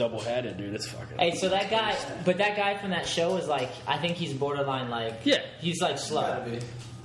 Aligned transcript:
double 0.00 0.20
headed, 0.20 0.56
dude. 0.56 0.74
It's 0.74 0.86
fucking. 0.88 1.18
Hey, 1.18 1.34
so 1.36 1.48
that 1.50 1.70
guy, 1.70 1.94
but 2.24 2.38
that 2.38 2.56
guy 2.56 2.76
from 2.78 2.90
that 2.90 3.06
show 3.06 3.36
is 3.36 3.46
like, 3.46 3.68
I 3.86 3.98
think 3.98 4.16
he's 4.16 4.32
borderline 4.32 4.88
like, 4.90 5.20
Yeah. 5.24 5.42
he's 5.60 5.80
like 5.82 5.98
slow. 5.98 6.42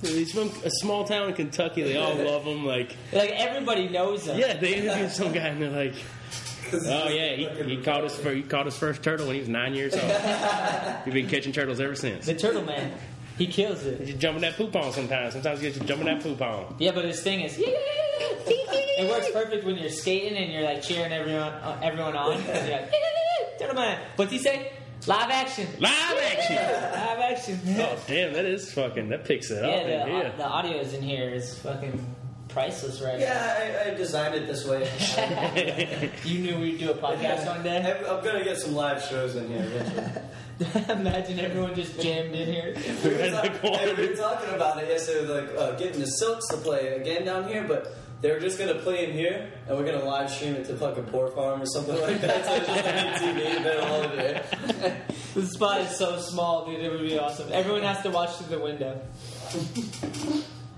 Dude, 0.02 0.10
he's 0.16 0.32
from 0.32 0.50
a 0.64 0.70
small 0.70 1.04
town 1.04 1.28
in 1.28 1.34
Kentucky. 1.34 1.82
They 1.82 1.96
all 1.96 2.14
love 2.14 2.44
him. 2.44 2.64
Like, 2.64 2.96
Like 3.12 3.30
everybody 3.32 3.88
knows 3.88 4.26
him. 4.26 4.38
yeah, 4.38 4.56
they 4.56 4.74
interviewed 4.76 5.10
some 5.10 5.32
guy 5.32 5.48
and 5.48 5.60
they're 5.62 5.70
like, 5.70 5.94
"Oh 6.72 7.08
yeah, 7.08 7.34
he, 7.36 7.76
he 7.76 7.82
caught 7.82 8.02
his 8.02 8.14
fir- 8.14 8.34
he 8.34 8.42
caught 8.42 8.66
his 8.66 8.76
first 8.76 9.02
turtle 9.02 9.26
when 9.26 9.34
he 9.36 9.40
was 9.40 9.48
nine 9.48 9.74
years 9.74 9.94
old. 9.94 10.02
He's 11.04 11.14
been 11.14 11.28
catching 11.28 11.52
turtles 11.52 11.80
ever 11.80 11.94
since. 11.94 12.26
The 12.26 12.34
Turtle 12.34 12.62
Man, 12.64 12.92
he 13.38 13.46
kills 13.46 13.84
it. 13.86 14.00
You 14.06 14.14
jump 14.14 14.36
in 14.36 14.42
that 14.42 14.56
poop 14.56 14.74
on 14.74 14.92
sometimes. 14.92 15.32
Sometimes 15.34 15.62
you 15.62 15.70
get 15.70 15.80
you 15.80 15.86
jumping 15.86 16.06
that 16.06 16.22
poop 16.22 16.40
on. 16.42 16.74
Yeah, 16.78 16.92
but 16.92 17.04
his 17.04 17.22
thing 17.22 17.40
is, 17.42 17.54
it 18.48 19.10
works 19.10 19.30
perfect 19.32 19.64
when 19.64 19.76
you're 19.76 19.90
skating 19.90 20.36
and 20.36 20.52
you're 20.52 20.62
like 20.62 20.82
cheering 20.82 21.12
everyone 21.12 21.42
uh, 21.52 21.80
everyone 21.82 22.16
on 22.16 22.38
because 22.38 22.68
you're 22.68 22.78
like, 22.78 22.92
Turtle 23.58 23.94
What's 24.16 24.32
he 24.32 24.38
say? 24.38 24.72
Live 25.06 25.30
action. 25.30 25.68
Live 25.78 25.92
action. 25.92 26.56
Live 26.56 27.18
action. 27.20 27.60
Oh 27.78 27.98
damn, 28.06 28.32
that 28.32 28.44
is 28.44 28.72
fucking. 28.72 29.08
That 29.10 29.24
picks 29.24 29.50
it 29.50 29.62
up 29.64 29.70
Yeah, 29.70 29.80
in 29.80 30.08
the, 30.08 30.14
here. 30.14 30.32
the 30.36 30.44
audio 30.46 30.78
is 30.78 30.94
in 30.94 31.02
here 31.02 31.30
is 31.30 31.56
fucking 31.60 32.14
priceless 32.48 33.00
right 33.02 33.20
Yeah, 33.20 33.82
I, 33.86 33.90
I 33.90 33.94
designed 33.94 34.34
it 34.34 34.46
this 34.46 34.64
way. 34.66 34.88
You 36.24 36.38
knew 36.40 36.58
we'd 36.58 36.78
do 36.78 36.90
a 36.90 36.94
podcast 36.94 37.46
one 37.46 37.62
day. 37.62 37.78
I'm, 37.78 38.04
I'm 38.18 38.24
gonna 38.24 38.42
get 38.44 38.56
some 38.58 38.74
live 38.74 39.02
shows 39.02 39.36
in 39.36 39.48
here 39.48 39.62
eventually. 39.62 40.90
Imagine 41.00 41.38
everyone 41.40 41.74
just 41.74 42.00
jammed 42.00 42.34
in 42.34 42.46
here. 42.50 42.74
we, 43.04 43.10
were 43.10 43.16
Right 43.16 43.26
in 43.26 43.32
the 43.32 43.58
talk- 43.60 43.96
we 43.98 44.08
were 44.08 44.14
talking 44.16 44.54
about 44.54 44.82
it 44.82 44.88
yesterday, 44.88 45.26
like 45.42 45.56
uh, 45.56 45.72
getting 45.76 46.00
the 46.00 46.06
Silks 46.06 46.48
to 46.48 46.56
play 46.56 46.88
again 46.96 47.24
down 47.26 47.46
here, 47.46 47.62
but 47.64 47.94
they're 48.22 48.40
just 48.40 48.58
gonna 48.58 48.74
play 48.76 49.06
in 49.08 49.12
here, 49.12 49.50
and 49.68 49.76
we're 49.76 49.84
gonna 49.84 50.04
live 50.04 50.30
stream 50.30 50.54
it 50.54 50.64
to 50.66 50.76
fucking 50.76 51.04
Pour 51.04 51.28
Farm 51.30 51.60
or 51.62 51.66
something 51.66 52.00
like 52.00 52.20
that. 52.22 52.44
So 52.44 52.54
it's 52.54 52.66
just 52.66 52.84
like 52.84 53.36
TV, 53.36 53.62
they're 53.62 53.82
all 53.82 53.94
over 54.04 54.16
there. 54.16 55.02
The 55.34 55.44
spot 55.46 55.82
is 55.82 55.90
so 55.98 56.18
small, 56.18 56.64
dude. 56.64 56.80
It 56.80 56.90
would 56.90 57.02
be 57.02 57.18
awesome. 57.18 57.50
Everyone 57.52 57.82
has 57.82 58.00
to 58.04 58.10
watch 58.10 58.30
through 58.36 58.56
the 58.56 58.62
window. 58.62 59.02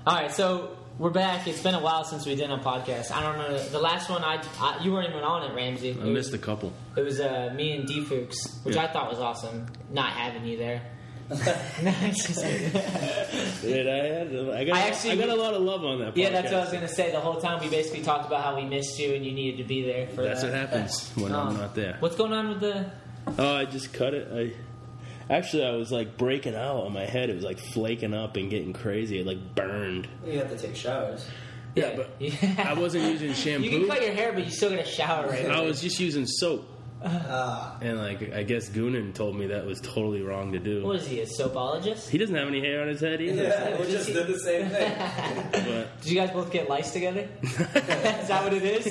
All 0.05 0.15
right, 0.17 0.33
so 0.33 0.77
we're 0.99 1.11
back. 1.11 1.47
It's 1.47 1.63
been 1.63 1.77
a 1.77 1.81
while 1.81 2.03
since 2.03 2.27
we 2.27 2.35
did 2.35 2.51
a 2.51 2.57
podcast. 2.59 3.13
I 3.13 3.23
don't 3.23 3.39
know 3.39 3.57
the 3.69 3.79
last 3.79 4.11
one. 4.11 4.25
I, 4.25 4.43
I 4.61 4.83
you 4.83 4.93
weren't 4.93 5.09
even 5.11 5.23
on 5.23 5.49
it, 5.49 5.55
Ramsey. 5.55 5.91
I 5.91 6.05
It 6.05 6.07
missed 6.07 6.35
a 6.35 6.39
couple. 6.39 6.73
It 6.97 7.03
was 7.03 7.21
uh, 7.21 7.53
me 7.55 7.73
and 7.77 7.87
D 7.87 8.05
Fuchs, 8.05 8.59
which 8.65 8.75
Yeah. 8.75 8.83
I 8.85 8.89
thought 8.89 9.09
was 9.11 9.21
awesome. 9.21 9.67
Not 9.93 10.11
having 10.11 10.45
you 10.45 10.57
there. 10.59 10.83
Dude, 11.29 11.39
I 13.87 14.09
had 14.09 14.35
I 14.35 14.65
got 14.65 14.77
I 14.77 14.81
actually- 14.89 15.13
I 15.13 15.17
got 15.17 15.29
a 15.29 15.35
lot 15.35 15.55
of 15.55 15.63
love 15.63 15.85
on 15.85 16.01
that. 16.01 16.17
yeah, 16.17 16.31
that's 16.31 16.51
what 16.51 16.61
I 16.61 16.65
was 16.65 16.73
gonna 16.73 16.89
say. 16.89 17.11
The 17.11 17.21
whole 17.21 17.41
time 17.41 17.61
we 17.61 17.69
basically 17.69 18.03
talked 18.03 18.27
about 18.27 18.45
how 18.45 18.57
we 18.57 18.65
missed 18.65 18.99
you 18.99 19.15
and 19.15 19.25
you 19.25 19.33
needed 19.33 19.59
to 19.59 19.65
be 19.65 19.83
there. 19.85 20.07
For 20.09 20.23
That's 20.23 20.43
that. 20.43 20.53
what 20.53 20.59
happens 20.61 21.11
when 21.17 21.33
Um, 21.35 21.49
I'm 21.49 21.57
not 21.59 21.75
there. 21.75 21.97
What's 22.01 22.17
going 22.17 22.33
on 22.33 22.49
with 22.49 22.61
the? 22.61 22.87
Oh, 23.39 23.55
I 23.57 23.65
just 23.67 23.93
cut 23.93 24.15
it. 24.15 24.29
I 24.33 25.33
actually 25.33 25.67
I 25.67 25.73
was 25.73 25.93
like 25.93 26.17
breaking 26.17 26.55
out 26.55 26.85
on 26.85 26.93
my 26.93 27.05
head. 27.05 27.29
It 27.31 27.35
was 27.37 27.45
like 27.45 27.59
flaking 27.59 28.15
up 28.15 28.37
and 28.37 28.49
getting 28.49 28.73
crazy. 28.73 29.21
It 29.21 29.27
like 29.27 29.55
burned. 29.55 30.09
You 30.27 30.39
have 30.39 30.51
to 30.51 30.57
take 30.59 30.77
showers. 30.77 31.27
Yeah, 31.75 31.95
but 31.97 32.11
I 32.59 32.73
wasn't 32.73 33.05
using 33.05 33.35
shampoo. 33.35 33.69
You 33.69 33.79
can 33.81 33.89
cut 33.89 34.03
your 34.03 34.13
hair, 34.13 34.33
but 34.33 34.45
you 34.45 34.51
still 34.51 34.71
get 34.71 34.87
a 34.87 34.91
shower 34.91 35.29
right 35.29 35.47
I 35.51 35.61
was 35.61 35.83
just 35.83 36.01
using 36.01 36.27
soap, 36.27 36.67
Ah, 37.05 37.77
and 37.81 37.99
like 37.99 38.33
I 38.33 38.43
guess 38.43 38.69
Goonan 38.69 39.15
told 39.15 39.37
me 39.37 39.47
that 39.49 39.65
was 39.67 39.81
totally 39.81 40.23
wrong 40.23 40.53
to 40.53 40.59
do. 40.59 40.85
What 40.85 40.97
is 40.97 41.07
he, 41.07 41.21
a 41.21 41.27
soapologist? 41.27 42.09
He 42.09 42.19
doesn't 42.19 42.35
have 42.35 42.49
any 42.49 42.61
hair 42.61 42.83
on 42.83 42.89
his 42.89 43.01
head 43.01 43.21
either. 43.21 43.43
yeah, 43.45 43.81
we 43.81 43.87
just 43.87 44.07
did 44.13 44.27
the 44.27 44.39
same 44.39 44.69
thing. 44.69 44.93
But 45.53 46.01
Did 46.03 46.11
you 46.13 46.17
guys 46.21 46.31
both 46.33 46.51
get 46.51 46.69
lice 46.69 46.93
together? 46.93 47.29
is 47.43 47.57
that 48.29 48.43
what 48.43 48.53
it 48.53 48.65
is? 48.65 48.87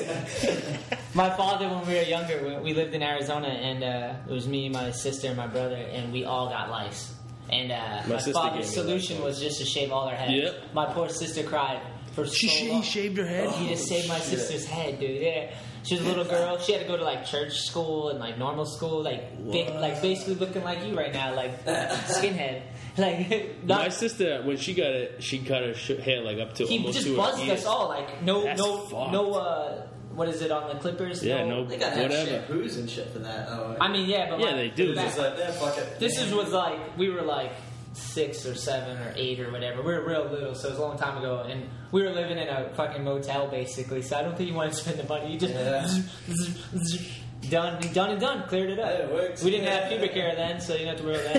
my 1.14 1.30
father, 1.36 1.68
when 1.68 1.86
we 1.88 1.96
were 1.96 2.02
younger, 2.04 2.42
we- 2.44 2.64
we 2.68 2.74
lived 2.74 2.94
in 2.94 3.04
Arizona, 3.04 3.48
and 3.50 3.84
uh, 3.84 4.14
it 4.30 4.32
was 4.34 4.48
me, 4.48 4.70
my 4.70 4.92
sister, 4.92 5.28
and 5.28 5.38
my 5.38 5.48
brother, 5.48 5.76
and 5.76 6.14
we 6.14 6.24
all 6.26 6.50
got 6.50 6.70
lice. 6.70 7.14
And 7.50 7.72
uh, 7.72 8.04
My 8.08 8.16
my, 8.16 8.20
father's 8.20 8.70
solution 8.74 9.22
was 9.22 9.40
just 9.40 9.60
to 9.60 9.66
shave 9.66 9.92
all 9.92 10.06
their 10.08 10.16
heads. 10.18 10.34
Yep. 10.34 10.74
My 10.74 10.86
poor 10.94 11.08
sister 11.10 11.44
cried 11.44 11.82
for 12.14 12.26
she, 12.28 12.48
so 12.48 12.54
she 12.56 12.72
long. 12.72 12.82
shaved 12.82 13.18
her 13.18 13.26
head. 13.26 13.50
He 13.52 13.70
just 13.70 13.88
saved 13.88 14.08
my 14.10 14.18
shit. 14.20 14.40
sister's 14.40 14.66
head, 14.66 15.00
dude. 15.00 15.22
Yeah, 15.22 15.54
she 15.88 15.96
was 15.96 16.04
a 16.06 16.08
little 16.08 16.26
girl. 16.26 16.58
She 16.60 16.74
had 16.74 16.82
to 16.82 16.88
go 16.88 16.98
to 16.98 17.04
like 17.04 17.26
church 17.26 17.62
school 17.62 18.10
and 18.10 18.20
like 18.20 18.38
normal 18.38 18.66
school, 18.66 19.02
like 19.04 19.38
ba- 19.38 19.78
like 19.80 20.02
basically 20.02 20.36
looking 20.36 20.64
like 20.64 20.84
you 20.86 20.96
right 20.96 21.14
now, 21.14 21.34
like 21.36 21.66
skinhead. 21.66 22.62
Like 22.98 23.64
not, 23.64 23.82
My 23.84 23.90
sister, 23.90 24.42
when 24.44 24.58
she 24.58 24.74
got 24.74 24.88
it, 24.88 25.22
she 25.24 25.38
cut 25.38 25.62
her 25.62 25.76
sh- 25.76 26.00
hair 26.02 26.22
like 26.24 26.40
up 26.40 26.56
to 26.56 26.66
he 26.66 26.78
almost 26.80 26.96
just 26.96 27.06
to 27.06 27.12
her 27.14 27.18
buzzed 27.18 27.44
ears. 27.44 27.60
us 27.60 27.66
all. 27.68 27.90
Like 27.90 28.24
no, 28.24 28.44
That's 28.44 28.60
no, 28.60 28.78
fucked. 28.88 29.12
no. 29.12 29.34
Uh, 29.36 29.88
what 30.16 30.28
is 30.30 30.42
it 30.42 30.50
on 30.50 30.68
the 30.74 30.80
Clippers? 30.82 31.24
Yeah, 31.24 31.46
no- 31.46 31.64
They 31.64 31.78
gotta 31.78 32.02
Whatever. 32.02 32.32
shampoos 32.54 32.78
and 32.80 32.90
shit 32.90 33.12
for 33.12 33.20
that. 33.20 33.48
Oh, 33.50 33.78
I 33.80 33.88
mean, 33.88 34.10
yeah, 34.10 34.32
but 34.32 34.40
Yeah, 34.40 34.48
like, 34.48 34.56
they 34.56 34.70
do. 34.70 34.86
It's 34.94 34.96
back- 34.96 35.06
just 35.10 35.20
like, 35.20 35.38
yeah, 35.38 35.52
fuck 35.52 35.78
it. 35.78 36.00
this 36.00 36.20
is 36.20 36.34
was 36.34 36.52
like 36.52 36.98
we 36.98 37.10
were 37.10 37.22
like 37.22 37.52
six 37.98 38.46
or 38.46 38.54
seven 38.56 38.98
or 38.98 39.14
eight 39.16 39.40
or 39.40 39.52
whatever. 39.52 39.82
We 39.82 39.94
were 39.94 40.06
real 40.08 40.26
little, 40.30 40.54
so 40.56 40.68
it 40.68 40.72
was 40.72 40.80
a 40.80 40.82
long 40.82 40.98
time 40.98 41.18
ago, 41.18 41.40
and 41.48 41.68
we 41.92 42.04
were 42.04 42.12
living 42.12 42.38
in 42.38 42.48
a 42.48 42.70
fucking 42.76 43.04
motel 43.04 43.48
basically. 43.48 44.02
So 44.02 44.18
I 44.18 44.22
don't 44.22 44.38
think 44.38 44.50
you 44.50 44.56
want 44.56 44.72
to 44.72 44.78
spend 44.78 45.00
the 45.00 45.04
money. 45.08 45.34
You 45.34 45.40
just 45.40 45.54
done, 47.50 47.82
done 47.94 48.10
and 48.12 48.20
done. 48.22 48.48
Cleared 48.48 48.70
it 48.72 48.80
up. 48.80 48.92
It. 49.12 49.42
We 49.44 49.52
didn't 49.52 49.68
have 49.68 49.90
pubic 49.90 50.12
hair 50.12 50.36
then, 50.36 50.62
so 50.62 50.74
you 50.76 50.86
don't 50.86 50.98
have 50.98 51.00
to 51.00 51.04
worry 51.06 51.20
about 51.26 51.34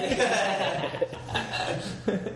that. 2.08 2.32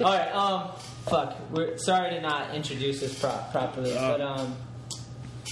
All 0.04 0.12
right, 0.16 0.30
um, 0.34 0.70
fuck. 1.08 1.36
We're 1.50 1.76
sorry 1.76 2.10
to 2.10 2.20
not 2.20 2.54
introduce 2.54 3.00
this 3.00 3.18
pro- 3.18 3.44
properly, 3.52 3.96
Uh. 3.96 4.12
but 4.12 4.20
um, 4.22 4.56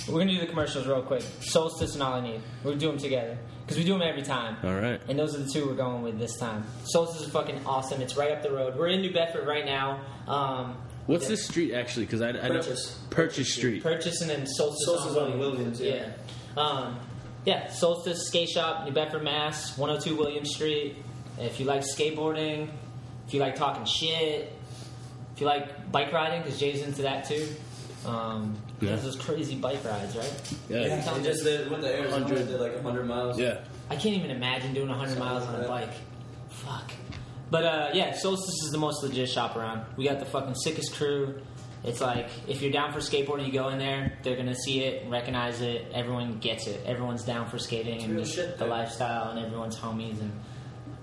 we're 0.08 0.20
gonna 0.20 0.32
do 0.32 0.40
the 0.40 0.46
commercials 0.46 0.86
real 0.86 1.02
quick. 1.02 1.22
Solstice 1.40 1.94
and 1.94 2.02
all 2.02 2.14
I 2.14 2.20
need. 2.20 2.40
We'll 2.64 2.76
do 2.76 2.88
them 2.88 2.96
together 2.98 3.36
because 3.68 3.76
we 3.76 3.84
do 3.84 3.92
them 3.92 4.00
every 4.02 4.22
time. 4.22 4.56
All 4.64 4.74
right. 4.80 4.98
And 5.10 5.18
those 5.18 5.34
are 5.34 5.42
the 5.42 5.50
two 5.50 5.66
we're 5.66 5.74
going 5.74 6.00
with 6.02 6.18
this 6.18 6.38
time. 6.38 6.64
Solstice 6.84 7.20
is 7.26 7.30
fucking 7.30 7.60
awesome. 7.66 8.00
It's 8.00 8.16
right 8.16 8.30
up 8.32 8.42
the 8.42 8.50
road. 8.50 8.76
We're 8.78 8.88
in 8.88 9.02
New 9.02 9.12
Bedford 9.12 9.46
right 9.46 9.66
now. 9.66 10.00
Um, 10.26 10.74
What's 11.04 11.28
this 11.28 11.46
street 11.46 11.74
actually? 11.74 12.06
Because 12.06 12.22
I, 12.22 12.30
I 12.30 12.32
don't- 12.32 12.52
Purchase. 12.56 12.98
Purchase 13.10 13.52
Street. 13.54 13.82
Purchase 13.82 14.22
and 14.22 14.30
then 14.30 14.46
Solstice, 14.46 14.86
Solstice 14.86 15.16
on 15.16 15.32
on 15.32 15.38
Williams. 15.38 15.80
Williams, 15.80 15.80
yeah. 15.82 16.12
Yeah. 16.56 16.62
Um, 16.62 16.98
yeah, 17.44 17.68
Solstice 17.70 18.26
Skate 18.26 18.48
Shop, 18.48 18.86
New 18.86 18.92
Bedford, 18.92 19.22
Mass. 19.22 19.76
102 19.76 20.16
William 20.16 20.46
Street. 20.46 20.96
If 21.38 21.60
you 21.60 21.66
like 21.66 21.82
skateboarding, 21.82 22.68
if 23.26 23.34
you 23.34 23.40
like 23.40 23.54
talking 23.56 23.84
shit, 23.84 24.50
if 25.34 25.40
you 25.40 25.46
like 25.46 25.92
bike 25.92 26.10
riding, 26.12 26.42
because 26.42 26.58
Jay's 26.58 26.82
into 26.82 27.02
that 27.02 27.26
too. 27.28 27.46
Um, 28.06 28.56
Yeah. 28.80 28.96
Those 28.96 29.16
crazy 29.16 29.56
bike 29.56 29.84
rides, 29.84 30.16
right? 30.16 30.56
Yeah. 30.68 30.86
Yeah, 30.86 31.14
they 31.14 31.22
just 31.22 31.42
did 31.42 31.70
with 31.70 31.80
the 31.80 31.92
Arizona, 31.94 32.24
100. 32.24 32.48
did 32.48 32.60
like 32.60 32.74
100 32.74 33.04
miles. 33.04 33.38
Yeah. 33.38 33.58
I 33.90 33.96
can't 33.96 34.16
even 34.16 34.30
imagine 34.30 34.74
doing 34.74 34.88
100 34.88 35.10
Something 35.10 35.24
miles 35.24 35.44
on 35.46 35.64
a 35.64 35.66
bike. 35.68 35.90
Fuck. 36.50 36.92
But 37.50 37.64
uh, 37.64 37.90
yeah, 37.94 38.14
Solstice 38.14 38.62
is 38.64 38.70
the 38.70 38.78
most 38.78 39.02
legit 39.02 39.28
shop 39.28 39.56
around. 39.56 39.84
We 39.96 40.04
got 40.04 40.18
the 40.20 40.26
fucking 40.26 40.54
sickest 40.54 40.94
crew. 40.94 41.40
It's 41.84 42.00
like 42.00 42.28
if 42.46 42.60
you're 42.60 42.72
down 42.72 42.92
for 42.92 42.98
skateboarding, 42.98 43.46
you 43.46 43.52
go 43.52 43.68
in 43.68 43.78
there. 43.78 44.18
They're 44.22 44.36
gonna 44.36 44.54
see 44.54 44.80
it, 44.80 45.08
recognize 45.08 45.60
it. 45.60 45.86
Everyone 45.94 46.38
gets 46.38 46.66
it. 46.66 46.84
Everyone's 46.84 47.24
down 47.24 47.48
for 47.48 47.58
skating 47.58 48.02
and 48.02 48.18
just 48.18 48.34
shit, 48.34 48.58
the 48.58 48.64
dude. 48.64 48.70
lifestyle, 48.70 49.30
and 49.30 49.38
everyone's 49.38 49.76
homies, 49.76 50.20
and 50.20 50.32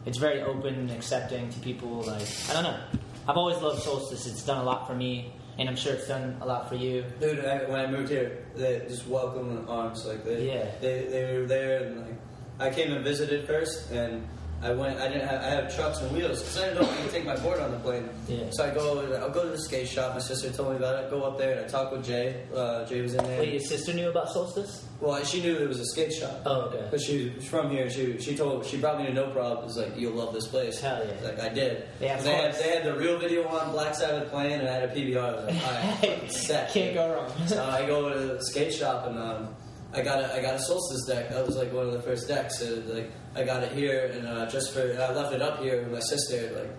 it's 0.05 0.17
very 0.17 0.41
open 0.41 0.75
and 0.75 0.91
accepting 0.91 1.49
to 1.49 1.59
people. 1.59 2.03
Like 2.03 2.27
I 2.49 2.53
don't 2.53 2.63
know. 2.63 2.79
I've 3.27 3.37
always 3.37 3.57
loved 3.57 3.81
Solstice. 3.81 4.27
It's 4.27 4.43
done 4.43 4.59
a 4.59 4.63
lot 4.63 4.85
for 4.85 4.93
me, 4.93 5.33
and 5.57 5.69
I'm 5.69 5.75
sure 5.75 5.93
it's 5.93 6.07
done 6.07 6.37
a 6.41 6.45
lot 6.45 6.67
for 6.69 6.75
you. 6.75 7.03
Dude, 7.19 7.43
uh, 7.43 7.47
I, 7.47 7.69
when 7.69 7.79
I 7.79 7.87
moved 7.87 8.09
here, 8.09 8.45
they 8.55 8.79
just 8.87 9.07
welcomed 9.07 9.67
arms. 9.69 10.05
Like 10.05 10.23
they, 10.25 10.47
Yeah. 10.47 10.65
they, 10.81 11.05
they 11.05 11.37
were 11.39 11.45
there, 11.47 11.83
and 11.83 11.99
like 12.01 12.15
I 12.59 12.69
came 12.69 12.91
and 12.93 13.03
visited 13.03 13.47
first, 13.47 13.91
and 13.91 14.27
I 14.65 14.73
went. 14.73 14.99
I 14.99 15.07
didn't 15.07 15.27
have. 15.27 15.41
I 15.41 15.49
have 15.49 15.75
trucks 15.75 15.99
and 16.01 16.11
wheels 16.11 16.39
because 16.39 16.57
I 16.57 16.69
didn't 16.69 16.81
know 16.81 16.89
I 16.89 16.95
could 16.97 17.11
take 17.11 17.25
my 17.25 17.35
board 17.37 17.59
on 17.59 17.69
the 17.71 17.77
plane. 17.77 18.09
Yeah. 18.27 18.45
So 18.51 18.65
I 18.65 18.73
go. 18.73 19.01
I'll 19.21 19.29
go 19.29 19.43
to 19.43 19.49
the 19.49 19.61
skate 19.61 19.87
shop. 19.87 20.15
My 20.15 20.19
sister 20.19 20.51
told 20.51 20.71
me 20.71 20.77
about 20.77 21.03
it. 21.03 21.11
Go 21.11 21.21
up 21.21 21.37
there 21.37 21.51
and 21.51 21.65
I 21.65 21.67
talk 21.67 21.91
with 21.91 22.03
Jay. 22.03 22.43
Uh, 22.53 22.83
Jay 22.85 23.01
was 23.01 23.13
in 23.13 23.23
there. 23.25 23.39
Wait, 23.39 23.53
your 23.53 23.61
sister 23.61 23.93
knew 23.93 24.09
about 24.09 24.29
Solstice? 24.29 24.85
Well, 24.99 25.23
she 25.23 25.41
knew 25.41 25.55
it 25.55 25.67
was 25.67 25.79
a 25.79 25.85
skate 25.85 26.13
shop. 26.13 26.41
Oh, 26.45 26.61
okay. 26.61 26.87
But 26.89 26.99
she 27.01 27.31
was 27.35 27.45
from 27.45 27.69
here. 27.69 27.89
She 27.89 28.17
she 28.19 28.35
told 28.35 28.65
she 28.65 28.77
brought 28.77 28.99
me 28.99 29.05
to 29.05 29.13
No 29.13 29.29
Problem. 29.29 29.67
It's 29.67 29.77
like 29.77 29.95
you'll 29.95 30.13
love 30.13 30.33
this 30.33 30.47
place. 30.47 30.79
Hell 30.79 31.05
yeah. 31.05 31.27
Like 31.27 31.39
I 31.39 31.49
did. 31.49 31.87
Yeah, 31.99 32.19
they 32.21 32.33
had 32.33 32.55
they 32.55 32.69
had 32.69 32.83
the 32.85 32.95
real 32.95 33.19
video 33.19 33.47
on 33.47 33.71
Black 33.71 33.93
Sabbath 33.93 34.31
playing, 34.31 34.61
and 34.61 34.67
I 34.67 34.71
had 34.71 34.89
a 34.89 34.95
PBR. 34.95 35.17
I 35.17 35.35
was 35.35 35.45
like, 35.45 35.67
all 35.67 36.19
right, 36.19 36.31
set. 36.31 36.71
Can't 36.71 36.95
go 36.95 37.13
wrong. 37.13 37.47
So 37.47 37.63
I 37.63 37.85
go 37.85 38.09
to 38.09 38.19
the 38.19 38.43
skate 38.43 38.73
shop 38.73 39.05
and 39.07 39.19
um, 39.19 39.55
I 39.95 40.01
got 40.01 40.19
a 40.19 40.33
I 40.35 40.41
got 40.41 40.55
a 40.55 40.59
Solstice 40.59 41.05
deck. 41.05 41.29
That 41.29 41.45
was 41.45 41.55
like 41.55 41.71
one 41.71 41.85
of 41.87 41.93
the 41.93 42.01
first 42.01 42.27
decks. 42.27 42.59
So, 42.59 42.81
like 42.87 43.11
I 43.35 43.43
got 43.43 43.63
it 43.63 43.71
here 43.71 44.11
and 44.13 44.27
uh, 44.27 44.49
just 44.49 44.73
for 44.73 44.81
and 44.81 44.99
I 44.99 45.13
left 45.13 45.33
it 45.33 45.41
up 45.41 45.61
here 45.61 45.81
with 45.81 45.91
my 45.91 45.99
sister. 45.99 46.51
Like 46.55 46.71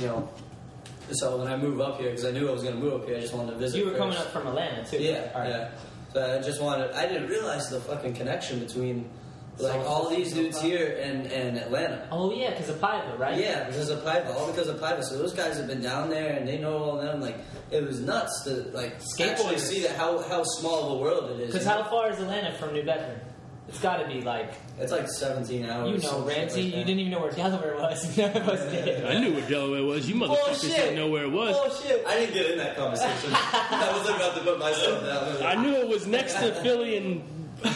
you 0.00 0.06
know. 0.06 0.28
So 1.12 1.38
when 1.38 1.48
I 1.48 1.56
move 1.56 1.80
up 1.80 1.98
here, 1.98 2.10
because 2.10 2.24
I 2.24 2.30
knew 2.30 2.48
I 2.48 2.52
was 2.52 2.62
going 2.62 2.76
to 2.76 2.80
move 2.80 2.92
up 2.92 3.04
here, 3.04 3.16
I 3.16 3.20
just 3.20 3.34
wanted 3.34 3.52
to 3.52 3.58
visit. 3.58 3.78
You 3.78 3.86
were 3.86 3.90
first. 3.90 4.00
coming 4.00 4.16
up 4.16 4.28
from 4.28 4.46
Atlanta 4.46 4.84
too. 4.88 4.98
Yeah, 4.98 5.36
right. 5.36 5.48
yeah. 5.48 5.70
So 6.12 6.38
I 6.38 6.40
just 6.40 6.62
wanted. 6.62 6.92
I 6.92 7.06
didn't 7.06 7.28
realize 7.28 7.68
the 7.68 7.80
fucking 7.80 8.14
connection 8.14 8.60
between 8.60 9.10
like 9.62 9.80
all 9.86 10.08
these 10.10 10.32
and 10.32 10.42
dudes 10.42 10.60
here 10.60 10.98
and 11.02 11.26
and 11.26 11.56
Atlanta. 11.58 12.08
Oh 12.10 12.32
yeah, 12.32 12.50
because 12.50 12.68
of 12.68 12.76
Piva, 12.80 13.18
right? 13.18 13.38
Yeah, 13.38 13.64
because 13.64 13.88
of 13.90 14.00
Piva, 14.00 14.34
all 14.34 14.46
because 14.48 14.68
of 14.68 14.78
Piva. 14.80 15.02
So 15.04 15.18
those 15.18 15.34
guys 15.34 15.56
have 15.56 15.66
been 15.66 15.82
down 15.82 16.10
there 16.10 16.32
and 16.36 16.46
they 16.46 16.58
know 16.58 16.76
all 16.78 16.96
them. 16.98 17.20
Like 17.20 17.36
it 17.70 17.82
was 17.84 18.00
nuts 18.00 18.42
to 18.44 18.70
like 18.72 18.94
actually 18.94 19.26
Skateboarders. 19.56 19.58
see 19.60 19.82
that 19.82 19.96
how 19.96 20.18
how 20.28 20.42
small 20.44 20.86
of 20.92 20.98
a 20.98 21.02
world 21.02 21.30
it 21.32 21.40
is. 21.40 21.52
Because 21.52 21.66
how 21.66 21.84
far 21.84 22.10
is 22.10 22.18
Atlanta 22.18 22.52
from 22.58 22.72
New 22.72 22.82
Bedford? 22.84 23.20
It's 23.68 23.78
got 23.78 23.98
to 23.98 24.08
be 24.08 24.20
like 24.20 24.52
It's 24.80 24.90
like 24.90 25.06
17 25.08 25.64
hours. 25.64 25.86
you 25.88 25.94
know 25.94 26.00
some 26.00 26.26
shit 26.28 26.36
Ramsey. 26.38 26.62
like 26.64 26.74
you 26.74 26.84
didn't 26.84 26.98
even 26.98 27.12
know 27.12 27.20
where 27.20 27.30
Delaware 27.30 27.76
was. 27.76 28.18
None 28.18 28.36
of 28.36 28.48
us 28.48 28.72
did. 28.72 29.04
I 29.04 29.20
knew 29.20 29.32
where 29.34 29.48
Delaware 29.48 29.84
was. 29.84 30.08
You 30.08 30.16
motherfuckers 30.16 30.44
Bullshit. 30.46 30.70
didn't 30.76 30.96
know 30.96 31.06
where 31.08 31.22
it 31.22 31.30
was. 31.30 31.56
Bullshit. 31.56 32.04
I 32.04 32.14
didn't 32.16 32.34
get 32.34 32.50
in 32.50 32.58
that 32.58 32.76
conversation. 32.76 33.30
I 33.32 33.92
was 33.96 34.08
about 34.08 34.34
to 34.34 34.40
put 34.42 34.58
myself 34.58 35.04
down. 35.04 35.46
I 35.46 35.62
knew 35.62 35.72
it 35.72 35.86
was 35.86 36.08
next 36.08 36.34
to 36.40 36.52
Philly 36.62 36.96
and 36.96 37.22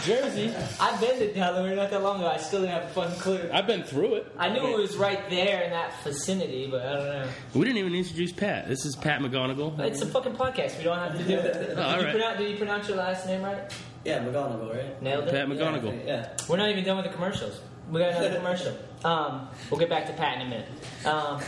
Jersey. 0.04 0.54
I've 0.80 1.00
been 1.00 1.18
to 1.18 1.32
Delaware 1.32 1.74
not 1.76 1.90
that 1.90 2.02
long 2.02 2.18
ago. 2.20 2.28
I 2.28 2.36
still 2.38 2.60
didn't 2.60 2.72
have 2.74 2.84
a 2.84 2.88
fucking 2.88 3.18
clue. 3.20 3.50
I've 3.52 3.66
been 3.66 3.82
through 3.82 4.14
it. 4.16 4.32
I 4.38 4.48
knew 4.48 4.66
it 4.66 4.76
was 4.78 4.96
right 4.96 5.28
there 5.30 5.62
in 5.62 5.70
that 5.70 5.92
vicinity, 6.02 6.66
but 6.70 6.84
I 6.84 6.92
don't 6.94 7.04
know. 7.06 7.28
We 7.54 7.64
didn't 7.64 7.78
even 7.78 7.94
introduce 7.94 8.32
Pat. 8.32 8.68
This 8.68 8.84
is 8.84 8.96
Pat 8.96 9.20
McGonigal. 9.20 9.78
It's 9.80 10.02
a 10.02 10.06
fucking 10.06 10.32
podcast. 10.34 10.78
We 10.78 10.84
don't 10.84 10.98
have 10.98 11.16
to 11.18 11.24
do 11.24 11.34
it. 11.34 11.52
Did, 11.68 11.78
Oh, 11.78 11.82
all 11.82 11.98
you, 11.98 12.04
right. 12.04 12.10
pronounce, 12.12 12.38
did 12.38 12.50
you 12.50 12.56
pronounce 12.56 12.88
your 12.88 12.96
last 12.98 13.26
name 13.26 13.42
right? 13.42 13.72
Yeah, 14.04 14.20
McGonagall, 14.24 14.74
right? 14.74 15.02
Nailed 15.02 15.28
it. 15.28 15.30
Pat 15.30 15.48
McGonigal. 15.48 16.06
Yeah. 16.06 16.36
We're 16.48 16.56
not 16.58 16.70
even 16.70 16.84
done 16.84 16.96
with 16.98 17.06
the 17.06 17.12
commercials. 17.12 17.60
We 17.90 18.00
got 18.00 18.10
another 18.10 18.34
commercial. 18.38 18.76
Um, 19.04 19.48
we'll 19.70 19.80
get 19.80 19.88
back 19.90 20.06
to 20.06 20.12
Pat 20.12 20.40
in 20.40 20.46
a 20.46 20.50
minute. 20.50 20.68
Um, 21.04 21.40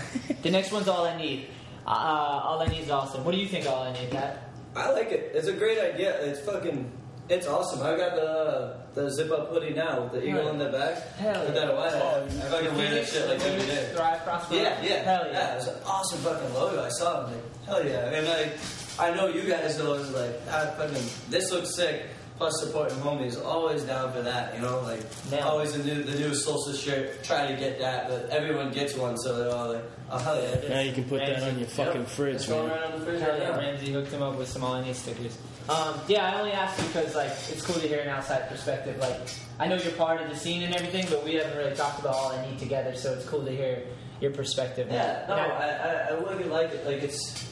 the 0.42 0.50
next 0.50 0.72
one's 0.72 0.88
all 0.88 1.04
I 1.04 1.16
need. 1.16 1.48
Uh, 1.86 1.90
all 1.90 2.60
I 2.60 2.66
need 2.66 2.80
is 2.82 2.90
awesome. 2.90 3.24
What 3.24 3.32
do 3.32 3.38
you 3.38 3.46
think? 3.48 3.66
All 3.66 3.82
I 3.82 3.92
need, 3.92 4.10
Pat? 4.10 4.50
I 4.74 4.90
like 4.90 5.10
it. 5.12 5.32
It's 5.34 5.48
a 5.48 5.52
great 5.54 5.78
idea. 5.78 6.18
It's 6.24 6.40
fucking. 6.40 6.90
It's 7.28 7.46
awesome. 7.48 7.82
I 7.82 7.96
got 7.96 8.14
the 8.14 8.76
the 8.94 9.10
zip 9.10 9.30
up 9.32 9.48
hoodie 9.50 9.74
now 9.74 10.02
with 10.04 10.12
the 10.12 10.24
eagle 10.26 10.42
Right. 10.44 10.52
in 10.52 10.58
the 10.58 10.68
back. 10.70 11.16
Hell 11.16 11.44
With 11.44 11.54
yeah. 11.56 11.66
that 11.66 11.74
white. 11.76 11.92
I, 11.94 12.22
I 12.24 12.28
fucking 12.28 12.76
wear 12.76 12.90
that 12.94 13.06
shit 13.06 13.28
like 13.28 13.40
every 13.42 13.66
day. 13.66 13.90
Thrive, 13.94 14.22
prosper. 14.24 14.54
Yeah, 14.54 14.80
yeah, 14.82 15.02
Hell 15.02 15.26
yeah. 15.26 15.32
yeah. 15.32 15.52
It 15.52 15.56
was 15.56 15.66
an 15.68 15.74
awesome 15.84 16.18
fucking 16.20 16.54
logo. 16.54 16.84
I 16.84 16.88
saw 16.90 17.22
it. 17.22 17.26
I'm 17.26 17.32
like, 17.32 17.66
hell 17.66 17.84
yeah. 17.86 18.10
And 18.16 18.26
like, 18.28 18.52
I 19.00 19.14
know 19.14 19.26
you 19.28 19.42
guys 19.48 19.76
know 19.78 19.94
it's 19.94 20.10
like, 20.12 20.40
ah, 20.50 20.72
fucking, 20.78 21.02
this 21.28 21.50
looks 21.50 21.74
sick. 21.74 22.06
Plus 22.38 22.52
supporting 22.62 22.98
homies, 22.98 23.42
always 23.42 23.82
down 23.84 24.12
for 24.12 24.20
that. 24.20 24.54
You 24.54 24.60
know, 24.60 24.80
like 24.82 25.00
Now- 25.30 25.48
always 25.48 25.72
the 25.72 25.82
new 25.82 26.02
the 26.04 26.18
new 26.18 26.34
solstice 26.34 26.78
shirt. 26.80 27.24
Try 27.24 27.50
to 27.50 27.56
get 27.58 27.78
that, 27.80 28.08
but 28.08 28.28
everyone 28.28 28.70
gets 28.72 28.94
one, 28.94 29.16
so 29.16 29.36
they're 29.38 29.54
all 29.54 29.72
like, 29.72 29.84
oh 30.10 30.18
hell 30.18 30.40
yeah. 30.42 30.68
Now 30.68 30.80
you 30.80 30.92
can 30.92 31.04
put 31.04 31.20
that 31.20 31.42
on 31.42 31.58
your 31.58 31.66
fucking 31.66 32.02
Yep. 32.02 32.10
fridge, 32.10 32.34
It's 32.36 32.46
going 32.46 32.68
right 32.70 32.82
on 32.84 33.00
the 33.00 33.06
fridge 33.06 33.20
Hell 33.22 33.38
yeah. 33.38 33.56
Ramsey 33.56 33.90
hooked 33.90 34.12
him 34.12 34.22
up 34.22 34.36
with 34.36 34.48
some 34.48 34.62
all 34.64 34.74
I 34.74 34.92
stickers. 34.92 35.38
Um, 35.68 35.98
yeah, 36.06 36.24
I 36.32 36.38
only 36.38 36.52
asked 36.52 36.76
because 36.86 37.14
like 37.16 37.30
it's 37.50 37.62
cool 37.66 37.74
to 37.80 37.88
hear 37.88 38.00
an 38.00 38.08
outside 38.08 38.48
perspective. 38.48 38.98
Like 38.98 39.18
I 39.58 39.66
know 39.66 39.76
you're 39.76 39.92
part 39.94 40.20
of 40.22 40.28
the 40.30 40.36
scene 40.36 40.62
and 40.62 40.74
everything, 40.74 41.06
but 41.10 41.24
we 41.24 41.34
haven't 41.34 41.56
really 41.58 41.74
talked 41.74 41.98
about 42.00 42.14
all 42.14 42.30
I 42.32 42.46
need 42.48 42.58
together, 42.58 42.94
so 42.94 43.12
it's 43.14 43.24
cool 43.28 43.44
to 43.44 43.50
hear 43.50 43.82
your 44.20 44.30
perspective. 44.30 44.88
Yeah, 44.90 45.24
no, 45.28 45.34
I, 45.34 45.66
I, 45.66 45.92
I 46.08 46.10
really 46.20 46.44
like 46.44 46.70
it. 46.70 46.86
Like 46.86 47.02
it's, 47.02 47.50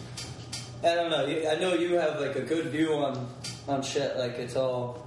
I 0.85 0.95
don't 0.95 1.11
know. 1.11 1.27
you- 1.27 1.49
I 1.49 1.57
know 1.57 1.75
you 1.75 1.95
have 1.97 2.21
like 2.21 2.37
a 2.37 2.43
good 2.43 2.67
view 2.67 2.95
on 2.95 3.27
on 3.67 3.83
shit. 3.83 4.17
Like 4.17 4.33
it's 4.39 4.55
all. 4.55 5.03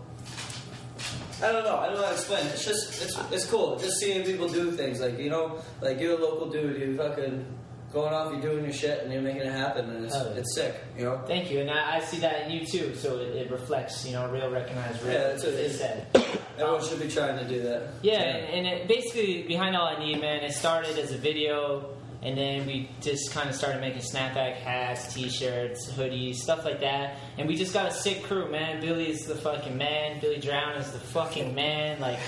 I 1.42 1.52
don't 1.52 1.64
know. 1.64 1.78
I 1.78 1.86
don't 1.88 1.96
know 1.98 2.02
how 2.04 2.10
to 2.10 2.14
explain. 2.16 2.46
it. 2.48 2.54
It's 2.56 2.66
just 2.66 3.02
it's 3.02 3.18
it's 3.32 3.46
cool. 3.46 3.78
Just 3.78 4.00
seeing 4.00 4.26
people 4.26 4.50
do 4.50 4.72
things 4.72 5.00
like 5.00 5.18
you 5.18 5.30
know, 5.30 5.62
like 5.82 6.00
you're 6.02 6.18
a 6.20 6.22
local 6.22 6.50
dude. 6.50 6.82
You 6.82 6.98
fucking 6.98 7.46
going 7.92 8.14
off. 8.14 8.32
You're 8.32 8.42
doing 8.42 8.64
your 8.64 8.74
shit 8.74 9.04
and 9.04 9.12
you're 9.12 9.22
making 9.22 9.42
it 9.42 9.52
happen, 9.52 9.90
and 9.90 10.06
it's 10.06 10.16
yeah. 10.16 10.24
it's 10.30 10.56
sick. 10.56 10.76
You 10.98 11.06
know. 11.06 11.22
Thank 11.26 11.52
you, 11.52 11.60
and 11.60 11.70
I, 11.70 11.98
I 11.98 12.00
see 12.02 12.20
that 12.20 12.44
in 12.44 12.52
you 12.52 12.66
too. 12.66 12.96
So 12.96 13.20
it, 13.20 13.36
it 13.36 13.52
reflects, 13.52 14.06
you 14.06 14.14
know, 14.14 14.30
real, 14.30 14.50
recognized, 14.50 15.02
real. 15.04 15.14
Yeah, 15.14 15.28
it's 15.30 15.44
a- 15.44 15.66
as 15.66 15.78
said. 15.78 16.08
Everyone 16.58 16.84
should 16.84 17.00
be 17.00 17.08
trying 17.08 17.38
to 17.38 17.48
do 17.48 17.62
that. 17.64 17.90
Yeah, 18.02 18.22
and, 18.22 18.66
and 18.66 18.68
it, 18.68 18.88
basically 18.88 19.44
behind 19.44 19.76
all 19.76 19.88
I 19.88 20.00
need, 20.00 20.20
man, 20.20 20.44
it 20.44 20.54
started 20.54 20.98
as 20.98 21.12
a 21.12 21.18
video, 21.18 21.98
and 22.24 22.38
then 22.38 22.66
we 22.66 22.90
just 23.00 23.32
kind 23.32 23.48
of 23.48 23.56
started 23.56 23.80
making 23.80 24.02
snapback 24.02 24.56
hats, 24.56 25.14
t-shirts, 25.14 25.92
hoodies, 25.92 26.36
stuff 26.36 26.66
like 26.66 26.80
that. 26.82 27.18
And 27.38 27.48
we 27.48 27.56
just 27.56 27.74
got 27.74 27.88
a 27.88 27.92
sick 27.92 28.24
crew, 28.24 28.52
man. 28.52 28.82
Billy 28.82 29.10
is 29.10 29.26
the 29.26 29.36
fucking 29.36 29.78
man. 29.78 30.20
Billy 30.20 30.40
Drown 30.40 30.78
is 30.78 30.92
the 30.92 31.00
fucking 31.00 31.54
man. 31.54 32.00
Like 32.00 32.20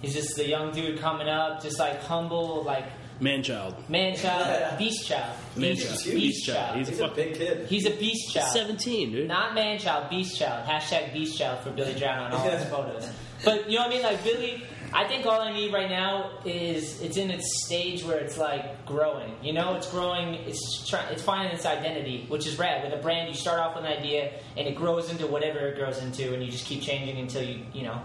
he's 0.00 0.14
just 0.14 0.36
the 0.36 0.46
young 0.46 0.72
dude 0.72 1.00
coming 1.00 1.28
up, 1.28 1.60
just 1.62 1.78
like 1.80 2.00
humble, 2.02 2.62
like 2.62 2.86
Man 3.22 3.42
child. 3.44 3.74
man 3.88 4.16
child, 4.16 4.78
beast 4.78 5.06
child, 5.06 5.36
Man 5.56 5.70
beast, 5.70 5.86
child. 5.86 5.96
beast 6.04 6.14
Beast 6.16 6.46
child. 6.46 6.58
child. 6.58 6.78
He's 6.78 6.88
He's 6.88 6.98
a 7.00 7.04
a 7.04 7.06
fuck- 7.06 7.16
big 7.16 7.34
kid. 7.34 7.66
He's 7.68 7.86
a 7.86 7.90
beast 7.90 8.34
child. 8.34 8.48
17, 8.52 9.12
dude. 9.12 9.28
Not 9.28 9.54
man 9.54 9.78
child, 9.78 10.10
beast 10.10 10.36
child. 10.38 10.66
Hashtag 10.68 11.12
beast 11.12 11.38
child 11.38 11.60
for 11.60 11.70
Billy 11.70 11.94
Drown 11.94 12.24
on 12.24 12.32
all 12.32 12.50
his 12.50 12.64
photos. 12.68 13.08
But 13.44 13.70
you 13.70 13.76
know 13.76 13.82
what 13.82 13.90
I 13.92 13.94
mean? 13.94 14.02
Like 14.02 14.24
Billy, 14.24 14.64
I 14.92 15.04
think 15.06 15.24
all 15.24 15.40
I 15.40 15.52
need 15.52 15.72
right 15.72 15.88
now 15.88 16.30
is 16.44 17.00
it's 17.00 17.16
in 17.16 17.30
its 17.30 17.64
stage 17.64 18.02
where 18.04 18.18
it's 18.18 18.38
like 18.38 18.84
growing. 18.86 19.32
You 19.42 19.52
know, 19.52 19.74
it's 19.76 19.88
growing. 19.90 20.34
It's 20.34 20.88
try, 20.88 21.04
it's 21.10 21.22
finding 21.22 21.54
its 21.54 21.64
identity, 21.64 22.26
which 22.28 22.46
is 22.46 22.58
rad. 22.58 22.82
With 22.84 22.92
a 22.98 23.02
brand, 23.02 23.28
you 23.28 23.34
start 23.34 23.60
off 23.60 23.76
with 23.76 23.84
an 23.84 23.92
idea 23.92 24.32
and 24.56 24.66
it 24.66 24.74
grows 24.74 25.10
into 25.10 25.26
whatever 25.28 25.60
it 25.68 25.76
grows 25.76 26.02
into, 26.02 26.34
and 26.34 26.44
you 26.44 26.50
just 26.50 26.66
keep 26.66 26.82
changing 26.82 27.18
until 27.18 27.42
you 27.44 27.60
you 27.72 27.84
know. 27.84 28.00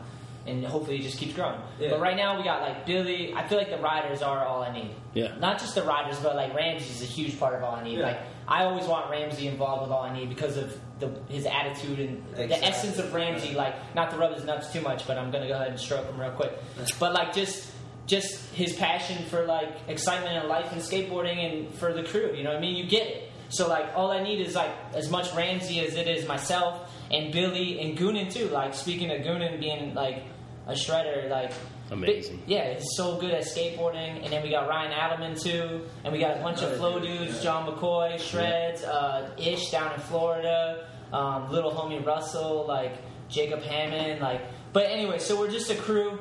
And 0.47 0.65
hopefully 0.65 0.97
it 0.97 1.01
just 1.01 1.17
keeps 1.17 1.33
growing. 1.33 1.59
Yeah. 1.79 1.89
But 1.91 1.99
right 1.99 2.15
now 2.15 2.37
we 2.37 2.43
got 2.43 2.61
like 2.61 2.85
Billy. 2.85 3.33
I 3.33 3.47
feel 3.47 3.57
like 3.57 3.69
the 3.69 3.79
riders 3.79 4.21
are 4.21 4.45
all 4.45 4.63
I 4.63 4.71
need. 4.71 4.95
Yeah. 5.13 5.35
Not 5.39 5.59
just 5.59 5.75
the 5.75 5.83
riders, 5.83 6.19
but 6.19 6.35
like 6.35 6.55
Ramsey 6.55 6.89
is 6.89 7.01
a 7.01 7.05
huge 7.05 7.37
part 7.37 7.55
of 7.55 7.63
all 7.63 7.75
I 7.75 7.83
need. 7.83 7.99
Yeah. 7.99 8.07
Like 8.07 8.19
I 8.47 8.63
always 8.63 8.85
want 8.85 9.09
Ramsey 9.11 9.47
involved 9.47 9.81
with 9.81 9.91
all 9.91 10.03
I 10.03 10.13
need 10.13 10.29
because 10.29 10.55
of 10.55 10.79
the, 10.99 11.09
his 11.27 11.45
attitude 11.45 11.99
and 11.99 12.23
the 12.33 12.65
essence 12.65 12.97
of 12.97 13.13
Ramsey. 13.13 13.53
Like 13.53 13.75
not 13.93 14.11
to 14.11 14.17
rub 14.17 14.33
his 14.33 14.45
nuts 14.45 14.71
too 14.71 14.81
much, 14.81 15.05
but 15.05 15.17
I'm 15.17 15.31
gonna 15.31 15.47
go 15.47 15.55
ahead 15.55 15.69
and 15.69 15.79
stroke 15.79 16.05
him 16.05 16.19
real 16.19 16.31
quick. 16.31 16.53
But 16.99 17.13
like 17.13 17.33
just 17.33 17.71
just 18.05 18.53
his 18.53 18.73
passion 18.73 19.25
for 19.25 19.45
like 19.45 19.69
excitement 19.87 20.37
and 20.37 20.47
life 20.47 20.71
and 20.71 20.81
skateboarding 20.81 21.37
and 21.37 21.75
for 21.75 21.93
the 21.93 22.03
crew. 22.03 22.33
You 22.33 22.43
know 22.43 22.51
what 22.51 22.59
I 22.59 22.61
mean? 22.61 22.77
You 22.77 22.89
get 22.89 23.05
it. 23.07 23.31
So 23.49 23.67
like 23.67 23.95
all 23.95 24.11
I 24.11 24.23
need 24.23 24.41
is 24.41 24.55
like 24.55 24.71
as 24.93 25.09
much 25.09 25.33
Ramsey 25.33 25.79
as 25.85 25.95
it 25.95 26.07
is 26.07 26.27
myself 26.27 26.91
and 27.11 27.31
Billy 27.31 27.79
and 27.79 27.97
Goonan 27.97 28.31
too. 28.31 28.47
Like 28.47 28.73
speaking 28.73 29.11
of 29.11 29.21
Goonan 29.21 29.59
being 29.59 29.93
like 29.93 30.23
a 30.67 30.73
shredder, 30.73 31.29
like 31.29 31.51
Amazing. 31.89 32.43
yeah, 32.45 32.73
he's 32.73 32.87
so 32.95 33.17
good 33.17 33.31
at 33.31 33.43
skateboarding. 33.43 34.23
And 34.23 34.31
then 34.31 34.43
we 34.43 34.49
got 34.49 34.67
Ryan 34.67 34.91
Adelman 34.91 35.41
too, 35.41 35.85
and 36.03 36.11
we 36.13 36.19
got 36.19 36.37
a 36.37 36.41
bunch 36.43 36.61
of 36.61 36.75
flow 36.77 36.99
dude, 36.99 37.19
dudes: 37.19 37.37
yeah. 37.37 37.43
John 37.43 37.67
McCoy, 37.71 38.19
Shreds, 38.19 38.83
uh, 38.83 39.29
Ish 39.37 39.71
down 39.71 39.93
in 39.93 39.99
Florida, 40.01 40.87
um, 41.13 41.49
little 41.51 41.71
homie 41.71 42.05
Russell, 42.05 42.65
like 42.67 42.97
Jacob 43.29 43.61
Hammond, 43.61 44.21
like. 44.21 44.41
But 44.73 44.87
anyway, 44.87 45.17
so 45.19 45.39
we're 45.39 45.49
just 45.49 45.71
a 45.71 45.75
crew, 45.75 46.19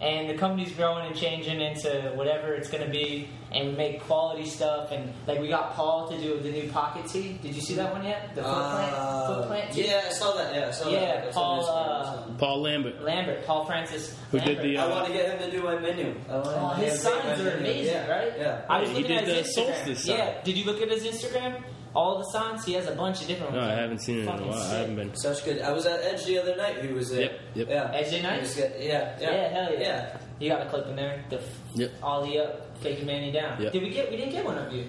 and 0.00 0.30
the 0.30 0.34
company's 0.34 0.72
growing 0.72 1.06
and 1.06 1.16
changing 1.16 1.60
into 1.60 2.12
whatever 2.14 2.54
it's 2.54 2.68
gonna 2.70 2.88
be, 2.88 3.28
and 3.52 3.70
we 3.70 3.74
make 3.74 4.00
quality 4.02 4.44
stuff. 4.46 4.92
And 4.92 5.12
like 5.26 5.40
we 5.40 5.48
got 5.48 5.74
Paul 5.74 6.08
to 6.08 6.18
do 6.20 6.38
the 6.40 6.50
new 6.50 6.70
pocket 6.70 7.06
tee. 7.06 7.38
Did 7.42 7.54
you 7.54 7.60
see 7.60 7.74
that 7.74 7.92
one 7.92 8.04
yet? 8.04 8.34
The 8.34 8.42
footplant, 8.42 8.92
Uh, 8.94 9.26
footplant 9.40 9.72
tee. 9.72 9.86
yeah, 9.86 10.02
I 10.06 10.10
saw 10.12 10.32
that. 10.36 10.54
Yeah, 10.54 10.68
I 10.68 10.70
saw 10.70 10.88
Yeah, 10.88 11.00
that. 11.22 11.32
Paul, 11.32 11.66
uh. 11.68 12.22
Paul 12.38 12.62
Lambert. 12.62 13.02
Lambert, 13.02 13.44
Paul 13.46 13.64
Francis. 13.64 14.16
Who 14.30 14.38
did 14.38 14.46
Lambert. 14.58 14.64
the, 14.64 14.78
I 14.78 14.82
uh, 14.84 14.90
want 14.90 15.06
to 15.06 15.12
get 15.12 15.30
him 15.40 15.50
to 15.50 15.56
do 15.56 15.62
my 15.64 15.78
menu. 15.78 16.14
I 16.28 16.32
Oh, 16.32 16.68
his 16.76 17.00
signs 17.00 17.40
are 17.40 17.50
amazing, 17.56 17.94
yeah. 17.94 18.06
right? 18.08 18.32
Yeah. 18.38 18.60
I 18.68 18.80
was 18.80 18.88
Yeah, 18.90 18.94
he 18.96 19.02
looking 19.02 19.16
at 19.16 19.24
did 19.24 19.36
his 19.44 19.54
the 19.54 19.60
Instagram. 19.62 19.74
Solstice 19.74 20.04
sign. 20.04 20.16
Yeah. 20.18 20.42
Did 20.44 20.56
you 20.58 20.64
look 20.64 20.80
at 20.82 20.88
his 20.90 21.04
Instagram? 21.04 21.62
All 21.94 22.18
the 22.18 22.24
signs. 22.30 22.64
He 22.64 22.74
has 22.74 22.86
a 22.86 22.94
bunch 22.94 23.22
of 23.22 23.26
different 23.28 23.52
No, 23.54 23.60
ones. 23.60 23.72
I 23.72 23.74
haven't 23.80 23.98
seen 24.00 24.18
it 24.18 24.22
in 24.22 24.28
a 24.28 24.32
Fucking 24.32 24.46
while. 24.48 24.58
I 24.58 24.62
sick. 24.62 24.78
haven't 24.78 24.96
been. 24.96 25.16
Such 25.16 25.44
good. 25.44 25.62
I 25.62 25.72
was 25.72 25.86
at 25.86 26.00
Edge 26.04 26.24
the 26.26 26.38
other 26.38 26.56
night. 26.56 26.84
He 26.84 26.92
was 26.92 27.10
there. 27.10 27.22
Yep, 27.22 27.40
yep. 27.54 27.68
Yeah. 27.68 27.90
Edge 27.94 28.10
He 28.14 28.22
night? 28.22 28.40
was 28.42 28.54
good. 28.54 28.72
Yeah, 28.78 29.16
yeah. 29.20 29.30
Yeah, 29.30 29.48
hell 29.48 29.72
yeah. 29.72 29.80
Yeah. 29.80 30.16
You 30.38 30.48
got 30.50 30.66
a 30.66 30.70
clip 30.70 30.86
in 30.86 30.96
there. 30.96 31.24
The 31.30 31.36
f- 31.40 31.58
Yep. 31.74 31.90
ollie 32.02 32.38
up, 32.38 32.78
faking 32.80 33.06
manny 33.06 33.32
down. 33.32 33.60
Yep. 33.60 33.72
Did 33.72 33.82
we 33.82 33.90
get? 33.90 34.10
We 34.10 34.16
didn't 34.16 34.32
get 34.32 34.44
one 34.44 34.58
of 34.58 34.72
you. 34.72 34.88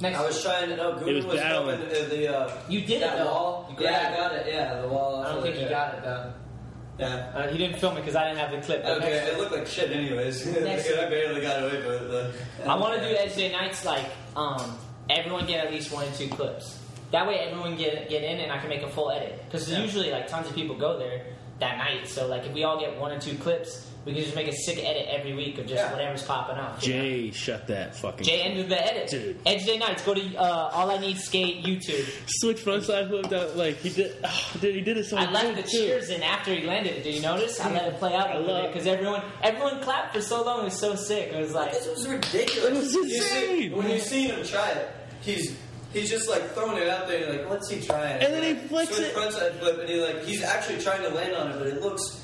Next. 0.00 0.18
I 0.18 0.26
was 0.26 0.42
trying 0.42 0.68
to 0.68 0.76
know. 0.76 0.94
Google 0.98 1.14
was 1.14 1.26
was, 1.26 1.36
battling. 1.36 1.78
helping 1.78 2.04
uh, 2.04 2.08
the 2.08 2.36
uh, 2.38 2.56
You 2.68 2.80
did 2.82 3.02
that 3.02 3.14
it 3.14 3.18
though. 3.18 3.24
wall. 3.26 3.66
You 3.70 3.76
grabbed 3.76 3.92
Yeah, 3.94 4.08
I 4.08 4.12
it. 4.12 4.16
got 4.16 4.32
it. 4.34 4.52
Yeah, 4.52 4.80
the 4.82 4.88
wall. 4.88 5.22
I 5.22 5.32
don't 5.32 5.42
think 5.42 5.60
you 5.60 5.68
got 5.68 5.94
it 5.94 6.02
though. 6.02 6.32
Yeah. 6.98 7.32
Uh, 7.34 7.48
he 7.48 7.56
didn't 7.56 7.78
film 7.80 7.96
it 7.96 8.00
because 8.00 8.16
I 8.16 8.28
didn't 8.28 8.38
have 8.40 8.50
the 8.50 8.60
clip. 8.66 8.82
But 8.82 8.98
Okay, 8.98 9.10
next- 9.12 9.28
it 9.28 9.38
looked 9.38 9.52
like 9.52 9.66
shit 9.66 9.90
anyways. 9.92 10.44
Next- 10.60 10.92
I 10.92 11.08
barely 11.08 11.40
got 11.40 11.62
away 11.62 11.76
with 11.86 12.02
it. 12.12 12.34
but- 12.58 12.68
I 12.68 12.74
want 12.76 13.00
to 13.00 13.08
do 13.08 13.14
Edge 13.16 13.34
Day 13.34 13.50
nights 13.50 13.84
like 13.86 14.04
um, 14.36 14.76
everyone 15.10 15.46
get 15.46 15.64
at 15.66 15.72
least 15.72 15.92
one 15.92 16.06
or 16.06 16.12
two 16.12 16.28
clips. 16.28 16.78
That 17.10 17.26
way 17.26 17.38
everyone 17.40 17.76
get 17.76 18.08
get 18.08 18.22
in 18.22 18.40
and 18.40 18.50
I 18.50 18.58
can 18.58 18.68
make 18.68 18.82
a 18.82 18.88
full 18.88 19.10
edit 19.10 19.42
because 19.46 19.70
Yeah. 19.70 19.78
usually 19.80 20.10
like 20.10 20.28
tons 20.28 20.48
of 20.48 20.54
people 20.54 20.76
go 20.76 20.98
there 20.98 21.26
that 21.58 21.78
night. 21.78 22.08
So 22.08 22.26
like 22.26 22.44
if 22.46 22.52
we 22.54 22.64
all 22.64 22.78
get 22.80 22.98
one 22.98 23.12
or 23.12 23.20
two 23.20 23.36
clips, 23.36 23.86
we 24.04 24.12
can 24.14 24.22
just 24.22 24.34
make 24.34 24.48
a 24.48 24.52
sick 24.52 24.78
edit 24.78 25.06
every 25.08 25.32
week 25.32 25.58
of 25.58 25.66
just 25.66 25.76
Yeah. 25.82 25.92
whatever's 25.92 26.22
popping 26.24 26.56
up. 26.56 26.82
you 26.84 26.92
know? 26.94 27.00
Jay, 27.02 27.30
shut 27.30 27.66
that 27.68 27.94
fucking. 27.94 28.24
Jay 28.26 28.42
ended 28.42 28.68
the 28.68 28.84
edit. 28.84 29.08
Dude. 29.10 29.38
Edge 29.46 29.64
Day 29.64 29.78
nights. 29.78 30.02
Go 30.04 30.14
to 30.14 30.36
uh, 30.36 30.70
All 30.72 30.90
I 30.90 30.98
Need 30.98 31.18
Skate 31.18 31.64
YouTube. 31.64 32.04
Switch 32.26 32.58
frontside 32.58 33.08
flipped 33.08 33.32
out 33.32 33.56
like 33.56 33.76
he 33.76 33.90
did. 33.90 34.16
Oh, 34.24 34.50
dude, 34.60 34.74
he 34.74 34.80
did 34.80 34.96
it 34.96 35.04
so 35.06 35.16
I 35.16 35.30
left 35.30 35.54
the 35.56 35.62
too. 35.62 35.68
cheers 35.68 36.08
in 36.10 36.22
after 36.22 36.52
he 36.54 36.66
landed 36.66 36.96
it. 36.96 37.04
Did 37.04 37.14
you 37.14 37.22
notice? 37.22 37.60
I 37.60 37.72
let 37.72 37.86
it 37.88 37.98
play 37.98 38.14
out 38.14 38.34
a 38.34 38.38
little 38.40 38.62
bit 38.62 38.72
because 38.72 38.86
everyone 38.88 39.22
everyone 39.42 39.80
clapped 39.82 40.14
for 40.14 40.20
so 40.20 40.42
long. 40.42 40.60
It 40.62 40.64
was 40.64 40.78
so 40.80 40.94
sick. 40.96 41.32
It 41.32 41.40
was 41.40 41.52
like 41.54 41.72
This 41.72 41.86
was 41.86 42.08
ridiculous. 42.08 42.64
It 42.66 42.72
was 42.74 42.94
You 42.94 43.04
see- 43.08 43.16
insane. 43.16 43.76
when 43.76 43.88
you 43.90 43.98
seen 44.00 44.30
him 44.30 44.44
try 44.44 44.70
it, 44.70 44.90
he's 45.20 45.56
he's 45.92 46.10
just 46.10 46.28
like 46.28 46.42
throwing 46.54 46.76
it 46.82 46.88
out 46.88 47.06
there. 47.06 47.30
Like, 47.38 47.48
what's 47.48 47.68
he 47.70 47.80
trying? 47.80 48.20
And 48.22 48.32
then 48.34 48.42
he 48.42 48.54
Like, 48.54 48.68
flicks 48.68 48.96
switch 48.96 49.08
it. 49.08 49.14
frontside 49.14 49.58
flip, 49.60 49.78
and 49.78 49.88
he 49.88 50.00
like 50.00 50.24
he's 50.24 50.42
actually 50.42 50.80
trying 50.80 51.02
to 51.02 51.10
land 51.10 51.36
on 51.36 51.52
it, 51.52 51.58
but 51.58 51.66
it 51.68 51.80
looks 51.82 52.21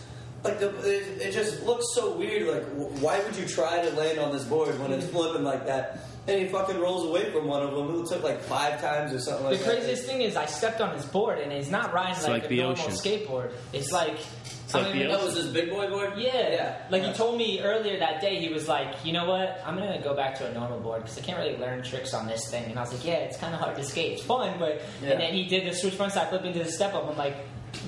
like 0.48 0.60
the, 0.60 0.68
it, 0.88 1.28
it 1.28 1.32
just 1.32 1.62
looks 1.64 1.84
so 1.94 2.12
weird. 2.16 2.48
Like, 2.48 2.64
why 3.02 3.20
would 3.20 3.36
you 3.36 3.46
try 3.46 3.82
to 3.82 3.90
land 3.96 4.18
on 4.18 4.32
this 4.32 4.44
board 4.44 4.78
when 4.80 4.92
it's 4.92 5.06
flipping 5.06 5.44
like 5.44 5.66
that? 5.66 6.00
And 6.26 6.38
he 6.42 6.48
fucking 6.48 6.78
rolls 6.78 7.06
away 7.08 7.30
from 7.32 7.46
one 7.46 7.62
of 7.62 7.70
them. 7.74 8.02
It 8.02 8.06
took 8.08 8.22
like 8.22 8.40
five 8.42 8.80
times 8.82 9.14
or 9.14 9.18
something 9.18 9.44
The 9.44 9.50
like 9.52 9.60
that. 9.60 9.76
craziest 9.78 10.04
thing 10.04 10.20
is 10.20 10.36
I 10.36 10.44
stepped 10.44 10.80
on 10.82 10.94
his 10.94 11.06
board 11.06 11.38
and 11.38 11.50
he's 11.50 11.70
not 11.70 11.94
riding 11.94 12.22
like, 12.22 12.28
like 12.42 12.44
a 12.44 12.48
the 12.48 12.56
normal 12.58 12.72
ocean. 12.84 12.92
skateboard. 12.92 13.52
It's 13.72 13.90
like 13.92 14.18
It's 14.66 14.74
I 14.74 14.78
like 14.80 14.88
don't 14.88 14.96
the 14.98 15.04
even 15.04 15.16
That 15.16 15.24
was 15.24 15.36
his 15.36 15.46
big 15.46 15.70
boy 15.70 15.88
board. 15.88 16.12
Yeah. 16.18 16.34
yeah. 16.50 16.82
Like 16.90 17.00
Yeah. 17.00 17.12
he 17.12 17.14
told 17.14 17.38
me 17.38 17.62
earlier 17.62 17.98
that 18.00 18.20
day, 18.20 18.36
he 18.40 18.52
was 18.52 18.68
like, 18.68 19.06
you 19.06 19.14
know 19.14 19.24
what? 19.24 19.58
I'm 19.64 19.76
gonna 19.78 20.02
go 20.02 20.14
back 20.14 20.36
to 20.40 20.46
a 20.46 20.52
normal 20.52 20.80
board 20.80 21.00
because 21.00 21.16
I 21.16 21.22
can't 21.22 21.38
really 21.38 21.56
learn 21.56 21.82
tricks 21.82 22.12
on 22.12 22.26
this 22.26 22.50
thing. 22.50 22.64
And 22.64 22.78
I 22.78 22.82
was 22.82 22.92
like, 22.92 23.06
yeah, 23.06 23.14
it's 23.24 23.38
kind 23.38 23.54
of 23.54 23.60
hard 23.60 23.76
to 23.76 23.82
skate. 23.82 24.12
It's 24.12 24.22
fun, 24.22 24.58
but 24.58 24.82
Yeah. 25.02 25.12
and 25.12 25.20
then 25.22 25.32
he 25.32 25.46
did 25.46 25.66
the 25.66 25.74
switch 25.74 25.94
front 25.94 26.12
side 26.12 26.28
flip 26.28 26.44
into 26.44 26.58
the 26.58 26.70
step 26.70 26.92
up. 26.92 27.08
I'm 27.10 27.16
like, 27.16 27.36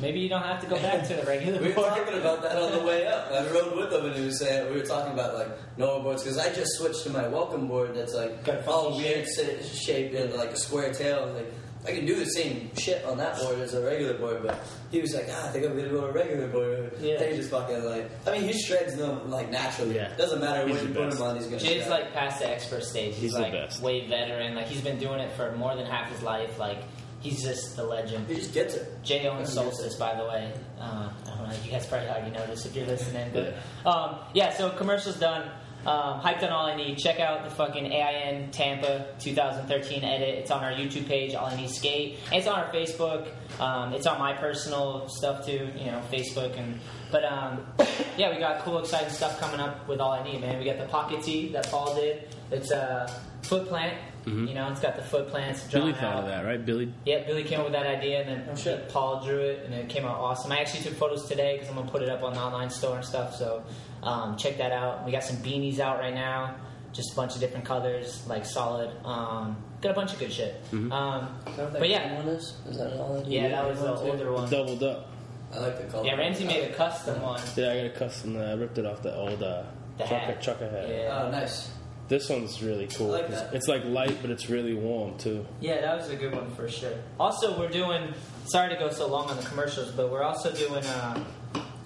maybe 0.00 0.20
you 0.20 0.28
don't 0.28 0.42
have 0.42 0.60
to 0.62 0.66
go 0.66 0.76
back 0.80 1.06
to 1.08 1.14
the 1.14 1.22
regular 1.24 1.58
We 1.62 1.68
were 1.68 1.74
board. 1.74 1.88
talking 1.88 2.18
about 2.18 2.42
that 2.42 2.56
on 2.56 2.72
the 2.78 2.84
way 2.86 3.06
up. 3.06 3.30
I 3.32 3.46
rode 3.50 3.76
with 3.76 3.92
him, 3.92 4.06
and 4.06 4.14
he 4.14 4.24
was 4.26 4.38
saying 4.38 4.72
we 4.72 4.80
were 4.80 4.86
talking 4.86 5.12
about 5.12 5.34
like 5.34 5.48
normal 5.78 6.02
boards 6.02 6.22
because 6.22 6.38
I 6.38 6.52
just 6.52 6.72
switched 6.76 7.02
to 7.04 7.10
my 7.10 7.26
welcome 7.28 7.66
board 7.68 7.94
that's 7.94 8.14
like 8.14 8.44
Got 8.44 8.58
a 8.58 8.62
funky 8.62 8.70
all 8.70 8.96
weird 8.98 9.26
si- 9.26 9.62
shape 9.62 10.14
and 10.14 10.32
like 10.34 10.50
a 10.50 10.56
square 10.56 10.92
tail. 10.92 11.24
and, 11.24 11.34
Like 11.34 11.52
I 11.86 11.92
can 11.92 12.04
do 12.04 12.14
the 12.14 12.26
same 12.26 12.70
shit 12.76 13.02
on 13.06 13.16
that 13.16 13.38
board 13.38 13.58
as 13.58 13.72
a 13.72 13.82
regular 13.82 14.12
board, 14.12 14.42
but 14.44 14.60
he 14.90 15.00
was 15.00 15.14
like, 15.14 15.28
ah, 15.30 15.48
I 15.48 15.50
think 15.50 15.64
I'm 15.64 15.74
gonna 15.74 15.88
go 15.88 16.04
a 16.04 16.12
regular 16.12 16.46
board. 16.48 16.92
Yeah. 17.00 17.14
And 17.22 17.30
he 17.30 17.36
just 17.38 17.50
fucking 17.50 17.82
like, 17.86 18.10
I 18.28 18.32
mean, 18.32 18.42
he 18.42 18.52
shreds 18.52 18.96
them 18.96 19.30
like 19.30 19.50
naturally. 19.50 19.96
Yeah. 19.96 20.14
Doesn't 20.16 20.40
matter 20.42 20.66
He's 20.66 20.76
what 20.76 20.82
you 20.86 20.92
the 20.92 21.00
put 21.00 21.12
him 21.14 21.22
on, 21.22 21.36
he's 21.36 21.46
gonna. 21.46 21.58
Jay's 21.58 21.78
shred. 21.84 21.88
like 21.88 22.12
past 22.12 22.38
the 22.40 22.50
expert 22.50 22.84
stage. 22.84 23.14
He's, 23.14 23.22
He's 23.22 23.32
the 23.32 23.40
like 23.40 23.52
best. 23.52 23.80
way 23.82 24.06
veteran. 24.06 24.54
Like 24.54 24.66
he's 24.66 24.82
been 24.82 24.98
doing 24.98 25.20
it 25.20 25.32
for 25.32 25.52
more 25.56 25.74
than 25.74 25.86
half 25.86 26.10
his 26.12 26.22
life. 26.22 26.58
Like 26.58 26.82
he's 27.20 27.42
just 27.42 27.76
the 27.76 27.84
legend. 27.84 28.26
he 28.26 28.34
just 28.36 28.52
gets 28.52 28.74
it. 28.74 29.02
Jay 29.02 29.26
owns 29.28 29.54
Yeah. 29.54 29.62
Solstice, 29.62 29.96
by 29.96 30.14
the 30.14 30.24
way. 30.24 30.52
Uh, 30.78 31.10
I 31.26 31.36
don't 31.36 31.48
know. 31.48 31.54
You 31.64 31.70
guys 31.70 31.86
probably 31.86 32.08
already 32.08 32.30
noticed 32.30 32.66
if 32.66 32.74
you're 32.74 32.86
listening, 32.86 33.30
but 33.32 33.56
um, 33.88 34.16
yeah. 34.34 34.52
So 34.56 34.70
commercials 34.70 35.16
done. 35.16 35.50
Um, 35.86 36.20
hyped 36.20 36.42
on 36.42 36.50
all 36.50 36.66
I 36.66 36.76
need. 36.76 36.98
Check 36.98 37.20
out 37.20 37.42
the 37.42 37.48
fucking 37.54 37.90
AIN 37.90 38.50
Tampa 38.50 39.14
2013 39.18 40.04
edit. 40.04 40.28
It's 40.40 40.50
on 40.50 40.62
our 40.62 40.72
YouTube 40.72 41.06
page, 41.06 41.34
All 41.34 41.46
I 41.46 41.56
Need 41.56 41.70
Skate. 41.70 42.18
And 42.26 42.34
it's 42.34 42.46
on 42.46 42.58
our 42.60 42.70
Facebook. 42.70 43.28
Um, 43.58 43.94
it's 43.94 44.06
on 44.06 44.18
my 44.18 44.34
personal 44.34 45.08
stuff 45.08 45.46
too. 45.46 45.70
You 45.78 45.86
know, 45.86 46.02
Facebook 46.12 46.58
and. 46.58 46.78
But 47.10 47.24
um, 47.24 47.66
yeah, 48.18 48.30
we 48.30 48.38
got 48.38 48.60
cool, 48.60 48.78
exciting 48.80 49.08
stuff 49.08 49.40
coming 49.40 49.58
up 49.58 49.88
with 49.88 50.00
All 50.00 50.12
I 50.12 50.22
Need, 50.22 50.42
man. 50.42 50.58
We 50.58 50.66
got 50.66 50.76
the 50.76 50.84
pocket 50.84 51.22
tee 51.22 51.48
that 51.52 51.70
Paul 51.70 51.94
did. 51.94 52.28
It's 52.50 52.70
a 52.72 53.10
foot 53.42 53.66
plant. 53.66 53.96
You 54.26 54.54
know, 54.54 54.70
it's 54.70 54.80
got 54.80 54.96
the 54.96 55.02
foot 55.02 55.28
plants. 55.28 55.60
Mm-hmm. 55.62 55.70
Billy 55.78 55.92
thought 55.92 56.02
out. 56.04 56.18
of 56.24 56.26
that, 56.26 56.44
right? 56.44 56.64
Billy. 56.64 56.92
Yeah, 57.06 57.24
Billy 57.24 57.42
came 57.44 57.58
up 57.60 57.64
with 57.66 57.72
that 57.72 57.86
idea, 57.86 58.20
and 58.20 58.28
then 58.28 58.48
Oh, 58.52 58.54
shit. 58.54 58.88
Paul 58.90 59.24
drew 59.24 59.38
it, 59.40 59.64
and 59.64 59.74
it 59.74 59.88
came 59.88 60.04
out 60.04 60.18
awesome. 60.18 60.52
I 60.52 60.58
actually 60.58 60.82
took 60.84 60.94
photos 60.94 61.26
today 61.28 61.54
because 61.54 61.68
I'm 61.70 61.76
gonna 61.76 61.90
put 61.90 62.02
it 62.02 62.08
up 62.08 62.22
on 62.22 62.34
the 62.34 62.40
online 62.40 62.70
store 62.70 62.96
and 62.96 63.04
stuff. 63.04 63.34
So 63.36 63.62
um, 64.02 64.36
check 64.36 64.58
that 64.58 64.72
out. 64.72 65.04
We 65.06 65.12
got 65.12 65.24
some 65.24 65.36
beanies 65.38 65.78
out 65.78 65.98
right 66.00 66.14
now, 66.14 66.56
just 66.92 67.12
a 67.12 67.16
bunch 67.16 67.34
of 67.34 67.40
different 67.40 67.64
colors, 67.64 68.22
like 68.26 68.44
solid. 68.44 68.90
Um, 69.04 69.56
got 69.80 69.92
a 69.92 69.94
bunch 69.94 70.12
of 70.12 70.18
good 70.18 70.32
shit. 70.32 70.62
Mm-hmm. 70.70 70.92
Um, 70.92 71.34
Is 71.46 71.56
that 71.56 71.62
what 71.64 71.72
that 71.72 71.78
But 71.80 71.88
yeah. 71.88 72.14
one 72.16 72.28
is? 72.28 72.54
Is 72.68 72.76
that 72.78 72.92
all 73.00 73.18
I 73.24 73.28
yeah, 73.28 73.48
that 73.48 73.68
was 73.68 73.80
the 73.80 73.94
older 73.94 74.32
one. 74.32 74.50
Doubled 74.50 74.82
up. 74.82 75.06
I 75.52 75.58
like 75.58 75.78
the 75.78 75.84
color. 75.90 76.06
Yeah, 76.06 76.14
Ramsey 76.16 76.44
made 76.44 76.70
a 76.70 76.74
custom 76.74 77.20
one. 77.22 77.40
Yeah, 77.56 77.72
I 77.72 77.76
got 77.78 77.86
a 77.86 77.90
custom. 77.90 78.36
Uh, 78.36 78.40
I 78.44 78.52
ripped 78.52 78.78
it 78.78 78.86
off 78.86 79.02
the 79.02 79.14
old 79.16 79.42
uh, 79.42 79.64
The 79.98 80.04
trucker, 80.04 80.14
hat. 80.26 80.42
trucker 80.42 80.70
hat. 80.70 80.88
Yeah. 80.88 81.22
Oh, 81.26 81.30
nice. 81.30 81.70
This 82.10 82.28
one's 82.28 82.60
really 82.62 82.88
cool. 82.88 83.14
I 83.14 83.18
like 83.18 83.26
'cause 83.28 83.36
that. 83.40 83.54
It's 83.54 83.68
like 83.68 83.84
light, 83.86 84.18
but 84.20 84.30
it's 84.30 84.50
really 84.50 84.74
warm 84.74 85.16
too. 85.16 85.46
Yeah, 85.60 85.80
that 85.80 85.96
was 85.96 86.10
a 86.10 86.16
good 86.16 86.34
one 86.34 86.50
for 86.50 86.68
sure. 86.68 86.92
Also, 87.18 87.58
we're 87.58 87.68
doing. 87.70 88.12
Sorry 88.46 88.68
to 88.68 88.76
go 88.76 88.90
so 88.90 89.06
long 89.06 89.30
on 89.30 89.36
the 89.36 89.44
commercials, 89.44 89.92
but 89.92 90.10
we're 90.10 90.24
also 90.24 90.50
doing 90.52 90.84
a, 90.84 91.24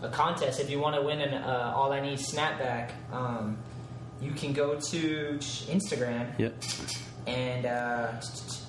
a 0.02 0.08
contest. 0.08 0.60
If 0.60 0.70
you 0.70 0.80
want 0.80 0.96
to 0.96 1.02
win 1.02 1.20
an 1.20 1.34
uh, 1.34 1.74
All 1.76 1.92
I 1.92 2.00
Need 2.00 2.18
snapback, 2.18 2.90
um, 3.12 3.58
you 4.22 4.30
can 4.32 4.52
go 4.54 4.80
to 4.80 5.36
Instagram 5.68 6.26
Yep. 6.38 6.54
and 7.26 7.66
uh, 7.66 8.12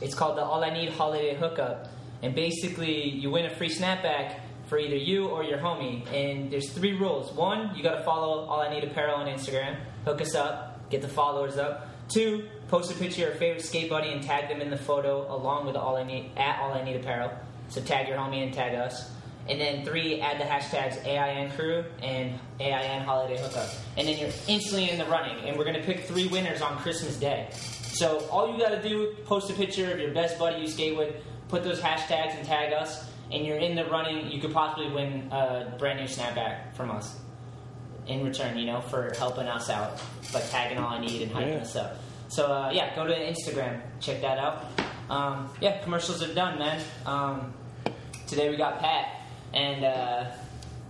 it's 0.02 0.14
called 0.14 0.38
the 0.38 0.44
All 0.44 0.62
I 0.64 0.72
Need 0.72 0.90
Holiday 0.90 1.36
Hookup. 1.36 1.88
And 2.22 2.36
basically, 2.36 3.10
you 3.10 3.30
win 3.32 3.46
a 3.46 3.50
free 3.56 3.70
snapback 3.70 4.40
for 4.68 4.78
either 4.78 4.96
you 4.98 5.28
or 5.28 5.44
your 5.44 5.60
homie. 5.60 6.06
And 6.12 6.52
there's 6.52 6.70
three 6.72 6.94
rules. 6.94 7.32
One, 7.34 7.74
you 7.78 7.84
got 7.84 7.98
to 8.00 8.04
follow 8.04 8.46
All 8.46 8.60
I 8.60 8.70
Need 8.74 8.84
Apparel 8.84 9.16
on 9.16 9.28
Instagram. 9.28 9.78
Hook 10.06 10.20
us 10.22 10.34
up, 10.36 10.75
get 10.90 11.02
the 11.02 11.08
followers 11.08 11.58
up. 11.58 11.90
Two, 12.08 12.48
post 12.68 12.92
a 12.92 12.96
picture 12.96 13.24
of 13.24 13.30
your 13.30 13.38
favorite 13.38 13.64
skate 13.64 13.90
buddy 13.90 14.12
and 14.12 14.22
tag 14.22 14.48
them 14.48 14.62
in 14.62 14.70
the 14.70 14.78
photo 14.78 15.34
along 15.34 15.66
with 15.66 15.76
All 15.76 15.96
I 15.96 16.04
Need 16.04 16.32
at 16.38 16.60
All 16.62 16.74
I 16.74 16.84
Need 16.84 16.98
Apparel. 16.98 17.32
So 17.70 17.82
tag 17.82 18.08
your 18.08 18.18
homie 18.18 18.44
and 18.44 18.54
tag 18.54 18.76
us. 18.76 19.12
And 19.48 19.62
then 19.62 19.86
three, 19.86 20.22
add 20.22 20.40
the 20.40 20.44
hashtags 20.44 21.06
AIN 21.06 21.52
Crew 21.52 21.84
and 22.02 22.40
AIN 22.60 23.04
Holiday 23.04 23.40
Hookup. 23.40 23.70
And 23.96 24.08
then 24.08 24.18
you're 24.18 24.32
instantly 24.48 24.90
in 24.90 24.98
the 24.98 25.06
running. 25.06 25.38
And 25.48 25.58
we're 25.58 25.66
to 25.72 25.84
pick 25.84 26.06
three 26.06 26.28
winners 26.28 26.62
on 26.62 26.78
Christmas 26.78 27.18
Day. 27.18 27.50
So 27.52 28.28
all 28.30 28.52
you 28.52 28.60
got 28.60 28.70
to 28.70 28.82
do, 28.88 29.16
post 29.26 29.50
a 29.52 29.54
picture 29.54 29.92
of 29.92 30.00
your 30.00 30.14
best 30.14 30.40
buddy 30.40 30.62
you 30.62 30.68
skate 30.68 30.98
with, 30.98 31.16
put 31.48 31.64
those 31.64 31.80
hashtags 31.80 32.36
and 32.36 32.46
tag 32.46 32.74
us, 32.74 33.08
and 33.32 33.46
you're 33.46 33.58
in 33.58 33.76
the 33.76 33.86
running. 33.86 34.32
You 34.32 34.42
could 34.42 34.54
possibly 34.54 34.92
win 34.92 35.30
a 35.32 35.76
brand 35.78 36.00
new 36.00 36.08
snapback 36.08 36.76
from 36.76 36.90
us 36.90 37.16
in 38.08 38.24
return, 38.24 38.58
you 38.58 38.66
know, 38.66 38.82
for 38.82 39.14
helping 39.18 39.48
us 39.48 39.70
out, 39.70 40.02
by 40.34 40.42
tagging 40.42 40.78
all 40.78 40.90
I 40.94 41.00
need 41.00 41.22
and 41.24 41.32
hyping 41.32 41.56
Yeah. 41.56 41.62
us 41.62 41.76
up. 41.76 41.98
So 42.30 42.48
uh, 42.52 42.72
yeah, 42.74 42.96
go 42.96 43.06
to 43.08 43.14
Instagram, 43.14 43.82
check 44.00 44.22
that 44.22 44.38
out. 44.38 44.66
Um, 45.10 45.50
yeah, 45.62 45.82
commercials 45.84 46.24
are 46.24 46.34
done, 46.34 46.58
man. 46.60 46.82
Um, 47.06 47.54
today 48.28 48.50
we 48.50 48.58
got 48.58 48.80
Pat, 48.80 49.22
and 49.54 49.84
uh, 49.86 50.32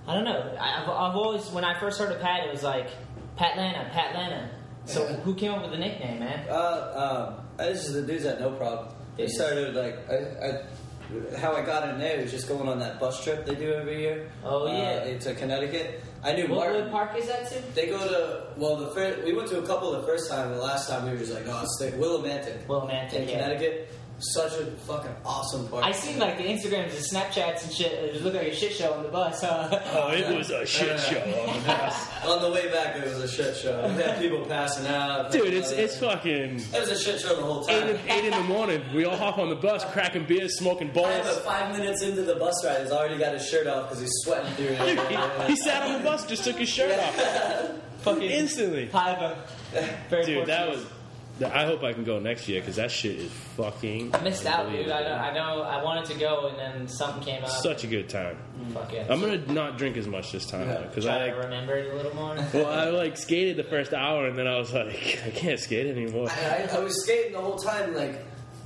I 0.07 0.13
don't 0.13 0.23
know. 0.23 0.55
I- 0.59 0.81
I've, 0.81 0.89
I've 0.89 1.15
always, 1.15 1.49
when 1.51 1.63
I 1.65 1.79
first 1.79 1.99
heard 1.99 2.11
of 2.11 2.21
Pat, 2.21 2.45
it 2.47 2.51
was 2.51 2.63
like 2.63 2.87
Pat 3.35 3.57
Lana, 3.57 3.89
Pat 3.91 4.13
Lana. 4.15 4.49
So 4.85 5.03
Yeah. 5.03 5.15
who 5.17 5.35
came 5.35 5.51
up 5.51 5.61
with 5.63 5.71
the 5.71 5.77
nickname, 5.77 6.19
man? 6.19 6.47
Uh, 6.49 7.35
um, 7.37 7.45
this 7.57 7.87
is 7.87 7.93
the 7.95 8.01
dudes 8.03 8.25
at 8.25 8.39
No 8.39 8.51
Problem. 8.51 8.89
They 9.17 9.27
started 9.27 9.73
like 9.75 9.97
I, 10.09 10.15
I, 10.47 11.37
how 11.37 11.53
I 11.55 11.61
got 11.65 11.87
in 11.89 11.99
there 11.99 12.21
was 12.21 12.31
just 12.31 12.47
going 12.47 12.67
on 12.67 12.79
that 12.79 12.99
bus 12.99 13.23
trip 13.23 13.45
they 13.45 13.55
do 13.55 13.73
every 13.73 13.99
year. 14.01 14.29
Oh, 14.43 14.67
yeah. 14.67 15.15
uh, 15.15 15.19
to 15.19 15.33
Connecticut. 15.35 16.03
I 16.25 16.33
knew 16.33 16.47
What, 16.47 16.57
Martin. 16.57 16.81
what 16.83 16.91
park 16.91 17.17
is 17.19 17.27
that 17.27 17.47
to? 17.51 17.61
They 17.75 17.85
go 17.87 17.99
to 17.99 18.47
well 18.57 18.77
the 18.77 18.87
first 18.87 19.23
we 19.23 19.33
went 19.33 19.47
to 19.49 19.59
a 19.59 19.65
couple 19.67 19.91
the 19.91 20.01
first 20.07 20.29
time. 20.29 20.47
And 20.49 20.57
the 20.57 20.63
last 20.63 20.89
time 20.89 21.05
we 21.05 21.11
were 21.11 21.17
just 21.17 21.33
like 21.33 21.45
oh, 21.47 21.61
it's 21.63 21.77
like 21.79 21.93
Willimantic 22.01 22.65
Willimantic, 22.65 23.13
in 23.13 23.29
yeah. 23.29 23.41
Connecticut. 23.43 23.89
Such 24.17 24.53
a 24.53 24.65
fucking 24.87 25.11
awesome 25.25 25.67
park. 25.67 25.83
I 25.83 25.91
seen 25.91 26.19
like 26.19 26.37
the 26.37 26.45
Instagrams 26.45 26.83
and 26.95 27.03
Snapchats 27.05 27.65
and 27.65 27.73
shit. 27.73 27.91
It 27.91 28.13
just 28.13 28.23
looked 28.23 28.37
like 28.37 28.47
a 28.47 28.55
shit 28.55 28.71
show 28.71 28.93
on 28.93 29.03
the 29.03 29.09
bus. 29.09 29.41
Huh? 29.41 29.67
Oh, 29.93 30.09
it 30.11 30.33
was 30.35 30.49
a 30.51 30.65
shit 30.65 30.97
show 31.01 31.19
on 31.19 31.59
the 31.61 31.63
bus. 31.67 32.25
on 32.25 32.41
the 32.41 32.49
way 32.49 32.71
back. 32.71 32.95
It 32.95 33.03
was 33.03 33.17
a 33.19 33.27
shit 33.27 33.57
show. 33.57 33.85
We 33.95 34.01
had 34.01 34.17
people 34.19 34.45
passing 34.45 34.87
out. 34.87 35.31
Dude, 35.33 35.53
it's 35.53 35.71
it's 35.71 35.97
fucking 35.99 36.59
It 36.61 36.79
was 36.79 36.89
a 36.91 36.97
shit 36.97 37.19
show 37.19 37.35
the 37.35 37.41
whole 37.41 37.65
eight 37.69 37.79
time. 37.81 37.89
in, 37.89 37.99
eight 38.09 38.25
in 38.25 38.31
the 38.31 38.43
morning. 38.43 38.81
We 38.95 39.03
all 39.03 39.17
hop 39.17 39.37
on 39.37 39.49
the 39.49 39.55
bus, 39.55 39.83
cracking 39.91 40.23
beers, 40.25 40.57
smoking 40.57 40.87
Five, 40.93 41.23
balls. 41.25 41.39
five 41.41 41.77
minutes 41.77 42.01
into 42.01 42.21
the 42.21 42.35
bus 42.35 42.63
ride, 42.65 42.83
he's 42.83 42.91
already 42.91 43.17
got 43.17 43.33
his 43.33 43.45
shirt 43.45 43.67
off 43.67 43.89
because 43.89 43.99
he's 43.99 44.13
sweating 44.23 44.51
through 44.53 44.67
Dude, 44.69 44.97
it. 44.97 45.09
he, 45.09 45.47
he 45.47 45.55
sat 45.57 45.83
on 45.83 45.93
the 46.01 46.09
bus, 46.09 46.25
just 46.25 46.45
took 46.45 46.55
his 46.55 46.69
shirt 46.69 46.97
off, 46.97 47.71
Fucking 48.03 48.21
instantly. 48.23 48.87
Five 48.87 49.17
of 49.17 49.37
very 50.09 50.25
Dude, 50.25 50.45
that 50.47 50.69
was. 50.69 50.85
I 51.43 51.65
hope 51.65 51.83
I 51.83 51.91
can 51.91 52.05
go 52.05 52.19
next 52.19 52.47
year 52.47 52.61
because 52.61 52.77
that 52.77 52.91
shit 52.91 53.19
is 53.19 53.31
fucking. 53.57 54.15
I 54.15 54.21
missed 54.21 54.45
out, 54.45 54.69
dude. 54.71 54.89
I 54.89 55.01
know, 55.01 55.07
unbelievable. 55.15 55.23
I 55.23 55.33
know. 55.33 55.61
I 55.63 55.83
wanted 55.83 56.05
to 56.05 56.17
go, 56.19 56.47
and 56.47 56.57
then 56.57 56.87
something 56.87 57.23
came 57.23 57.43
up. 57.43 57.49
Such 57.49 57.83
a 57.83 57.87
good 57.87 58.07
time. 58.07 58.37
Mm. 58.57 58.73
Fuck 58.73 58.93
it. 58.93 59.07
I'm 59.11 59.19
gonna 59.19 59.37
not 59.51 59.77
drink 59.77 59.97
as 59.97 60.07
much 60.07 60.31
this 60.31 60.45
time 60.45 60.67
because 60.87 61.03
Try 61.03 61.15
I 61.17 61.31
like. 61.33 61.43
remember 61.43 61.75
it 61.75 61.93
a 61.93 61.95
little 61.97 62.15
more. 62.15 62.35
Well, 62.53 62.67
I 62.67 62.89
like 62.89 63.17
skated 63.17 63.57
the 63.57 63.65
first 63.65 63.93
hour 63.93 64.27
and 64.27 64.37
then 64.37 64.47
I 64.47 64.57
was 64.57 64.71
like, 64.73 65.21
I 65.25 65.29
can't 65.31 65.59
skate 65.59 65.87
anymore. 65.87 66.29
I, 66.29 66.67
I, 66.71 66.77
I 66.77 66.79
was 66.79 67.03
skating 67.03 67.33
the 67.33 67.41
whole 67.41 67.57
time, 67.57 67.93
like, 67.93 68.23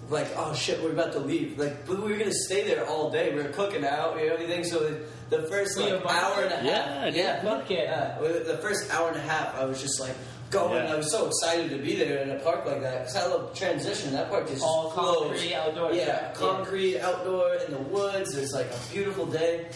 like 0.09 0.27
oh 0.35 0.53
shit, 0.53 0.79
we're 0.83 0.91
about 0.91 1.13
to 1.13 1.19
leave. 1.19 1.57
Like, 1.57 1.87
but 1.87 1.99
we 1.99 2.11
were 2.11 2.17
gonna 2.19 2.31
stay 2.31 2.67
there 2.67 2.85
all 2.87 3.09
day. 3.09 3.33
We 3.35 3.41
were 3.41 3.49
cooking 3.49 3.83
out, 3.83 4.15
you 4.19 4.27
know, 4.27 4.33
everything. 4.35 4.63
So 4.63 4.79
the, 4.87 5.37
the 5.37 5.43
first 5.47 5.75
like 5.77 5.93
hour 6.05 6.43
and 6.43 6.51
a 6.53 6.55
half, 6.57 6.63
Yeah, 6.65 7.07
yeah, 7.07 7.41
Fuck 7.41 7.71
it. 7.71 7.79
yeah. 7.85 8.19
With 8.19 8.45
The 8.45 8.57
first 8.57 8.93
hour 8.93 9.07
and 9.09 9.17
a 9.17 9.21
half, 9.21 9.55
I 9.55 9.65
was 9.65 9.81
just 9.81 9.99
like 9.99 10.15
going. 10.49 10.83
Yeah. 10.85 10.93
I 10.93 10.97
was 10.97 11.11
so 11.11 11.27
excited 11.27 11.69
to 11.71 11.77
be 11.77 11.95
there 11.95 12.19
in 12.19 12.31
a 12.31 12.39
park 12.39 12.65
like 12.65 12.81
that 12.81 12.99
because 12.99 13.15
I 13.15 13.27
love 13.27 13.53
transition. 13.53 14.13
That 14.13 14.29
park 14.29 14.49
is 14.49 14.61
All 14.61 14.91
concrete, 14.91 15.53
outdoor. 15.53 15.93
Yeah, 15.93 16.31
concrete, 16.33 16.99
outdoor, 16.99 17.55
in 17.55 17.71
the 17.71 17.79
woods. 17.79 18.35
It's 18.35 18.53
like 18.53 18.67
a 18.67 18.91
beautiful 18.91 19.25
day. 19.25 19.67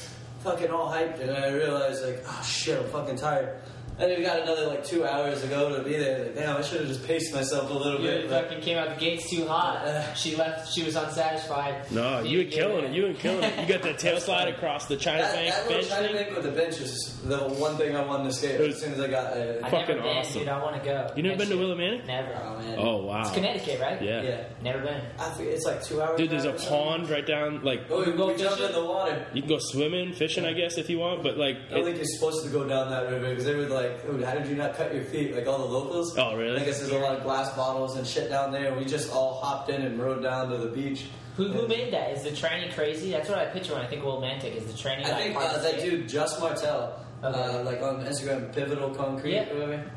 Fucking 0.44 0.72
all 0.72 0.92
hyped, 0.92 1.22
and 1.22 1.32
I 1.32 1.48
realized 1.52 2.04
like, 2.04 2.22
oh 2.28 2.44
shit, 2.44 2.78
I'm 2.78 2.90
fucking 2.90 3.16
tired. 3.16 3.62
And 4.00 4.10
then 4.10 4.18
we 4.20 4.26
got 4.26 4.40
another 4.40 4.66
like 4.68 4.84
two 4.84 5.06
hours 5.06 5.44
ago 5.44 5.78
to 5.78 5.84
be 5.84 5.96
there. 5.98 6.26
Like, 6.26 6.36
damn, 6.36 6.58
I 6.58 6.62
should 6.62 6.80
have 6.80 6.88
just 6.90 7.06
paced 7.06 7.34
myself 7.34 7.70
a 7.70 7.74
little 7.74 8.02
You 8.02 8.08
bit. 8.08 8.30
but- 8.30 8.46
fucking 8.46 8.62
came 8.62 8.78
out 8.78 8.90
the 8.90 8.96
gates 9.00 9.30
too 9.30 9.46
hot. 9.48 9.86
She 10.18 10.36
left. 10.36 10.74
She 10.74 10.84
was 10.84 10.96
unsatisfied. 10.96 11.92
No, 11.92 12.22
you 12.22 12.40
were 12.40 12.44
killing 12.52 12.86
it. 12.86 12.92
You 12.92 13.04
were 13.04 13.14
killing 13.14 13.44
it. 13.44 13.60
You 13.60 13.68
got 13.68 13.84
that 13.84 14.00
tail 14.00 14.20
slide 14.20 14.48
across 14.48 14.88
the 14.88 14.98
China 14.98 15.22
That, 15.22 15.36
Bank 15.36 15.54
that 15.54 15.68
little 15.68 15.78
bench 15.82 15.90
China 15.90 16.08
thing. 16.08 16.16
bank 16.18 16.36
with 16.36 16.44
the 16.44 16.52
bench 16.52 16.82
is 16.82 17.20
the 17.24 17.38
one 17.38 17.78
thing 17.78 17.96
I 17.96 18.04
wanted 18.04 18.26
to 18.26 18.34
skate 18.34 18.52
It 18.60 18.62
was- 18.68 18.76
as 18.78 18.82
soon 18.82 18.94
as 18.94 19.00
I 19.00 19.08
got 19.08 19.34
there. 19.36 19.60
I've 19.64 19.70
Fucking 19.72 19.88
never 19.96 20.02
been, 20.08 20.18
awesome. 20.18 20.40
dude. 20.40 20.48
I 20.50 20.64
want 20.64 20.76
to 20.84 20.90
go. 20.90 21.12
You 21.16 21.24
never 21.24 21.38
been 21.38 21.50
to 21.50 21.56
year. 21.56 21.64
Willimantic? 21.76 22.08
Never. 22.08 22.34
Oh 22.44 22.58
man. 22.60 22.76
Oh 22.80 22.98
wow. 23.06 23.22
It's 23.22 23.32
Connecticut, 23.32 23.80
right? 23.80 24.02
Yeah. 24.02 24.22
Yeah. 24.24 24.44
Never 24.64 24.80
been. 24.80 25.02
I 25.20 25.30
think 25.30 25.50
it's 25.50 25.66
like 25.66 25.84
two 25.84 26.02
hours. 26.02 26.18
Dude, 26.18 26.32
there's 26.32 26.46
a 26.46 26.50
drive 26.50 26.56
or 26.56 26.64
something. 26.64 26.80
pond 26.88 27.10
right 27.12 27.26
down. 27.28 27.62
Like 27.64 27.82
Oh, 27.92 28.00
we, 28.00 28.08
You 28.08 28.14
go 28.18 28.28
we 28.30 28.38
jumped 28.38 28.58
fishing? 28.60 28.76
in 28.76 28.82
the 28.82 28.86
water. 28.90 29.26
you 29.34 29.42
can 29.44 29.50
go 29.50 29.60
swimming, 29.60 30.14
fishing, 30.14 30.46
I 30.46 30.54
guess, 30.54 30.78
if 30.80 30.90
you 30.90 30.98
want. 31.00 31.22
But 31.22 31.38
like, 31.38 31.58
I 31.68 31.70
don't 31.70 31.80
it- 31.80 31.84
think 31.86 31.98
you're 31.98 32.06
supposed 32.06 32.44
to 32.46 32.50
go 32.50 32.68
down 32.68 32.90
that 32.90 33.10
river 33.10 33.30
because 33.30 33.46
they 33.46 33.54
were 33.56 33.68
like, 33.68 33.83
"Dude, 34.06 34.24
how 34.24 34.34
did 34.34 34.48
you 34.48 34.56
not 34.56 34.76
cut 34.76 34.94
your 34.94 35.04
feet?" 35.04 35.36
Like 35.36 35.48
all 35.48 35.58
the 35.60 35.66
locals. 35.66 36.18
Oh, 36.18 36.36
really? 36.36 36.62
I 36.62 36.66
guess 36.66 36.80
there's 36.80 36.92
a 36.92 36.98
lot 37.00 37.16
of 37.18 37.24
glass 37.24 37.54
bottles 37.56 37.96
and 37.98 38.06
shit 38.06 38.30
down 38.30 38.52
there. 38.52 38.74
We 38.76 38.86
just 38.86 39.12
all 39.12 39.40
hopped 39.42 39.70
in 39.70 39.82
and 39.82 40.00
rode 40.00 40.22
down 40.24 40.50
to 40.50 40.58
the 40.58 40.68
beach. 40.68 41.06
Who, 41.38 41.48
who 41.48 41.68
made 41.68 41.92
that? 41.94 42.12
Is 42.12 42.24
the 42.24 42.30
tranny 42.30 42.72
crazy? 42.74 43.10
That's 43.12 43.28
what 43.28 43.40
I 43.40 43.46
picture 43.46 43.74
when 43.74 43.82
I 43.82 43.88
think 43.88 44.02
of 44.04 44.08
Romantic. 44.14 44.56
Is 44.56 44.66
the 44.66 44.74
tranny 44.74 45.04
I 45.06 45.12
like 45.12 45.24
think 45.24 45.36
uh, 45.38 45.58
that 45.58 45.80
dude, 45.82 46.08
Just 46.08 46.40
Martel, 46.40 47.00
Okay. 47.24 47.40
uh, 47.40 47.64
like 47.64 47.82
on 47.82 48.06
Instagram, 48.06 48.54
Pivotal 48.54 48.92
Concrete, 48.94 49.34
Yeah. 49.34 49.50
or 49.52 49.56
whatever. 49.56 49.92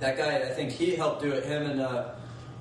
That 0.00 0.16
guy, 0.18 0.38
I 0.38 0.48
think 0.50 0.72
he 0.72 0.96
helped 0.96 1.22
do 1.22 1.30
it. 1.32 1.44
Him 1.44 1.62
and 1.70 1.80
uh, 1.80 2.08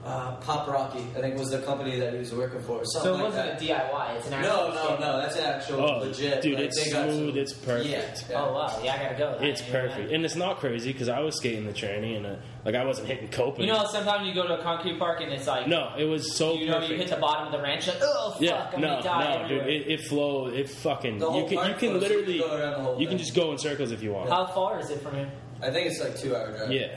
uh, 0.05 0.35
Pop 0.35 0.67
Rocky, 0.67 0.99
I 1.17 1.21
think 1.21 1.37
was 1.39 1.49
the 1.49 1.59
company 1.63 1.99
that 1.99 2.13
he 2.13 2.19
was 2.19 2.31
working 2.33 2.61
for. 2.61 2.85
Something 2.85 3.01
So 3.01 3.09
it 3.09 3.11
like 3.13 3.23
wasn't 3.33 3.59
that. 3.59 3.61
a 3.61 3.65
DIY. 3.65 4.15
It's 4.17 4.27
an 4.27 4.33
actual. 4.33 4.51
No, 4.53 4.69
no, 4.69 4.85
skate. 4.85 4.99
no. 4.99 5.17
That's 5.17 5.35
an 5.35 5.45
actual 5.45 5.81
Oh, 5.81 5.97
legit. 5.99 6.41
dude, 6.43 6.53
like, 6.55 6.63
it's 6.65 6.91
smooth, 6.91 7.29
some- 7.31 7.37
it's 7.39 7.53
perfect. 7.53 7.89
Yeah, 7.89 8.15
yeah. 8.29 8.41
Oh 8.45 8.53
wow, 8.53 8.79
yeah, 8.83 8.93
I 8.93 8.97
gotta 9.03 9.15
go. 9.17 9.37
it's 9.45 9.65
You 9.65 9.73
know, 9.73 9.79
perfect, 9.81 10.11
and 10.11 10.23
it's 10.25 10.35
not 10.35 10.59
crazy 10.59 10.93
because 10.93 11.09
I 11.09 11.19
was 11.21 11.35
skating 11.37 11.65
the 11.65 11.73
tranny 11.73 12.17
and 12.17 12.25
uh, 12.27 12.35
like 12.63 12.75
I 12.75 12.85
wasn't 12.85 13.07
hitting 13.07 13.29
coping. 13.29 13.65
You 13.65 13.73
know, 13.73 13.85
sometimes 13.91 14.27
you 14.27 14.33
go 14.35 14.47
to 14.47 14.59
a 14.59 14.63
concrete 14.63 14.99
park 14.99 15.21
and 15.21 15.31
it's 15.33 15.47
like, 15.47 15.67
no, 15.67 15.91
it 15.97 16.05
was 16.05 16.35
so 16.37 16.53
you 16.53 16.67
know, 16.67 16.73
perfect. 16.73 16.91
you 16.91 16.97
hit 16.97 17.07
the 17.09 17.15
bottom 17.17 17.47
of 17.47 17.51
the 17.51 17.61
ranch, 17.61 17.87
like, 17.87 17.97
oh 18.01 18.31
fuck, 18.33 18.41
yeah, 18.41 18.69
I'm 18.73 18.81
no, 18.81 18.87
gonna 18.89 19.01
die 19.01 19.41
no, 19.41 19.47
dude, 19.47 19.67
it, 19.67 19.87
it 19.87 20.01
flows. 20.01 20.53
It 20.53 20.69
fucking. 20.69 21.17
The 21.17 21.29
whole 21.31 21.41
you 21.41 21.47
can, 21.47 21.53
you 21.53 21.59
park 21.59 21.79
can 21.79 21.89
flows, 21.91 22.03
so 22.03 22.09
you 22.09 22.23
can 22.23 22.31
literally, 22.33 22.39
go 22.39 22.55
around 22.63 22.71
the 22.73 22.83
whole 22.83 23.01
you 23.01 23.07
can 23.07 23.17
just 23.17 23.33
go 23.35 23.51
in 23.53 23.57
circles 23.57 23.91
if 23.91 24.03
you 24.03 24.11
want. 24.13 24.29
How 24.29 24.45
far 24.45 24.79
is 24.79 24.91
it 24.91 25.01
from 25.01 25.15
here? 25.15 25.31
I 25.63 25.71
think 25.71 25.87
it's 25.87 25.99
like 25.99 26.15
two 26.17 26.35
hour 26.35 26.55
drive. 26.55 26.71
Yeah, 26.71 26.95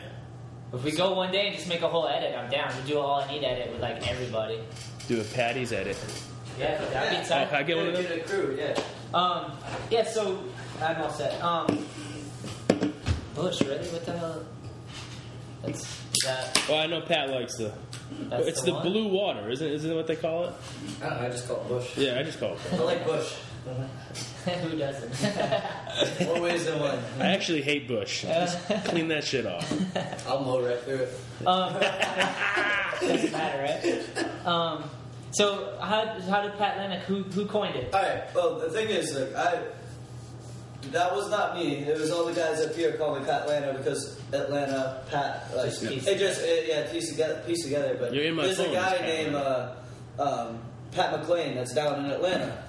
If 0.73 0.85
we 0.85 0.93
go 0.93 1.15
one 1.15 1.33
day 1.33 1.47
and 1.49 1.57
just 1.57 1.69
make 1.69 1.81
a 1.83 1.89
whole 1.89 2.07
edit, 2.07 2.35
I'm 2.37 2.51
down. 2.51 2.71
We 2.83 2.91
do 2.93 2.99
all 2.99 3.21
I 3.23 3.31
need 3.31 3.43
edit 3.45 3.73
with 3.73 3.81
like 3.81 4.07
everybody. 4.11 4.61
do 5.09 5.21
a 5.21 5.25
Patty's 5.25 5.73
edit. 5.73 5.97
Yeah, 6.59 6.77
that'd 6.79 6.93
Yeah. 7.13 7.23
be 7.23 7.29
tight. 7.29 7.49
Oh, 7.53 7.57
I 7.57 7.63
get 7.63 7.77
one 7.77 7.87
of 7.89 7.95
Get 7.95 8.09
them. 8.09 8.19
a 8.21 8.23
crew, 8.23 8.57
yeah. 8.59 8.79
Um, 9.15 9.53
yeah, 9.91 10.05
so 10.05 10.39
I'm 10.83 11.01
all 11.01 11.11
set. 11.11 11.43
Um, 11.43 11.87
Bush, 13.35 13.63
really? 13.63 13.87
What 13.89 14.05
the 14.05 14.19
hell? 14.19 14.45
That's 15.63 16.03
that. 16.25 16.63
Well, 16.69 16.79
I 16.81 16.87
know 16.87 17.01
Pat 17.01 17.31
likes 17.31 17.57
the. 17.57 17.73
That's 18.29 18.47
it's 18.49 18.61
the 18.61 18.67
the, 18.67 18.73
one? 18.75 18.83
blue 18.83 19.09
water, 19.09 19.51
isn't 19.51 19.67
isn't 19.67 19.91
it 19.91 19.95
what 19.95 20.07
they 20.07 20.17
call 20.17 20.45
it? 20.47 20.53
I 21.03 21.09
don't 21.09 21.21
know, 21.21 21.27
I 21.27 21.31
just 21.31 21.47
call 21.49 21.57
it 21.59 21.69
Bush. 21.69 21.97
Yeah, 21.97 22.19
I 22.19 22.23
just 22.25 22.41
call 22.41 22.53
it. 22.55 22.59
I 22.73 22.77
like 22.77 23.07
Bush. 23.07 23.33
Who 24.63 24.79
doesn't? 24.79 26.27
More 26.27 26.41
ways 26.41 26.65
than 26.65 26.81
one. 26.81 26.99
I 27.19 27.27
actually 27.27 27.63
hate 27.63 27.87
Bush. 27.87 28.23
Just 28.23 28.59
clean 28.87 29.09
that 29.09 29.25
shit 29.25 29.47
off. 29.47 29.71
I'll 30.27 30.41
mow 30.43 30.61
right 30.65 30.81
through 30.81 31.01
it. 31.01 31.13
um, 31.47 31.73
doesn't 33.01 33.33
matter, 33.33 33.63
right? 33.63 34.47
Um, 34.47 34.85
so 35.33 35.77
how, 35.81 36.19
how 36.31 36.43
did 36.43 36.57
Pat 36.57 36.79
Lana? 36.79 37.01
Who 37.01 37.23
who 37.25 37.45
coined 37.47 37.77
it? 37.77 37.93
Alright, 37.95 38.35
well, 38.35 38.59
the 38.59 38.71
thing 38.71 38.89
is, 38.89 39.15
like, 39.15 39.35
I. 39.35 39.63
That 40.93 41.15
was 41.15 41.29
not 41.29 41.57
me. 41.57 41.79
It 41.79 41.99
was 41.99 42.11
all 42.13 42.25
the 42.25 42.33
guys 42.33 42.65
up 42.65 42.75
here 42.75 42.93
calling 42.93 43.21
me 43.23 43.29
Pat 43.29 43.43
Atlanta 43.43 43.77
because 43.77 44.19
Atlanta, 44.33 45.03
Pat. 45.11 45.51
Like, 45.55 45.67
Just 45.67 45.87
piece 45.87 46.07
it 46.07 46.19
just, 46.19 46.41
it, 46.43 46.67
yeah, 46.69 46.91
piece 46.91 47.11
together, 47.11 47.43
piece 47.47 47.65
together. 47.65 47.97
But 47.99 48.15
You're 48.15 48.25
in 48.25 48.35
my 48.35 48.45
there's 48.45 48.61
a 48.61 48.73
guy 48.73 48.99
named 49.01 49.35
uh, 49.35 49.75
um, 50.19 50.61
Pat 50.93 51.11
McLean 51.13 51.57
that's 51.57 51.75
down 51.75 52.05
in 52.05 52.11
Atlanta. 52.11 52.63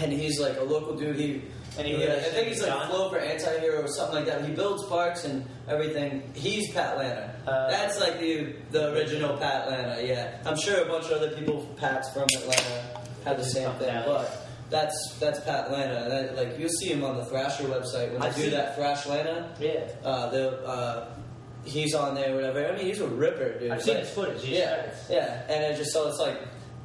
And 0.00 0.12
he's 0.12 0.40
like 0.40 0.58
a 0.58 0.64
local 0.64 0.96
dude. 0.96 1.16
He, 1.16 1.42
And 1.78 1.86
he 1.86 1.94
I 2.06 2.16
think 2.20 2.48
he's 2.48 2.62
like 2.62 2.88
flow 2.88 3.10
for 3.10 3.18
anti-hero 3.18 3.82
or 3.82 3.88
something 3.88 4.16
like 4.16 4.26
that. 4.26 4.44
He 4.44 4.52
builds 4.54 4.84
parks 4.86 5.24
and 5.24 5.44
everything. 5.68 6.22
He's 6.34 6.72
Pat 6.72 6.96
Lana. 6.98 7.34
Uh, 7.46 7.68
That's 7.70 8.00
like 8.00 8.18
the 8.20 8.54
the 8.70 8.92
original 8.92 9.36
Pat 9.36 9.68
Lana. 9.68 10.00
Yeah, 10.02 10.38
I'm 10.46 10.56
sure 10.56 10.82
a 10.82 10.86
bunch 10.88 11.06
of 11.06 11.12
other 11.12 11.30
people, 11.36 11.66
Pats 11.76 12.12
from 12.12 12.24
Atlanta, 12.24 13.00
have 13.24 13.38
the 13.38 13.44
same 13.44 13.72
thing, 13.78 14.02
but 14.06 14.46
that's 14.70 15.16
that's 15.20 15.40
Pat 15.40 15.70
Lana. 15.72 16.08
That, 16.08 16.36
like 16.36 16.58
you'll 16.58 16.68
see 16.80 16.88
him 16.88 17.02
on 17.04 17.16
the 17.16 17.24
Thrasher 17.26 17.64
website 17.64 18.12
when 18.12 18.20
they 18.20 18.42
do 18.44 18.50
that 18.50 18.76
Thrash 18.76 19.06
Lana. 19.06 19.54
Yeah. 19.60 19.88
Uh, 20.04 20.30
the 20.30 20.64
uh, 20.66 21.08
he's 21.64 21.94
on 21.94 22.14
there, 22.14 22.34
whatever. 22.34 22.66
I 22.68 22.76
mean, 22.76 22.86
he's 22.86 23.00
a 23.00 23.08
ripper, 23.08 23.58
dude. 23.58 23.70
I've 23.72 23.82
seen 23.82 23.94
Like, 23.94 24.04
his 24.04 24.14
footage. 24.14 24.44
Yeah, 24.44 24.90
yeah, 25.10 25.42
and 25.48 25.74
I 25.74 25.76
just 25.76 25.92
so 25.92 26.08
it's 26.08 26.18
like 26.18 26.38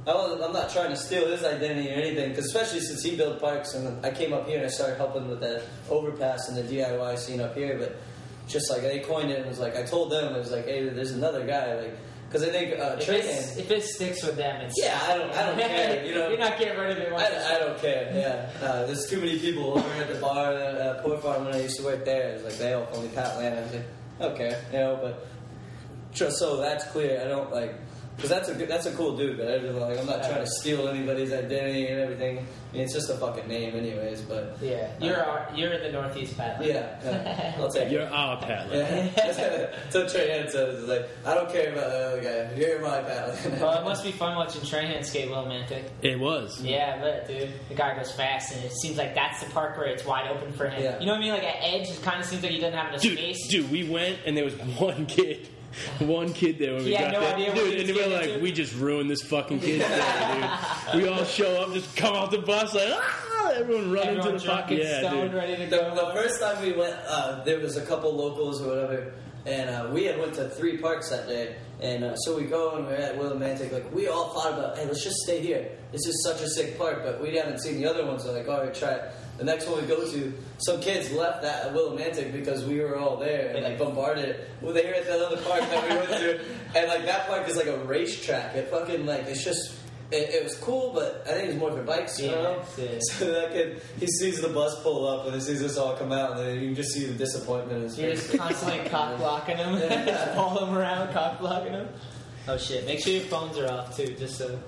I 0.10 0.46
I'm 0.46 0.54
not 0.54 0.70
trying 0.70 0.90
to 0.90 0.96
steal 0.96 1.28
his 1.30 1.44
identity 1.44 1.90
or 1.90 1.94
anything, 1.94 2.30
because 2.30 2.46
especially 2.46 2.80
since 2.80 3.04
he 3.04 3.16
built 3.16 3.40
parks 3.40 3.74
and 3.76 4.06
I 4.06 4.12
came 4.12 4.34
up 4.34 4.48
here 4.48 4.58
and 4.58 4.66
I 4.66 4.70
started 4.70 4.98
helping 4.98 5.28
with 5.30 5.40
the 5.40 5.62
overpass 5.90 6.48
and 6.50 6.58
the 6.58 6.64
DIY 6.64 7.18
scene 7.18 7.42
up 7.42 7.56
here. 7.56 7.78
But 7.78 7.98
just 8.48 8.70
like 8.72 8.82
they 8.82 9.00
coined 9.00 9.30
it 9.32 9.40
and 9.40 9.48
was 9.48 9.60
like 9.60 9.76
I 9.78 9.84
told 9.84 10.12
them 10.12 10.34
it 10.34 10.40
was 10.40 10.52
like, 10.52 10.66
hey, 10.66 10.88
there's 10.90 11.12
another 11.12 11.46
guy, 11.46 11.76
like 11.76 11.98
because 12.28 12.44
I 12.44 12.52
think 12.52 12.80
uh, 12.80 12.96
If, 13.00 13.10
it's, 13.10 13.58
if 13.58 13.72
it 13.72 13.84
sticks 13.84 14.24
with 14.24 14.36
them, 14.36 14.62
it's 14.62 14.76
Yeah, 14.78 15.00
I 15.08 15.18
don't- 15.18 15.34
I 15.34 15.46
don't 15.48 15.58
care, 15.68 16.06
you 16.06 16.14
know. 16.14 16.30
You're 16.30 16.38
not 16.38 16.60
getting 16.60 16.78
rid 16.80 16.92
of 16.92 16.98
it. 17.00 17.12
I, 17.12 17.56
I 17.56 17.60
don't 17.60 17.80
care. 17.80 18.12
Yeah, 18.14 18.52
uh, 18.68 18.86
there's 18.86 19.08
too 19.10 19.20
many 19.20 19.40
people 19.40 19.78
over 19.80 19.90
at 20.02 20.14
the 20.14 20.20
bar 20.22 20.54
at 20.54 20.76
uh, 20.80 21.02
Pour 21.02 21.18
Farm 21.18 21.46
when 21.46 21.56
I 21.56 21.62
used 21.64 21.78
to 21.80 21.84
work 21.86 22.06
there. 22.06 22.30
It's 22.36 22.44
like 22.44 22.58
they 22.60 22.74
all 22.74 22.86
call 22.86 23.02
me 23.02 23.10
Pat 23.16 23.36
Lana. 23.38 23.58
I 23.58 23.62
was 23.64 23.74
like, 23.74 23.86
okay, 24.34 24.62
you 24.72 24.78
know, 24.78 25.00
but 25.02 25.26
just 26.14 26.38
so 26.38 26.58
that's 26.58 26.84
clear, 26.86 27.20
I 27.24 27.28
don't 27.28 27.52
like 27.52 27.74
because 28.20 28.30
that's 28.30 28.50
a 28.50 28.54
good, 28.56 28.68
that's 28.68 28.86
a 28.86 28.92
cool 28.94 29.16
dude, 29.18 29.38
but 29.38 29.48
I 29.50 29.60
just, 29.60 29.78
like 29.80 29.98
I'm 29.98 30.06
not 30.06 30.20
trying 30.24 30.44
to 30.44 30.48
steal 30.48 30.88
anybody's 30.88 31.32
identity 31.32 31.88
and 31.88 32.00
everything. 32.02 32.40
I 32.40 32.74
mean, 32.74 32.84
it's 32.84 32.94
just 32.94 33.10
a 33.10 33.16
fucking 33.16 33.48
name, 33.48 33.76
anyways. 33.76 34.22
But 34.22 34.58
Yeah, 34.62 34.92
you're 35.00 35.24
our, 35.24 35.50
you're 35.56 35.80
the 35.80 35.92
Northeast 35.92 36.38
Pat. 36.38 36.64
yeah, 36.64 37.00
yeah 37.04 37.56
I'll 37.58 37.70
take 37.72 37.92
You're 37.92 38.02
it. 38.04 38.12
our 38.12 38.38
Pat. 38.42 38.70
Lana. 38.70 39.06
Yeah, 39.06 39.10
that's 39.76 39.96
what 39.96 40.10
Trey 40.10 40.46
says. 40.48 40.80
It's 40.80 40.88
like 40.88 41.10
I 41.26 41.34
don't 41.34 41.50
care 41.52 41.72
about 41.72 41.90
the 41.90 41.98
other 42.08 42.22
guy. 42.22 42.56
You're 42.60 42.80
my 42.82 43.02
Pat. 43.02 43.30
Lana. 43.46 43.58
Well, 43.62 43.80
it 43.82 43.84
must 43.86 44.04
be 44.04 44.12
fun 44.12 44.36
watching 44.36 44.62
Trahan 44.62 45.04
skate 45.04 45.30
Willimantic. 45.30 45.90
It 46.02 46.20
was. 46.20 46.62
Yeah, 46.62 47.00
but 47.02 47.28
dude. 47.28 47.50
The 47.70 47.76
guy 47.76 47.96
goes 47.96 48.12
fast, 48.12 48.54
and 48.56 48.64
it 48.66 48.72
seems 48.82 48.98
like 48.98 49.16
that's 49.16 49.44
the 49.44 49.50
park 49.52 49.78
where 49.78 49.88
it's 49.88 50.06
wide 50.06 50.30
open 50.30 50.52
for 50.54 50.68
him. 50.70 50.84
Yeah. 50.84 51.00
You 51.00 51.06
know 51.08 51.14
what 51.14 51.20
I 51.20 51.24
mean? 51.24 51.32
Like 51.34 51.44
at 51.44 51.58
Edge, 51.62 51.90
it 51.90 52.02
kind 52.04 52.20
of 52.20 52.26
seems 52.28 52.44
like 52.44 52.52
he 52.52 52.60
doesn't 52.60 52.78
have 52.78 52.90
enough 52.90 53.02
Dude, 53.02 53.18
space. 53.18 53.48
dude, 53.48 53.72
we 53.72 53.90
went 53.90 54.20
and 54.26 54.38
there 54.38 54.44
was 54.46 54.54
one 54.78 55.06
kid. 55.08 55.48
One 56.00 56.34
kid 56.34 56.58
there 56.60 56.74
when 56.74 56.84
He 56.84 56.90
we 56.90 56.96
had 56.96 57.12
got 57.12 57.14
no 57.14 57.20
there. 57.22 57.36
idea 57.36 57.48
what 57.50 57.56
dude, 57.56 57.68
he 57.68 57.74
was 57.80 57.82
and 57.82 57.88
we 57.88 57.94
were 57.94 58.00
getting 58.10 58.18
like, 58.18 58.30
into? 58.30 58.44
we 58.44 58.52
just 58.52 58.76
ruined 58.76 59.10
this 59.10 59.22
fucking 59.22 59.60
kid's 59.60 59.84
day, 59.88 60.50
dude. 60.94 61.04
We 61.04 61.08
all 61.10 61.24
show 61.26 61.62
up, 61.62 61.74
just 61.74 61.96
come 61.96 62.16
off 62.16 62.32
the 62.32 62.40
bus, 62.40 62.74
like, 62.74 62.88
ah! 62.92 63.26
Everyone 63.56 63.92
run 63.92 64.08
Everyone 64.08 64.28
into 64.28 64.40
the 64.40 64.46
drunk 64.46 64.62
pocket. 64.62 64.80
and 64.80 64.90
Yeah, 65.04 65.10
stoned, 65.10 65.32
dude. 65.32 65.34
ready 65.40 65.56
to 65.58 65.66
The, 65.66 65.78
go. 65.78 65.96
the 65.96 66.14
first 66.14 66.40
time 66.40 66.62
we 66.64 66.72
went, 66.74 66.96
uh, 67.08 67.44
there 67.44 67.60
was 67.60 67.78
a 67.78 67.86
couple 67.86 68.14
locals 68.16 68.62
or 68.62 68.68
whatever, 68.70 69.14
and 69.46 69.70
uh, 69.70 69.90
we 69.92 70.06
had 70.06 70.20
went 70.20 70.34
to 70.36 70.50
three 70.50 70.78
parks 70.78 71.10
that 71.10 71.28
day. 71.28 71.56
And 71.82 72.04
uh, 72.04 72.16
so 72.18 72.36
we 72.36 72.44
go 72.44 72.76
and 72.76 72.86
we're 72.86 72.94
at 72.96 73.18
Willimantic. 73.18 73.72
Like 73.72 73.92
we 73.94 74.08
all 74.10 74.30
thought 74.34 74.52
about, 74.54 74.78
hey, 74.78 74.86
let's 74.86 75.02
just 75.04 75.16
stay 75.24 75.40
here. 75.40 75.72
This 75.94 76.06
is 76.06 76.24
such 76.26 76.42
a 76.42 76.50
sick 76.50 76.78
park, 76.78 77.04
but 77.06 77.22
we 77.22 77.36
haven't 77.38 77.60
seen 77.60 77.78
the 77.82 77.86
other 77.90 78.06
ones. 78.06 78.24
So 78.24 78.34
like, 78.34 78.48
all 78.50 78.60
right, 78.66 78.74
try 78.74 78.92
it. 78.96 79.12
The 79.40 79.46
next 79.46 79.68
one 79.68 79.82
we 79.82 79.88
go 79.88 80.06
to, 80.12 80.34
some 80.58 80.82
kids 80.82 81.12
left 81.12 81.42
that 81.44 81.68
at 81.68 81.74
Willimantic 81.74 82.32
because 82.34 82.66
we 82.66 82.80
were 82.82 82.98
all 82.98 83.16
there 83.18 83.56
and 83.56 83.64
like 83.64 83.80
bombarded 83.80 84.26
it. 84.26 84.50
Well, 84.62 84.74
they 84.74 84.86
were 84.86 84.94
at 84.94 85.06
that 85.08 85.20
other 85.22 85.38
park 85.38 85.62
that 85.62 85.90
we 85.90 85.96
went 85.96 86.10
to, 86.10 86.40
and 86.76 86.88
like 86.90 87.06
that 87.06 87.28
park 87.28 87.48
is 87.48 87.56
like 87.56 87.68
a 87.68 87.78
racetrack. 87.86 88.56
It 88.56 88.70
fucking 88.70 89.06
like 89.06 89.22
it's 89.28 89.44
just. 89.44 89.76
It, 90.12 90.30
it 90.34 90.44
was 90.44 90.56
cool, 90.58 90.92
but 90.92 91.24
I 91.28 91.34
think 91.34 91.44
it 91.44 91.48
was 91.50 91.58
more 91.58 91.72
for 91.72 91.84
bikes. 91.84 92.20
You 92.20 92.30
Yeah, 92.32 92.36
know? 92.42 92.62
yeah. 92.80 92.98
So 93.12 93.32
that 93.32 93.52
kid, 93.52 93.80
he 94.00 94.08
sees 94.08 94.42
the 94.42 94.50
bus 94.50 94.82
pull 94.82 95.08
up 95.08 95.28
and 95.28 95.36
he 95.36 95.40
sees 95.40 95.62
us 95.64 95.78
all 95.78 95.96
come 95.96 96.12
out, 96.12 96.32
and 96.32 96.40
then 96.48 96.56
you 96.60 96.66
can 96.70 96.76
just 96.76 96.94
see 96.94 97.06
the 97.06 97.14
disappointment 97.14 97.78
in 97.78 97.84
his 97.84 98.00
You're 98.00 98.10
face. 98.16 98.26
just 98.26 98.38
constantly 98.40 98.90
cock 98.90 99.18
blocking 99.20 99.58
him, 99.58 99.78
just 99.78 100.34
follow 100.34 100.66
him 100.66 100.76
around, 100.76 101.14
cock 101.14 101.40
blocking 101.40 101.74
him. 101.74 101.88
Oh 102.48 102.58
shit! 102.58 102.88
Make 102.88 103.00
sure 103.02 103.14
your 103.14 103.22
phones 103.26 103.58
are 103.60 103.72
off 103.72 103.96
too. 103.96 104.16
Just 104.18 104.40
so 104.40 104.60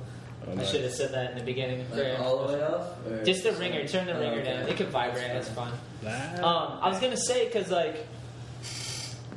Oh, 0.47 0.51
I 0.51 0.55
nice. 0.55 0.71
should 0.71 0.81
have 0.81 0.93
said 0.93 1.13
that 1.13 1.31
in 1.31 1.37
the 1.37 1.43
beginning. 1.43 1.85
Like, 1.91 2.19
all 2.19 2.47
the 2.47 2.53
way 2.53 2.63
off? 2.63 2.87
Just 3.25 3.43
the 3.43 3.51
ringer. 3.53 3.87
Turn 3.87 4.05
the 4.07 4.15
Oh, 4.15 4.19
ringer 4.19 4.41
okay. 4.41 4.53
down. 4.53 4.67
It 4.69 4.75
could 4.77 4.89
vibrate. 4.89 5.27
That's 5.33 5.49
fun. 5.49 5.71
That- 6.01 6.43
Um, 6.43 6.79
I 6.81 6.89
was 6.89 6.99
gonna 6.99 7.15
say 7.17 7.45
because 7.45 7.69
like 7.69 8.07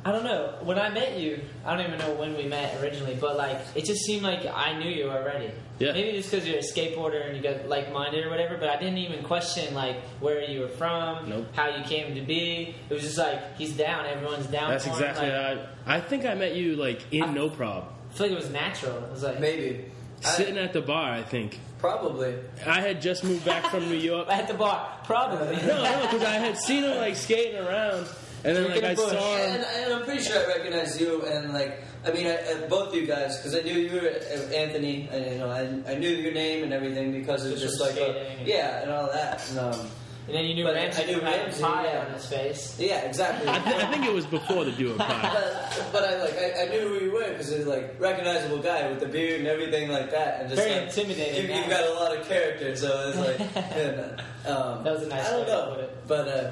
I 0.07 0.11
don't 0.11 0.23
know 0.23 0.53
when 0.61 0.77
I 0.77 0.89
met 0.89 1.17
you. 1.17 1.41
I 1.65 1.75
don't 1.75 1.87
even 1.87 1.97
know 1.97 2.13
when 2.13 2.37
we 2.37 2.43
met 2.45 2.79
originally, 2.79 3.17
but 3.19 3.37
like 3.37 3.57
it 3.73 3.85
just 3.85 4.01
seemed 4.05 4.21
like 4.21 4.45
I 4.45 4.77
knew 4.77 4.89
you 4.89 5.09
already. 5.09 5.49
Yeah. 5.79 5.93
Maybe 5.93 6.11
just 6.17 6.29
because 6.29 6.47
you're 6.47 6.59
a 6.59 6.61
skateboarder 6.61 7.25
and 7.27 7.35
you 7.35 7.41
got 7.41 7.67
like 7.67 7.91
minded 7.91 8.23
or 8.25 8.29
whatever. 8.29 8.55
But 8.57 8.69
I 8.69 8.77
didn't 8.77 8.99
even 8.99 9.23
question 9.23 9.73
like 9.73 9.97
where 10.19 10.43
you 10.43 10.59
were 10.61 10.67
from, 10.67 11.27
Nope. 11.29 11.47
how 11.55 11.69
you 11.69 11.83
came 11.85 12.13
to 12.15 12.21
be. 12.21 12.75
It 12.89 12.93
was 12.93 13.01
just 13.03 13.17
like 13.17 13.57
he's 13.57 13.73
down. 13.75 14.05
Everyone's 14.05 14.45
down. 14.45 14.69
That's 14.69 14.83
for 14.85 14.91
him. 14.91 14.95
exactly 15.09 15.29
Like, 15.29 15.59
I, 15.87 15.95
I 15.97 16.01
think 16.01 16.25
I 16.25 16.35
met 16.35 16.55
you 16.55 16.75
like 16.75 17.01
in 17.11 17.23
I- 17.23 17.33
No 17.33 17.49
Prob. 17.49 17.85
I 18.11 18.13
feel 18.13 18.27
like 18.27 18.37
it 18.37 18.41
was 18.41 18.51
natural. 18.51 18.95
It 19.05 19.11
was 19.11 19.23
like 19.23 19.39
Maybe. 19.39 19.85
I- 20.25 20.37
Sitting 20.37 20.57
at 20.57 20.73
the 20.73 20.81
bar, 20.81 21.11
I 21.11 21.23
think. 21.23 21.59
probably. 21.79 22.35
I 22.65 22.81
had 22.81 23.01
just 23.01 23.23
moved 23.23 23.45
back 23.45 23.69
from 23.71 23.87
New 23.89 23.95
York. 24.11 24.27
at 24.31 24.47
the 24.47 24.53
bar, 24.55 24.91
probably. 25.03 25.55
No, 25.67 25.83
no, 25.83 26.01
because 26.01 26.23
I 26.23 26.35
had 26.35 26.57
seen 26.57 26.83
him 26.83 26.97
like 26.97 27.15
skating 27.15 27.57
around, 27.59 28.07
And 28.43 28.55
then 28.57 28.69
like 28.71 28.83
I 28.83 28.95
push. 28.95 29.09
saw 29.11 29.37
him. 29.37 29.51
And, 29.55 29.63
and 29.63 29.93
I'm 29.93 30.03
pretty 30.03 30.23
sure 30.23 30.37
I 30.43 30.45
recognized 30.47 30.99
you, 30.99 31.23
and 31.25 31.53
like, 31.53 31.83
I 32.05 32.11
mean, 32.11 32.27
I, 32.27 32.35
uh, 32.37 32.67
both 32.69 32.89
of 32.89 32.95
you 32.95 33.05
guys, 33.07 33.37
because 33.37 33.55
I 33.55 33.61
knew 33.61 33.73
you 33.73 33.99
were 33.99 34.07
uh, 34.09 34.53
Anthony, 34.53 35.09
and 35.11 35.25
you 35.25 35.37
know, 35.39 35.49
I, 35.49 35.91
I 35.91 35.95
knew 35.95 36.09
your 36.09 36.33
name 36.33 36.63
and 36.63 36.71
everything 36.73 37.11
because 37.11 37.43
of 37.45 37.51
Just 37.53 37.63
just 37.63 37.81
like, 37.81 37.91
skating 37.93 38.39
and- 38.39 38.47
yeah, 38.47 38.81
and 38.83 38.91
all 38.91 39.07
that. 39.11 39.47
And, 39.49 39.59
um, 39.59 39.87
And 40.27 40.33
then 40.35 40.45
you 40.45 40.55
knew 40.55 40.63
But 40.63 40.73
Ramsey 40.75 41.03
I 41.03 41.05
knew 41.05 41.19
had 41.19 41.39
a 41.39 41.43
Ramsey, 41.43 41.61
pie 41.63 41.85
yeah. 41.85 42.05
on 42.07 42.13
his 42.13 42.25
face. 42.25 42.79
yeah, 42.79 42.99
exactly. 43.01 43.47
I, 43.47 43.59
th- 43.59 43.75
I 43.75 43.91
think 43.91 44.05
it 44.05 44.13
was 44.13 44.25
before 44.25 44.65
the 44.65 44.71
duo 44.71 44.97
pie. 44.97 45.05
but, 45.33 45.89
but 45.91 46.03
I 46.03 46.21
like 46.23 46.33
I, 46.37 46.63
I 46.63 46.69
knew 46.69 46.81
who 46.87 46.99
he 46.99 47.07
was 47.09 47.27
because 47.29 47.51
you're 47.51 47.65
like 47.65 47.95
recognizable 47.99 48.57
guy 48.59 48.89
with 48.89 48.99
the 49.01 49.05
beard 49.07 49.39
and 49.41 49.47
everything 49.47 49.89
like 49.89 50.09
that, 50.11 50.41
and 50.41 50.49
just 50.49 50.61
Very 50.61 50.79
like, 50.79 50.87
intimidating 50.89 51.49
You, 51.49 51.55
you've 51.55 51.69
got 51.69 51.87
a 51.87 51.93
lot 51.93 52.17
of 52.17 52.27
character, 52.27 52.75
so 52.75 53.09
it's 53.09 53.17
like 53.19 53.55
and, 53.77 54.19
um, 54.47 54.83
That 54.83 54.93
was 54.93 55.03
a 55.03 55.07
nice 55.09 55.27
I 55.27 55.31
don't 55.31 55.47
know, 55.47 55.73
it. 55.79 55.97
but 56.07 56.27
uh, 56.27 56.51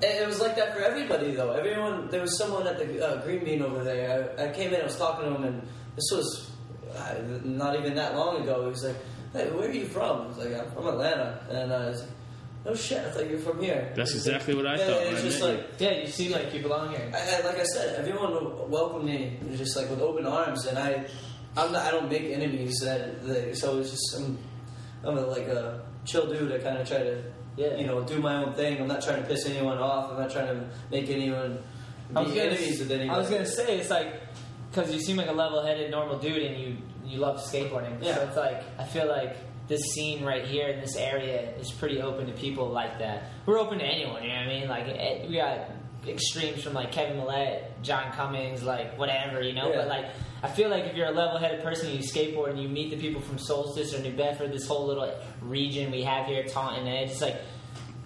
it, 0.00 0.22
it 0.22 0.26
was 0.26 0.40
like 0.40 0.56
that 0.56 0.74
for 0.74 0.82
everybody 0.82 1.30
though. 1.32 1.52
Everyone 1.52 2.08
there 2.08 2.20
was 2.22 2.36
someone 2.36 2.66
at 2.66 2.78
the 2.78 3.06
uh, 3.06 3.22
Green 3.24 3.44
Bean 3.44 3.62
over 3.62 3.84
there. 3.84 4.34
I, 4.38 4.46
I 4.46 4.52
came 4.52 4.74
in, 4.74 4.80
I 4.80 4.84
was 4.84 4.96
talking 4.98 5.26
to 5.28 5.34
him, 5.36 5.44
and 5.44 5.62
this 5.94 6.08
was 6.12 6.50
uh, 6.96 7.14
not 7.44 7.78
even 7.78 7.94
that 7.94 8.16
long 8.16 8.42
ago. 8.42 8.62
He 8.64 8.70
was 8.70 8.82
like, 8.84 8.96
"Hey, 9.32 9.48
where 9.50 9.68
are 9.68 9.72
you 9.72 9.86
from?" 9.86 10.22
I 10.22 10.26
was 10.26 10.38
like, 10.38 10.54
"I'm 10.58 10.70
from 10.72 10.88
Atlanta," 10.88 11.38
and 11.50 11.70
uh, 11.72 11.76
I 11.76 11.86
was 11.90 12.00
like, 12.00 12.10
"No 12.64 12.74
shit, 12.74 12.98
I 12.98 13.10
thought 13.10 13.26
you 13.28 13.36
were 13.36 13.42
from 13.42 13.60
here." 13.60 13.92
That's 13.96 14.12
He's 14.12 14.26
exactly 14.26 14.54
what 14.54 14.66
I 14.66 14.76
yeah, 14.78 14.86
thought 14.86 15.02
It's 15.02 15.12
when 15.14 15.22
just 15.30 15.40
met 15.40 15.50
you. 15.50 15.56
like. 15.56 15.80
Yeah, 15.80 15.90
you 16.02 16.06
seem 16.08 16.32
like 16.32 16.54
you 16.54 16.62
belong 16.62 16.90
here. 16.90 17.10
I, 17.14 17.36
I, 17.42 17.46
like 17.46 17.58
I 17.58 17.64
said, 17.64 17.96
everyone 17.98 18.70
welcomed 18.70 19.04
me 19.04 19.38
just 19.56 19.76
like 19.76 19.88
with 19.90 20.00
open 20.00 20.26
arms, 20.26 20.66
and 20.66 20.78
I, 20.78 21.04
I'm 21.56 21.72
not, 21.72 21.82
I 21.86 21.90
don't 21.90 22.08
make 22.10 22.22
enemies. 22.24 22.78
That, 22.80 23.22
that 23.26 23.56
so 23.56 23.78
it's 23.78 23.90
just 23.90 24.16
I'm, 24.16 24.38
I'm 25.04 25.18
a, 25.18 25.22
like 25.22 25.46
a 25.48 25.82
chill 26.04 26.26
dude. 26.32 26.52
I 26.52 26.58
kind 26.58 26.78
of 26.78 26.88
try 26.88 26.98
to, 26.98 27.22
Yeah. 27.56 27.76
you 27.76 27.86
know, 27.86 28.02
do 28.02 28.20
my 28.20 28.44
own 28.44 28.54
thing. 28.54 28.80
I'm 28.80 28.88
not 28.88 29.02
trying 29.02 29.22
to 29.22 29.28
piss 29.28 29.46
anyone 29.46 29.78
off. 29.78 30.10
I'm 30.12 30.18
not 30.20 30.30
trying 30.30 30.46
to 30.48 30.68
make 30.90 31.08
anyone 31.10 31.58
I 32.14 32.20
was 32.22 32.30
be 32.32 32.38
gonna, 32.38 32.50
enemies 32.50 32.78
with 32.80 32.90
anyone. 32.92 33.14
I 33.14 33.18
was 33.18 33.28
gonna 33.30 33.46
say 33.46 33.78
it's 33.78 33.90
like 33.90 34.20
because 34.70 34.92
you 34.94 35.00
seem 35.00 35.16
like 35.18 35.28
a 35.28 35.32
level-headed, 35.32 35.90
normal 35.90 36.18
dude, 36.18 36.42
and 36.42 36.60
you 36.60 36.76
you 37.04 37.18
love 37.18 37.40
skateboarding. 37.42 38.02
Yeah. 38.02 38.14
So 38.14 38.22
it's 38.22 38.36
like 38.36 38.62
I 38.78 38.84
feel 38.84 39.06
like 39.08 39.36
this 39.68 39.80
scene 39.94 40.24
right 40.24 40.44
here 40.44 40.68
in 40.68 40.80
this 40.80 40.96
area 40.96 41.50
is 41.58 41.70
pretty 41.70 42.00
open 42.02 42.26
to 42.26 42.32
people 42.32 42.68
like 42.68 42.98
that. 42.98 43.30
We're 43.46 43.58
open 43.58 43.78
to 43.78 43.84
anyone. 43.84 44.22
You 44.22 44.28
know 44.30 44.34
what 44.36 44.42
I 44.44 44.46
mean? 44.48 44.68
Like 44.68 44.86
eh, 44.88 45.26
we 45.28 45.36
got 45.36 45.70
extremes 46.06 46.62
from 46.62 46.72
like 46.74 46.90
Kevin 46.92 47.16
Millett, 47.16 47.82
John 47.82 48.12
Cummings, 48.12 48.62
like 48.62 48.98
whatever. 48.98 49.40
You 49.42 49.54
know, 49.54 49.70
Yeah. 49.70 49.78
but 49.78 49.88
like. 49.88 50.06
I 50.44 50.48
feel 50.50 50.70
like 50.70 50.86
if 50.86 50.96
you're 50.96 51.06
a 51.06 51.12
level-headed 51.12 51.62
person, 51.62 51.88
and 51.90 51.94
you 51.96 52.02
skateboard 52.02 52.50
and 52.50 52.60
you 52.60 52.68
meet 52.68 52.90
the 52.90 52.96
people 52.96 53.20
from 53.20 53.38
Solstice 53.38 53.94
or 53.94 54.00
New 54.00 54.10
Bedford, 54.12 54.50
this 54.52 54.66
whole 54.66 54.88
little 54.88 55.08
region 55.40 55.92
we 55.92 56.02
have 56.02 56.26
here, 56.26 56.42
Taunton 56.42 56.88
Edge, 56.88 57.10
it's 57.12 57.20
like, 57.20 57.36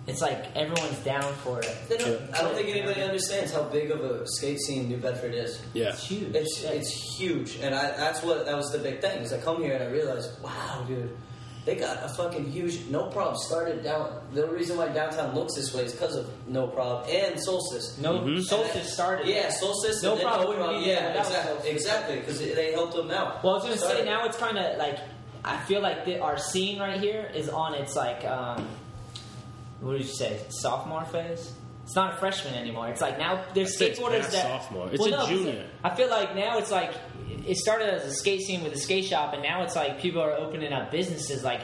it's 0.07 0.21
like 0.21 0.55
everyone's 0.55 0.99
down 0.99 1.33
for 1.37 1.61
it. 1.61 1.75
They 1.89 1.97
don't, 1.97 2.21
I 2.35 2.43
don't 2.43 2.55
think 2.55 2.69
anybody 2.69 3.01
understands 3.01 3.53
how 3.55 3.63
big 3.63 3.91
of 3.91 4.01
a 4.05 4.27
skate 4.27 4.59
scene 4.59 4.87
New 4.87 4.99
Bedford 4.99 5.33
is. 5.33 5.63
Yeah. 5.73 5.89
It's 5.89 6.07
huge. 6.07 6.35
It's 6.35 6.63
Yeah. 6.63 6.71
it's 6.73 6.91
huge, 7.19 7.57
and 7.63 7.75
I, 7.75 7.97
that's 7.97 8.23
what 8.23 8.45
that 8.45 8.55
was 8.55 8.71
the 8.71 8.81
big 8.81 9.01
thing. 9.01 9.23
Is 9.23 9.33
I 9.33 9.39
come 9.41 9.63
here 9.63 9.73
and 9.73 9.85
I 9.85 9.87
realized, 9.87 10.29
wow, 10.43 10.85
dude, 10.87 11.17
they 11.67 11.75
got 11.75 12.03
a 12.03 12.09
fucking 12.09 12.51
huge 12.51 12.87
no 12.89 13.09
problem 13.11 13.37
started 13.37 13.83
down. 13.85 14.19
The 14.33 14.47
reason 14.47 14.79
why 14.79 14.89
downtown 14.89 15.35
looks 15.35 15.55
this 15.57 15.75
way 15.75 15.83
is 15.85 15.93
because 15.93 16.15
of 16.17 16.31
no 16.49 16.69
problem 16.69 17.05
and 17.11 17.39
Solstice. 17.43 17.99
No, 17.99 18.21
Mhm. 18.21 18.43
Solstice 18.43 18.93
started. 18.95 19.27
Yeah, 19.27 19.51
Solstice. 19.51 20.03
No 20.03 20.13
and 20.13 20.21
then 20.21 20.27
Problem 20.29 20.49
wouldn't 20.49 20.79
be 20.79 20.85
there 20.87 21.13
Yeah, 21.13 21.21
exactly, 21.21 21.53
Solstice. 21.53 21.73
exactly, 21.73 22.17
because 22.21 22.39
they 22.39 22.73
helped 22.73 22.95
them 22.95 23.11
out. 23.11 23.43
Well, 23.45 23.55
I 23.55 23.57
was 23.69 23.81
gonna 23.81 23.95
say 23.95 24.05
now 24.05 24.25
it's 24.25 24.39
kind 24.39 24.57
of 24.57 24.79
like 24.79 24.99
I 25.45 25.59
feel 25.59 25.81
like 25.81 26.05
the, 26.07 26.19
our 26.21 26.39
scene 26.39 26.79
right 26.81 26.99
here 27.01 27.31
is 27.35 27.49
on 27.49 27.75
its 27.75 27.95
like 27.95 28.25
um, 28.25 28.67
what 29.81 29.93
did 29.93 30.03
you 30.03 30.07
say 30.15 30.41
sophomore 30.49 31.05
phase. 31.05 31.53
It's 31.87 31.95
not 31.95 32.15
a 32.15 32.17
freshman 32.17 32.55
anymore. 32.55 32.89
It's 32.89 33.01
like 33.01 33.17
now 33.17 33.45
there's 33.55 33.79
skateboarders 33.79 34.29
that 34.33 34.43
sophomore. 34.43 34.89
It's 34.91 34.99
Well, 35.01 35.15
a 35.15 35.19
no, 35.19 35.27
junior. 35.29 35.67
I 35.85 35.95
feel 35.95 36.11
like 36.11 36.35
now 36.35 36.59
it's 36.59 36.73
like 36.73 36.93
it 37.47 37.57
started 37.59 37.89
as 37.89 38.05
a 38.05 38.13
skate 38.13 38.41
scene 38.41 38.65
with 38.65 38.73
a 38.73 38.79
skate 38.79 39.05
shop, 39.05 39.35
and 39.35 39.43
now 39.43 39.63
it's 39.63 39.77
like 39.77 40.01
people 40.01 40.21
are 40.21 40.33
opening 40.33 40.73
up 40.73 40.91
businesses 40.91 41.45
like 41.45 41.61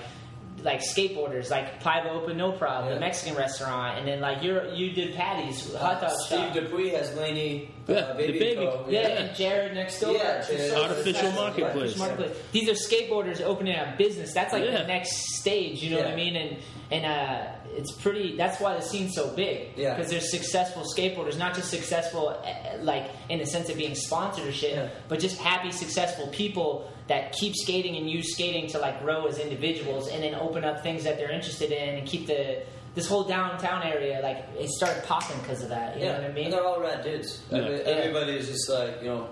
like 0.63 0.81
skateboarders, 0.81 1.51
like 1.51 1.83
Piva 1.83 2.07
Open 2.11 2.37
No 2.37 2.53
Problem, 2.53 2.89
Yeah. 2.89 2.95
the 2.95 3.01
Mexican 3.01 3.37
restaurant, 3.37 3.99
and 3.99 4.07
then 4.07 4.21
like 4.21 4.43
you 4.43 4.57
are 4.59 4.69
you 4.73 4.93
did 4.93 5.15
Patty's 5.15 5.75
hot 5.75 6.01
dog 6.01 6.11
Steve 6.27 6.39
shop. 6.39 6.55
Dupuy 6.55 6.91
has 6.91 7.15
Laney, 7.17 7.71
Yeah, 7.89 7.97
uh, 7.97 8.09
the 8.13 8.15
baby, 8.15 8.39
baby. 8.39 8.57
Co. 8.57 8.87
Yeah, 8.89 9.01
and 9.09 9.37
Jared 9.37 9.75
next 9.75 10.01
door. 10.01 10.13
Yeah, 10.15 10.41
Jared. 10.47 10.73
Artificial 10.75 11.29
Yeah. 11.31 11.35
marketplace. 11.35 11.97
Marketplace. 11.99 12.37
These 12.53 12.69
are 12.69 12.73
skateboarders 12.75 13.41
opening 13.41 13.75
a 13.75 13.95
business. 13.99 14.33
That's 14.33 14.53
like 14.53 14.65
Yeah. 14.65 14.83
the 14.83 14.87
next 14.87 15.37
stage. 15.41 15.83
You 15.83 15.91
know 15.91 15.99
what 15.99 16.07
I 16.09 16.17
mean? 16.17 16.37
And 16.37 16.57
and 16.93 17.05
uh, 17.07 17.47
it's 17.77 17.91
pretty. 17.91 18.37
That's 18.37 18.61
why 18.61 18.75
the 18.77 18.83
scene's 18.83 19.15
so 19.15 19.29
big. 19.35 19.69
Yeah. 19.77 19.95
Because 19.95 20.11
there's 20.11 20.31
successful 20.31 20.85
skateboarders, 20.97 21.39
not 21.39 21.55
just 21.55 21.71
successful 21.71 22.29
uh, 22.29 22.83
like 22.83 23.11
in 23.31 23.39
the 23.39 23.47
sense 23.47 23.69
of 23.71 23.77
being 23.79 23.95
sponsored 23.95 24.47
or 24.47 24.53
shit, 24.53 24.75
Yeah. 24.75 24.89
but 25.09 25.19
just 25.19 25.39
happy, 25.41 25.71
successful 25.73 26.29
people 26.29 26.92
that 27.13 27.33
keep 27.33 27.55
skating 27.55 27.97
and 27.97 28.09
use 28.11 28.33
skating 28.35 28.67
to 28.69 28.79
like 28.79 29.01
grow 29.03 29.27
as 29.27 29.39
individuals, 29.39 30.09
and 30.09 30.23
then 30.23 30.35
open 30.35 30.65
up 30.65 30.83
things 30.83 31.05
that 31.05 31.19
they're 31.19 31.31
interested 31.31 31.71
in, 31.71 31.99
and 31.99 32.07
keep 32.07 32.27
the 32.27 32.63
this 32.95 33.07
whole 33.09 33.25
downtown 33.25 33.83
area 33.83 34.21
like 34.23 34.39
it 34.59 34.69
started 34.69 35.03
popping 35.05 35.39
because 35.41 35.63
of 35.63 35.69
that. 35.71 35.97
You 35.97 36.05
yeah, 36.05 36.13
know 36.13 36.21
what 36.23 36.31
I 36.31 36.35
mean? 36.35 36.45
and 36.45 36.53
they're 36.53 36.65
all 36.65 36.81
rad 36.81 37.03
dudes. 37.03 37.43
Yeah. 37.51 37.59
Every, 37.59 37.79
Yeah. 37.79 37.85
Everybody's 37.87 38.49
just 38.49 38.69
like, 38.69 39.01
you 39.03 39.09
know, 39.09 39.29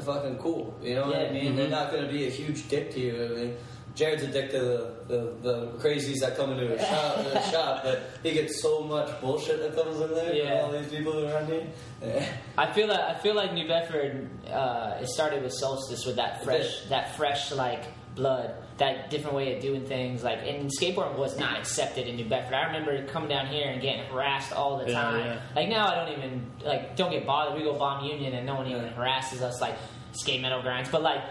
fucking 0.00 0.38
cool. 0.38 0.78
You 0.82 0.94
know 0.96 1.06
what 1.06 1.16
I 1.16 1.24
Yeah. 1.24 1.32
mean? 1.32 1.56
They're 1.56 1.64
mm-hmm. 1.66 1.72
not 1.72 1.90
going 1.90 2.04
to 2.06 2.12
be 2.12 2.26
a 2.26 2.30
huge 2.30 2.68
dick 2.68 2.92
to 2.94 3.00
you. 3.00 3.24
I 3.24 3.28
mean, 3.36 3.56
Jared's 3.96 4.22
a 4.22 4.28
dick 4.28 4.50
to 4.52 4.58
the, 4.60 4.93
the, 5.08 5.34
the 5.42 5.66
crazies 5.78 6.20
that 6.20 6.36
come 6.36 6.50
into 6.52 6.66
his 6.68 6.80
shop, 6.88 7.18
his 7.18 7.50
shop, 7.50 7.80
but 7.84 8.02
he 8.22 8.32
gets 8.32 8.60
so 8.62 8.82
much 8.82 9.20
bullshit 9.20 9.60
that 9.60 9.74
comes 9.74 10.00
in 10.00 10.14
there 10.14 10.34
Yeah. 10.34 10.62
from 10.62 10.74
all 10.74 10.80
these 10.80 10.90
people 10.90 11.26
around 11.26 11.46
here. 11.46 11.66
Yeah. 12.02 12.26
I 12.58 12.72
feel 12.72 12.88
that 12.88 13.00
I 13.00 13.18
feel 13.20 13.34
like 13.34 13.52
New 13.52 13.68
Bedford. 13.68 14.28
Uh, 14.50 14.98
it 15.00 15.08
started 15.08 15.42
with 15.42 15.52
Solstice 15.52 16.04
with 16.06 16.16
that 16.16 16.44
fresh, 16.44 16.84
that 16.88 17.16
fresh 17.16 17.52
like 17.52 17.84
blood, 18.14 18.54
that 18.78 19.10
different 19.10 19.34
way 19.34 19.56
of 19.56 19.60
doing 19.62 19.84
things. 19.86 20.22
Like, 20.22 20.38
and 20.46 20.70
skateboarding 20.70 21.18
was 21.18 21.36
not 21.38 21.58
accepted 21.58 22.06
in 22.06 22.14
New 22.16 22.28
Bedford. 22.28 22.54
I 22.54 22.66
remember 22.66 23.04
coming 23.06 23.28
down 23.28 23.46
here 23.48 23.68
and 23.70 23.82
getting 23.82 24.04
harassed 24.06 24.52
all 24.52 24.78
the 24.78 24.90
Yeah, 24.90 25.02
time. 25.02 25.18
yeah. 25.26 25.40
Like 25.56 25.68
now, 25.68 25.88
I 25.88 25.94
don't 25.96 26.16
even 26.16 26.46
like 26.64 26.96
don't 26.96 27.10
get 27.10 27.26
bothered. 27.26 27.56
We 27.58 27.64
go 27.64 27.76
bomb 27.76 28.04
Union 28.04 28.34
and 28.34 28.46
no 28.46 28.54
one 28.54 28.68
even 28.68 28.86
harasses 28.88 29.42
us 29.42 29.60
like 29.60 29.74
skate 30.12 30.40
metal 30.40 30.62
grinds. 30.62 30.88
But 30.90 31.02
like 31.02 31.22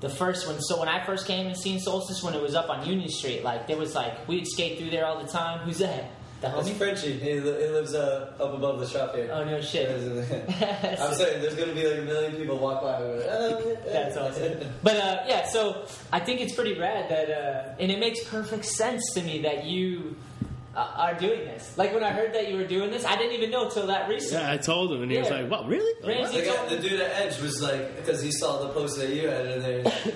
the 0.00 0.08
first 0.10 0.46
one, 0.46 0.60
so 0.60 0.78
when 0.78 0.88
I 0.88 1.04
first 1.04 1.26
came 1.26 1.46
and 1.46 1.56
seen 1.56 1.80
Solstice 1.80 2.22
when 2.22 2.34
it 2.34 2.42
was 2.42 2.54
up 2.54 2.68
on 2.68 2.86
Union 2.86 3.08
Street, 3.08 3.42
like 3.42 3.66
there 3.66 3.76
was 3.78 3.94
like 3.94 4.28
we'd 4.28 4.46
skate 4.46 4.78
through 4.78 4.90
there 4.90 5.06
all 5.06 5.22
the 5.22 5.28
time. 5.28 5.60
Who's 5.60 5.78
that? 5.78 6.10
The 6.42 6.48
That's 6.48 6.68
homie? 6.68 6.74
Frenchie. 6.76 7.12
He, 7.18 7.40
li- 7.40 7.62
he 7.62 7.68
lives 7.70 7.94
uh, 7.94 8.34
up 8.38 8.52
above 8.52 8.78
the 8.78 8.86
shop 8.86 9.14
here. 9.14 9.30
Oh 9.32 9.42
no 9.42 9.58
shit. 9.62 9.88
I'm 11.00 11.14
saying 11.14 11.40
there's 11.40 11.54
going 11.54 11.70
to 11.70 11.74
be 11.74 11.88
like 11.88 12.00
a 12.00 12.02
million 12.02 12.36
people 12.36 12.58
walk 12.58 12.82
by. 12.82 12.96
and 13.00 13.22
go, 13.22 13.26
"Oh, 13.30 13.76
yeah." 13.86 13.92
That's 13.92 14.16
awesome. 14.18 14.68
But 14.82 14.96
uh, 14.98 15.16
yeah, 15.26 15.46
so 15.46 15.86
I 16.12 16.20
think 16.20 16.42
it's 16.42 16.52
pretty 16.54 16.78
rad 16.78 17.08
that, 17.08 17.30
uh, 17.30 17.74
and 17.80 17.90
it 17.90 17.98
makes 17.98 18.22
perfect 18.24 18.66
sense 18.66 19.02
to 19.14 19.22
me 19.22 19.42
that 19.42 19.64
you 19.64 20.14
are 20.80 21.14
doing 21.14 21.40
this. 21.40 21.76
Like 21.78 21.92
when 21.94 22.04
I 22.04 22.10
heard 22.10 22.34
that 22.34 22.48
you 22.50 22.56
were 22.56 22.66
doing 22.66 22.90
this, 22.90 23.04
I 23.04 23.16
didn't 23.16 23.32
even 23.32 23.50
know 23.50 23.68
till 23.70 23.86
that 23.86 24.08
recently. 24.08 24.42
Yeah, 24.44 24.52
I 24.52 24.56
told 24.58 24.92
him, 24.92 25.02
and 25.02 25.10
he 25.10 25.18
was 25.18 25.28
Yeah. 25.28 25.40
like, 25.42 25.50
"What? 25.50 25.66
Really?" 25.66 25.92
Ramsey- 26.06 26.40
The, 26.40 26.46
guy, 26.46 26.66
the 26.68 26.78
dude 26.88 27.00
at 27.00 27.12
Edge 27.22 27.40
was 27.40 27.62
like, 27.62 27.96
because 27.96 28.20
he 28.22 28.30
saw 28.32 28.58
the 28.62 28.68
post 28.70 28.98
that 28.98 29.08
you 29.10 29.28
had 29.28 29.46
in 29.46 29.62
there. 29.62 29.92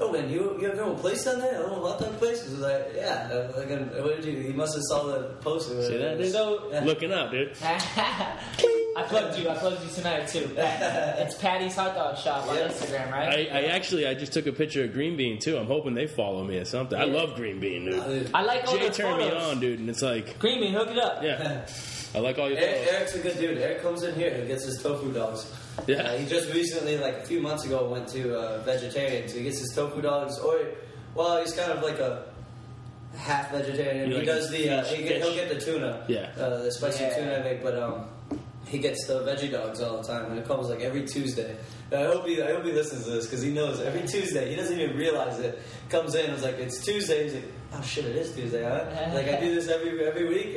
Oh 0.00 0.10
man, 0.10 0.28
you 0.28 0.56
you 0.60 0.66
have 0.66 0.74
your 0.74 0.86
own 0.86 0.96
place 0.98 1.24
down 1.24 1.38
there? 1.38 1.54
I 1.54 1.60
A 1.60 1.68
little 1.68 1.86
hot 1.88 2.00
dog 2.00 2.18
place? 2.18 2.44
He 2.44 2.50
was 2.50 2.58
like, 2.58 2.90
yeah. 2.96 3.28
uh, 3.30 3.52
Like, 3.56 3.70
uh, 3.70 4.02
what 4.02 4.16
did 4.20 4.24
you? 4.24 4.42
He 4.42 4.52
must 4.52 4.74
have 4.74 4.82
saw 4.90 5.04
the 5.04 5.20
post. 5.40 5.68
See 5.68 5.74
that, 5.76 5.88
whatever. 5.92 6.22
dude? 6.22 6.32
So 6.32 6.68
Yeah. 6.72 6.84
Looking 6.84 7.12
up, 7.12 7.30
dude. 7.30 7.56
I 8.96 9.02
plugged 9.02 9.38
you. 9.38 9.48
I 9.48 9.54
plugged 9.56 9.82
you 9.82 9.90
tonight 9.90 10.28
too. 10.28 10.50
it's 10.56 11.34
Patty's 11.36 11.74
Hot 11.74 11.94
Dog 11.94 12.16
Shop 12.18 12.46
on 12.48 12.56
Yeah. 12.56 12.68
Instagram, 12.68 13.10
right? 13.12 13.48
I 13.52 13.64
actually 13.66 14.06
I 14.06 14.14
just 14.14 14.32
took 14.32 14.46
a 14.46 14.52
picture 14.52 14.84
of 14.84 14.92
Green 14.92 15.16
Bean 15.16 15.38
too. 15.40 15.56
I'm 15.58 15.66
hoping 15.66 15.94
they 15.94 16.06
follow 16.06 16.44
me 16.44 16.58
or 16.58 16.64
something. 16.64 16.98
I 16.98 17.04
love 17.04 17.34
Green 17.36 17.58
Bean, 17.60 17.88
Uh, 17.88 17.92
dude. 18.06 18.24
dude. 18.26 18.30
I 18.34 18.42
like 18.42 18.66
all 18.68 18.76
Jay 18.76 18.88
the 18.88 18.94
turned 18.94 19.18
me 19.18 19.24
photos. 19.30 19.42
on, 19.42 19.60
dude, 19.60 19.80
and 19.80 19.88
it's 19.90 20.02
like, 20.02 20.38
Green 20.38 20.60
Bean, 20.60 20.72
hook 20.74 20.90
it 20.90 20.98
up. 20.98 21.22
yeah, 21.22 21.66
I 22.14 22.18
like 22.20 22.38
all 22.38 22.48
your 22.48 22.58
Eric, 22.58 22.76
photos. 22.78 22.92
Eric's 22.94 23.14
a 23.14 23.18
good 23.18 23.38
dude. 23.38 23.58
Eric 23.58 23.82
comes 23.82 24.02
in 24.04 24.14
here 24.14 24.30
and 24.32 24.46
gets 24.46 24.64
his 24.64 24.80
tofu 24.82 25.12
dogs. 25.12 25.52
Yeah. 25.88 25.96
Uh, 26.02 26.16
he 26.18 26.26
just 26.26 26.52
recently, 26.54 26.96
like 26.98 27.14
a 27.18 27.24
few 27.26 27.40
months 27.40 27.64
ago, 27.64 27.88
went 27.88 28.06
to 28.08 28.38
uh, 28.38 28.62
vegetarian, 28.62 29.28
so 29.28 29.38
he 29.38 29.42
gets 29.44 29.58
his 29.58 29.72
tofu 29.74 30.00
dogs. 30.02 30.38
Or, 30.38 30.60
well, 31.16 31.40
he's 31.40 31.52
kind 31.52 31.72
of 31.72 31.82
like 31.82 31.98
a 31.98 32.26
half 33.16 33.50
vegetarian. 33.50 34.08
You 34.10 34.18
he 34.18 34.20
like 34.20 34.26
does 34.26 34.50
the, 34.50 34.70
uh, 34.70 34.84
fish- 34.84 34.98
he 34.98 35.02
get, 35.04 35.16
he'll 35.16 35.32
fish? 35.32 35.48
get 35.48 35.48
the 35.48 35.60
tuna, 35.60 36.04
Yeah. 36.08 36.30
uh, 36.38 36.62
the 36.62 36.70
spicy 36.70 37.02
Yeah. 37.02 37.16
tuna 37.18 37.34
I 37.38 37.42
make, 37.42 37.62
but 37.64 37.76
um, 37.76 38.06
he 38.66 38.78
gets 38.78 39.06
the 39.06 39.20
veggie 39.20 39.50
dogs 39.52 39.80
all 39.80 39.98
the 40.00 40.08
time, 40.08 40.30
and 40.30 40.38
it 40.38 40.46
comes 40.46 40.68
like 40.68 40.80
every 40.80 41.06
Tuesday. 41.06 41.56
And 41.90 42.00
I 42.00 42.06
hope 42.06 42.26
he, 42.26 42.40
I 42.42 42.52
hope 42.52 42.64
he 42.64 42.72
listens 42.72 43.04
to 43.04 43.10
this 43.10 43.26
because 43.26 43.42
he 43.42 43.50
knows 43.50 43.80
every 43.80 44.06
Tuesday. 44.06 44.50
He 44.50 44.56
doesn't 44.56 44.78
even 44.78 44.96
realize 44.96 45.38
it. 45.38 45.60
Comes 45.90 46.14
in, 46.14 46.30
it's 46.30 46.42
like 46.42 46.56
it's 46.56 46.84
Tuesday. 46.84 47.24
He's 47.24 47.34
like, 47.34 47.44
oh 47.74 47.82
shit, 47.82 48.04
it 48.06 48.16
is 48.16 48.34
Tuesday, 48.34 48.64
huh? 48.64 48.86
like 49.14 49.28
I 49.28 49.38
do 49.40 49.54
this 49.54 49.68
every 49.68 50.04
every 50.04 50.28
week. 50.28 50.56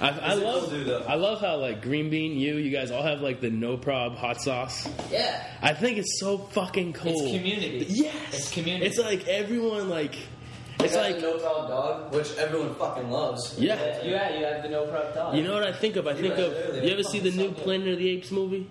I, 0.00 0.08
I 0.08 0.12
He's 0.34 0.38
a 0.38 0.40
cool 0.42 0.84
love. 0.84 1.04
I 1.08 1.14
love 1.14 1.40
how 1.40 1.56
like 1.58 1.82
Green 1.82 2.10
Bean, 2.10 2.38
you, 2.38 2.56
you 2.56 2.70
guys 2.70 2.90
all 2.90 3.02
have 3.02 3.20
like 3.20 3.40
the 3.40 3.50
no 3.50 3.76
prob 3.76 4.16
hot 4.16 4.40
sauce. 4.40 4.88
yeah. 5.10 5.44
I 5.62 5.74
think 5.74 5.98
it's 5.98 6.20
so 6.20 6.38
fucking 6.38 6.92
cool. 6.92 7.12
It's 7.12 7.36
community. 7.36 7.86
Yes, 7.88 8.14
It's 8.32 8.50
community. 8.52 8.86
It's 8.86 8.98
like 8.98 9.26
everyone 9.28 9.88
like. 9.88 10.16
It's 10.80 10.94
like 10.94 11.16
the 11.16 11.22
no 11.22 11.38
problem 11.38 11.68
dog, 11.68 12.14
which 12.14 12.36
everyone 12.36 12.74
fucking 12.76 13.10
loves. 13.10 13.58
yeah. 13.58 13.74
Yeah, 13.76 14.02
you 14.04 14.14
have, 14.16 14.34
you 14.38 14.44
have 14.44 14.62
the 14.62 14.68
no 14.68 14.86
prep 14.86 15.14
dog. 15.14 15.34
You 15.36 15.42
know 15.42 15.54
what 15.54 15.64
I 15.64 15.72
think 15.72 15.96
of? 15.96 16.06
I 16.06 16.14
think 16.14 16.34
right 16.34 16.44
of. 16.44 16.84
You 16.84 16.90
ever 16.92 17.02
see 17.02 17.18
the 17.18 17.32
new 17.32 17.50
Planet 17.52 17.88
of 17.88 17.98
the 17.98 18.08
Apes 18.10 18.30
movie? 18.30 18.68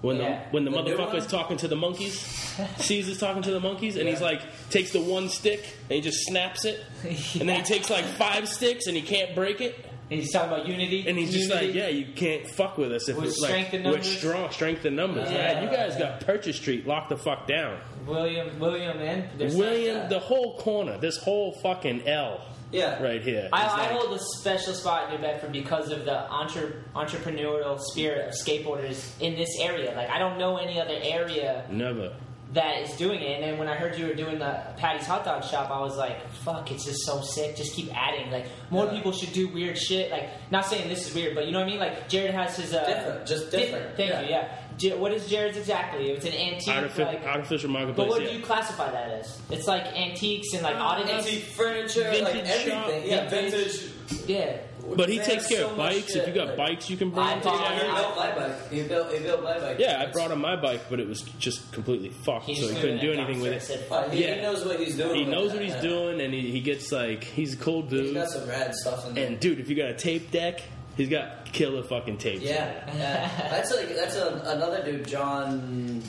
When 0.00 0.16
Yeah. 0.16 0.44
the 0.44 0.50
when 0.50 0.64
the, 0.64 0.70
The 0.70 0.82
new 0.82 0.96
motherfucker's 0.96 1.12
one? 1.24 1.28
talking 1.28 1.56
to 1.58 1.68
the 1.68 1.76
monkeys, 1.76 2.18
Caesar's 2.78 3.18
talking 3.18 3.42
to 3.42 3.50
the 3.52 3.60
monkeys, 3.60 3.96
and 3.96 4.08
he's 4.08 4.20
like 4.22 4.40
takes 4.70 4.92
the 4.92 5.00
one 5.00 5.28
stick 5.28 5.60
and 5.84 5.92
he 5.96 6.00
just 6.00 6.24
snaps 6.26 6.64
it, 6.64 6.82
and 7.38 7.48
then 7.48 7.56
he 7.56 7.62
takes 7.62 7.90
like 7.90 8.04
five 8.04 8.48
sticks 8.48 8.86
and 8.86 8.96
he 8.96 9.02
can't 9.02 9.34
break 9.34 9.60
it, 9.60 9.76
And 10.10 10.18
he's 10.20 10.32
talking 10.32 10.52
about 10.52 10.66
unity. 10.66 11.04
and 11.08 11.16
he's 11.16 11.32
just 11.32 11.50
like, 11.50 11.72
yeah, 11.72 11.86
you 11.88 12.06
can't 12.14 12.44
fuck 12.46 12.76
with 12.76 12.92
us 12.92 13.08
if 13.08 13.16
With 13.16 13.26
it's 13.26 13.40
like 13.40 13.72
we're 13.72 13.78
numbers? 13.80 14.18
strong, 14.18 14.50
strength 14.50 14.84
in 14.84 14.96
numbers. 14.96 15.30
Yeah. 15.30 15.54
Man, 15.54 15.62
you 15.64 15.70
guys 15.70 15.96
got 15.96 16.20
Purchase 16.20 16.56
Street 16.56 16.84
locked 16.86 17.10
the 17.10 17.16
fuck 17.16 17.46
down. 17.46 17.78
William, 18.06 18.58
William, 18.58 18.98
and 18.98 19.28
William, 19.56 20.08
the 20.08 20.18
whole 20.18 20.58
corner, 20.58 20.98
this 20.98 21.16
whole 21.18 21.52
fucking 21.62 22.08
L 22.08 22.44
Yeah. 22.72 23.00
right 23.00 23.22
here. 23.22 23.48
I, 23.52 23.62
I 23.64 23.76
like- 23.78 23.90
hold 23.90 24.12
a 24.14 24.18
special 24.40 24.74
spot 24.74 25.10
in 25.12 25.16
New 25.16 25.22
Bedford 25.22 25.52
because 25.52 25.92
of 25.92 26.04
the 26.04 26.28
entre, 26.28 26.82
entrepreneurial 26.96 27.78
spirit 27.80 28.26
of 28.28 28.34
skateboarders 28.34 29.12
in 29.20 29.36
this 29.36 29.50
area. 29.60 29.94
Like 29.94 30.10
I 30.10 30.18
don't 30.18 30.38
know 30.38 30.56
any 30.56 30.80
other 30.80 30.98
area 31.00 31.66
never. 31.70 32.14
That 32.52 32.82
is 32.82 32.96
doing 32.96 33.20
it. 33.20 33.34
And 33.36 33.44
then 33.44 33.58
when 33.58 33.68
I 33.68 33.76
heard 33.76 33.96
you 33.96 34.06
were 34.06 34.14
doing 34.14 34.38
the 34.40 34.60
Patty's 34.76 35.06
Hot 35.06 35.24
Dog 35.24 35.44
Shop, 35.44 35.70
I 35.70 35.78
was 35.80 35.96
like, 35.96 36.28
"Fuck, 36.44 36.70
it's 36.72 36.84
just 36.84 37.04
so 37.06 37.20
sick. 37.20 37.54
Just 37.56 37.74
keep 37.74 37.96
adding. 37.96 38.30
Like 38.32 38.46
more 38.70 38.86
Yeah. 38.86 38.92
people 38.92 39.12
should 39.12 39.32
do 39.32 39.48
weird 39.48 39.78
shit. 39.78 40.10
Like 40.10 40.28
not 40.50 40.66
saying 40.66 40.88
this 40.88 41.06
is 41.08 41.14
weird, 41.14 41.34
but 41.36 41.46
you 41.46 41.52
know 41.52 41.60
what 41.60 41.68
I 41.68 41.70
mean. 41.70 41.78
Like 41.80 42.08
Jared 42.08 42.34
has 42.34 42.56
his 42.56 42.74
uh, 42.74 42.84
Different, 42.86 43.26
just 43.26 43.50
different. 43.50 43.96
Thank 43.96 44.10
Yeah. 44.10 44.20
you. 44.22 44.28
Yeah. 44.30 44.48
Ja- 44.78 44.96
what 44.96 45.12
is 45.12 45.28
Jared's 45.28 45.58
exactly? 45.58 46.10
It's 46.10 46.24
an 46.24 46.32
antique. 46.32 46.74
Artific- 46.74 47.06
like, 47.06 47.26
artificial 47.26 47.68
but 47.68 47.78
marketplace. 47.80 48.08
what 48.08 48.22
yeah. 48.22 48.30
do 48.30 48.36
you 48.38 48.42
classify 48.42 48.90
that 48.90 49.10
as? 49.10 49.40
It's 49.50 49.66
like 49.68 49.84
antiques 49.96 50.54
and 50.54 50.62
like 50.62 50.76
oddities. 50.76 51.26
Antique 51.26 51.42
furniture, 51.44 52.04
like 52.04 52.34
everything. 52.34 52.68
shop. 52.70 52.88
Yeah, 53.04 53.28
Vintage. 53.28 53.80
vintage. 53.82 54.28
Yeah. 54.28 54.56
But 54.96 55.08
he 55.08 55.18
takes 55.18 55.46
care 55.46 55.58
so 55.58 55.70
of 55.70 55.76
bikes. 55.76 56.08
shit, 56.12 56.16
If 56.22 56.28
you 56.28 56.34
got 56.34 56.48
like- 56.48 56.56
bikes, 56.56 56.90
you 56.90 56.96
can 56.96 57.10
bring 57.10 57.26
I 57.26 57.38
to 57.38 57.44
bought- 57.44 57.60
Yeah, 57.60 57.78
he 57.78 57.94
built 58.02 58.16
my 58.16 58.30
bike. 58.34 58.70
He 58.70 58.82
built, 58.82 59.12
he 59.12 59.18
built 59.20 59.42
my 59.44 59.58
bike. 59.58 59.76
Yeah, 59.78 60.02
I 60.02 60.06
brought 60.10 60.30
him 60.30 60.40
my 60.40 60.56
bike, 60.56 60.82
but 60.90 61.00
it 61.00 61.08
was 61.08 61.22
just 61.38 61.70
completely 61.72 62.10
fucked, 62.10 62.46
so 62.46 62.52
he 62.68 62.74
couldn't 62.80 63.00
do 63.00 63.12
anything 63.12 63.40
with 63.40 63.62
said, 63.62 63.80
it. 63.90 64.12
He, 64.12 64.22
Yeah. 64.24 64.34
he 64.36 64.42
knows 64.42 64.64
what 64.64 64.78
he's 64.80 64.96
doing. 64.96 65.14
He 65.16 65.24
knows 65.24 65.50
that, 65.52 65.56
what 65.56 65.64
he's 65.64 65.74
yeah. 65.74 65.80
doing, 65.80 66.20
and 66.20 66.32
he, 66.34 66.50
he 66.50 66.60
gets 66.60 66.90
like 66.92 67.24
he's 67.24 67.54
a 67.54 67.56
cool 67.56 67.82
He's 67.82 67.90
dude. 67.90 68.14
got 68.14 68.28
some 68.30 68.48
rad 68.48 68.74
stuff 68.74 69.06
in 69.08 69.14
there. 69.14 69.26
And 69.26 69.38
dude, 69.40 69.60
if 69.60 69.68
you 69.68 69.76
got 69.76 69.90
a 69.90 69.94
tape 69.94 70.30
deck, 70.30 70.60
he's 70.96 71.08
got 71.08 71.44
killer 71.52 71.82
fucking 71.82 72.18
tapes. 72.18 72.42
yeah, 72.42 72.84
yeah. 72.96 73.28
that's 73.50 73.74
like 73.74 73.94
that's 73.94 74.16
a, 74.16 74.42
another 74.46 74.82
dude, 74.84 75.06
John. 75.06 76.02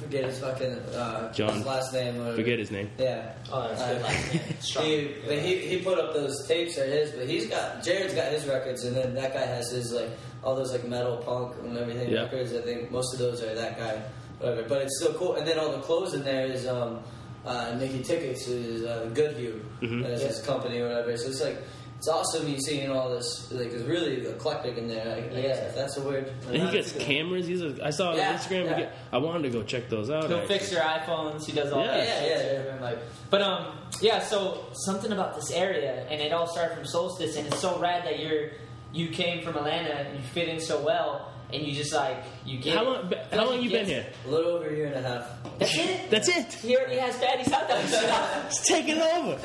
Forget 0.00 0.24
his 0.24 0.38
fucking 0.38 0.72
uh, 0.94 1.32
John. 1.32 1.54
his 1.54 1.66
last 1.66 1.92
name. 1.92 2.20
Or, 2.20 2.34
Forget 2.34 2.58
his 2.58 2.70
name. 2.70 2.90
Yeah. 2.98 3.32
Oh, 3.52 3.68
that's 3.68 3.82
good. 3.82 3.96
Uh, 3.98 4.02
last 4.04 4.34
name. 4.34 4.42
He, 4.84 5.14
but 5.26 5.38
he, 5.38 5.56
he 5.58 5.78
put 5.82 5.98
up 5.98 6.14
those 6.14 6.46
tapes 6.48 6.78
are 6.78 6.86
his, 6.86 7.10
but 7.12 7.28
he's 7.28 7.46
got 7.48 7.82
Jared's 7.82 8.14
got 8.14 8.32
his 8.32 8.46
records, 8.46 8.84
and 8.84 8.96
then 8.96 9.14
that 9.14 9.32
guy 9.34 9.44
has 9.44 9.70
his 9.70 9.92
like 9.92 10.10
all 10.42 10.54
those 10.56 10.72
like 10.72 10.84
metal 10.88 11.18
punk 11.18 11.54
and 11.62 11.76
everything 11.76 12.08
Yeah. 12.10 12.22
records. 12.22 12.54
I 12.54 12.62
think 12.62 12.90
most 12.90 13.12
of 13.12 13.18
those 13.18 13.42
are 13.42 13.54
that 13.54 13.78
guy, 13.78 14.02
whatever. 14.38 14.68
But 14.68 14.82
it's 14.82 14.98
still 15.00 15.12
cool. 15.14 15.34
And 15.36 15.46
then 15.46 15.58
all 15.58 15.70
the 15.72 15.80
clothes 15.82 16.14
in 16.14 16.22
there 16.24 16.46
is 16.46 16.66
um, 16.66 17.00
uh, 17.44 17.74
Nicky 17.78 18.02
Tickets 18.02 18.46
is 18.48 18.84
uh, 18.84 19.10
Goodhue, 19.14 19.60
Mhm. 19.82 20.02
that's 20.06 20.22
his 20.22 20.40
company 20.42 20.78
or 20.80 20.88
whatever. 20.88 21.16
So 21.16 21.28
it's 21.28 21.42
like 21.42 21.58
it's 22.00 22.08
awesome 22.08 22.48
you 22.48 22.58
seeing 22.58 22.90
all 22.90 23.10
this. 23.10 23.52
Like 23.52 23.68
it's 23.72 23.84
really 23.84 24.26
eclectic 24.26 24.78
in 24.78 24.88
there. 24.88 25.06
I, 25.06 25.18
I 25.18 25.42
guess 25.42 25.58
Yeah. 25.58 25.66
if 25.66 25.74
that's 25.74 25.98
a 25.98 26.00
word. 26.02 26.32
And 26.48 26.56
he 26.62 26.70
gets 26.72 26.92
cameras. 26.92 27.46
He's 27.46 27.60
a, 27.60 27.76
I 27.84 27.90
saw 27.90 28.14
Yeah, 28.14 28.30
on 28.30 28.36
Instagram. 28.36 28.64
yeah. 28.64 28.74
He 28.76 28.82
get, 28.84 28.96
I 29.12 29.18
wanted 29.18 29.42
to 29.42 29.50
go 29.50 29.62
check 29.62 29.90
those 29.90 30.08
out. 30.08 30.26
He'll 30.28 30.38
actually. 30.38 30.58
fix 30.58 30.72
your 30.72 30.80
iPhones. 30.80 31.44
He 31.44 31.52
does 31.52 31.70
all 31.72 31.84
Yeah. 31.84 31.96
that 31.98 32.06
Yeah, 32.06 32.20
shit. 32.20 32.52
yeah, 32.54 32.62
too, 32.62 32.68
and, 32.70 32.80
Like, 32.80 32.98
but 33.28 33.42
um, 33.42 33.76
yeah. 34.00 34.20
So 34.20 34.64
something 34.72 35.12
about 35.12 35.34
this 35.34 35.50
area, 35.50 36.06
and 36.08 36.22
it 36.22 36.32
all 36.32 36.46
started 36.46 36.74
from 36.74 36.86
Solstice, 36.86 37.36
and 37.36 37.46
it's 37.46 37.58
so 37.58 37.78
rad 37.78 38.04
that 38.06 38.18
you're 38.18 38.48
you 38.94 39.08
came 39.08 39.42
from 39.44 39.56
Atlanta 39.56 39.90
and 39.90 40.16
you 40.18 40.24
fit 40.24 40.48
in 40.48 40.58
so 40.58 40.80
well, 40.82 41.30
and 41.52 41.62
you 41.66 41.74
just 41.74 41.92
like 41.92 42.22
you 42.44 42.58
get. 42.58 42.76
How 42.76 42.84
long? 42.84 43.06
I 43.06 43.08
feel 43.08 43.18
How 43.30 43.36
like 43.38 43.46
long 43.50 43.62
you 43.62 43.70
been 43.70 43.86
here? 43.86 44.06
A 44.26 44.28
little 44.28 44.52
over 44.52 44.68
a 44.68 44.74
year 44.74 44.86
and 44.86 44.96
a 45.04 45.08
half. 45.08 45.26
That's 45.58 45.76
it. 45.76 46.10
That's 46.10 46.28
it. 46.28 46.52
He 46.54 46.76
already 46.76 46.96
has 46.96 47.16
Patty's 47.18 47.50
hot 47.52 47.68
dog 47.68 47.84
shop. 47.86 48.44
It's 48.46 48.66
taking 48.66 48.98
over. 49.00 49.38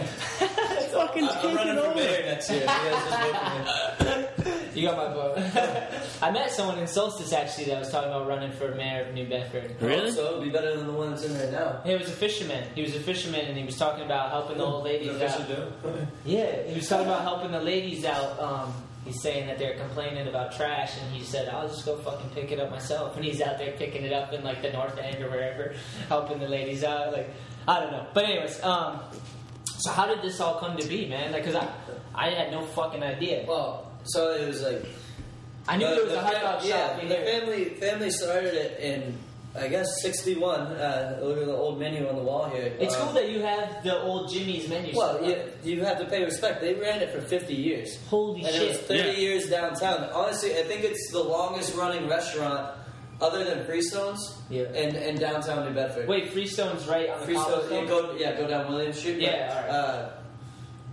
It's 0.00 0.92
fucking 0.92 1.24
I'm 1.24 1.34
taking 1.34 1.54
running 1.56 1.74
for 1.74 1.80
over. 1.86 1.94
mayor 1.94 2.22
next 2.26 2.50
year. 2.50 2.60
You 2.60 2.66
guys 2.66 3.04
just 3.04 3.20
vote 3.20 4.30
for 4.36 4.44
me. 4.44 4.54
You 4.74 4.88
got 4.88 4.96
my 4.96 5.14
vote. 5.14 5.38
I 6.22 6.30
met 6.30 6.50
someone 6.50 6.78
in 6.78 6.86
Solstice 6.86 7.32
actually 7.32 7.64
that 7.66 7.78
was 7.78 7.90
talking 7.90 8.10
about 8.10 8.26
running 8.28 8.52
for 8.52 8.74
mayor 8.74 9.06
of 9.06 9.14
New 9.14 9.28
Bedford. 9.28 9.76
Really? 9.80 10.10
So 10.12 10.32
it'd 10.32 10.42
be 10.44 10.50
better 10.50 10.76
than 10.76 10.86
the 10.86 10.92
one 10.92 11.10
that's 11.10 11.24
in 11.24 11.34
there 11.34 11.50
now. 11.52 11.80
He 11.84 11.94
was 11.94 12.08
a 12.08 12.12
fisherman. 12.12 12.64
He 12.74 12.82
was 12.82 12.94
a 12.94 13.00
fisherman, 13.00 13.46
and 13.46 13.56
he 13.56 13.64
was 13.64 13.76
talking 13.76 14.04
about 14.04 14.30
helping 14.30 14.58
the 14.58 14.64
old 14.64 14.84
ladies 14.84 15.18
The 15.18 15.28
out. 15.28 15.72
Yeah, 16.24 16.62
he 16.64 16.74
was 16.74 16.88
talking 16.88 17.06
about 17.06 17.22
helping 17.22 17.50
the 17.52 17.60
ladies 17.60 18.04
out. 18.04 18.38
Um, 18.40 18.72
he's 19.04 19.20
saying 19.22 19.46
that 19.46 19.58
they're 19.58 19.78
complaining 19.78 20.28
about 20.28 20.52
trash, 20.52 20.92
and 21.00 21.14
he 21.14 21.24
said, 21.24 21.48
"I'll 21.48 21.68
just 21.68 21.84
go 21.84 21.96
fucking 21.96 22.30
pick 22.30 22.52
it 22.52 22.60
up 22.60 22.70
myself." 22.70 23.16
And 23.16 23.24
he's 23.24 23.40
out 23.40 23.58
there 23.58 23.72
picking 23.72 24.04
it 24.04 24.12
up 24.12 24.32
in 24.32 24.44
like 24.44 24.62
the 24.62 24.72
North 24.72 24.98
End 24.98 25.22
or 25.22 25.30
wherever, 25.30 25.74
helping 26.08 26.38
the 26.38 26.48
ladies 26.48 26.84
out. 26.84 27.12
Like, 27.12 27.30
I 27.66 27.80
don't 27.80 27.92
know. 27.92 28.06
But 28.14 28.24
anyways, 28.24 28.62
um, 28.62 29.00
so 29.78 29.90
how 29.92 30.06
did 30.06 30.22
this 30.22 30.40
all 30.40 30.58
come 30.58 30.76
to 30.76 30.86
be, 30.86 31.06
man? 31.06 31.32
Like, 31.32 31.44
cause 31.44 31.54
I, 31.54 31.68
I 32.14 32.30
had 32.30 32.50
no 32.50 32.62
fucking 32.62 33.02
idea. 33.02 33.44
Well, 33.46 33.92
so 34.04 34.30
it 34.32 34.46
was 34.46 34.62
like 34.62 34.84
I 35.68 35.76
knew 35.76 35.88
the- 35.88 35.94
there 35.94 36.04
was 36.04 36.12
the 36.12 36.18
a 36.18 36.22
hot 36.22 36.32
dog 36.40 36.64
yeah, 36.64 36.88
shop 36.94 37.02
in 37.02 37.08
the 37.08 37.16
family 37.16 37.64
family 37.70 38.10
started 38.10 38.54
it 38.54 38.80
in 38.80 39.16
I 39.58 39.68
guess 39.68 39.86
'61. 40.02 40.60
Uh, 40.60 41.18
look 41.22 41.38
at 41.38 41.46
the 41.46 41.52
old 41.56 41.78
menu 41.78 42.08
on 42.08 42.16
the 42.16 42.22
wall 42.22 42.48
here. 42.50 42.72
It's 42.78 42.94
Um, 42.96 43.02
cool 43.06 43.12
that 43.14 43.28
you 43.28 43.40
have 43.40 43.82
the 43.82 44.00
old 44.00 44.30
Jimmy's 44.32 44.68
menu. 44.68 44.92
Well, 44.96 45.22
you, 45.24 45.36
you 45.64 45.84
have 45.84 45.98
to 45.98 46.04
pay 46.06 46.24
respect. 46.24 46.60
They 46.60 46.74
ran 46.74 47.00
it 47.00 47.10
for 47.12 47.20
50 47.20 47.54
years. 47.54 47.98
Holy 48.08 48.44
and 48.44 48.54
it 48.54 48.68
was 48.68 48.76
shit! 48.78 48.86
30 48.86 48.98
Yeah. 49.00 49.10
years 49.12 49.50
downtown. 49.50 50.08
Honestly, 50.12 50.56
I 50.58 50.62
think 50.62 50.84
it's 50.84 51.10
the 51.12 51.22
longest 51.22 51.74
running 51.76 52.08
restaurant 52.08 52.74
other 53.20 53.42
than 53.44 53.64
Freestones 53.66 54.18
Yeah. 54.48 54.62
in, 54.74 54.94
in 54.94 55.16
downtown 55.18 55.66
New 55.66 55.74
Bedford. 55.74 56.06
Wait, 56.08 56.30
Freestone's 56.32 56.86
right 56.86 57.08
on 57.10 57.18
the 57.20 57.26
Freestone, 57.26 57.44
cobblestone? 57.68 57.82
yeah, 57.84 57.88
go 57.88 58.14
yeah, 58.16 58.36
go 58.36 58.46
down 58.46 58.68
William 58.72 58.92
Street. 58.92 59.18
Yeah, 59.20 59.48
but, 59.48 59.56
alright. 59.56 59.70
uh, 59.70 60.10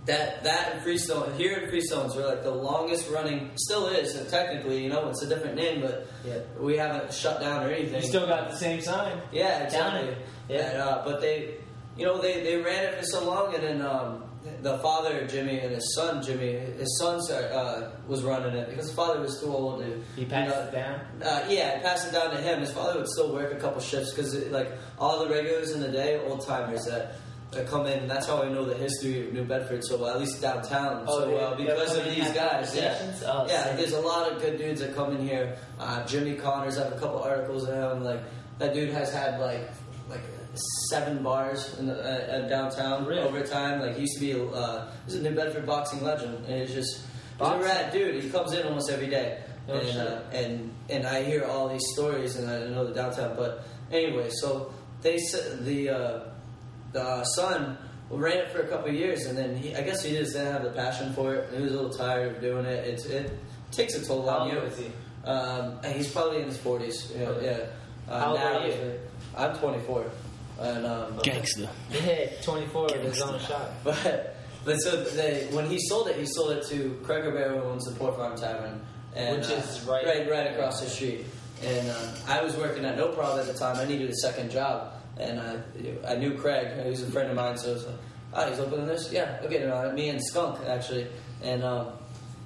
that 0.06 0.44
that 0.44 0.72
and 0.72 0.82
Freestone 0.82 1.34
here 1.36 1.56
in 1.58 1.70
Freestones 1.70 2.14
were 2.16 2.26
like 2.26 2.42
the 2.42 2.50
longest 2.54 3.10
running. 3.10 3.50
Still 3.56 3.88
is, 3.88 4.14
and 4.14 4.28
technically, 4.28 4.82
you 4.84 4.88
know, 4.90 5.08
it's 5.08 5.22
a 5.22 5.28
different 5.28 5.56
name, 5.56 5.80
but 5.80 6.06
Yeah. 6.24 6.38
we 6.58 6.76
haven't 6.76 7.12
shut 7.12 7.40
down 7.40 7.64
or 7.64 7.70
anything. 7.70 8.02
You 8.02 8.08
still 8.08 8.26
got 8.26 8.50
the 8.50 8.56
same 8.56 8.80
sign. 8.80 9.20
yeah, 9.32 9.64
exactly. 9.64 10.16
Yeah. 10.48 10.70
And, 10.70 10.78
uh, 10.80 11.02
but 11.04 11.20
they, 11.20 11.56
you 11.96 12.04
know, 12.06 12.20
they, 12.20 12.42
they 12.42 12.56
ran 12.56 12.84
it 12.84 12.98
for 12.98 13.04
so 13.04 13.24
long, 13.24 13.54
and 13.54 13.62
then 13.64 13.82
um, 13.82 14.22
the 14.62 14.78
father 14.78 15.26
Jimmy 15.26 15.58
and 15.58 15.74
his 15.74 15.92
son 15.96 16.22
Jimmy, 16.22 16.52
his 16.52 16.98
son 17.00 17.18
uh, 17.32 17.90
was 18.06 18.22
running 18.22 18.54
it 18.54 18.68
because 18.68 18.86
his 18.86 18.94
father 18.94 19.20
was 19.20 19.40
too 19.40 19.48
old 19.52 19.80
to. 19.80 20.02
He 20.14 20.24
passed 20.24 20.50
you 20.50 20.54
know, 20.54 20.68
it 20.68 20.72
down. 20.72 21.00
uh, 21.24 21.44
yeah, 21.48 21.80
passed 21.80 22.06
it 22.08 22.12
down 22.12 22.30
to 22.30 22.40
him. 22.40 22.60
His 22.60 22.70
father 22.70 23.00
would 23.00 23.08
still 23.08 23.32
work 23.32 23.52
a 23.52 23.56
couple 23.56 23.80
shifts 23.80 24.12
because, 24.12 24.34
like, 24.50 24.70
all 25.00 25.18
the 25.24 25.28
regulars 25.34 25.72
in 25.72 25.80
the 25.80 25.88
day, 25.88 26.20
old 26.28 26.46
timers 26.46 26.84
that, 26.84 27.16
that 27.56 27.66
come 27.68 27.86
in. 27.86 27.98
And 28.00 28.10
that's 28.10 28.26
how 28.26 28.42
I 28.42 28.48
know 28.48 28.64
the 28.64 28.74
history 28.76 29.26
of 29.26 29.32
New 29.34 29.44
Bedford 29.44 29.84
so 29.84 29.96
well, 29.98 30.14
at 30.14 30.20
least 30.20 30.40
downtown 30.40 31.04
Oh, 31.08 31.20
so 31.20 31.30
well, 31.34 31.54
because 31.56 31.96
of 31.96 32.04
these 32.04 32.30
guys. 32.32 32.74
Yeah. 32.74 32.96
Oh, 33.26 33.46
yeah. 33.48 33.64
sick. 33.64 33.76
There's 33.78 33.92
a 33.92 34.00
lot 34.00 34.30
of 34.30 34.40
good 34.40 34.58
dudes 34.58 34.80
that 34.80 34.94
come 34.94 35.16
in 35.16 35.26
here. 35.26 35.56
Uh, 35.80 36.04
Jimmy 36.06 36.34
Connors, 36.34 36.78
I 36.78 36.84
have 36.84 36.92
a 36.92 36.98
couple 36.98 37.22
articles 37.22 37.68
on 37.68 37.74
him. 37.98 38.04
Like 38.04 38.20
that 38.58 38.72
dude 38.74 38.90
has 38.90 39.12
had 39.12 39.40
like 39.40 39.68
like 40.08 40.22
seven 40.90 41.22
bars 41.22 41.76
in 41.78 41.86
the, 41.86 41.94
uh, 41.94 42.48
downtown 42.48 43.04
Really? 43.04 43.20
over 43.22 43.42
time. 43.42 43.80
Like 43.80 43.94
he 43.96 44.02
used 44.02 44.14
to 44.14 44.20
be, 44.20 44.54
uh, 44.54 44.86
he's 45.04 45.16
a 45.16 45.22
New 45.22 45.34
Bedford 45.34 45.66
boxing 45.66 46.02
legend, 46.02 46.44
and 46.46 46.54
it's 46.62 46.72
just. 46.72 47.00
He's 47.38 47.48
a 47.48 47.58
rad 47.58 47.92
dude. 47.92 48.22
He 48.22 48.30
comes 48.30 48.54
in 48.54 48.66
almost 48.66 48.88
every 48.90 49.08
day 49.08 49.42
Oh, 49.68 49.74
and, 49.74 49.98
uh, 49.98 50.20
and 50.32 50.72
and 50.88 51.06
I 51.06 51.22
hear 51.24 51.44
all 51.44 51.68
these 51.68 51.84
stories, 51.94 52.36
and 52.36 52.48
I 52.48 52.66
know 52.68 52.86
the 52.86 52.94
downtown. 52.94 53.34
But 53.36 53.66
anyway, 53.90 54.30
so 54.30 54.72
they 55.02 55.18
said 55.18 55.64
the 55.64 55.90
uh, 55.90 56.20
the 56.96 57.24
son 57.24 57.76
ran 58.10 58.38
it 58.38 58.50
for 58.50 58.60
a 58.60 58.68
couple 58.68 58.88
of 58.88 58.94
years, 58.94 59.26
and 59.26 59.36
then 59.36 59.54
he, 59.56 59.74
I 59.74 59.82
guess 59.82 60.02
he 60.02 60.12
just 60.16 60.32
didn't 60.32 60.52
have 60.52 60.62
the 60.62 60.70
passion 60.70 61.12
for 61.12 61.34
it. 61.34 61.52
He 61.54 61.62
was 61.62 61.72
a 61.72 61.76
little 61.76 61.90
tired 61.92 62.36
of 62.36 62.40
doing 62.40 62.64
it. 62.64 62.86
It, 62.86 63.06
it 63.10 63.38
takes 63.72 63.94
a 63.94 64.04
toll 64.04 64.28
How 64.28 64.38
on 64.38 64.42
old 64.50 64.52
you. 64.54 64.60
is 64.68 64.78
he? 64.78 64.86
Um, 65.24 65.78
and 65.84 65.94
he's 65.94 66.10
probably 66.10 66.38
in 66.40 66.46
his 66.46 66.56
forties. 66.56 67.12
Yeah, 67.16 67.28
Okay. 67.28 67.46
yeah. 67.46 68.12
Uh, 68.12 68.20
How 68.20 68.30
old 68.30 68.38
now 68.40 68.58
are 68.60 68.66
you? 68.68 69.00
I'm 69.36 69.56
24, 69.58 70.04
and 70.60 70.86
um, 70.86 71.18
Gangster. 71.22 71.68
Yeah, 71.90 72.30
24 72.42 72.82
with 72.84 73.02
his 73.02 73.20
own 73.22 73.40
shop. 73.40 73.72
but 73.84 74.36
but 74.64 74.76
so 74.78 75.02
they, 75.04 75.48
when 75.52 75.66
he 75.68 75.78
sold 75.88 76.08
it, 76.08 76.16
he 76.16 76.26
sold 76.26 76.52
it 76.52 76.64
to 76.68 76.98
Craig 77.04 77.24
Ribeiro, 77.24 77.60
who 77.60 77.68
owns 77.68 77.84
the 77.84 77.92
Pour 77.98 78.12
Farm 78.14 78.36
Tavern, 78.36 78.80
and, 79.14 79.36
Which 79.38 79.50
uh, 79.50 79.54
is 79.54 79.80
right- 79.82 80.06
right 80.06 80.30
right 80.30 80.46
across 80.52 80.80
the 80.80 80.88
street. 80.88 81.24
And 81.64 81.88
uh, 81.88 82.10
I 82.28 82.42
was 82.42 82.54
working 82.56 82.84
at 82.84 82.96
No 82.96 83.08
Problem 83.08 83.40
at 83.40 83.46
the 83.46 83.58
time. 83.58 83.76
I 83.76 83.84
needed 83.84 84.08
a 84.10 84.14
second 84.16 84.50
job, 84.50 84.92
and 85.18 85.38
uh, 85.38 85.56
I 86.08 86.16
knew 86.16 86.34
Craig. 86.34 86.82
He 86.84 86.90
was 86.90 87.02
a 87.02 87.10
friend 87.10 87.30
of 87.30 87.36
mine, 87.36 87.56
so 87.56 87.70
I 87.70 87.72
was 87.74 87.86
like, 87.86 87.96
"Ah, 88.34 88.48
he's 88.48 88.58
opening 88.60 88.86
this? 88.86 89.10
Yeah, 89.12 89.40
okay." 89.44 89.64
Uh, 89.64 89.92
me 89.92 90.08
and 90.10 90.22
Skunk 90.22 90.58
actually, 90.66 91.06
and 91.42 91.62
um, 91.64 91.88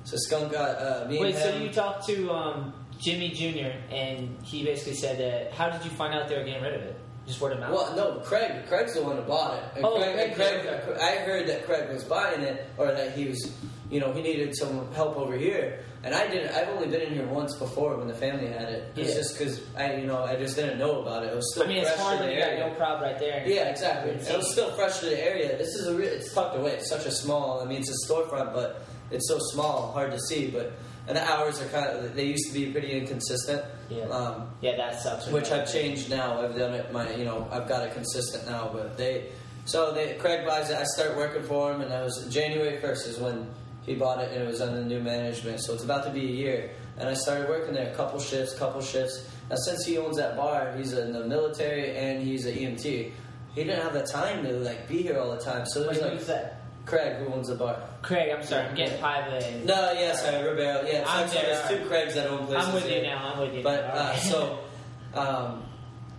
so 0.05 0.17
Skunk 0.17 0.53
got 0.53 0.77
uh, 0.79 1.09
me 1.09 1.19
Wait, 1.21 1.35
and 1.35 1.43
so 1.45 1.57
you 1.59 1.71
talked 1.71 2.07
to 2.07 2.31
um, 2.31 2.73
Jimmy 2.99 3.31
Jr. 3.31 3.73
and 3.95 4.37
he 4.43 4.65
basically 4.65 4.95
said 4.95 5.19
that. 5.19 5.53
How 5.53 5.69
did 5.71 5.85
you 5.85 5.91
find 5.91 6.15
out 6.15 6.29
they 6.29 6.37
were 6.37 6.45
getting 6.45 6.63
rid 6.63 6.75
of 6.75 6.83
it? 6.83 6.97
Just 7.27 7.41
word 7.41 7.53
of 7.53 7.61
mouth. 7.61 7.73
Well, 7.73 7.97
no, 7.97 8.21
Craig. 8.25 8.67
Craig's 8.67 8.95
the 8.95 9.03
one 9.03 9.17
who 9.17 9.23
bought 9.23 9.59
it. 9.59 9.65
And 9.77 9.85
Oh, 9.85 9.99
Craig, 9.99 10.17
and 10.19 10.35
Craig. 10.35 10.99
I 11.01 11.17
heard 11.17 11.47
that 11.49 11.65
Craig 11.67 11.89
was 11.91 12.03
buying 12.03 12.41
it, 12.41 12.67
or 12.77 12.87
that 12.87 13.17
he 13.17 13.27
was, 13.27 13.53
you 13.91 14.01
know, 14.01 14.13
he 14.13 14.23
needed 14.23 14.57
some 14.57 14.91
help 14.95 15.17
over 15.17 15.37
here. 15.37 15.85
And 16.03 16.15
I 16.15 16.27
didn't. 16.29 16.55
I've 16.55 16.69
only 16.69 16.89
been 16.89 17.03
in 17.03 17.13
here 17.13 17.27
once 17.27 17.55
before 17.57 17.97
when 17.99 18.09
the 18.09 18.15
family 18.15 18.47
had 18.47 18.69
it. 18.71 18.93
It's 18.97 19.11
Yeah. 19.11 19.15
just 19.17 19.39
because 19.39 19.61
I, 19.77 19.97
you 19.97 20.07
know, 20.07 20.25
I 20.25 20.35
just 20.37 20.57
didn't 20.57 20.79
know 20.79 21.03
about 21.03 21.25
it. 21.25 21.33
It 21.33 21.37
was 21.37 21.53
still 21.53 21.65
I 21.65 21.67
mean, 21.67 21.79
it's 21.79 21.95
hard 22.01 22.21
when 22.21 22.31
you 22.31 22.39
got 22.41 22.59
no 22.59 22.71
crowd 22.75 23.03
right 23.03 23.19
there. 23.19 23.43
Yeah, 23.47 23.69
exactly. 23.69 24.13
It's 24.13 24.31
It 24.31 24.37
was 24.39 24.51
still 24.51 24.71
fresh 24.73 24.99
to 25.01 25.07
the 25.07 25.23
area. 25.23 25.59
This 25.59 25.75
is 25.75 25.87
a 25.89 25.95
real. 25.95 26.09
It's 26.09 26.33
tucked 26.33 26.57
away. 26.57 26.73
It's 26.73 26.89
such 26.89 27.05
a 27.05 27.11
small. 27.11 27.61
I 27.61 27.67
mean, 27.67 27.81
it's 27.81 27.91
a 27.91 28.11
storefront, 28.11 28.55
but 28.55 28.83
it's 29.11 29.29
so 29.29 29.39
small, 29.53 29.93
hard 29.93 30.13
to 30.13 30.19
see. 30.21 30.47
But 30.51 30.73
and 31.07 31.17
the 31.19 31.23
hours 31.31 31.61
are 31.61 31.67
kind 31.69 31.87
of. 31.87 32.15
They 32.15 32.25
used 32.25 32.47
to 32.49 32.55
be 32.55 32.73
pretty 32.73 32.93
inconsistent. 32.93 33.63
Yeah. 33.91 34.05
Um, 34.05 34.49
Yeah, 34.63 34.77
that 34.79 35.03
sucks. 35.03 35.27
which 35.27 35.51
I've 35.51 35.71
changed 35.71 36.09
now. 36.09 36.41
I've 36.43 36.57
done 36.57 36.73
it. 36.73 36.91
My, 36.93 37.15
you 37.15 37.27
know, 37.27 37.47
I've 37.53 37.69
got 37.69 37.87
it 37.87 37.93
consistent 37.93 38.49
now. 38.49 38.71
But 38.73 38.97
they, 38.97 39.27
so 39.67 39.93
they, 39.93 40.15
Craig 40.15 40.47
buys 40.47 40.71
it. 40.71 40.77
I 40.79 40.85
start 40.85 41.15
working 41.17 41.43
for 41.43 41.73
him, 41.73 41.83
and 41.83 41.91
that 41.91 42.03
was 42.03 42.27
January 42.31 42.79
first 42.79 43.07
is 43.07 43.19
when 43.19 43.49
he 43.91 43.97
bought 43.97 44.21
it, 44.21 44.33
and 44.33 44.43
it 44.43 44.47
was 44.47 44.61
under 44.61 44.83
new 44.85 45.01
management. 45.01 45.61
So 45.61 45.75
it's 45.75 45.85
about 45.85 46.05
to 46.05 46.11
be 46.11 46.21
a 46.21 46.33
year, 46.33 46.71
and 46.99 47.09
I 47.09 47.15
started 47.15 47.49
working 47.49 47.75
there. 47.75 47.91
A 47.91 47.95
couple 47.95 48.21
shifts, 48.21 48.55
couple 48.57 48.81
shifts. 48.81 49.29
Now 49.51 49.57
since 49.57 49.85
he 49.85 49.99
owns 49.99 50.17
that 50.17 50.37
bar, 50.37 50.73
he's 50.77 50.93
in 50.93 51.13
the 51.13 51.27
military 51.27 51.97
and 51.97 52.23
he's 52.23 52.47
an 52.47 52.55
EMT. 52.55 52.85
He 52.85 53.65
didn't 53.65 53.83
have 53.83 53.93
the 53.93 54.07
time 54.07 54.45
to 54.45 54.53
like 54.53 54.87
be 54.89 55.03
here 55.03 55.19
all 55.19 55.33
the 55.33 55.43
time. 55.43 55.67
So 55.67 55.83
there's 55.83 56.01
who's 56.01 56.13
like 56.13 56.27
that? 56.27 56.63
Craig 56.87 57.17
who 57.17 57.33
owns 57.33 57.49
the 57.49 57.57
bar. 57.57 57.83
Craig, 58.03 58.33
I'm 58.33 58.45
sorry, 58.45 58.67
I'm 58.67 58.77
getting 58.77 58.99
private. 59.01 59.43
And 59.43 59.67
No, 59.67 59.93
yes, 59.93 60.25
I 60.25 60.41
Ribeiro. 60.41 60.87
Yeah, 60.87 61.05
I'm 61.07 61.29
there's 61.29 61.69
two 61.69 61.85
Craigs 61.89 62.15
that 62.15 62.29
own 62.29 62.47
places. 62.47 62.69
I'm 62.69 62.75
with 62.75 62.85
you 62.85 62.91
here. 62.91 63.03
now. 63.03 63.33
I'm 63.33 63.41
with 63.41 63.55
you. 63.55 63.63
But 63.63 63.89
now. 63.89 64.01
uh, 64.01 64.17
so, 64.17 64.59
um, 65.15 65.65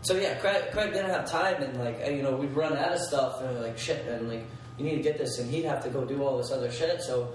so 0.01 0.17
yeah, 0.17 0.36
Craig, 0.39 0.71
Craig 0.73 0.91
didn't 0.91 1.10
have 1.10 1.29
time, 1.29 1.63
and 1.63 1.79
like 1.79 2.05
you 2.12 2.21
know, 2.21 2.36
we'd 2.36 2.51
run 2.51 2.75
out 2.75 2.91
of 2.91 2.99
stuff, 2.99 3.41
and 3.41 3.62
like 3.62 3.77
shit, 3.77 4.05
and 4.07 4.27
like 4.27 4.45
you 4.77 4.84
need 4.84 4.97
to 4.97 5.03
get 5.03 5.17
this, 5.17 5.39
and 5.39 5.49
he'd 5.49 5.65
have 5.65 5.81
to 5.84 5.89
go 5.89 6.03
do 6.03 6.21
all 6.23 6.38
this 6.38 6.51
other 6.51 6.71
shit. 6.71 7.01
So 7.01 7.34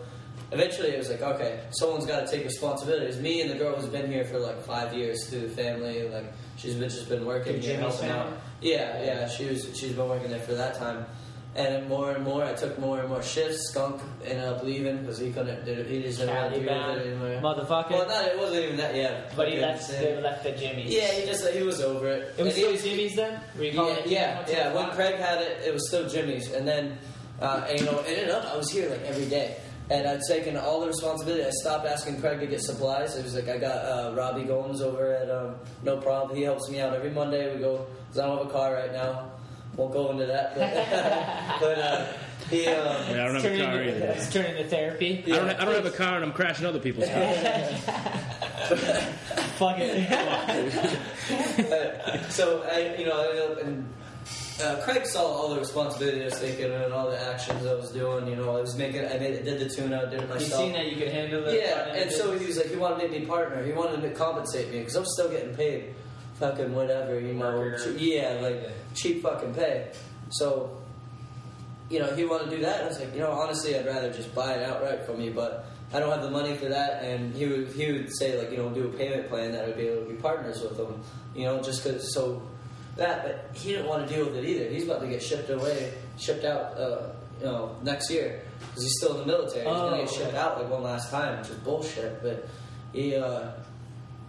eventually, 0.53 0.88
it 0.90 0.99
was 0.99 1.11
like, 1.11 1.22
okay, 1.22 1.61
someone's 1.70 2.07
got 2.07 2.27
to 2.27 2.33
take 2.33 2.44
responsibility. 2.44 3.05
It 3.05 3.09
was 3.09 3.20
me 3.20 3.40
and 3.40 3.51
the 3.51 3.57
girl 3.57 3.75
who's 3.75 3.87
been 3.88 4.11
here 4.11 4.25
for 4.25 4.38
like 4.38 4.62
five 4.62 4.94
years 4.94 5.29
through 5.29 5.40
the 5.40 5.49
family. 5.49 6.09
Like 6.09 6.33
she's 6.57 6.75
been 6.75 6.88
just 6.88 7.09
been 7.09 7.25
working 7.25 7.61
here, 7.61 7.79
helping 7.79 8.11
out. 8.11 8.33
Yeah, 8.61 9.03
yeah, 9.03 9.29
she 9.29 9.46
was 9.46 9.77
she's 9.79 9.92
been 9.92 10.09
working 10.09 10.31
there 10.31 10.40
for 10.40 10.55
that 10.55 10.75
time. 10.75 11.07
And 11.55 11.88
more 11.88 12.11
and 12.11 12.22
more, 12.22 12.44
I 12.44 12.53
took 12.53 12.79
more 12.79 13.01
and 13.01 13.09
more 13.09 13.22
shifts. 13.22 13.70
Skunk 13.70 14.03
ended 14.27 14.44
up 14.44 14.62
leaving 14.62 14.99
because 14.99 15.18
he 15.18 15.33
couldn't. 15.33 15.66
He 15.88 16.03
just 16.03 16.18
didn't 16.18 16.35
want 16.35 16.53
to 16.53 16.61
with 16.61 16.68
it 16.68 17.07
anymore. 17.07 17.40
motherfucker. 17.40 17.92
Well, 17.92 18.07
not 18.07 18.27
it 18.27 18.38
wasn't 18.38 18.64
even 18.64 18.77
that. 18.77 18.94
Yeah, 18.94 19.31
but 19.35 19.49
he 19.49 19.59
left, 19.59 19.88
they 19.88 20.20
left 20.20 20.44
the 20.44 20.51
Jimmy's. 20.51 20.92
Yeah, 20.94 21.11
he 21.12 21.25
just 21.25 21.49
he 21.49 21.62
was 21.62 21.81
over 21.81 22.09
it. 22.09 22.35
It 22.37 22.42
was 22.44 22.59
And 22.59 22.77
still 22.77 22.90
Jimmy's 22.90 23.16
then? 23.16 23.40
Yeah, 23.59 23.87
it 23.87 24.07
yeah, 24.07 24.44
yeah. 24.46 24.75
When 24.75 24.90
Craig 24.90 25.14
had 25.14 25.40
it, 25.40 25.62
it 25.64 25.72
was 25.72 25.88
still 25.88 26.07
Jimmy's, 26.07 26.53
and 26.53 26.68
then 26.68 26.99
uh, 27.40 27.66
and, 27.70 27.81
you 27.81 27.87
know, 27.87 28.01
it 28.01 28.18
ended 28.18 28.31
up 28.31 28.44
I 28.53 28.57
was 28.57 28.70
here 28.70 28.90
like 28.90 29.03
every 29.03 29.27
day, 29.27 29.57
and 29.90 30.07
I'd 30.09 30.20
taken 30.29 30.57
all 30.57 30.81
the 30.81 30.88
responsibility. 30.88 31.44
I 31.44 31.51
stopped 31.51 31.87
asking 31.87 32.20
Craig 32.20 32.40
to 32.40 32.46
get 32.46 32.61
supplies. 32.62 33.16
It 33.16 33.22
was 33.25 33.35
like 33.35 33.49
I 33.49 33.59
got 33.59 33.77
uh, 33.85 34.14
Robbie 34.16 34.44
Gomes 34.44 34.81
over 34.81 35.12
at 35.14 35.31
um, 35.31 35.57
No 35.83 35.96
Problem. 35.99 36.37
He 36.37 36.42
helps 36.44 36.68
me 36.70 36.81
out 36.81 36.94
every 36.94 37.11
Monday. 37.11 37.55
We 37.55 37.61
go 37.61 37.87
because 38.09 38.18
I 38.20 38.27
don't 38.27 38.38
have 38.38 38.46
a 38.49 38.51
car 38.51 38.75
right 38.75 38.92
now. 38.92 39.31
Won't 39.77 39.92
go 39.92 40.11
into 40.11 40.25
that, 40.27 40.55
but, 40.55 41.61
but 41.61 41.79
uh, 41.79 42.07
he. 42.49 42.66
Um, 42.66 42.75
Yeah, 42.75 43.25
I 43.25 43.27
don't 43.27 43.35
have 43.35 43.37
a 43.37 43.40
turning 43.42 43.64
car 43.64 43.83
into- 43.83 43.96
either. 43.96 44.07
It's 44.12 44.33
turning 44.33 44.57
into 44.57 44.68
therapy. 44.70 45.22
I, 45.27 45.37
don't, 45.37 45.51
I 45.51 45.64
don't 45.66 45.75
have 45.75 45.87
a 45.87 45.90
car 45.90 46.16
and 46.16 46.25
I'm 46.25 46.33
crashing 46.33 46.64
other 46.66 46.79
people's 46.81 47.09
cars. 47.11 47.83
Fuck 49.59 49.77
it. 49.79 51.01
So 52.31 52.62
I, 52.70 52.96
you 52.99 53.07
know, 53.07 53.18
I 53.18 53.61
and 53.62 53.88
uh, 54.62 54.77
Craig 54.83 55.07
saw 55.07 55.21
all 55.21 55.51
the 55.51 55.61
responsibility 55.61 56.23
I 56.23 56.27
was 56.27 56.40
taking 56.40 56.73
and 56.73 56.92
all 56.92 57.11
the 57.11 57.21
actions 57.21 57.66
I 57.66 57.75
was 57.75 57.90
doing. 57.90 58.27
You 58.27 58.37
know, 58.37 58.57
I 58.57 58.61
was 58.61 58.77
making, 58.77 59.05
I 59.05 59.19
made, 59.19 59.45
did 59.45 59.61
the 59.61 59.69
tune 59.69 59.92
out, 59.92 60.11
did 60.11 60.21
it 60.21 60.23
you 60.23 60.29
myself. 60.29 60.62
seen 60.62 60.73
that 60.73 60.90
you 60.90 60.97
could 60.97 61.12
handle 61.12 61.45
it? 61.47 61.62
Yeah, 61.62 61.95
and 61.95 62.11
so 62.11 62.37
he 62.38 62.47
was 62.47 62.57
like, 62.57 62.69
he 62.69 62.77
wanted 62.77 63.03
to 63.03 63.09
make 63.09 63.21
me 63.21 63.27
partner. 63.27 63.62
He 63.64 63.73
wanted 63.73 64.03
to 64.03 64.11
compensate 64.11 64.71
me 64.71 64.79
because 64.81 64.97
I 64.97 65.01
was 65.01 65.12
still 65.12 65.31
getting 65.31 65.55
paid, 65.55 65.95
fucking 66.35 66.75
whatever, 66.75 67.21
you 67.21 67.35
know. 67.35 67.77
Yeah, 67.97 68.38
like 68.40 68.71
cheap 68.95 69.23
fucking 69.23 69.55
pay. 69.55 69.92
So, 70.31 70.81
you 71.90 72.01
know, 72.01 72.14
he 72.14 72.25
wanted 72.25 72.51
to 72.51 72.57
do 72.57 72.62
that. 72.62 72.85
I 72.85 72.87
was 72.87 72.99
like, 72.99 73.12
you 73.14 73.21
know, 73.21 73.33
honestly, 73.33 73.79
I'd 73.79 73.87
rather 73.87 74.12
just 74.12 74.35
buy 74.35 74.55
it 74.55 74.69
outright 74.69 75.05
from 75.05 75.21
you, 75.21 75.33
but 75.33 75.66
I 75.92 76.01
don't 76.01 76.11
have 76.11 76.23
the 76.23 76.31
money 76.31 76.57
for 76.57 76.69
that. 76.69 77.05
And 77.05 77.35
he 77.35 77.47
would 77.47 77.69
he 77.69 77.92
would 77.92 78.16
say 78.16 78.38
like, 78.38 78.51
you 78.51 78.57
know, 78.57 78.71
do 78.71 78.87
a 78.87 78.88
payment 78.88 79.29
plan 79.29 79.53
that 79.53 79.66
I'd 79.66 79.77
be 79.77 79.88
able 79.88 80.05
to 80.05 80.11
be 80.11 80.16
partners 80.16 80.62
with 80.62 80.79
him, 80.79 81.01
you 81.35 81.45
know, 81.45 81.62
just 81.62 81.85
because 81.85 82.12
so 82.14 82.42
that. 82.97 83.23
But 83.23 83.57
he 83.57 83.73
didn't 83.73 83.87
want 83.87 84.09
to 84.09 84.15
deal 84.15 84.27
with 84.27 84.37
it 84.37 84.45
either. 84.45 84.69
He's 84.71 84.85
about 84.85 85.01
to 85.01 85.09
get 85.09 85.23
shipped 85.23 85.51
away, 85.51 85.93
shipped 86.19 86.45
out, 86.45 86.77
uh, 86.79 87.13
you 87.41 87.47
know, 87.47 87.77
next 87.83 88.11
year 88.11 88.43
because 88.61 88.83
he's 88.85 88.95
still 88.99 89.13
in 89.13 89.21
the 89.21 89.27
military. 89.27 89.65
He's 89.67 89.75
gonna 89.77 89.97
get 89.99 90.09
Oh, 90.09 90.13
shipped 90.13 90.29
okay. 90.29 90.37
out 90.39 90.61
like 90.61 90.71
one 90.71 90.83
last 90.83 91.11
time, 91.11 91.39
which 91.39 91.51
is 91.51 91.57
bullshit. 91.57 92.23
But 92.23 92.49
he, 92.93 93.17
uh, 93.17 93.51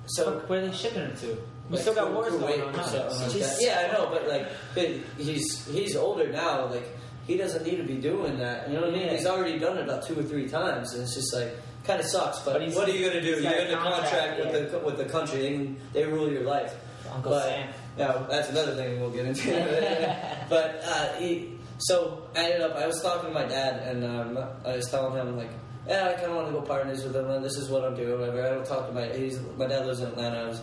so 0.07 0.39
where 0.47 0.59
are 0.59 0.67
they 0.67 0.75
shipping 0.75 1.01
it 1.01 1.17
to? 1.17 1.37
We 1.69 1.75
like, 1.75 1.81
still 1.81 1.95
got 1.95 2.13
wars 2.13 2.33
going 2.33 2.61
on. 2.61 2.73
something 2.75 3.41
like 3.41 3.51
Yeah, 3.59 3.87
I 3.89 3.93
know, 3.93 4.09
but 4.09 4.27
like, 4.27 4.47
but 4.73 4.89
he's 5.17 5.65
he's 5.67 5.95
older 5.95 6.31
now. 6.31 6.67
Like, 6.67 6.87
he 7.25 7.35
doesn't 7.35 7.65
need 7.65 7.75
to 7.77 7.83
be 7.83 7.95
doing 7.95 8.37
that. 8.39 8.69
You 8.69 8.75
know 8.75 8.81
what 8.81 8.91
I 8.91 8.97
mean? 8.97 9.09
He's 9.09 9.25
already 9.25 9.59
done 9.59 9.77
it 9.77 9.83
about 9.83 10.07
two 10.07 10.17
or 10.17 10.23
three 10.23 10.47
times, 10.47 10.93
and 10.93 11.03
it's 11.03 11.13
just 11.13 11.33
like 11.33 11.55
kind 11.83 11.99
of 11.99 12.05
sucks. 12.05 12.39
But, 12.39 12.59
But 12.59 12.73
what 12.73 12.87
are 12.87 12.91
you 12.91 13.07
gonna 13.07 13.21
do? 13.21 13.41
You're 13.41 13.51
in 13.51 13.73
a 13.73 13.77
contract, 13.77 14.09
contract, 14.09 14.39
with 14.39 14.53
yeah. 14.53 14.79
the 14.79 14.85
with 14.85 14.97
the 14.97 15.05
country. 15.05 15.39
They 15.41 16.01
they 16.01 16.05
rule 16.05 16.31
your 16.31 16.43
life. 16.43 16.73
Uncle 17.13 17.31
but, 17.31 17.43
Sam. 17.43 17.73
Yeah, 17.97 18.25
that's 18.29 18.49
another 18.49 18.75
thing 18.75 18.99
we'll 19.01 19.09
get 19.11 19.25
into. 19.25 19.49
but 20.49 20.81
uh, 20.85 21.13
he, 21.15 21.57
so 21.79 22.27
I 22.35 22.43
ended 22.45 22.61
up. 22.61 22.75
I 22.75 22.85
was 22.87 23.01
talking 23.01 23.29
to 23.29 23.33
my 23.33 23.45
dad, 23.45 23.81
and 23.87 24.03
um, 24.03 24.37
I 24.65 24.75
was 24.75 24.89
telling 24.89 25.15
him 25.15 25.35
like, 25.37 25.49
yeah, 25.87 26.09
I 26.09 26.13
kind 26.13 26.27
of 26.31 26.35
want 26.35 26.47
to 26.47 26.53
go 26.53 26.61
partners 26.61 27.03
with 27.03 27.15
him. 27.15 27.29
And 27.29 27.43
this 27.43 27.57
is 27.57 27.69
what 27.69 27.83
I'm 27.83 27.95
doing. 27.95 28.19
Whatever. 28.19 28.45
I 28.45 28.49
don't 28.51 28.65
talk 28.65 28.87
to 28.87 28.93
my. 28.93 29.07
He's 29.17 29.39
my 29.57 29.67
dad 29.67 29.85
lives 29.85 29.99
in 30.01 30.07
Atlanta. 30.09 30.43
I 30.43 30.47
was 30.47 30.61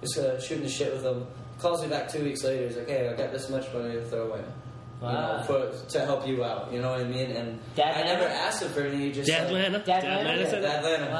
just 0.00 0.18
uh, 0.18 0.40
shooting 0.40 0.64
the 0.64 0.70
shit 0.70 0.92
with 0.92 1.04
him. 1.04 1.26
Calls 1.58 1.82
me 1.82 1.88
back 1.88 2.08
two 2.10 2.22
weeks 2.24 2.42
later. 2.44 2.66
He's 2.66 2.76
like, 2.76 2.88
hey, 2.88 3.08
I 3.08 3.14
got 3.14 3.30
this 3.32 3.48
much 3.50 3.72
money 3.72 3.94
to 3.94 4.04
throw 4.04 4.28
away. 4.28 4.40
You 4.40 5.08
Wow. 5.10 5.36
know, 5.38 5.42
for 5.44 5.88
to 5.90 6.00
help 6.06 6.26
you 6.26 6.44
out. 6.44 6.72
You 6.72 6.80
know 6.80 6.92
what 6.92 7.00
I 7.00 7.04
mean? 7.04 7.30
And 7.32 7.58
Dad 7.74 7.94
I 7.96 8.02
never 8.04 8.24
asked 8.26 8.62
him 8.62 8.70
for 8.70 8.80
anything. 8.80 9.00
He 9.00 9.12
just 9.12 9.28
Dad 9.28 9.50
like, 9.52 9.64
Atlanta? 9.66 9.84
Dad 9.84 10.00
Dad 10.00 10.18
Atlanta? 10.20 10.50
said? 10.50 10.64
Atlanta. 10.64 11.10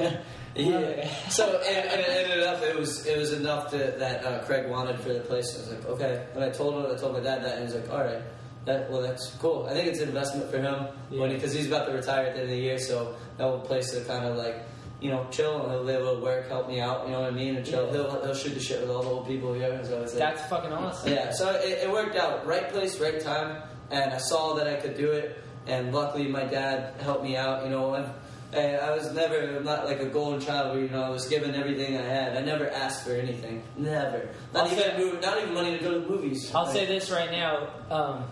Wow. 0.00 0.10
Yeah. 0.58 1.08
So 1.30 1.60
and, 1.60 1.88
and 1.90 2.00
it 2.00 2.08
ended 2.08 2.42
up 2.44 2.62
it 2.62 2.76
was 2.78 3.06
it 3.06 3.16
was 3.18 3.32
enough 3.32 3.70
to, 3.70 3.76
that 3.98 4.24
uh, 4.24 4.44
Craig 4.44 4.68
wanted 4.68 4.98
for 5.00 5.12
the 5.12 5.20
place. 5.20 5.54
I 5.54 5.58
was 5.60 5.70
like, 5.70 5.86
okay. 5.86 6.26
And 6.34 6.42
I 6.44 6.50
told 6.50 6.74
him, 6.84 6.90
I 6.90 6.98
told 6.98 7.12
my 7.14 7.20
dad 7.20 7.44
that, 7.44 7.58
and 7.58 7.64
he's 7.66 7.74
like, 7.74 7.90
all 7.90 8.00
right. 8.04 8.22
That, 8.64 8.90
well, 8.90 9.00
that's 9.00 9.30
cool. 9.38 9.66
I 9.66 9.72
think 9.72 9.86
it's 9.88 10.00
an 10.00 10.08
investment 10.08 10.50
for 10.50 10.58
him 10.58 10.88
Yeah. 11.10 11.26
because 11.28 11.54
he's 11.54 11.68
about 11.68 11.86
to 11.86 11.92
retire 11.94 12.26
at 12.26 12.34
the 12.34 12.40
end 12.42 12.50
of 12.50 12.56
the 12.56 12.62
year. 12.62 12.78
So 12.78 13.14
that 13.38 13.44
will 13.46 13.60
place 13.60 13.92
to 13.92 14.04
kind 14.04 14.26
of 14.26 14.36
like, 14.36 14.56
you 15.00 15.10
know, 15.10 15.26
chill 15.30 15.62
and 15.62 15.70
he'll 15.72 15.86
be 15.86 15.92
able 15.92 16.16
to 16.16 16.20
work, 16.22 16.48
help 16.48 16.68
me 16.68 16.80
out. 16.80 17.06
You 17.06 17.12
know 17.12 17.20
what 17.20 17.32
I 17.32 17.34
mean? 17.36 17.56
And 17.56 17.64
chill. 17.64 17.86
Yeah. 17.86 17.92
He'll 17.92 18.22
he'll 18.24 18.34
shoot 18.34 18.52
the 18.54 18.60
shit 18.60 18.80
with 18.82 18.90
all 18.90 19.02
the 19.02 19.08
old 19.08 19.26
people 19.26 19.54
here. 19.54 19.80
So 19.84 20.02
it's 20.02 20.12
like, 20.12 20.18
That's 20.36 20.50
fucking 20.50 20.72
awesome. 20.72 21.10
yeah, 21.12 21.30
so 21.30 21.50
it, 21.52 21.84
it 21.84 21.90
worked 21.90 22.16
out. 22.16 22.46
Right 22.46 22.68
place, 22.68 22.98
right 23.00 23.18
time, 23.20 23.62
and 23.90 24.12
I 24.12 24.18
saw 24.18 24.54
that 24.54 24.66
I 24.66 24.74
could 24.76 24.96
do 24.96 25.12
it. 25.12 25.42
And 25.66 25.94
luckily, 25.94 26.26
my 26.28 26.44
dad 26.44 27.00
helped 27.00 27.22
me 27.22 27.36
out. 27.36 27.64
You 27.64 27.70
know, 27.70 27.94
and, 27.94 28.10
and 28.52 28.76
I 28.80 28.90
was 28.96 29.12
never 29.12 29.56
I'm 29.58 29.64
not 29.64 29.84
like 29.86 30.00
a 30.00 30.06
golden 30.06 30.40
child 30.40 30.72
where 30.74 30.82
you 30.84 30.88
know 30.90 31.02
I 31.02 31.10
was 31.10 31.26
given 31.28 31.54
everything 31.54 31.96
I 31.96 32.02
had. 32.02 32.36
I 32.36 32.40
never 32.42 32.68
asked 32.70 33.04
for 33.04 33.12
anything. 33.12 33.62
Never. 33.76 34.28
Not 34.54 34.66
I'll 34.66 34.72
even 34.72 34.78
say- 35.12 35.20
not 35.20 35.38
even 35.42 35.54
money 35.54 35.76
to 35.78 35.84
go 35.84 35.92
to 35.94 36.00
the 36.00 36.06
movies. 36.08 36.52
I'll 36.54 36.64
Like, 36.64 36.72
say 36.74 36.86
this 36.86 37.10
right 37.10 37.30
now. 37.30 37.68
Um, 37.90 38.24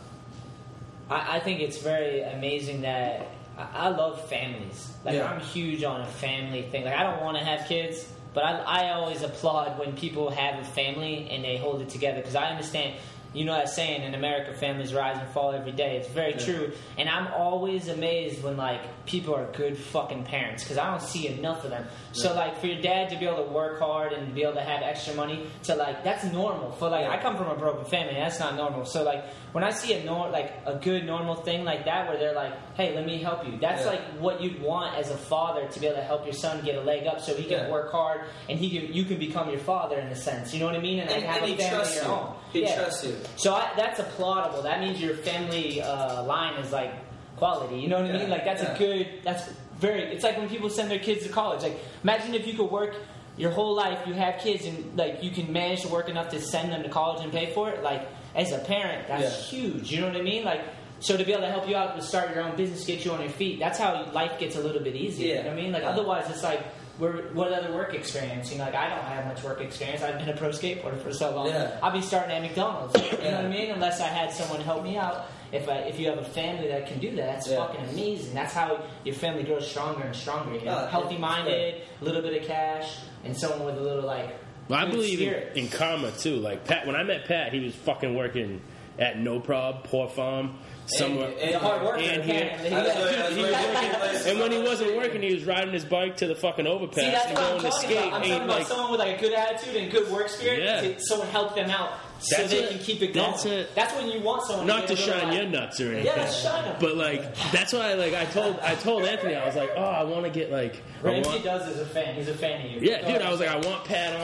I, 1.10 1.36
I 1.36 1.40
think 1.40 1.60
it's 1.60 1.78
very 1.78 2.20
amazing 2.22 2.80
that 2.82 3.28
I, 3.58 3.68
I 3.74 3.88
love 3.88 4.28
families. 4.28 4.90
Like 5.04 5.14
Yeah. 5.16 5.30
I'm 5.30 5.40
huge 5.40 5.84
on 5.84 6.00
a 6.00 6.06
family 6.06 6.62
thing. 6.62 6.84
Like 6.84 6.94
I 6.94 7.02
don't 7.04 7.22
want 7.22 7.36
to 7.38 7.44
have 7.44 7.68
kids, 7.68 8.06
but 8.34 8.42
I, 8.44 8.58
I 8.88 8.90
always 8.94 9.22
applaud 9.22 9.78
when 9.78 9.96
people 9.96 10.30
have 10.30 10.58
a 10.60 10.64
family 10.64 11.28
and 11.30 11.44
they 11.44 11.56
hold 11.58 11.80
it 11.82 11.88
together 11.90 12.18
because 12.18 12.34
I 12.36 12.46
understand. 12.46 12.96
You 13.36 13.44
know 13.44 13.52
that 13.54 13.68
saying 13.68 14.02
in 14.02 14.14
America, 14.14 14.54
families 14.54 14.94
rise 14.94 15.18
and 15.18 15.28
fall 15.30 15.52
every 15.52 15.72
day. 15.72 15.96
It's 15.98 16.08
very 16.08 16.32
Yeah. 16.32 16.38
true, 16.46 16.72
and 16.96 17.08
I'm 17.08 17.26
always 17.34 17.88
amazed 17.88 18.42
when 18.42 18.56
like 18.56 18.80
people 19.06 19.34
are 19.34 19.44
good 19.52 19.76
fucking 19.76 20.24
parents 20.24 20.64
because 20.64 20.78
I 20.78 20.90
don't 20.90 21.02
see 21.02 21.28
enough 21.28 21.62
of 21.64 21.70
them. 21.70 21.86
So 22.12 22.34
like 22.34 22.56
for 22.58 22.66
your 22.66 22.80
dad 22.80 23.10
to 23.10 23.16
be 23.16 23.26
able 23.26 23.44
to 23.44 23.50
work 23.50 23.78
hard 23.78 24.12
and 24.14 24.34
be 24.34 24.42
able 24.42 24.54
to 24.54 24.62
have 24.62 24.82
extra 24.82 25.14
money 25.14 25.46
to 25.64 25.74
like 25.74 26.02
that's 26.02 26.24
normal. 26.24 26.72
For 26.72 26.88
like 26.88 27.02
Yeah. 27.04 27.12
I 27.12 27.18
come 27.18 27.36
from 27.36 27.48
a 27.48 27.54
broken 27.56 27.84
family, 27.84 28.14
that's 28.14 28.40
not 28.40 28.56
normal. 28.56 28.84
So 28.86 29.02
like 29.04 29.22
when 29.52 29.62
I 29.64 29.70
see 29.70 29.92
a 29.94 30.02
nor- 30.02 30.30
like 30.30 30.52
a 30.64 30.74
good 30.76 31.04
normal 31.04 31.34
thing 31.34 31.64
like 31.64 31.84
that 31.84 32.08
where 32.08 32.16
they're 32.18 32.34
like, 32.34 32.54
hey, 32.76 32.94
let 32.94 33.06
me 33.06 33.18
help 33.22 33.46
you. 33.46 33.58
That's 33.58 33.84
Yeah. 33.84 33.90
like 33.92 34.00
what 34.20 34.40
you'd 34.42 34.60
want 34.60 34.96
as 34.98 35.10
a 35.10 35.16
father 35.16 35.66
to 35.66 35.80
be 35.80 35.86
able 35.86 35.96
to 35.96 36.02
help 36.04 36.24
your 36.24 36.34
son 36.34 36.62
get 36.64 36.74
a 36.76 36.80
leg 36.82 37.06
up 37.06 37.20
so 37.20 37.34
he 37.34 37.44
can 37.44 37.60
Yeah. 37.64 37.70
work 37.70 37.90
hard 37.90 38.22
and 38.50 38.58
he 38.58 38.68
can 38.78 38.92
you 38.92 39.04
can 39.04 39.18
become 39.18 39.48
your 39.50 39.58
father 39.60 39.98
in 39.98 40.08
a 40.08 40.14
sense. 40.16 40.52
You 40.52 40.60
know 40.60 40.66
what 40.66 40.74
I 40.76 40.80
mean? 40.80 40.98
And, 41.00 41.10
And, 41.10 41.22
have 41.24 41.42
and 41.42 41.52
a 41.52 41.56
family 41.56 41.80
of 41.82 41.88
you. 41.94 42.00
your 42.02 42.10
own. 42.12 42.34
He 42.52 42.62
Yeah. 42.62 42.74
trusts 42.76 43.04
you. 43.06 43.16
So 43.36 43.54
I, 43.54 43.70
that's 43.76 43.98
applaudable. 44.00 44.62
That 44.62 44.80
means 44.80 45.00
your 45.00 45.14
family 45.14 45.80
uh, 45.80 46.22
line 46.24 46.54
is 46.60 46.70
like 46.72 46.92
quality. 47.36 47.76
You 47.78 47.88
know 47.88 48.00
what 48.00 48.10
I 48.10 48.18
mean? 48.18 48.30
Like 48.30 48.44
that's 48.44 48.62
a 48.62 48.74
good. 48.78 49.08
That's 49.24 49.42
very. 49.78 50.02
It's 50.12 50.24
like 50.24 50.36
when 50.38 50.48
people 50.48 50.68
send 50.70 50.90
their 50.90 50.98
kids 50.98 51.22
to 51.24 51.30
college. 51.30 51.62
Like 51.62 51.78
imagine 52.02 52.34
if 52.34 52.46
you 52.46 52.54
could 52.54 52.70
work 52.70 52.94
your 53.38 53.50
whole 53.50 53.74
life 53.74 53.98
you 54.06 54.14
have 54.14 54.38
kids 54.40 54.64
and 54.64 54.96
like 54.96 55.22
you 55.22 55.30
can 55.30 55.52
manage 55.52 55.82
to 55.82 55.88
work 55.88 56.08
enough 56.08 56.30
to 56.30 56.40
send 56.40 56.72
them 56.72 56.82
to 56.82 56.88
college 56.88 57.22
and 57.22 57.32
pay 57.32 57.52
for 57.52 57.68
it. 57.70 57.82
Like 57.82 58.06
as 58.34 58.52
a 58.52 58.58
parent, 58.58 59.08
that's 59.08 59.22
Yeah. 59.52 59.58
huge. 59.60 59.90
You 59.92 60.00
know 60.02 60.08
what 60.08 60.16
I 60.16 60.22
mean? 60.22 60.44
Like. 60.44 60.60
So 61.00 61.16
to 61.16 61.24
be 61.24 61.32
able 61.32 61.42
to 61.42 61.50
help 61.50 61.68
you 61.68 61.76
out 61.76 61.94
to 61.96 62.02
start 62.02 62.34
your 62.34 62.42
own 62.42 62.56
business, 62.56 62.84
get 62.84 63.04
you 63.04 63.12
on 63.12 63.20
your 63.20 63.28
feet, 63.30 63.58
that's 63.58 63.78
how 63.78 64.10
life 64.12 64.38
gets 64.38 64.56
a 64.56 64.60
little 64.60 64.82
bit 64.82 64.96
easier. 64.96 65.36
You 65.36 65.42
know 65.42 65.48
what 65.50 65.58
I 65.58 65.62
mean? 65.62 65.72
Like 65.72 65.82
Yeah. 65.82 65.90
otherwise, 65.90 66.30
it's 66.30 66.42
like, 66.42 66.62
we're, 66.98 67.24
what 67.34 67.52
other 67.52 67.74
work 67.74 67.92
experience? 67.92 68.50
You 68.50 68.56
know, 68.58 68.64
like 68.64 68.74
I 68.74 68.88
don't 68.88 69.04
have 69.04 69.26
much 69.26 69.42
work 69.42 69.60
experience. 69.60 70.02
I've 70.02 70.18
been 70.18 70.30
a 70.30 70.36
pro 70.36 70.48
skateboarder 70.48 70.98
for 71.02 71.12
so 71.12 71.34
long. 71.36 71.48
Yeah. 71.48 71.78
I'll 71.82 71.92
be 71.92 72.00
starting 72.00 72.34
at 72.34 72.40
McDonald's. 72.40 72.94
You 72.96 73.18
know 73.30 73.36
what 73.36 73.44
I 73.44 73.48
mean? 73.48 73.70
Unless 73.70 74.00
I 74.00 74.06
had 74.06 74.32
someone 74.32 74.62
help 74.62 74.82
me 74.82 74.96
out. 74.96 75.26
If 75.52 75.68
I, 75.68 75.74
if 75.80 76.00
you 76.00 76.08
have 76.08 76.18
a 76.18 76.24
family 76.24 76.68
that 76.68 76.86
can 76.86 76.98
do 76.98 77.10
that, 77.16 77.26
that's 77.34 77.48
Yeah. 77.48 77.58
fucking 77.66 77.84
amazing. 77.90 78.32
That's 78.34 78.54
how 78.54 78.82
your 79.04 79.14
family 79.14 79.42
grows 79.44 79.68
stronger 79.70 80.02
and 80.04 80.16
stronger. 80.16 80.54
You 80.58 80.64
know? 80.64 80.84
Oh, 80.84 80.86
healthy 80.86 81.18
minded, 81.18 81.82
a 82.00 82.04
little 82.04 82.22
bit 82.22 82.40
of 82.40 82.48
cash, 82.48 82.96
and 83.24 83.36
someone 83.36 83.64
with 83.66 83.76
a 83.76 83.82
little 83.82 84.02
like. 84.04 84.34
Well, 84.68 84.78
I 84.84 84.90
believe 84.90 85.20
in, 85.20 85.34
in 85.64 85.68
karma 85.68 86.10
too. 86.12 86.36
Like 86.36 86.64
Pat, 86.64 86.86
when 86.86 86.96
I 86.96 87.02
met 87.04 87.26
Pat, 87.26 87.52
he 87.52 87.60
was 87.60 87.74
fucking 87.74 88.16
working 88.16 88.62
at 88.98 89.18
No 89.20 89.38
Prob, 89.38 89.84
Pour 89.84 90.08
Farm, 90.08 90.58
somewhere. 90.86 91.28
And- 91.30 91.38
He's 91.40 91.54
a 91.54 91.58
hard. 91.58 92.00
And 92.00 92.22
he- 92.24 92.32
I 92.32 92.56
He 92.56 92.74
was 92.74 92.96
working 92.96 93.42
working- 93.42 93.84
in 93.90 93.94
places 93.96 94.26
and 94.26 94.40
when 94.40 94.52
he 94.52 94.58
wasn't 94.58 94.96
working, 94.96 95.22
he 95.22 95.34
was 95.34 95.44
riding 95.44 95.72
his 95.72 95.84
bike 95.84 96.16
to 96.18 96.26
the 96.26 96.34
fucking 96.34 96.66
overpass 96.66 97.04
See, 97.04 97.10
that's 97.10 97.26
and 97.26 97.36
going 97.36 97.60
to 97.62 97.72
skate. 97.72 97.90
about. 97.98 98.12
I'm 98.12 98.22
and 98.22 98.24
talking 98.24 98.44
about 98.44 98.48
like, 98.58 98.66
someone 98.66 98.90
with 98.92 99.00
like 99.00 99.18
a 99.18 99.20
good 99.20 99.32
attitude 99.32 99.76
and 99.76 99.90
good 99.90 100.10
work 100.10 100.28
spirit. 100.28 100.62
Yeah. 100.62 100.80
To 100.82 101.00
someone 101.00 101.28
help 101.28 101.54
them 101.54 101.70
out 101.70 101.92
so 102.18 102.34
That's 102.38 102.50
they 102.50 102.62
it. 102.64 102.70
can 102.70 102.78
keep 102.78 103.02
it 103.02 103.12
going. 103.12 103.30
That's 103.32 103.44
it. 103.44 103.74
That's 103.74 103.94
when 103.94 104.08
you 104.10 104.20
want 104.22 104.42
someone. 104.46 104.66
not 104.66 104.86
to 104.86 104.94
little, 104.94 105.12
shine 105.20 105.32
your 105.34 105.44
nuts 105.44 105.78
or 105.82 105.88
anything. 105.92 106.06
Yeah, 106.06 106.30
shine 106.30 106.64
'em. 106.64 106.76
But 106.80 106.96
like 106.96 107.36
that's 107.52 107.74
why 107.74 107.92
like 107.92 108.14
I 108.14 108.24
told 108.24 108.58
I 108.60 108.74
told 108.74 109.04
Anthony 109.04 109.34
I 109.34 109.44
was 109.44 109.54
like 109.54 109.70
oh 109.76 109.82
I 109.84 110.02
want 110.04 110.24
to 110.24 110.30
get 110.30 110.50
like 110.50 110.82
I 111.02 111.06
Ramsey 111.08 111.28
want, 111.30 111.44
does 111.44 111.68
is 111.68 111.78
a 111.80 111.84
fan. 111.84 112.14
He's 112.14 112.28
a 112.28 112.34
fan 112.34 112.64
of 112.64 112.72
you. 112.72 112.80
yeah 112.80 113.02
Go 113.02 113.06
dude 113.08 113.16
ahead. 113.16 113.22
I 113.22 113.30
was 113.30 113.40
like 113.40 113.50
I 113.50 113.56
want 113.58 113.84
Pat 113.84 114.16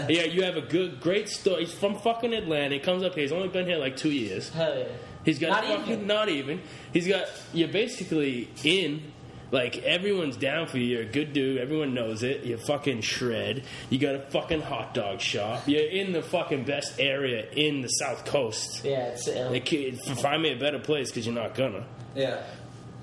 on 0.00 0.08
yeah 0.10 0.22
you 0.22 0.42
have 0.44 0.56
a 0.56 0.62
good 0.62 1.00
great 1.00 1.28
story 1.28 1.66
he's 1.66 1.74
from 1.74 1.96
fucking 1.98 2.32
Atlanta 2.32 2.76
he 2.76 2.80
comes 2.80 3.02
up 3.02 3.12
here 3.14 3.22
he's 3.24 3.32
only 3.32 3.48
been 3.48 3.66
here 3.66 3.76
like 3.76 3.96
two 3.98 4.10
years 4.10 4.48
Hell 4.48 4.78
yeah. 4.78 4.84
He's 5.24 5.38
got 5.38 5.50
Not 5.50 5.64
fucking 5.64 5.92
even. 5.94 6.06
not 6.06 6.28
even. 6.28 6.60
He's 6.92 7.08
got 7.08 7.26
you're 7.52 7.68
basically 7.68 8.48
in. 8.62 9.12
Like 9.50 9.78
everyone's 9.84 10.36
down 10.36 10.66
for 10.66 10.78
you. 10.78 10.84
You're 10.96 11.02
a 11.02 11.12
good 11.12 11.32
dude. 11.32 11.58
Everyone 11.58 11.94
knows 11.94 12.24
it. 12.24 12.42
You 12.44 12.56
fucking 12.56 13.02
shred. 13.02 13.62
You 13.88 13.98
got 13.98 14.16
a 14.16 14.18
fucking 14.30 14.62
hot 14.62 14.94
dog 14.94 15.20
shop. 15.20 15.68
You're 15.68 15.86
in 15.88 16.12
the 16.12 16.22
fucking 16.22 16.64
best 16.64 16.98
area 16.98 17.48
in 17.52 17.80
the 17.82 17.88
South 17.88 18.24
Coast. 18.24 18.84
Yeah, 18.84 19.08
it's 19.10 19.28
um, 19.28 19.52
They 19.52 19.60
can't- 19.60 20.00
find 20.18 20.42
me 20.42 20.52
a 20.52 20.56
better 20.58 20.80
place 20.80 21.10
because 21.10 21.24
you're 21.26 21.34
not 21.36 21.54
gonna. 21.54 21.84
Yeah. 22.16 22.42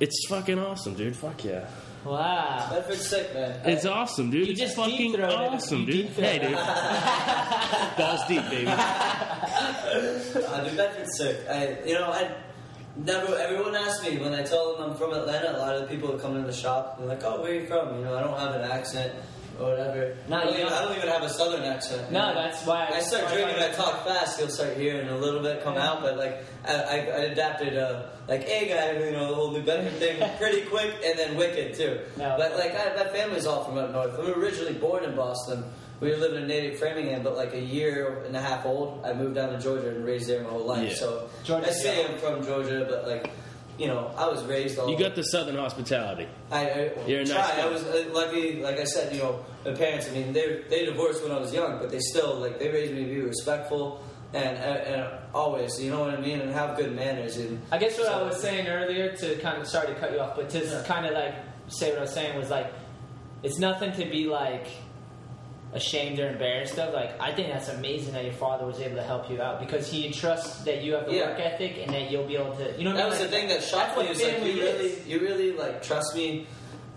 It's 0.02 0.26
fucking 0.28 0.60
awesome, 0.60 0.96
dude. 0.96 1.16
Fuck 1.16 1.46
yeah. 1.46 1.68
Wow. 2.06 2.68
Bedford's 2.72 3.08
sick, 3.08 3.34
man. 3.34 3.60
It's 3.66 3.86
awesome, 3.86 4.30
dude. 4.30 4.48
You 4.48 4.52
it's 4.52 4.60
just 4.62 4.76
fucking 4.76 4.98
deep-throated 4.98 5.32
awesome, 5.32 5.86
dude. 5.86 5.96
deep-throated 5.96 6.42
Hey, 6.42 6.48
dude. 6.48 7.98
Balls 7.98 8.22
deep, 8.28 8.44
baby. 8.50 8.68
Uh, 10.52 10.64
New 10.64 10.76
Bedford's 10.78 11.18
sick. 11.18 11.48
I, 11.50 11.78
you 11.86 11.94
know, 11.94 12.12
I 12.12 12.32
never. 12.96 13.36
Everyone 13.38 13.76
asks 13.76 14.04
me 14.06 14.18
when 14.18 14.34
I 14.34 14.44
tell 14.44 14.76
them 14.76 14.92
I'm 14.92 14.98
from 14.98 15.14
Atlanta. 15.14 15.58
A 15.58 15.60
lot 15.60 15.76
of 15.76 15.82
the 15.82 15.88
people 15.88 16.12
that 16.12 16.22
come 16.22 16.36
in 16.38 16.46
the 16.46 16.54
shop, 16.54 16.98
they're 16.98 17.08
like, 17.08 17.24
"Oh, 17.24 17.42
where 17.42 17.52
are 17.52 17.56
you 17.56 17.68
from?" 17.68 17.98
You 17.98 18.06
know, 18.06 18.18
I 18.18 18.22
don't 18.22 18.40
have 18.40 18.56
an 18.56 18.70
accent 18.70 19.14
or 19.60 19.72
whatever. 19.72 20.16
No, 20.28 20.38
I, 20.38 20.44
don't 20.44 20.54
you 20.54 20.60
even, 20.60 20.70
don't. 20.70 20.78
I 20.78 20.86
don't 20.86 20.98
even 20.98 21.10
have 21.10 21.24
a 21.24 21.30
southern 21.30 21.64
accent. 21.64 22.12
No, 22.12 22.30
know? 22.30 22.36
that's 22.36 22.66
why 22.66 22.90
I 22.92 23.02
start 23.02 23.32
drinking. 23.32 23.62
I 23.62 23.72
talk 23.72 24.06
fast. 24.06 24.40
You'll 24.40 24.50
start 24.50 24.78
hearing 24.78 25.08
a 25.10 25.18
little 25.18 25.42
bit 25.42 25.64
come 25.64 25.78
out, 25.78 26.02
but 26.02 26.18
like 26.18 26.44
I, 26.66 26.74
I, 26.74 26.96
I 26.96 27.20
adapted, 27.32 27.78
uh, 27.78 28.04
like 28.28 28.48
a 28.48 28.68
guy, 28.68 29.06
you 29.06 29.12
know, 29.12 29.30
the 29.30 29.36
whole 29.36 29.52
New 29.52 29.64
Bedford 29.64 29.94
thing 30.00 30.30
pretty 30.38 30.62
quick, 30.68 30.94
and 31.04 31.18
then 31.18 31.36
wicked 31.36 31.76
too. 31.76 32.00
No. 32.18 32.36
But 32.38 32.58
like 32.58 32.74
I, 32.76 32.96
my 32.96 33.10
family's 33.10 33.46
all 33.46 33.64
from 33.64 33.78
up 33.78 33.92
north. 33.92 34.18
I'm 34.18 34.40
originally 34.40 34.74
born 34.74 35.04
in 35.04 35.16
Boston. 35.16 35.64
We 36.00 36.10
were 36.10 36.18
living 36.18 36.42
in 36.42 36.48
native 36.48 36.80
Framingham, 36.80 37.24
but 37.24 37.36
like 37.36 37.54
a 37.54 37.62
year 37.62 38.24
and 38.26 38.36
a 38.36 38.42
half 38.42 38.66
old, 38.66 39.06
I 39.06 39.14
moved 39.14 39.36
down 39.36 39.52
to 39.54 39.60
Georgia 39.60 39.90
and 39.90 40.04
raised 40.04 40.28
there 40.28 40.44
my 40.44 40.50
whole 40.50 40.66
life. 40.66 40.90
Yeah. 40.90 40.96
So 40.96 41.30
Georgia, 41.44 41.70
I 41.70 41.72
say 41.72 42.02
yeah. 42.02 42.10
I'm 42.10 42.18
from 42.18 42.44
Georgia, 42.44 42.88
but 42.90 43.08
like, 43.08 43.30
you 43.78 43.88
know, 43.88 44.12
I 44.18 44.28
was 44.28 44.44
raised 44.46 44.80
all. 44.80 44.90
You 44.90 44.98
got 44.98 45.16
the 45.16 45.24
southern 45.24 45.58
hospitality. 45.58 46.28
I, 46.52 46.70
I 46.70 46.92
You're 47.06 47.22
a 47.22 47.26
nice 47.26 47.34
guy. 47.34 47.62
I 47.62 47.70
was 47.70 47.84
uh, 47.84 48.10
lucky, 48.14 48.64
like 48.64 48.80
I 48.80 48.84
said, 48.84 49.14
you 49.14 49.22
know, 49.22 49.46
my 49.64 49.74
parents. 49.74 50.08
I 50.10 50.12
mean, 50.12 50.34
they 50.34 50.64
they 50.70 50.86
divorced 50.86 51.22
when 51.24 51.32
I 51.32 51.40
was 51.40 51.54
young, 51.54 51.78
but 51.80 51.92
they 51.92 52.00
still 52.00 52.36
like 52.36 52.58
they 52.58 52.70
raised 52.70 52.94
me 52.94 53.04
to 53.04 53.10
be 53.10 53.22
respectful 53.22 54.04
and 54.34 54.58
and, 54.58 54.78
and 54.96 55.08
always, 55.34 55.82
you 55.82 55.92
know 55.92 56.00
what 56.02 56.14
I 56.14 56.20
mean, 56.22 56.40
and 56.42 56.52
have 56.52 56.78
good 56.78 56.96
manners. 56.96 57.38
And 57.38 57.62
I 57.72 57.78
guess 57.78 57.98
what 57.98 58.08
I 58.10 58.22
was 58.24 58.40
saying 58.42 58.68
earlier 58.68 59.16
to 59.18 59.36
kind 59.40 59.62
of 59.62 59.68
sorry 59.68 59.88
to 59.88 59.96
cut 59.96 60.12
you 60.14 60.20
off, 60.20 60.36
but 60.36 60.50
to 60.52 60.60
Yeah. 60.66 60.84
kind 60.86 61.06
of 61.06 61.14
like 61.14 61.36
say 61.68 61.90
what 61.90 62.00
I 62.00 62.02
was 62.02 62.14
saying 62.14 62.38
was 62.38 62.50
like 62.50 62.68
it's 63.44 63.58
nothing 63.60 63.92
to 63.94 64.06
be 64.10 64.26
like 64.26 64.68
ashamed 65.74 66.20
or 66.20 66.30
embarrassed 66.30 66.78
of. 66.80 66.94
Like 66.94 67.20
I 67.20 67.34
think 67.34 67.48
that's 67.50 67.70
amazing 67.70 68.14
that 68.14 68.24
your 68.26 68.34
father 68.34 68.66
was 68.66 68.80
able 68.80 68.96
to 68.98 69.04
help 69.04 69.30
you 69.30 69.42
out 69.42 69.60
because 69.60 69.90
he 69.90 70.12
trusts 70.12 70.64
that 70.64 70.84
you 70.84 70.94
have 70.94 71.06
the 71.06 71.14
Yeah. 71.16 71.30
work 71.32 71.40
ethic 71.40 71.78
and 71.82 71.94
that 71.94 72.12
you'll 72.12 72.28
be 72.28 72.36
able 72.36 72.56
to. 72.58 72.74
You 72.78 72.84
know, 72.84 72.92
what 72.92 72.98
That 72.98 73.04
mean? 73.04 73.10
was 73.12 73.20
the 73.20 73.28
thing 73.30 73.48
that 73.50 73.64
shocked 73.64 73.98
me. 73.98 74.08
Is 74.08 74.22
like 74.22 74.40
you 74.40 74.62
really, 74.62 74.86
is. 74.86 75.08
you 75.08 75.20
really 75.20 75.52
like 75.54 75.82
trust 75.82 76.16
me 76.16 76.48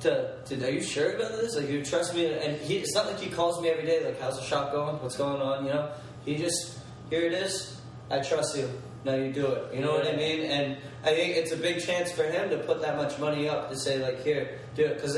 to, 0.01 0.37
to. 0.47 0.67
Are 0.67 0.71
you 0.71 0.83
sure 0.83 1.13
about 1.17 1.33
this? 1.41 1.57
Like 1.57 1.69
you 1.69 1.85
trust 1.85 2.15
me, 2.15 2.27
and 2.27 2.57
he. 2.59 2.79
It's 2.79 2.95
not 2.95 3.07
like 3.07 3.19
he 3.21 3.31
calls 3.31 3.61
me 3.63 3.69
every 3.71 3.87
day. 3.87 4.05
Like, 4.05 4.21
how's 4.21 4.37
the 4.39 4.45
shop 4.45 4.73
going? 4.73 4.97
What's 5.03 5.17
going 5.17 5.41
on? 5.41 5.65
You 5.67 5.73
know, 5.73 5.91
he 6.25 6.35
just 6.35 6.79
here 7.15 7.27
it 7.27 7.33
is. 7.33 7.81
I 8.11 8.21
trust 8.21 8.57
you. 8.57 8.69
Now 9.05 9.15
you 9.15 9.33
do 9.33 9.47
it. 9.47 9.75
You 9.75 9.81
know 9.83 9.93
what 9.93 10.07
I 10.07 10.17
mean? 10.17 10.41
And 10.51 10.77
I 11.05 11.15
think 11.15 11.37
it's 11.37 11.53
a 11.53 11.57
big 11.57 11.81
chance 11.85 12.11
for 12.11 12.25
him 12.25 12.51
to 12.51 12.59
put 12.59 12.81
that 12.83 12.97
much 12.97 13.19
money 13.19 13.49
up 13.49 13.71
to 13.71 13.77
say 13.77 13.99
like, 14.03 14.25
here, 14.25 14.59
do 14.75 14.85
it, 14.85 14.95
because 14.97 15.17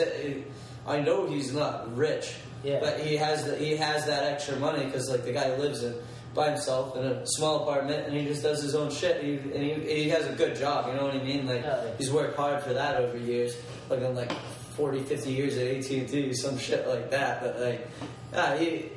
I 0.87 1.01
know 1.01 1.27
he's 1.27 1.53
not 1.53 1.97
rich, 1.97 2.35
Yeah. 2.65 2.81
but 2.81 3.01
he 3.01 3.17
has 3.17 3.45
the, 3.45 3.57
he 3.57 3.77
has 3.77 4.07
that 4.07 4.25
extra 4.25 4.57
money 4.57 4.85
because 4.85 5.09
like 5.09 5.25
the 5.25 5.33
guy 5.33 5.57
lives 5.57 5.83
in 5.85 5.95
by 6.35 6.51
himself 6.51 6.95
in 6.99 7.05
a 7.05 7.27
small 7.27 7.63
apartment 7.63 8.07
and 8.07 8.15
he 8.15 8.27
just 8.27 8.43
does 8.43 8.63
his 8.63 8.75
own 8.75 8.91
shit 8.91 9.25
he, 9.25 9.37
and 9.39 9.63
he, 9.63 9.73
he 10.03 10.09
has 10.11 10.27
a 10.27 10.33
good 10.35 10.55
job 10.55 10.87
you 10.87 10.93
know 10.95 11.07
what 11.07 11.15
I 11.15 11.23
mean 11.23 11.47
like 11.47 11.65
Oh, 11.65 11.83
yeah. 11.87 11.95
he's 11.97 12.13
worked 12.13 12.37
hard 12.37 12.63
for 12.63 12.75
that 12.75 13.01
over 13.01 13.17
years 13.17 13.57
like 13.89 14.01
in 14.03 14.15
like 14.15 14.31
40 14.77 15.01
50 15.05 15.33
years 15.33 15.57
at 15.57 15.67
AT&T 15.67 16.35
some 16.35 16.59
shit 16.59 16.87
like 16.87 17.11
that 17.11 17.41
but 17.41 17.59
like 17.59 17.89
ah, 18.35 18.55
he 18.59 18.91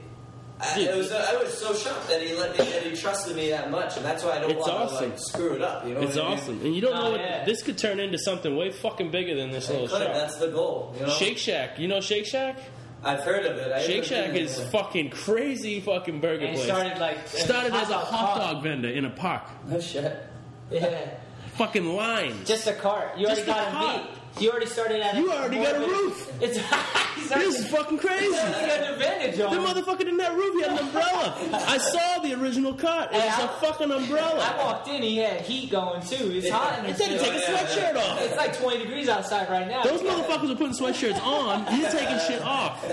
Dude, 0.76 0.88
it 0.89 0.97
was, 0.97 1.12
I 1.12 1.36
was 1.41 1.57
so 1.57 1.74
shocked 1.74 2.10
that 2.10 2.22
he 2.22 2.36
let 2.36 2.51
me, 2.51 2.66
that 2.66 2.84
he 2.84 2.93
trusted 2.95 3.36
me 3.36 3.49
that 3.49 3.72
much, 3.72 3.95
and 3.95 4.05
that's 4.05 4.24
why 4.26 4.32
I 4.32 4.39
don't 4.41 4.51
It's 4.51 4.60
want 4.60 4.72
awesome. 4.74 4.97
to 5.05 5.10
like 5.12 5.20
screw 5.20 5.53
it 5.53 5.62
up. 5.62 5.88
You 5.88 5.93
know, 5.93 6.01
It's 6.01 6.18
I 6.18 6.22
mean? 6.24 6.34
awesome, 6.34 6.62
and 6.66 6.76
you 6.76 6.82
don't 6.82 6.93
Oh, 6.93 7.03
know 7.05 7.12
what 7.12 7.22
yeah. 7.22 7.45
this 7.45 7.62
could 7.64 7.78
turn 7.78 7.99
into 8.01 8.18
something 8.18 8.53
way 8.57 8.72
fucking 8.72 9.10
bigger 9.10 9.36
than 9.36 9.51
this 9.51 9.70
It 9.70 9.74
little 9.74 9.88
could, 9.88 10.05
shop. 10.05 10.14
that's 10.14 10.36
the 10.36 10.47
goal. 10.49 10.93
You 10.99 11.05
know, 11.05 11.12
Shake 11.14 11.38
Shack, 11.38 11.80
you 11.80 11.88
know 11.88 12.01
Shake 12.01 12.26
Shack? 12.26 12.57
I've 13.01 13.22
heard 13.22 13.45
of 13.45 13.55
it. 13.57 13.72
I 13.72 13.82
Shake 13.84 14.03
Shack 14.03 14.36
is 14.36 14.60
fucking 14.72 15.12
crazy 15.12 15.80
fucking 15.80 16.20
burger 16.20 16.45
And 16.47 16.55
place. 16.55 16.66
started 16.68 16.97
like 16.99 17.26
Started 17.30 17.74
as 17.74 17.89
a 17.89 17.97
hot 17.97 18.38
dog 18.38 18.64
vendor 18.64 18.89
in 18.89 19.05
a 19.05 19.10
park. 19.12 19.43
no 19.66 19.80
shit. 19.80 20.22
Yeah, 20.70 21.10
Fucking 21.55 21.86
lines. 21.95 22.45
just 22.47 22.68
a 22.68 22.74
cart. 22.74 23.18
You 23.18 23.28
Just 23.28 23.47
already 23.47 23.51
a 23.70 23.72
got 23.74 23.95
him 23.95 24.07
beat. 24.07 24.19
You 24.40 24.52
already 24.52 24.68
started 24.68 25.02
at. 25.02 25.16
You 25.16 25.32
already 25.32 25.58
got 25.58 25.76
a 25.76 25.80
roof. 25.80 26.32
It's 26.42 26.58
This 27.30 27.60
is 27.60 27.68
fucking 27.70 28.00
crazy. 28.00 28.26
he's 28.26 28.34
already 28.40 28.68
got 28.68 28.80
an 28.80 28.94
advantage 28.94 29.40
on. 29.40 29.54
The 29.54 29.60
him. 29.62 29.68
motherfucker 29.68 30.00
didn't 30.00 30.20
have 30.20 30.34
roof, 30.36 30.56
he 30.56 30.62
had 30.62 30.72
an 30.72 30.86
umbrella. 30.88 31.36
I 31.68 31.78
saw 31.78 32.20
the 32.24 32.34
original 32.42 32.74
cut. 32.74 33.12
It 33.12 33.16
was 33.16 33.22
Hey, 33.24 33.44
a 33.44 33.46
I- 33.46 33.60
fucking 33.60 33.92
umbrella. 33.92 34.40
I 34.40 34.64
walked 34.64 34.88
in, 34.88 35.04
he 35.04 35.18
had 35.18 35.42
heat 35.42 35.70
going 35.70 36.02
too. 36.02 36.32
It's 36.32 36.50
hot 36.50 36.80
in 36.80 36.86
It 36.86 36.98
there. 36.98 37.08
didn't 37.10 37.24
take 37.24 37.34
a 37.34 37.46
sweatshirt 37.46 37.96
off. 37.98 38.22
It's 38.22 38.36
like 38.38 38.58
20 38.58 38.80
degrees 38.84 39.10
outside 39.10 39.50
right 39.50 39.68
now. 39.68 39.84
Those 39.84 40.02
motherfuckers 40.02 40.52
are 40.52 40.56
putting 40.56 40.74
sweatshirts 40.74 41.22
on. 41.24 41.66
You're 41.80 41.92
taking 41.92 42.18
shit 42.20 42.42
off. 42.42 42.84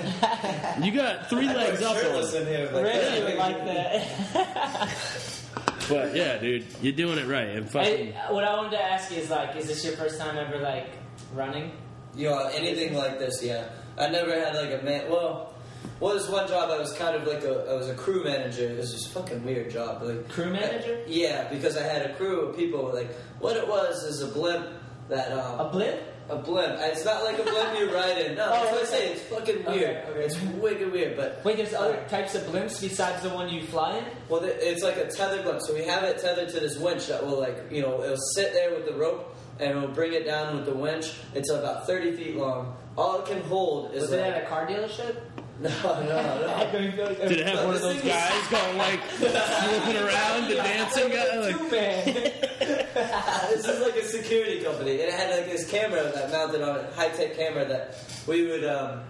You 0.82 0.92
got 0.92 1.30
three 1.30 1.46
legs 1.46 1.80
up 1.82 1.96
Shirtless 1.96 2.34
on. 2.34 2.42
in 2.42 2.46
here. 2.48 2.70
Like, 2.72 2.84
Really 2.84 3.22
would 3.24 3.36
like 3.36 3.64
that. 3.64 4.88
But 5.88 6.16
yeah, 6.16 6.36
dude, 6.38 6.66
you're 6.82 6.92
doing 6.92 7.18
it 7.18 7.26
right. 7.28 7.48
And 7.48 7.70
fucking, 7.70 8.12
I, 8.16 8.32
what 8.32 8.42
I 8.44 8.54
wanted 8.56 8.72
to 8.72 8.82
ask 8.82 9.10
you 9.12 9.18
is 9.18 9.30
like, 9.30 9.54
is 9.56 9.68
this 9.68 9.84
your 9.84 9.94
first 9.94 10.18
time 10.18 10.36
ever 10.36 10.58
like 10.58 10.88
running? 11.34 11.72
You 12.14 12.30
know, 12.30 12.46
anything 12.52 12.94
like 12.94 13.18
this, 13.18 13.42
yeah. 13.42 13.68
I 13.98 14.08
never 14.08 14.32
had 14.32 14.54
like 14.54 14.80
a 14.80 14.84
man. 14.84 15.10
Well, 15.10 15.52
was 16.00 16.28
one 16.28 16.46
job 16.48 16.70
I 16.70 16.78
was 16.78 16.92
kind 16.94 17.16
of 17.16 17.26
like 17.26 17.42
a 17.44 17.70
I 17.70 17.74
was 17.74 17.88
a 17.88 17.94
crew 17.94 18.22
manager. 18.24 18.64
It 18.68 18.78
was 18.78 18.92
just 18.92 19.06
a 19.08 19.10
fucking 19.10 19.44
weird 19.44 19.70
job. 19.70 20.02
Like 20.02 20.28
Crew 20.28 20.50
manager? 20.50 21.02
Yeah, 21.06 21.48
because 21.48 21.76
I 21.76 21.82
had 21.82 22.02
a 22.10 22.14
crew 22.14 22.40
of 22.40 22.56
people. 22.56 22.90
Like 22.92 23.14
what 23.38 23.56
it 23.56 23.66
was 23.66 24.02
is 24.04 24.20
a 24.22 24.26
blimp 24.28 24.66
that 25.08 25.32
um, 25.32 25.60
A 25.60 25.70
blimp? 25.70 26.00
A 26.28 26.36
blimp. 26.36 26.76
It's 26.80 27.04
not 27.04 27.22
like 27.24 27.38
a 27.38 27.42
blimp 27.44 27.78
you 27.78 27.94
ride 27.94 28.18
in. 28.18 28.34
No, 28.34 28.44
Oh, 28.52 28.64
that's 28.64 28.72
what 28.72 28.82
I 28.82 28.84
say. 28.86 29.12
It's 29.12 29.22
fucking 29.22 29.64
weird. 29.64 30.04
okay. 30.08 30.24
It's 30.24 30.40
wicked 30.60 30.90
weird. 30.92 31.16
But 31.16 31.40
Wait, 31.44 31.56
there's 31.56 31.72
other 31.72 32.04
types 32.08 32.34
of 32.34 32.42
blimps 32.44 32.80
besides 32.80 33.22
the 33.22 33.30
one 33.30 33.48
you 33.48 33.62
fly 33.66 33.98
in? 33.98 34.04
well, 34.28 34.42
it's 34.44 34.82
like 34.82 34.96
a 34.96 35.06
tethered 35.10 35.44
blimp. 35.44 35.60
So 35.62 35.72
we 35.74 35.84
have 35.84 36.02
it 36.04 36.18
tethered 36.18 36.48
to 36.50 36.60
this 36.60 36.76
winch 36.78 37.06
that 37.06 37.24
will 37.24 37.38
like 37.38 37.70
you 37.70 37.80
know 37.82 38.02
it'll 38.02 38.16
sit 38.34 38.52
there 38.52 38.70
with 38.74 38.86
the 38.86 38.94
rope 38.94 39.35
and 39.58 39.78
we'll 39.78 39.88
bring 39.88 40.12
it 40.12 40.24
down 40.24 40.56
with 40.56 40.66
the 40.66 40.74
winch. 40.74 41.12
It's 41.34 41.50
about 41.50 41.86
thirty 41.86 42.12
feet 42.12 42.36
long. 42.36 42.76
All 42.96 43.20
it 43.20 43.26
can 43.26 43.42
hold 43.42 43.92
is 43.94 44.02
Was 44.02 44.12
it 44.12 44.22
like, 44.22 44.32
at 44.34 44.42
a 44.44 44.46
car 44.46 44.66
dealership? 44.66 45.16
no, 45.60 45.70
no, 45.84 46.02
no. 46.02 46.70
did 47.28 47.40
it 47.40 47.46
have 47.46 47.64
one 47.64 47.74
of 47.74 47.80
those 47.80 48.00
guys 48.02 48.46
going 48.50 48.76
like 48.76 49.00
flipping 49.04 49.96
around, 49.96 50.48
the 50.48 50.56
dancing 50.56 51.08
guy? 51.10 51.36
Like, 51.38 51.56
Two 51.56 51.70
man. 51.70 52.04
this 53.50 53.66
is 53.66 53.80
like 53.80 53.96
a 53.96 54.04
security 54.04 54.62
company, 54.62 54.92
and 54.92 55.00
it 55.00 55.14
had 55.14 55.30
like 55.30 55.46
this 55.46 55.70
camera 55.70 56.02
that 56.14 56.30
mounted 56.30 56.62
on 56.62 56.80
it, 56.80 56.92
high 56.92 57.08
tech 57.08 57.36
camera 57.36 57.64
that 57.64 57.98
we 58.26 58.46
would 58.46 58.64
um, 58.64 59.00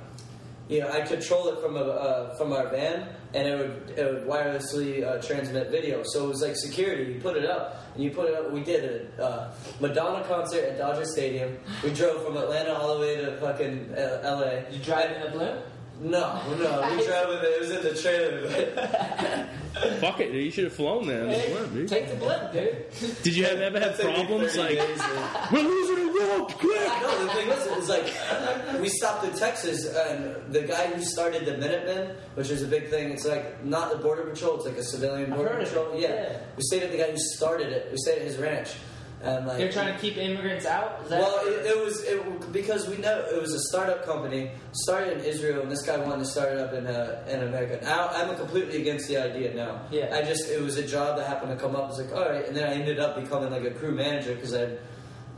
you 0.68 0.80
know, 0.80 0.90
I 0.90 1.02
control 1.02 1.48
it 1.48 1.60
from 1.60 1.76
a 1.76 1.80
uh, 1.80 2.36
from 2.36 2.52
our 2.52 2.68
van, 2.68 3.08
and 3.34 3.46
it 3.46 3.58
would 3.58 3.98
it 3.98 4.12
would 4.12 4.24
wirelessly 4.24 5.04
uh, 5.04 5.22
transmit 5.22 5.70
video. 5.70 6.02
So 6.04 6.24
it 6.24 6.28
was 6.28 6.42
like 6.42 6.56
security. 6.56 7.12
You 7.12 7.20
put 7.20 7.36
it 7.36 7.46
up, 7.46 7.84
and 7.94 8.02
you 8.02 8.10
put 8.10 8.28
it 8.28 8.34
up. 8.34 8.50
We 8.50 8.62
did 8.62 9.10
a 9.18 9.22
uh, 9.22 9.54
Madonna 9.80 10.26
concert 10.26 10.64
at 10.64 10.78
Dodger 10.78 11.04
Stadium. 11.04 11.56
We 11.84 11.92
drove 11.92 12.24
from 12.24 12.36
Atlanta 12.36 12.74
all 12.74 12.94
the 12.94 13.00
way 13.00 13.16
to 13.16 13.36
fucking 13.38 13.92
uh, 13.92 14.20
L.A. 14.24 14.66
You 14.70 14.78
drive 14.82 15.12
in 15.12 15.22
a 15.22 15.30
blimp? 15.30 15.64
No, 16.00 16.42
no, 16.58 16.96
we 16.96 17.04
drove 17.06 17.28
with 17.28 17.42
it. 17.42 17.54
It 17.56 17.60
was 17.60 17.70
in 17.70 17.82
the 17.82 17.94
trailer. 17.94 18.42
But 18.42 19.48
Fuck 20.00 20.20
it, 20.20 20.32
dude. 20.32 20.44
You 20.44 20.50
should 20.50 20.64
have 20.64 20.72
flown 20.72 21.06
there. 21.06 21.22
on 21.22 21.28
this 21.28 21.68
dude. 21.70 21.88
Take 21.88 22.08
the 22.08 22.16
blimp, 22.16 22.52
dude. 22.52 22.86
Did 23.22 23.36
you 23.36 23.44
have, 23.44 23.60
ever 23.60 23.78
have 23.80 23.96
Took 23.96 24.08
me 24.08 24.24
problems 24.26 24.56
30 24.56 24.76
like 24.76 24.86
days, 24.86 24.98
man. 24.98 25.48
we're 25.52 25.62
losing 25.62 26.08
a 26.08 26.12
rope, 26.12 26.52
quick? 26.52 26.88
No, 27.00 27.24
the 27.24 27.32
thing 27.32 27.48
was, 27.48 27.66
it 27.66 27.76
was 27.76 27.88
like 27.88 28.80
we 28.80 28.88
stopped 28.88 29.24
in 29.24 29.32
Texas, 29.34 29.86
and 29.86 30.52
the 30.52 30.62
guy 30.62 30.86
who 30.86 31.02
started 31.02 31.44
the 31.44 31.56
Minutemen, 31.58 32.16
which 32.34 32.50
is 32.50 32.62
a 32.62 32.66
big 32.66 32.88
thing. 32.88 33.10
It's 33.10 33.26
like 33.26 33.64
not 33.64 33.90
the 33.90 33.98
border 33.98 34.22
patrol; 34.24 34.56
it's 34.56 34.66
like 34.66 34.76
a 34.76 34.84
civilian 34.84 35.30
border 35.30 35.50
heard 35.50 35.62
of 35.62 35.68
patrol. 35.68 35.98
Yeah. 35.98 36.08
yeah. 36.08 36.38
we 36.56 36.62
stayed 36.62 36.82
at 36.82 36.92
the 36.92 36.98
guy 36.98 37.10
who 37.10 37.18
started 37.18 37.72
it. 37.72 37.88
We 37.90 37.98
stayed 37.98 38.18
at 38.18 38.26
his 38.26 38.38
ranch, 38.38 38.74
and 39.22 39.46
like 39.46 39.56
They're 39.58 39.72
trying 39.72 39.94
to 39.94 39.98
keep 39.98 40.16
immigrants 40.18 40.66
out? 40.66 41.00
Is 41.04 41.10
that 41.10 41.20
Well, 41.20 41.40
it, 41.46 41.66
it 41.66 41.84
was 41.84 42.02
it, 42.02 42.52
because 42.52 42.86
we 42.88 42.98
know 42.98 43.24
it 43.32 43.40
was 43.40 43.54
a 43.54 43.60
startup 43.60 44.04
company 44.04 44.50
started 44.72 45.18
in 45.18 45.24
Israel, 45.24 45.62
and 45.62 45.70
this 45.70 45.82
guy 45.82 45.96
wanted 45.96 46.18
to 46.18 46.26
start 46.26 46.52
it 46.52 46.58
up 46.58 46.72
in 46.74 46.86
uh, 46.86 47.24
in 47.28 47.42
America. 47.42 47.82
Now 47.82 48.08
I'm 48.08 48.36
completely 48.36 48.80
against 48.80 49.08
the 49.08 49.16
idea 49.16 49.54
now. 49.54 49.82
Yeah. 49.90 50.14
I 50.14 50.22
just 50.22 50.48
it 50.50 50.60
was 50.60 50.76
a 50.76 50.86
job 50.86 51.16
that 51.16 51.26
happened 51.26 51.50
to 51.50 51.56
come 51.56 51.74
up. 51.74 51.84
I 51.84 51.86
was 51.88 51.98
like, 51.98 52.12
all 52.12 52.28
right, 52.28 52.46
and 52.46 52.54
then 52.54 52.68
I 52.68 52.74
ended 52.74 52.98
up 52.98 53.20
becoming 53.20 53.50
like 53.50 53.64
a 53.64 53.70
crew 53.70 53.92
manager 53.92 54.34
because 54.34 54.54
I 54.54 54.76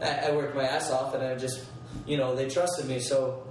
I 0.03 0.33
worked 0.33 0.57
my 0.57 0.64
ass 0.64 0.91
off, 0.91 1.14
and 1.14 1.22
I 1.22 1.37
just 1.37 1.64
you 2.07 2.16
know 2.16 2.35
they 2.35 2.49
trusted 2.49 2.87
me 2.87 3.01
so. 3.01 3.45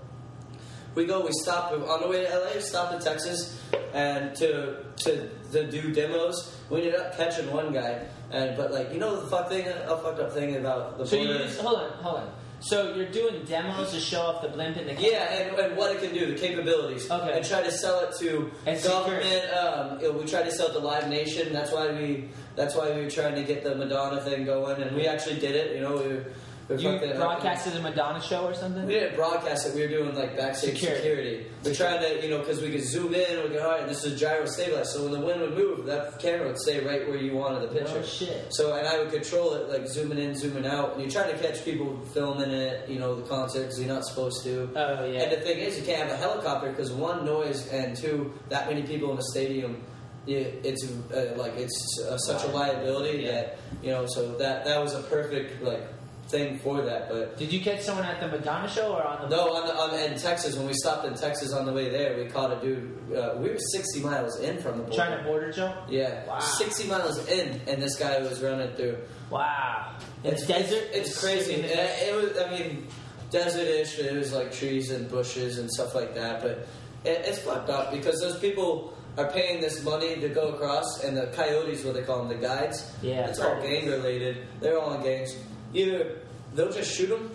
We 0.94 1.06
go. 1.06 1.24
We 1.24 1.32
stop 1.32 1.72
on 1.72 2.02
the 2.02 2.08
way 2.08 2.26
to 2.26 2.40
LA. 2.40 2.60
Stop 2.60 2.92
in 2.92 3.00
Texas, 3.00 3.62
and 3.94 4.36
to 4.36 4.84
to 5.04 5.30
to 5.52 5.72
do 5.72 5.94
demos. 5.94 6.57
We 6.70 6.78
ended 6.78 6.96
up 6.96 7.16
catching 7.16 7.52
one 7.52 7.72
guy, 7.74 8.06
and 8.32 8.58
but 8.58 8.72
like 8.72 8.92
you 8.94 9.00
know 9.00 9.22
the 9.22 9.28
fuck 9.28 9.50
thing, 9.50 9.68
a 9.68 9.98
fucked 9.98 10.20
up 10.20 10.34
thing 10.34 10.56
about 10.56 10.98
the 10.98 11.06
So 11.06 11.16
you 11.16 11.30
use, 11.30 11.58
hold 11.60 11.80
on, 11.80 11.92
hold 12.04 12.18
on. 12.18 12.30
So 12.60 12.96
you're 12.96 13.10
doing 13.10 13.46
demos 13.46 13.92
to 13.92 14.00
show 14.00 14.22
off 14.22 14.42
the 14.42 14.50
blimp 14.50 14.78
in 14.78 14.88
the 14.88 14.94
Yeah, 14.96 15.32
and, 15.32 15.60
and 15.60 15.78
what 15.78 15.96
it 15.96 16.02
can 16.02 16.14
do, 16.14 16.26
the 16.26 16.40
capabilities. 16.40 17.10
Okay. 17.10 17.38
And 17.38 17.46
try 17.46 17.62
to 17.62 17.72
sell 17.72 18.00
it 18.00 18.16
to 18.20 18.52
And 18.66 18.82
government. 18.84 19.54
Um, 19.54 20.02
know, 20.02 20.12
we 20.14 20.26
try 20.26 20.42
to 20.42 20.52
sell 20.52 20.68
it 20.68 20.74
to 20.74 20.80
Live 20.80 21.08
Nation. 21.08 21.54
That's 21.54 21.72
why 21.72 21.92
we. 21.92 22.30
That's 22.56 22.76
why 22.76 22.92
we 22.92 23.04
were 23.04 23.12
trying 23.12 23.36
to 23.36 23.44
get 23.44 23.64
the 23.64 23.76
Madonna 23.76 24.20
thing 24.22 24.46
going, 24.46 24.82
and 24.82 24.96
we 24.96 25.06
actually 25.06 25.40
did 25.40 25.56
it. 25.56 25.76
You 25.76 25.82
know, 25.82 25.98
we 25.98 26.24
We 26.70 26.76
You 26.84 27.00
broadcasted 27.16 27.78
a 27.78 27.82
Madonna 27.82 28.22
show 28.22 28.46
or 28.46 28.54
something? 28.54 28.86
We 28.86 28.94
didn't 28.96 29.16
broadcast 29.16 29.68
it. 29.68 29.74
We 29.76 29.82
were 29.84 29.88
doing 29.88 30.14
like 30.16 30.36
backstage 30.36 30.74
Security. 30.74 31.00
security. 31.02 31.48
We're 31.64 31.74
trying 31.74 32.02
to, 32.02 32.22
you 32.22 32.30
know, 32.30 32.40
because 32.40 32.62
we 32.62 32.72
could 32.72 32.84
zoom 32.84 33.14
in. 33.14 33.42
We 33.44 33.50
could, 33.52 33.60
all 33.62 33.72
right, 33.72 33.88
this 33.88 34.04
is 34.04 34.14
a 34.14 34.16
gyro 34.18 34.46
stabilized. 34.48 34.90
So 34.90 35.04
when 35.04 35.14
the 35.14 35.22
wind 35.26 35.40
would 35.40 35.56
move, 35.56 35.86
that 35.86 36.20
camera 36.20 36.48
would 36.48 36.58
stay 36.60 36.84
right 36.84 37.08
where 37.08 37.16
you 37.18 37.36
wanted 37.38 37.62
the 37.70 37.74
picture. 37.74 38.00
Oh, 38.00 38.04
shit. 38.06 38.48
So 38.54 38.76
and 38.76 38.86
I 38.86 38.98
would 39.00 39.12
control 39.14 39.54
it, 39.54 39.70
like 39.70 39.88
zooming 39.88 40.18
in, 40.18 40.36
zooming 40.36 40.68
out, 40.68 40.92
and 40.94 41.02
you're 41.02 41.10
trying 41.12 41.34
to 41.34 41.42
catch 41.42 41.64
people 41.64 42.02
filming 42.14 42.50
it, 42.52 42.90
you 42.90 43.00
know, 43.00 43.16
the 43.16 43.24
concert 43.30 43.62
because 43.62 43.80
you're 43.80 43.94
not 43.94 44.04
supposed 44.06 44.44
to. 44.44 44.70
Oh, 44.76 45.06
yeah. 45.06 45.22
And 45.24 45.32
the 45.32 45.38
thing 45.46 45.60
is, 45.60 45.78
you 45.80 45.86
can't 45.86 46.02
have 46.10 46.12
a 46.12 46.18
helicopter 46.18 46.70
because 46.70 46.92
one 46.92 47.24
noise 47.26 47.66
and 47.70 47.96
two 47.96 48.34
that 48.50 48.68
many 48.68 48.84
people 48.84 49.14
in 49.14 49.18
a 49.20 49.24
stadium. 49.24 49.82
Yeah, 50.26 50.40
it's 50.40 50.86
uh, 51.14 51.36
like 51.38 51.54
it's 51.56 52.02
uh, 52.06 52.18
such 52.18 52.44
a 52.44 52.48
liability 52.48 53.20
Yeah. 53.24 53.32
that 53.32 53.58
you 53.82 53.92
know. 53.92 54.06
So 54.08 54.36
that 54.40 54.66
that 54.66 54.82
was 54.82 54.94
a 54.94 55.02
perfect 55.04 55.64
like 55.64 55.82
thing 56.30 56.58
for 56.60 56.82
that, 56.82 57.10
but. 57.10 57.38
Did 57.38 57.52
you 57.54 57.62
catch 57.62 57.82
someone 57.82 58.06
at 58.06 58.20
the 58.20 58.28
Madonna 58.28 58.70
show 58.70 58.94
or 58.94 59.04
on 59.06 59.30
the 59.30 59.36
No, 59.36 59.56
on 59.56 59.68
the, 59.68 59.76
on 59.76 60.12
in 60.12 60.20
Texas, 60.20 60.56
when 60.56 60.68
we 60.68 60.74
stopped 60.74 61.06
in 61.06 61.14
Texas 61.14 61.54
on 61.54 61.66
the 61.66 61.74
way 61.74 61.90
there, 61.90 62.18
we 62.18 62.30
caught 62.30 62.52
a 62.52 62.60
dude. 62.62 62.98
Uh, 63.16 63.36
we 63.38 63.50
were 63.50 63.58
60 63.58 64.02
miles 64.02 64.40
in 64.40 64.58
from 64.58 64.78
the 64.78 64.84
border. 64.84 64.98
China 64.98 65.24
border 65.24 65.52
jump? 65.52 65.76
Yeah, 65.90 66.26
Wow. 66.28 66.40
60 66.40 66.88
miles 66.88 67.28
in, 67.28 67.62
and 67.68 67.82
this 67.82 67.96
guy 67.98 68.20
was 68.20 68.42
running 68.42 68.76
through. 68.76 68.98
Wow. 69.30 69.96
The 70.24 70.32
desert? 70.32 70.90
It's, 70.94 71.20
crazy. 71.20 71.62
Desert? 71.62 71.70
it 71.72 72.16
was, 72.16 72.38
I 72.38 72.52
mean, 72.52 72.88
desert-ish. 73.32 74.00
It 74.00 74.16
was 74.16 74.34
like 74.34 74.52
trees 74.52 74.92
and 74.92 75.10
bushes 75.10 75.58
and 75.60 75.70
stuff 75.72 75.96
like 75.96 76.14
that. 76.16 76.42
But 76.42 76.68
it, 77.06 77.24
it's 77.26 77.40
fucked 77.40 77.70
up 77.70 77.92
because 77.92 78.20
those 78.20 78.40
people 78.40 78.94
are 79.18 79.32
paying 79.32 79.62
this 79.62 79.84
money 79.84 80.16
to 80.20 80.30
go 80.30 80.50
across, 80.50 81.04
and 81.04 81.18
the 81.18 81.28
coyotes, 81.28 81.84
what 81.84 81.96
they 81.96 82.04
call 82.04 82.20
them, 82.20 82.28
the 82.28 82.48
guides. 82.48 82.92
Yeah. 83.02 83.28
it's 83.28 83.40
all 83.40 83.60
gang 83.62 83.88
related. 83.88 84.46
They're 84.60 84.80
all 84.80 84.94
in 84.94 85.04
gangs. 85.04 85.36
Either 85.74 86.20
they'll 86.54 86.72
just 86.72 86.96
shoot 86.96 87.10
them 87.10 87.32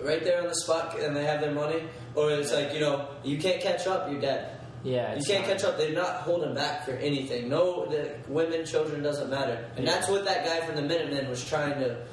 right 0.00 0.22
there 0.24 0.40
on 0.42 0.48
the 0.48 0.54
spot, 0.54 0.98
and 0.98 1.14
they 1.16 1.24
have 1.24 1.40
their 1.40 1.52
money, 1.54 1.82
or 2.14 2.30
it's 2.30 2.52
like 2.52 2.74
you 2.74 2.80
know, 2.80 3.08
you 3.22 3.38
can't 3.38 3.60
catch 3.62 3.86
up, 3.86 4.10
you're 4.10 4.20
dead. 4.20 4.60
Yeah. 4.84 5.16
You 5.16 5.24
can't 5.24 5.46
not- 5.46 5.56
catch 5.56 5.64
up. 5.64 5.78
They're 5.78 5.92
not 5.94 6.16
holding 6.16 6.54
back 6.54 6.84
for 6.84 6.92
anything. 6.92 7.48
No, 7.48 7.86
the 7.86 8.16
women, 8.28 8.66
children 8.66 9.02
doesn't 9.02 9.30
matter. 9.30 9.66
And 9.76 9.88
that's 9.88 10.08
what 10.08 10.26
that 10.26 10.44
guy 10.44 10.60
from 10.66 10.76
the 10.76 10.82
Minutemen 10.82 11.28
was 11.30 11.42
trying 11.42 11.80
to, 11.80 12.04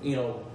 you 0.00 0.14
know, 0.14 0.46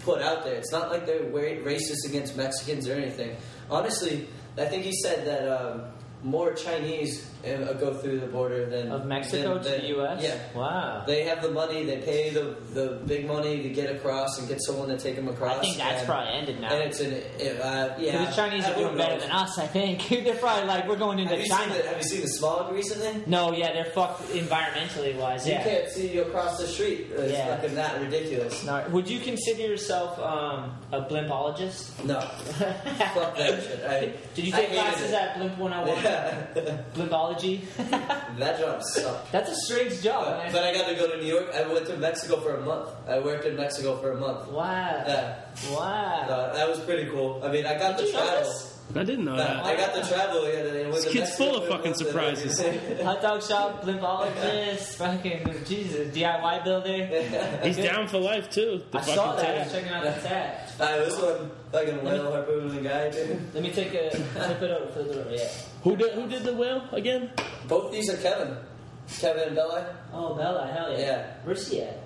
put 0.00 0.20
out 0.20 0.44
there. 0.44 0.54
It's 0.54 0.72
not 0.72 0.90
like 0.90 1.06
they're 1.06 1.20
racist 1.22 2.08
against 2.08 2.36
Mexicans 2.36 2.88
or 2.88 2.94
anything. 2.94 3.36
Honestly, 3.70 4.28
I 4.58 4.64
think 4.64 4.82
he 4.82 4.92
said 5.00 5.24
that 5.26 5.48
um, 5.48 5.84
more 6.24 6.52
Chinese 6.54 7.30
uh, 7.44 7.72
go 7.74 7.94
through 7.94 8.20
the 8.20 8.26
border 8.26 8.66
Then 8.66 8.90
Of 8.90 9.06
Mexico 9.06 9.58
than- 9.58 9.64
to 9.74 9.80
the 9.82 9.88
U.S.? 9.88 10.22
Yeah. 10.22 10.38
Wow. 10.58 11.04
They 11.06 11.24
have 11.24 11.42
the 11.42 11.50
money. 11.50 11.84
They 11.84 11.98
pay 11.98 12.30
the 12.30 12.56
the 12.72 13.00
big 13.06 13.26
money 13.26 13.62
to 13.62 13.68
get 13.68 13.94
across 13.94 14.38
and 14.38 14.48
get 14.48 14.62
someone 14.62 14.88
to 14.88 14.98
take 14.98 15.16
them 15.16 15.28
across. 15.28 15.58
I 15.58 15.60
think 15.62 15.76
that's 15.78 15.98
and, 16.00 16.06
probably 16.08 16.32
ended 16.34 16.60
now. 16.60 16.72
And 16.72 16.82
it's 16.84 17.00
an 17.00 17.12
uh, 17.60 17.96
yeah. 17.98 18.24
the 18.24 18.32
Chinese 18.34 18.64
are 18.66 18.74
doing 18.74 18.96
better 18.96 19.18
than 19.20 19.30
us, 19.30 19.58
I 19.58 19.66
think. 19.66 20.08
They're 20.08 20.34
probably 20.36 20.66
like, 20.68 20.88
we're 20.88 20.96
going 20.96 21.18
into 21.18 21.36
Have 21.36 21.46
China. 21.46 21.74
the, 21.74 21.88
have 21.88 21.96
you 21.98 22.02
seen 22.04 22.20
the 22.22 22.28
smog 22.28 22.72
recently? 22.72 23.22
No, 23.26 23.52
yeah, 23.52 23.72
they're 23.72 23.84
fucked 23.92 24.22
environmentally 24.30 25.16
wise. 25.16 25.46
You 25.46 25.54
can't 25.54 25.88
see 25.88 26.12
you 26.12 26.22
across 26.22 26.58
the 26.58 26.66
street. 26.66 27.08
It's 27.12 27.32
Yeah. 27.32 27.56
fucking 27.56 27.74
that 27.74 28.00
ridiculous. 28.00 28.64
No, 28.64 28.84
would 28.90 29.08
you 29.08 29.20
consider 29.20 29.62
yourself 29.62 30.18
um, 30.18 30.72
a 30.92 31.02
blimpologist? 31.02 32.02
No. 32.04 32.20
Fuck 33.14 33.36
that 33.36 33.62
shit. 33.62 33.84
I, 33.84 34.12
Did 34.34 34.44
you 34.46 34.52
take 34.52 34.70
classes 34.70 35.10
it. 35.10 35.14
at 35.14 35.36
Blimp 35.38 35.58
101? 35.58 36.04
Yeah. 36.04 36.82
Blimpology? 37.36 37.60
that 38.38 38.58
job 38.58 38.82
sucked. 38.82 39.32
That's 39.32 39.50
a 39.50 39.56
strange 39.56 40.02
job. 40.02 40.24
But, 40.24 40.38
man. 40.38 40.52
but 40.52 40.62
I 40.64 40.72
got 40.74 40.88
to 40.88 40.94
go 40.94 41.10
to 41.10 41.16
New 41.18 41.26
York. 41.26 41.50
I 41.54 41.66
went 41.66 41.86
to 41.86 41.96
Mexico 41.96 42.40
for 42.40 42.56
a 42.56 42.60
month. 42.64 42.88
I 43.08 43.18
worked 43.18 43.44
in 43.44 43.56
Mexico 43.56 43.96
for 43.96 44.12
a 44.12 44.16
month. 44.20 44.48
wow. 44.48 45.04
Yeah. 45.06 45.36
Wow. 45.70 45.78
Uh, 46.28 46.52
that 46.54 46.68
was 46.68 46.80
pretty 46.80 47.10
cool. 47.10 47.40
I 47.44 47.50
mean, 47.50 47.66
I 47.66 47.78
got 47.78 47.96
Did 47.98 48.08
the 48.08 48.12
travel. 48.12 48.52
I 48.94 49.04
didn't 49.04 49.24
know 49.24 49.34
Uh, 49.34 49.36
that. 49.38 49.64
I 49.64 49.76
got 49.76 49.94
the 49.94 50.02
travel. 50.02 50.42
Yeah, 50.52 50.60
I 50.60 50.62
went 50.64 50.71
This 51.04 51.12
kid's 51.12 51.30
Mexico 51.30 51.44
full 51.44 51.62
of 51.62 51.68
fucking 51.68 51.94
surprises. 51.94 52.60
Hot 53.02 53.22
dog 53.22 53.42
shop, 53.42 53.82
blimpologist, 53.82 54.96
fucking 54.96 55.64
Jesus, 55.64 56.14
DIY 56.14 56.64
builder. 56.64 57.60
He's 57.62 57.76
down 57.76 58.08
for 58.08 58.18
life 58.18 58.50
too. 58.50 58.82
The 58.90 58.98
I 58.98 59.00
fucking 59.00 59.14
saw 59.14 59.36
that. 59.36 59.58
I 59.58 59.62
was 59.64 59.72
checking 59.72 59.90
out 59.90 60.04
the 60.04 60.28
tag. 60.28 60.58
I 60.80 60.98
this 60.98 61.20
one 61.20 61.50
fucking 61.72 62.04
whale 62.04 62.30
harpooning 62.30 62.82
guy, 62.84 63.10
dude. 63.10 63.40
Let 63.54 63.62
me 63.62 63.72
take 63.72 63.94
a 63.94 64.10
flip 64.10 64.62
it 64.62 64.70
over, 64.70 64.92
flip 64.92 65.06
it 65.06 65.16
over. 65.16 65.34
Yeah. 65.34 65.48
Who 65.82 65.96
did 65.96 66.12
who 66.12 66.28
did 66.28 66.44
the 66.44 66.54
whale 66.54 66.88
again? 66.92 67.30
Both 67.68 67.92
these 67.92 68.10
are 68.10 68.16
Kevin. 68.16 68.56
Kevin 69.18 69.48
and 69.48 69.56
Bella. 69.56 69.96
Oh, 70.12 70.34
Bella, 70.34 70.66
hell 70.72 70.92
yeah. 70.92 70.98
Yeah. 70.98 71.32
Where's 71.44 71.68
he 71.68 71.82
at? 71.82 72.01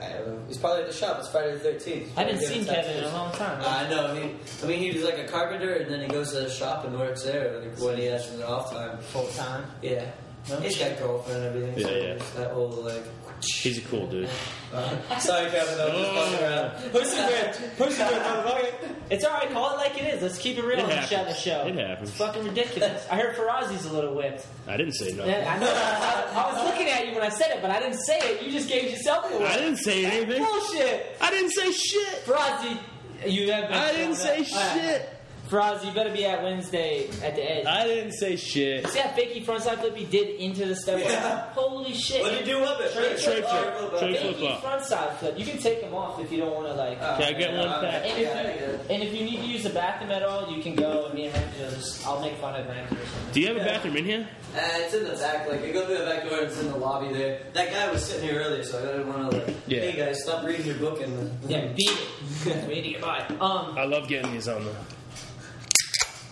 I. 0.00 0.12
He's 0.48 0.58
probably 0.58 0.82
at 0.82 0.88
the 0.88 0.94
shop. 0.94 1.18
It's 1.18 1.28
Friday 1.28 1.56
the 1.56 1.68
13th. 1.68 2.08
I 2.16 2.24
haven't 2.24 2.40
seen 2.40 2.64
Kevin 2.64 2.96
in 2.98 3.04
a 3.04 3.12
long 3.12 3.32
time. 3.32 3.60
Uh, 3.60 3.68
I 3.68 3.88
know. 3.88 4.14
He, 4.14 4.34
I 4.62 4.66
mean, 4.66 4.78
he 4.78 4.92
was 4.92 5.04
like 5.04 5.18
a 5.18 5.26
carpenter, 5.26 5.74
and 5.74 5.90
then 5.90 6.00
he 6.00 6.08
goes 6.08 6.32
to 6.32 6.40
the 6.40 6.50
shop 6.50 6.84
and 6.84 6.98
works 6.98 7.22
there 7.22 7.60
like, 7.60 7.78
when 7.78 7.96
he 7.96 8.06
has 8.06 8.30
an 8.32 8.42
off 8.42 8.72
time. 8.72 8.98
Full 8.98 9.28
time. 9.28 9.64
Yeah. 9.82 10.10
No 10.48 10.58
He's 10.60 10.76
got 10.76 10.98
girlfriend 10.98 11.44
and 11.44 11.56
everything. 11.56 11.78
Yeah, 11.78 11.86
so 11.86 11.94
yeah. 11.94 12.42
That 12.42 12.50
whole 12.52 12.68
like. 12.68 13.04
He's 13.44 13.78
a 13.78 13.80
cool 13.82 14.06
dude. 14.06 14.28
Sorry, 15.18 15.50
Kevin. 15.50 15.80
I 15.80 15.84
was 15.86 15.94
just 15.94 16.12
fucking 16.12 16.44
around. 16.46 16.70
Pussy 16.92 17.16
bread. 17.16 17.72
Pussy 17.76 17.96
bread, 17.96 18.22
motherfucker. 18.22 18.88
It's 19.10 19.24
alright, 19.24 19.50
call 19.50 19.74
it 19.74 19.76
like 19.76 20.00
it 20.00 20.14
is. 20.14 20.22
Let's 20.22 20.38
keep 20.38 20.56
it 20.56 20.62
real 20.64 20.78
It 20.78 20.82
on 20.84 20.88
the 20.88 20.94
happens. 20.96 21.38
show. 21.38 21.60
The 21.60 21.64
show. 21.64 21.66
It 21.66 21.74
happens. 21.86 22.08
It's 22.10 22.18
fucking 22.18 22.44
ridiculous. 22.44 23.06
I 23.10 23.16
heard 23.16 23.36
Farazi's 23.36 23.84
a 23.84 23.92
little 23.92 24.14
whipped. 24.14 24.46
I 24.66 24.76
didn't 24.76 24.94
say 24.94 25.12
nothing. 25.12 25.30
Yeah, 25.32 25.52
I 25.54 25.58
know. 25.58 25.70
I, 25.70 26.44
I 26.48 26.52
was 26.54 26.64
looking 26.64 26.88
at 26.88 27.06
you 27.06 27.14
when 27.14 27.22
I 27.22 27.28
said 27.28 27.50
it, 27.50 27.60
but 27.60 27.70
I 27.70 27.80
didn't 27.80 27.98
say 28.00 28.18
it. 28.18 28.42
You 28.42 28.50
just 28.50 28.68
gave 28.68 28.90
yourself 28.90 29.28
the 29.30 29.44
I 29.44 29.56
didn't 29.56 29.76
say 29.78 30.04
anything. 30.06 30.42
Bullshit. 30.42 31.16
I 31.20 31.30
didn't 31.30 31.50
say 31.50 31.70
shit. 31.72 32.24
Farazi, 32.24 32.78
you 33.26 33.52
have 33.52 33.68
been. 33.68 33.76
I 33.78 33.92
didn't 33.92 34.14
say 34.16 34.38
up. 34.40 34.46
Shit. 34.46 35.11
Farazi, 35.52 35.84
you 35.84 35.92
better 35.92 36.10
be 36.10 36.24
at 36.24 36.42
Wednesday 36.42 37.08
at 37.22 37.36
the 37.36 37.42
edge. 37.42 37.66
I 37.66 37.84
didn't 37.84 38.12
say 38.12 38.36
shit. 38.36 38.88
See 38.88 38.98
that 38.98 39.14
fakey 39.14 39.44
frontside 39.44 39.80
flip 39.80 39.94
he 39.94 40.06
did 40.06 40.40
into 40.40 40.64
the 40.64 40.74
step? 40.74 40.98
Yeah. 40.98 41.50
Holy 41.52 41.92
shit. 41.92 42.22
What 42.22 42.30
did 42.30 42.46
you 42.46 42.54
do 42.54 42.64
up 42.64 42.80
it? 42.80 42.90
Tray 42.94 43.10
Tray 43.22 43.42
flip. 43.42 43.76
flip. 43.76 43.98
Tray 44.00 44.16
flip 44.16 44.36
Fakey 44.36 44.60
frontside 44.62 45.14
flip. 45.16 45.38
You 45.38 45.44
can 45.44 45.58
take 45.58 45.82
them 45.82 45.92
off 45.94 46.18
if 46.20 46.32
you 46.32 46.38
don't 46.38 46.54
want 46.54 46.68
to 46.68 46.74
like. 46.74 46.98
Uh, 47.02 47.18
Can 47.18 47.34
I 47.34 47.38
get 47.38 47.52
one 47.52 47.68
back? 47.82 48.02
and, 48.02 48.06
if 48.06 48.18
yeah, 48.18 48.54
you, 48.54 48.78
and 48.88 49.02
if 49.02 49.12
you 49.12 49.24
need 49.26 49.40
to 49.40 49.46
use 49.46 49.62
the 49.64 49.70
bathroom 49.70 50.10
at 50.10 50.22
all, 50.22 50.50
you 50.50 50.62
can 50.62 50.74
go 50.74 51.04
and 51.04 51.14
me 51.14 51.26
and 51.26 51.34
Ramsey 51.34 51.62
will 51.62 51.70
just 51.72 52.06
I'll 52.06 52.20
make 52.22 52.36
fun 52.38 52.58
of 52.58 52.66
Ramsey 52.66 52.96
or 52.96 53.04
something. 53.04 53.32
Do 53.32 53.40
you 53.42 53.46
have 53.48 53.56
a 53.58 53.60
bathroom 53.60 53.96
in 53.98 54.04
here? 54.06 54.28
Uh, 54.56 54.60
it's 54.76 54.94
in 54.94 55.04
the 55.04 55.10
back. 55.10 55.46
Like 55.50 55.66
you 55.66 55.74
go 55.74 55.84
through 55.84 55.98
the 55.98 56.06
back 56.06 56.24
door, 56.26 56.38
and 56.38 56.46
it's 56.46 56.58
in 56.60 56.68
the 56.68 56.78
lobby 56.78 57.12
there. 57.12 57.42
That 57.52 57.70
guy 57.70 57.92
was 57.92 58.02
sitting 58.06 58.26
here 58.26 58.40
earlier, 58.40 58.62
so 58.62 58.78
I 58.78 58.86
didn't 58.86 59.06
want 59.06 59.30
to 59.30 59.36
like. 59.38 59.56
Yeah. 59.66 59.80
Hey 59.80 59.96
guys, 59.96 60.22
stop 60.22 60.44
reading 60.46 60.64
your 60.64 60.76
book 60.76 61.02
and. 61.02 61.30
Yeah, 61.46 61.66
beat 61.76 61.90
it. 61.90 62.46
Ready 62.66 62.82
to 62.82 62.88
get 62.92 63.02
by. 63.02 63.20
Um, 63.38 63.76
I 63.76 63.84
love 63.84 64.08
getting 64.08 64.32
these 64.32 64.48
on 64.48 64.64
the. 64.64 64.74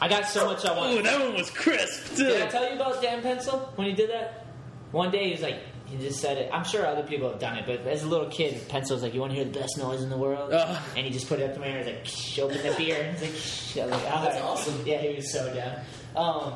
I 0.00 0.08
got 0.08 0.26
so 0.26 0.46
much 0.46 0.64
I 0.64 0.76
want. 0.76 0.98
Ooh, 0.98 1.02
that 1.02 1.20
one 1.20 1.34
was 1.34 1.50
crisp 1.50 2.16
too. 2.16 2.24
Did 2.24 2.42
I 2.42 2.46
tell 2.46 2.68
you 2.68 2.76
about 2.76 3.02
Dan 3.02 3.22
Pencil 3.22 3.58
when 3.76 3.86
he 3.88 3.92
did 3.94 4.10
that? 4.10 4.46
One 4.92 5.10
day 5.10 5.26
he 5.26 5.30
was 5.32 5.42
like, 5.42 5.58
he 5.86 5.98
just 5.98 6.20
said 6.20 6.38
it. 6.38 6.50
I'm 6.52 6.64
sure 6.64 6.86
other 6.86 7.02
people 7.02 7.28
have 7.30 7.40
done 7.40 7.56
it, 7.58 7.64
but 7.66 7.80
as 7.86 8.02
a 8.02 8.06
little 8.06 8.28
kid, 8.28 8.68
Pencil 8.68 8.94
was 8.96 9.02
like, 9.02 9.12
"You 9.12 9.20
want 9.20 9.32
to 9.32 9.36
hear 9.36 9.44
the 9.44 9.58
best 9.58 9.76
noise 9.76 10.02
in 10.02 10.08
the 10.08 10.16
world?" 10.16 10.52
Uh. 10.52 10.78
and 10.96 11.04
he 11.04 11.12
just 11.12 11.28
put 11.28 11.40
it 11.40 11.48
up 11.50 11.54
to 11.54 11.60
my 11.60 11.66
ear. 11.68 11.78
He's 11.78 11.86
like, 11.86 12.06
Shh, 12.06 12.38
"Open 12.38 12.56
the 12.58 12.74
beer." 12.78 13.02
And 13.02 13.18
he's 13.18 13.22
like, 13.28 13.40
Shh. 13.40 13.76
I 13.78 13.82
was 13.86 13.90
like, 14.02 14.12
"All 14.14 14.22
That's 14.24 14.34
right." 14.36 14.44
awesome. 14.44 14.86
Yeah, 14.86 14.98
he 14.98 15.16
was 15.16 15.32
so 15.32 15.52
down. 15.52 15.76
Um, 16.16 16.54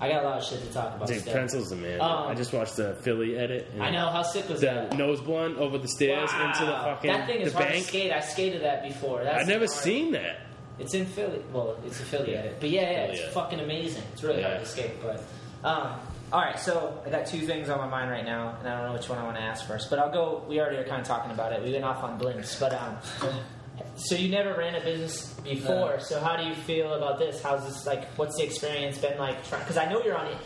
I 0.00 0.08
got 0.08 0.22
a 0.24 0.28
lot 0.28 0.38
of 0.38 0.44
shit 0.44 0.60
to 0.60 0.72
talk 0.72 0.94
about. 0.96 1.08
Dude, 1.08 1.20
still. 1.22 1.32
Pencil's 1.34 1.68
the 1.70 1.76
man. 1.76 2.00
Um, 2.00 2.28
I 2.28 2.34
just 2.34 2.52
watched 2.52 2.76
the 2.76 2.94
Philly 3.02 3.36
edit. 3.36 3.70
I 3.80 3.90
know 3.90 4.08
how 4.10 4.22
sick 4.22 4.48
was 4.48 4.60
The 4.60 4.66
that? 4.66 4.96
nose 4.96 5.20
blunt 5.20 5.56
over 5.58 5.78
the 5.78 5.88
stairs 5.88 6.30
Wow. 6.32 6.48
into 6.48 6.64
the 6.66 6.72
fucking 6.78 7.10
that 7.12 7.26
thing 7.26 7.40
is 7.40 7.52
the 7.52 7.58
hard 7.58 7.70
bank. 7.70 7.82
to 7.82 7.88
skate. 7.88 8.12
I 8.12 8.20
skated 8.20 8.62
that 8.62 8.82
before. 8.84 9.24
That's 9.24 9.42
I've 9.42 9.48
never 9.48 9.66
hard. 9.66 9.70
seen 9.70 10.12
that. 10.12 10.40
It's 10.78 10.94
in 10.94 11.06
Philly. 11.06 11.42
Well, 11.52 11.76
it's 11.84 12.00
affiliated, 12.00 12.56
but 12.60 12.70
yeah, 12.70 12.82
yeah, 12.82 12.98
it's 13.06 13.20
yeah. 13.20 13.30
fucking 13.30 13.60
amazing. 13.60 14.02
It's 14.12 14.22
really 14.22 14.42
hard 14.42 14.58
to 14.58 14.62
escape, 14.62 14.92
but 15.02 15.22
um, 15.64 15.98
all 16.32 16.40
right. 16.40 16.58
So 16.58 17.02
I 17.04 17.10
got 17.10 17.26
two 17.26 17.40
things 17.46 17.68
on 17.68 17.78
my 17.78 17.88
mind 17.88 18.10
right 18.10 18.24
now, 18.24 18.56
and 18.60 18.68
I 18.68 18.76
don't 18.80 18.88
know 18.88 18.92
which 18.94 19.08
one 19.08 19.18
I 19.18 19.24
want 19.24 19.36
to 19.36 19.42
ask 19.42 19.66
first. 19.66 19.90
But 19.90 19.98
I'll 19.98 20.12
go. 20.12 20.44
We 20.48 20.60
already 20.60 20.76
are 20.76 20.84
kind 20.84 21.00
of 21.00 21.06
talking 21.06 21.30
about 21.32 21.52
it. 21.52 21.62
We 21.62 21.72
went 21.72 21.84
off 21.84 22.02
on 22.04 22.18
blimps, 22.18 22.58
but 22.60 22.72
um, 22.74 22.96
so 23.96 24.14
you 24.14 24.28
never 24.30 24.54
ran 24.54 24.74
a 24.76 24.80
business 24.80 25.32
before. 25.42 25.96
No. 25.96 25.98
So 25.98 26.20
how 26.20 26.36
do 26.36 26.44
you 26.44 26.54
feel 26.54 26.94
about 26.94 27.18
this? 27.18 27.42
How's 27.42 27.64
this 27.66 27.86
like? 27.86 28.06
What's 28.16 28.36
the 28.36 28.44
experience 28.44 28.98
been 28.98 29.18
like? 29.18 29.42
Because 29.50 29.76
I 29.76 29.90
know 29.90 30.02
you're 30.02 30.16
on 30.16 30.26
it. 30.26 30.36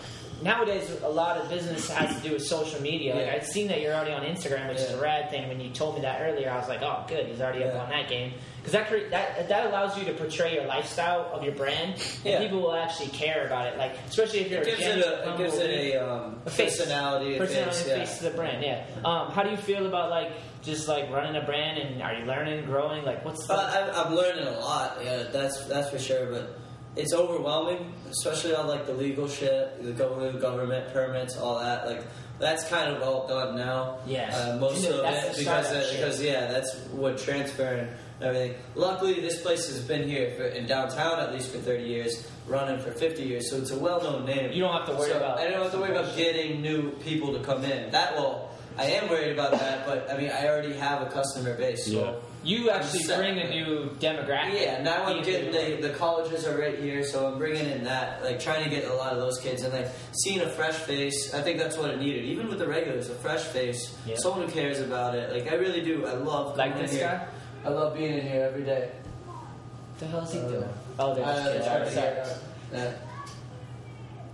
Nowadays, 0.43 0.91
a 1.05 1.09
lot 1.09 1.37
of 1.37 1.49
business 1.49 1.89
has 1.91 2.17
to 2.17 2.29
do 2.29 2.33
with 2.35 2.45
social 2.45 2.81
media. 2.81 3.15
Like 3.15 3.27
Yeah. 3.27 3.35
I'd 3.35 3.45
seen 3.47 3.69
that 3.69 3.81
you're 3.81 3.95
already 3.95 4.13
on 4.13 4.23
Instagram, 4.23 4.69
which 4.69 4.79
is 4.79 4.91
a 4.91 5.01
rad 5.01 5.31
thing. 5.31 5.47
When 5.49 5.61
you 5.61 5.71
told 5.71 5.95
me 5.95 6.01
that 6.01 6.21
earlier, 6.21 6.51
I 6.51 6.57
was 6.59 6.69
like, 6.69 6.83
"Oh, 6.83 7.05
good, 7.07 7.27
he's 7.27 7.41
already 7.41 7.63
up 7.65 7.75
on 7.81 7.91
that 7.91 8.09
game." 8.09 8.33
Because 8.63 8.73
that, 8.75 9.11
that 9.11 9.49
that 9.49 9.67
allows 9.67 9.99
you 9.99 10.05
to 10.05 10.13
portray 10.13 10.55
your 10.55 10.67
lifestyle 10.67 11.29
of 11.33 11.43
your 11.43 11.53
brand, 11.55 11.95
and 11.95 12.25
Yeah. 12.25 12.39
people 12.39 12.61
will 12.61 12.75
actually 12.75 13.09
care 13.09 13.45
about 13.45 13.67
it. 13.67 13.77
Like, 13.77 13.93
especially 14.09 14.41
if 14.43 14.51
you're 14.53 14.61
It 14.63 14.67
gives 14.79 14.81
a 14.83 14.91
it 14.93 14.99
a 15.05 15.33
it 15.35 15.37
gives 15.39 15.59
it 15.59 15.71
a, 15.71 15.97
um, 16.09 16.41
A 16.47 16.51
face. 16.51 16.77
personality, 16.79 17.39
personality 17.39 17.71
face, 17.77 17.89
yeah. 17.89 17.99
face 17.99 18.19
to 18.19 18.25
the 18.25 18.31
brand. 18.31 18.63
Yeah. 18.63 18.85
Um, 19.05 19.33
how 19.33 19.43
do 19.43 19.51
you 19.51 19.57
feel 19.57 19.85
about 19.87 20.11
like 20.11 20.31
just 20.63 20.87
like 20.87 21.11
running 21.11 21.35
a 21.35 21.45
brand 21.45 21.79
and 21.79 22.01
are 22.03 22.15
you 22.15 22.25
learning, 22.25 22.65
growing? 22.67 23.05
Like, 23.05 23.25
what's 23.25 23.45
the 23.49 23.55
I'm, 23.55 24.07
I'm 24.07 24.15
learning 24.15 24.47
a 24.47 24.59
lot. 24.61 24.99
Yeah, 25.05 25.25
that's 25.33 25.65
that's 25.67 25.91
for 25.91 25.99
sure. 25.99 26.27
But 26.31 26.57
it's 26.95 27.13
overwhelming, 27.13 27.93
especially 28.11 28.55
all 28.55 28.69
like 28.69 28.87
the 28.87 28.93
legal 28.93 29.27
shit, 29.27 29.83
the 29.83 29.93
government, 29.93 30.41
government 30.41 30.93
permits, 30.93 31.37
all 31.37 31.59
that. 31.59 31.85
Like 31.87 32.05
that's 32.39 32.65
kind 32.69 32.95
of 32.95 33.03
all 33.03 33.27
done 33.27 33.57
now. 33.57 33.99
Yeah, 34.07 34.29
uh, 34.37 34.57
most 34.59 34.85
You 34.85 34.91
know, 34.91 35.03
of 35.03 35.15
it 35.15 35.37
because 35.37 35.91
because 35.91 36.23
yeah, 36.23 36.47
that's 36.47 36.77
what 36.93 37.19
transfer 37.19 37.65
and 37.65 37.91
everything. 38.23 38.55
Luckily, 38.75 39.21
this 39.21 39.41
place 39.43 39.67
has 39.69 39.81
been 39.81 40.09
here 40.09 40.33
for, 40.37 40.45
in 40.45 40.67
downtown 40.67 41.19
at 41.21 41.33
least 41.33 41.51
for 41.51 41.59
30 41.59 41.85
years, 41.85 42.27
running 42.47 42.79
for 42.81 42.91
50 42.93 43.23
years, 43.23 43.51
so 43.51 43.57
it's 43.57 43.71
a 43.71 43.79
well-known 43.79 44.25
name. 44.27 44.53
You 44.53 44.63
don't 44.63 44.73
have 44.73 44.87
to 44.87 44.95
worry 44.95 45.11
So 45.11 45.17
about- 45.17 45.39
I 45.39 45.49
don't 45.51 45.63
have 45.63 45.73
to 45.73 45.79
worry 45.79 45.91
about 45.91 46.17
getting 46.17 46.61
new 46.63 46.93
people 46.99 47.33
to 47.35 47.41
come 47.41 47.65
in. 47.65 47.91
That 47.91 48.15
will. 48.17 48.49
I 48.79 48.85
am 48.87 49.11
worried 49.11 49.33
about 49.33 49.53
that, 49.53 49.85
but 49.87 50.11
I 50.11 50.17
mean, 50.17 50.31
I 50.31 50.49
already 50.49 50.73
have 50.73 51.03
a 51.03 51.07
customer 51.11 51.55
base, 51.59 51.85
so. 51.85 51.93
Yeah. 51.93 52.13
you 52.43 52.71
actually 52.71 53.01
set. 53.03 53.19
bring 53.19 53.39
a 53.39 53.51
new 53.51 53.91
demographic? 54.01 54.63
Yeah, 54.63 54.81
now 54.83 55.05
I'm 55.05 55.23
being 55.23 55.25
getting 55.53 55.53
the, 55.83 55.89
the 55.89 55.95
colleges 55.95 56.47
are 56.47 56.59
right 56.59 56.79
here, 56.79 57.05
so 57.05 57.27
I'm 57.27 57.37
bringing 57.39 57.67
in 57.71 57.85
that, 57.85 58.25
like 58.25 58.41
trying 58.41 58.65
to 58.65 58.71
get 58.71 58.87
a 58.87 58.95
lot 58.95 59.13
of 59.13 59.19
those 59.19 59.39
kids, 59.41 59.63
and 59.63 59.75
like 59.75 59.89
seeing 60.25 60.41
a 60.41 60.49
fresh 60.49 60.75
face. 60.77 61.35
I 61.35 61.43
think 61.43 61.59
that's 61.59 61.77
what 61.77 61.91
it 61.91 61.99
needed, 62.01 62.25
even 62.25 62.49
with 62.49 62.59
the 62.61 62.67
regulars, 62.67 63.11
a 63.11 63.15
fresh 63.15 63.43
face, 63.43 63.95
Yeah. 64.07 64.17
someone 64.17 64.49
who 64.49 64.53
cares 64.53 64.81
about 64.81 65.15
it. 65.17 65.31
Like 65.35 65.53
I 65.53 65.57
really 65.57 65.83
do. 65.83 66.07
I 66.07 66.15
love 66.15 66.57
Like 66.57 66.71
coming 66.73 66.83
this 66.85 66.93
in 66.93 66.99
here. 67.01 67.09
guy? 67.09 67.27
I 67.65 67.69
love 67.69 67.95
being 67.95 68.19
in 68.19 68.27
here 68.27 68.43
every 68.45 68.65
day. 68.65 68.91
What 69.27 69.99
the 69.99 70.07
hell 70.07 70.21
is 70.21 70.33
he 70.33 70.39
Uh, 70.41 70.49
doing? 70.49 70.69
Oh, 70.99 71.15
they're 71.15 71.25
Uh, 71.25 71.35
just 71.35 71.45
they're 71.45 71.63
trying 71.63 71.89
to 71.89 71.95
get, 71.95 72.29
uh, 72.75 72.77
uh, 72.77 72.93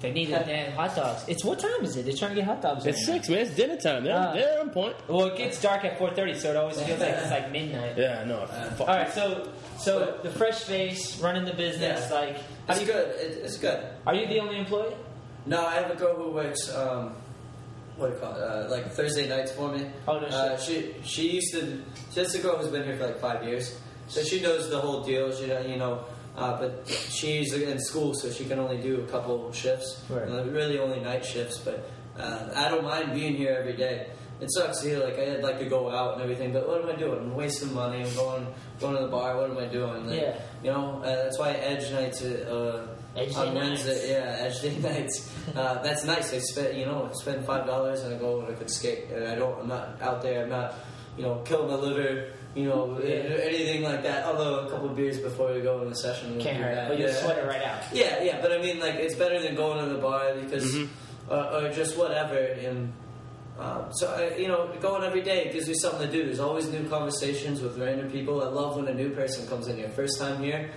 They 0.01 0.13
need 0.13 0.31
damn 0.31 0.73
hot 0.75 0.95
dogs. 0.95 1.25
It's 1.27 1.45
what 1.45 1.59
time 1.59 1.83
is 1.83 1.97
it? 1.97 2.05
They're 2.07 2.15
trying 2.15 2.31
to 2.31 2.37
get 2.37 2.45
hot 2.45 2.63
dogs. 2.63 2.87
It's 2.87 2.99
right 2.99 3.07
now. 3.09 3.15
six, 3.15 3.29
man. 3.29 3.39
It's 3.41 3.51
dinner 3.57 3.77
time. 3.77 4.05
They're, 4.05 4.17
Ah. 4.17 4.33
they're 4.33 4.61
on 4.61 4.71
point. 4.71 4.95
Well, 5.09 5.27
it 5.27 5.37
gets 5.37 5.61
dark 5.61 5.85
at 5.85 5.99
4:30, 5.99 6.35
so 6.39 6.51
it 6.51 6.57
always 6.57 6.81
feels 6.81 7.01
like 7.01 7.09
it's 7.15 7.31
like 7.33 7.51
midnight. 7.57 7.95
Yeah, 7.99 8.23
no. 8.25 8.47
fuck. 8.77 8.89
All 8.89 8.95
right, 8.97 9.13
so 9.13 9.49
so 9.77 10.19
the 10.23 10.31
fresh 10.31 10.61
face, 10.61 11.19
running 11.21 11.45
the 11.45 11.53
business, 11.53 12.07
Yeah. 12.09 12.15
like, 12.17 12.37
how 12.69 12.75
it's 12.75 12.81
you, 12.83 12.87
good. 12.87 13.09
It, 13.17 13.41
it's 13.45 13.57
good. 13.57 13.81
are 14.07 14.15
you 14.15 14.29
the 14.29 14.39
only 14.39 14.59
employee? 14.61 14.95
No, 15.47 15.67
I 15.67 15.75
have 15.75 15.91
a 15.91 15.97
girl 15.97 16.15
who 16.15 16.31
works. 16.31 16.73
Um, 16.73 17.17
what 17.99 18.09
do 18.09 18.15
you 18.15 18.21
call 18.21 18.35
it? 18.35 18.43
Uh, 18.43 18.69
like 18.71 18.91
Thursday 18.93 19.29
nights 19.29 19.53
for 19.53 19.71
me. 19.71 19.91
Oh, 20.07 20.19
no 20.19 20.27
uh, 20.29 20.57
She 20.57 20.95
she 21.03 21.33
used 21.33 21.53
to. 21.55 21.83
She's 22.13 22.35
a 22.35 22.39
girl 22.39 22.57
who's 22.57 22.69
been 22.69 22.85
here 22.85 22.97
for 22.97 23.07
like 23.07 23.21
five 23.21 23.45
years, 23.45 23.79
so 24.07 24.23
she 24.23 24.41
knows 24.41 24.71
the 24.71 24.79
whole 24.79 25.03
deal. 25.05 25.33
She 25.33 25.47
you 25.47 25.77
know. 25.77 26.05
Uh, 26.37 26.57
but 26.57 26.89
she's 26.89 27.53
in 27.53 27.81
school, 27.81 28.15
so 28.15 28.31
she 28.31 28.45
can 28.45 28.61
only 28.61 28.81
do 28.81 29.01
a 29.01 29.07
couple 29.09 29.51
shifts. 29.53 30.05
Right. 30.09 30.29
Uh, 30.29 30.45
really, 30.45 30.79
only 30.79 31.01
night 31.01 31.25
shifts. 31.25 31.59
But 31.59 31.91
uh, 32.17 32.51
I 32.55 32.69
don't 32.69 32.85
mind 32.85 33.13
being 33.13 33.35
here 33.35 33.57
every 33.59 33.77
day. 33.77 34.07
It 34.41 34.49
sucks 34.53 34.81
here. 34.81 35.01
Like 35.01 35.19
I'd 35.19 35.43
like 35.43 35.59
to 35.59 35.65
go 35.65 35.91
out 35.91 36.15
and 36.15 36.23
everything, 36.23 36.53
but 36.53 36.69
what 36.69 36.81
am 36.81 36.89
I 36.89 36.95
doing? 36.95 37.19
I'm 37.19 37.35
wasting 37.35 37.75
money. 37.75 38.05
I'm 38.05 38.15
going 38.15 38.47
going 38.79 38.95
to 38.95 39.03
the 39.03 39.09
bar. 39.09 39.37
What 39.37 39.51
am 39.51 39.59
I 39.59 39.67
doing? 39.67 40.07
Like, 40.07 40.21
Yeah. 40.21 40.39
You 40.63 40.71
know, 40.71 41.03
uh, 41.03 41.25
that's 41.25 41.39
why 41.41 41.49
I 41.49 41.55
Edge 41.55 41.91
nights 41.91 42.23
uh, 42.23 42.87
Edge 43.19 43.35
on 43.37 43.55
day 43.55 43.61
Wednesday. 43.61 44.11
Yeah, 44.13 44.47
Edge 44.47 44.61
day 44.63 44.77
nights. 44.79 45.35
Uh, 45.55 45.83
that's 45.83 46.05
nice. 46.05 46.33
I 46.33 46.39
spend, 46.39 46.77
you 46.79 46.87
know, 46.87 47.11
spend 47.15 47.45
five 47.45 47.67
dollars 47.67 48.03
and 48.03 48.15
I 48.15 48.19
go 48.19 48.41
and 48.41 48.49
I 48.49 48.55
could 48.59 48.71
skate. 48.71 49.11
And 49.13 49.27
I 49.29 49.35
don't. 49.35 49.61
I'm 49.61 49.69
not 49.69 50.01
out 50.03 50.23
there. 50.23 50.45
I'm 50.45 50.51
not, 50.51 50.75
you 51.17 51.23
know, 51.25 51.37
killing 51.45 51.69
my 51.69 51.75
liver. 51.75 52.33
You 52.55 52.65
know, 52.69 52.99
Yeah. 53.01 53.15
anything 53.45 53.83
like 53.83 54.03
that. 54.05 54.25
Although 54.25 54.61
a 54.67 54.71
couple 54.71 54.89
of 54.91 54.97
beers 54.97 55.19
before 55.19 55.53
we 55.53 55.61
go 55.61 55.83
in 55.83 55.91
the 55.91 55.97
session 55.97 56.41
Can't 56.41 56.57
hurt, 56.57 56.89
but 56.89 56.99
yeah. 56.99 57.13
sweat 57.13 57.39
it 57.39 57.47
right 57.47 57.63
out. 57.63 57.83
Yeah, 57.93 58.23
yeah, 58.23 58.41
but 58.41 58.53
I 58.53 58.59
mean, 58.59 58.81
like, 58.81 58.97
it's 58.97 59.15
better 59.15 59.41
than 59.41 59.55
going 59.55 59.85
to 59.87 59.93
the 59.93 60.01
bar 60.01 60.35
because, 60.35 60.65
Mhm. 60.75 60.89
uh, 61.31 61.59
or 61.63 61.73
just 61.73 61.97
whatever. 61.97 62.37
And 62.37 62.93
um, 63.61 63.87
so, 63.93 64.09
I, 64.13 64.37
you 64.37 64.49
know, 64.49 64.71
going 64.81 65.03
every 65.05 65.21
day 65.23 65.51
gives 65.53 65.69
me 65.69 65.75
something 65.75 66.07
to 66.07 66.13
do. 66.13 66.25
There's 66.25 66.41
always 66.41 66.69
new 66.73 66.89
conversations 66.89 67.61
with 67.61 67.77
random 67.79 68.11
people. 68.11 68.43
I 68.43 68.47
love 68.49 68.77
when 68.77 68.89
a 68.89 68.95
new 68.95 69.11
person 69.11 69.47
comes 69.47 69.69
in 69.69 69.77
here. 69.77 69.89
First 69.91 70.19
time 70.19 70.43
here, 70.43 70.71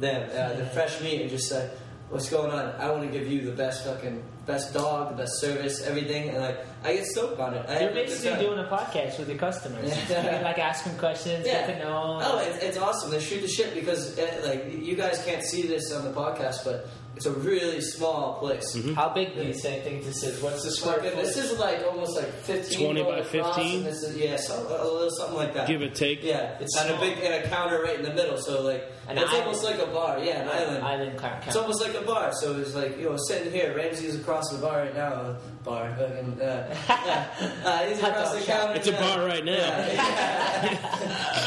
them, 0.00 0.28
uh, 0.30 0.56
the 0.56 0.66
fresh 0.66 1.00
meat, 1.00 1.20
and 1.22 1.30
just 1.30 1.48
say, 1.48 1.70
what's 2.10 2.28
going 2.30 2.50
on? 2.50 2.74
I 2.78 2.90
want 2.90 3.02
to 3.10 3.18
give 3.18 3.26
you 3.30 3.42
the 3.42 3.52
best 3.52 3.84
fucking, 3.84 4.22
best 4.46 4.72
dog, 4.74 5.10
the 5.10 5.16
best 5.22 5.40
service, 5.40 5.82
everything. 5.82 6.28
And 6.28 6.38
like, 6.42 6.58
I 6.84 6.94
get 6.94 7.06
stoked 7.06 7.40
on 7.40 7.54
it. 7.54 7.64
I 7.68 7.72
You're 7.72 7.80
have 7.80 7.90
a 7.90 7.94
good 7.94 8.06
basically 8.06 8.44
doing 8.46 8.58
a 8.60 8.64
podcast 8.68 9.18
with 9.18 9.28
your 9.28 9.38
customers. 9.38 9.88
Yeah. 9.88 10.22
You 10.22 10.28
can 10.30 10.44
like 10.44 10.58
asking 10.58 10.96
questions, 10.98 11.46
Yeah. 11.46 11.66
get 11.66 11.78
to 11.78 11.84
know. 11.84 12.20
Oh, 12.22 12.38
it's, 12.38 12.62
it's 12.62 12.78
awesome. 12.78 13.10
They 13.10 13.20
shoot 13.20 13.40
the 13.40 13.48
shit 13.48 13.74
because, 13.74 14.16
uh, 14.18 14.42
like, 14.44 14.70
you 14.72 14.94
guys 14.94 15.22
can't 15.24 15.42
see 15.42 15.62
this 15.62 15.92
on 15.92 16.04
the 16.04 16.12
podcast, 16.12 16.64
but 16.64 16.86
it's 17.16 17.26
a 17.26 17.32
really 17.32 17.80
small 17.80 18.34
place. 18.38 18.76
How 18.94 19.08
big 19.08 19.34
do 19.34 19.42
you 19.42 19.54
say, 19.54 19.80
think 19.80 20.04
this 20.04 20.22
is? 20.22 20.40
What's 20.42 20.62
the 20.62 20.70
square 20.70 20.96
Fucking- 20.96 21.10
footage? 21.12 21.34
this 21.34 21.50
is 21.50 21.58
like 21.58 21.82
almost 21.84 22.14
like 22.14 22.30
15 22.30 22.84
20 22.94 23.02
by 23.02 23.22
15? 23.22 23.82
This 23.84 24.02
is, 24.02 24.16
yeah, 24.18 24.36
some, 24.36 24.66
a 24.66 24.68
little 24.70 25.10
something 25.10 25.36
like 25.38 25.54
that. 25.54 25.66
Give 25.66 25.80
or 25.80 25.88
take. 25.88 26.22
Yeah, 26.22 26.58
It's 26.60 26.76
and 26.76 26.90
a 26.94 27.00
big 27.00 27.18
and 27.18 27.32
a 27.42 27.48
counter 27.48 27.82
right 27.82 27.98
in 27.98 28.04
the 28.04 28.12
middle. 28.12 28.36
So 28.36 28.60
like 28.62 28.92
An 29.08 29.16
it's 29.18 29.28
island. 29.30 29.44
almost 29.46 29.64
like 29.64 29.78
a 29.78 29.86
bar. 29.86 30.18
Yeah, 30.18 30.40
an 30.42 30.48
island. 30.48 30.84
Island 30.84 31.18
count. 31.18 31.46
It's 31.46 31.56
almost 31.56 31.80
like 31.80 31.94
a 31.94 32.02
bar. 32.04 32.32
So 32.40 32.56
it's 32.58 32.74
like 32.74 32.98
you 32.98 33.04
know 33.10 33.16
sitting 33.28 33.52
here. 33.52 33.74
Ramsey's 33.76 34.16
across 34.16 34.48
the 34.50 34.58
bar 34.58 34.78
right 34.80 34.94
now. 34.94 35.12
uh, 35.12 35.38
Bar. 35.64 35.94
Fucking, 35.98 36.40
uh, 36.40 36.74
yeah. 36.88 37.26
uh, 37.64 37.78
he's 37.86 38.00
Hot 38.00 38.10
across 38.12 38.32
the 38.34 38.40
shop. 38.40 38.60
counter. 38.60 38.74
It's 38.76 38.86
a 38.86 38.92
bar 38.92 39.24
right 39.26 39.44
now. 39.44 39.52
Yeah. 39.52 40.76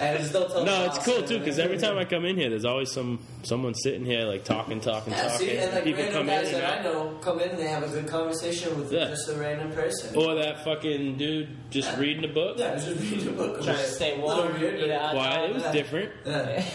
and 0.00 0.18
it's 0.18 0.28
still 0.28 0.64
No, 0.64 0.84
it's 0.86 0.98
cool 1.04 1.22
too 1.22 1.38
because 1.38 1.58
every 1.58 1.76
time 1.78 1.98
I 1.98 2.04
come 2.04 2.24
in 2.24 2.36
here, 2.36 2.48
there's 2.50 2.64
always 2.64 2.90
some 2.92 3.18
someone 3.42 3.74
sitting 3.74 4.04
here 4.06 4.22
like 4.22 4.44
talking, 4.44 4.80
talking, 4.80 5.12
Yeah, 5.12 5.28
talking. 5.28 5.38
see, 5.48 5.56
and 5.58 5.72
like 5.74 5.84
People 5.84 6.02
random 6.04 6.18
come 6.18 6.26
guys 6.26 6.48
in 6.48 6.54
and 6.56 6.64
that 6.64 6.80
I 6.80 6.82
know 6.82 7.18
come 7.20 7.40
in 7.40 7.50
and 7.50 7.58
they 7.58 7.66
have 7.68 7.82
a 7.82 7.88
good 7.88 8.06
conversation 8.08 8.78
with 8.78 8.92
Yeah. 8.92 9.08
just 9.08 9.28
a 9.28 9.34
random 9.34 9.70
person. 9.72 10.16
Or 10.16 10.34
that 10.36 10.64
fucking 10.64 11.16
dude 11.18 11.48
just 11.70 11.94
reading 11.98 12.24
a 12.24 12.32
book. 12.32 12.58
yeah, 12.58 12.74
just 12.74 12.88
read 13.00 13.26
a 13.26 13.30
book. 13.32 13.62
Trying 13.62 13.76
to 13.76 13.82
stay 13.84 14.18
warm. 14.18 14.36
Little 14.38 14.52
weird, 14.60 14.80
eat 14.80 14.90
a 14.90 14.98
hot 14.98 15.14
Why? 15.14 15.40
It 15.44 15.54
was 15.54 15.62
different, 15.64 16.10
Yeah. 16.10 16.17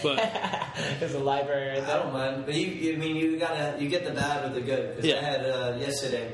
But 0.02 0.16
There's 1.00 1.14
a 1.14 1.18
library 1.18 1.78
right 1.80 1.88
I 1.88 1.96
don't 1.98 2.12
mind, 2.12 2.44
but 2.46 2.54
you, 2.54 2.66
you 2.68 2.94
I 2.94 2.96
mean 2.96 3.16
you 3.16 3.36
gotta 3.38 3.76
you 3.80 3.88
get 3.88 4.04
the 4.04 4.12
bad 4.12 4.44
with 4.44 4.54
the 4.54 4.60
good. 4.60 4.96
'Cause 4.96 5.04
Yeah. 5.04 5.16
I 5.18 5.20
had 5.22 5.40
uh, 5.46 5.76
yesterday, 5.78 6.32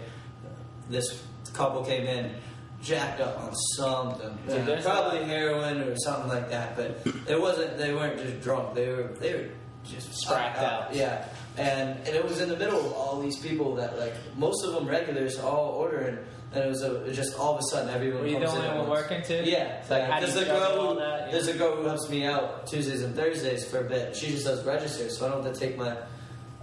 this 0.88 1.22
couple 1.52 1.84
came 1.84 2.06
in, 2.06 2.34
jacked 2.82 3.20
up 3.20 3.38
on 3.40 3.54
something, 3.76 4.38
Dude, 4.48 4.66
there's 4.66 4.84
probably 4.84 5.24
heroin 5.24 5.80
or 5.82 5.96
something 5.98 6.28
like 6.28 6.50
that. 6.50 6.76
But 6.76 7.02
it 7.28 7.40
wasn't. 7.40 7.76
They 7.78 7.92
weren't 7.94 8.18
just 8.18 8.40
drunk. 8.40 8.74
They 8.74 8.88
were 8.88 9.10
they 9.20 9.34
were 9.34 9.48
just 9.84 10.12
Spracked 10.14 10.58
out. 10.58 10.94
Yeah, 10.94 11.26
and 11.56 11.96
and 12.06 12.08
it 12.08 12.24
was 12.24 12.40
in 12.40 12.48
the 12.48 12.56
middle 12.56 12.78
of 12.80 12.92
all 12.92 13.20
these 13.20 13.38
people 13.38 13.74
that 13.76 13.98
like 13.98 14.14
most 14.36 14.64
of 14.64 14.72
them 14.74 14.86
regulars 14.86 15.38
all 15.38 15.70
ordering, 15.78 16.18
and 16.52 16.64
it 16.64 16.68
was 16.68 16.82
a, 16.82 17.12
just 17.12 17.38
all 17.38 17.54
of 17.54 17.60
a 17.60 17.62
sudden 17.70 17.94
everyone 17.94 18.22
Were 18.22 18.26
you 18.26 18.40
the 18.40 18.46
comes 18.46 18.58
in 18.58 18.64
only 18.64 18.70
at 18.70 18.78
one 18.80 18.90
working 18.90 19.22
too? 19.22 19.42
Yeah, 19.44 19.78
It's 19.78 19.90
like, 19.90 20.02
yeah. 20.02 20.20
there's 20.20 20.36
a 20.36 20.44
girl. 20.44 20.94
Who, 20.94 20.98
that? 20.98 21.26
Yeah. 21.26 21.32
There's 21.32 21.48
a 21.48 21.54
girl 21.54 21.76
who 21.76 21.84
helps 21.86 22.08
me 22.10 22.24
out 22.24 22.66
Tuesdays 22.66 23.02
and 23.02 23.14
Thursdays 23.14 23.68
for 23.68 23.78
a 23.78 23.88
bit. 23.88 24.16
She 24.16 24.30
just 24.30 24.44
does 24.44 24.64
register, 24.64 25.08
so 25.10 25.26
I 25.26 25.30
don't 25.30 25.44
have 25.44 25.54
to 25.54 25.60
take 25.60 25.76
my 25.78 25.96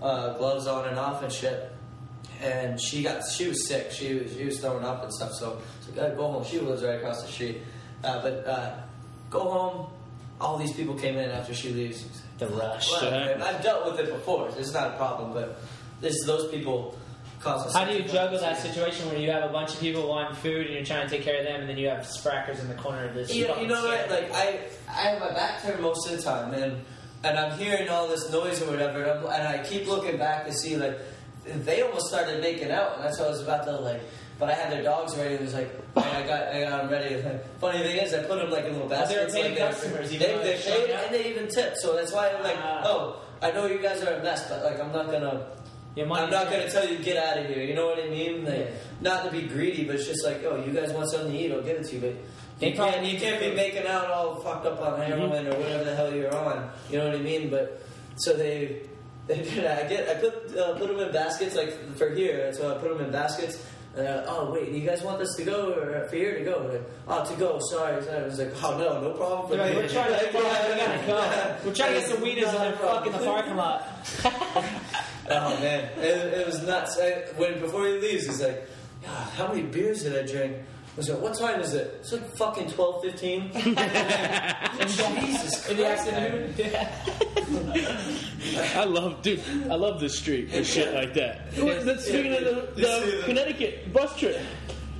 uh, 0.01 0.37
gloves 0.37 0.67
on 0.67 0.87
and 0.89 0.99
off 0.99 1.23
and 1.23 1.31
shit. 1.31 1.71
And 2.41 2.79
she 2.79 3.01
got 3.01 3.23
she 3.27 3.47
was 3.47 3.67
sick. 3.67 3.91
She 3.91 4.13
was 4.13 4.33
she 4.33 4.45
was 4.45 4.59
throwing 4.59 4.83
up 4.83 5.03
and 5.03 5.11
stuff. 5.13 5.31
So 5.33 5.59
so 5.81 5.91
gotta 5.93 6.13
go 6.15 6.31
home. 6.31 6.43
She 6.43 6.59
lives 6.59 6.83
right 6.83 6.95
across 6.95 7.23
the 7.23 7.31
street. 7.31 7.61
Uh, 8.03 8.21
but 8.21 8.45
uh, 8.45 8.75
go 9.31 9.39
home, 9.39 9.87
all 10.39 10.57
these 10.57 10.73
people 10.73 10.93
came 10.95 11.15
in 11.17 11.31
after 11.31 11.53
she 11.53 11.69
leaves. 11.71 12.05
The 12.37 12.47
rush. 12.49 12.91
Well. 12.91 13.41
I've 13.41 13.63
dealt 13.63 13.85
with 13.89 13.99
it 13.99 14.13
before. 14.13 14.49
It's 14.57 14.73
not 14.73 14.93
a 14.93 14.97
problem, 14.97 15.33
but 15.33 15.59
this 16.01 16.15
those 16.25 16.51
people 16.51 16.91
cause. 16.91 17.05
How 17.73 17.85
do 17.85 17.93
you 17.93 18.03
juggle 18.03 18.39
that 18.39 18.57
situation 18.59 19.07
where 19.09 19.17
you 19.17 19.31
have 19.31 19.43
a 19.43 19.53
bunch 19.53 19.73
of 19.73 19.79
people 19.79 20.07
wanting 20.07 20.35
food 20.35 20.65
and 20.65 20.75
you're 20.75 20.85
trying 20.85 21.07
to 21.07 21.09
take 21.15 21.23
care 21.23 21.39
of 21.39 21.45
them, 21.45 21.61
and 21.61 21.69
then 21.69 21.77
you 21.77 21.87
have 21.89 21.99
sprackers 21.99 22.59
in 22.59 22.67
the 22.67 22.73
corner 22.75 23.05
of 23.05 23.13
this? 23.13 23.33
You, 23.33 23.47
you 23.61 23.67
know 23.67 23.83
what? 23.85 24.09
Like 24.09 24.31
I, 24.33 24.59
I 24.89 25.01
have 25.09 25.19
my 25.19 25.31
back 25.33 25.61
turned 25.61 25.81
most 25.81 26.09
of 26.09 26.17
the 26.17 26.21
time, 26.23 26.53
and 26.53 26.83
and 27.23 27.37
I'm 27.37 27.57
hearing 27.57 27.89
all 27.89 28.07
this 28.07 28.31
noise 28.31 28.61
or 28.61 28.69
whatever, 28.71 29.03
and, 29.03 29.19
I'm, 29.19 29.25
and 29.25 29.47
I 29.47 29.63
keep 29.63 29.87
looking 29.87 30.17
back 30.17 30.45
to 30.45 30.53
see 30.53 30.77
like 30.77 30.99
they 31.45 31.81
almost 31.81 32.07
started 32.07 32.41
making 32.41 32.71
out, 32.71 32.95
and 32.95 33.03
that's 33.05 33.17
what 33.19 33.27
I 33.27 33.31
was 33.31 33.41
about 33.41 33.65
to 33.65 33.71
like. 33.79 34.01
But 34.39 34.49
I 34.49 34.53
had 34.53 34.71
their 34.71 34.83
dogs 34.83 35.15
ready, 35.17 35.33
and 35.35 35.41
it 35.41 35.45
was 35.45 35.53
like 35.55 35.69
I 35.95 36.21
got 36.27 36.47
I 36.53 36.61
got 36.61 36.81
them 36.83 36.89
ready. 36.91 37.23
Funny 37.59 37.79
thing 37.79 37.97
is, 37.97 38.13
I 38.13 38.23
put 38.23 38.37
them 38.39 38.49
like 38.51 38.65
in 38.65 38.73
little 38.73 38.87
they 38.87 38.95
were 38.97 39.01
baskets. 39.03 39.33
paying 39.33 39.59
like 39.59 39.69
customers, 39.71 40.09
They, 40.11 40.17
they 40.17 40.25
they're 40.43 40.57
paid 40.59 40.89
and 40.91 41.13
they 41.15 41.29
even 41.29 41.47
tipped, 41.47 41.77
so 41.77 41.95
that's 41.95 42.11
why 42.13 42.29
I'm 42.29 42.43
like, 42.43 42.57
Ah. 42.59 42.81
oh, 42.85 43.21
I 43.41 43.51
know 43.51 43.65
you 43.65 43.79
guys 43.79 44.01
are 44.03 44.13
a 44.13 44.23
mess, 44.23 44.47
but 44.49 44.63
like 44.63 44.79
I'm 44.79 44.91
not 44.91 45.09
gonna. 45.11 45.47
I'm 45.99 46.29
not 46.29 46.49
gonna 46.51 46.69
tell 46.69 46.87
you 46.87 46.97
get 46.99 47.17
out 47.17 47.37
of 47.37 47.47
here. 47.47 47.63
You 47.63 47.73
know 47.75 47.87
what 47.87 47.99
I 48.03 48.07
mean? 48.09 48.45
Like, 48.45 48.55
Yeah. 48.59 48.65
not 49.01 49.25
to 49.25 49.31
be 49.31 49.41
greedy, 49.43 49.83
but 49.85 49.95
it's 49.95 50.05
just 50.07 50.23
like, 50.25 50.43
oh, 50.45 50.63
you 50.65 50.71
guys 50.73 50.91
want 50.93 51.09
something 51.09 51.31
to 51.31 51.37
eat? 51.37 51.51
I'll 51.51 51.61
give 51.61 51.77
it 51.77 51.87
to 51.87 51.95
you. 51.95 52.01
But 52.01 52.65
you 52.67 52.73
can't, 52.75 53.05
you 53.05 53.19
can't 53.19 53.39
be 53.39 53.51
making 53.53 53.85
out 53.87 54.09
all 54.09 54.35
fucked 54.37 54.65
up 54.65 54.81
on 54.81 54.99
heroin 55.01 55.47
or 55.47 55.55
whatever 55.57 55.83
the 55.83 55.95
hell 55.95 56.13
you're 56.13 56.33
on. 56.35 56.69
You 56.89 56.97
know 56.99 57.05
what 57.07 57.15
I 57.15 57.19
mean? 57.19 57.49
But 57.49 57.81
so 58.17 58.33
they, 58.33 58.81
they 59.27 59.41
did. 59.43 59.65
I 59.65 59.87
get. 59.87 60.07
I 60.09 60.13
put 60.15 60.57
uh, 60.57 60.73
put 60.77 60.87
them 60.87 60.99
in 60.99 61.11
baskets 61.11 61.55
like 61.55 61.95
for 61.95 62.09
here. 62.11 62.53
So 62.53 62.73
I 62.73 62.77
put 62.79 62.89
them 62.89 63.05
in 63.05 63.11
baskets. 63.11 63.63
And 63.95 64.07
oh 64.27 64.51
wait, 64.53 64.71
do 64.71 64.77
you 64.77 64.87
guys 64.87 65.01
want 65.01 65.17
this 65.17 65.35
to 65.37 65.43
go 65.43 65.73
or 65.73 66.07
for 66.07 66.15
here 66.15 66.37
to 66.37 66.45
go? 66.45 66.69
Like, 66.71 66.83
oh, 67.07 67.25
to 67.25 67.35
go. 67.39 67.57
Sorry. 67.71 68.03
sorry. 68.03 68.23
I 68.23 68.25
was 68.25 68.37
like, 68.37 68.53
oh 68.63 68.77
no, 68.77 69.01
no 69.01 69.11
problem. 69.13 69.57
me. 69.57 69.75
we're 69.75 69.87
trying 69.89 70.11
to, 70.11 70.25
we 70.27 70.39
gotta 70.43 71.03
go. 71.07 71.55
We're 71.65 71.73
trying 71.73 71.93
to 71.95 71.99
get 72.01 72.09
some 72.09 72.21
weeders 72.21 72.45
Not 72.53 72.55
and 72.67 72.75
a 72.75 72.77
then 72.77 72.87
fuck 72.87 73.05
in 73.07 73.11
the 73.11 73.17
problem. 73.25 73.57
parking 73.57 73.57
lot. 73.57 75.03
Oh 75.29 75.59
man, 75.59 75.85
it, 75.99 76.33
it 76.39 76.45
was 76.45 76.61
nuts. 76.63 76.97
I, 76.99 77.11
when 77.37 77.59
before 77.59 77.85
he 77.87 77.93
leaves, 77.99 78.25
he's 78.25 78.41
like, 78.41 78.67
"God, 79.03 79.29
"How 79.33 79.47
many 79.47 79.63
beers 79.63 80.03
did 80.03 80.15
I 80.17 80.25
drink?" 80.31 80.55
I 80.57 80.97
was 80.97 81.09
like, 81.09 81.19
"What 81.21 81.37
time 81.37 81.59
is 81.59 81.73
it?" 81.73 81.95
It's 81.99 82.11
like 82.13 82.35
fucking 82.37 82.71
twelve 82.71 83.03
fifteen. 83.03 83.51
Jesus 83.53 83.75
Christ! 85.65 85.69
In 85.69 85.77
the 85.77 85.83
man. 85.83 85.97
afternoon. 85.97 86.53
I 88.75 88.83
love, 88.85 89.21
dude. 89.21 89.41
I 89.69 89.75
love 89.75 89.99
this 89.99 90.17
street 90.17 90.49
and 90.53 90.65
shit 90.65 90.93
like 90.93 91.13
that. 91.15 91.53
Yeah. 91.53 91.79
That's 91.83 92.05
speaking 92.05 92.33
of 92.33 92.43
the, 92.43 92.71
the 92.81 93.21
Connecticut 93.25 93.91
bus 93.93 94.17
trip. 94.17 94.39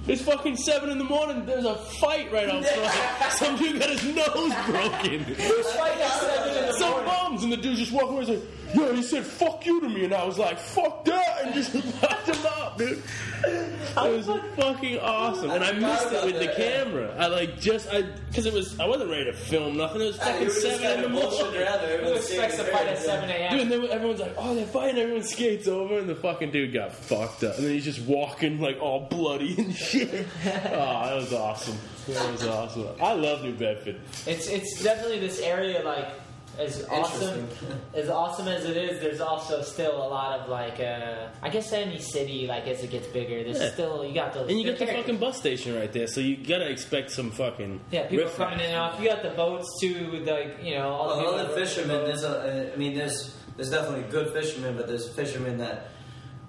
It's 0.08 0.22
fucking 0.22 0.56
seven 0.56 0.90
in 0.90 0.98
the 1.00 1.04
morning. 1.04 1.46
There's 1.46 1.66
a 1.66 1.76
fight 1.76 2.32
right 2.32 2.50
out 2.50 2.64
front. 2.66 3.32
Some 3.34 3.58
dude 3.58 3.80
got 3.80 3.90
his 3.90 4.04
nose 4.06 4.54
broken. 4.66 5.26
Fight 5.26 5.98
at 6.00 6.12
seven 6.22 6.58
in 6.58 6.66
the 6.68 6.74
Some 6.74 6.92
morning. 6.92 7.10
bums, 7.10 7.44
and 7.44 7.52
the 7.52 7.58
dude 7.58 7.76
just 7.78 7.92
walked 7.92 8.12
away. 8.12 8.26
He's 8.26 8.40
like, 8.40 8.48
"Yo," 8.74 8.94
he 8.94 9.02
said, 9.04 9.24
"Fuck 9.26 9.66
you" 9.66 9.80
to 9.82 9.90
me, 9.90 10.06
and 10.06 10.14
I 10.14 10.26
was 10.26 10.38
like, 10.38 10.60
"Fuck 10.60 11.06
that," 11.06 11.42
and 11.46 11.54
just 11.54 11.74
locked 12.02 12.28
him 12.28 12.46
up, 12.46 12.78
dude. 12.78 13.02
It 13.46 13.96
was 13.96 14.28
fucking 14.56 15.00
awesome, 15.00 15.52
and 15.52 15.64
I 15.64 15.72
missed 15.74 16.12
it 16.12 16.26
with 16.26 16.40
the 16.40 16.54
camera. 16.56 17.16
I 17.18 17.28
like 17.28 17.60
just 17.60 17.88
I 17.92 18.02
because 18.30 18.46
it 18.46 18.54
was 18.54 18.80
I 18.80 18.88
wasn't 18.88 19.10
ready 19.12 19.26
to 19.26 19.34
film 19.34 19.78
nothing. 19.78 20.02
It 20.02 20.06
was 20.06 20.18
fucking 20.18 20.42
you 20.44 20.50
seven 20.52 21.04
in 21.06 21.14
the 21.14 21.20
bullshitting 21.20 21.44
morning. 21.44 21.62
around 21.62 21.80
there. 21.82 21.98
Who 21.98 22.04
Everyone's 22.06 22.26
expects 22.30 22.58
to 22.58 22.64
fight 22.66 22.88
at 22.88 22.94
it's 22.94 23.06
7 23.06 23.30
a.m.? 23.30 23.52
Dude, 23.52 23.62
and 23.62 23.72
then 23.72 23.92
everyone's 23.92 24.20
like, 24.20 24.36
"Oh, 24.38 24.56
they're 24.56 24.66
fighting!" 24.66 24.98
Everyone 25.02 25.24
skates 25.24 25.68
over, 25.68 25.98
and 26.00 26.10
the 26.10 26.16
fucking 26.16 26.52
dude 26.52 26.74
got 26.74 26.94
fucked 26.94 27.44
up. 27.44 27.58
And 27.58 27.66
then 27.66 27.74
he's 27.74 27.86
just 27.86 28.02
walking 28.02 28.60
like 28.60 28.80
all 28.82 29.08
bloody 29.08 29.56
and 29.58 29.76
shit. 29.76 30.10
oh, 30.46 30.50
that 30.50 31.16
was 31.16 31.34
awesome. 31.34 31.78
That 32.08 32.32
was 32.32 32.46
awesome. 32.46 32.88
I 33.02 33.14
love 33.14 33.44
New 33.44 33.54
Bedford. 33.54 34.00
It's 34.26 34.48
it's 34.48 34.82
definitely 34.84 35.20
this 35.20 35.40
area 35.42 35.84
like 35.84 36.08
as 36.60 36.86
awesome 36.90 37.48
as 37.94 38.10
awesome 38.10 38.48
as 38.48 38.66
it 38.66 38.78
is. 38.78 39.00
There's 39.02 39.22
also 39.22 39.62
still 39.62 39.96
a 39.98 40.08
lot 40.08 40.40
of 40.40 40.50
like 40.50 40.80
uh, 40.80 41.28
I 41.42 41.50
guess 41.50 41.72
any 41.74 42.00
city 42.00 42.48
like 42.48 42.68
as 42.68 42.84
it 42.84 42.90
gets 42.92 43.08
bigger, 43.08 43.44
there's 43.44 43.60
Yeah. 43.60 43.72
still 43.72 44.04
you 44.06 44.14
got 44.14 44.34
those 44.34 44.50
And 44.50 44.60
you 44.60 44.66
the 44.72 44.78
got 44.78 44.88
the 44.88 44.94
fucking 44.94 45.18
bus 45.18 45.38
station 45.38 45.76
right 45.76 45.92
there, 45.92 46.08
so 46.08 46.20
you 46.22 46.38
gotta 46.38 46.70
expect 46.70 47.12
some 47.12 47.32
fucking 47.32 47.80
yeah 47.92 48.08
people 48.08 48.26
riff 48.26 48.36
coming 48.38 48.60
in 48.60 48.66
and 48.68 48.76
off. 48.76 49.00
You 49.00 49.08
got 49.10 49.24
the 49.24 49.30
boats 49.32 49.68
too, 49.82 50.24
like 50.26 50.58
you 50.64 50.76
know 50.76 50.90
all 50.90 51.10
the 51.10 51.16
Well, 51.16 51.20
people 51.20 51.34
other 51.36 51.44
that 51.44 51.56
work 51.58 51.60
fishermen, 51.68 52.04
there's 52.06 52.24
a, 52.24 52.74
I 52.74 52.76
mean, 52.78 52.96
there's 52.96 53.36
there's 53.56 53.70
definitely 53.70 54.10
good 54.12 54.32
fishermen, 54.34 54.76
but 54.78 54.88
there's 54.88 55.10
fishermen 55.16 55.58
that, 55.58 55.90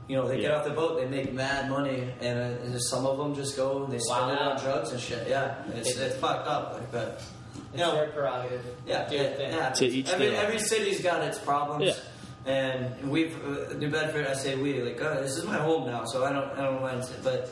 you 0.09 0.17
know, 0.17 0.29
they 0.29 0.41
get 0.41 0.51
off 0.53 0.65
the 0.65 0.71
boat, 0.71 0.99
they 1.01 1.07
make 1.07 1.33
mad 1.33 1.71
money, 1.71 2.07
and, 2.21 2.39
uh, 2.75 2.79
some 2.79 3.07
of 3.07 3.17
them 3.17 3.35
just 3.35 3.57
go 3.57 3.83
and 3.85 3.91
they 3.93 3.99
spend 3.99 4.33
it 4.33 4.39
on 4.39 4.59
drugs 4.61 4.93
and 4.93 5.01
shit. 5.01 5.27
Yeah, 5.27 5.55
it's 5.75 5.91
It- 5.97 6.03
it's 6.03 6.17
fucked 6.17 6.47
up 6.47 6.75
like 6.75 6.93
that. 6.93 7.23
It's 7.73 7.81
You 7.81 7.87
know, 7.87 7.95
their 7.95 8.09
prerogative. 8.09 8.65
yeah, 8.87 9.09
Do 9.09 9.15
yeah, 9.17 9.23
your 9.23 9.31
thing. 9.33 9.53
yeah. 9.53 9.71
To 9.71 9.87
each 9.87 10.09
every 10.09 10.27
their 10.29 10.39
own. 10.39 10.45
every 10.47 10.59
city's 10.59 11.01
got 11.03 11.23
its 11.23 11.39
problems. 11.39 11.85
Yeah. 11.87 11.95
And 12.53 13.11
we've 13.11 13.35
uh, 13.45 13.75
New 13.75 13.91
Bedford. 13.91 14.27
I 14.27 14.35
say 14.35 14.57
we 14.57 14.81
like 14.83 15.01
uh, 15.03 15.21
this 15.21 15.37
is 15.37 15.45
my 15.45 15.57
home 15.57 15.87
now, 15.91 16.05
so 16.07 16.25
I 16.25 16.33
don't 16.33 16.51
I 16.59 16.63
don't 16.63 16.81
mind. 16.81 17.01
it, 17.03 17.21
But 17.23 17.51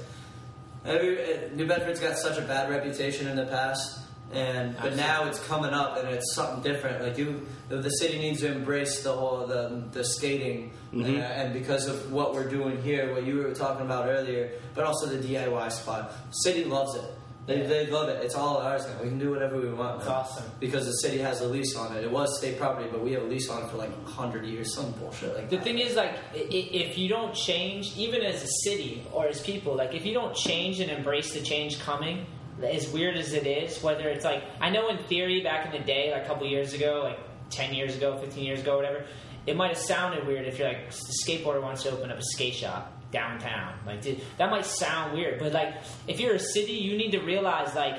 every, 0.84 1.22
uh, 1.22 1.38
New 1.54 1.66
Bedford's 1.66 2.00
got 2.00 2.16
such 2.18 2.38
a 2.38 2.42
bad 2.42 2.70
reputation 2.70 3.26
in 3.28 3.36
the 3.36 3.44
past, 3.46 3.98
and 4.32 4.74
but 4.80 4.96
now 4.96 5.26
it's 5.28 5.38
coming 5.46 5.72
up 5.74 5.98
and 5.98 6.08
it's 6.08 6.34
something 6.34 6.62
different. 6.62 7.02
Like 7.02 7.18
you, 7.18 7.46
the, 7.68 7.76
the 7.78 7.90
city 7.90 8.18
needs 8.18 8.40
to 8.40 8.50
embrace 8.52 9.02
the 9.02 9.12
whole 9.12 9.46
the 9.46 9.84
the 9.92 10.04
skating, 10.04 10.72
Mhm. 10.94 11.18
uh, 11.18 11.22
and 11.22 11.52
because 11.52 11.86
of 11.88 12.10
what 12.12 12.32
we're 12.32 12.48
doing 12.48 12.80
here, 12.82 13.12
what 13.12 13.24
you 13.24 13.36
were 13.38 13.52
talking 13.54 13.84
about 13.84 14.08
earlier, 14.08 14.52
but 14.74 14.84
also 14.84 15.06
the 15.06 15.18
DIY 15.18 15.68
spot. 15.72 16.12
City 16.30 16.64
loves 16.64 16.94
it. 16.94 17.04
They, 17.46 17.60
Yeah. 17.60 17.66
they 17.68 17.86
love 17.86 18.08
it. 18.08 18.24
It's 18.24 18.34
all 18.34 18.56
ours 18.58 18.84
now. 18.86 19.02
We 19.02 19.08
can 19.08 19.18
do 19.18 19.30
whatever 19.30 19.56
we 19.60 19.68
want. 19.72 20.00
It's 20.00 20.08
awesome. 20.08 20.44
Because 20.58 20.84
the 20.86 20.92
city 20.94 21.18
has 21.18 21.40
a 21.42 21.46
lease 21.46 21.76
on 21.76 21.96
it. 21.96 22.02
It 22.02 22.10
was 22.10 22.36
state 22.38 22.58
property, 22.58 22.88
but 22.90 23.02
we 23.02 23.12
have 23.12 23.22
a 23.22 23.26
lease 23.26 23.48
on 23.48 23.62
it 23.62 23.70
for 23.70 23.76
like 23.76 23.90
hundred 24.04 24.44
years. 24.46 24.74
Some 24.74 24.90
bullshit 24.92 25.34
like 25.36 25.48
The 25.50 25.56
that. 25.56 25.64
thing 25.64 25.78
is, 25.78 25.94
like, 25.94 26.14
if 26.34 26.98
you 26.98 27.08
don't 27.08 27.34
change, 27.34 27.96
even 27.96 28.22
as 28.22 28.42
a 28.42 28.48
city 28.64 29.04
or 29.12 29.26
as 29.28 29.40
people, 29.40 29.76
like, 29.76 29.94
if 29.94 30.04
you 30.04 30.12
don't 30.12 30.34
change 30.34 30.80
and 30.80 30.90
embrace 30.90 31.32
the 31.32 31.40
change 31.40 31.78
coming, 31.78 32.26
as 32.62 32.88
weird 32.88 33.16
as 33.16 33.32
it 33.32 33.46
is, 33.46 33.82
whether 33.82 34.08
it's 34.08 34.24
like, 34.24 34.42
I 34.60 34.70
know 34.70 34.88
in 34.88 34.98
theory 35.04 35.42
back 35.42 35.66
in 35.66 35.72
the 35.78 35.86
day, 35.86 36.10
like 36.12 36.24
a 36.24 36.26
couple 36.26 36.46
years 36.46 36.72
ago, 36.72 37.02
like 37.04 37.18
10 37.50 37.74
years 37.74 37.94
ago, 37.96 38.18
15 38.18 38.42
years 38.42 38.60
ago, 38.60 38.76
whatever, 38.76 39.04
it 39.46 39.54
might 39.56 39.68
have 39.68 39.78
sounded 39.78 40.26
weird 40.26 40.46
if 40.46 40.58
you're 40.58 40.66
like, 40.68 40.90
the 40.90 41.12
skateboarder 41.24 41.62
wants 41.62 41.82
to 41.84 41.90
open 41.90 42.10
up 42.10 42.18
a 42.18 42.22
skate 42.22 42.54
shop 42.54 42.92
downtown. 43.20 43.72
Like, 43.86 44.00
dude, 44.02 44.20
that 44.38 44.50
might 44.50 44.66
sound 44.66 45.12
weird, 45.16 45.38
but 45.38 45.52
like, 45.52 45.70
if 46.06 46.20
you're 46.20 46.34
a 46.34 46.38
city, 46.56 46.72
you 46.86 46.96
need 46.96 47.12
to 47.12 47.20
realize, 47.20 47.74
like, 47.74 47.96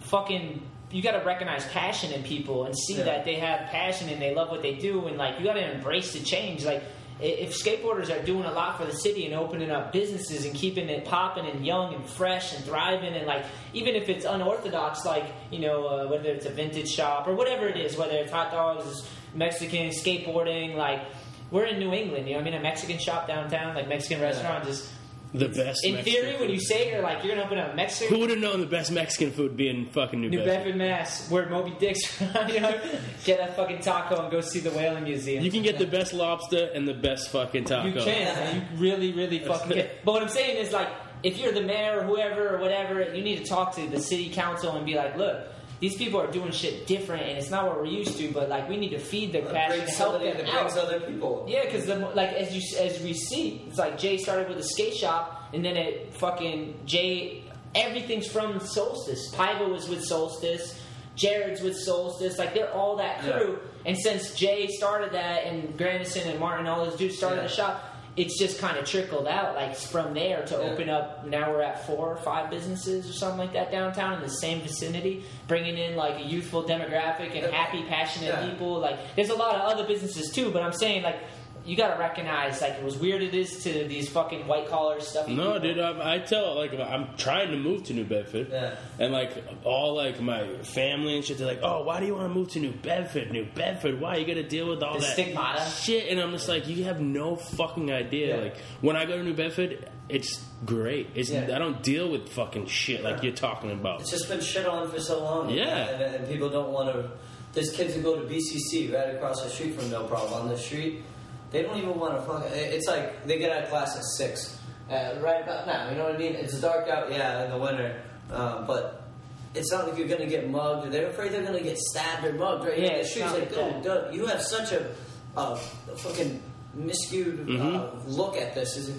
fucking 0.00 0.62
you 0.90 1.02
got 1.02 1.12
to 1.20 1.24
recognize 1.26 1.66
passion 1.66 2.12
in 2.12 2.22
people 2.22 2.64
and 2.64 2.74
see 2.76 2.96
Yeah. 2.96 3.04
that 3.04 3.24
they 3.26 3.34
have 3.34 3.68
passion 3.68 4.08
and 4.08 4.20
they 4.22 4.34
love 4.34 4.48
what 4.50 4.62
they 4.62 4.74
do 4.74 5.06
and 5.06 5.18
like 5.18 5.38
you 5.38 5.44
got 5.44 5.52
to 5.54 5.72
embrace 5.74 6.12
the 6.14 6.20
change 6.20 6.64
like 6.64 6.82
if 7.20 7.50
skateboarders 7.52 8.08
are 8.14 8.24
doing 8.24 8.44
a 8.44 8.52
lot 8.52 8.78
for 8.78 8.86
the 8.86 8.96
city 9.04 9.26
and 9.26 9.34
opening 9.34 9.70
up 9.70 9.92
businesses 9.92 10.46
and 10.46 10.54
keeping 10.54 10.88
it 10.88 11.04
popping 11.04 11.46
and 11.46 11.66
young 11.66 11.92
and 11.94 12.06
fresh 12.08 12.54
and 12.54 12.64
thriving 12.64 13.12
and 13.18 13.26
like 13.26 13.44
even 13.74 13.94
if 13.96 14.08
it's 14.08 14.24
unorthodox 14.24 15.04
like 15.04 15.26
you 15.50 15.58
know 15.58 15.84
uh, 15.86 16.06
whether 16.06 16.30
it's 16.30 16.46
a 16.46 16.50
vintage 16.50 16.90
shop 16.90 17.28
or 17.28 17.34
whatever 17.34 17.66
it 17.68 17.76
is 17.76 17.98
whether 17.98 18.16
it's 18.16 18.32
hot 18.32 18.50
dogs 18.50 19.06
mexican 19.34 19.88
skateboarding 19.90 20.74
like 20.76 21.02
we're 21.50 21.64
in 21.64 21.78
new 21.78 21.92
england 21.92 22.26
you 22.26 22.32
know 22.34 22.38
what 22.40 22.46
i 22.48 22.50
mean 22.50 22.58
a 22.58 22.62
mexican 22.62 22.98
shop 22.98 23.26
downtown 23.28 23.74
like 23.74 23.88
mexican 23.88 24.20
restaurant 24.20 24.64
just 24.64 24.88
The 25.34 25.48
best. 25.48 25.84
in 25.84 25.94
Mexican 25.94 26.04
theory 26.04 26.36
when 26.40 26.48
you 26.48 26.58
say 26.58 26.90
you're 26.90 27.02
like 27.02 27.22
you're 27.22 27.34
gonna 27.34 27.44
open 27.46 27.58
up 27.58 27.72
a 27.72 27.76
mexican 27.76 28.14
who 28.14 28.20
would 28.20 28.30
have 28.30 28.38
known 28.38 28.60
the 28.60 28.66
best 28.66 28.90
Mexican 28.90 29.30
food 29.30 29.56
being 29.58 29.84
fucking 29.86 30.18
New, 30.20 30.30
New 30.30 30.38
Bedford? 30.38 30.72
Bedford, 30.72 30.76
Mass, 30.76 31.30
where 31.30 31.48
Moby 31.50 31.74
Dick's 31.78 32.06
from. 32.16 32.48
You 32.48 32.60
know, 32.60 32.80
get 33.24 33.36
that 33.38 33.54
fucking 33.54 33.80
taco 33.80 34.22
and 34.22 34.30
go 34.32 34.40
see 34.40 34.60
the 34.60 34.70
whaling 34.70 35.04
museum. 35.04 35.44
You 35.44 35.50
can 35.50 35.62
get 35.62 35.76
the 35.78 35.86
best 35.86 36.14
lobster 36.14 36.70
and 36.74 36.88
the 36.88 36.94
best 36.94 37.28
fucking 37.30 37.64
taco. 37.64 37.88
You 37.88 38.00
can. 38.00 38.54
You 38.56 38.62
really, 38.80 39.12
really 39.12 39.40
fucking 39.40 39.70
can. 39.76 39.88
But 40.02 40.12
what 40.12 40.22
I'm 40.22 40.28
saying 40.30 40.56
is, 40.64 40.72
like, 40.72 40.88
if 41.22 41.36
you're 41.38 41.52
the 41.52 41.60
mayor 41.60 42.00
or 42.00 42.04
whoever 42.04 42.54
or 42.56 42.58
whatever, 42.58 43.14
you 43.14 43.22
need 43.22 43.36
to 43.38 43.44
talk 43.44 43.74
to 43.76 43.86
the 43.86 44.00
city 44.00 44.30
council 44.30 44.76
and 44.76 44.86
be 44.86 44.94
like, 44.94 45.16
look. 45.18 45.44
These 45.80 45.96
people 45.96 46.20
are 46.20 46.30
doing 46.30 46.50
shit 46.50 46.86
different, 46.86 47.22
and 47.22 47.38
it's 47.38 47.50
not 47.50 47.66
what 47.66 47.76
we're 47.78 47.86
used 47.86 48.16
to. 48.18 48.32
But 48.32 48.48
like, 48.48 48.68
we 48.68 48.76
need 48.76 48.90
to 48.90 48.98
feed 48.98 49.32
their 49.32 49.42
passion, 49.42 49.80
and 49.82 49.88
help 49.90 50.12
them 50.20 50.36
that 50.36 50.48
out. 50.48 50.60
brings 50.62 50.76
other 50.76 51.00
people. 51.00 51.44
Yeah, 51.48 51.64
because 51.64 51.86
like 52.14 52.30
as 52.32 52.54
you 52.54 52.78
as 52.80 53.00
we 53.02 53.12
see, 53.14 53.62
it's 53.68 53.78
like 53.78 53.98
Jay 53.98 54.18
started 54.18 54.48
with 54.48 54.58
a 54.58 54.62
skate 54.64 54.94
shop, 54.94 55.50
and 55.54 55.64
then 55.64 55.76
it 55.76 56.14
fucking 56.14 56.80
Jay. 56.84 57.44
Everything's 57.74 58.26
from 58.26 58.58
Solstice. 58.60 59.30
Piva 59.34 59.68
was 59.70 59.88
with 59.88 60.02
Solstice. 60.04 60.80
Jared's 61.14 61.60
with 61.60 61.76
Solstice. 61.76 62.38
Like 62.38 62.54
they're 62.54 62.72
all 62.72 62.96
that 62.96 63.20
crew. 63.20 63.58
And 63.86 63.96
since 63.96 64.34
Jay 64.34 64.66
started 64.68 65.12
that, 65.12 65.44
and 65.44 65.76
Grandison 65.78 66.28
and 66.28 66.40
Martin, 66.40 66.66
all 66.66 66.84
those 66.84 66.96
dudes 66.98 67.16
started 67.16 67.36
Yeah. 67.36 67.42
the 67.42 67.48
shop. 67.48 67.87
It's 68.18 68.36
just 68.38 68.58
kind 68.58 68.76
of 68.76 68.84
trickled 68.84 69.28
out, 69.28 69.54
like 69.54 69.76
from 69.76 70.12
there 70.12 70.44
to 70.46 70.54
Yeah. 70.54 70.60
open 70.72 70.90
up. 70.90 71.24
Now 71.24 71.50
we're 71.52 71.62
at 71.62 71.86
four 71.86 72.08
or 72.12 72.16
five 72.16 72.50
businesses 72.50 73.08
or 73.08 73.12
something 73.12 73.38
like 73.38 73.52
that 73.52 73.70
downtown 73.70 74.14
in 74.14 74.20
the 74.20 74.28
same 74.28 74.60
vicinity, 74.60 75.22
bringing 75.46 75.78
in 75.78 75.94
like 75.94 76.18
a 76.18 76.24
youthful 76.24 76.64
demographic 76.64 77.34
and 77.40 77.52
happy, 77.54 77.84
passionate 77.84 78.26
Yeah. 78.34 78.50
people. 78.50 78.78
Like 78.80 78.98
there's 79.14 79.30
a 79.30 79.36
lot 79.36 79.54
of 79.54 79.60
other 79.72 79.84
businesses 79.86 80.30
too, 80.32 80.50
but 80.50 80.62
I'm 80.62 80.72
saying 80.72 81.02
like 81.04 81.20
you 81.68 81.76
gotta 81.76 81.98
recognize 82.00 82.60
like 82.62 82.72
it 82.74 82.82
was 82.82 82.96
weird 82.96 83.22
it 83.22 83.34
is 83.34 83.62
to 83.64 83.84
these 83.86 84.08
fucking 84.08 84.46
white 84.46 84.68
collar 84.68 85.00
stuff. 85.00 85.28
No, 85.28 85.58
dude, 85.58 85.78
I, 85.78 86.14
I 86.14 86.18
tell 86.18 86.56
like 86.56 86.72
I'm 86.72 87.14
trying 87.16 87.50
to 87.50 87.56
move 87.58 87.84
to 87.84 87.92
New 87.94 88.04
Bedford, 88.04 88.48
Yeah. 88.50 88.76
and 88.98 89.12
like 89.12 89.32
all 89.64 89.94
like 89.94 90.20
my 90.20 90.48
family 90.62 91.16
and 91.16 91.24
shit, 91.24 91.38
they're 91.38 91.46
like, 91.46 91.60
"Oh, 91.62 91.82
why 91.84 92.00
do 92.00 92.06
you 92.06 92.14
want 92.14 92.28
to 92.32 92.34
move 92.34 92.48
to 92.52 92.60
New 92.60 92.72
Bedford? 92.72 93.30
New 93.30 93.44
Bedford? 93.54 94.00
Why 94.00 94.16
you 94.16 94.26
got 94.26 94.34
to 94.34 94.42
deal 94.48 94.68
with 94.68 94.82
all 94.82 94.94
The 94.94 95.00
that 95.00 95.12
stigmata. 95.12 95.70
shit?" 95.70 96.08
And 96.10 96.18
I'm 96.20 96.32
just 96.32 96.48
like, 96.48 96.66
"You 96.66 96.84
have 96.84 97.00
no 97.00 97.36
fucking 97.36 97.92
idea." 97.92 98.36
Yeah. 98.36 98.42
Like 98.44 98.56
when 98.80 98.96
I 98.96 99.04
go 99.04 99.16
to 99.18 99.22
New 99.22 99.34
Bedford, 99.34 99.88
it's 100.08 100.42
great. 100.64 101.10
It's 101.14 101.30
Yeah. 101.30 101.50
I 101.54 101.58
don't 101.58 101.82
deal 101.82 102.10
with 102.10 102.30
fucking 102.30 102.66
shit 102.66 103.04
like 103.04 103.22
you're 103.22 103.32
talking 103.34 103.70
about. 103.70 104.00
It's 104.00 104.10
just 104.10 104.28
been 104.28 104.40
shit 104.40 104.66
on 104.66 104.90
for 104.90 104.98
so 105.00 105.22
long. 105.22 105.50
Yeah. 105.50 105.88
And, 105.90 106.14
and 106.16 106.28
people 106.28 106.48
don't 106.48 106.70
want 106.72 106.92
to. 106.94 107.10
There's 107.52 107.70
kids 107.72 107.94
who 107.94 108.02
go 108.02 108.14
to 108.20 108.26
BCC 108.26 108.92
right 108.92 109.14
across 109.14 109.42
the 109.42 109.48
street 109.50 109.74
from 109.78 109.90
No 109.90 110.04
Problem 110.04 110.32
on 110.42 110.48
the 110.48 110.56
street. 110.58 111.02
They 111.50 111.62
don't 111.62 111.76
even 111.78 111.98
want 111.98 112.14
to 112.16 112.22
fuck. 112.22 112.44
It's 112.52 112.86
like 112.86 113.24
they 113.26 113.38
get 113.38 113.50
out 113.50 113.64
of 113.64 113.70
class 113.70 113.96
at 113.96 114.04
six, 114.16 114.58
uh, 114.90 115.14
right 115.20 115.42
about 115.42 115.66
now. 115.66 115.90
You 115.90 115.96
know 115.96 116.04
what 116.04 116.14
I 116.14 116.18
mean? 116.18 116.34
It's 116.34 116.60
dark 116.60 116.88
out, 116.88 117.10
yeah, 117.10 117.44
in 117.44 117.50
the 117.50 117.58
winter, 117.58 118.02
um, 118.30 118.66
but 118.66 119.08
it's 119.54 119.72
not 119.72 119.88
like 119.88 119.98
you're 119.98 120.08
gonna 120.08 120.26
get 120.26 120.50
mugged. 120.50 120.92
They're 120.92 121.08
afraid 121.08 121.32
they're 121.32 121.42
gonna 121.44 121.62
get 121.62 121.78
stabbed 121.78 122.24
or 122.26 122.32
mugged 122.34 122.64
right 122.66 122.78
Yeah, 122.78 122.84
in 122.86 122.92
the 122.94 123.00
it's 123.00 123.10
streets. 123.10 123.32
Like, 123.32 123.82
dude, 123.82 124.14
you 124.14 124.26
have 124.26 124.42
such 124.42 124.72
a, 124.72 124.90
uh, 125.36 125.54
fucking 125.56 126.42
miscued 126.76 127.42
uh, 127.44 127.44
Mm-hmm. 127.50 128.10
look 128.10 128.36
at 128.36 128.54
this. 128.54 128.76
Is 128.76 128.94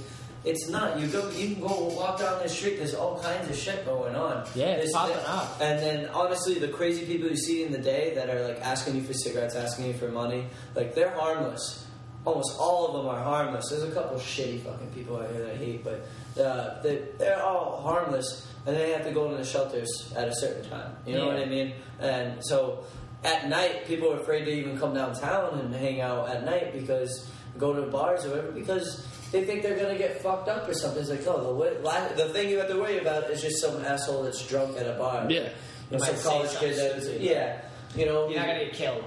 it's 0.46 0.70
not. 0.70 0.98
You 1.00 1.06
go. 1.08 1.30
You 1.32 1.54
can 1.54 1.62
go 1.62 1.86
walk 1.96 2.18
down 2.20 2.42
the 2.42 2.50
street. 2.50 2.78
There's 2.78 2.96
all 2.96 3.20
kinds 3.20 3.50
of 3.50 3.56
shit 3.58 3.86
going 3.86 4.16
on. 4.16 4.48
Yeah, 4.56 4.68
it's 4.72 4.94
popping 4.94 5.18
up. 5.28 5.58
And 5.62 5.78
then 5.80 6.10
honestly, 6.10 6.56
the 6.58 6.70
crazy 6.70 7.06
people 7.06 7.30
you 7.30 7.36
see 7.38 7.64
in 7.64 7.72
the 7.74 7.78
day 7.78 8.14
that 8.16 8.30
are 8.30 8.48
like 8.48 8.62
asking 8.62 8.96
you 8.96 9.04
for 9.04 9.14
cigarettes, 9.14 9.54
asking 9.56 9.86
you 9.88 9.94
for 9.94 10.08
money, 10.08 10.46
like 10.76 10.96
they're 10.96 11.12
harmless. 11.12 11.86
Almost 12.26 12.58
all 12.60 12.88
of 12.88 12.94
them 12.98 13.08
are 13.08 13.24
harmless. 13.24 13.70
There's 13.70 13.84
a 13.84 13.92
couple 13.92 14.18
shitty 14.20 14.62
fucking 14.62 14.92
people 14.92 15.18
out 15.18 15.32
here 15.32 15.44
that 15.46 15.54
I 15.54 15.58
hate, 15.58 15.84
but 15.84 16.06
uh, 16.42 16.82
they, 16.82 17.02
they're 17.18 17.42
all 17.42 17.82
harmless, 17.82 18.46
and 18.66 18.76
they 18.76 18.92
have 18.92 19.06
to 19.06 19.12
go 19.12 19.30
to 19.30 19.38
the 19.38 19.46
shelters 19.46 20.14
at 20.16 20.28
a 20.28 20.36
certain 20.36 20.70
time. 20.70 20.96
You 21.06 21.16
know 21.16 21.28
Yeah. 21.28 21.34
what 21.36 21.44
I 21.44 21.46
mean? 21.46 21.74
And 22.00 22.46
so 22.46 22.84
at 23.24 23.48
night, 23.50 23.86
people 23.88 24.12
are 24.14 24.20
afraid 24.20 24.46
to 24.46 24.52
even 24.52 24.78
come 24.78 24.94
downtown 24.94 25.60
and 25.60 25.74
hang 25.74 26.02
out 26.02 26.30
at 26.30 26.44
night 26.46 26.74
because 26.74 27.30
go 27.58 27.74
to 27.74 27.82
bars 27.92 28.26
or 28.26 28.30
whatever 28.30 28.52
because 28.52 29.06
they 29.32 29.44
think 29.44 29.64
they're 29.64 29.78
gonna 29.78 29.98
get 29.98 30.22
fucked 30.22 30.48
up 30.50 30.68
or 30.70 30.74
something. 30.74 31.02
It's 31.02 31.10
like, 31.10 31.26
oh, 31.28 31.58
the, 31.58 32.24
the 32.24 32.30
thing 32.34 32.50
you 32.50 32.58
have 32.58 32.70
to 32.70 32.78
worry 32.78 33.00
about 33.00 33.30
is 33.30 33.42
just 33.42 33.60
some 33.62 33.84
asshole 33.84 34.24
that's 34.24 34.46
drunk 34.48 34.78
at 34.78 34.88
a 34.88 34.94
bar. 34.94 35.26
Yeah. 35.30 35.50
You 35.90 35.98
know, 35.98 36.04
some 36.04 36.16
college 36.20 36.56
kid 36.58 36.76
that 36.78 36.98
is, 36.98 37.10
yeah, 37.22 37.62
you 37.96 38.06
know, 38.06 38.30
You're 38.30 38.40
not 38.40 38.48
gonna 38.48 38.66
get 38.66 38.74
killed. 38.74 39.04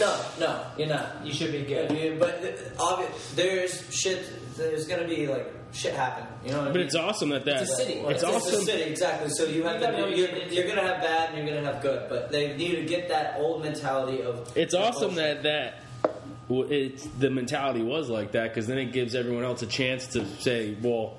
No, 0.00 0.20
no, 0.40 0.66
you're 0.78 0.88
not. 0.88 1.24
You 1.24 1.32
should 1.32 1.52
be 1.52 1.60
I 1.60 1.86
good. 1.86 1.90
mean, 1.92 2.18
but 2.18 2.42
obvi- 2.76 3.34
there's 3.36 3.94
shit. 3.94 4.56
There's 4.56 4.86
gonna 4.86 5.06
be 5.06 5.26
like 5.26 5.52
shit 5.72 5.94
happen. 5.94 6.26
You 6.44 6.52
know 6.52 6.58
what 6.58 6.64
I 6.64 6.70
But 6.70 6.76
mean? 6.78 6.86
it's 6.86 6.94
awesome 6.94 7.30
that 7.30 7.44
that 7.46 7.62
It's 7.62 7.72
a 7.72 7.76
city. 7.76 7.92
It's 7.94 8.22
It's 8.22 8.24
awesome. 8.24 8.60
a 8.60 8.64
city, 8.64 8.82
exactly. 8.82 9.30
So 9.30 9.44
you 9.44 9.62
have 9.64 9.80
to. 9.80 9.86
gotta 9.86 9.98
know 9.98 10.06
You're, 10.08 10.28
you're 10.30 10.48
you're 10.48 10.68
gonna 10.68 10.86
have 10.86 11.00
bad 11.02 11.30
and 11.34 11.46
you're 11.46 11.56
gonna 11.56 11.72
have 11.72 11.82
good, 11.82 12.08
but 12.08 12.30
they 12.30 12.56
need 12.56 12.76
to 12.76 12.84
get 12.84 13.08
that 13.08 13.36
old 13.38 13.62
mentality 13.62 14.22
of. 14.22 14.54
It's 14.56 14.74
awesome 14.74 15.14
bullshit. 15.14 15.42
that 15.42 15.82
that 16.02 16.12
well, 16.48 16.70
it's 16.70 17.06
the 17.18 17.30
mentality 17.30 17.82
was 17.82 18.08
like 18.10 18.32
that 18.32 18.48
because 18.50 18.66
then 18.66 18.78
it 18.78 18.92
gives 18.92 19.14
everyone 19.14 19.44
else 19.44 19.62
a 19.62 19.66
chance 19.66 20.08
to 20.08 20.26
say, 20.40 20.76
well, 20.82 21.16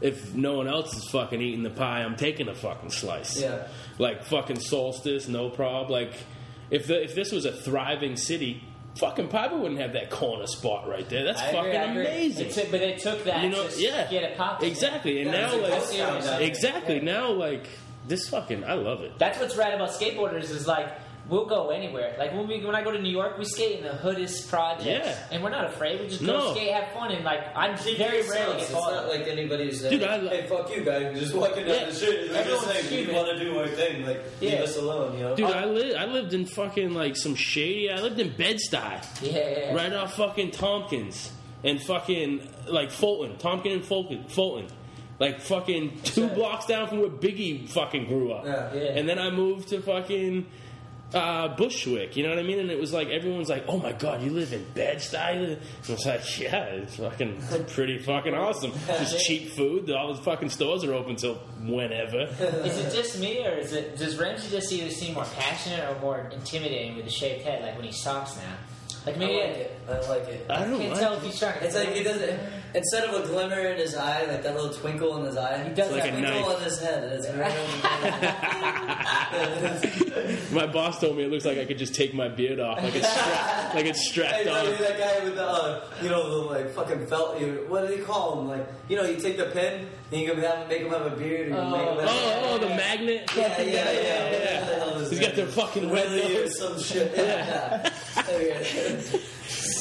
if 0.00 0.34
no 0.34 0.54
one 0.54 0.66
else 0.66 0.96
is 0.96 1.08
fucking 1.10 1.40
eating 1.40 1.62
the 1.62 1.70
pie, 1.70 2.00
I'm 2.02 2.16
taking 2.16 2.48
a 2.48 2.54
fucking 2.54 2.90
slice. 2.90 3.40
Yeah. 3.40 3.68
Like 3.98 4.24
fucking 4.24 4.58
solstice, 4.58 5.28
no 5.28 5.50
prob. 5.50 5.90
Like 5.90 6.12
if 6.72 6.86
the, 6.88 7.02
if 7.04 7.14
this 7.14 7.30
was 7.30 7.44
a 7.44 7.52
thriving 7.52 8.16
city, 8.16 8.64
fucking 8.96 9.28
Piper 9.28 9.56
wouldn't 9.56 9.80
have 9.80 9.92
that 9.92 10.10
corner 10.10 10.46
spot 10.46 10.88
right 10.88 11.08
there. 11.08 11.24
That's 11.24 11.40
I 11.40 11.52
fucking 11.52 11.70
agree. 11.70 12.06
amazing. 12.06 12.46
It 12.46 12.52
took- 12.52 12.70
but 12.70 12.80
they 12.80 12.94
took 12.94 13.24
that 13.24 13.44
you 13.44 13.50
know, 13.50 13.68
to 13.68 13.80
yeah, 13.80 14.10
get 14.10 14.22
it 14.24 14.36
popping. 14.36 14.68
exactly. 14.70 15.22
And 15.22 15.30
now, 15.30 15.56
like, 15.56 16.40
exactly 16.40 17.00
now, 17.00 17.30
like 17.30 17.68
this 18.08 18.28
fucking, 18.28 18.64
I 18.64 18.74
love 18.74 19.02
it. 19.02 19.18
That's 19.18 19.38
what's 19.38 19.56
rad 19.56 19.74
about 19.74 19.90
skateboarders 19.90 20.50
is 20.50 20.66
like 20.66 20.88
we'll 21.28 21.46
go 21.46 21.70
anywhere. 21.70 22.14
Like 22.18 22.32
when 22.34 22.46
we 22.48 22.64
when 22.64 22.74
I 22.74 22.82
go 22.82 22.90
to 22.90 23.00
New 23.00 23.10
York, 23.10 23.38
we 23.38 23.44
skate 23.44 23.78
in 23.78 23.84
the 23.84 23.92
hoodest 23.94 24.48
projects, 24.50 24.84
Yeah. 24.86 25.16
and 25.30 25.42
we're 25.42 25.50
not 25.50 25.66
afraid. 25.66 26.00
We 26.00 26.08
just 26.08 26.22
No. 26.22 26.38
go 26.38 26.54
skate, 26.54 26.72
have 26.72 26.92
fun, 26.92 27.10
and 27.12 27.24
like 27.24 27.40
I'm 27.56 27.76
Think 27.76 27.98
very 27.98 28.22
for 28.22 28.32
rarely 28.32 28.52
yourselves. 28.52 28.54
get 28.54 28.62
It's 28.62 28.72
caught. 28.72 28.92
not 28.92 29.08
like 29.08 29.28
anybody's 29.28 29.82
like, 29.82 29.90
Dude, 29.92 30.02
I 30.04 30.16
lo- 30.16 30.28
hey, 30.30 30.46
fuck 30.48 30.76
you, 30.76 30.84
guy. 30.84 31.14
Just 31.14 31.34
walking 31.34 31.64
down 31.66 31.74
Yeah. 31.74 31.84
the 31.86 31.92
street. 31.94 32.18
We're 32.30 32.36
Everyone's 32.36 32.66
just 32.66 32.88
saying, 32.88 33.06
we 33.08 33.14
want 33.14 33.28
to 33.28 33.38
do 33.38 33.58
our 33.58 33.68
thing. 33.68 34.06
Like, 34.06 34.22
leave 34.40 34.60
us 34.60 34.76
alone, 34.76 35.16
you 35.16 35.22
know? 35.24 35.36
Dude, 35.36 35.46
I 35.50 35.64
li- 35.66 35.94
I 35.94 36.06
lived 36.06 36.34
in 36.34 36.44
fucking 36.46 36.92
like 36.94 37.16
some 37.16 37.34
shady. 37.34 37.90
I 37.90 38.00
lived 38.00 38.18
in 38.18 38.30
Bed 38.30 38.56
Stuy. 38.56 39.22
Yeah, 39.22 39.32
yeah, 39.32 39.58
yeah. 39.58 39.74
right 39.74 39.92
off 39.92 40.16
fucking 40.16 40.50
Tompkins 40.50 41.30
and 41.64 41.80
fucking 41.82 42.48
like 42.66 42.90
Fulton, 42.90 43.36
Tompkins 43.38 43.74
and 43.76 43.84
Fulton, 43.84 44.24
Fulton, 44.28 44.66
like 45.20 45.40
fucking 45.40 46.00
two 46.02 46.26
blocks 46.28 46.66
down 46.66 46.88
from 46.88 46.98
where 47.00 47.08
Biggie 47.10 47.68
fucking 47.68 48.06
grew 48.06 48.32
up. 48.32 48.44
Yeah. 48.44 48.74
Yeah. 48.74 48.80
And 48.96 49.08
then 49.08 49.18
I 49.20 49.30
moved 49.30 49.68
to 49.68 49.80
fucking 49.80 50.46
uh, 51.14 51.48
Bushwick, 51.56 52.16
you 52.16 52.22
know 52.22 52.30
what 52.30 52.38
I 52.38 52.42
mean? 52.42 52.58
And 52.58 52.70
it 52.70 52.78
was 52.80 52.92
like 52.92 53.08
everyone's 53.08 53.48
like, 53.48 53.64
"Oh 53.68 53.78
my 53.78 53.92
god, 53.92 54.22
you 54.22 54.30
live 54.30 54.52
in 54.52 54.64
Bed 54.74 54.98
Stuy?" 54.98 55.18
I 55.18 55.58
was 55.92 56.06
like, 56.06 56.38
"Yeah, 56.40 56.64
it's 56.64 56.96
fucking 56.96 57.42
pretty 57.68 57.98
fucking 57.98 58.34
awesome. 58.34 58.72
Just 58.86 59.24
cheap 59.24 59.50
food. 59.50 59.90
All 59.90 60.14
the 60.14 60.22
fucking 60.22 60.50
stores 60.50 60.84
are 60.84 60.94
open 60.94 61.16
till 61.16 61.34
whenever." 61.60 62.20
Is 62.64 62.78
it 62.78 62.94
just 62.94 63.18
me, 63.20 63.46
or 63.46 63.52
is 63.58 63.72
it 63.72 63.96
does 63.98 64.16
Ramsey 64.18 64.50
just 64.50 64.72
either 64.72 64.90
seem 64.90 65.14
more 65.14 65.24
passionate 65.36 65.88
or 65.88 66.00
more 66.00 66.30
intimidating 66.32 66.96
with 66.96 67.04
the 67.04 67.10
shaved 67.10 67.44
head, 67.44 67.62
like 67.62 67.76
when 67.76 67.84
he 67.84 67.92
talks 68.02 68.36
now? 68.36 68.42
Like 69.04 69.16
I 69.16 69.18
maybe 69.18 69.34
like 69.34 69.56
it. 69.56 69.80
I 69.88 69.92
like 70.08 70.28
it. 70.28 70.46
I 70.48 70.54
I 70.54 70.66
don't 70.66 70.78
can't 70.78 70.90
like 70.92 71.00
tell 71.00 71.12
it. 71.14 71.16
if 71.18 71.22
he's 71.24 71.38
trying. 71.38 71.62
It's 71.62 71.74
like 71.74 71.92
he 71.92 72.02
does 72.02 72.20
it 72.20 72.38
instead 72.74 73.04
of 73.08 73.24
a 73.24 73.26
glimmer 73.26 73.60
in 73.60 73.76
his 73.78 73.94
eye, 73.94 74.24
like 74.26 74.42
that 74.42 74.54
little 74.54 74.72
twinkle 74.72 75.16
in 75.18 75.24
his 75.26 75.36
eye. 75.36 75.62
He 75.64 75.70
does 75.74 75.88
it's 75.90 75.96
like 75.98 76.04
a 76.04 76.10
twinkle 76.10 76.40
knife. 76.40 76.56
on 76.56 76.62
his 76.62 76.78
head. 76.80 77.04
It's 77.12 77.28
very 77.28 77.52
My 80.52 80.66
boss 80.66 81.00
told 81.00 81.16
me 81.16 81.24
it 81.24 81.30
looks 81.30 81.44
like 81.44 81.58
I 81.58 81.64
could 81.64 81.78
just 81.78 81.94
take 81.94 82.12
my 82.14 82.28
beard 82.28 82.60
off, 82.60 82.82
like 82.82 82.94
it's 82.94 83.08
stra- 83.08 83.70
like 83.74 83.86
it's 83.86 84.06
strapped 84.08 84.44
like, 84.46 84.64
on. 84.68 84.70
that 84.82 84.98
guy 84.98 85.24
with 85.24 85.34
the, 85.36 85.44
uh, 85.46 85.84
you 86.02 86.08
know, 86.10 86.28
the 86.30 86.36
like 86.52 86.70
fucking 86.70 87.06
felt. 87.06 87.40
You, 87.40 87.64
what 87.68 87.86
do 87.86 87.96
they 87.96 88.02
call 88.02 88.40
him? 88.40 88.48
Like, 88.48 88.66
you 88.88 88.96
know, 88.96 89.04
you 89.04 89.16
take 89.18 89.36
the 89.38 89.46
pen 89.46 89.86
and 90.10 90.20
you 90.20 90.30
can 90.30 90.40
have 90.42 90.68
make 90.68 90.82
him 90.82 90.90
have 90.90 91.06
a 91.06 91.10
beard. 91.16 91.48
You 91.48 91.54
Oh. 91.56 91.70
make 91.70 91.80
him 91.88 91.96
have 91.98 92.08
Oh, 92.08 92.50
oh, 92.52 92.58
the 92.58 92.68
magnet. 92.68 93.30
Yeah, 93.36 93.60
yeah, 93.60 93.90
yeah. 93.90 94.30
yeah. 94.30 94.64
Hell 94.64 94.98
is 94.98 95.10
He's 95.10 95.20
that? 95.20 95.36
got 95.36 95.46
the 95.46 95.52
fucking 95.52 95.90
red 95.90 96.10
Willie 96.10 96.36
or 96.36 96.40
nose. 96.42 96.58
some 96.58 96.78
shit. 96.80 97.12
Yeah. 97.16 97.90
yeah. 98.30 99.02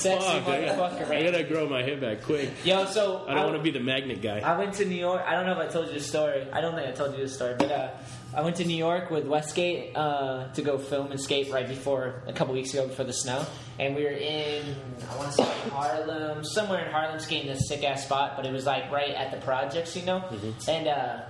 sexy 0.02 0.28
Fuck, 0.28 0.48
I 0.48 0.66
gotta, 0.66 1.16
I 1.16 1.24
gotta 1.24 1.44
grow 1.44 1.70
my 1.70 1.84
hair 1.84 1.98
back 1.98 2.24
quick. 2.24 2.50
Yo, 2.66 2.86
so 2.86 3.26
I 3.28 3.36
don't 3.36 3.46
want 3.46 3.58
to 3.58 3.64
be 3.64 3.72
the 3.72 3.84
magnet 3.84 4.22
guy. 4.22 4.40
I 4.40 4.58
went 4.58 4.74
to 4.76 4.86
New 4.86 4.96
York. 4.96 5.24
I 5.26 5.34
don't 5.34 5.46
know 5.46 5.60
if 5.60 5.70
I 5.70 5.72
told 5.72 5.88
you 5.88 5.94
the 5.94 6.00
story. 6.00 6.48
I 6.52 6.62
don't 6.62 6.76
think 6.76 6.88
I 6.88 6.92
told 6.92 7.16
you 7.16 7.24
the 7.24 7.30
story, 7.30 7.56
but 7.58 7.72
uh, 7.72 7.90
I 8.36 8.42
went 8.42 8.56
to 8.58 8.66
New 8.66 8.78
York 8.78 9.12
with 9.12 9.26
Westgate 9.26 9.96
uh, 9.96 10.48
to 10.54 10.62
go 10.62 10.78
film 10.78 11.12
and 11.12 11.20
skate 11.20 11.52
right 11.52 11.68
before 11.68 12.24
a 12.28 12.34
couple 12.34 12.54
weeks 12.54 12.74
ago 12.74 12.88
before 12.88 13.06
the 13.06 13.14
snow, 13.14 13.46
and 13.80 13.96
we 13.96 14.04
were 14.04 14.10
in 14.10 14.76
I 15.10 15.16
want 15.18 15.32
to 15.32 15.44
say 15.44 15.70
Harlem, 15.70 16.44
somewhere 16.44 16.86
in 16.86 16.92
Harlem, 16.92 17.20
skating 17.20 17.48
this 17.48 17.68
sick 17.68 17.84
ass 17.84 18.06
spot, 18.06 18.34
but 18.36 18.46
it 18.46 18.54
was 18.54 18.66
like 18.66 18.92
right 18.92 19.12
at 19.12 19.32
the 19.32 19.38
projects, 19.46 19.96
you 19.96 20.04
know. 20.06 20.24
And 20.68 20.88
uh, 20.88 21.22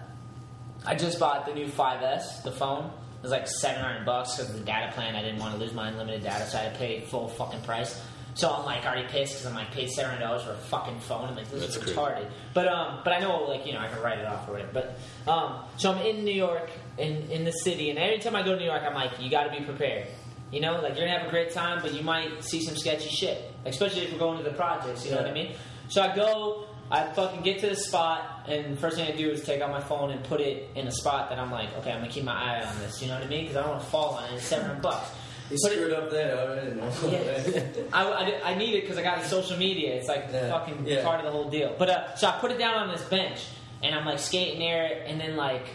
I 0.85 0.95
just 0.95 1.19
bought 1.19 1.45
the 1.45 1.53
new 1.53 1.67
5S, 1.67 2.43
the 2.43 2.51
phone. 2.51 2.85
It 2.85 3.23
was 3.23 3.31
like 3.31 3.47
700 3.47 4.05
bucks 4.05 4.35
because 4.35 4.49
of 4.51 4.57
the 4.59 4.65
data 4.65 4.91
plan. 4.93 5.15
I 5.15 5.21
didn't 5.21 5.39
want 5.39 5.53
to 5.53 5.59
lose 5.59 5.73
my 5.73 5.89
unlimited 5.89 6.23
data, 6.23 6.45
so 6.47 6.57
I 6.57 6.61
had 6.63 6.73
to 6.73 6.79
pay 6.79 7.01
full 7.01 7.27
fucking 7.27 7.61
price. 7.61 8.01
So 8.33 8.49
I'm 8.49 8.65
like 8.65 8.85
already 8.85 9.07
pissed 9.07 9.33
because 9.33 9.45
I'm 9.45 9.55
like 9.55 9.71
paid 9.71 9.89
seven 9.89 10.11
hundred 10.11 10.23
dollars 10.25 10.43
for 10.43 10.51
a 10.51 10.55
fucking 10.57 10.99
phone. 11.01 11.29
I'm 11.29 11.35
like 11.35 11.49
this 11.49 11.61
That's 11.61 11.75
is 11.75 11.83
crazy. 11.83 11.97
retarded. 11.97 12.29
But 12.53 12.67
um, 12.67 13.01
but 13.03 13.13
I 13.13 13.19
know 13.19 13.43
like 13.43 13.65
you 13.65 13.73
know 13.73 13.79
I 13.79 13.87
can 13.87 14.01
write 14.01 14.19
it 14.19 14.25
off 14.25 14.47
or 14.47 14.53
whatever. 14.53 14.71
But 14.73 15.31
um, 15.31 15.63
so 15.77 15.91
I'm 15.91 16.05
in 16.05 16.23
New 16.23 16.33
York 16.33 16.69
in 16.97 17.29
in 17.29 17.43
the 17.43 17.51
city, 17.51 17.89
and 17.89 17.99
every 17.99 18.19
time 18.19 18.35
I 18.35 18.43
go 18.43 18.53
to 18.53 18.59
New 18.59 18.65
York, 18.65 18.83
I'm 18.85 18.93
like 18.93 19.19
you 19.19 19.29
got 19.29 19.51
to 19.51 19.59
be 19.59 19.65
prepared. 19.65 20.07
You 20.51 20.59
know, 20.61 20.81
like 20.81 20.95
you're 20.97 21.05
gonna 21.05 21.17
have 21.17 21.27
a 21.27 21.31
great 21.31 21.51
time, 21.51 21.81
but 21.81 21.93
you 21.93 22.03
might 22.03 22.43
see 22.43 22.61
some 22.61 22.75
sketchy 22.75 23.09
shit, 23.09 23.51
especially 23.65 24.01
if 24.03 24.09
you're 24.11 24.19
going 24.19 24.37
to 24.37 24.43
the 24.43 24.55
projects. 24.55 25.05
You 25.05 25.11
know 25.11 25.17
what 25.17 25.27
I 25.27 25.33
mean? 25.33 25.55
So 25.87 26.01
I 26.01 26.15
go, 26.15 26.67
I 26.89 27.03
fucking 27.13 27.41
get 27.41 27.59
to 27.59 27.69
the 27.69 27.75
spot, 27.75 28.45
and 28.47 28.77
first 28.79 28.97
thing 28.97 29.11
I 29.11 29.15
do 29.15 29.29
is 29.29 29.43
take 29.43 29.61
out 29.61 29.69
my 29.71 29.79
phone 29.81 30.11
and 30.11 30.23
put 30.25 30.41
it 30.41 30.69
in 30.75 30.87
a 30.87 30.91
spot 30.91 31.29
that 31.29 31.39
I'm 31.39 31.51
like, 31.51 31.73
okay, 31.79 31.91
I'm 31.91 31.99
gonna 32.01 32.11
keep 32.11 32.23
my 32.25 32.33
eye 32.33 32.63
on 32.65 32.79
this. 32.79 33.01
You 33.01 33.07
know 33.07 33.15
what 33.15 33.23
I 33.23 33.27
mean? 33.27 33.43
Because 33.43 33.57
I 33.57 33.61
don't 33.61 33.71
want 33.71 33.83
to 33.83 33.89
fall 33.89 34.15
on 34.15 34.25
it. 34.25 34.35
It's 34.35 34.45
700 34.45 34.81
bucks. 34.81 35.09
It- 35.53 35.59
screwed 35.59 35.93
up 35.93 36.09
there. 36.09 36.37
I 36.37 37.07
yeah. 37.07 37.63
I, 37.93 38.03
I, 38.03 38.51
I 38.51 38.55
need 38.55 38.75
it 38.75 38.81
because 38.81 38.97
I 38.97 39.03
got 39.03 39.23
social 39.23 39.57
media. 39.57 39.93
It's 39.95 40.07
like 40.07 40.27
Yeah. 40.31 40.49
fucking 40.49 40.85
Yeah. 40.85 41.03
part 41.03 41.19
of 41.19 41.25
the 41.25 41.31
whole 41.31 41.49
deal. 41.49 41.75
But 41.77 41.89
uh, 41.89 42.15
so 42.15 42.27
I 42.27 42.39
put 42.39 42.51
it 42.51 42.57
down 42.57 42.75
on 42.75 42.89
this 42.89 43.03
bench, 43.05 43.39
and 43.83 43.93
I'm 43.95 44.05
like 44.05 44.19
skating 44.19 44.59
there, 44.59 45.03
and 45.05 45.19
then 45.19 45.35
like 45.35 45.65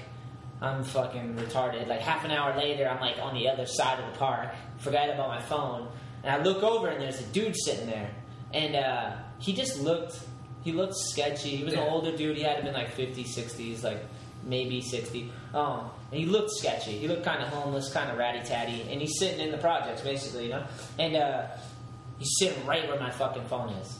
I'm 0.63 0.85
fucking 0.85 1.35
retarded. 1.37 1.87
Like 1.89 2.01
half 2.01 2.25
an 2.25 2.31
hour 2.31 2.57
later, 2.57 2.89
I'm 2.89 3.01
like 3.01 3.19
on 3.21 3.35
the 3.35 3.49
other 3.49 3.67
side 3.67 3.99
of 4.01 4.13
the 4.13 4.19
park, 4.19 4.49
forgot 4.79 5.11
about 5.11 5.29
my 5.29 5.41
phone, 5.41 5.89
and 6.25 6.33
I 6.35 6.43
look 6.43 6.63
over, 6.63 6.89
and 6.89 7.01
there's 7.03 7.21
a 7.21 7.25
dude 7.27 7.55
sitting 7.57 7.87
there, 7.87 8.11
and 8.55 8.75
uh, 8.77 9.13
he 9.39 9.53
just 9.53 9.81
looked. 9.81 10.19
He 10.65 10.73
looked 10.73 10.97
sketchy. 10.97 11.55
He 11.57 11.63
was 11.63 11.75
an 11.75 11.81
older 11.81 12.17
dude. 12.17 12.37
He 12.37 12.43
had 12.43 12.57
to 12.57 12.65
been 12.65 12.75
like 12.75 12.93
50s, 12.97 13.29
60s, 13.29 13.85
like 13.85 14.05
maybe 14.47 14.81
60. 14.81 15.31
Um, 15.53 15.91
and 16.11 16.21
he 16.21 16.27
looked 16.27 16.51
sketchy. 16.53 16.93
He 16.93 17.09
looked 17.09 17.25
kind 17.25 17.43
of 17.43 17.49
homeless, 17.49 17.93
kind 17.93 18.11
of 18.11 18.17
ratty 18.17 18.47
tatty, 18.47 18.83
and 18.91 19.01
he's 19.01 19.19
sitting 19.19 19.41
in 19.41 19.51
the 19.51 19.59
projects 19.59 20.01
basically, 20.01 20.45
you 20.45 20.51
know. 20.51 20.67
And 20.99 21.17
uh, 21.17 21.47
he's 22.19 22.31
sitting 22.39 22.65
right 22.65 22.89
where 22.89 22.99
my 22.99 23.11
fucking 23.11 23.45
phone 23.47 23.71
is. 23.71 23.99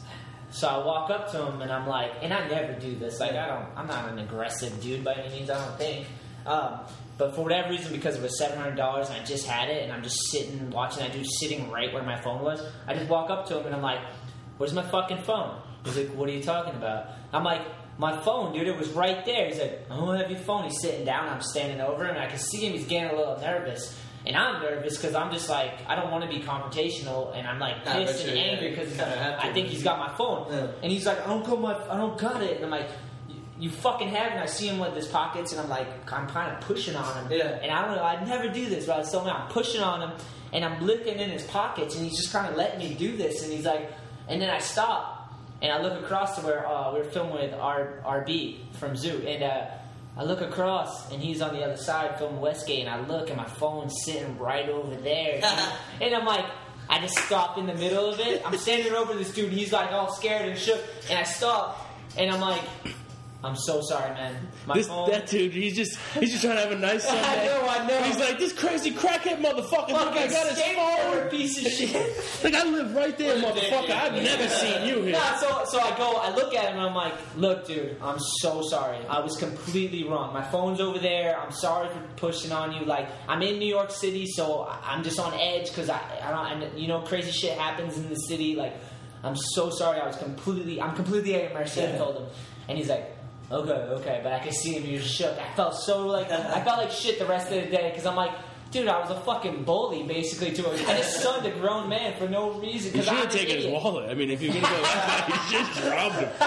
So 0.49 0.67
I 0.67 0.77
walk 0.83 1.09
up 1.09 1.29
to 1.31 1.45
him 1.45 1.61
and 1.61 1.71
I'm 1.71 1.87
like, 1.87 2.11
and 2.21 2.33
I 2.33 2.47
never 2.47 2.73
do 2.73 2.95
this. 2.95 3.19
Like 3.19 3.33
I 3.33 3.47
don't, 3.47 3.65
I'm 3.75 3.87
not 3.87 4.09
an 4.09 4.19
aggressive 4.19 4.79
dude 4.81 5.03
by 5.03 5.13
any 5.13 5.29
means. 5.29 5.49
I 5.49 5.63
don't 5.63 5.77
think. 5.77 6.07
Um, 6.45 6.79
but 7.17 7.35
for 7.35 7.41
whatever 7.43 7.69
reason, 7.69 7.91
because 7.91 8.15
it 8.15 8.21
was 8.21 8.37
seven 8.37 8.57
hundred 8.57 8.75
dollars 8.75 9.09
I 9.09 9.23
just 9.23 9.45
had 9.45 9.69
it, 9.69 9.83
and 9.83 9.91
I'm 9.91 10.03
just 10.03 10.17
sitting 10.31 10.69
watching 10.69 10.99
that 10.99 11.11
dude 11.11 11.25
sitting 11.39 11.69
right 11.69 11.91
where 11.93 12.03
my 12.03 12.19
phone 12.21 12.41
was. 12.41 12.61
I 12.87 12.93
just 12.93 13.09
walk 13.09 13.29
up 13.29 13.47
to 13.47 13.59
him 13.59 13.65
and 13.65 13.75
I'm 13.75 13.81
like, 13.81 13.99
"Where's 14.57 14.73
my 14.73 14.83
fucking 14.83 15.23
phone?" 15.23 15.59
He's 15.83 15.97
like, 15.97 16.09
"What 16.09 16.29
are 16.29 16.31
you 16.31 16.43
talking 16.43 16.75
about?" 16.75 17.07
I'm 17.33 17.43
like, 17.43 17.61
"My 17.97 18.15
phone, 18.21 18.53
dude. 18.53 18.67
It 18.67 18.77
was 18.77 18.89
right 18.89 19.25
there." 19.25 19.47
He's 19.47 19.59
like, 19.59 19.85
"I 19.91 19.95
don't 19.95 20.17
have 20.19 20.29
your 20.31 20.39
phone." 20.39 20.63
He's 20.65 20.79
sitting 20.81 21.05
down. 21.05 21.27
I'm 21.29 21.41
standing 21.41 21.81
over 21.81 22.03
him. 22.05 22.11
And 22.15 22.19
I 22.19 22.27
can 22.27 22.39
see 22.39 22.65
him. 22.65 22.73
He's 22.73 22.85
getting 22.87 23.09
a 23.09 23.15
little 23.15 23.37
nervous. 23.39 23.97
And 24.25 24.35
I'm 24.35 24.61
nervous 24.61 24.97
because 24.97 25.15
I'm 25.15 25.31
just 25.31 25.49
like 25.49 25.71
I 25.87 25.95
don't 25.95 26.11
want 26.11 26.23
to 26.23 26.29
be 26.29 26.43
confrontational, 26.43 27.33
and 27.37 27.47
I'm 27.47 27.59
like 27.59 27.85
pissed 27.85 28.25
and 28.25 28.37
angry 28.37 28.71
because 28.71 28.89
you 28.91 28.97
kinda 28.97 29.15
have 29.17 29.39
to. 29.39 29.45
I 29.45 29.53
think 29.53 29.67
he's 29.69 29.83
got 29.83 29.99
my 29.99 30.09
phone, 30.15 30.47
Yeah. 30.51 30.67
and 30.83 30.91
he's 30.91 31.05
like 31.05 31.23
I 31.25 31.27
don't 31.29 31.45
got 31.45 31.61
my 31.61 31.75
I 31.89 31.95
don't 31.97 32.17
got 32.17 32.41
it, 32.43 32.57
and 32.57 32.65
I'm 32.65 32.71
like 32.71 32.89
"You- 33.57 33.69
fucking 33.69 34.09
have 34.09 34.27
it. 34.27 34.31
And 34.33 34.41
I 34.41 34.45
see 34.45 34.67
him 34.67 34.79
with 34.79 34.93
his 34.95 35.07
pockets, 35.07 35.53
and 35.53 35.61
I'm 35.61 35.69
like 35.69 35.87
I'm 36.11 36.27
kind 36.27 36.51
of 36.51 36.59
pushing 36.61 36.95
on 36.97 37.05
him, 37.25 37.31
Yeah. 37.31 37.59
and 37.61 37.71
I 37.71 37.85
don't 37.85 37.95
know 37.95 38.03
I'd 38.03 38.27
never 38.27 38.49
do 38.49 38.65
this, 38.67 38.85
but 38.85 38.95
I 38.95 38.99
was 38.99 39.09
telling 39.11 39.27
him 39.29 39.35
I'm 39.37 39.47
pushing 39.47 39.81
on 39.81 40.01
him, 40.01 40.11
and 40.51 40.65
I'm 40.65 40.85
looking 40.85 41.19
in 41.19 41.29
his 41.29 41.43
pockets, 41.43 41.95
and 41.95 42.03
he's 42.05 42.17
just 42.17 42.33
kind 42.33 42.47
of 42.47 42.57
letting 42.57 42.79
me 42.79 42.95
do 42.95 43.15
this, 43.15 43.43
and 43.43 43.53
he's 43.53 43.65
like, 43.65 43.93
and 44.27 44.41
then 44.41 44.49
I 44.49 44.57
stop. 44.59 45.16
And 45.61 45.71
I 45.71 45.81
look 45.81 45.99
across 46.03 46.35
to 46.39 46.45
where 46.45 46.67
uh, 46.67 46.93
we 46.93 46.99
are 46.99 47.03
filming 47.05 47.33
with 47.33 47.53
R- 47.53 47.99
RB 48.05 48.57
from 48.73 48.95
Zoo, 48.95 49.23
and 49.25 49.41
uh, 49.43 49.65
I 50.15 50.23
look 50.23 50.41
across, 50.41 51.11
and 51.11 51.21
he's 51.21 51.41
on 51.41 51.53
the 51.55 51.63
other 51.63 51.77
side 51.77 52.17
filming 52.19 52.39
Westgate, 52.41 52.81
and 52.85 52.89
I 52.89 52.99
look, 53.07 53.29
and 53.29 53.37
my 53.37 53.45
phone's 53.45 53.95
sitting 54.03 54.37
right 54.37 54.69
over 54.69 54.95
there, 54.95 55.41
and 56.01 56.13
I'm 56.15 56.25
like, 56.25 56.45
I 56.89 56.99
just 57.01 57.17
stop 57.17 57.57
in 57.57 57.65
the 57.65 57.73
middle 57.73 58.05
of 58.05 58.19
it. 58.19 58.41
I'm 58.45 58.55
standing 58.57 58.93
over 58.93 59.13
this 59.13 59.33
dude, 59.33 59.49
and 59.49 59.53
he's 59.57 59.73
like 59.73 59.91
all 59.91 60.13
scared 60.13 60.47
and 60.47 60.57
shook, 60.57 60.83
and 61.09 61.17
I 61.17 61.23
stop, 61.23 61.87
and 62.17 62.31
I'm 62.31 62.39
like, 62.39 62.61
I'm 63.43 63.55
so 63.55 63.81
sorry, 63.81 64.09
man. 64.15 64.35
My 64.65 64.73
This 64.73 64.87
phone. 64.87 65.11
that 65.11 65.27
dude, 65.27 65.53
he's 65.53 65.75
just 65.75 65.95
he's 66.19 66.31
just 66.31 66.43
trying 66.43 66.55
to 66.55 66.61
have 66.63 66.71
a 66.71 66.75
nice 66.79 67.03
Sunday. 67.03 67.21
I 67.23 67.45
know, 67.45 67.67
I 67.69 67.87
know. 67.87 68.01
He's 68.01 68.17
like 68.17 68.39
this 68.39 68.51
crazy 68.51 68.91
crackhead 68.91 69.39
motherfucker. 69.43 69.89
Look, 69.89 70.13
I 70.17 70.27
got 70.27 70.47
his 70.47 70.59
phone. 70.61 71.29
piece 71.29 71.57
of 71.63 71.71
shit. 71.71 72.43
Like 72.43 72.55
I 72.55 72.63
live 72.67 72.95
right 72.95 73.15
there, 73.15 73.35
motherfucker. 73.35 73.91
I've 73.91 74.13
never 74.13 74.49
seen 74.49 74.87
you 74.87 75.03
here. 75.03 75.11
Nah, 75.13 75.35
so 75.37 75.63
so 75.65 75.79
I 75.79 75.95
go, 75.95 76.15
I 76.17 76.33
look 76.33 76.55
at 76.55 76.65
him, 76.71 76.79
and 76.79 76.81
I'm 76.87 76.95
like, 76.95 77.13
look, 77.37 77.67
dude, 77.67 77.97
I'm 78.01 78.17
so 78.41 78.63
sorry. 78.63 79.05
I 79.07 79.19
was 79.19 79.37
completely 79.37 80.03
wrong. 80.03 80.33
My 80.33 80.43
phone's 80.43 80.81
over 80.81 80.97
there. 80.97 81.39
I'm 81.39 81.51
sorry 81.51 81.89
for 81.89 82.01
pushing 82.15 82.51
on 82.51 82.73
you. 82.73 82.85
Like, 82.85 83.07
I'm 83.27 83.43
in 83.43 83.59
New 83.59 83.69
York 83.69 83.91
City, 83.91 84.25
so 84.25 84.61
I- 84.63 84.79
I'm 84.83 85.03
just 85.03 85.19
on 85.19 85.35
edge 85.35 85.69
because 85.69 85.89
I, 85.91 86.01
I 86.23 86.31
don't, 86.31 86.63
and, 86.63 86.79
you 86.79 86.87
know, 86.87 87.01
crazy 87.01 87.31
shit 87.31 87.55
happens 87.57 87.97
in 87.97 88.09
the 88.09 88.15
city. 88.15 88.55
Like, 88.55 88.73
I'm 89.23 89.35
so 89.35 89.69
sorry. 89.69 89.99
I 89.99 90.07
was 90.07 90.15
completely, 90.15 90.81
I'm 90.81 90.95
completely 90.95 91.35
at 91.35 91.43
your 91.51 91.53
mercy. 91.53 91.85
I 91.85 91.91
told 91.97 92.15
him, 92.17 92.25
and 92.67 92.77
he's 92.79 92.89
like. 92.89 93.13
Okay, 93.49 93.71
okay, 93.71 94.19
but 94.23 94.33
I 94.33 94.39
could 94.39 94.53
see 94.53 94.73
him. 94.73 94.83
He 94.83 94.93
was 94.93 95.09
shook. 95.09 95.37
I 95.37 95.53
felt 95.55 95.75
so 95.75 96.05
like 96.05 96.29
I 96.31 96.63
felt 96.63 96.79
like 96.79 96.91
shit 96.91 97.17
the 97.17 97.25
rest 97.25 97.51
of 97.51 97.63
the 97.63 97.69
day 97.69 97.89
because 97.91 98.05
I'm 98.05 98.15
like, 98.17 98.33
dude, 98.71 98.89
I 98.89 98.99
was 98.99 99.09
a 99.09 99.19
fucking 99.21 99.63
bully 99.63 100.03
basically 100.03 100.51
to 100.51 100.63
him. 100.63 100.85
I 100.87 100.97
just 100.97 101.21
sunned 101.21 101.45
a 101.45 101.51
grown 101.51 101.87
man 101.87 102.17
for 102.17 102.27
no 102.27 102.51
reason. 102.59 102.93
You 102.93 103.03
should 103.03 103.13
have 103.13 103.31
taken 103.31 103.55
his 103.55 103.67
wallet. 103.67 104.09
I 104.09 104.15
mean, 104.15 104.29
if 104.29 104.41
you're 104.41 104.53
gonna 104.53 104.67
go 104.67 104.77
you 105.27 105.63
just 105.63 105.83
robbed 105.85 106.15
him. 106.15 106.29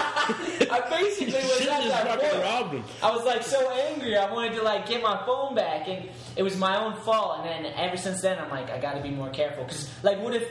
I 0.71 0.81
basically 0.89 1.33
was 1.33 1.61
at 1.67 1.81
just 1.81 1.87
that 1.89 2.19
point. 2.19 2.43
robbed 2.43 2.73
him. 2.75 2.83
I 3.01 3.11
was 3.15 3.25
like 3.25 3.41
so 3.41 3.71
angry. 3.71 4.15
I 4.15 4.31
wanted 4.31 4.53
to 4.57 4.61
like 4.61 4.87
get 4.87 5.01
my 5.01 5.25
phone 5.25 5.55
back, 5.55 5.87
and 5.87 6.07
it 6.35 6.43
was 6.43 6.55
my 6.55 6.77
own 6.83 7.01
fault. 7.01 7.39
And 7.39 7.65
then 7.65 7.73
ever 7.77 7.97
since 7.97 8.21
then, 8.21 8.37
I'm 8.37 8.51
like, 8.51 8.69
I 8.69 8.79
got 8.79 8.93
to 8.93 9.01
be 9.01 9.09
more 9.09 9.29
careful. 9.31 9.63
Because 9.63 9.89
like, 10.03 10.19
what 10.19 10.35
if, 10.35 10.47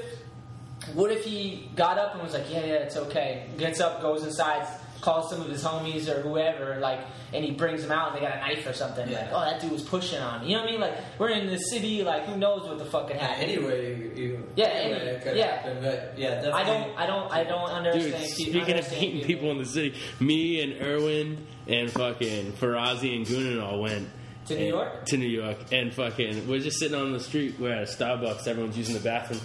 what 0.95 1.13
if 1.13 1.25
he 1.25 1.71
got 1.77 1.97
up 1.97 2.15
and 2.15 2.23
was 2.25 2.33
like, 2.33 2.51
yeah, 2.51 2.65
yeah, 2.65 2.73
it's 2.75 2.97
okay. 2.97 3.47
Gets 3.57 3.79
up, 3.81 4.03
goes 4.03 4.25
inside, 4.25 4.67
calls 5.01 5.31
some 5.31 5.41
of 5.41 5.49
his 5.49 5.65
homies 5.65 6.09
or 6.09 6.21
whoever, 6.21 6.79
like, 6.81 7.01
and 7.33 7.45
he 7.45 7.53
brings 7.53 7.83
them 7.83 7.91
out, 7.93 8.09
and 8.09 8.17
they 8.17 8.21
got 8.27 8.37
a 8.37 8.41
knife 8.41 8.67
or 8.67 8.73
something. 8.73 9.09
Yeah. 9.09 9.21
Like, 9.21 9.29
oh, 9.33 9.41
that 9.41 9.61
dude 9.61 9.73
was 9.73 9.83
pushing 9.83 10.19
on 10.21 10.43
me. 10.43 10.49
You 10.49 10.57
know 10.57 10.61
what 10.63 10.69
I 10.69 10.73
mean? 10.73 10.81
Like, 10.81 10.95
we're 11.19 11.31
in 11.31 11.47
the 11.47 11.57
city. 11.59 12.03
Like, 12.03 12.25
who 12.27 12.37
knows 12.37 12.69
what 12.69 12.79
the 12.79 12.85
fuck 12.85 13.07
could 13.09 13.17
happen? 13.17 13.43
Anyway, 13.45 13.97
you, 14.17 14.23
you 14.23 14.47
Yeah, 14.57 14.67
anyway, 14.67 15.01
any- 15.01 15.11
it 15.11 15.23
could 15.23 15.37
yeah. 15.37 15.57
happen, 15.57 15.79
but 15.83 16.15
yeah, 16.19 16.35
definitely. 16.37 16.53
I 16.53 16.65
don't, 16.65 16.99
I 16.99 17.07
don't, 17.07 17.33
I 17.33 17.45
don't 17.45 17.71
understand. 17.71 18.13
Dude, 18.13 18.21
people- 18.21 18.27
speaking 18.37 18.61
of 18.61 18.69
understand 18.69 19.01
beating 19.01 19.27
people 19.27 19.51
in 19.53 19.59
the 19.59 19.67
city, 19.67 19.95
me 20.21 20.61
and 20.63 20.83
Erwin 20.83 21.47
and 21.67 21.91
fucking 21.91 22.53
Farazi 22.53 23.17
and 23.17 23.27
Goonan 23.27 23.63
all 23.63 23.81
went 23.81 24.09
To 24.47 24.55
New 24.55 24.61
and- 24.61 24.69
York? 24.69 25.07
To 25.07 25.17
New 25.17 25.29
York, 25.29 25.59
and 25.73 25.95
fucking 25.95 26.49
we're 26.49 26.59
just 26.61 26.79
sitting 26.79 26.97
on 26.99 27.13
the 27.13 27.21
street. 27.21 27.57
We're 27.59 27.73
at 27.73 27.83
a 27.83 27.87
Starbucks. 27.87 28.47
Everyone's 28.49 28.77
using 28.77 28.95
the 28.95 29.01
bathroom, 29.01 29.41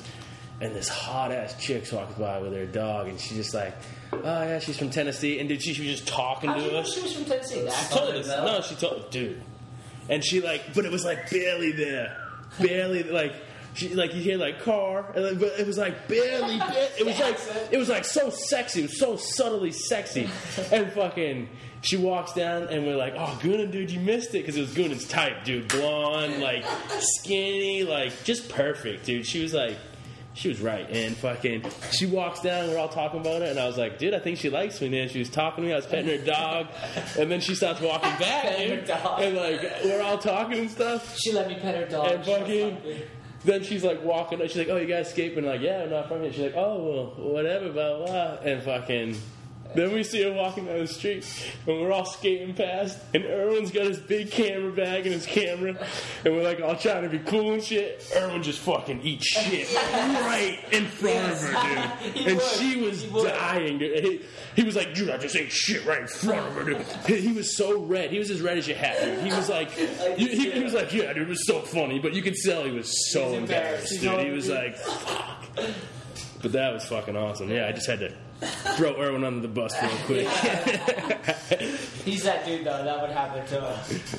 and 0.62 0.74
this 0.76 0.88
hot 0.90 1.32
ass 1.32 1.56
chick 1.64 1.86
walks 1.92 2.16
by 2.16 2.40
with 2.40 2.54
her 2.54 2.66
dog, 2.66 3.08
and 3.10 3.20
she's 3.20 3.38
just 3.38 3.54
like, 3.54 3.76
"Oh 4.14 4.22
yeah, 4.24 4.60
she's 4.60 4.78
from 4.78 4.90
Tennessee." 4.90 5.40
And 5.40 5.50
dude, 5.50 5.62
she, 5.62 5.74
she 5.74 5.82
was 5.88 5.92
just 6.00 6.08
talking 6.08 6.50
How 6.50 6.56
to 6.56 6.62
do 6.62 6.66
you 6.68 6.72
know 6.74 6.80
us. 6.80 6.94
she 6.94 7.02
was 7.02 7.14
from 7.14 7.26
Tennessee? 7.26 7.68
She 7.70 7.94
told 7.96 8.16
us. 8.16 8.28
No, 8.28 8.62
she 8.62 8.76
told 8.76 9.02
us 9.04 9.10
dude. 9.12 9.42
And 10.10 10.24
she 10.24 10.42
like, 10.42 10.74
but 10.74 10.86
it 10.86 10.92
was 10.92 11.04
like 11.06 11.30
barely 11.30 11.72
there, 11.72 12.16
barely 12.60 13.04
like. 13.04 13.34
She, 13.74 13.94
like 13.94 14.16
you 14.16 14.22
hear 14.22 14.38
like 14.38 14.62
car, 14.62 15.12
and 15.16 15.26
like, 15.26 15.38
but 15.38 15.60
it 15.60 15.68
was 15.68 15.78
like 15.78 16.08
barely. 16.08 16.58
ba- 16.60 16.88
It 16.98 17.06
was 17.06 17.20
like 17.20 17.38
it 17.74 17.78
was 17.78 17.90
like 17.90 18.06
so 18.06 18.30
sexy. 18.30 18.80
It 18.80 18.84
was 18.84 18.98
so 19.00 19.18
subtly 19.18 19.72
sexy, 19.74 20.30
and 20.72 20.90
fucking. 20.94 21.50
She 21.82 21.98
walks 21.98 22.32
down, 22.32 22.64
and 22.70 22.86
we're 22.86 22.96
like, 22.96 23.16
"Oh, 23.18 23.38
Goonan, 23.44 23.72
dude, 23.74 23.92
you 23.92 24.00
missed 24.00 24.30
it 24.30 24.40
because 24.40 24.56
it 24.56 24.62
was 24.62 24.72
Goonan's 24.74 25.06
type, 25.06 25.44
dude. 25.44 25.68
Blonde, 25.68 26.40
like 26.42 26.64
skinny, 27.00 27.84
like 27.84 28.24
just 28.24 28.48
perfect, 28.48 29.06
dude." 29.06 29.26
She 29.26 29.42
was 29.44 29.54
like, 29.54 29.76
she 30.36 30.50
was 30.50 30.62
right. 30.62 30.88
And 30.90 31.16
fucking, 31.18 31.64
she 31.92 32.06
walks 32.06 32.42
down, 32.42 32.70
we're 32.70 32.78
all 32.78 32.90
talking 32.90 33.22
about 33.22 33.42
it, 33.42 33.50
and 33.50 33.60
I 33.60 33.66
was 33.68 33.78
like, 33.78 33.98
dude, 33.98 34.14
I 34.14 34.20
think 34.20 34.38
she 34.38 34.50
likes 34.50 34.80
me. 34.82 34.88
And 34.88 34.94
then 34.96 35.10
she 35.10 35.20
was 35.20 35.30
talking 35.30 35.64
to 35.64 35.68
me, 35.68 35.74
I 35.74 35.78
was 35.78 35.86
petting 35.88 36.08
her 36.20 36.24
dog, 36.24 36.68
and 37.18 37.32
then 37.32 37.40
she 37.42 37.56
starts 37.56 37.82
walking 37.82 38.12
back, 38.20 38.44
Petting 38.44 38.70
her 38.70 38.76
dude. 38.78 38.86
dog. 38.88 39.22
And 39.22 39.36
like, 39.36 39.62
we're 39.84 40.02
all 40.02 40.18
talking 40.18 40.60
and 40.60 40.70
stuff. 40.70 41.18
She 41.18 41.32
let 41.32 41.48
me 41.48 41.56
pet 41.56 41.76
her 41.76 41.86
dog. 41.88 42.12
And 42.12 42.26
fucking, 42.26 42.78
then 43.46 43.64
she's 43.64 43.84
like 43.84 44.04
walking, 44.04 44.40
she's 44.42 44.58
like, 44.58 44.70
oh, 44.70 44.78
you 44.78 44.88
guys 44.88 45.08
escaping? 45.08 45.40
And 45.40 45.48
like, 45.48 45.62
yeah, 45.62 45.84
I'm 45.84 45.90
not 45.90 46.08
from 46.10 46.22
here. 46.22 46.32
She's 46.34 46.42
like, 46.44 46.56
oh, 46.56 47.14
well, 47.18 47.32
whatever, 47.34 47.72
blah, 47.72 48.06
blah. 48.06 48.38
And 48.44 48.62
fucking, 48.62 49.16
then 49.74 49.92
we 49.94 50.04
see 50.04 50.24
her 50.24 50.32
walking 50.32 50.66
down 50.66 50.80
the 50.80 50.88
street, 50.88 51.26
and 51.68 51.82
we're 51.82 51.92
all 51.92 52.06
skating 52.06 52.54
past, 52.54 52.98
and 53.14 53.26
Erwin's 53.26 53.72
got 53.72 53.86
his 53.86 54.00
big 54.00 54.32
camera 54.32 54.72
bag 54.72 55.06
and 55.06 55.14
his 55.14 55.26
camera, 55.26 55.76
and 56.24 56.34
we're 56.34 56.44
like 56.44 56.62
all 56.62 56.76
trying 56.76 57.04
to 57.04 57.10
be 57.10 57.20
cool 57.20 57.54
and 57.54 57.64
shit. 57.64 58.10
Erwin 58.16 58.44
just 58.44 58.60
fucking 58.60 59.02
eats 59.02 59.26
shit 59.28 59.74
right 59.76 60.60
in 60.72 60.86
front 60.86 61.32
of 61.32 61.42
her, 61.42 61.52
dude. 61.52 62.26
And 62.26 62.38
would. 62.38 62.46
she 62.58 62.82
was 62.82 63.04
dying, 63.04 63.78
dude. 63.80 64.04
He, 64.04 64.22
he 64.56 64.64
was 64.64 64.76
like, 64.76 64.94
dude, 64.94 65.10
I 65.10 65.18
just 65.18 65.36
ate 65.36 65.52
shit 65.52 65.86
right 65.86 66.02
in 66.02 66.08
front 66.08 66.48
of 66.48 66.54
her, 66.54 66.64
dude. 66.64 66.86
He, 67.06 67.28
he 67.28 67.32
was 67.34 67.58
so 67.58 67.82
red. 67.82 68.12
He 68.12 68.20
was 68.20 68.30
as 68.32 68.42
red 68.42 68.58
as 68.58 68.68
your 68.68 68.78
hat, 68.78 68.98
dude. 69.04 69.20
He 69.24 69.34
was 69.34 69.50
like, 69.50 69.72
he, 69.72 70.28
he, 70.28 70.52
he 70.52 70.64
was 70.64 70.74
like, 70.74 70.94
yeah, 70.94 71.12
dude, 71.14 71.24
it 71.24 71.28
was 71.30 71.46
so 71.46 71.60
funny, 71.62 72.00
but 72.00 72.14
you 72.14 72.22
could 72.22 72.36
tell 72.36 72.64
he 72.64 72.72
was 72.72 73.12
so 73.12 73.30
He's 73.30 73.38
embarrassed, 73.40 73.94
embarrassed. 73.94 74.20
Dude. 74.20 74.28
He 74.28 74.32
was 74.32 74.50
like, 74.50 74.78
fuck. 74.78 75.46
But 76.42 76.52
that 76.52 76.74
was 76.74 76.86
fucking 76.86 77.16
awesome. 77.18 77.50
Yeah, 77.50 77.68
I 77.68 77.72
just 77.72 77.88
had 77.88 78.00
to 78.00 78.14
throw 78.76 79.00
Erwin 79.02 79.24
under 79.24 79.42
the 79.42 79.48
bus 79.48 79.74
real 79.82 79.92
quick. 80.06 80.28
He's 82.06 82.24
that 82.24 82.46
dude 82.46 82.66
though. 82.66 82.84
That 82.84 83.02
would 83.02 83.12
happen 83.12 83.46
to. 83.48 83.62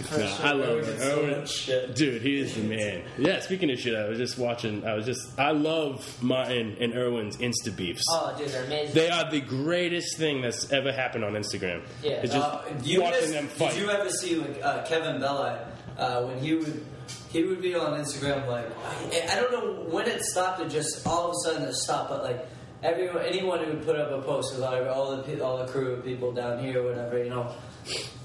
For 0.09 0.19
No, 0.19 0.27
sure. 0.27 0.47
I 0.47 0.53
love 0.53 0.69
Erwin 1.01 1.31
it. 1.31 1.49
so 1.49 1.55
shit. 1.55 1.95
dude, 1.95 2.23
he 2.23 2.41
is 2.41 2.55
the 2.55 2.63
man. 2.63 3.03
Yeah, 3.19 3.41
speaking 3.41 3.71
of 3.71 3.79
shit, 3.79 3.95
I 3.95 4.09
was 4.09 4.19
just 4.19 4.39
watching. 4.39 4.85
I 4.85 4.95
was 4.95 5.07
just. 5.07 5.39
I 5.39 5.53
love 5.53 6.23
Martin 6.23 6.77
and 6.81 6.95
Erwin's 6.95 7.37
Insta 7.37 7.75
beefs. 7.75 8.03
Oh, 8.11 8.35
dude, 8.39 8.49
they're 8.49 8.65
amazing. 8.65 8.95
They 8.95 9.09
are 9.11 9.31
the 9.31 9.41
greatest 9.41 10.17
thing 10.19 10.41
that's 10.43 10.73
ever 10.73 10.93
happened 10.93 11.25
on 11.25 11.33
Instagram. 11.35 11.83
Yeah. 12.03 12.13
It's 12.23 12.33
just 12.33 12.45
Uh, 12.47 12.63
you 12.83 13.03
watching 13.03 13.31
them 13.33 13.47
fight. 13.49 13.73
Did 13.75 13.83
you 13.83 13.91
ever 13.91 14.11
see 14.11 14.37
like 14.37 14.61
uh, 14.63 14.85
Kevin 14.87 15.21
Bella 15.21 15.67
uh, 15.99 16.23
when 16.23 16.39
he 16.39 16.55
would 16.55 16.85
he 17.31 17.45
would 17.45 17.61
be 17.63 17.75
on 17.75 18.01
Instagram 18.01 18.47
like 18.49 18.67
I, 18.85 19.29
I 19.33 19.35
don't 19.37 19.53
know 19.53 19.85
when 19.91 20.07
it 20.09 20.25
stopped. 20.25 20.61
It 20.61 20.71
just 20.71 21.07
all 21.07 21.31
of 21.31 21.33
a 21.33 21.39
sudden 21.49 21.69
it 21.69 21.75
stopped. 21.75 22.11
But 22.11 22.25
like 22.25 22.47
everyone, 22.87 23.23
anyone 23.25 23.59
who 23.65 23.73
would 23.73 23.85
put 23.85 23.97
up 23.97 24.11
a 24.11 24.23
post 24.23 24.53
with 24.55 24.63
like 24.63 24.87
all 24.87 25.17
the 25.17 25.45
all 25.45 25.59
the 25.59 25.67
crew 25.73 25.93
of 25.95 26.05
people 26.05 26.33
down 26.33 26.59
here, 26.65 26.83
or 26.83 26.89
whatever, 26.91 27.23
you 27.23 27.31
know, 27.31 27.53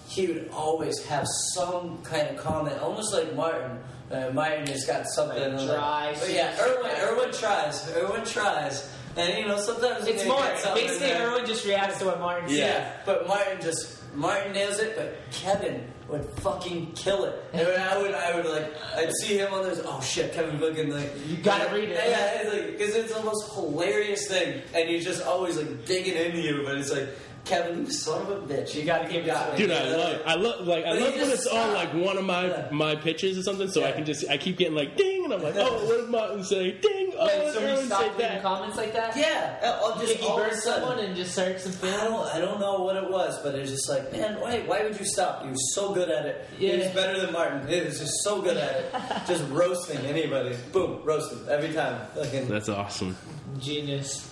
he 0.07 0.27
would 0.27 0.49
always 0.53 1.03
have 1.05 1.25
some 1.55 2.01
kind 2.03 2.27
of 2.29 2.37
comment, 2.37 2.77
almost 2.79 3.13
like 3.13 3.35
Martin. 3.35 3.79
Uh, 4.11 4.29
Martin 4.33 4.67
has 4.67 4.85
got 4.85 5.07
something 5.07 5.39
Like 5.39 5.53
like- 5.53 5.67
dry, 5.67 6.15
but 6.19 6.29
yeah, 6.33 6.53
sweet, 6.55 6.67
Erwin, 6.67 6.91
Erwin 7.01 7.31
tries. 7.31 7.95
Erwin 7.95 8.25
tries, 8.25 8.93
and 9.15 9.37
you 9.37 9.47
know 9.47 9.57
sometimes 9.57 10.05
it's 10.05 10.23
may 10.23 10.29
Martin. 10.29 10.73
Basically, 10.73 11.07
there. 11.07 11.21
everyone 11.27 11.45
just 11.45 11.65
reacts 11.65 11.99
to 11.99 12.05
what 12.05 12.19
Martin 12.19 12.49
says. 12.49 12.57
Yeah, 12.57 12.91
but 13.05 13.25
Martin 13.27 13.61
just 13.61 13.97
Martin 14.13 14.51
nails 14.51 14.79
it, 14.79 14.97
but 14.97 15.15
Kevin 15.31 15.87
would 16.11 16.25
fucking 16.41 16.91
kill 16.93 17.25
it. 17.25 17.43
And 17.53 17.67
I 17.67 17.97
would, 18.01 18.13
I 18.13 18.35
would 18.35 18.45
like, 18.45 18.73
I'd 18.95 19.11
see 19.21 19.37
him 19.37 19.53
on 19.53 19.63
this. 19.63 19.81
Oh 19.83 20.01
shit, 20.01 20.33
Kevin 20.33 20.59
fucking 20.59 20.89
like. 20.89 21.11
You 21.27 21.37
gotta 21.37 21.73
read 21.73 21.89
it. 21.89 21.95
Yeah, 21.95 22.07
yeah, 22.09 22.41
it's 22.41 22.53
like 22.53 22.77
because 22.77 22.95
it's 22.95 23.13
the 23.13 23.23
most 23.23 23.53
hilarious 23.53 24.27
thing, 24.27 24.61
and 24.73 24.89
he's 24.89 25.05
just 25.05 25.23
always 25.23 25.57
like 25.57 25.85
digging 25.85 26.15
into 26.15 26.41
you. 26.41 26.63
But 26.65 26.77
it's 26.77 26.91
like, 26.91 27.09
Kevin, 27.45 27.85
you 27.85 27.91
son 27.91 28.21
of 28.21 28.29
a 28.29 28.35
bitch, 28.53 28.75
You 28.75 28.83
gotta 28.85 29.09
give 29.09 29.23
it 29.25 29.27
to 29.27 29.33
him. 29.37 29.57
Dude, 29.57 29.71
I 29.71 29.83
love, 29.95 30.21
I 30.25 30.35
love, 30.35 30.67
like, 30.67 30.85
I 30.85 30.89
But 30.91 30.97
he 30.99 31.03
love 31.05 31.13
when 31.15 31.23
just 31.25 31.45
it's 31.45 31.47
on 31.47 31.73
like 31.73 31.93
one 31.93 32.17
of 32.17 32.23
my 32.25 32.45
Yeah. 32.45 32.67
my 32.71 32.95
pitches 32.95 33.37
or 33.37 33.43
something, 33.43 33.67
so 33.69 33.83
I 33.83 33.91
can 33.91 34.05
just, 34.05 34.29
I 34.29 34.37
keep 34.37 34.57
getting 34.57 34.75
like 34.75 34.95
ding, 34.95 35.25
and 35.25 35.33
I'm 35.33 35.41
like, 35.41 35.55
oh, 35.57 35.85
what 35.85 35.97
did 36.01 36.09
Martin 36.09 36.43
say? 36.43 36.71
Ding, 36.79 37.11
Oh, 37.17 37.27
Wait, 37.27 37.53
so 37.53 37.59
everyone 37.59 37.77
we 37.81 37.85
stopped 37.85 38.03
said 38.03 38.17
leaving 38.17 38.41
comments 38.41 38.77
like 38.77 38.93
that? 38.93 39.15
Yeah, 39.15 39.77
I'll 39.83 39.99
just 39.99 40.19
you 40.19 40.27
all 40.27 40.37
burn 40.37 40.55
someone 40.55 40.97
and 40.99 41.15
just 41.15 41.35
search 41.35 41.59
some 41.59 41.89
I 41.89 42.03
don't, 42.05 42.35
I 42.35 42.39
don't 42.39 42.59
know 42.59 42.81
what 42.81 42.95
it 42.95 43.11
was, 43.11 43.39
but 43.43 43.53
it's 43.53 43.69
just 43.69 43.87
like, 43.89 44.11
man, 44.11 44.39
why, 44.39 44.61
why 44.61 44.81
would 44.83 44.97
you 44.99 45.05
stop? 45.05 45.43
He 45.43 45.49
was 45.51 45.75
so 45.75 45.93
good 45.93 46.09
at 46.09 46.25
it. 46.25 46.47
He 46.57 46.75
was 46.75 46.87
better 46.87 47.19
than 47.19 47.31
Martin. 47.31 47.67
He 47.67 47.79
was 47.81 47.99
just 47.99 48.23
so 48.23 48.41
good 48.41 48.57
at 48.57 48.75
it. 48.75 48.95
just 49.27 49.43
roasting 49.51 49.99
anybody. 49.99 50.55
Boom, 50.71 51.01
roasting 51.03 51.47
every 51.47 51.73
time. 51.73 52.07
Fucking- 52.15 52.47
That's 52.47 52.69
awesome. 52.69 53.15
Genius. 53.59 54.30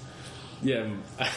Yeah. 0.62 0.90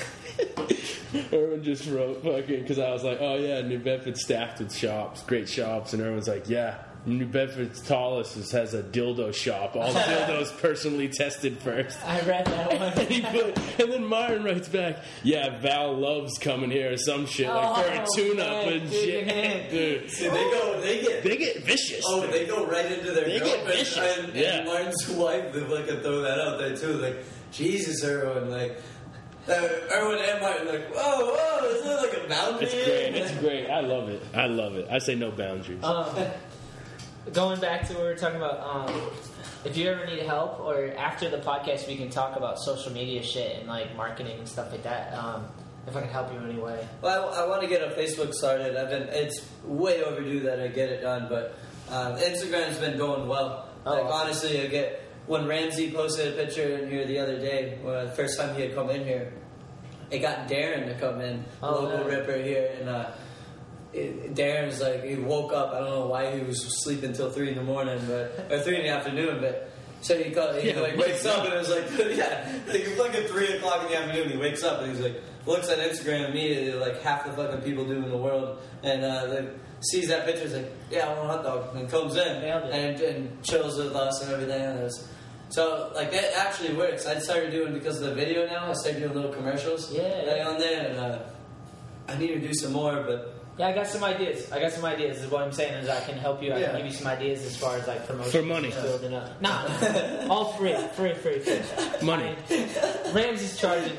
Erwin 1.32 1.62
just 1.62 1.86
wrote 1.88 2.22
fucking 2.22 2.60
because 2.62 2.78
I 2.78 2.90
was 2.90 3.04
like, 3.04 3.18
oh 3.20 3.36
yeah, 3.36 3.60
New 3.60 3.78
Bedford's 3.78 4.22
stacked 4.22 4.60
with 4.60 4.74
shops, 4.74 5.22
great 5.22 5.48
shops, 5.48 5.92
and 5.92 6.00
everyone's 6.00 6.26
like, 6.28 6.48
yeah, 6.48 6.78
New 7.04 7.26
Bedford's 7.26 7.82
tallest 7.82 8.36
is, 8.38 8.50
has 8.52 8.72
a 8.72 8.82
dildo 8.82 9.34
shop. 9.34 9.76
All 9.76 9.92
dildos 9.92 10.56
personally 10.60 11.08
tested 11.08 11.58
first. 11.58 11.98
I 12.06 12.20
read 12.22 12.46
that 12.46 12.72
and, 12.72 12.96
one. 12.96 13.06
he 13.08 13.20
put, 13.20 13.58
and 13.80 13.92
then 13.92 14.06
Martin 14.06 14.42
writes 14.44 14.68
back, 14.68 14.98
yeah, 15.22 15.60
Val 15.60 15.94
loves 15.98 16.38
coming 16.38 16.70
here 16.70 16.92
or 16.92 16.96
some 16.96 17.26
shit 17.26 17.48
like 17.48 17.84
for 17.86 17.92
a 17.92 18.00
Oh, 18.00 18.06
tune-up 18.16 18.46
man, 18.66 18.72
and 18.72 18.90
dude, 18.90 19.00
shit, 19.04 19.26
man. 19.26 19.70
dude. 19.70 20.10
See, 20.10 20.28
they 20.28 20.50
go, 20.50 20.80
they 20.80 21.02
get. 21.02 21.22
They 21.24 21.36
get 21.36 21.64
vicious. 21.64 22.02
Oh, 22.06 22.26
they 22.26 22.46
go 22.46 22.66
right 22.66 22.90
into 22.90 23.12
their 23.12 23.24
They 23.26 23.38
get 23.40 23.66
vicious. 23.66 24.18
And, 24.18 24.34
Yeah. 24.34 24.58
and 24.58 24.66
Martin's 24.66 25.08
wife, 25.10 25.52
they 25.52 25.60
fucking 25.60 26.00
throw 26.00 26.22
that 26.22 26.38
out 26.38 26.58
there 26.58 26.74
too. 26.76 26.94
Like, 26.94 27.22
Jesus, 27.52 28.02
Erwin, 28.02 28.50
like, 28.50 28.80
Erwin 29.49 30.18
and 30.18 30.40
Martin, 30.40 30.68
like, 30.68 30.95
whoa, 30.95 31.34
whoa, 31.34 31.68
is 31.68 31.84
there 31.84 31.97
like 31.97 32.24
a 32.24 32.28
boundary? 32.28 32.66
It's 32.66 32.74
great. 32.74 33.14
It's 33.14 33.32
great. 33.40 33.70
I 33.70 33.80
love 33.80 34.09
it. 34.09 34.22
I 34.34 34.47
love 34.47 34.76
it. 34.76 34.88
I 34.90 34.99
say 34.99 35.14
no 35.14 35.30
boundaries. 35.30 35.82
Um, 35.82 36.07
going 37.32 37.61
back 37.61 37.86
to 37.88 37.95
what 37.95 38.03
we 38.03 38.09
were 38.09 38.14
talking 38.14 38.36
about, 38.36 38.61
um, 38.88 39.11
if 39.64 39.76
you 39.76 39.90
ever 39.90 40.07
need 40.07 40.20
help 40.22 40.61
or 40.61 40.93
after 40.97 41.28
the 41.28 41.38
podcast, 41.38 41.86
we 41.88 41.97
can 41.97 42.11
talk 42.11 42.36
about 42.36 42.59
social 42.61 42.93
media 42.93 43.22
shit 43.22 43.59
and 43.59 43.68
like 43.68 43.97
marketing 43.97 44.38
and 44.38 44.49
stuff 44.49 44.70
like 44.70 44.84
that. 44.84 45.12
Um, 45.14 45.47
if 45.86 45.97
I 45.97 46.01
can 46.01 46.11
help 46.11 46.32
you 46.32 46.38
in 46.38 46.49
any 46.49 46.61
way. 46.61 46.86
Well, 47.01 47.30
I, 47.30 47.43
I 47.43 47.49
want 47.49 47.62
to 47.62 47.68
get 47.68 47.82
a 47.82 47.95
Facebook 47.97 48.32
started. 48.34 48.76
I've 48.76 48.90
been, 48.90 49.09
it's 49.09 49.45
way 49.64 50.03
overdue 50.03 50.40
that 50.40 50.61
I 50.61 50.68
get 50.68 50.90
it 50.90 51.01
done, 51.01 51.26
but 51.28 51.59
um, 51.90 52.16
Instagram's 52.16 52.78
been 52.78 52.97
going 52.97 53.26
well. 53.26 53.68
Oh, 53.84 53.90
like, 53.90 54.05
awesome. 54.05 54.26
honestly, 54.26 54.61
I 54.62 54.66
get, 54.68 55.01
when 55.26 55.46
Ramsey 55.46 55.90
posted 55.92 56.34
a 56.34 56.36
picture 56.44 56.78
in 56.78 56.90
here 56.90 57.06
the 57.06 57.18
other 57.18 57.38
day, 57.38 57.78
when 57.82 58.06
the 58.06 58.12
first 58.12 58.38
time 58.38 58.54
he 58.56 58.62
had 58.62 58.74
come 58.74 58.90
in 58.90 59.04
here, 59.04 59.32
it 60.10 60.18
got 60.18 60.48
Darren 60.48 60.86
to 60.88 60.94
come 60.98 61.20
in, 61.20 61.44
Oh, 61.62 61.82
local 61.82 61.98
yeah. 62.10 62.16
ripper 62.18 62.36
here, 62.42 62.76
and 62.80 62.88
uh, 62.88 63.10
it, 63.92 64.34
Darren's 64.34 64.80
like 64.80 65.04
he 65.04 65.16
woke 65.16 65.52
up. 65.52 65.72
I 65.72 65.78
don't 65.80 65.90
know 65.90 66.06
why 66.06 66.36
he 66.36 66.44
was 66.44 66.82
sleeping 66.84 67.12
till 67.12 67.30
three 67.30 67.48
in 67.50 67.54
the 67.56 67.62
morning, 67.64 68.00
but 68.06 68.46
or 68.50 68.60
three 68.60 68.76
in 68.76 68.82
the 68.82 68.88
afternoon. 68.90 69.40
But 69.40 69.70
so 70.00 70.18
he 70.18 70.30
called, 70.30 70.56
he 70.60 70.70
Yeah, 70.70 70.80
like 70.80 70.96
wakes 70.96 71.24
up 71.24 71.44
and 71.44 71.54
it 71.54 71.58
was 71.58 71.70
like 71.70 71.84
yeah, 72.16 72.52
like 72.98 73.14
at 73.14 73.28
three 73.28 73.48
o'clock 73.54 73.82
in 73.84 73.88
the 73.92 73.96
afternoon. 73.98 74.30
He 74.30 74.36
wakes 74.36 74.62
up 74.64 74.80
and 74.82 74.92
he's 74.92 75.00
like 75.00 75.20
looks 75.46 75.68
at 75.70 75.78
Instagram 75.78 76.30
immediately, 76.30 76.72
like 76.78 77.00
half 77.02 77.24
the 77.24 77.32
fucking 77.32 77.60
people 77.62 77.84
do 77.84 77.94
in 77.94 78.10
the 78.10 78.16
world, 78.16 78.58
and 78.82 79.04
uh, 79.04 79.26
like, 79.28 79.48
sees 79.82 80.08
that 80.08 80.24
picture. 80.26 80.44
Is 80.44 80.54
like 80.54 80.72
yeah, 80.90 81.08
I 81.08 81.14
want 81.18 81.30
a 81.30 81.32
hot 81.32 81.42
dog, 81.44 81.76
and 81.76 81.88
comes 81.88 82.16
in 82.16 82.26
and, 82.26 83.00
and 83.00 83.42
chills 83.44 83.76
with 83.78 83.94
us 83.94 84.22
and 84.22 84.32
everything. 84.32 84.60
And 84.62 84.82
was, 84.82 85.08
so 85.50 85.92
like 85.94 86.10
that 86.12 86.36
actually 86.36 86.74
works. 86.74 87.06
I 87.06 87.18
started 87.18 87.50
doing 87.50 87.74
because 87.74 88.00
of 88.00 88.08
the 88.08 88.14
video 88.14 88.46
now. 88.46 88.70
I 88.70 88.72
started 88.74 89.00
doing 89.00 89.14
little 89.14 89.32
commercials 89.32 89.92
Yeah, 89.92 90.24
yeah. 90.36 90.48
on 90.48 90.58
there, 90.58 90.88
and 90.88 90.98
uh, 90.98 91.18
I 92.08 92.16
need 92.16 92.28
to 92.28 92.40
do 92.40 92.54
some 92.54 92.72
more, 92.72 93.02
but. 93.06 93.41
Yeah, 93.59 93.68
I 93.68 93.72
got 93.72 93.86
some 93.86 94.03
ideas. 94.03 94.50
I 94.50 94.61
got 94.61 94.72
some 94.72 94.84
ideas. 94.86 95.18
Is 95.22 95.30
what 95.30 95.42
I'm 95.42 95.53
saying 95.53 95.74
is 95.74 95.88
I 95.88 96.00
can 96.00 96.16
help 96.16 96.42
you. 96.42 96.53
I 96.53 96.59
Yeah. 96.59 96.66
can 96.68 96.76
give 96.78 96.86
you 96.86 96.92
some 96.92 97.07
ideas 97.07 97.44
as 97.44 97.55
far 97.57 97.76
as 97.76 97.86
like 97.86 98.07
promotion 98.07 98.32
For 98.32 98.42
money. 98.46 98.70
building 98.70 99.12
up. 99.14 99.40
Nah, 99.42 99.68
all 100.30 100.53
free, 100.55 100.74
free, 100.94 101.12
free, 101.12 101.38
free. 101.40 101.61
Money. 102.07 102.34
Ramsey's 103.12 103.59
charging. 103.59 103.94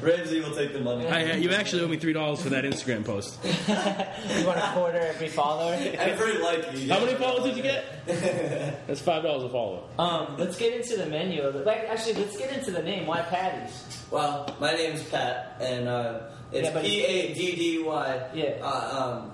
Ramsey 0.00 0.40
will 0.40 0.54
take 0.54 0.72
the 0.72 0.80
money. 0.80 1.06
I, 1.06 1.34
you 1.34 1.50
actually 1.50 1.82
owe 1.82 1.88
me 1.88 1.98
three 1.98 2.14
dollars 2.14 2.40
for 2.42 2.48
that 2.48 2.64
Instagram 2.64 3.04
post. 3.04 3.38
you 3.44 4.46
want 4.46 4.58
a 4.58 4.70
quarter 4.72 4.98
every 4.98 5.28
follower? 5.28 5.74
Every 5.78 6.38
like 6.38 6.72
you 6.76 6.90
How 6.90 7.00
many 7.00 7.14
followers 7.16 7.44
did 7.44 7.56
you 7.56 7.62
get? 7.62 8.06
That's 8.86 9.00
five 9.00 9.22
dollars 9.22 9.44
a 9.44 9.48
follow. 9.50 9.84
Um, 9.98 10.36
let's 10.38 10.56
get 10.56 10.72
into 10.74 10.96
the 10.96 11.06
menu. 11.06 11.42
Like, 11.50 11.84
actually, 11.90 12.14
let's 12.14 12.36
get 12.38 12.56
into 12.56 12.70
the 12.70 12.82
name. 12.82 13.06
Why 13.06 13.20
patties? 13.20 13.84
Well, 14.10 14.56
my 14.58 14.72
name's 14.74 15.02
Pat, 15.04 15.58
and 15.60 15.86
uh, 15.88 16.20
it's 16.52 16.68
Yeah, 16.68 16.80
P 16.80 17.04
A 17.04 17.34
D 17.34 17.56
D 17.56 17.82
Y. 17.82 18.28
Yeah. 18.34 18.44
Uh, 18.62 19.20
um, 19.22 19.32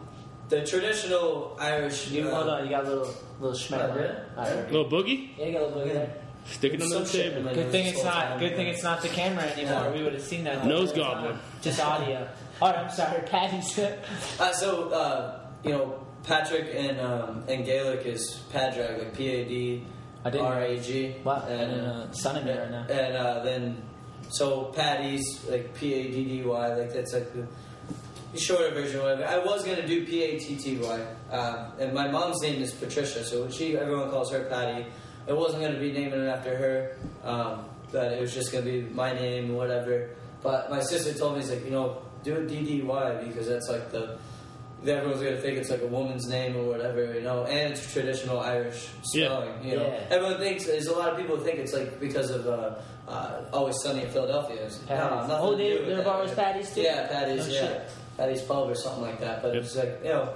the 0.49 0.65
traditional 0.67 1.57
Irish. 1.61 2.11
You 2.11 2.29
uh, 2.29 2.35
hold 2.35 2.49
on. 2.49 2.65
You 2.65 2.71
got 2.71 2.85
a 2.85 2.89
little 2.89 3.15
little 3.41 3.57
schmeck 3.57 3.81
Oh, 3.89 3.91
on 3.93 3.99
it. 3.99 4.23
All 4.37 4.45
right. 4.45 4.71
Little 4.73 4.89
boogie, 4.91 5.31
Yeah, 5.39 5.47
you 5.47 5.53
got 5.53 5.62
a 5.62 5.67
little 5.67 5.83
boogie 5.83 5.93
there. 5.95 6.15
stick 6.47 6.75
it 6.75 6.81
It's 6.81 6.91
the 6.91 6.95
some 7.05 7.07
shit 7.07 7.27
in 7.33 7.45
table. 7.45 7.55
Good 7.55 7.62
nose 7.65 7.73
thing 7.73 7.87
it's 7.87 8.05
not. 8.05 8.23
time. 8.25 8.39
Good 8.39 8.57
thing 8.57 8.67
it's 8.69 8.83
not 8.83 9.03
the 9.03 9.09
camera 9.09 9.45
anymore. 9.45 9.73
Yeah. 9.73 9.91
We 9.93 10.03
would 10.03 10.12
have 10.12 10.23
seen 10.23 10.45
that. 10.45 10.67
Nose 10.67 10.93
whole 10.93 11.03
time. 11.05 11.15
gobbler. 11.23 11.39
Just 11.62 11.81
audio. 11.81 12.29
All 12.62 12.71
right, 12.73 12.79
I'm 12.85 12.91
sorry, 12.91 13.23
Paddy's. 13.23 13.79
Uh, 14.41 14.53
so, 14.53 14.89
uh, 14.91 15.41
you 15.65 15.71
know, 15.73 16.07
Patrick 16.25 16.71
and 16.75 17.01
um, 17.01 17.45
and 17.49 17.65
Gaelic 17.65 18.05
is 18.07 18.43
Padraig, 18.53 18.99
like 18.99 19.15
P 19.17 19.29
A 19.29 19.45
D 19.45 19.87
I 20.25 20.31
didn't- 20.31 20.47
R 20.47 20.61
A 20.62 20.79
G. 20.79 21.17
Wow, 21.25 21.45
And, 21.49 21.73
and 21.73 21.87
uh, 21.87 22.12
son 22.12 22.37
of 22.37 22.45
me 22.45 22.53
right 22.53 22.71
now. 22.71 22.87
And 22.89 23.17
uh, 23.17 23.43
then, 23.45 23.83
so 24.35 24.64
Paddy's 24.76 25.24
like 25.49 25.74
P 25.74 25.95
A 25.95 26.03
D 26.11 26.24
D 26.24 26.43
Y, 26.43 26.74
like 26.76 26.93
that's 26.93 27.12
like 27.12 27.32
the 27.32 27.47
the 28.32 28.41
shorter 28.41 28.70
version. 28.74 28.97
Of 28.99 29.03
whatever. 29.05 29.26
I 29.26 29.39
was 29.39 29.64
gonna 29.64 29.87
do 29.87 30.05
P 30.05 30.22
A 30.22 30.39
T 30.39 30.57
T 30.57 30.78
Y, 30.78 31.01
uh, 31.30 31.70
and 31.78 31.93
my 31.95 32.09
mom's 32.11 32.41
name 32.43 32.61
is 32.62 32.72
Patricia, 32.72 33.24
so 33.24 33.49
she 33.49 33.76
everyone 33.76 34.11
calls 34.11 34.30
her 34.32 34.45
Patty. 34.45 34.87
It 35.26 35.37
wasn't 35.37 35.62
gonna 35.62 35.78
be 35.78 35.93
naming 35.93 36.20
it 36.20 36.28
after 36.28 36.55
her, 36.57 36.97
um, 37.24 37.64
but 37.93 38.12
it 38.12 38.20
was 38.20 38.35
just 38.35 38.53
gonna 38.53 38.64
be 38.64 38.82
my 38.82 39.12
name, 39.12 39.55
whatever. 39.55 40.11
But 40.43 40.70
my 40.70 40.80
sister 40.82 41.14
told 41.14 41.35
me, 41.35 41.41
"It's 41.41 41.51
like 41.51 41.64
you 41.64 41.70
know, 41.70 42.03
do 42.22 42.35
it 42.37 42.49
D 42.49 42.62
D 42.64 42.82
Y 42.82 43.24
because 43.26 43.47
that's 43.49 43.68
like 43.68 43.91
the." 43.91 44.18
Everyone's 44.87 45.22
gonna 45.22 45.41
think 45.41 45.57
it's 45.57 45.70
like 45.70 45.80
a 45.80 45.87
woman's 45.87 46.28
name 46.28 46.57
or 46.57 46.64
whatever, 46.64 47.14
you 47.14 47.22
know, 47.22 47.45
and 47.45 47.72
it's 47.72 47.91
traditional 47.91 48.39
Irish 48.41 48.89
Yeah. 49.14 49.28
spelling. 49.28 49.64
You 49.64 49.76
know, 49.76 49.87
Yeah. 49.87 50.07
everyone 50.14 50.37
thinks 50.39 50.66
there's 50.66 50.89
a 50.89 50.93
lot 50.95 51.09
of 51.11 51.16
people 51.16 51.39
think 51.39 51.59
it's 51.59 51.72
like 51.72 51.99
because 51.99 52.28
of 52.30 52.47
uh, 52.47 52.74
uh, 53.09 53.43
Always 53.53 53.77
Sunny 53.83 54.03
in 54.03 54.11
Philadelphia. 54.11 54.65
It's, 54.65 54.81
no, 54.89 54.97
nothing 54.97 55.37
Oh, 55.39 55.51
to 55.53 55.57
do 55.57 55.79
with 55.81 55.87
their 55.89 55.97
that. 55.99 56.05
bar 56.05 56.23
was 56.23 56.33
Paddy's, 56.33 56.75
too? 56.75 56.83
Yeah, 56.83 57.07
Paddy's. 57.07 57.47
Oh, 57.49 57.51
yeah, 57.53 57.61
shit. 57.61 57.91
Paddy's 58.17 58.43
Pub 58.43 58.69
or 58.71 58.75
something 58.75 59.03
like 59.03 59.21
that. 59.21 59.43
But 59.43 59.55
Yep. 59.55 59.63
it's 59.65 59.77
like 59.77 60.01
you 60.03 60.09
know, 60.11 60.33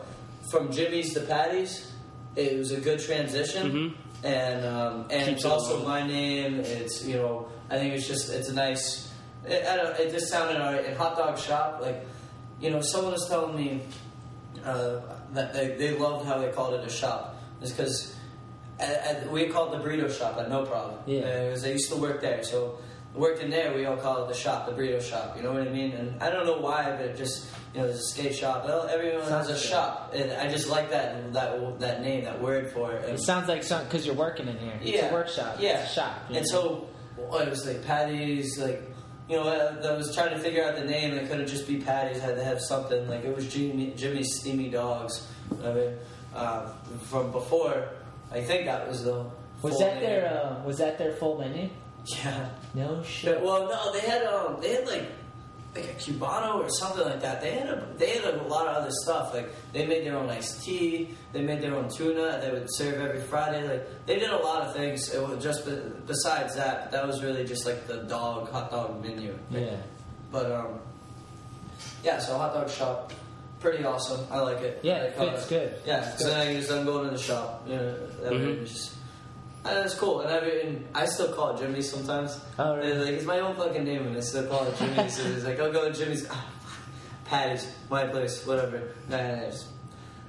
from 0.50 0.70
Jimmy's 0.72 1.14
to 1.14 1.20
Paddy's, 1.20 1.92
it 2.36 2.58
was 2.58 2.72
a 2.72 2.80
good 2.80 3.00
transition, 3.00 3.94
and 4.24 4.64
um, 4.66 5.06
and 5.10 5.24
Keeps 5.26 5.28
it's 5.28 5.44
it 5.44 5.48
also 5.50 5.76
alive. 5.76 5.86
my 5.86 6.06
name. 6.06 6.60
It's 6.60 7.04
you 7.04 7.16
know, 7.16 7.48
I 7.70 7.78
think 7.78 7.94
it's 7.94 8.06
just 8.06 8.30
it's 8.32 8.48
a 8.48 8.54
nice. 8.54 9.12
It, 9.46 9.64
I 9.66 9.76
don't. 9.76 9.98
It 9.98 10.10
just 10.12 10.28
sounded 10.28 10.60
alright. 10.60 10.84
And 10.84 10.96
hot 10.96 11.16
dog 11.16 11.38
shop, 11.38 11.80
like 11.80 12.04
you 12.60 12.70
know, 12.70 12.80
someone 12.80 13.12
was 13.12 13.28
telling 13.28 13.54
me 13.56 13.82
uh, 14.64 15.00
that 15.32 15.52
they, 15.52 15.76
they 15.76 15.96
loved 15.96 16.26
how 16.26 16.38
they 16.38 16.48
called 16.50 16.74
it 16.74 16.84
a 16.84 16.90
shop. 16.90 17.36
It's 17.62 17.70
because 17.72 18.14
we 19.30 19.46
called 19.48 19.72
the 19.72 19.78
burrito 19.78 20.10
shop 20.16 20.38
at 20.38 20.48
No 20.48 20.64
Problem. 20.64 20.98
Yeah. 21.06 21.20
Uh, 21.20 21.50
'cause 21.50 21.64
I 21.64 21.68
used 21.68 21.90
to 21.90 21.96
work 21.96 22.20
there, 22.20 22.42
so 22.42 22.78
working 23.14 23.50
there, 23.50 23.74
we 23.74 23.84
all 23.86 23.96
call 23.96 24.24
it 24.24 24.28
the 24.28 24.34
shop, 24.34 24.66
the 24.66 24.72
burrito 24.72 25.02
shop. 25.02 25.36
You 25.36 25.42
know 25.42 25.52
what 25.52 25.62
I 25.62 25.70
mean? 25.70 25.92
And 25.92 26.22
I 26.22 26.30
don't 26.30 26.46
know 26.46 26.58
why, 26.58 26.90
but 26.96 27.06
it 27.06 27.16
just 27.16 27.46
you 27.74 27.80
know, 27.80 27.86
there's 27.86 27.98
a 28.00 28.02
skate 28.14 28.34
shop. 28.34 28.66
Everyone 28.90 29.26
Sounds 29.26 29.48
has 29.48 29.48
a 29.48 29.52
good. 29.62 29.70
shop, 29.70 30.12
and 30.14 30.32
I 30.32 30.48
just 30.48 30.68
like 30.68 30.90
that 30.90 31.32
that 31.32 31.80
that 31.80 32.02
name, 32.02 32.24
that 32.24 32.40
word 32.40 32.70
for 32.70 32.92
it. 32.92 33.08
It 33.08 33.20
sounds 33.20 33.48
like 33.48 33.62
something 33.62 33.88
because 33.88 34.06
you're 34.06 34.14
working 34.14 34.48
in 34.48 34.56
here. 34.58 34.78
It's 34.80 34.90
Yeah. 34.90 35.10
a 35.10 35.12
workshop. 35.12 35.56
Yeah. 35.58 35.80
It's 35.82 35.90
a 35.90 35.94
shop. 35.94 36.14
and 36.28 36.36
know? 36.36 36.42
so 36.44 36.86
well, 37.16 37.40
it 37.40 37.50
was 37.50 37.66
like 37.66 37.84
Paddy's, 37.84 38.58
like 38.58 38.82
you 39.28 39.36
know, 39.36 39.46
I, 39.46 39.86
I 39.86 39.92
was 39.96 40.14
trying 40.14 40.30
to 40.30 40.38
figure 40.38 40.64
out 40.64 40.76
the 40.76 40.84
name. 40.84 41.12
It 41.14 41.28
couldn't 41.28 41.48
just 41.48 41.66
be 41.68 41.76
Paddy's; 41.80 42.20
had 42.22 42.36
to 42.36 42.44
have 42.44 42.60
something. 42.62 43.06
Like 43.08 43.24
it 43.24 43.34
was 43.34 43.46
Jimmy, 43.52 43.92
Jimmy's 43.96 44.38
Steamy 44.40 44.70
Dogs. 44.70 45.26
I 45.64 45.72
mean, 45.72 45.94
uh, 46.34 46.70
from 47.10 47.32
before. 47.32 47.88
I 48.30 48.42
think 48.42 48.66
that 48.66 48.88
was 48.88 49.04
the. 49.04 49.24
was 49.62 49.78
that 49.78 49.94
name. 49.94 50.04
their 50.04 50.42
uh, 50.42 50.64
was 50.64 50.78
that 50.78 50.98
their 50.98 51.12
full 51.12 51.38
menu? 51.38 51.68
Yeah. 52.06 52.48
No 52.74 53.02
shit. 53.02 53.34
But, 53.34 53.44
well, 53.44 53.68
no, 53.68 53.92
they 53.92 54.06
had 54.06 54.24
um, 54.24 54.60
they 54.60 54.74
had 54.74 54.86
like 54.86 55.10
like 55.74 55.84
a 55.84 55.94
cubano 55.94 56.56
or 56.56 56.68
something 56.70 57.04
like 57.04 57.20
that. 57.20 57.40
They 57.40 57.52
had 57.52 57.68
a 57.68 57.86
they 57.96 58.10
had 58.10 58.24
a 58.34 58.42
lot 58.44 58.66
of 58.66 58.76
other 58.76 58.90
stuff. 59.02 59.34
Like 59.34 59.50
they 59.72 59.86
made 59.86 60.04
their 60.06 60.16
own 60.16 60.28
iced 60.30 60.64
tea. 60.64 61.14
They 61.32 61.42
made 61.42 61.60
their 61.60 61.74
own 61.74 61.88
tuna. 61.88 62.28
And 62.28 62.42
they 62.42 62.50
would 62.50 62.68
serve 62.74 63.00
every 63.00 63.20
Friday. 63.20 63.66
Like 63.66 64.06
they 64.06 64.18
did 64.18 64.30
a 64.30 64.38
lot 64.38 64.62
of 64.62 64.74
things. 64.74 65.12
It 65.12 65.20
was 65.20 65.42
just 65.42 65.68
besides 66.06 66.54
that, 66.56 66.90
that 66.92 67.06
was 67.06 67.22
really 67.22 67.44
just 67.44 67.66
like 67.66 67.86
the 67.86 67.98
dog 68.04 68.50
hot 68.50 68.70
dog 68.70 69.02
menu. 69.02 69.38
Yeah. 69.50 69.76
But 70.32 70.50
um, 70.50 70.80
yeah. 72.02 72.18
So 72.18 72.36
hot 72.38 72.54
dog 72.54 72.70
shop, 72.70 73.12
pretty 73.60 73.84
awesome. 73.84 74.26
I 74.30 74.40
like 74.40 74.58
it. 74.62 74.80
Yeah, 74.82 75.08
I 75.12 75.16
call 75.16 75.28
it's 75.30 75.46
it- 75.46 75.48
good. 75.48 75.74
Yeah. 75.86 76.12
It's 76.12 76.22
so 76.22 76.28
then 76.28 76.40
I 76.56 76.78
I'm 76.78 76.84
going 76.86 77.04
to 77.04 77.16
the 77.16 77.22
shop. 77.22 77.64
You 77.66 77.76
know, 77.76 77.94
Mhm. 78.24 78.66
just. 78.66 78.94
And 79.64 79.78
it's 79.84 79.94
cool, 79.96 80.20
and 80.20 80.84
I 80.94 81.04
still 81.06 81.32
call 81.32 81.50
it 81.54 81.58
Jimmy's 81.58 81.90
sometimes. 81.90 82.40
Oh, 82.58 82.76
really? 82.76 82.92
And, 82.92 83.00
like 83.04 83.14
it's 83.14 83.24
my 83.24 83.40
own 83.40 83.56
fucking 83.56 83.84
name, 83.84 84.06
and 84.06 84.16
I 84.16 84.20
still 84.20 84.46
call 84.46 84.64
it 84.66 84.76
Jimmy's. 84.78 85.16
so 85.16 85.22
it's 85.28 85.44
like 85.44 85.58
I'll 85.60 85.72
go 85.72 85.90
to 85.90 85.92
Jimmy's, 85.94 86.26
ah, 86.30 86.46
Paddy's, 87.26 87.70
my 87.90 88.06
place, 88.06 88.46
whatever. 88.46 88.92
Nah, 89.08 89.16
nah, 89.18 89.34
nah, 89.36 89.50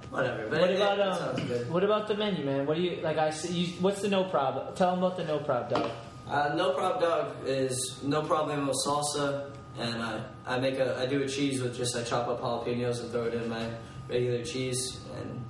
whatever. 0.10 0.48
But 0.50 0.60
What 0.62 0.70
it, 0.72 0.76
about 0.76 1.00
it 1.00 1.40
um? 1.40 1.48
good. 1.48 1.70
What 1.72 1.84
about 1.84 2.08
the 2.08 2.16
menu, 2.16 2.44
man? 2.44 2.66
What 2.66 2.76
do 2.76 2.82
you 2.84 3.00
like? 3.02 3.18
I 3.18 3.30
see. 3.30 3.54
You, 3.54 3.74
what's 3.82 4.02
the 4.02 4.10
no 4.10 4.24
prob? 4.26 4.76
Tell 4.76 4.92
them 4.96 5.04
about 5.04 5.16
the 5.16 5.24
no 5.24 5.40
prob 5.40 5.70
dog. 5.70 5.92
Uh, 6.30 6.54
no 6.56 6.74
prob 6.74 7.00
dog 7.00 7.36
is 7.46 8.00
no 8.04 8.24
problemo 8.24 8.74
salsa, 8.86 9.52
and 9.80 10.02
I 10.02 10.24
I 10.46 10.60
make 10.60 10.78
a 10.78 10.98
I 11.00 11.06
do 11.06 11.24
a 11.24 11.28
cheese 11.28 11.62
with 11.62 11.76
just 11.78 11.96
I 11.96 12.04
chop 12.04 12.28
up 12.28 12.42
jalapenos 12.42 13.02
and 13.02 13.12
throw 13.12 13.26
it 13.26 13.34
in 13.34 13.48
my 13.50 13.70
regular 14.10 14.44
cheese, 14.44 15.00
and 15.16 15.44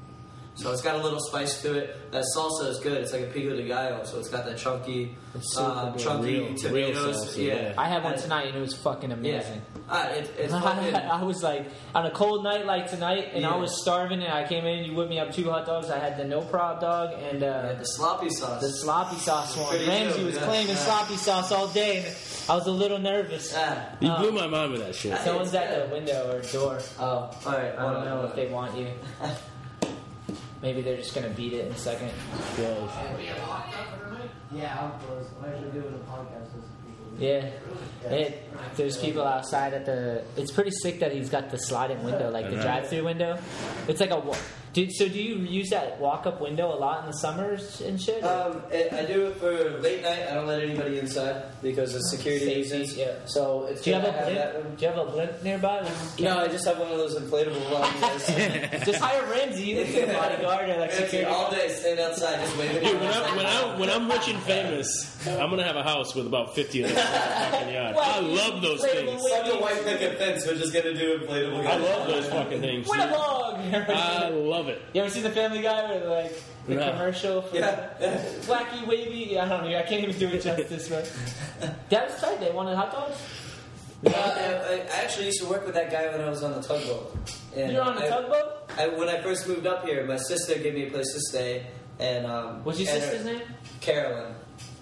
so 0.62 0.72
it's 0.72 0.82
got 0.82 0.96
a 0.96 1.04
little 1.04 1.20
spice 1.20 1.62
to 1.62 1.74
it. 1.78 2.12
That 2.12 2.24
salsa 2.36 2.68
is 2.70 2.80
good. 2.80 2.98
It's 2.98 3.14
like 3.14 3.22
a 3.24 3.28
pico 3.28 3.56
de 3.56 3.64
gallo, 3.68 4.04
so 4.04 4.20
it's 4.20 4.30
got 4.30 4.46
that 4.46 4.58
chunky, 4.58 5.16
It's 5.36 5.58
uh, 5.58 5.96
chunky 5.98 6.40
Real- 6.40 6.46
real 6.48 6.56
tomatoes. 6.58 7.36
salsa, 7.36 7.46
yeah. 7.46 7.74
I 7.78 7.88
had 7.88 8.04
one 8.04 8.18
tonight 8.18 8.48
and 8.48 8.58
it 8.58 8.62
was 8.62 8.74
fucking 8.76 9.10
Yeah, 9.12 9.16
amazing. 9.18 9.62
uh, 9.90 10.08
it, 10.12 10.32
it's 10.38 10.54
fucking. 10.66 10.96
I 11.18 11.24
was 11.24 11.42
like 11.44 11.68
on 11.96 12.06
a 12.06 12.12
cold 12.12 12.44
night 12.44 12.66
like 12.66 12.90
tonight, 12.90 13.30
and 13.34 13.46
I 13.46 13.56
was 13.56 13.82
starving, 13.82 14.22
and 14.24 14.32
I 14.34 14.48
came 14.48 14.66
in. 14.66 14.84
You 14.86 14.94
whipped 14.96 15.10
me 15.10 15.20
up 15.20 15.32
two 15.32 15.50
hot 15.50 15.66
dogs. 15.66 15.90
I 15.90 16.00
had 16.00 16.18
the 16.18 16.26
no 16.26 16.42
prob 16.42 16.82
dog 16.82 17.14
and 17.20 17.42
uh, 17.44 17.46
Yeah, 17.46 17.74
the 17.74 17.86
sloppy 17.86 18.30
sauce. 18.30 18.62
the 18.62 18.70
sloppy 18.70 19.18
sauce 19.18 19.56
one. 19.56 19.70
Pretty 19.70 19.88
Ramsey 19.88 20.18
good, 20.18 20.26
was 20.26 20.36
yeah. 20.36 20.44
claiming 20.46 20.68
Yeah. 20.70 20.76
sloppy 20.76 21.16
sauce 21.18 21.52
all 21.52 21.68
day, 21.70 22.06
and 22.06 22.16
I 22.50 22.56
was 22.56 22.66
a 22.68 22.72
little 22.72 23.00
nervous. 23.00 23.56
You 24.02 24.10
Um, 24.10 24.22
blew 24.22 24.32
my 24.32 24.48
mind 24.48 24.72
with 24.74 24.82
that 24.82 24.96
shit. 24.96 25.18
Someone's 25.20 25.54
at 25.54 25.88
the 25.88 25.94
window 25.94 26.32
or 26.36 26.42
door. 26.52 26.80
Oh, 27.00 27.06
all 27.06 27.32
right. 27.46 27.74
I 27.78 27.94
don't 27.94 28.06
know 28.06 28.26
if 28.26 28.36
they 28.36 28.48
want 28.48 28.76
you. 28.78 28.88
Maybe 30.62 30.82
they're 30.82 30.98
just 30.98 31.16
gonna 31.16 31.30
beat 31.30 31.54
it 31.54 31.68
in 31.68 31.72
a 31.72 31.78
second. 31.78 32.12
Yeah, 34.52 34.92
close. 35.06 35.28
I'm 35.42 35.50
actually 35.50 35.72
doing 35.72 35.94
a 35.94 36.12
podcast 36.12 36.54
with 36.54 36.66
some 36.66 36.76
people. 36.86 37.18
Yeah. 37.18 38.12
It, 38.12 38.50
there's 38.76 38.98
people 38.98 39.24
outside 39.24 39.74
at 39.74 39.86
the. 39.86 40.24
It's 40.36 40.52
pretty 40.52 40.72
sick 40.72 41.00
that 41.00 41.12
he's 41.12 41.30
got 41.30 41.50
the 41.50 41.58
sliding 41.58 42.04
window, 42.04 42.30
like 42.30 42.50
the 42.50 42.58
drive-through 42.58 43.06
window. 43.06 43.38
It's 43.88 44.02
like 44.02 44.12
a. 44.12 44.36
wa- 44.70 44.74
Do, 44.74 44.90
so 44.92 45.08
do 45.10 45.22
you 45.22 45.36
use 45.36 45.70
that 45.72 46.00
walk-up 46.00 46.40
window 46.42 46.74
a 46.74 46.78
lot 46.78 47.02
in 47.02 47.06
the 47.08 47.18
summers 47.18 47.82
and 47.82 48.00
shit? 48.02 48.24
Um, 48.24 48.62
I 48.72 49.06
do 49.06 49.28
it 49.28 49.38
for 49.38 49.80
late 49.82 50.04
night. 50.04 50.28
I 50.30 50.34
don't 50.36 50.48
let 50.48 50.62
anybody 50.62 51.00
inside 51.00 51.44
because 51.62 51.96
of 51.96 52.02
security 52.04 52.46
Safety, 52.46 52.78
reasons. 52.80 52.98
yeah. 52.98 53.14
So 53.26 53.66
it's 53.66 53.82
do 53.82 53.90
you 53.92 53.96
have 53.98 54.06
a 54.06 54.12
blimp? 54.12 54.78
Do 54.78 54.86
you 54.86 54.92
have 54.92 55.08
a 55.08 55.12
blimp 55.12 55.44
nearby? 55.44 55.90
No, 56.20 56.40
I 56.40 56.48
just 56.48 56.66
have 56.66 56.80
one 56.80 56.92
of 56.92 56.98
those 56.98 57.16
inflatable 57.20 57.72
ones. 57.80 58.86
just 58.86 59.00
hire 59.00 59.26
Ramsey. 59.30 59.64
You 59.64 59.80
look 59.84 59.94
like 59.94 60.04
a 60.10 60.14
bodyguard 60.14 60.70
or 60.70 60.78
like 60.80 60.92
security. 60.92 61.26
all 61.30 61.50
day 61.52 61.68
stand 61.70 62.00
outside 62.00 62.40
just 62.42 62.58
waving. 62.58 62.84
Dude, 62.84 63.00
when, 63.00 63.10
I, 63.10 63.36
when, 63.36 63.46
I, 63.46 63.80
when 63.80 63.90
I'm 63.90 64.10
rich 64.10 64.28
and 64.30 64.40
famous, 64.44 65.28
I'm 65.28 65.50
gonna 65.50 65.64
have 65.64 65.76
a 65.76 65.84
house 65.84 66.16
with 66.16 66.28
about 66.28 66.56
50 66.56 66.84
of 66.84 66.90
those 66.90 66.98
in 66.98 67.04
my 67.04 67.12
fucking 67.52 67.74
yard. 67.74 67.96
I 68.00 68.20
love 68.20 68.62
those 68.62 68.82
things. 68.84 69.22
Such 69.30 69.48
a 69.48 69.56
white 69.58 69.84
picket 69.84 70.18
fence. 70.18 70.46
We're 70.48 70.56
just 70.56 70.74
gonna 70.74 70.94
do 70.94 71.20
inflatable. 71.20 71.66
I 71.66 71.78
love 71.78 72.08
those 72.08 72.28
fucking 72.30 72.62
things. 72.62 72.88
Win 72.90 73.00
a 73.00 73.12
log. 73.12 73.60
I 73.74 74.30
love 74.30 74.59
it. 74.68 74.82
you 74.94 75.02
ever 75.02 75.10
seen 75.10 75.24
the 75.24 75.32
Family 75.32 75.62
Guy 75.62 75.90
where 75.90 76.06
like 76.10 76.44
the 76.68 76.76
No. 76.76 76.92
commercial 76.92 77.42
for 77.44 77.56
Yeah. 77.56 77.90
wacky 78.46 78.86
wavy? 78.86 79.40
I 79.40 79.48
don't 79.48 79.64
know. 79.70 79.78
I 79.78 79.84
can't 79.84 80.04
even 80.04 80.18
do 80.20 80.28
it 80.30 80.42
justice, 80.42 80.90
but 80.90 81.12
that 81.90 82.10
was 82.12 82.20
tight. 82.20 82.40
They 82.40 82.52
wanted 82.52 82.76
hot 82.76 82.92
dogs. 82.92 83.18
Uh, 84.06 84.10
I, 84.12 84.74
I 84.76 85.04
actually 85.04 85.26
used 85.28 85.42
to 85.42 85.48
work 85.50 85.66
with 85.66 85.76
that 85.76 85.92
guy 85.92 86.08
when 86.12 86.22
I 86.22 86.30
was 86.30 86.42
on 86.44 86.52
the 86.54 86.62
tugboat. 86.62 87.18
And 87.56 87.72
You're 87.74 87.82
on 87.82 87.98
a 87.98 88.06
I- 88.06 88.08
tugboat. 88.10 88.72
I, 88.78 88.88
when 88.88 89.10
I 89.10 89.22
first 89.22 89.48
moved 89.48 89.68
up 89.68 89.84
here, 89.86 90.06
my 90.06 90.16
sister 90.18 90.56
gave 90.58 90.74
me 90.74 90.88
a 90.88 90.92
place 90.92 91.12
to 91.14 91.20
stay, 91.20 91.66
and 92.00 92.26
um, 92.26 92.64
What's 92.64 92.80
your 92.80 92.90
and 92.94 93.02
her- 93.04 93.10
sister's 93.10 93.26
name? 93.26 93.42
Carolyn. 93.82 94.36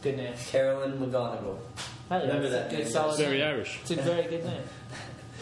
Good 0.04 0.18
name. 0.18 0.34
Carolyn 0.52 0.94
McGonigal. 0.99 1.58
Hell 2.10 2.20
yeah, 2.22 2.28
Remember 2.28 2.49
that 2.49 2.70
Good 2.70 2.80
name. 2.80 2.88
solid. 2.90 3.18
Very 3.18 3.40
name. 3.40 3.48
Irish. 3.48 3.80
It's 3.82 3.91
a 3.91 3.95
very 3.95 4.24
good 4.24 4.45
name. 4.45 4.62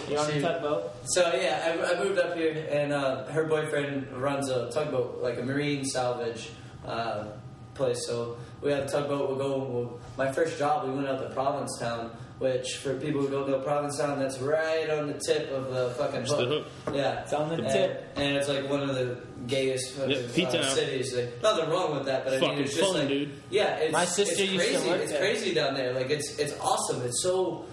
You're 0.09 0.19
on 0.19 0.29
a 0.29 0.33
She- 0.33 0.41
tugboat. 0.41 0.91
So 1.05 1.21
yeah, 1.33 1.77
I, 1.83 1.93
I 1.95 2.03
moved 2.03 2.19
up 2.19 2.35
here, 2.35 2.67
and 2.71 2.91
uh, 2.93 3.25
her 3.27 3.45
boyfriend 3.45 4.11
runs 4.13 4.49
a 4.49 4.69
tugboat, 4.71 5.21
like 5.21 5.37
a 5.39 5.43
marine 5.43 5.85
salvage 5.85 6.49
uh, 6.85 7.25
place. 7.73 8.05
So 8.07 8.37
we 8.61 8.71
have 8.71 8.85
a 8.85 8.87
tugboat. 8.87 9.29
We'll 9.29 9.37
go. 9.37 9.57
We'll, 9.63 9.99
my 10.17 10.31
first 10.31 10.57
job, 10.59 10.87
we 10.87 10.93
went 10.93 11.07
out 11.07 11.19
to 11.27 11.33
Provincetown, 11.33 12.11
which 12.39 12.77
for 12.77 12.95
people 12.99 13.21
who 13.21 13.29
don't 13.29 13.49
know 13.49 13.59
Provincetown, 13.59 14.19
that's 14.19 14.39
right 14.39 14.89
on 14.89 15.07
the 15.07 15.19
tip 15.25 15.49
of 15.51 15.73
the 15.73 15.89
fucking 15.97 16.25
hook. 16.25 16.67
Yeah, 16.93 17.21
It's 17.21 17.33
on 17.33 17.49
the 17.49 17.55
and, 17.55 17.67
tip. 17.67 18.05
and 18.15 18.35
it's 18.37 18.47
like 18.47 18.69
one 18.69 18.81
of 18.81 18.95
the 18.95 19.17
gayest 19.47 19.93
fucking, 19.95 20.11
Yeah, 20.35 20.59
uh, 20.59 20.69
cities. 20.69 21.13
Like, 21.15 21.41
nothing 21.43 21.69
wrong 21.69 21.95
with 21.95 22.05
that, 22.05 22.23
but 22.25 22.33
I 22.35 22.39
Fucking 22.39 22.55
mean, 22.55 22.63
it's 22.65 22.75
just 22.75 22.91
fun, 22.91 22.99
like, 23.01 23.07
dude. 23.09 23.33
Yeah, 23.49 23.75
it's, 23.77 23.91
My 23.93 24.05
sister 24.05 24.43
it's 24.43 24.51
used 24.51 24.65
to 24.65 24.71
crazy. 24.73 24.89
work 24.89 25.01
It's 25.01 25.11
there. 25.11 25.19
crazy 25.21 25.53
down 25.53 25.73
there. 25.75 25.93
Like 25.93 26.09
it's 26.09 26.37
it's 26.39 26.53
awesome. 26.59 27.01
It's 27.03 27.21
so. 27.21 27.65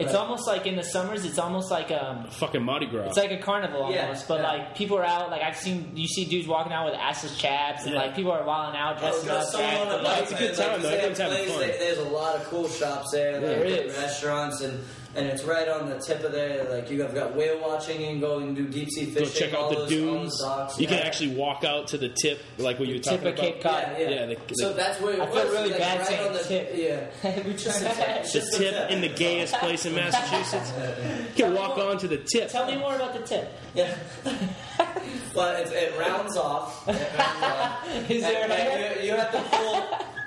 It's 0.00 0.12
like, 0.12 0.22
almost 0.22 0.46
like 0.46 0.66
in 0.66 0.76
the 0.76 0.82
summers. 0.82 1.24
It's 1.24 1.38
almost 1.38 1.70
like 1.70 1.90
um. 1.90 2.26
Fucking 2.30 2.62
Mardi 2.62 2.86
Gras. 2.86 3.06
It's 3.08 3.16
like 3.16 3.30
a 3.32 3.38
carnival 3.38 3.90
Yeah, 3.92 4.02
almost, 4.02 4.26
but 4.28 4.40
yeah. 4.40 4.46
like 4.48 4.74
people 4.76 4.96
are 4.98 5.04
out. 5.04 5.30
Like 5.30 5.42
I've 5.42 5.56
seen, 5.56 5.92
you 5.94 6.06
see 6.08 6.24
dudes 6.24 6.48
walking 6.48 6.72
out 6.72 6.86
with 6.86 6.94
assless 6.94 7.36
chaps, 7.38 7.84
and 7.84 7.94
Yeah. 7.94 8.00
like 8.02 8.14
people 8.16 8.32
are 8.32 8.44
wilding 8.44 8.78
out, 8.80 8.96
Oh, 8.96 9.00
dressing 9.00 9.28
got 9.28 9.36
up. 9.42 9.46
someone 9.48 9.88
on 9.88 10.00
drag- 10.02 10.18
a 10.18 10.22
it's 10.22 10.32
a 10.32 10.34
good 10.36 10.54
time, 10.56 10.72
Like, 10.72 10.82
though. 10.82 10.88
they 10.88 10.98
have 11.00 11.10
Everyone's 11.10 11.18
having 11.18 11.36
places- 11.36 11.54
fun. 11.54 11.68
There's 11.78 11.98
a 11.98 12.08
lot 12.10 12.34
of 12.36 12.44
cool 12.44 12.68
shops 12.68 13.10
there, 13.12 13.32
like 13.34 13.40
There 13.42 13.58
good 13.64 13.86
is. 13.86 13.96
restaurants, 13.98 14.60
and 14.62 14.80
and 15.16 15.26
it's 15.26 15.42
right 15.44 15.68
on 15.68 15.88
the 15.88 15.98
tip 15.98 16.22
of 16.22 16.32
there. 16.32 16.68
Like 16.70 16.90
you 16.90 17.02
have 17.02 17.14
got 17.14 17.34
whale 17.34 17.60
watching 17.60 18.02
and 18.04 18.20
go 18.20 18.38
and 18.38 18.54
do 18.54 18.66
deep 18.68 18.88
sea 18.90 19.06
fishing. 19.06 19.24
Go 19.24 19.28
check 19.30 19.52
out 19.52 19.60
all 19.60 19.70
the 19.70 19.76
those, 19.76 19.82
all 19.82 19.88
dunes. 20.14 20.40
docks. 20.40 20.78
You 20.78 20.86
can 20.86 21.00
actually 21.00 21.34
walk 21.34 21.64
out 21.64 21.88
to 21.88 21.98
the 21.98 22.08
tip, 22.10 22.40
like 22.58 22.78
what 22.78 22.88
you 22.88 22.94
were 22.94 23.00
Tip 23.00 23.20
talking 23.20 23.26
of 23.28 23.34
about. 23.34 23.44
Cape 23.44 23.62
Cod. 23.62 23.82
Yeah, 23.98 23.98
yeah. 23.98 24.26
Yeah, 24.28 24.34
the- 24.46 24.54
so 24.54 24.72
that's 24.72 25.00
where 25.00 25.14
it 25.14 25.20
I 25.20 25.24
was. 25.28 25.42
feel 25.42 25.52
really 25.52 25.70
like, 25.70 25.78
bad 25.78 25.98
right 25.98 26.06
saying 26.06 26.26
on 26.26 26.32
the 26.32 26.38
tip. 26.42 26.70
Yeah, 26.74 27.42
We 27.46 27.52
Just 27.54 27.80
try- 27.82 28.22
The 28.22 28.56
tip 28.56 28.90
in 28.90 29.00
the 29.00 29.08
gayest 29.08 29.54
place 29.54 29.84
in 29.86 29.94
Massachusetts. 29.96 30.72
You 31.36 31.44
can 31.46 31.54
walk 31.54 31.78
on 31.78 31.96
to 31.98 32.08
the 32.08 32.18
tip. 32.18 32.48
Tell 32.50 32.66
me 32.66 32.76
more 32.76 32.94
about 32.94 33.12
the 33.14 33.20
tip. 33.20 33.50
Yeah. 33.74 33.96
but 35.34 35.60
it, 35.60 35.72
it 35.72 35.98
rounds 35.98 36.36
off. 36.36 36.88
It 36.88 36.92
rounds 37.18 37.42
off. 37.44 38.10
Is 38.10 38.22
there 38.22 38.42
And, 38.44 38.52
a 38.52 38.56
and 38.56 39.00
you, 39.04 39.10
you 39.10 39.16
have 39.16 39.32
to 39.32 39.40
pull. 39.56 39.74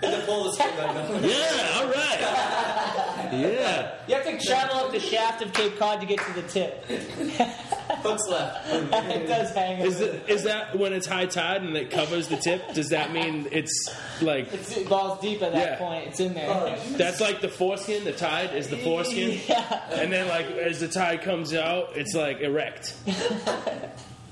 You 0.02 0.10
have 0.10 0.20
to 0.20 0.26
pull 0.26 0.44
the 0.46 0.52
string. 0.54 0.80
on 0.80 0.96
Yeah, 1.24 1.72
all 1.76 1.88
right. 1.88 2.20
Yeah. 3.34 3.96
You 4.08 4.16
have 4.16 4.26
to 4.26 4.46
travel 4.46 4.78
up 4.78 4.92
the 4.92 5.00
shaft 5.00 5.42
of 5.42 5.54
Cape 5.54 5.78
Cod 5.80 6.02
to 6.02 6.06
get 6.06 6.20
to 6.20 6.34
the 6.34 6.42
tip. 6.44 6.86
Hooks 8.04 8.28
left. 8.30 8.68
it 8.70 9.28
does 9.28 9.52
hang. 9.56 9.80
Is, 9.82 10.02
it, 10.02 10.24
is 10.28 10.44
that 10.44 10.78
when 10.78 10.94
it's 10.94 11.08
high 11.08 11.26
tide 11.26 11.64
and 11.64 11.76
it 11.78 11.90
covers 11.90 12.28
the 12.28 12.36
tip? 12.38 12.74
Does 12.74 12.90
that 12.90 13.12
mean 13.14 13.48
it's 13.52 13.72
like 14.22 14.54
It's, 14.54 14.76
it 14.78 14.88
balls 14.90 15.20
deep 15.22 15.42
at 15.42 15.54
that 15.54 15.72
Yeah. 15.72 15.78
point. 15.78 16.08
It's 16.08 16.20
in 16.20 16.34
there. 16.34 16.50
Oh, 16.50 16.76
that's 16.98 17.20
like 17.20 17.42
the 17.42 17.50
foreskin? 17.50 18.04
The 18.04 18.12
tide 18.14 18.54
is 18.56 18.68
the 18.68 18.78
foreskin, 18.78 19.40
yeah. 19.48 19.82
and 19.92 20.12
then 20.12 20.28
like 20.28 20.46
as 20.52 20.80
the 20.80 20.88
tide 20.88 21.22
comes 21.22 21.54
out, 21.54 21.90
it's 21.96 22.14
like 22.14 22.40
erect. 22.42 22.96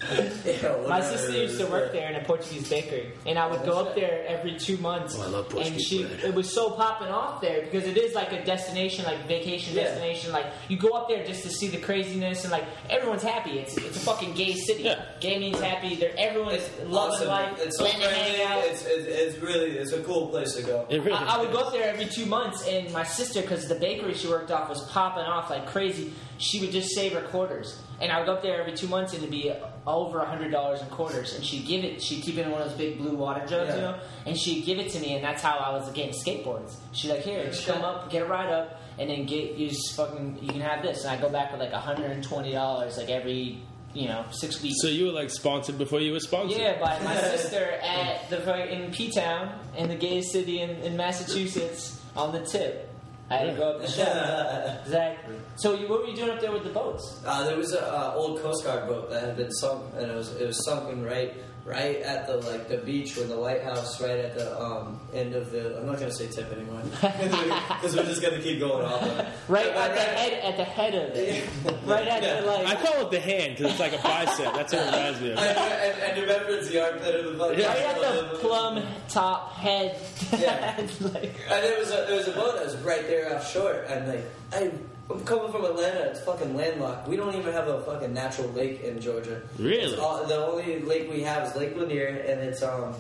Yeah, 0.46 0.76
My 0.88 1.02
sister 1.02 1.32
used 1.32 1.60
to 1.60 1.68
work 1.68 1.92
there 1.94 2.10
in 2.10 2.16
a 2.16 2.24
Portuguese 2.26 2.68
bakery, 2.70 3.12
and 3.26 3.38
I 3.38 3.46
would 3.48 3.64
go 3.64 3.80
up 3.80 3.96
there 3.96 4.26
every 4.28 4.58
two 4.58 4.78
months. 4.78 5.16
Oh, 5.18 5.22
I 5.24 5.28
love 5.28 5.54
and 5.56 5.80
she, 5.80 6.04
bread. 6.04 6.20
it 6.24 6.34
was 6.34 6.52
so 6.52 6.72
popping 6.72 7.08
off 7.10 7.40
there 7.42 7.62
because 7.62 7.84
it 7.86 7.98
is 7.98 8.16
like 8.16 8.32
a 8.34 8.44
destination, 8.44 9.06
like 9.06 9.28
vacation 9.28 9.76
Yeah. 9.76 9.84
destination. 9.84 10.32
Like 10.32 10.48
you 10.70 10.78
go 10.78 10.90
up 10.90 11.08
there 11.08 11.24
just 11.26 11.44
to 11.44 11.50
see 11.50 11.68
the 11.68 11.78
craziness, 11.78 12.44
and 12.44 12.52
like 12.52 12.66
everyone's 12.90 13.22
happy. 13.24 13.60
It's 13.60 13.78
it's 13.78 13.98
a 13.98 14.00
fucking 14.00 14.34
gay 14.34 14.54
city. 14.56 14.84
Yeah. 14.84 15.06
Gay 15.20 15.38
means 15.38 15.60
happy. 15.60 15.96
They're 15.96 16.14
everyone's 16.18 16.56
It's 16.64 16.80
loving 16.88 17.16
awesome. 17.16 17.28
life, 17.28 17.60
It's 17.60 17.78
so 17.78 17.84
letting 17.84 18.02
you 18.02 18.08
hang 18.08 18.36
friendly. 18.36 18.46
out. 18.46 18.66
It's, 18.66 18.86
it's, 18.86 19.06
it's 19.08 19.38
really 19.40 19.72
it's 19.78 19.94
a 19.94 20.02
cool 20.04 20.28
place 20.30 20.54
to 20.56 20.64
go. 20.64 20.88
It 20.90 21.00
really 21.04 21.14
I, 21.14 21.36
I 21.38 21.42
would 21.42 21.52
go 21.52 21.60
up 21.60 21.74
there 21.74 21.88
every 21.88 22.06
two 22.06 22.26
months, 22.26 22.68
and 22.68 22.92
my 22.92 23.04
sister, 23.04 23.42
because 23.42 23.68
the 23.68 23.76
bakery 23.76 24.16
she 24.16 24.28
worked 24.28 24.50
off 24.52 24.68
was 24.68 24.82
popping 24.90 25.24
off 25.26 25.50
like 25.52 25.68
crazy, 25.68 26.12
she 26.40 26.60
would 26.60 26.72
just 26.72 26.90
save 26.96 27.14
her 27.14 27.22
quarters. 27.22 27.80
And 28.00 28.12
I 28.12 28.18
would 28.18 28.26
go 28.26 28.34
up 28.34 28.42
there 28.42 28.60
every 28.60 28.74
two 28.74 28.88
months, 28.88 29.14
and 29.14 29.22
it'd 29.22 29.30
be 29.32 29.54
over 29.88 30.20
a 30.20 30.26
hundred 30.26 30.52
dollars 30.52 30.82
in 30.82 30.88
quarters. 30.88 31.34
And 31.36 31.44
she'd 31.46 31.66
give 31.66 31.84
it, 31.84 32.02
she'd 32.02 32.22
keep 32.22 32.38
it 32.38 32.46
in 32.46 32.52
one 32.52 32.62
of 32.62 32.70
those 32.70 32.78
big 32.78 32.98
blue 33.00 33.16
water 33.16 33.42
jugs, 33.48 33.70
Yeah. 33.70 33.76
you 33.76 33.82
know, 33.82 33.96
and 34.26 34.38
she'd 34.38 34.64
give 34.66 34.78
it 34.80 34.92
to 34.92 35.00
me, 35.00 35.16
and 35.16 35.24
that's 35.24 35.42
how 35.42 35.58
I 35.58 35.72
was 35.72 35.92
getting 35.92 36.14
skateboards. 36.14 36.76
She's 36.94 37.10
like, 37.10 37.22
"Here, 37.22 37.44
just 37.48 37.66
come 37.66 37.82
up, 37.84 38.12
get 38.12 38.22
a 38.22 38.26
ride 38.26 38.52
up, 38.52 38.80
and 39.00 39.10
then 39.10 39.26
get 39.26 39.56
use 39.56 39.92
fucking, 39.96 40.40
you 40.42 40.50
can 40.50 40.62
have 40.62 40.84
this." 40.84 41.04
And 41.04 41.10
I 41.12 41.20
go 41.22 41.30
back 41.30 41.52
with 41.52 41.62
like 41.62 41.72
hundred 41.74 42.12
and 42.12 42.24
twenty 42.24 42.52
dollars, 42.52 42.98
like 42.98 43.10
every, 43.10 43.60
you 43.94 44.08
know, 44.08 44.24
six 44.32 44.62
weeks. 44.62 44.76
So 44.82 44.88
you 44.88 45.06
were 45.08 45.12
like 45.12 45.30
sponsored 45.32 45.78
before 45.78 46.00
you 46.00 46.12
were 46.14 46.20
sponsored. 46.20 46.60
Yeah, 46.60 46.80
by 46.80 47.00
my 47.04 47.16
sister 47.36 47.72
at 47.82 48.30
the 48.30 48.72
in 48.74 48.92
P 48.92 49.10
Town 49.12 49.58
in 49.76 49.90
the 49.90 49.96
gayest 49.96 50.32
city 50.32 50.62
in, 50.62 50.70
in 50.82 50.96
Massachusetts 50.96 52.00
on 52.16 52.32
the 52.34 52.46
tip. 52.46 52.88
I 53.32 53.38
had 53.38 53.52
to 53.52 53.58
go 53.58 53.70
up 53.72 53.82
the 53.82 53.88
shaft. 53.88 54.86
exactly. 54.86 55.36
So 55.56 55.74
you, 55.74 55.88
what 55.88 56.02
were 56.02 56.08
you 56.08 56.16
doing 56.16 56.32
up 56.32 56.42
there 56.42 56.52
with 56.52 56.64
the 56.64 56.70
boats? 56.70 57.22
Uh, 57.26 57.46
there 57.46 57.58
was 57.58 57.72
an 57.72 57.84
uh, 57.84 58.14
old 58.16 58.42
Coast 58.42 58.66
Guard 58.66 58.88
boat 58.88 59.10
that 59.10 59.24
had 59.24 59.38
been 59.38 59.52
sunk, 59.52 59.84
and 59.96 60.12
it 60.12 60.16
was 60.16 60.36
it 60.36 60.46
was 60.46 60.64
sunken 60.66 61.04
right 61.04 61.34
right 61.66 61.98
at 61.98 62.28
the 62.28 62.38
like 62.38 62.68
the 62.70 62.78
beach 62.78 63.16
with 63.16 63.30
the 63.30 63.36
lighthouse, 63.36 64.02
right 64.02 64.20
at 64.20 64.36
the 64.36 64.60
um, 64.62 65.00
end 65.14 65.34
of 65.36 65.52
the. 65.52 65.78
I'm 65.80 65.86
not 65.86 66.00
gonna 66.00 66.12
say 66.12 66.28
tip 66.28 66.52
anymore 66.52 66.82
because 67.02 67.96
we're 67.96 68.04
just 68.06 68.22
gonna 68.22 68.42
keep 68.42 68.60
going 68.60 68.86
off. 68.86 69.02
Of 69.04 69.20
it. 69.20 69.28
Right 69.48 69.74
But 69.74 69.92
at 69.92 69.96
the 69.96 70.02
head 70.02 70.34
at 70.44 70.58
the 70.58 70.64
head 70.64 70.96
of 70.96 71.16
it. 71.16 71.50
Right 71.86 72.08
at 72.08 72.24
Yeah. 72.24 72.42
the 72.42 72.48
like. 72.48 72.66
I 72.68 72.76
call 72.76 73.06
it 73.06 73.12
the 73.12 73.20
hand 73.20 73.58
because 73.58 73.72
it's 73.72 73.80
like 73.80 73.94
a 73.94 74.02
bicep. 74.02 74.54
That's 74.54 74.74
what 74.74 74.82
it 74.82 74.86
reminds 74.86 75.22
me 75.22 75.30
And, 75.32 75.40
of. 75.40 75.46
and, 75.48 76.02
and 76.02 76.22
remember 76.22 76.50
it's 76.52 76.70
the 76.70 76.84
armpit 76.84 77.16
of 77.16 77.32
the 77.32 77.38
boat. 77.38 77.52
Right 77.58 77.60
at 77.66 77.96
the 78.02 78.38
plum 78.42 78.84
top 79.10 79.54
head. 79.54 79.98
Yeah. 80.38 80.76
like, 81.02 81.36
And 81.50 81.64
there 81.64 81.80
was 81.80 81.90
a 81.92 82.06
there 82.08 82.18
was 82.18 82.28
a 82.28 82.32
boat 82.34 82.56
that 82.56 82.66
was 82.66 82.76
right 82.78 83.06
there 83.08 83.36
offshore, 83.36 83.86
and 83.88 84.08
like 84.08 84.26
I. 84.54 84.72
I'm 85.14 85.26
coming 85.26 85.52
from 85.52 85.66
Atlanta. 85.66 86.00
It's 86.12 86.24
fucking 86.24 86.56
landlocked. 86.56 87.08
We 87.08 87.16
don't 87.16 87.36
even 87.36 87.54
have 87.54 87.68
a 87.68 87.82
fucking 87.84 88.14
natural 88.14 88.50
lake 88.50 88.82
in 88.82 89.00
Georgia. 89.00 89.42
Really? 89.58 89.96
All, 89.98 90.26
the 90.26 90.46
only 90.46 90.80
lake 90.82 91.10
we 91.12 91.22
have 91.24 91.48
is 91.48 91.56
Lake 91.56 91.76
Lanier, 91.76 92.08
and 92.08 92.40
it's 92.42 92.62
um, 92.64 92.94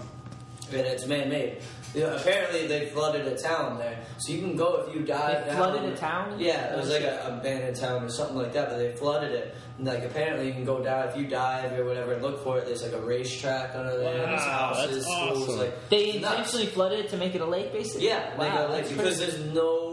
and 0.71 0.81
it's 0.81 1.05
man-made. 1.05 1.57
You 1.93 2.03
know, 2.03 2.15
apparently, 2.15 2.67
they 2.67 2.85
flooded 2.85 3.27
a 3.27 3.37
town 3.37 3.77
there, 3.77 3.99
so 4.17 4.31
you 4.31 4.39
can 4.39 4.55
go 4.55 4.85
if 4.87 4.95
you 4.95 5.01
dive. 5.01 5.43
They 5.45 5.51
down- 5.51 5.57
flooded 5.57 5.91
a 5.91 5.97
town? 5.97 6.39
Yeah, 6.39 6.73
it 6.73 6.77
was 6.79 6.89
like 6.89 7.01
a 7.01 7.37
abandoned 7.39 7.75
town 7.75 8.05
or 8.05 8.09
something 8.09 8.37
like 8.37 8.53
that, 8.53 8.69
but 8.69 8.77
they 8.77 8.93
flooded 8.93 9.31
it. 9.33 9.53
And 9.77 9.85
like 9.85 10.05
apparently, 10.05 10.47
you 10.47 10.53
can 10.53 10.63
go 10.63 10.81
down 10.81 11.09
if 11.09 11.17
you 11.17 11.27
dive 11.27 11.77
or 11.77 11.83
whatever 11.83 12.13
and 12.13 12.21
look 12.23 12.41
for 12.45 12.59
it. 12.59 12.65
There's 12.65 12.81
like 12.81 12.93
a 12.93 13.01
racetrack 13.01 13.75
under 13.75 13.97
there. 13.97 14.13
there's 14.25 14.39
Wow, 14.39 14.73
houses, 14.73 15.03
that's 15.03 15.17
schools, 15.17 15.43
awesome. 15.49 15.59
like 15.59 15.89
They 15.89 16.03
it's 16.05 16.15
intentionally 16.15 16.65
flooded 16.67 16.99
it 16.99 17.09
to 17.09 17.17
make 17.17 17.35
it 17.35 17.41
a 17.41 17.45
lake, 17.45 17.73
basically. 17.73 18.07
Yeah, 18.07 18.35
like 18.37 18.53
wow, 18.53 18.67
a 18.67 18.71
lake 18.71 18.87
because 18.87 19.17
crazy. 19.17 19.25
there's 19.25 19.53
no 19.53 19.90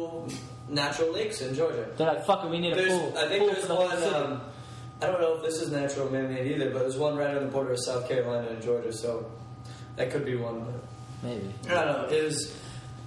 natural 0.68 1.12
lakes 1.12 1.40
in 1.40 1.54
Georgia. 1.54 1.88
They're 1.96 2.14
like, 2.14 2.24
fuck 2.24 2.44
it, 2.44 2.50
we 2.50 2.58
need 2.58 2.72
a 2.72 2.86
pool. 2.86 3.14
I 3.16 3.28
think 3.28 3.40
pool 3.40 3.52
there's 3.52 3.66
the 3.66 3.74
one. 3.74 4.14
Um, 4.14 4.40
I 5.00 5.06
don't 5.06 5.20
know 5.20 5.36
if 5.36 5.42
this 5.42 5.60
is 5.62 5.70
natural 5.70 6.10
man-made 6.10 6.46
either, 6.52 6.70
but 6.70 6.80
there's 6.80 6.96
one 6.96 7.16
right 7.16 7.36
on 7.36 7.44
the 7.44 7.50
border 7.50 7.72
of 7.72 7.78
South 7.80 8.08
Carolina 8.08 8.48
and 8.48 8.62
Georgia, 8.62 8.92
so 8.92 9.30
that 9.96 10.10
could 10.10 10.24
be 10.24 10.36
one. 10.36 10.60
But 10.60 10.84
Maybe. 11.22 11.52
I 11.68 11.74
don't 11.74 11.86
know. 11.86 12.16
It 12.16 12.24
was. 12.24 12.56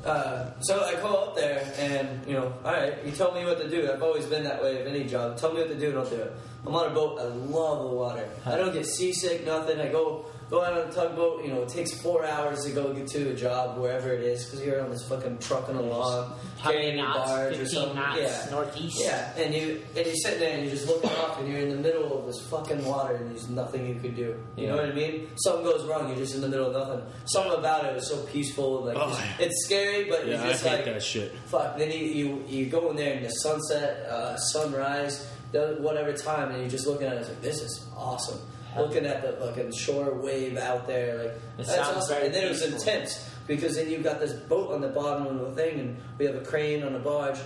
Uh, 0.05 0.59
so 0.61 0.83
I 0.83 0.95
go 0.95 1.15
up 1.15 1.35
there, 1.35 1.71
and 1.77 2.25
you 2.25 2.33
know, 2.33 2.53
all 2.63 2.71
right. 2.71 2.93
You 3.05 3.11
tell 3.11 3.33
me 3.33 3.45
what 3.45 3.59
to 3.59 3.69
do. 3.69 3.91
I've 3.91 4.01
always 4.01 4.25
been 4.25 4.43
that 4.43 4.61
way 4.61 4.81
of 4.81 4.87
any 4.87 5.03
job. 5.03 5.37
Tell 5.37 5.53
me 5.53 5.59
what 5.59 5.69
to 5.69 5.79
do, 5.79 5.89
and 5.89 5.99
I'll 5.99 6.09
do 6.09 6.15
it. 6.15 6.33
I'm 6.65 6.73
on 6.73 6.91
a 6.91 6.93
boat. 6.93 7.19
I 7.19 7.23
love 7.25 7.89
the 7.89 7.95
water. 7.95 8.27
I 8.45 8.55
don't 8.55 8.73
get 8.73 8.85
seasick. 8.85 9.45
Nothing. 9.45 9.79
I 9.79 9.89
go 9.89 10.25
go 10.51 10.63
out 10.63 10.73
on 10.73 10.87
a 10.89 10.91
tugboat. 10.91 11.43
You 11.43 11.53
know, 11.53 11.61
it 11.63 11.69
takes 11.69 11.99
four 12.01 12.23
hours 12.25 12.63
to 12.65 12.71
go 12.71 12.93
get 12.93 13.07
to 13.07 13.29
a 13.29 13.33
job 13.33 13.77
wherever 13.79 14.11
it 14.13 14.21
is 14.21 14.45
because 14.45 14.63
you're 14.63 14.83
on 14.83 14.91
this 14.91 15.07
fucking 15.07 15.39
trucking 15.39 15.75
along, 15.77 16.33
carrying 16.59 16.99
a 16.99 17.03
barge 17.03 17.53
or 17.53 17.59
15 17.59 17.67
something. 17.67 17.95
knots 17.95 18.19
Yeah. 18.21 18.47
northeast. 18.51 18.97
Yeah, 19.01 19.33
and 19.37 19.55
you 19.55 19.81
and 19.95 20.05
you're 20.05 20.15
sitting 20.15 20.39
there 20.41 20.53
and 20.53 20.61
you're 20.63 20.75
just 20.75 20.87
looking 20.87 21.09
off 21.11 21.39
and 21.39 21.47
you're 21.49 21.61
in 21.61 21.69
the 21.69 21.77
middle 21.77 22.19
of 22.19 22.25
this 22.27 22.39
fucking 22.49 22.83
water 22.85 23.15
and 23.15 23.31
there's 23.31 23.49
nothing 23.49 23.87
you 23.87 23.95
could 23.95 24.15
do. 24.15 24.35
You 24.57 24.67
know 24.67 24.75
what 24.75 24.85
I 24.85 24.91
mean? 24.91 25.29
Something 25.37 25.63
goes 25.63 25.87
wrong, 25.87 26.09
you're 26.09 26.17
just 26.17 26.35
in 26.35 26.41
the 26.41 26.49
middle 26.49 26.67
of 26.67 26.73
nothing. 26.73 27.01
Something 27.25 27.53
about 27.57 27.85
it 27.85 27.95
was 27.95 28.07
so 28.09 28.17
peaceful, 28.25 28.83
like 28.85 28.97
Oh, 28.97 29.07
just- 29.09 29.21
yeah. 29.21 29.45
it's 29.45 29.65
scary, 29.65 30.03
but 30.09 30.27
Yeah, 30.27 30.35
you 30.43 30.49
I 30.49 30.51
just 30.51 30.63
hate 30.65 30.75
like 30.75 30.85
that 30.85 31.01
shit. 31.01 31.31
fuck. 31.47 31.77
Then 31.77 31.89
you, 31.91 31.97
you 32.05 32.43
you 32.47 32.65
go 32.65 32.89
in 32.91 32.97
there 32.97 33.13
and 33.13 33.25
the 33.25 33.29
sunset, 33.29 34.05
uh, 34.07 34.35
sunrise, 34.37 35.25
the- 35.53 35.77
whatever 35.79 36.11
time, 36.13 36.49
and 36.51 36.59
you're 36.61 36.69
just 36.69 36.87
looking 36.87 37.07
at 37.07 37.13
it 37.13 37.19
it's 37.19 37.29
like 37.29 37.41
this 37.41 37.61
is 37.61 37.85
awesome. 37.95 38.39
Looking 38.77 39.05
at 39.05 39.21
the 39.21 39.33
fucking 39.33 39.73
shore 39.73 40.13
wave 40.13 40.57
out 40.57 40.87
there, 40.87 41.17
like 41.17 41.27
It 41.27 41.41
that's 41.57 41.75
sounds 41.75 41.97
awesome. 41.97 42.23
And 42.23 42.33
then 42.33 42.45
it 42.45 42.49
was 42.49 42.61
intense 42.63 43.29
because 43.47 43.75
then 43.75 43.89
you've 43.89 44.03
got 44.03 44.19
this 44.19 44.33
boat 44.33 44.71
on 44.71 44.81
the 44.81 44.87
bottom 44.89 45.27
of 45.27 45.39
the 45.39 45.51
thing, 45.61 45.79
and 45.79 45.97
we 46.17 46.25
have 46.25 46.35
a 46.35 46.41
crane 46.45 46.83
on 46.83 46.95
a 46.95 46.99
barge. 46.99 47.39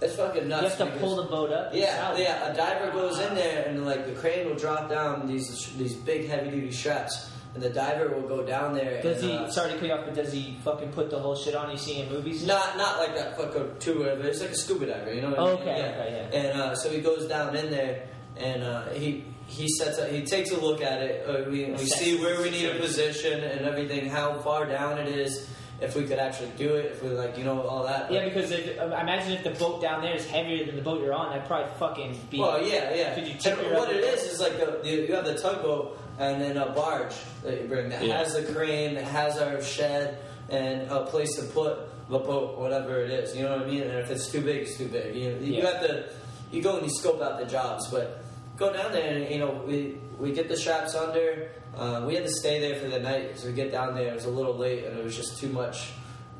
That's 0.00 0.14
fucking 0.14 0.46
nuts. 0.48 0.62
You 0.62 0.68
have 0.68 0.78
to 0.78 0.84
because- 0.86 1.00
pull 1.00 1.16
the 1.16 1.24
boat 1.24 1.50
up. 1.52 1.74
yeah, 1.74 2.16
yeah. 2.16 2.52
A 2.52 2.56
diver 2.56 2.92
goes 2.92 3.18
in 3.18 3.34
there 3.34 3.64
and 3.66 3.84
like 3.84 4.06
the 4.06 4.12
crane 4.12 4.46
will 4.48 4.54
drop 4.56 4.88
down 4.88 5.26
these 5.26 5.72
these 5.76 5.94
big 5.94 6.28
heavy 6.28 6.50
duty 6.50 6.70
straps, 6.70 7.30
and 7.54 7.62
the 7.62 7.70
diver 7.70 8.08
will 8.08 8.28
go 8.28 8.44
down 8.44 8.74
there. 8.74 9.02
Does 9.02 9.20
and, 9.22 9.30
he? 9.32 9.36
uh, 9.36 9.50
sorry 9.50 9.72
to 9.72 9.78
cut 9.78 9.88
you 9.88 9.92
off, 9.94 10.04
but 10.04 10.14
does 10.14 10.32
he 10.32 10.56
fucking 10.64 10.92
put 10.92 11.10
the 11.10 11.18
whole 11.18 11.34
shit 11.34 11.56
on 11.56 11.70
you 11.70 11.76
see 11.76 12.00
in 12.00 12.08
movies? 12.10 12.46
Not 12.46 12.76
not 12.76 12.98
like 13.00 13.16
that 13.16 13.36
fucking 13.36 13.72
two 13.80 13.98
whatever. 13.98 14.22
It's 14.22 14.40
like 14.40 14.50
a 14.50 14.54
scuba 14.56 14.86
diver, 14.86 15.12
you 15.12 15.20
know. 15.20 15.30
What 15.30 15.40
I 15.40 15.44
mean? 15.46 15.54
Okay, 15.62 15.70
okay, 15.70 16.28
yeah. 16.32 16.38
And 16.38 16.60
uh, 16.60 16.74
so 16.76 16.90
he 16.90 17.00
goes 17.00 17.26
down 17.26 17.56
in 17.56 17.68
there, 17.70 18.06
and 18.36 18.62
uh, 18.62 18.88
he 18.90 19.24
he 19.48 19.66
sets 19.68 19.98
up, 19.98 20.08
he 20.10 20.22
takes 20.22 20.50
a 20.52 20.60
look 20.60 20.80
at 20.82 21.02
it. 21.02 21.26
Uh, 21.28 21.50
we, 21.50 21.64
we 21.72 21.86
see 21.86 22.20
where 22.20 22.40
we 22.40 22.50
need 22.50 22.66
a 22.66 22.78
position 22.78 23.42
and 23.42 23.66
everything, 23.66 24.08
how 24.08 24.38
far 24.40 24.66
down 24.66 24.98
it 24.98 25.08
is, 25.08 25.48
if 25.80 25.96
we 25.96 26.04
could 26.04 26.18
actually 26.18 26.50
do 26.58 26.74
it, 26.74 26.86
if 26.92 27.02
we 27.02 27.08
like 27.10 27.38
you 27.38 27.44
know 27.44 27.62
all 27.62 27.84
that. 27.84 28.10
Yeah, 28.12 28.24
because 28.24 28.50
if, 28.50 28.78
um, 28.80 28.92
imagine 28.92 29.32
if 29.32 29.44
the 29.44 29.50
boat 29.50 29.80
down 29.80 30.02
there 30.02 30.14
is 30.14 30.26
heavier 30.26 30.66
than 30.66 30.76
the 30.76 30.82
boat 30.82 31.00
you're 31.02 31.14
on, 31.14 31.30
that'd 31.30 31.46
probably 31.46 31.72
fucking 31.78 32.20
be. 32.30 32.38
Well, 32.40 32.60
yeah, 32.66 32.94
yeah. 32.94 33.14
Could 33.14 33.26
you 33.28 33.34
tip 33.34 33.58
And 33.58 33.74
what 33.76 33.90
it 33.90 34.02
is 34.04 34.22
is 34.24 34.40
like 34.40 34.58
the, 34.58 34.80
you 34.84 35.02
you 35.06 35.14
have 35.14 35.24
the 35.24 35.38
tugboat 35.38 35.98
and 36.18 36.42
then 36.42 36.56
a 36.56 36.70
barge 36.72 37.14
that 37.44 37.60
you 37.62 37.68
bring 37.68 37.88
that 37.90 38.02
Yeah. 38.04 38.18
has 38.18 38.34
the 38.34 38.52
crane, 38.52 38.94
that 38.96 39.04
has 39.04 39.38
our 39.38 39.62
shed, 39.62 40.18
and 40.48 40.90
a 40.90 41.06
place 41.06 41.36
to 41.36 41.42
put 41.46 41.78
the 42.10 42.18
boat, 42.18 42.58
whatever 42.58 43.00
it 43.00 43.10
is. 43.12 43.36
You 43.36 43.44
know 43.44 43.56
what 43.56 43.66
I 43.66 43.70
mean? 43.70 43.82
And 43.82 43.92
if 44.00 44.10
it's 44.10 44.28
too 44.32 44.40
big, 44.40 44.62
it's 44.62 44.76
too 44.76 44.88
big. 44.88 45.14
You, 45.14 45.38
you 45.40 45.62
Yeah. 45.62 45.70
have 45.70 45.80
to 45.86 46.10
you 46.50 46.60
go 46.60 46.76
and 46.76 46.84
you 46.86 46.92
scope 46.92 47.22
out 47.22 47.38
the 47.38 47.46
jobs, 47.46 47.86
but 47.88 48.24
go 48.58 48.72
down 48.72 48.92
there 48.92 49.16
and 49.16 49.30
you 49.30 49.38
know 49.38 49.62
we 49.66 49.98
we 50.18 50.32
get 50.32 50.48
the 50.48 50.56
straps 50.56 50.94
under. 50.94 51.50
Uh, 51.76 52.04
we 52.06 52.14
had 52.14 52.24
to 52.24 52.30
stay 52.32 52.58
there 52.60 52.74
for 52.80 52.88
the 52.88 52.98
night 52.98 53.28
because 53.28 53.44
we 53.44 53.52
get 53.52 53.70
down 53.70 53.94
there. 53.94 54.08
It 54.08 54.14
was 54.14 54.24
a 54.24 54.30
little 54.30 54.56
late 54.56 54.84
and 54.84 54.98
it 54.98 55.04
was 55.04 55.16
just 55.16 55.38
too 55.38 55.48
much. 55.48 55.90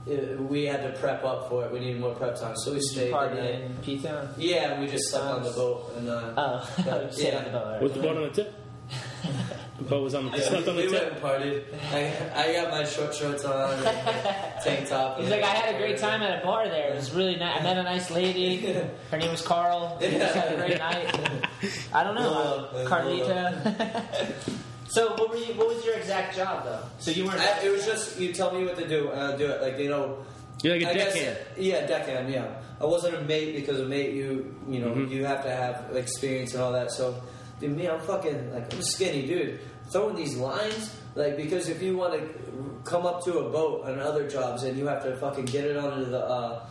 It, 0.06 0.40
we 0.40 0.64
had 0.64 0.82
to 0.82 0.98
prep 0.98 1.22
up 1.24 1.48
for 1.48 1.64
it. 1.64 1.72
We 1.72 1.80
needed 1.80 2.00
more 2.00 2.14
prep 2.14 2.34
time, 2.40 2.56
so 2.56 2.72
we 2.72 2.78
Did 2.78 2.84
you 2.84 2.90
stayed. 2.92 3.06
the 3.08 3.12
party 3.12 3.34
night. 3.36 3.60
in 3.60 3.76
P-Town? 3.82 4.28
Yeah, 4.38 4.80
we 4.80 4.86
just 4.86 5.10
slept 5.10 5.26
on 5.26 5.42
the 5.42 5.50
boat 5.50 5.92
and. 5.98 6.08
Uh, 6.08 6.32
Oh, 6.36 6.70
But, 6.84 7.18
yeah. 7.18 7.36
on 7.38 7.44
the 7.44 7.50
boat. 7.50 7.62
alright. 7.66 7.82
Was 7.82 7.92
the 7.92 8.00
boat 8.00 8.16
on 8.16 8.22
the 8.22 8.30
tip? 8.30 8.54
The 9.78 9.84
boat 9.84 10.02
was 10.02 10.14
on 10.14 10.24
the 10.30 10.36
Yeah, 10.36 10.42
slept 10.44 10.64
we, 10.66 10.70
on 10.70 10.76
the 10.76 10.82
we 10.86 10.92
went 10.92 11.12
and 11.12 11.16
partied. 11.22 11.64
I, 11.92 12.48
I 12.48 12.52
got 12.52 12.70
my 12.72 12.84
short 12.84 13.14
shorts 13.14 13.44
on, 13.44 13.74
and 13.74 13.84
tank 14.64 14.88
top. 14.88 15.20
He's 15.20 15.30
like, 15.30 15.42
I 15.44 15.46
had 15.54 15.74
a 15.74 15.78
great 15.78 15.98
time 15.98 16.20
at 16.22 16.42
a 16.42 16.44
bar 16.44 16.68
there. 16.68 16.92
It 16.92 16.96
was 16.96 17.12
really 17.14 17.36
nice. 17.36 17.60
I 17.60 17.62
met 17.62 17.78
a 17.78 17.82
nice 17.84 18.10
lady. 18.10 18.56
Her 19.10 19.16
name 19.18 19.30
was 19.30 19.40
Carl. 19.42 19.96
We 20.00 20.10
just 20.10 20.34
had 20.34 20.52
a 20.52 20.56
great 20.56 20.78
night. 20.78 21.14
I 21.94 22.02
don't 22.02 22.16
know, 22.16 22.30
Love, 22.30 22.74
uh. 22.74 22.88
Carlita. 22.90 24.34
so, 24.88 25.10
what 25.14 25.30
were 25.30 25.36
you? 25.36 25.54
What 25.54 25.68
was 25.68 25.84
your 25.84 25.94
exact 25.94 26.34
job 26.36 26.64
though? 26.64 26.82
So 26.98 27.10
you 27.12 27.24
weren't. 27.26 27.40
I, 27.40 27.60
it 27.64 27.70
was 27.70 27.84
just 27.86 28.18
you 28.18 28.32
tell 28.32 28.52
me 28.52 28.64
what 28.64 28.76
to 28.78 28.88
do 28.88 29.10
and 29.10 29.20
I'll 29.20 29.38
do 29.38 29.46
it. 29.46 29.62
Like 29.62 29.78
you 29.78 29.90
know, 29.90 30.24
You're 30.62 30.74
like 30.76 30.86
a 30.86 30.90
I 30.90 30.94
guess- 30.94 31.14
deckhand. 31.14 31.38
yeah, 31.56 31.86
deckhand. 31.86 32.32
Yeah, 32.32 32.48
I 32.80 32.84
wasn't 32.84 33.14
a 33.16 33.20
mate 33.22 33.54
because 33.54 33.78
a 33.80 33.86
mate 33.86 34.12
you 34.14 34.54
you 34.68 34.80
know 34.80 34.88
Mhm. 34.90 35.08
you 35.10 35.24
have 35.24 35.44
to 35.44 35.50
have 35.50 35.94
experience 35.94 36.52
and 36.54 36.62
all 36.64 36.72
that. 36.72 36.90
So, 36.90 37.14
dude, 37.60 37.76
me, 37.76 37.88
I'm 37.88 38.00
fucking 38.00 38.52
like 38.52 38.72
I'm 38.72 38.80
a 38.80 38.82
skinny 38.82 39.26
dude. 39.26 39.60
Throwing 39.90 40.16
these 40.16 40.36
lines, 40.36 40.94
like 41.14 41.36
because 41.36 41.68
if 41.68 41.80
you 41.82 41.96
want 41.96 42.12
to 42.14 42.80
come 42.84 43.06
up 43.06 43.24
to 43.24 43.38
a 43.38 43.50
boat 43.50 43.84
on 43.86 43.98
other 43.98 44.28
jobs 44.28 44.62
and 44.64 44.76
you 44.78 44.86
have 44.86 45.02
to 45.04 45.16
fucking 45.16 45.46
get 45.46 45.64
it 45.64 45.76
onto 45.76 46.04
the. 46.10 46.18
uh 46.24 46.66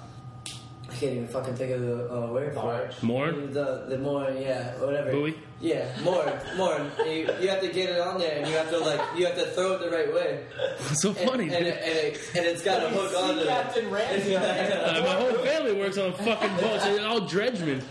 I 0.89 0.93
can't 0.99 1.11
even 1.15 1.27
fucking 1.27 1.55
think 1.55 1.73
of 1.73 1.81
the 1.81 2.13
uh, 2.15 2.27
word 2.27 2.53
for 2.55 2.77
it. 2.79 3.03
More? 3.03 3.29
The 3.33 3.85
the 3.89 3.97
more 3.97 4.31
yeah 4.31 4.71
whatever. 4.79 5.11
Buoy? 5.11 5.35
Yeah, 5.59 5.85
more 6.01 6.23
more. 6.55 6.79
you, 7.05 7.27
you 7.41 7.49
have 7.49 7.59
to 7.59 7.67
get 7.67 7.89
it 7.89 7.99
on 7.99 8.17
there 8.19 8.37
and 8.37 8.47
you 8.47 8.53
have 8.55 8.69
to 8.69 8.77
like 8.79 9.01
you 9.17 9.25
have 9.25 9.35
to 9.35 9.47
throw 9.47 9.73
it 9.73 9.79
the 9.81 9.89
right 9.89 10.13
way. 10.13 10.45
It's 10.89 11.01
so 11.01 11.09
And, 11.09 11.17
funny, 11.29 11.43
and, 11.43 11.51
dude. 11.65 11.67
it, 11.67 11.81
and, 11.83 11.97
it, 12.15 12.31
and 12.35 12.45
it's 12.45 12.63
got 12.63 12.83
a 12.83 12.87
hook 12.89 13.13
onto 13.21 13.41
it. 13.41 13.47
Captain 13.47 13.89
Ramsey. 13.91 14.35
Uh, 14.37 15.01
my 15.03 15.15
whole 15.15 15.33
family 15.43 15.73
works 15.73 15.97
on 15.97 16.13
fucking 16.13 16.55
boats. 16.55 16.85
They're 16.85 17.05
all 17.05 17.19
dredgemen. 17.21 17.83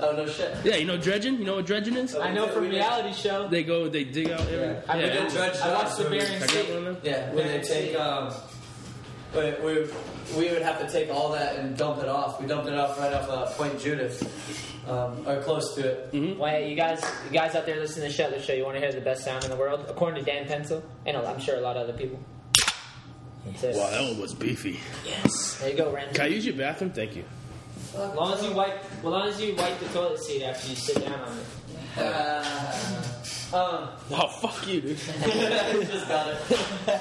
Oh 0.00 0.12
no 0.12 0.26
shit. 0.26 0.56
Yeah, 0.64 0.76
you 0.76 0.86
know 0.86 0.96
dredging? 0.96 1.38
You 1.38 1.44
know 1.44 1.56
what 1.56 1.66
dredging 1.66 1.96
is? 1.96 2.14
I 2.14 2.32
know 2.32 2.46
from 2.48 2.68
reality 2.68 3.12
show. 3.12 3.48
They 3.48 3.64
go, 3.64 3.88
they 3.88 4.04
dig 4.04 4.30
out 4.30 4.40
every. 4.42 4.54
Yeah. 4.58 4.80
I 4.88 4.96
We 4.96 5.02
Yeah. 5.04 5.12
did 5.12 5.32
dredge 5.32 5.56
I 5.60 5.72
watched 5.74 5.96
the 5.96 6.04
jobs. 6.04 6.10
Bering 6.10 6.48
Sea. 6.48 6.84
one. 6.84 6.96
Yeah, 7.02 7.32
when 7.32 7.46
they 7.48 7.60
take 7.60 7.98
um, 7.98 8.32
we, 9.34 9.40
we 9.64 9.88
we 10.36 10.50
would 10.50 10.62
have 10.62 10.80
to 10.80 10.88
take 10.90 11.10
all 11.10 11.32
that 11.32 11.56
and 11.56 11.76
dump 11.76 11.98
it 12.02 12.08
off. 12.08 12.40
We 12.40 12.46
dumped 12.46 12.68
it 12.68 12.74
off 12.74 12.98
right 12.98 13.12
off 13.12 13.28
uh, 13.28 13.46
Point 13.52 13.78
Judith, 13.80 14.22
um, 14.88 15.26
or 15.26 15.42
close 15.42 15.74
to 15.74 15.86
it. 16.12 16.38
Well, 16.38 16.50
hey, 16.50 16.70
you 16.70 16.76
guys, 16.76 17.02
you 17.26 17.30
guys 17.32 17.54
out 17.54 17.66
there 17.66 17.78
listening 17.80 18.08
to 18.08 18.14
Shut 18.14 18.30
the 18.30 18.40
Show, 18.40 18.52
you 18.52 18.64
want 18.64 18.76
to 18.76 18.80
hear 18.80 18.92
the 18.92 19.00
best 19.00 19.24
sound 19.24 19.44
in 19.44 19.50
the 19.50 19.56
world? 19.56 19.84
According 19.88 20.24
to 20.24 20.30
Dan 20.30 20.46
Pencil, 20.46 20.82
and 21.06 21.16
I'm 21.16 21.40
sure 21.40 21.56
a 21.56 21.60
lot 21.60 21.76
of 21.76 21.88
other 21.88 21.98
people. 21.98 22.20
That's. 23.60 23.76
Wow, 23.76 23.90
that 23.90 24.02
one 24.02 24.20
was 24.20 24.34
beefy. 24.34 24.78
Yes. 25.06 25.58
There 25.60 25.70
you 25.70 25.76
go, 25.76 25.90
Randy. 25.92 26.14
Can 26.14 26.24
I 26.24 26.28
use 26.28 26.44
your 26.46 26.54
bathroom? 26.56 26.90
Thank 26.90 27.16
you. 27.16 27.24
As 27.98 28.14
long 28.14 28.32
as 28.32 28.44
you 28.44 28.52
wipe, 28.52 28.84
as 28.98 29.04
long 29.04 29.28
as 29.28 29.40
you 29.40 29.54
wipe 29.56 29.78
the 29.80 29.86
toilet 29.88 30.18
seat 30.20 30.42
after 30.44 30.68
you 30.68 30.76
sit 30.76 31.04
down 31.04 31.18
on 31.20 31.38
it. 31.38 31.46
Uh, 31.98 33.56
um, 33.56 33.88
Oh, 34.12 34.28
fuck 34.40 34.66
you, 34.68 34.80
dude. 34.80 34.96
just 35.90 36.08
got 36.08 36.28
it. 36.28 37.00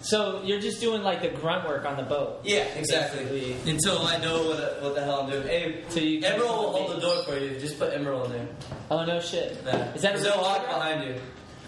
So 0.00 0.42
you're 0.42 0.60
just 0.60 0.80
doing 0.80 1.02
like 1.02 1.22
the 1.22 1.28
grunt 1.28 1.66
work 1.68 1.84
on 1.84 1.96
the 1.96 2.02
boat. 2.02 2.40
Yeah, 2.44 2.64
exactly. 2.76 3.24
Basically. 3.24 3.70
Until 3.72 3.98
I 4.06 4.16
know 4.18 4.42
what 4.48 4.56
the, 4.56 4.78
what 4.80 4.94
the 4.96 5.04
hell 5.04 5.20
I'm 5.22 5.30
doing. 5.30 5.46
Hey, 5.46 5.84
So 5.90 6.00
you 6.00 6.20
can- 6.20 6.40
Emeril 6.40 6.48
will 6.48 6.72
hold 6.72 6.96
the 6.96 7.00
door 7.00 7.22
for 7.24 7.38
you. 7.38 7.58
Just 7.60 7.78
put 7.78 7.92
Emeril 7.94 8.24
in 8.26 8.32
there. 8.32 8.48
Oh 8.90 9.04
no 9.04 9.20
shit. 9.20 9.58
Yeah. 9.64 9.92
Is 9.94 10.02
that 10.02 10.16
a 10.16 10.18
They'll 10.18 10.32
real 10.34 10.42
walk 10.42 10.66
behind 10.66 11.04
you. 11.04 11.14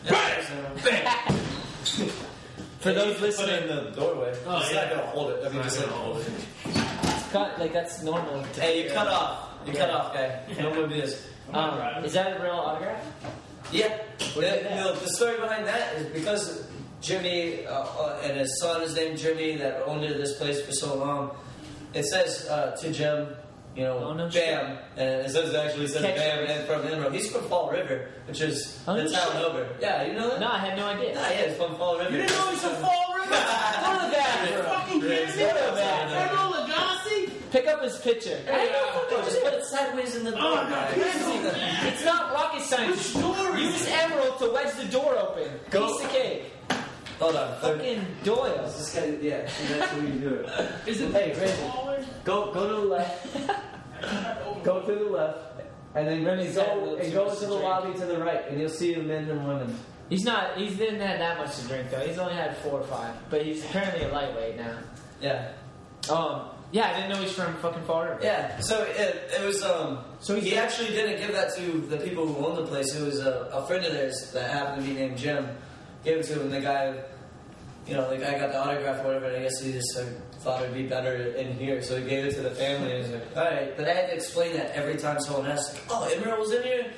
Bang! 0.09 0.43
For 2.81 2.90
Yeah, 2.90 2.97
those 2.98 3.06
you 3.06 3.15
can 3.15 3.20
put 3.20 3.23
it 3.23 3.23
listening, 3.23 3.62
in 3.62 3.69
the 3.85 3.90
doorway. 3.93 4.35
Oh, 4.47 4.59
it's 4.59 4.73
yeah. 4.73 4.81
not 4.85 4.90
gonna 4.90 5.06
hold 5.06 5.31
it. 5.31 5.44
I 5.44 5.48
mean, 5.48 5.62
just 5.62 5.78
like 5.78 5.89
hold 5.89 6.19
it. 6.19 6.27
Cut 7.35 7.59
like 7.59 7.73
that's 7.73 8.01
normal. 8.05 8.44
Hey, 8.55 8.85
you 8.85 8.90
cut 8.90 9.09
off. 9.09 9.51
You 9.66 9.73
cut 9.73 9.90
off, 9.90 10.15
guy. 10.15 10.39
No 10.61 10.73
more 10.73 10.86
biz. 10.86 11.20
Um, 11.52 11.81
is 12.05 12.12
that 12.12 12.39
a 12.39 12.40
real 12.40 12.52
autograph? 12.52 13.05
Yeah. 13.73 13.98
The, 14.36 14.40
the, 14.40 15.01
the 15.02 15.09
story 15.09 15.40
behind 15.40 15.66
that 15.66 15.94
is 15.97 16.06
because 16.15 16.65
Jimmy 17.01 17.66
uh, 17.66 17.73
uh, 17.73 18.20
and 18.23 18.39
his 18.39 18.61
son 18.61 18.82
is 18.82 18.94
named 18.94 19.19
Jimmy 19.19 19.56
that 19.56 19.82
owned 19.85 20.05
this 20.05 20.39
place 20.39 20.62
for 20.65 20.70
so 20.70 20.94
long. 20.94 21.32
It 21.93 22.05
says 22.05 22.47
uh, 22.48 22.77
to 22.81 22.93
Jim, 22.93 23.27
you 23.74 23.82
know, 23.82 23.98
Oh, 23.98 24.12
no 24.15 24.28
Bam, 24.28 24.78
and 24.97 25.27
it 25.27 25.31
says 25.32 25.51
it 25.52 25.56
actually 25.56 25.89
says 25.89 26.02
Catch 26.02 26.15
Bam 26.15 26.47
and 26.47 26.66
from 26.69 26.82
Emeril. 26.82 27.12
He's 27.12 27.32
from 27.32 27.43
Fall 27.48 27.69
River, 27.73 28.11
which 28.28 28.40
is 28.43 28.81
Oh, 28.86 28.94
the 28.94 29.11
town 29.11 29.36
over. 29.43 29.66
Yeah, 29.81 30.05
you 30.06 30.12
know 30.12 30.31
that? 30.31 30.39
No, 30.39 30.52
I 30.52 30.59
had 30.59 30.78
no 30.78 30.86
idea. 30.86 31.16
Nah, 31.16 31.23
yeah, 31.23 31.51
it's 31.51 31.56
from 31.56 31.74
Fall 31.74 31.98
River. 31.98 32.12
You 32.12 32.19
didn't 32.19 32.31
know 32.39 32.51
he's 32.52 32.62
from 32.62 32.77
Fall 32.77 33.15
River? 33.16 33.31
Go 33.31 33.98
to 33.98 34.06
the 34.06 34.12
bathroom. 34.12 34.65
fucking 34.66 35.01
kidding 35.01 35.36
me? 35.36 35.43
Go 35.43 35.48
to 35.48 35.70
the 35.70 35.77
bathroom. 35.77 36.64
Emeril 37.55 37.61
Lagasse? 37.61 37.63
Pick 37.63 37.67
up 37.69 37.83
his 37.83 37.99
picture. 37.99 38.37
Hey, 38.47 38.73
uh, 38.75 39.25
just 39.25 39.43
put 39.43 39.55
it 39.55 39.65
sideways 39.65 40.17
in 40.17 40.25
the 40.25 40.31
door. 40.33 40.41
Oh, 40.43 40.55
guy. 40.55 40.93
no, 40.97 41.89
It's 41.89 42.05
not 42.05 42.33
rocket 42.33 42.63
science. 42.65 43.13
door 43.15 43.57
is 43.57 43.65
Use 43.65 43.87
Emeril 43.87 44.39
to 44.39 44.51
wedge 44.53 44.75
the 44.75 44.85
door 44.87 45.17
open. 45.17 45.51
Go. 45.71 45.87
Piece 45.97 46.05
of 46.05 46.11
cake. 46.11 46.53
Hold 47.21 47.37
on. 47.37 47.61
Fucking 47.61 48.05
Doyle. 48.25 48.63
This 48.65 48.95
guy, 48.95 49.07
yeah, 49.21 49.49
that's 49.69 49.93
what 49.93 50.03
you 50.03 50.19
do. 50.19 50.47
Is 50.87 51.01
it 51.01 51.13
Hey, 51.13 51.33
Brandon. 51.33 52.07
Go, 52.25 52.53
go 52.53 52.69
to 52.69 52.75
the 52.75 52.89
left. 52.89 54.65
go 54.65 54.81
to 54.83 54.95
the 54.95 55.05
left, 55.05 55.63
and 55.95 56.09
then 56.09 56.25
Remy 56.25 56.47
and 56.47 56.55
said 56.55 56.77
a 56.77 56.81
go 56.81 56.97
and 56.97 57.13
go 57.13 57.29
into 57.29 57.41
to 57.41 57.47
the 57.47 57.55
lobby 57.55 57.97
to 58.01 58.05
the 58.07 58.19
right, 58.19 58.49
and 58.49 58.61
you'll 58.61 58.69
see 58.69 58.95
the 58.95 59.03
men 59.03 59.31
and 59.31 59.47
women. 59.47 59.79
He's 60.11 60.25
not. 60.25 60.59
He's 60.59 60.77
didn't 60.77 61.01
have 61.01 61.21
that 61.21 61.39
much 61.39 61.57
to 61.59 61.69
drink 61.69 61.91
though. 61.91 62.01
He's 62.01 62.19
only 62.19 62.35
had 62.35 62.57
four 62.59 62.81
or 62.81 62.87
five, 62.87 63.15
but 63.31 63.43
he's 63.47 63.65
apparently 63.65 64.03
a 64.05 64.13
lightweight 64.13 64.57
now. 64.57 64.77
Yeah. 65.21 65.53
Um. 66.11 66.49
Yeah, 66.75 66.91
I 66.91 66.95
didn't 66.95 67.11
know 67.11 67.23
he's 67.23 67.31
from 67.31 67.55
fucking 67.59 67.85
Florida. 67.85 68.19
Yeah. 68.21 68.59
So 68.59 68.83
it, 68.83 69.31
it 69.33 69.47
was 69.47 69.63
um. 69.63 70.01
So 70.19 70.35
he 70.35 70.57
actually 70.57 70.89
didn't 70.89 71.25
give 71.25 71.33
that 71.33 71.55
to 71.55 71.63
the 71.83 71.99
people 71.99 72.27
who 72.27 72.45
owned 72.45 72.59
the 72.59 72.67
place. 72.67 72.93
It 72.97 73.05
was 73.05 73.21
a, 73.21 73.49
a 73.53 73.65
friend 73.69 73.87
of 73.87 73.93
theirs 73.93 74.33
that 74.33 74.51
happened 74.51 74.83
to 74.83 74.89
be 74.89 74.99
named 74.99 75.17
Jim. 75.17 75.47
Gave 76.05 76.19
it 76.19 76.23
to 76.25 76.33
him. 76.33 76.41
And 76.41 76.53
the 76.53 76.61
guy, 76.61 76.97
you 77.87 77.95
know, 77.95 78.11
the 78.11 78.17
guy 78.17 78.41
got 78.41 78.51
the 78.51 78.61
autograph 78.61 79.05
or 79.05 79.07
whatever. 79.07 79.27
And 79.27 79.37
I 79.37 79.43
guess 79.43 79.63
he 79.63 79.71
just 79.71 79.97
like, 79.97 80.33
thought 80.41 80.63
it'd 80.63 80.75
be 80.75 80.83
better 80.83 81.15
in 81.15 81.57
here, 81.57 81.81
so 81.81 81.97
he 81.97 82.09
gave 82.09 82.25
it 82.25 82.35
to 82.35 82.43
the 82.43 82.51
family. 82.51 82.91
And 82.91 83.05
he's 83.05 83.15
like, 83.15 83.37
all 83.37 83.45
right. 83.45 83.77
But 83.77 83.89
I 83.89 83.95
had 83.95 84.07
to 84.09 84.15
explain 84.17 84.57
that 84.57 84.73
every 84.73 84.97
time 84.97 85.21
someone 85.21 85.49
asked, 85.49 85.75
like, 85.75 85.85
oh, 85.91 86.13
Emeril 86.13 86.41
was 86.41 86.53
in 86.53 86.65
here. 86.65 86.93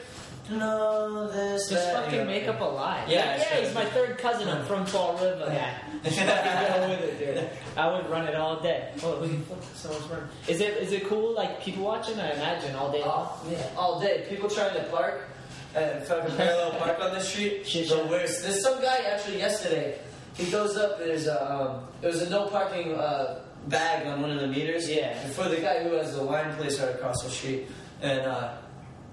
No, 0.48 1.26
this, 1.28 1.68
Just 1.68 1.92
that. 1.92 2.04
fucking 2.04 2.20
know. 2.20 2.24
make 2.24 2.46
up 2.46 2.60
a 2.60 2.64
lie. 2.64 3.04
Yeah, 3.08 3.36
yeah, 3.36 3.42
sure. 3.44 3.64
he's 3.64 3.74
my 3.74 3.84
third 3.86 4.18
cousin. 4.18 4.48
I'm 4.48 4.64
from 4.64 4.86
Fall 4.86 5.14
River. 5.14 5.46
Yeah, 5.48 5.78
go 6.04 6.88
with 6.88 7.00
it, 7.00 7.18
dude. 7.18 7.50
I 7.76 7.92
would 7.92 8.08
run 8.08 8.28
it 8.28 8.36
all 8.36 8.60
day. 8.60 8.92
Oh, 9.02 9.18
look 9.20 9.30
at 9.32 9.64
someone's 9.74 10.04
running. 10.06 10.28
Is 10.46 10.60
it 10.60 10.76
is 10.78 10.92
it 10.92 11.06
cool? 11.08 11.34
Like 11.34 11.60
people 11.62 11.82
watching? 11.82 12.18
I 12.20 12.30
imagine 12.32 12.76
all 12.76 12.92
day 12.92 13.00
long. 13.00 13.28
Oh, 13.28 13.48
yeah, 13.50 13.70
all 13.76 14.00
day. 14.00 14.24
People 14.28 14.48
trying 14.48 14.74
to 14.74 14.84
park 14.84 15.28
and 15.74 16.04
fucking 16.04 16.36
parallel 16.36 16.78
park 16.78 17.00
on 17.00 17.12
the 17.12 17.20
street. 17.20 17.66
Shit, 17.66 17.88
the 17.88 18.06
worst. 18.06 18.42
There's 18.42 18.62
some 18.62 18.80
guy 18.80 18.98
actually 18.98 19.38
yesterday. 19.38 19.98
He 20.34 20.48
goes 20.50 20.76
up. 20.76 20.98
There's 20.98 21.26
a 21.26 21.52
um, 21.52 21.88
there 22.00 22.10
was 22.10 22.22
a 22.22 22.30
no 22.30 22.46
parking 22.46 22.94
uh, 22.94 23.40
bag 23.66 24.06
on 24.06 24.22
one 24.22 24.30
of 24.30 24.40
the 24.40 24.46
meters. 24.46 24.88
Yeah. 24.88 25.18
For 25.30 25.48
the 25.48 25.56
guy 25.56 25.82
who 25.82 25.94
has 25.94 26.14
the 26.14 26.22
wine 26.22 26.54
place 26.54 26.78
right 26.80 26.94
across 26.94 27.20
the 27.24 27.30
street, 27.30 27.66
and 28.00 28.20
uh, 28.20 28.54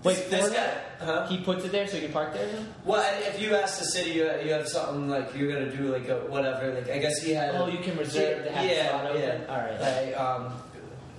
Wait, 0.04 0.30
this, 0.30 0.50
guy. 0.50 0.74
Huh? 1.00 1.28
He 1.28 1.40
puts 1.40 1.64
it 1.64 1.72
there 1.72 1.88
so 1.88 1.96
you 1.96 2.04
can 2.04 2.12
park 2.12 2.34
there. 2.34 2.46
Then? 2.46 2.68
Well, 2.84 3.04
if 3.24 3.42
you 3.42 3.56
ask 3.56 3.80
the 3.80 3.86
city, 3.86 4.12
you, 4.12 4.24
you 4.44 4.52
have 4.52 4.68
something 4.68 5.08
like 5.08 5.36
you're 5.36 5.52
gonna 5.52 5.76
do 5.76 5.92
like 5.92 6.08
a 6.10 6.18
whatever. 6.28 6.74
Like 6.74 6.90
I 6.90 7.00
guess 7.00 7.22
he 7.22 7.32
had. 7.32 7.56
Oh, 7.56 7.68
you 7.68 7.80
can 7.80 7.98
reserve 7.98 8.44
to 8.44 8.52
have 8.52 8.70
yeah, 8.70 8.90
spot 8.90 9.18
yeah. 9.18 9.46
All 9.50 9.58
right. 9.58 9.80
Like, 9.80 10.20
um, 10.20 10.54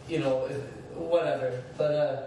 you 0.08 0.18
know, 0.18 0.40
whatever. 0.94 1.62
But 1.78 1.94
uh, 1.94 2.22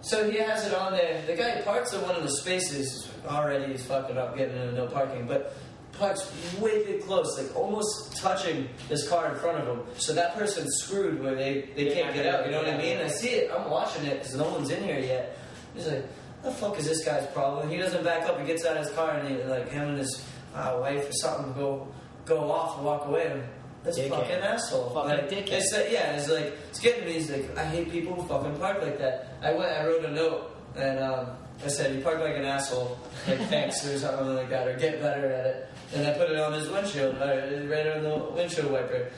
so 0.00 0.30
he 0.30 0.38
has 0.38 0.66
it 0.66 0.74
on 0.74 0.92
there. 0.92 1.22
The 1.26 1.34
guy 1.34 1.60
parks 1.62 1.92
in 1.92 2.02
one 2.02 2.14
of 2.14 2.22
the 2.22 2.30
spaces 2.30 3.10
already. 3.26 3.72
He's 3.72 3.84
fucking 3.84 4.16
up 4.16 4.36
getting 4.36 4.56
into 4.56 4.72
no 4.74 4.86
parking, 4.86 5.26
but 5.26 5.56
parks 5.98 6.30
way 6.60 6.84
too 6.84 6.98
close, 7.04 7.38
like 7.38 7.54
almost 7.56 8.16
touching 8.16 8.68
this 8.88 9.08
car 9.08 9.32
in 9.32 9.38
front 9.38 9.58
of 9.58 9.66
him. 9.66 9.84
So 9.98 10.12
that 10.14 10.36
person's 10.36 10.72
screwed 10.82 11.22
where 11.22 11.34
they 11.34 11.68
they 11.74 11.92
can't 11.92 12.14
get 12.14 12.26
out. 12.26 12.46
You 12.46 12.52
know 12.52 12.58
what 12.58 12.68
I 12.68 12.78
mean? 12.78 12.98
I 12.98 13.08
see 13.08 13.30
it. 13.30 13.50
I'm 13.50 13.70
watching 13.70 14.04
it 14.04 14.20
because 14.20 14.36
no 14.36 14.48
one's 14.48 14.70
in 14.70 14.84
here 14.84 14.98
yet. 14.98 15.38
He's 15.76 15.86
like, 15.86 16.04
"The 16.42 16.50
fuck 16.50 16.78
is 16.78 16.86
this 16.86 17.04
guy's 17.04 17.26
problem?" 17.28 17.68
He 17.70 17.76
doesn't 17.76 18.02
back 18.02 18.26
up. 18.28 18.40
He 18.40 18.46
gets 18.46 18.64
out 18.64 18.76
of 18.76 18.84
his 18.86 18.92
car 18.94 19.10
and 19.12 19.28
he 19.28 19.42
like 19.44 19.68
him 19.70 19.88
and 19.90 19.98
his 19.98 20.24
uh, 20.54 20.78
wife 20.80 21.08
or 21.08 21.12
something 21.12 21.52
go 21.52 21.86
go 22.24 22.50
off 22.50 22.76
and 22.78 22.86
walk 22.86 23.06
away. 23.06 23.26
And 23.30 23.42
this 23.84 23.98
Dickhead. 23.98 24.10
fucking 24.10 24.36
asshole. 24.36 24.90
Fucking 24.90 25.10
like, 25.10 25.30
dickhead. 25.30 25.52
It's 25.60 25.72
like, 25.72 25.90
yeah, 25.92 26.16
it's 26.16 26.28
like 26.28 26.54
it's 26.70 26.80
getting 26.80 27.04
me. 27.04 27.12
He's 27.12 27.30
like, 27.30 27.56
I 27.56 27.64
hate 27.64 27.90
people 27.92 28.14
who 28.14 28.26
fucking 28.26 28.58
park 28.58 28.82
like 28.82 28.98
that. 28.98 29.28
I 29.42 29.52
went, 29.52 29.70
I 29.70 29.86
wrote 29.86 30.04
a 30.04 30.10
note 30.10 30.56
and 30.76 30.98
um, 30.98 31.26
I 31.64 31.68
said, 31.68 31.94
"You 31.94 32.02
park 32.02 32.18
like 32.20 32.36
an 32.36 32.44
asshole." 32.44 32.98
Like 33.28 33.38
thanks 33.48 33.86
or 33.86 33.96
something 33.98 34.34
like 34.34 34.50
that, 34.50 34.66
or 34.66 34.76
get 34.76 35.00
better 35.00 35.26
at 35.26 35.46
it. 35.46 35.68
And 35.94 36.04
I 36.04 36.14
put 36.14 36.28
it 36.30 36.36
on 36.38 36.52
his 36.52 36.68
windshield, 36.68 37.14
or 37.14 37.68
right 37.70 37.86
on 37.96 38.02
the 38.02 38.16
windshield 38.34 38.72
wiper. 38.72 39.08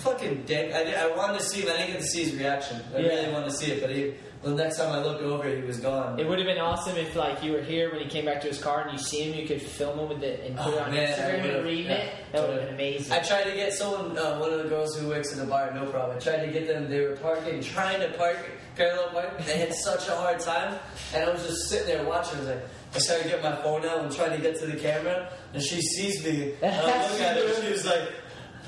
fucking 0.00 0.42
dick. 0.44 0.74
I, 0.74 0.82
did- 0.82 0.96
I 0.96 1.14
wanted 1.16 1.38
to 1.38 1.44
see. 1.44 1.62
I 1.62 1.76
didn't 1.76 1.92
get 1.92 2.00
to 2.00 2.06
see 2.06 2.24
his 2.24 2.34
reaction. 2.34 2.80
I 2.94 2.98
Yeah. 2.98 3.08
really 3.10 3.32
wanted 3.32 3.50
to 3.50 3.56
see 3.56 3.70
it, 3.72 3.80
but 3.80 3.90
he. 3.90 4.14
The 4.42 4.54
next 4.54 4.76
time 4.78 4.92
I 4.92 5.02
looked 5.02 5.22
over, 5.22 5.48
he 5.48 5.62
was 5.62 5.78
gone. 5.80 6.20
It 6.20 6.28
would 6.28 6.38
have 6.38 6.46
been 6.46 6.58
awesome 6.58 6.96
if 6.96 7.16
like 7.16 7.42
you 7.42 7.52
were 7.52 7.62
here 7.62 7.90
when 7.90 8.00
he 8.00 8.08
came 8.08 8.24
back 8.26 8.40
to 8.42 8.46
his 8.48 8.60
car 8.62 8.82
and 8.82 8.92
you 8.92 8.98
see 8.98 9.22
him, 9.22 9.34
you 9.38 9.46
could 9.46 9.60
film 9.60 9.98
him 9.98 10.08
with 10.08 10.22
it 10.22 10.44
and 10.46 10.56
put 10.56 10.66
Oh, 10.66 10.76
it 10.76 10.82
on 10.82 10.90
man, 10.92 11.08
Instagram 11.18 11.56
and 11.56 11.64
read 11.64 11.86
yeah, 11.86 11.92
it. 11.94 12.14
That 12.32 12.42
would 12.42 12.50
have 12.58 12.64
been 12.66 12.74
amazing. 12.74 13.12
I 13.12 13.18
tried 13.20 13.44
to 13.44 13.52
get 13.52 13.72
someone, 13.72 14.16
uh, 14.16 14.38
one 14.38 14.52
of 14.52 14.62
the 14.62 14.68
girls 14.68 14.96
who 14.96 15.08
works 15.08 15.32
in 15.32 15.38
the 15.40 15.46
bar, 15.46 15.72
no 15.74 15.86
problem. 15.90 16.16
I 16.16 16.20
tried 16.20 16.44
to 16.46 16.52
get 16.52 16.68
them, 16.68 16.88
they 16.88 17.00
were 17.00 17.16
parking, 17.16 17.60
trying 17.62 18.00
to 18.00 18.16
park, 18.16 18.36
parallel 18.76 19.08
park. 19.08 19.38
They 19.44 19.58
had 19.58 19.74
such 19.74 20.06
a 20.08 20.14
hard 20.14 20.38
time, 20.38 20.78
and 21.14 21.28
I 21.28 21.32
was 21.32 21.42
just 21.44 21.68
sitting 21.68 21.86
there 21.88 22.04
watching. 22.04 22.36
I 22.36 22.40
was 22.40 22.48
like, 22.48 22.64
I 22.94 22.98
started 22.98 23.28
getting 23.28 23.42
my 23.42 23.56
phone 23.62 23.84
out 23.84 23.98
and 24.04 24.14
trying 24.14 24.30
to 24.36 24.38
get 24.38 24.58
to 24.60 24.66
the 24.66 24.76
camera, 24.76 25.32
and 25.54 25.62
she 25.62 25.80
sees 25.80 26.24
me, 26.24 26.54
and 26.62 26.74
I 26.74 27.10
look 27.10 27.20
at 27.20 27.36
her, 27.36 27.46
and 27.54 27.64
she 27.64 27.72
was 27.72 27.84
like, 27.86 28.08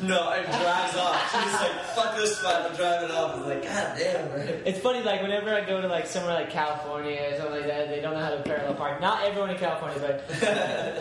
no, 0.02 0.30
it 0.32 0.46
drives 0.46 0.96
off. 0.96 1.30
She 1.32 1.38
was 1.44 1.54
like, 1.54 1.84
fuck 1.94 2.16
this 2.16 2.36
spot, 2.38 2.70
I'm 2.70 2.76
driving 2.76 3.10
off. 3.10 3.36
It's 3.38 3.46
like, 3.46 3.62
god 3.64 3.96
damn, 3.98 4.30
right? 4.30 4.62
It's 4.66 4.78
funny, 4.80 5.02
like 5.02 5.22
whenever 5.22 5.54
I 5.54 5.64
go 5.64 5.80
to 5.80 5.88
like 5.88 6.06
somewhere 6.06 6.34
like 6.34 6.50
California 6.50 7.20
or 7.32 7.36
something 7.36 7.56
like 7.60 7.66
that, 7.66 7.88
they 7.88 8.00
don't 8.00 8.14
know 8.14 8.20
how 8.20 8.30
to 8.30 8.42
parallel 8.42 8.74
park. 8.74 9.00
Not 9.00 9.24
everyone 9.24 9.50
in 9.50 9.58
California, 9.58 9.98
but 10.00 10.28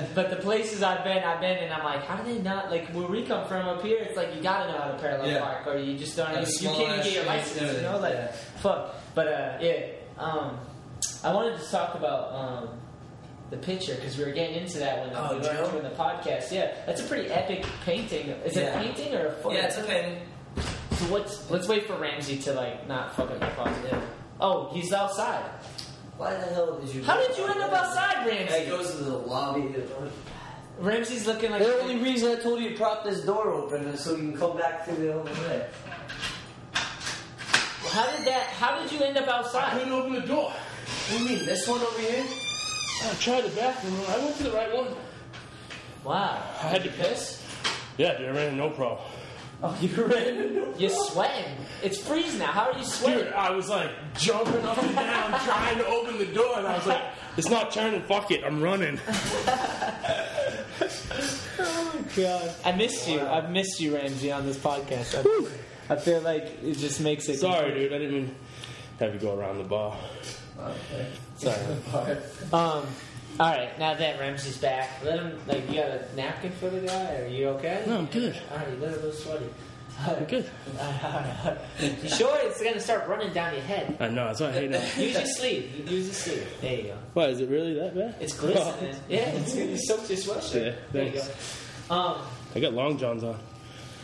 but 0.16 0.30
the 0.30 0.38
places 0.38 0.82
I've 0.84 1.04
been, 1.04 1.24
I've 1.24 1.40
been, 1.42 1.58
and 1.58 1.74
I'm 1.74 1.84
like, 1.84 2.04
how 2.06 2.18
do 2.18 2.24
they 2.34 2.42
not 2.42 2.72
like 2.72 2.88
where 2.90 3.08
we 3.08 3.24
come 3.24 3.48
from 3.48 3.68
up 3.68 3.84
here? 3.84 3.98
It's 4.00 4.18
like 4.18 4.36
you 4.36 4.42
gotta 4.42 4.72
know 4.72 4.80
how 4.80 4.92
to 4.92 4.98
parallel 4.98 5.28
Yeah. 5.30 5.40
park, 5.40 5.68
or 5.68 5.78
you 5.78 5.98
just 5.98 6.16
don't. 6.18 6.32
You, 6.34 6.40
you 6.48 6.76
can't 6.76 6.92
even 6.94 7.04
get 7.04 7.14
your 7.14 7.26
license, 7.26 7.74
you 7.76 7.82
know? 7.82 8.00
Like 8.00 8.14
yeah. 8.14 8.32
fuck. 8.58 8.96
But 9.14 9.28
uh, 9.28 9.58
yeah, 9.62 9.86
um, 10.18 10.58
I 11.24 11.34
wanted 11.34 11.60
to 11.60 11.70
talk 11.72 11.96
about 11.96 12.34
um, 12.34 12.70
the 13.50 13.58
picture 13.58 13.96
because 13.96 14.18
we 14.18 14.26
were 14.26 14.32
getting 14.32 14.56
into 14.62 14.80
that 14.80 15.00
when 15.06 15.16
Oh, 15.16 15.38
we 15.38 15.44
Joe? 15.44 15.64
were 15.66 15.72
doing 15.72 15.84
the 15.84 15.98
podcast. 15.98 16.52
Yeah, 16.52 16.74
that's 16.86 17.02
a 17.02 17.06
pretty 17.06 17.30
epic 17.30 17.66
painting. 17.86 18.30
Is 18.46 18.58
it 18.58 18.74
a 18.74 18.78
painting 18.78 19.14
or 19.16 19.28
a 19.28 19.32
photo? 19.32 19.56
Yeah, 19.56 19.66
it's 19.68 19.78
a 19.78 19.84
painting. 19.84 20.22
So 20.58 21.06
what's 21.06 21.50
let's 21.52 21.68
wait 21.68 21.86
for 21.88 21.96
Ramsey 21.98 22.38
to 22.40 22.54
like 22.54 22.88
not 22.88 23.16
fuck 23.16 23.30
up 23.32 23.40
the 23.40 23.46
positive. 23.48 24.02
Oh, 24.42 24.70
he's 24.74 24.92
outside. 24.92 25.44
Why 26.18 26.34
the 26.34 26.46
hell 26.54 26.80
did 26.80 26.94
you 26.94 27.04
How 27.04 27.16
did 27.26 27.38
you 27.38 27.46
end 27.46 27.60
up 27.62 27.72
outside, 27.72 28.18
I 28.18 28.28
Ramsey? 28.28 28.66
goes 28.70 28.92
to 28.96 28.98
the 29.04 29.16
lobby. 29.18 29.74
Ramsey's 30.80 31.26
looking 31.28 31.52
like 31.52 31.62
The 31.62 31.80
only 31.82 31.98
reason 31.98 32.32
I 32.38 32.42
told 32.42 32.60
you 32.62 32.70
to 32.72 32.76
prop 32.76 33.04
this 33.04 33.22
door 33.22 33.52
open 33.54 33.86
is 33.88 34.00
so 34.02 34.12
you 34.12 34.18
can 34.32 34.38
come 34.38 34.58
back 34.58 34.86
through 34.86 34.96
the 34.98 35.20
other 35.20 35.32
way. 35.48 35.66
How 36.74 38.12
did 38.16 38.26
that? 38.28 38.48
How 38.60 38.82
did 38.82 38.92
you 38.92 39.00
end 39.04 39.18
up 39.18 39.28
I 39.28 39.38
outside? 39.40 39.74
couldn't 39.74 39.94
open 39.94 40.14
the 40.14 40.22
door. 40.22 40.52
What 40.52 41.18
do 41.18 41.24
you 41.24 41.30
mean? 41.38 41.46
This 41.46 41.68
one 41.68 41.80
over 41.82 42.00
here? 42.02 42.26
I 43.04 43.14
tried 43.20 43.44
the 43.44 43.50
bathroom. 43.56 43.96
I 44.10 44.18
went 44.20 44.36
to 44.38 44.44
the 44.44 44.52
right 44.52 44.74
one. 44.74 44.88
Wow. 46.04 46.42
I 46.62 46.68
had 46.68 46.84
to 46.84 46.90
piss. 46.90 47.44
Yeah, 47.98 48.18
dude, 48.18 48.30
I 48.30 48.32
ran 48.32 48.54
a 48.54 48.56
no 48.56 48.70
pro. 48.70 49.00
Oh, 49.64 49.76
you 49.82 50.06
ready? 50.06 50.62
You're 50.78 50.90
sweating. 50.90 51.52
It's 51.84 51.98
freezing 52.00 52.40
now. 52.40 52.48
How 52.52 52.72
are 52.72 52.78
you 52.78 52.84
sweating? 52.86 53.26
Dude, 53.26 53.34
I 53.34 53.52
was 53.52 53.70
like 53.70 53.90
jumping 54.16 54.64
up 54.66 54.78
and 54.78 54.96
down 54.96 55.40
trying 55.46 55.78
to 55.78 55.86
open 55.88 56.18
the 56.18 56.28
door, 56.28 56.58
and 56.60 56.68
I 56.68 56.78
was 56.78 56.86
like, 56.86 57.02
it's 57.38 57.50
not 57.50 57.72
turning. 57.72 58.02
Fuck 58.04 58.32
it, 58.32 58.44
I'm 58.44 58.62
running. 58.62 59.00
Oh 61.60 61.92
my 61.96 62.02
god. 62.16 62.56
I 62.66 62.72
missed 62.74 63.08
you. 63.08 63.20
I've 63.22 63.50
missed 63.50 63.80
you, 63.80 63.96
Ramsey, 63.96 64.32
on 64.32 64.46
this 64.46 64.58
podcast. 64.58 65.16
I, 65.90 65.94
I 65.94 65.98
feel 65.98 66.22
like 66.22 66.44
it 66.64 66.78
just 66.78 67.02
makes 67.02 67.28
it. 67.30 67.40
Sorry, 67.40 67.74
dude. 67.74 67.94
I 67.94 67.98
didn't 67.98 68.14
mean 68.14 68.36
to 69.00 69.06
have 69.06 69.14
you 69.14 69.20
go 69.20 69.38
around 69.38 69.58
the 69.58 69.64
bar. 69.64 69.98
Okay. 70.60 71.08
Sorry. 71.38 72.18
Um. 72.54 72.86
All 73.40 73.52
right, 73.52 73.78
now 73.78 73.94
that 73.94 74.20
Ramsey's 74.20 74.58
back, 74.58 74.90
let 75.04 75.20
him. 75.20 75.38
Like, 75.46 75.70
you 75.70 75.76
got 75.76 75.90
a 75.92 76.08
napkin 76.16 76.52
for 76.54 76.72
the 76.72 76.80
guy? 76.80 77.18
Are 77.18 77.28
you 77.28 77.50
okay? 77.50 77.84
No, 77.86 78.00
I'm 78.00 78.08
good. 78.08 78.36
All 78.50 78.58
right, 78.58 78.68
you 78.70 78.76
look 78.78 78.90
a 78.90 78.96
little 78.96 79.12
sweaty. 79.12 79.46
I'm 80.00 80.26
good. 80.26 80.50
You 81.80 82.10
sure 82.10 82.36
it's 82.42 82.62
gonna 82.64 82.80
start 82.80 83.08
running 83.08 83.34
down 83.34 83.54
your 83.54 83.62
head? 83.64 83.98
I 84.00 84.08
know. 84.08 84.26
That's 84.28 84.40
why 84.40 84.48
I 84.48 84.52
hate 84.54 84.72
it. 84.72 84.98
Use 84.98 85.14
your 85.14 85.26
sleeve. 85.26 85.92
Use 85.92 86.06
your 86.06 86.14
sleeve. 86.14 86.48
There 86.62 86.74
you 86.76 86.84
go. 86.84 86.98
Why 87.14 87.26
is 87.26 87.40
it 87.40 87.50
really 87.50 87.74
that 87.76 87.96
bad? 87.96 88.16
It's 88.20 88.34
glistening. 88.38 88.96
yeah, 89.08 89.20
it's 89.30 89.56
you 89.56 89.78
soaked 89.78 90.10
your 90.10 90.18
sweatshirt. 90.20 90.66
Yeah, 90.66 90.76
there 90.92 91.04
you 91.06 91.12
go. 91.12 91.20
thanks. 91.20 91.92
Um. 91.92 92.18
I 92.56 92.60
got 92.60 92.74
long 92.74 92.98
johns 92.98 93.24
on. 93.24 93.38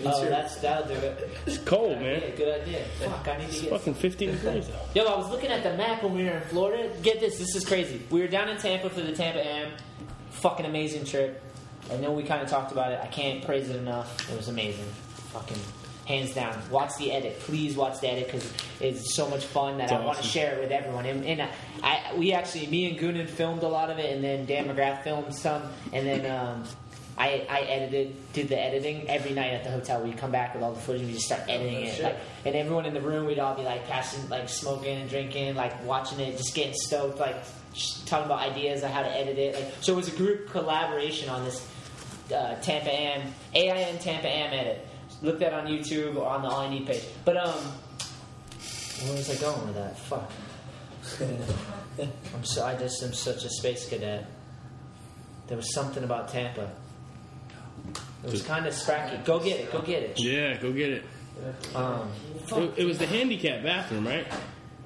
Oh, 0.05 0.25
that's 0.25 0.55
that'll 0.57 0.87
do 0.87 0.93
it. 0.93 1.29
It's 1.45 1.57
cold, 1.59 1.99
Good 1.99 2.01
man. 2.01 2.15
idea, 2.23 2.35
Good 2.35 2.61
idea. 2.61 2.83
Fuck, 2.99 3.27
I 3.27 3.37
need 3.37 3.43
It's 3.45 3.57
to 3.57 3.61
get. 3.63 3.69
fucking 3.71 3.93
15 3.93 4.31
degrees 4.31 4.67
though. 4.67 5.01
Yo, 5.01 5.05
I 5.07 5.17
was 5.17 5.29
looking 5.29 5.51
at 5.51 5.63
the 5.63 5.75
map 5.77 6.03
when 6.03 6.13
we 6.15 6.23
were 6.23 6.31
in 6.31 6.41
Florida. 6.43 6.89
Get 7.01 7.19
this, 7.19 7.37
this 7.37 7.55
is 7.55 7.65
crazy. 7.65 8.01
We 8.09 8.21
were 8.21 8.27
down 8.27 8.49
in 8.49 8.57
Tampa 8.57 8.89
for 8.89 9.01
the 9.01 9.13
Tampa 9.13 9.45
Am. 9.45 9.71
Fucking 10.31 10.65
amazing 10.65 11.05
trip. 11.05 11.41
I 11.91 11.97
know 11.97 12.11
we 12.11 12.23
kind 12.23 12.41
of 12.41 12.49
talked 12.49 12.71
about 12.71 12.91
it. 12.91 12.99
I 13.03 13.07
can't 13.07 13.43
praise 13.45 13.69
it 13.69 13.75
enough. 13.75 14.29
It 14.31 14.35
was 14.37 14.47
amazing. 14.47 14.85
Fucking 15.33 15.57
hands 16.05 16.33
down. 16.33 16.57
Watch 16.69 16.95
the 16.97 17.11
edit. 17.11 17.39
Please 17.41 17.75
watch 17.75 17.99
the 18.01 18.09
edit 18.11 18.25
because 18.27 18.51
it's 18.81 19.15
so 19.15 19.29
much 19.29 19.45
fun 19.45 19.77
that 19.77 19.85
It's 19.85 19.93
I 19.93 20.03
want 20.03 20.17
to 20.17 20.23
share 20.23 20.55
it 20.55 20.61
with 20.61 20.71
everyone. 20.71 21.05
And, 21.05 21.23
and 21.25 21.41
I, 21.43 21.49
I, 21.81 22.15
we 22.15 22.33
actually, 22.33 22.67
me 22.67 22.89
and 22.89 22.97
Goonan 22.99 23.27
filmed 23.29 23.63
a 23.63 23.67
lot 23.67 23.89
of 23.89 23.99
it, 23.99 24.13
and 24.13 24.23
then 24.23 24.45
Dan 24.45 24.65
McGrath 24.67 25.03
filmed 25.03 25.33
some, 25.35 25.61
and 25.93 26.05
then 26.07 26.25
um, 26.29 26.63
I, 27.17 27.45
I 27.49 27.59
edited, 27.61 28.15
did 28.33 28.49
the 28.49 28.59
editing 28.59 29.07
every 29.07 29.31
night 29.31 29.53
at 29.53 29.63
the 29.63 29.69
hotel. 29.69 30.01
We'd 30.01 30.17
come 30.17 30.31
back 30.31 30.55
with 30.55 30.63
all 30.63 30.73
the 30.73 30.79
footage 30.79 31.01
and 31.01 31.09
we 31.09 31.15
just 31.15 31.27
start 31.27 31.43
editing 31.47 31.85
it. 31.85 32.01
Like, 32.01 32.17
and 32.45 32.55
everyone 32.55 32.85
in 32.85 32.93
the 32.93 33.01
room, 33.01 33.27
we'd 33.27 33.39
all 33.39 33.55
be 33.55 33.61
like 33.61 33.87
passing, 33.87 34.27
like 34.29 34.49
smoking 34.49 35.01
and 35.01 35.09
drinking, 35.09 35.55
like 35.55 35.83
watching 35.85 36.19
it, 36.19 36.37
just 36.37 36.55
getting 36.55 36.73
stoked, 36.73 37.19
like 37.19 37.35
talking 38.05 38.25
about 38.25 38.39
ideas 38.39 38.83
on 38.83 38.91
how 38.91 39.03
to 39.03 39.09
edit 39.09 39.37
it. 39.37 39.55
Like, 39.55 39.73
so 39.81 39.93
it 39.93 39.95
was 39.95 40.07
a 40.07 40.15
group 40.15 40.49
collaboration 40.49 41.29
on 41.29 41.43
this 41.43 41.67
uh, 42.33 42.55
Tampa 42.61 42.91
Am, 42.91 43.33
AIN 43.53 43.99
Tampa 43.99 44.27
Am 44.27 44.53
edit. 44.53 44.87
Look 45.21 45.39
that 45.39 45.53
on 45.53 45.67
YouTube 45.67 46.17
or 46.17 46.27
on 46.27 46.41
the 46.41 46.47
All 46.49 46.61
I 46.61 46.69
Need 46.69 46.87
page. 46.87 47.03
But 47.23 47.37
um, 47.37 47.53
where 49.03 49.13
was 49.13 49.29
I 49.29 49.35
going 49.35 49.67
with 49.67 49.75
that? 49.75 49.97
Fuck. 49.99 50.31
I'm 52.33 52.43
so 52.43 52.65
I 52.65 52.75
just 52.75 53.03
am 53.03 53.13
such 53.13 53.43
a 53.43 53.49
space 53.49 53.87
cadet. 53.87 54.25
There 55.47 55.57
was 55.57 55.73
something 55.73 56.03
about 56.03 56.29
Tampa. 56.29 56.71
It 58.23 58.31
was 58.31 58.41
kind 58.43 58.65
of 58.65 58.73
spracky. 58.73 59.23
Go 59.25 59.39
get 59.39 59.59
it. 59.59 59.71
Go 59.71 59.81
get 59.81 60.03
it. 60.03 60.19
Yeah, 60.19 60.57
go 60.57 60.71
get 60.71 60.89
it. 60.91 61.03
Um, 61.75 62.09
It, 62.51 62.73
it 62.77 62.85
was 62.85 62.97
the 62.99 63.05
handicap 63.07 63.63
bathroom, 63.63 64.07
right? 64.07 64.25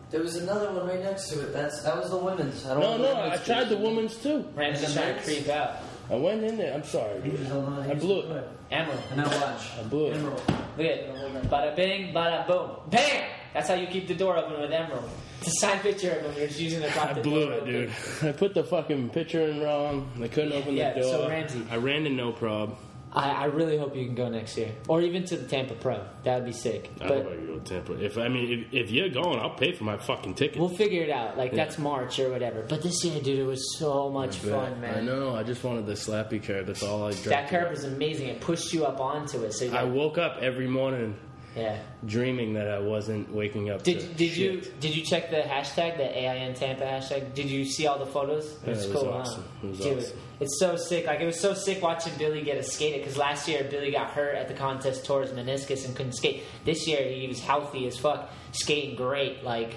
There 0.09 0.21
was 0.21 0.37
another 0.37 0.71
one 0.71 0.87
right 0.87 1.01
next 1.03 1.27
to 1.29 1.41
it. 1.41 1.53
That's 1.53 1.83
that 1.83 1.97
was 1.97 2.09
the 2.09 2.17
women's. 2.17 2.65
I 2.65 2.73
don't 2.73 2.81
No, 2.81 2.97
know 2.97 3.03
no, 3.13 3.21
I 3.31 3.37
tried 3.37 3.65
the 3.65 3.69
section. 3.75 3.81
woman's 3.81 4.15
too. 4.15 4.45
Ramsey's 4.55 4.93
trying 4.93 5.15
to 5.15 5.21
creep 5.21 5.49
out. 5.49 5.77
I 6.09 6.15
went 6.15 6.43
in 6.45 6.55
there. 6.57 6.73
I'm 6.73 6.83
sorry, 6.85 7.19
dude. 7.19 7.45
I 7.51 7.93
blew 7.95 8.21
it. 8.21 8.47
Emeril. 8.71 8.97
And 9.11 9.17
now 9.17 9.25
watch. 9.25 9.67
I 9.77 9.83
blew 9.83 10.07
it. 10.07 10.15
Emeril. 10.15 10.31
Look 10.77 10.87
at 10.87 10.97
it. 10.99 11.49
bada 11.49 11.75
bing, 11.75 12.13
bada 12.13 12.47
boom, 12.47 12.69
bam. 12.89 13.25
That's 13.53 13.67
how 13.67 13.73
you 13.75 13.87
keep 13.87 14.07
the 14.07 14.15
door 14.15 14.37
open 14.37 14.61
with 14.61 14.71
Emeril. 14.71 15.03
It's 15.41 15.49
a 15.49 15.59
signed 15.59 15.81
picture 15.81 16.11
of 16.11 16.25
him. 16.25 16.33
You're 16.37 16.47
just 16.47 16.59
using 16.61 16.79
the 16.79 17.01
I 17.01 17.13
blew 17.13 17.49
it, 17.51 17.65
dude. 17.65 17.91
I 18.23 18.31
put 18.31 18.53
the 18.53 18.63
fucking 18.63 19.09
picture 19.09 19.41
in 19.49 19.61
wrong. 19.61 20.09
I 20.23 20.29
couldn't 20.29 20.53
open 20.53 20.75
Yeah, 20.75 20.93
the 20.93 21.01
door. 21.01 21.11
so 21.11 21.27
Ramsey- 21.29 21.67
I 21.69 21.75
ran 21.75 22.05
to 22.05 22.09
no 22.09 22.31
prob. 22.31 22.77
I, 23.17 23.31
I 23.31 23.45
really 23.45 23.77
hope 23.77 23.95
you 23.95 24.05
can 24.05 24.15
go 24.15 24.29
next 24.29 24.57
year, 24.57 24.71
or 24.87 25.01
even 25.01 25.25
to 25.25 25.37
the 25.37 25.47
Tampa 25.47 25.73
Pro. 25.75 26.05
That 26.23 26.35
would 26.37 26.45
be 26.45 26.51
sick. 26.53 26.89
I 27.01 27.07
But 27.07 27.17
hope 27.23 27.27
I 27.31 27.35
can 27.35 27.47
go 27.47 27.59
to 27.59 27.63
Tampa. 27.63 27.93
If 28.03 28.17
I 28.17 28.27
mean, 28.27 28.65
if, 28.71 28.85
if 28.85 28.91
you're 28.91 29.09
going, 29.09 29.39
I'll 29.39 29.55
pay 29.55 29.71
for 29.73 29.83
my 29.83 29.97
fucking 29.97 30.35
ticket. 30.35 30.59
we'll 30.59 30.69
figure 30.69 31.03
it 31.03 31.09
out. 31.09 31.37
Like 31.37 31.51
Yeah. 31.51 31.65
that's 31.65 31.77
March 31.77 32.19
or 32.19 32.29
whatever. 32.29 32.63
But 32.67 32.81
this 32.83 33.03
year, 33.03 33.21
dude, 33.21 33.39
it 33.39 33.43
was 33.45 33.77
so 33.77 34.09
much 34.09 34.37
fun, 34.37 34.79
man. 34.81 34.97
I 34.97 35.01
know. 35.01 35.35
I 35.35 35.43
just 35.43 35.63
wanted 35.63 35.85
the 35.85 35.93
slappy 35.93 36.41
curve. 36.43 36.67
That's 36.67 36.83
all 36.83 37.05
I. 37.05 37.11
That 37.13 37.23
dreamt 37.23 37.47
curve 37.49 37.71
was 37.71 37.83
amazing. 37.83 38.27
It 38.29 38.41
pushed 38.41 38.73
you 38.73 38.85
up 38.85 38.99
onto 38.99 39.43
it. 39.43 39.53
So 39.53 39.65
you 39.65 39.71
I 39.75 39.83
woke 39.83 40.17
up 40.17 40.37
every 40.41 40.67
morning 40.67 41.15
yeah. 41.57 41.77
dreaming 42.05 42.53
that 42.53 42.67
I 42.69 42.79
wasn't 42.79 43.33
waking 43.33 43.69
up. 43.69 43.83
to 43.83 43.93
Did 43.93 44.15
did 44.15 44.37
you 44.37 44.61
did 44.79 44.95
you 44.95 45.03
check 45.03 45.29
the 45.31 45.37
hashtag, 45.41 45.97
the 45.97 46.03
AIN 46.17 46.53
Tampa 46.53 46.83
hashtag? 46.83 47.33
Did 47.33 47.49
you 47.49 47.65
see 47.65 47.87
all 47.87 47.99
the 47.99 48.05
photos? 48.05 48.57
Yeah, 48.63 48.69
it 48.71 48.75
was 48.77 48.85
cool, 48.87 49.09
awesome. 49.09 49.43
huh? 49.43 49.67
It 49.67 49.69
was 49.69 49.79
Dude, 49.79 49.97
awesome. 49.97 50.17
it's 50.39 50.59
so 50.59 50.75
sick. 50.77 51.05
Like 51.07 51.19
it 51.21 51.25
was 51.25 51.39
so 51.39 51.53
sick 51.53 51.81
watching 51.81 52.13
Billy 52.17 52.41
get 52.43 52.57
a 52.57 52.63
skated 52.63 53.01
because 53.01 53.17
last 53.17 53.47
year 53.47 53.65
Billy 53.69 53.91
got 53.91 54.11
hurt 54.11 54.35
at 54.35 54.47
the 54.47 54.53
contest, 54.53 55.05
tore 55.05 55.21
his 55.23 55.31
meniscus, 55.31 55.85
and 55.85 55.95
couldn't 55.95 56.13
skate. 56.13 56.43
This 56.65 56.87
year 56.87 57.03
he 57.09 57.27
was 57.27 57.39
healthy 57.39 57.87
as 57.87 57.97
fuck, 57.97 58.29
skating 58.51 58.95
great. 58.95 59.43
Like 59.43 59.73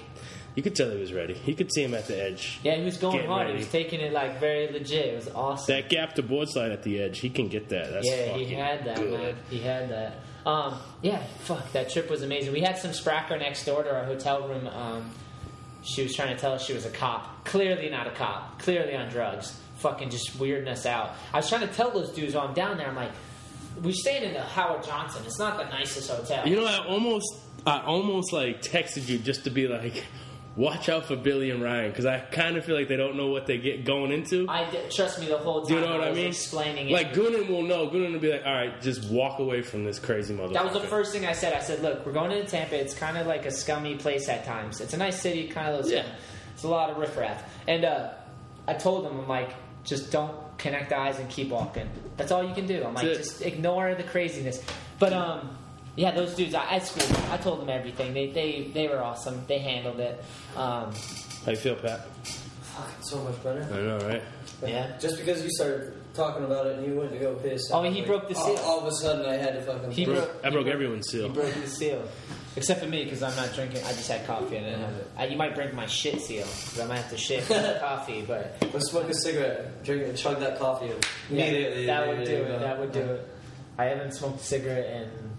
You 0.55 0.61
could 0.63 0.75
tell 0.75 0.89
he 0.91 0.99
was 0.99 1.13
ready. 1.13 1.39
You 1.45 1.55
could 1.55 1.71
see 1.73 1.83
him 1.83 1.93
at 1.93 2.07
the 2.07 2.21
edge. 2.21 2.59
yeah, 2.63 2.75
he 2.75 2.83
was 2.83 2.97
going 2.97 3.25
hard. 3.25 3.47
ready. 3.47 3.53
He 3.53 3.63
was 3.63 3.71
taking 3.71 4.01
it 4.01 4.11
like 4.13 4.39
very 4.39 4.67
legit. 4.71 5.05
It 5.07 5.15
was 5.15 5.29
awesome. 5.29 5.73
That 5.73 5.89
gap 5.89 6.13
to 6.15 6.23
board 6.23 6.49
slide 6.49 6.71
at 6.71 6.83
the 6.83 7.01
edge, 7.01 7.19
he 7.19 7.29
can 7.29 7.47
get 7.47 7.69
that. 7.69 7.89
That's 7.91 8.05
yeah, 8.07 8.33
he 8.33 8.45
had 8.53 8.83
that, 8.85 8.97
good. 8.97 9.13
man. 9.13 9.35
He 9.49 9.59
had 9.59 9.89
that. 9.89 10.15
Um, 10.45 10.77
yeah, 11.01 11.23
fuck, 11.41 11.71
that 11.73 11.89
trip 11.91 12.09
was 12.09 12.23
amazing. 12.23 12.51
We 12.53 12.61
had 12.61 12.77
some 12.77 12.91
spracker 12.91 13.37
next 13.37 13.65
door 13.65 13.83
to 13.83 13.95
our 13.95 14.05
hotel 14.05 14.47
room. 14.47 14.67
Um, 14.67 15.11
she 15.83 16.03
was 16.03 16.13
trying 16.13 16.35
to 16.35 16.39
tell 16.39 16.53
us 16.53 16.65
she 16.65 16.73
was 16.73 16.85
a 16.85 16.89
cop. 16.91 17.45
Clearly 17.45 17.89
not 17.89 18.07
a 18.07 18.11
cop. 18.11 18.59
Clearly 18.59 18.95
on 18.95 19.09
drugs. 19.09 19.59
Fucking 19.77 20.09
just 20.09 20.37
weirding 20.37 20.67
us 20.67 20.85
out. 20.85 21.15
I 21.33 21.37
was 21.37 21.49
trying 21.49 21.67
to 21.67 21.73
tell 21.73 21.91
those 21.91 22.11
dudes 22.11 22.35
while 22.35 22.47
I'm 22.47 22.53
down 22.53 22.77
there, 22.77 22.87
I'm 22.87 22.95
like, 22.95 23.11
we're 23.81 23.93
staying 23.93 24.23
in 24.23 24.33
the 24.33 24.41
Howard 24.41 24.83
Johnson. 24.83 25.23
It's 25.25 25.39
not 25.39 25.57
the 25.57 25.65
nicest 25.65 26.09
hotel. 26.09 26.47
You 26.47 26.57
know, 26.57 26.65
I 26.65 26.85
almost, 26.85 27.25
I 27.65 27.79
almost 27.81 28.33
like 28.33 28.61
texted 28.61 29.07
you 29.07 29.17
just 29.17 29.43
to 29.45 29.49
be 29.49 29.67
like, 29.67 30.03
watch 30.55 30.89
out 30.89 31.05
for 31.05 31.15
Billy 31.15 31.49
and 31.49 31.61
Ryan 31.61 31.91
because 31.91 32.05
I 32.05 32.19
kind 32.19 32.57
of 32.57 32.65
feel 32.65 32.75
like 32.75 32.87
they 32.87 32.97
don't 32.97 33.15
know 33.15 33.27
what 33.27 33.45
they 33.45 33.57
get 33.57 33.85
going 33.85 34.11
into. 34.11 34.45
I 34.49 34.65
trust 34.89 35.19
me 35.19 35.27
the 35.27 35.37
whole 35.37 35.65
time. 35.65 35.77
you 35.77 35.81
know 35.85 35.91
what 35.93 36.01
I 36.01 36.09
was 36.09 36.17
mean? 36.17 36.27
Explaining 36.27 36.89
it. 36.89 36.93
Like 36.93 37.13
Goonan 37.13 37.49
will 37.49 37.63
know. 37.63 37.87
Goonan 37.87 38.13
will 38.13 38.19
be 38.19 38.31
like, 38.31 38.45
all 38.45 38.53
right, 38.53 38.81
just 38.81 39.09
walk 39.09 39.39
away 39.39 39.61
from 39.61 39.83
this 39.83 39.99
crazy 39.99 40.33
mother. 40.33 40.53
That 40.53 40.63
was 40.65 40.73
the 40.73 40.87
first 40.87 41.11
thing 41.13 41.25
I 41.25 41.33
said. 41.33 41.53
I 41.53 41.59
said, 41.59 41.81
"Look, 41.81 42.05
we're 42.05 42.11
going 42.11 42.31
into 42.31 42.47
Tampa. 42.49 42.75
It's 42.75 42.93
kind 42.93 43.17
of 43.17 43.27
like 43.27 43.45
a 43.45 43.51
scummy 43.51 43.95
place 43.95 44.27
at 44.29 44.45
times. 44.45 44.81
It's 44.81 44.93
a 44.93 44.97
nice 44.97 45.21
city, 45.21 45.47
kind 45.47 45.75
of. 45.75 45.89
Yeah. 45.89 46.05
It's 46.53 46.63
a 46.63 46.67
lot 46.67 46.89
of 46.89 46.97
riffraff." 46.97 47.43
And 47.67 47.85
uh, 47.85 48.11
I 48.67 48.73
told 48.73 49.05
them, 49.05 49.19
"I'm 49.19 49.27
like, 49.27 49.51
just 49.83 50.11
don't 50.11 50.35
connect 50.57 50.91
eyes 50.91 51.17
and 51.19 51.29
keep 51.29 51.49
walking. 51.49 51.89
That's 52.17 52.31
all 52.31 52.43
you 52.43 52.53
can 52.53 52.67
do. 52.67 52.83
I'm 52.83 52.93
like, 52.93 53.05
just 53.07 53.41
ignore 53.41 53.95
the 53.95 54.03
craziness." 54.03 54.63
But 54.99 55.13
um, 55.13 55.57
yeah, 55.95 56.11
those 56.11 56.35
dudes. 56.35 56.55
I, 56.55 56.75
I 56.75 56.79
schooled 56.79 57.09
them. 57.09 57.31
I 57.31 57.37
told 57.37 57.59
them 57.61 57.69
everything. 57.69 58.13
They 58.13 58.27
they 58.31 58.71
they 58.73 58.87
were 58.87 59.01
awesome. 59.03 59.43
They 59.47 59.59
handled 59.59 59.99
it. 59.99 60.23
Um, 60.55 60.93
How 61.45 61.51
you 61.51 61.57
feel, 61.57 61.75
Pat? 61.75 62.07
Fucking 62.23 63.03
so 63.03 63.23
much 63.23 63.43
better. 63.43 63.63
I 63.71 63.77
know, 63.77 63.99
right? 64.07 64.21
yeah. 64.65 64.97
Just 64.99 65.17
because 65.17 65.43
you 65.43 65.49
started 65.51 65.93
talking 66.13 66.45
about 66.45 66.67
it 66.67 66.77
and 66.79 66.87
you 66.87 66.97
went 66.97 67.11
to 67.11 67.17
go 67.19 67.35
piss. 67.35 67.69
Oh, 67.71 67.79
I 67.79 67.81
was 67.87 67.93
he 67.93 67.99
like, 68.01 68.07
broke 68.07 68.29
the 68.29 68.35
seal. 68.35 68.57
all 68.63 68.79
of 68.79 68.85
a 68.87 68.91
sudden, 68.91 69.25
I 69.25 69.35
had 69.35 69.53
to 69.53 69.61
fucking. 69.61 69.91
He 69.91 70.05
broke- 70.05 70.35
I 70.43 70.49
broke 70.49 70.67
everyone's 70.67 71.07
seal. 71.09 71.27
He 71.27 71.33
broke 71.33 71.53
the 71.53 71.67
seal. 71.67 72.01
Except 72.57 72.81
for 72.81 72.87
me, 72.87 73.05
because 73.05 73.23
I'm 73.23 73.33
not 73.37 73.53
drinking. 73.55 73.81
I 73.85 73.93
just 73.93 74.11
had 74.11 74.27
coffee 74.27 74.57
and 74.57 74.65
I 74.65 74.69
didn't 74.71 74.83
have 74.85 74.95
it. 74.97 75.11
Uh, 75.19 75.23
you 75.23 75.37
might 75.37 75.55
break 75.55 75.73
my 75.73 75.85
shit 75.85 76.19
seal, 76.19 76.43
because 76.45 76.81
I 76.81 76.85
might 76.85 76.97
have 76.97 77.09
to 77.11 77.17
shit 77.17 77.45
coffee, 77.79 78.23
but 78.27 78.57
Let's 78.73 78.89
smoke 78.91 79.09
a 79.09 79.13
cigarette, 79.13 79.81
drink, 79.85 80.03
and 80.09 80.17
chug 80.17 80.39
that 80.41 80.59
coffee 80.59 80.87
in. 80.87 80.97
Yeah, 81.29 81.45
immediately. 81.45 81.85
that 81.85 82.07
would 82.07 82.25
do 82.25 82.33
it. 82.43 82.59
That 82.59 82.79
would 82.79 82.91
do 82.91 82.99
it. 82.99 83.27
I 83.77 83.85
haven't 83.85 84.11
smoked 84.13 84.41
a 84.41 84.43
cigarette 84.43 85.01
in 85.01 85.30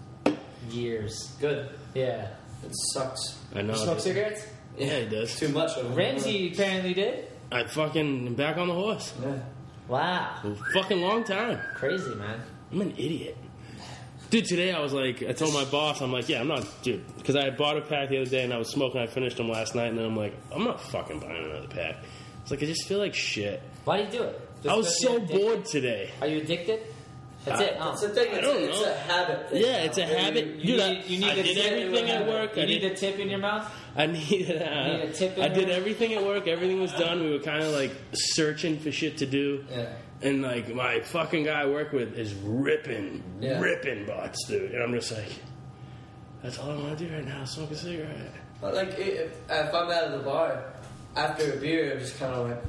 years. 0.73 1.35
Good. 1.39 1.69
Yeah. 1.93 2.29
It 2.63 2.71
sucks. 2.93 3.39
I 3.55 3.61
know. 3.61 3.73
You 3.73 3.79
smoke 3.79 3.99
cigarettes? 3.99 4.45
Yeah, 4.77 4.99
he 5.01 5.05
does. 5.07 5.35
Too 5.37 5.49
much 5.49 5.77
of 5.77 5.91
it. 5.91 5.95
Ramsey 5.95 6.51
apparently 6.53 6.93
did. 6.93 7.27
I 7.51 7.65
fucking 7.65 8.33
back 8.35 8.57
on 8.57 8.67
the 8.67 8.73
horse. 8.73 9.13
Yeah. 9.21 9.39
Wow. 9.87 10.35
A 10.43 10.55
fucking 10.73 11.01
long 11.01 11.23
time. 11.23 11.59
Crazy, 11.75 12.15
man. 12.15 12.41
I'm 12.71 12.81
an 12.81 12.91
idiot. 12.91 13.37
Dude, 14.29 14.45
today 14.45 14.71
I 14.71 14.79
was 14.79 14.93
like, 14.93 15.21
I 15.21 15.33
told 15.33 15.53
my 15.53 15.65
boss, 15.65 16.01
I'm 16.01 16.11
like, 16.11 16.27
yeah, 16.27 16.39
I'm 16.39 16.47
not, 16.47 16.65
dude, 16.81 17.05
because 17.17 17.35
I 17.35 17.43
had 17.43 17.55
bought 17.55 17.77
a 17.77 17.81
pack 17.81 18.09
the 18.09 18.19
other 18.19 18.29
day 18.29 18.43
and 18.43 18.51
I 18.51 18.57
was 18.57 18.71
smoking. 18.71 18.99
I 18.99 19.05
finished 19.05 19.37
them 19.37 19.47
last 19.47 19.75
night, 19.75 19.89
and 19.89 19.97
then 19.99 20.05
I'm 20.05 20.15
like, 20.15 20.33
I'm 20.51 20.63
not 20.63 20.81
fucking 20.81 21.19
buying 21.19 21.45
another 21.45 21.67
pack. 21.67 21.97
It's 22.41 22.49
like 22.49 22.63
I 22.63 22.65
just 22.65 22.87
feel 22.87 22.97
like 22.97 23.13
shit. 23.13 23.61
Why 23.85 23.97
do 23.97 24.03
you 24.05 24.09
do 24.09 24.23
it? 24.23 24.41
Just 24.63 24.73
I 24.73 24.75
was 24.75 25.01
so 25.03 25.19
bored 25.19 25.65
today. 25.65 26.09
Are 26.19 26.25
you 26.27 26.39
addicted? 26.41 26.81
That's 27.45 27.59
Uh, 27.59 27.63
it. 27.65 27.75
huh? 27.77 27.89
It's 27.93 28.03
a 28.03 28.09
thing. 28.09 28.27
It's, 28.29 28.37
I 28.37 28.41
don't 28.41 28.63
it's 28.63 28.79
know. 28.81 28.91
a 28.91 28.93
habit. 28.95 29.49
Thing 29.49 29.61
Yeah, 29.61 29.75
it's 29.83 29.97
a 29.97 30.05
habit. 30.05 30.45
You 30.55 30.77
Dude, 30.77 30.77
need, 30.77 31.05
you 31.07 31.19
need 31.19 31.29
I 31.29 31.33
a 31.33 31.43
did 31.43 31.55
tip. 31.57 31.71
everything 31.73 32.09
at 32.09 32.27
work. 32.27 32.55
You 32.55 32.63
I 32.63 32.65
need 32.65 32.79
did- 32.79 32.91
a 32.93 32.95
tip 32.95 33.19
in 33.19 33.29
your 33.29 33.39
mouth. 33.39 33.69
I 33.95 34.05
needed. 34.07 34.61
Uh, 34.61 34.65
You 34.85 34.93
need 34.93 35.09
a 35.09 35.13
tip 35.13 35.37
in 35.37 35.43
I 35.43 35.47
did 35.49 35.67
there? 35.69 35.77
everything 35.77 36.13
at 36.13 36.23
work. 36.23 36.47
Everything 36.47 36.79
was 36.81 36.93
done. 36.93 37.21
We 37.23 37.31
were 37.31 37.39
kind 37.39 37.63
of 37.63 37.73
like 37.73 37.91
searching 38.13 38.79
for 38.79 38.91
shit 38.91 39.17
to 39.17 39.25
do. 39.25 39.65
Yeah. 39.69 39.87
And 40.21 40.41
like 40.41 40.73
my 40.73 41.01
fucking 41.01 41.43
guy 41.43 41.61
I 41.61 41.65
work 41.65 41.91
with 41.91 42.17
is 42.17 42.33
ripping, 42.33 43.21
Yeah. 43.41 43.59
ripping 43.59 44.05
butts, 44.05 44.45
dude. 44.47 44.71
And 44.71 44.81
I'm 44.81 44.93
just 44.93 45.11
like, 45.11 45.27
that's 46.41 46.57
all 46.59 46.71
I 46.71 46.75
want 46.75 46.97
to 46.97 47.05
do 47.07 47.13
right 47.13 47.25
now: 47.25 47.43
smoke 47.43 47.71
a 47.71 47.75
cigarette. 47.75 48.31
But 48.61 48.73
like, 48.73 48.97
if, 48.97 49.31
if 49.49 49.73
I'm 49.73 49.91
out 49.91 50.05
of 50.05 50.11
the 50.13 50.19
bar 50.19 50.63
after 51.17 51.53
a 51.53 51.57
beer, 51.57 51.91
I'm 51.93 51.99
just 51.99 52.17
kind 52.17 52.33
of 52.33 52.49
like, 52.49 52.63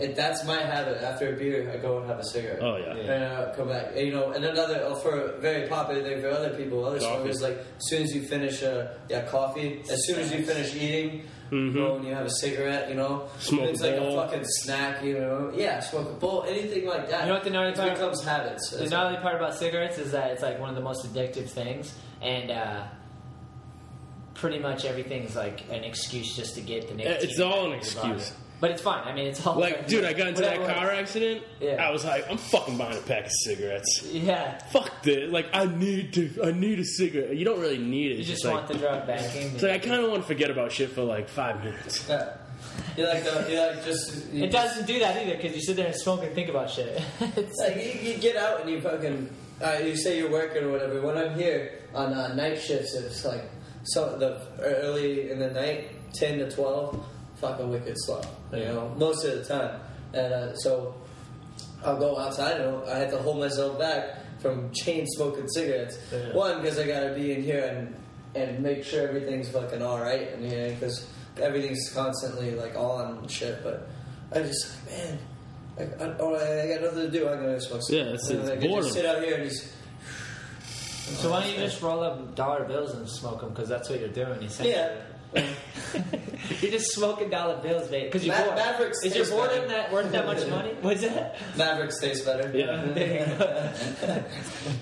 it, 0.00 0.16
that's 0.16 0.44
my 0.44 0.60
habit. 0.62 1.02
After 1.02 1.34
a 1.34 1.36
beer, 1.36 1.70
I 1.72 1.76
go 1.76 1.98
and 1.98 2.06
have 2.08 2.18
a 2.18 2.24
cigarette. 2.24 2.62
Oh 2.62 2.76
yeah. 2.76 2.94
And 2.94 3.24
uh, 3.24 3.52
come 3.54 3.68
back. 3.68 3.88
And, 3.94 4.06
you 4.06 4.12
know, 4.12 4.30
and 4.32 4.44
another 4.44 4.82
oh, 4.86 4.94
for 4.96 5.18
a 5.20 5.38
very 5.40 5.68
popular 5.68 6.02
thing 6.02 6.20
for 6.20 6.28
other 6.30 6.50
people, 6.56 6.84
other 6.84 7.00
smokers, 7.00 7.40
like 7.42 7.58
as 7.58 7.88
soon 7.88 8.02
as 8.02 8.14
you 8.14 8.22
finish, 8.22 8.62
uh, 8.62 8.94
yeah, 9.08 9.26
coffee. 9.26 9.82
As 9.90 10.06
soon 10.06 10.18
as 10.20 10.32
you 10.32 10.44
finish 10.44 10.74
eating, 10.74 11.24
Mhm. 11.50 11.74
go 11.74 11.96
and 11.96 12.06
you 12.06 12.14
have 12.14 12.26
a 12.26 12.30
cigarette. 12.30 12.88
You 12.88 12.94
know, 12.94 13.28
Smoke 13.40 13.70
it's 13.70 13.80
a 13.82 13.90
like 13.90 13.98
bowl. 13.98 14.18
a 14.20 14.26
fucking 14.28 14.44
snack. 14.44 15.02
You 15.02 15.18
know, 15.18 15.52
yeah, 15.54 15.80
smoke 15.80 16.08
a 16.08 16.12
bowl, 16.14 16.44
anything 16.48 16.86
like 16.86 17.08
that. 17.10 17.22
You 17.22 17.26
know 17.28 17.34
what 17.34 17.44
the 17.44 17.50
gnarly 17.50 17.72
it 17.72 17.76
part- 17.76 17.94
becomes 17.94 18.22
habits. 18.24 18.70
The 18.70 18.82
It's 18.82 18.90
gnarly 18.92 19.16
part 19.18 19.34
about 19.36 19.54
cigarettes 19.54 19.98
is 19.98 20.12
that 20.12 20.30
it's 20.30 20.42
like 20.42 20.60
one 20.60 20.68
of 20.68 20.76
the 20.76 20.80
most 20.82 21.04
addictive 21.12 21.48
things, 21.48 21.92
and 22.22 22.50
uh, 22.52 22.84
pretty 24.34 24.58
much 24.58 24.84
everything's 24.84 25.36
like 25.36 25.62
an 25.70 25.84
excuse 25.84 26.34
just 26.36 26.54
to 26.54 26.60
get 26.60 26.88
the 26.88 26.94
nicotine. 26.94 27.28
It's 27.28 27.40
all 27.40 27.52
an 27.52 27.58
out 27.58 27.66
of 27.72 27.74
excuse. 27.78 28.32
But 28.60 28.72
it's 28.72 28.82
fine. 28.82 29.02
I 29.08 29.14
mean, 29.14 29.26
it's 29.28 29.46
all 29.46 29.58
Like, 29.58 29.88
dude, 29.88 30.04
I 30.04 30.12
got 30.12 30.28
into 30.28 30.42
that 30.42 30.58
car 30.58 30.84
works. 30.88 30.98
accident. 30.98 31.42
Yeah. 31.60 31.82
I 31.84 31.90
was 31.90 32.04
like, 32.04 32.30
I'm 32.30 32.36
fucking 32.36 32.76
buying 32.76 32.98
a 32.98 33.00
pack 33.00 33.24
of 33.26 33.32
cigarettes. 33.44 34.06
Yeah, 34.12 34.58
Fuck 34.70 35.02
this. 35.02 35.30
Like, 35.32 35.46
I 35.54 35.64
need 35.64 36.12
to. 36.14 36.30
I 36.44 36.52
need 36.52 36.78
a 36.78 36.84
cigarette. 36.84 37.34
You 37.36 37.44
don't 37.46 37.60
really 37.60 37.78
need 37.78 38.12
it. 38.12 38.18
you 38.18 38.24
just 38.24 38.42
just 38.42 38.44
want 38.52 38.68
like, 38.68 38.68
the 38.68 38.78
drug 38.78 39.06
back 39.06 39.34
in. 39.34 39.54
it's 39.54 39.62
like 39.62 39.72
I 39.72 39.78
kind 39.78 40.02
of 40.04 40.10
want 40.10 40.22
to 40.22 40.26
forget 40.28 40.50
about 40.50 40.72
shit 40.72 40.90
for 40.90 41.02
like 41.02 41.28
five 41.28 41.64
minutes. 41.64 42.06
Yeah. 42.08 42.36
You 42.96 43.06
like 43.06 43.24
the, 43.24 43.46
you 43.50 43.58
like 43.58 43.84
just. 43.84 44.30
You 44.32 44.44
It 44.44 44.52
doesn't 44.52 44.86
do 44.86 44.98
that 44.98 45.16
either 45.22 45.36
because 45.36 45.54
you 45.56 45.62
sit 45.62 45.76
there 45.76 45.86
and 45.86 45.94
smoke 45.96 46.22
and 46.22 46.34
think 46.34 46.50
about 46.50 46.68
shit. 46.70 47.00
It's- 47.20 47.54
Like 47.58 47.76
you, 47.76 48.12
you 48.12 48.18
get 48.18 48.36
out 48.36 48.60
and 48.60 48.68
you 48.68 48.80
fucking, 48.82 49.30
uh, 49.64 49.78
you 49.82 49.96
say 49.96 50.18
you're 50.18 50.30
working 50.30 50.64
or 50.64 50.70
whatever. 50.72 51.00
When 51.00 51.16
I'm 51.16 51.34
here 51.38 51.78
on 51.94 52.12
uh, 52.12 52.34
night 52.34 52.60
shifts, 52.60 52.94
it's 52.94 53.24
like 53.24 53.44
so 53.84 54.18
the 54.18 54.42
early 54.62 55.30
in 55.30 55.38
the 55.38 55.50
night, 55.50 56.12
ten 56.12 56.38
to 56.40 56.50
twelve, 56.50 57.02
fucking 57.40 57.70
wicked 57.70 57.94
slow. 57.98 58.20
You 58.52 58.64
know, 58.66 58.94
most 58.96 59.24
of 59.24 59.34
the 59.38 59.44
time, 59.44 59.80
and 60.12 60.32
uh, 60.32 60.54
so 60.56 60.94
I'll 61.84 61.98
go 61.98 62.18
outside 62.18 62.60
and 62.60 62.88
I 62.88 62.98
have 62.98 63.10
to 63.10 63.18
hold 63.18 63.38
myself 63.40 63.78
back 63.78 64.18
from 64.40 64.70
chain 64.72 65.06
smoking 65.08 65.48
cigarettes. 65.48 65.98
Yeah. 66.12 66.32
One 66.34 66.62
because 66.62 66.78
I 66.78 66.86
gotta 66.86 67.14
be 67.14 67.32
in 67.32 67.42
here 67.42 67.64
and 67.64 67.96
and 68.34 68.60
make 68.62 68.84
sure 68.84 69.06
everything's 69.08 69.48
fucking 69.50 69.82
all 69.82 70.00
right 70.00 70.32
in 70.32 70.48
here 70.48 70.70
because 70.70 71.08
everything's 71.40 71.90
constantly 71.92 72.52
like 72.52 72.74
on 72.76 73.18
and 73.18 73.30
shit. 73.30 73.62
But 73.62 73.88
I 74.32 74.42
just 74.42 74.76
like 74.86 74.96
man. 74.98 75.18
I, 75.78 75.82
I, 76.04 76.16
oh, 76.18 76.34
I 76.34 76.68
got 76.68 76.82
nothing 76.82 76.98
to 77.06 77.10
do. 77.10 77.28
I'm 77.28 77.38
gonna 77.40 77.60
smoke. 77.60 77.82
some. 77.82 77.96
Yeah, 77.96 78.02
it's- 78.02 78.28
And 78.28 78.40
it's 78.40 78.50
I 78.50 78.56
boredom. 78.56 78.82
just 78.82 78.92
sit 78.92 79.06
out 79.06 79.22
here 79.22 79.34
and 79.36 79.44
he's 79.44 79.72
So 81.20 81.30
why 81.30 81.40
don't 81.42 81.52
you 81.52 81.58
just 81.58 81.80
roll 81.80 82.02
up 82.02 82.34
dollar 82.34 82.64
bills 82.64 82.92
and 82.94 83.08
smoke 83.08 83.40
them? 83.40 83.50
Because 83.50 83.68
that's 83.68 83.88
what 83.88 83.98
you're 84.00 84.08
doing. 84.10 84.42
Essentially. 84.42 84.70
yeah. 84.74 84.96
You're 86.60 86.72
just 86.72 86.92
smoking 86.92 87.30
dollar 87.30 87.60
bills, 87.62 87.88
babe. 87.88 88.06
Because 88.10 88.24
you're 88.26 88.36
Ma- 88.36 88.44
bored. 88.44 88.56
Mavericks 88.56 88.98
Is 89.04 89.14
your 89.14 89.24
taste 89.24 89.36
boredom 89.36 89.56
better. 89.68 89.68
that 89.68 89.92
worth 89.92 90.12
that 90.12 90.26
much 90.26 90.46
money? 90.48 90.70
What's 90.80 91.00
that? 91.02 91.36
Mavericks 91.56 92.00
taste 92.00 92.24
better. 92.24 92.50
Yeah. 92.56 92.84
There. 92.92 93.74
Dude, 94.00 94.24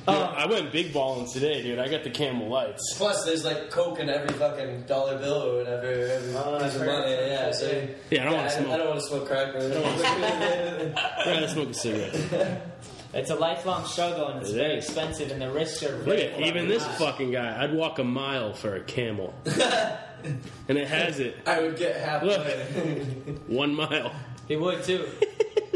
uh, 0.09 0.35
I 0.37 0.47
went 0.47 0.73
big 0.73 0.93
balling 0.93 1.29
today, 1.31 1.63
dude. 1.63 1.79
I 1.79 1.89
got 1.89 2.05
the 2.05 2.11
Camel 2.11 2.49
Lights. 2.49 2.95
Plus, 2.97 3.25
there's 3.25 3.45
like 3.45 3.71
coke 3.71 3.99
in 4.01 4.09
every 4.11 4.35
fucking 4.37 4.83
dollar 4.83 5.19
bill 5.19 5.43
or 5.43 5.57
whatever. 5.59 5.87
Every 5.87 6.35
Oh, 6.35 6.59
piece 6.63 6.75
of 6.77 6.83
I've 6.83 6.87
money. 6.87 7.17
some 7.17 7.27
Yeah. 7.27 7.53
So, 7.53 7.89
Yeah, 8.11 8.23
I 8.23 8.25
don't 8.25 8.35
wanna 8.35 8.47
I, 8.49 8.51
smoke. 8.51 8.69
I 8.73 8.77
don't 8.77 8.89
want 8.89 9.01
to 9.01 9.07
smoke 9.07 9.27
crack. 9.27 9.55
Or 9.55 9.59
I'd 9.61 11.27
rather 11.27 11.49
smoke 11.49 11.69
a 11.71 11.75
cigarette. 11.75 12.63
It's 13.15 13.31
a 13.31 13.35
lifelong 13.37 13.87
struggle 13.87 14.29
and 14.29 14.41
it's 14.43 14.51
It 14.51 14.55
very 14.57 14.75
is. 14.79 14.85
expensive 14.85 15.31
and 15.31 15.41
the 15.41 15.51
risks 15.51 15.83
are 15.83 15.97
Look 15.99 16.05
very 16.07 16.25
at 16.29 16.41
even 16.41 16.69
this 16.69 16.85
high. 16.85 16.93
fucking 16.95 17.31
guy. 17.33 17.63
I'd 17.63 17.73
walk 17.73 17.99
a 17.99 18.05
mile 18.05 18.53
for 18.53 18.75
a 18.75 18.81
camel, 18.85 19.33
and 20.69 20.79
it 20.79 20.89
has 20.89 21.19
it 21.21 21.37
I 21.47 21.61
would 21.61 21.77
get 21.77 21.97
halfway. 21.97 22.99
one 23.47 23.75
mile. 23.75 24.13
They 24.49 24.57
would 24.57 24.83
too. 24.85 25.07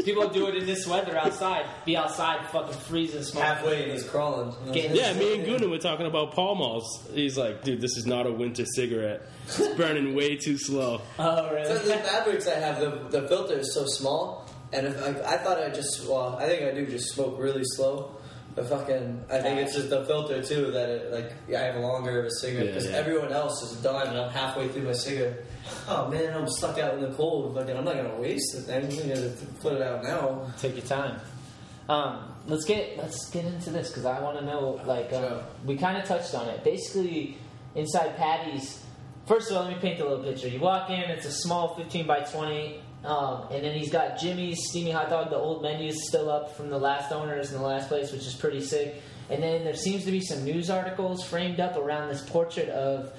People 0.03 0.27
do 0.27 0.47
it 0.47 0.55
in 0.55 0.65
this 0.65 0.85
weather 0.85 1.15
outside. 1.17 1.65
Be 1.85 1.95
outside, 1.95 2.45
fucking 2.49 2.73
freezing, 2.73 3.23
smoking. 3.23 3.47
halfway 3.47 3.83
and 3.83 3.91
he's 3.93 4.03
crawling. 4.03 4.53
Getting- 4.73 4.95
Yeah, 4.97 5.13
me 5.13 5.35
and 5.35 5.45
Goonan 5.47 5.69
were 5.69 5.77
talking 5.77 6.05
about 6.07 6.33
Pall 6.33 6.55
Malls. 6.55 7.07
He's 7.13 7.37
like, 7.37 7.63
dude, 7.63 7.79
this 7.79 7.95
is 7.95 8.05
not 8.05 8.25
a 8.25 8.31
winter 8.31 8.65
cigarette. 8.65 9.21
It's 9.45 9.59
burning 9.77 10.13
way 10.13 10.35
too 10.35 10.57
slow. 10.57 11.01
Oh 11.19 11.47
So 11.47 11.53
really? 11.53 11.73
the 11.87 11.97
fabrics 12.03 12.47
I 12.47 12.55
have, 12.55 12.79
the, 12.81 13.21
the 13.21 13.27
filter 13.29 13.59
is 13.59 13.73
so 13.73 13.85
small, 13.85 14.49
and 14.73 14.87
if 14.87 15.01
I, 15.01 15.35
I 15.35 15.37
thought 15.37 15.61
I 15.63 15.69
just, 15.69 16.05
well, 16.09 16.35
I 16.37 16.47
think 16.47 16.63
I 16.63 16.71
do 16.73 16.85
just 16.85 17.13
smoke 17.13 17.37
really 17.39 17.63
slow. 17.63 18.17
But 18.55 18.67
fucking, 18.67 19.25
I 19.31 19.39
think 19.39 19.59
it's 19.59 19.73
just 19.73 19.89
the 19.89 20.05
filter 20.05 20.43
too 20.43 20.71
that 20.71 20.89
it, 20.89 21.11
like 21.11 21.33
I 21.55 21.65
have 21.65 21.77
longer 21.77 22.19
of 22.19 22.25
a 22.25 22.31
cigarette 22.31 22.67
because 22.67 22.85
yeah. 22.87 22.97
everyone 22.97 23.31
else 23.31 23.63
is 23.63 23.81
done 23.81 24.07
and 24.07 24.17
I'm 24.17 24.29
halfway 24.29 24.67
through 24.67 24.83
my 24.83 24.93
cigarette. 24.93 25.43
Oh 25.87 26.07
man, 26.07 26.33
I'm 26.35 26.47
stuck 26.47 26.77
out 26.77 26.93
in 26.93 27.01
the 27.01 27.11
cold. 27.15 27.55
Fucking, 27.55 27.75
I'm 27.75 27.83
not 27.83 27.95
gonna 27.95 28.15
waste 28.15 28.53
the 28.55 28.61
thing. 28.61 28.85
I'm 28.85 29.09
gonna 29.09 29.31
put 29.59 29.73
it 29.73 29.81
out 29.81 30.03
now. 30.03 30.51
Take 30.59 30.75
your 30.75 30.85
time. 30.85 31.19
Um, 31.89 32.31
let's 32.47 32.65
get 32.65 32.97
let's 32.97 33.29
get 33.31 33.45
into 33.45 33.71
this 33.71 33.89
because 33.89 34.05
I 34.05 34.21
want 34.21 34.37
to 34.37 34.45
know. 34.45 34.79
Like 34.85 35.11
um, 35.13 35.23
Sure. 35.23 35.43
we 35.65 35.75
kind 35.77 35.97
of 35.97 36.05
touched 36.05 36.35
on 36.35 36.47
it. 36.49 36.63
Basically, 36.63 37.37
inside 37.75 38.15
Paddy's. 38.17 38.83
First 39.25 39.49
of 39.49 39.57
all, 39.57 39.63
let 39.63 39.73
me 39.73 39.79
paint 39.79 40.01
a 40.01 40.03
little 40.03 40.23
picture. 40.23 40.49
You 40.49 40.59
walk 40.59 40.89
in, 40.89 40.99
it's 40.99 41.25
a 41.25 41.31
small 41.31 41.75
15 41.75 42.05
by 42.05 42.19
20, 42.19 42.82
um, 43.03 43.47
and 43.51 43.63
then 43.63 43.77
he's 43.77 43.91
got 43.91 44.17
Jimmy's 44.19 44.59
steamy 44.69 44.91
hot 44.91 45.09
dog. 45.09 45.29
The 45.29 45.35
old 45.35 45.61
menu's 45.61 46.07
still 46.07 46.29
up 46.29 46.55
from 46.55 46.69
the 46.69 46.77
last 46.77 47.11
owners 47.11 47.51
in 47.51 47.57
the 47.57 47.63
last 47.63 47.89
place, 47.89 48.11
which 48.11 48.25
is 48.25 48.33
pretty 48.33 48.61
sick. 48.61 49.01
And 49.29 49.43
then 49.43 49.63
there 49.63 49.75
seems 49.75 50.05
to 50.05 50.11
be 50.11 50.21
some 50.21 50.43
news 50.43 50.69
articles 50.69 51.25
framed 51.25 51.59
up 51.59 51.75
around 51.75 52.09
this 52.09 52.21
portrait 52.21 52.69
of 52.69 53.11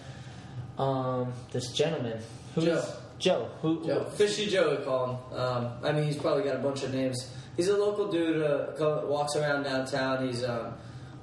um, 0.79 1.33
this 1.53 1.73
gentleman. 1.73 2.19
Who's 2.55 2.65
Joe. 2.65 2.85
Joe. 3.19 3.51
Who? 3.63 3.85
Joe, 3.87 4.05
Fishy 4.05 4.47
Joe, 4.47 4.77
we 4.77 4.85
call 4.85 5.07
him. 5.07 5.39
Um, 5.39 5.73
I 5.83 5.93
mean, 5.93 6.05
he's 6.05 6.17
probably 6.17 6.45
got 6.45 6.57
a 6.57 6.61
bunch 6.61 6.83
of 6.83 6.93
names. 6.93 7.33
He's 7.57 7.69
a 7.69 7.77
local 7.77 8.11
dude. 8.11 8.43
Uh, 8.43 9.03
walks 9.05 9.37
around 9.37 9.65
downtown. 9.65 10.27
He's, 10.27 10.45
um, 10.45 10.75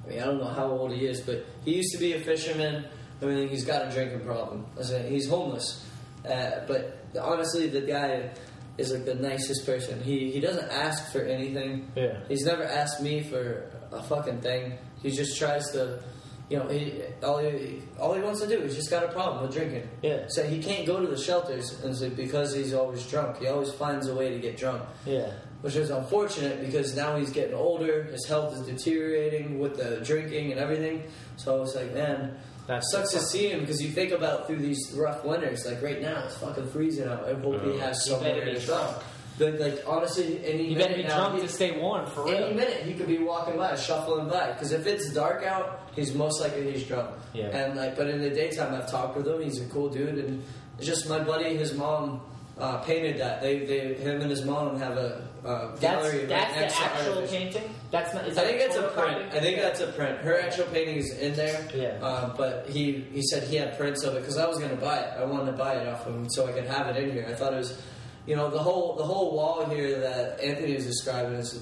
I 0.04 0.08
mean, 0.08 0.20
I 0.20 0.24
don't 0.24 0.38
know 0.38 0.48
how 0.48 0.66
old 0.66 0.92
he 0.92 1.06
is, 1.06 1.20
but 1.20 1.44
he 1.64 1.76
used 1.76 1.92
to 1.92 1.98
be 1.98 2.14
a 2.14 2.20
fisherman. 2.20 2.84
I 3.20 3.26
mean, 3.26 3.48
he's 3.48 3.64
got 3.64 3.86
a 3.86 3.90
drinking 3.90 4.20
problem. 4.20 4.66
I 4.78 4.98
he's 5.00 5.28
homeless. 5.28 5.84
Uh, 6.24 6.60
but 6.66 6.98
honestly, 7.20 7.68
the 7.68 7.82
guy 7.82 8.30
is 8.82 8.92
like 8.92 9.04
the 9.04 9.14
nicest 9.14 9.64
person. 9.66 10.02
He 10.02 10.30
he 10.30 10.40
doesn't 10.40 10.70
ask 10.70 11.12
for 11.12 11.20
anything. 11.20 11.90
Yeah. 11.96 12.20
He's 12.28 12.44
never 12.44 12.64
asked 12.64 13.00
me 13.02 13.22
for 13.22 13.70
a 13.92 14.02
fucking 14.02 14.40
thing. 14.40 14.78
He 15.02 15.10
just 15.10 15.38
tries 15.38 15.70
to, 15.72 16.02
you 16.50 16.58
know, 16.58 16.68
he, 16.68 17.02
all 17.22 17.38
he 17.38 17.82
all 17.98 18.14
he 18.14 18.22
wants 18.22 18.40
to 18.40 18.46
do 18.48 18.58
is 18.58 18.74
just 18.76 18.90
got 18.90 19.02
a 19.04 19.08
problem 19.08 19.42
with 19.42 19.52
drinking. 19.54 19.88
Yeah. 20.02 20.24
So 20.28 20.42
he 20.44 20.62
can't 20.62 20.86
go 20.86 21.00
to 21.00 21.06
the 21.06 21.16
shelters, 21.28 21.66
and 21.84 21.96
so 21.96 22.10
because 22.10 22.54
he's 22.54 22.72
always 22.74 23.04
drunk, 23.06 23.38
he 23.38 23.46
always 23.48 23.72
finds 23.72 24.06
a 24.08 24.14
way 24.14 24.30
to 24.30 24.38
get 24.38 24.56
drunk, 24.56 24.82
Yeah. 25.06 25.32
which 25.62 25.76
is 25.76 25.90
unfortunate 25.90 26.60
because 26.66 26.94
now 26.96 27.16
he's 27.16 27.30
getting 27.30 27.54
older, 27.54 28.04
his 28.04 28.26
health 28.28 28.54
is 28.56 28.62
deteriorating 28.66 29.58
with 29.58 29.76
the 29.76 30.00
drinking 30.04 30.52
and 30.52 30.60
everything. 30.60 31.02
So 31.36 31.56
I 31.56 31.60
was 31.60 31.74
like, 31.74 31.92
man, 31.94 32.36
That's 32.66 32.90
sucks 32.92 33.10
to 33.12 33.18
see 33.20 33.48
him 33.48 33.60
because 33.60 33.82
you 33.82 33.90
think 33.90 34.12
about 34.12 34.46
through 34.46 34.58
these 34.58 34.92
rough 34.96 35.24
winters, 35.24 35.66
like 35.66 35.82
right 35.82 36.00
now 36.00 36.24
it's 36.24 36.36
fucking 36.36 36.68
freezing 36.70 37.08
out. 37.08 37.24
I 37.28 37.34
hope 37.34 37.62
he 37.64 37.78
has 37.78 38.06
You 38.06 38.12
better 38.16 38.24
somewhere 38.40 38.44
be 38.46 38.60
to 38.60 38.66
drunk. 38.66 38.96
But 39.38 39.58
like 39.58 39.82
honestly, 39.86 40.44
any 40.44 40.68
You 40.68 40.76
minute 40.76 40.78
better 40.90 41.02
be 41.02 41.08
now, 41.08 41.16
drunk 41.28 41.40
he- 41.40 41.46
to 41.46 41.52
stay 41.52 41.78
warm, 41.80 42.06
for 42.06 42.24
real. 42.24 42.36
any 42.36 42.54
minute 42.54 42.82
he 42.84 42.94
could 42.94 43.06
be 43.08 43.18
walking 43.18 43.56
by, 43.56 43.74
shuffling 43.76 44.28
by. 44.28 44.52
Because 44.52 44.72
if 44.72 44.86
it's 44.86 45.12
dark 45.12 45.42
out, 45.44 45.80
he's 45.96 46.14
most 46.14 46.40
likely 46.40 46.70
he's 46.70 46.84
drunk. 46.84 47.10
Yeah. 47.32 47.46
And 47.46 47.76
like, 47.76 47.96
but 47.96 48.08
in 48.08 48.20
the 48.20 48.30
daytime, 48.30 48.74
I've 48.74 48.90
talked 48.90 49.16
with 49.16 49.26
him. 49.26 49.40
He's 49.42 49.60
a 49.60 49.66
cool 49.66 49.88
dude, 49.88 50.18
and 50.18 50.44
it's 50.78 50.86
just 50.86 51.08
my 51.08 51.18
buddy. 51.18 51.56
His 51.56 51.72
mom 51.74 52.20
uh, 52.58 52.78
painted 52.78 53.18
that. 53.18 53.40
They, 53.40 53.64
they, 53.64 53.94
him 53.94 54.20
and 54.20 54.30
his 54.30 54.44
mom 54.44 54.78
have 54.78 54.96
a 54.98 55.26
uh, 55.44 55.74
That's, 55.74 55.80
gallery 55.80 56.26
that's 56.26 56.54
the 56.54 56.84
actual 56.84 57.26
painting? 57.26 57.74
That's 57.90 58.14
not, 58.14 58.28
is 58.28 58.38
I 58.38 58.44
think 58.44 58.60
that's 58.60 58.76
a 58.76 58.88
print. 58.88 59.32
I 59.32 59.40
think 59.40 59.58
that's 59.58 59.80
a 59.80 59.88
print. 59.88 60.18
Her 60.18 60.40
actual 60.40 60.66
painting 60.66 60.96
is 60.96 61.18
in 61.18 61.34
there. 61.34 61.68
Yeah. 61.74 61.98
Um, 61.98 62.34
but 62.36 62.68
he 62.68 63.04
he 63.12 63.22
said 63.22 63.42
he 63.48 63.56
had 63.56 63.76
prints 63.76 64.04
of 64.04 64.14
it 64.14 64.20
because 64.20 64.38
I 64.38 64.46
was 64.46 64.58
gonna 64.58 64.76
buy 64.76 64.98
it. 64.98 65.18
I 65.18 65.24
wanted 65.24 65.50
to 65.52 65.56
buy 65.58 65.74
it 65.74 65.88
off 65.88 66.06
him 66.06 66.28
so 66.30 66.46
I 66.46 66.52
could 66.52 66.66
have 66.66 66.86
it 66.88 66.96
in 67.02 67.10
here. 67.10 67.26
I 67.28 67.34
thought 67.34 67.52
it 67.52 67.56
was, 67.56 67.82
you 68.24 68.36
know, 68.36 68.50
the 68.50 68.58
whole 68.58 68.94
the 68.94 69.02
whole 69.02 69.34
wall 69.34 69.68
here 69.68 69.98
that 69.98 70.40
Anthony 70.40 70.74
was 70.76 70.86
describing 70.86 71.34
is 71.34 71.60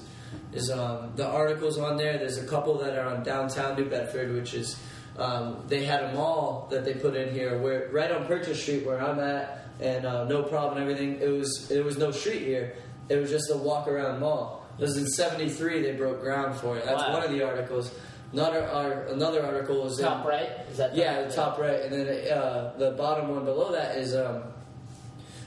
is 0.53 0.69
um, 0.69 1.13
the 1.15 1.27
articles 1.27 1.79
on 1.79 1.97
there. 1.97 2.19
There's 2.19 2.37
a 2.37 2.45
couple 2.45 2.77
that 2.79 2.95
are 2.97 3.07
on 3.07 3.23
downtown 3.23 3.75
New 3.77 3.89
Bedford, 3.89 4.33
which 4.33 4.53
is 4.53 4.79
um, 5.17 5.63
they 5.67 5.85
had 5.85 6.03
a 6.03 6.13
mall 6.13 6.67
that 6.69 6.85
they 6.85 6.93
put 6.93 7.15
in 7.15 7.33
here 7.33 7.57
where 7.57 7.89
right 7.91 8.11
on 8.11 8.27
Purchase 8.27 8.61
Street 8.61 8.85
where 8.85 9.01
I'm 9.01 9.19
at, 9.19 9.65
and 9.79 10.05
uh, 10.05 10.25
no 10.25 10.43
problem 10.43 10.77
and 10.77 10.89
everything. 10.89 11.19
It 11.19 11.29
was 11.29 11.67
there 11.67 11.83
was 11.83 11.97
no 11.97 12.11
street 12.11 12.43
here. 12.43 12.75
It 13.11 13.19
was 13.19 13.29
just 13.29 13.51
a 13.51 13.57
walk 13.57 13.87
around 13.87 14.19
mall. 14.21 14.65
It 14.79 14.81
was 14.83 14.97
in 14.97 15.05
'73 15.07 15.81
they 15.81 15.91
broke 15.93 16.21
ground 16.21 16.55
for 16.55 16.77
it. 16.77 16.85
That's 16.85 17.01
Wow. 17.03 17.13
one 17.13 17.23
of 17.23 17.31
the 17.31 17.43
articles. 17.43 17.91
Another 18.33 18.63
ar- 18.65 19.07
another 19.07 19.45
article 19.45 19.85
is 19.87 19.99
Top 19.99 20.23
in, 20.23 20.29
right? 20.29 20.49
Is 20.71 20.77
that 20.77 20.95
yeah, 20.95 21.23
the 21.23 21.31
top 21.33 21.59
right, 21.59 21.81
and 21.81 21.91
then 21.93 22.31
uh, 22.31 22.73
the 22.77 22.91
bottom 22.91 23.27
one 23.35 23.43
below 23.43 23.73
that 23.73 23.97
is 23.97 24.15
um, 24.15 24.43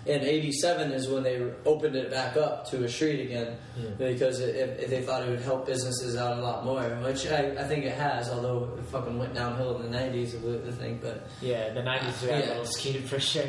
in 0.05 0.21
'87 0.21 0.93
is 0.93 1.09
when 1.09 1.23
they 1.23 1.43
opened 1.65 1.97
it 1.97 2.11
back 2.11 2.37
up 2.37 2.69
to 2.71 2.85
a 2.85 2.89
street 2.89 3.21
again 3.25 3.57
Yeah. 3.75 3.89
because 3.97 4.41
it, 4.41 4.55
if 4.79 4.91
they 4.91 5.01
thought 5.01 5.23
it 5.27 5.31
would 5.31 5.41
help 5.41 5.65
businesses 5.67 6.15
out 6.17 6.37
a 6.37 6.43
lot 6.43 6.67
more, 6.67 6.83
which 7.03 7.27
I, 7.27 7.57
I 7.59 7.65
think 7.65 7.87
it 7.87 7.95
has. 7.95 8.29
Although 8.29 8.69
it 8.79 8.85
fucking 8.93 9.19
went 9.19 9.33
downhill 9.35 9.81
in 9.81 9.91
the 9.91 9.97
'90s, 9.99 10.69
I 10.69 10.71
think. 10.73 11.01
But 11.01 11.27
Yeah, 11.41 11.73
the 11.73 11.81
90s 11.81 12.21
got 12.21 12.39
Yeah. 12.39 12.45
a 12.45 12.49
little 12.49 12.65
skewed 12.67 13.05
for 13.05 13.19
sure. 13.19 13.45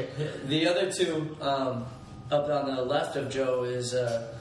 the 0.46 0.66
other 0.70 0.90
two 0.90 1.36
um, 1.42 1.86
up 2.32 2.50
on 2.50 2.76
the 2.76 2.82
left 2.82 3.16
of 3.16 3.30
Joe 3.30 3.64
is 3.64 3.94
uh, 3.94 4.34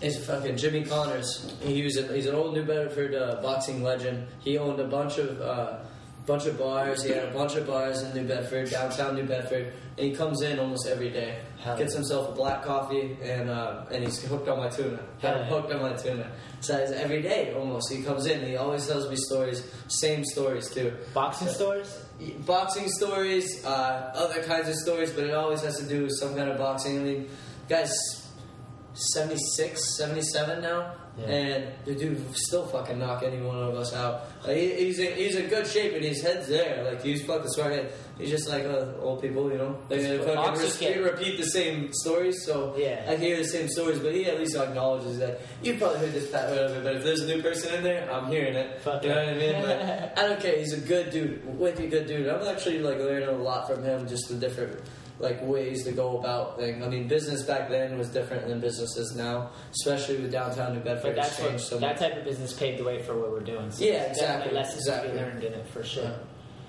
is 0.00 0.24
fucking 0.26 0.56
Jimmy 0.56 0.84
Connors. 0.84 1.54
He 1.60 1.82
was 1.82 1.96
a, 1.96 2.12
he's 2.14 2.26
an 2.26 2.34
old 2.34 2.54
New 2.54 2.64
Bedford 2.64 3.14
uh, 3.14 3.40
boxing 3.42 3.82
legend. 3.82 4.26
He 4.40 4.58
owned 4.58 4.80
a 4.80 4.86
bunch 4.86 5.18
of 5.18 5.40
uh, 5.40 5.78
bunch 6.26 6.46
of 6.46 6.58
bars. 6.58 7.02
He 7.02 7.10
had 7.10 7.28
a 7.28 7.32
bunch 7.32 7.54
of 7.54 7.66
bars 7.66 8.02
in 8.02 8.14
New 8.14 8.26
Bedford, 8.26 8.70
downtown 8.70 9.14
New 9.14 9.24
Bedford, 9.24 9.72
and 9.96 10.06
he 10.06 10.14
comes 10.14 10.42
in 10.42 10.58
almost 10.58 10.86
every 10.86 11.10
day. 11.10 11.38
Hell 11.60 11.76
Gets 11.76 11.92
yeah. 11.92 11.98
himself 11.98 12.30
a 12.30 12.32
black 12.32 12.64
coffee 12.64 13.16
and 13.22 13.48
uh, 13.48 13.84
and 13.92 14.04
he's 14.04 14.20
hooked 14.22 14.48
on 14.48 14.58
my 14.58 14.68
tuna. 14.68 14.98
Got 15.20 15.36
him 15.36 15.44
Hell 15.44 15.56
yeah. 15.56 15.60
hooked 15.60 15.72
on 15.72 15.82
my 15.82 15.92
tuna. 15.92 16.30
So 16.60 16.76
it's 16.76 16.92
every 16.92 17.22
day 17.22 17.54
almost. 17.54 17.92
He 17.92 18.02
comes 18.02 18.26
in. 18.26 18.44
He 18.46 18.56
always 18.56 18.86
tells 18.86 19.08
me 19.08 19.16
stories, 19.16 19.68
same 19.88 20.24
stories 20.24 20.70
too 20.70 20.92
Boxing 21.14 21.48
stores? 21.48 22.01
Boxing 22.46 22.88
stories, 22.88 23.64
uh, 23.64 24.12
other 24.14 24.42
kinds 24.42 24.68
of 24.68 24.74
stories, 24.74 25.10
but 25.12 25.24
it 25.24 25.34
always 25.34 25.62
has 25.62 25.78
to 25.78 25.86
do 25.86 26.04
with 26.04 26.12
some 26.18 26.34
kind 26.34 26.48
of 26.48 26.58
boxing. 26.58 26.98
I 26.98 27.02
mean, 27.02 27.28
guy's 27.68 27.92
76, 28.94 29.96
77 29.96 30.62
now, 30.62 30.94
Yeah. 31.18 31.26
and 31.26 31.68
the 31.84 31.94
dude 31.94 32.24
still 32.34 32.66
fucking 32.66 32.98
knock 32.98 33.22
any 33.22 33.42
one 33.42 33.58
of 33.58 33.74
us 33.74 33.92
out. 33.92 34.28
Like, 34.46 34.56
he, 34.56 34.72
he's 34.86 34.98
in, 34.98 35.14
he's 35.14 35.36
in 35.36 35.48
good 35.48 35.66
shape 35.66 35.92
and 35.94 36.02
his 36.02 36.22
head's 36.22 36.48
there. 36.48 36.82
Like 36.84 37.02
he's 37.02 37.22
fucking 37.26 37.50
smart. 37.50 37.92
He's 38.18 38.30
just 38.30 38.48
like 38.48 38.64
uh, 38.64 38.92
old 38.98 39.20
people, 39.20 39.50
you 39.52 39.58
know. 39.58 39.76
They 39.88 40.16
fucking 40.18 40.94
re- 40.94 41.10
repeat 41.10 41.36
the 41.38 41.44
same 41.46 41.92
stories, 41.92 42.44
so 42.46 42.74
Yeah. 42.78 43.04
I 43.08 43.16
hear 43.16 43.36
the 43.36 43.44
same 43.44 43.68
stories. 43.68 43.98
But 43.98 44.14
he 44.14 44.24
at 44.24 44.38
least 44.38 44.56
acknowledges 44.56 45.18
that 45.18 45.40
you 45.62 45.74
probably 45.76 45.98
heard 45.98 46.12
this, 46.14 46.30
that, 46.30 46.48
whatever. 46.48 46.80
But 46.82 46.96
if 46.96 47.04
there's 47.04 47.20
a 47.20 47.26
new 47.26 47.42
person 47.42 47.74
in 47.74 47.82
there, 47.84 48.10
I'm 48.10 48.28
hearing 48.28 48.54
it. 48.54 48.80
Fuck 48.80 49.02
you 49.02 49.10
know 49.10 49.16
what 49.16 49.34
I 49.34 49.38
mean? 49.38 49.60
But 49.60 50.14
I 50.18 50.28
don't 50.28 50.40
care. 50.40 50.56
He's 50.58 50.72
a 50.72 50.80
good 50.80 51.10
dude, 51.10 51.44
wicked 51.58 51.90
good 51.90 52.06
dude. 52.06 52.26
I'm 52.28 52.46
actually 52.46 52.78
like 52.78 52.96
learning 52.98 53.28
a 53.28 53.32
lot 53.32 53.68
from 53.68 53.82
him, 53.82 54.08
just 54.08 54.28
the 54.28 54.34
different 54.36 54.80
like 55.18 55.40
ways 55.42 55.84
to 55.84 55.92
go 55.92 56.18
about 56.18 56.58
things. 56.58 56.84
I 56.84 56.88
mean, 56.88 57.06
business 57.08 57.42
back 57.42 57.68
then 57.68 57.96
was 57.98 58.08
different 58.08 58.46
than 58.48 58.60
businesses 58.60 59.14
now, 59.16 59.50
especially 59.70 60.18
with 60.20 60.32
downtown 60.32 60.74
New 60.74 60.80
Bedford. 60.80 61.14
But 61.14 61.22
that's 61.22 61.38
what, 61.40 61.60
so 61.60 61.78
that 61.78 61.92
much. 61.92 61.98
type 61.98 62.16
of 62.16 62.24
business 62.24 62.52
paved 62.52 62.78
the 62.80 62.84
way 62.84 63.02
for 63.02 63.16
what 63.18 63.30
we're 63.30 63.40
doing. 63.40 63.70
So 63.70 63.84
Yeah, 63.84 64.02
exactly, 64.04 64.52
lessons 64.52 64.84
to 64.86 64.90
exactly. 64.92 65.12
be 65.12 65.18
learned 65.18 65.44
in 65.44 65.52
it 65.54 65.66
for 65.68 65.82
sure. 65.84 66.04
Yeah. 66.04 66.16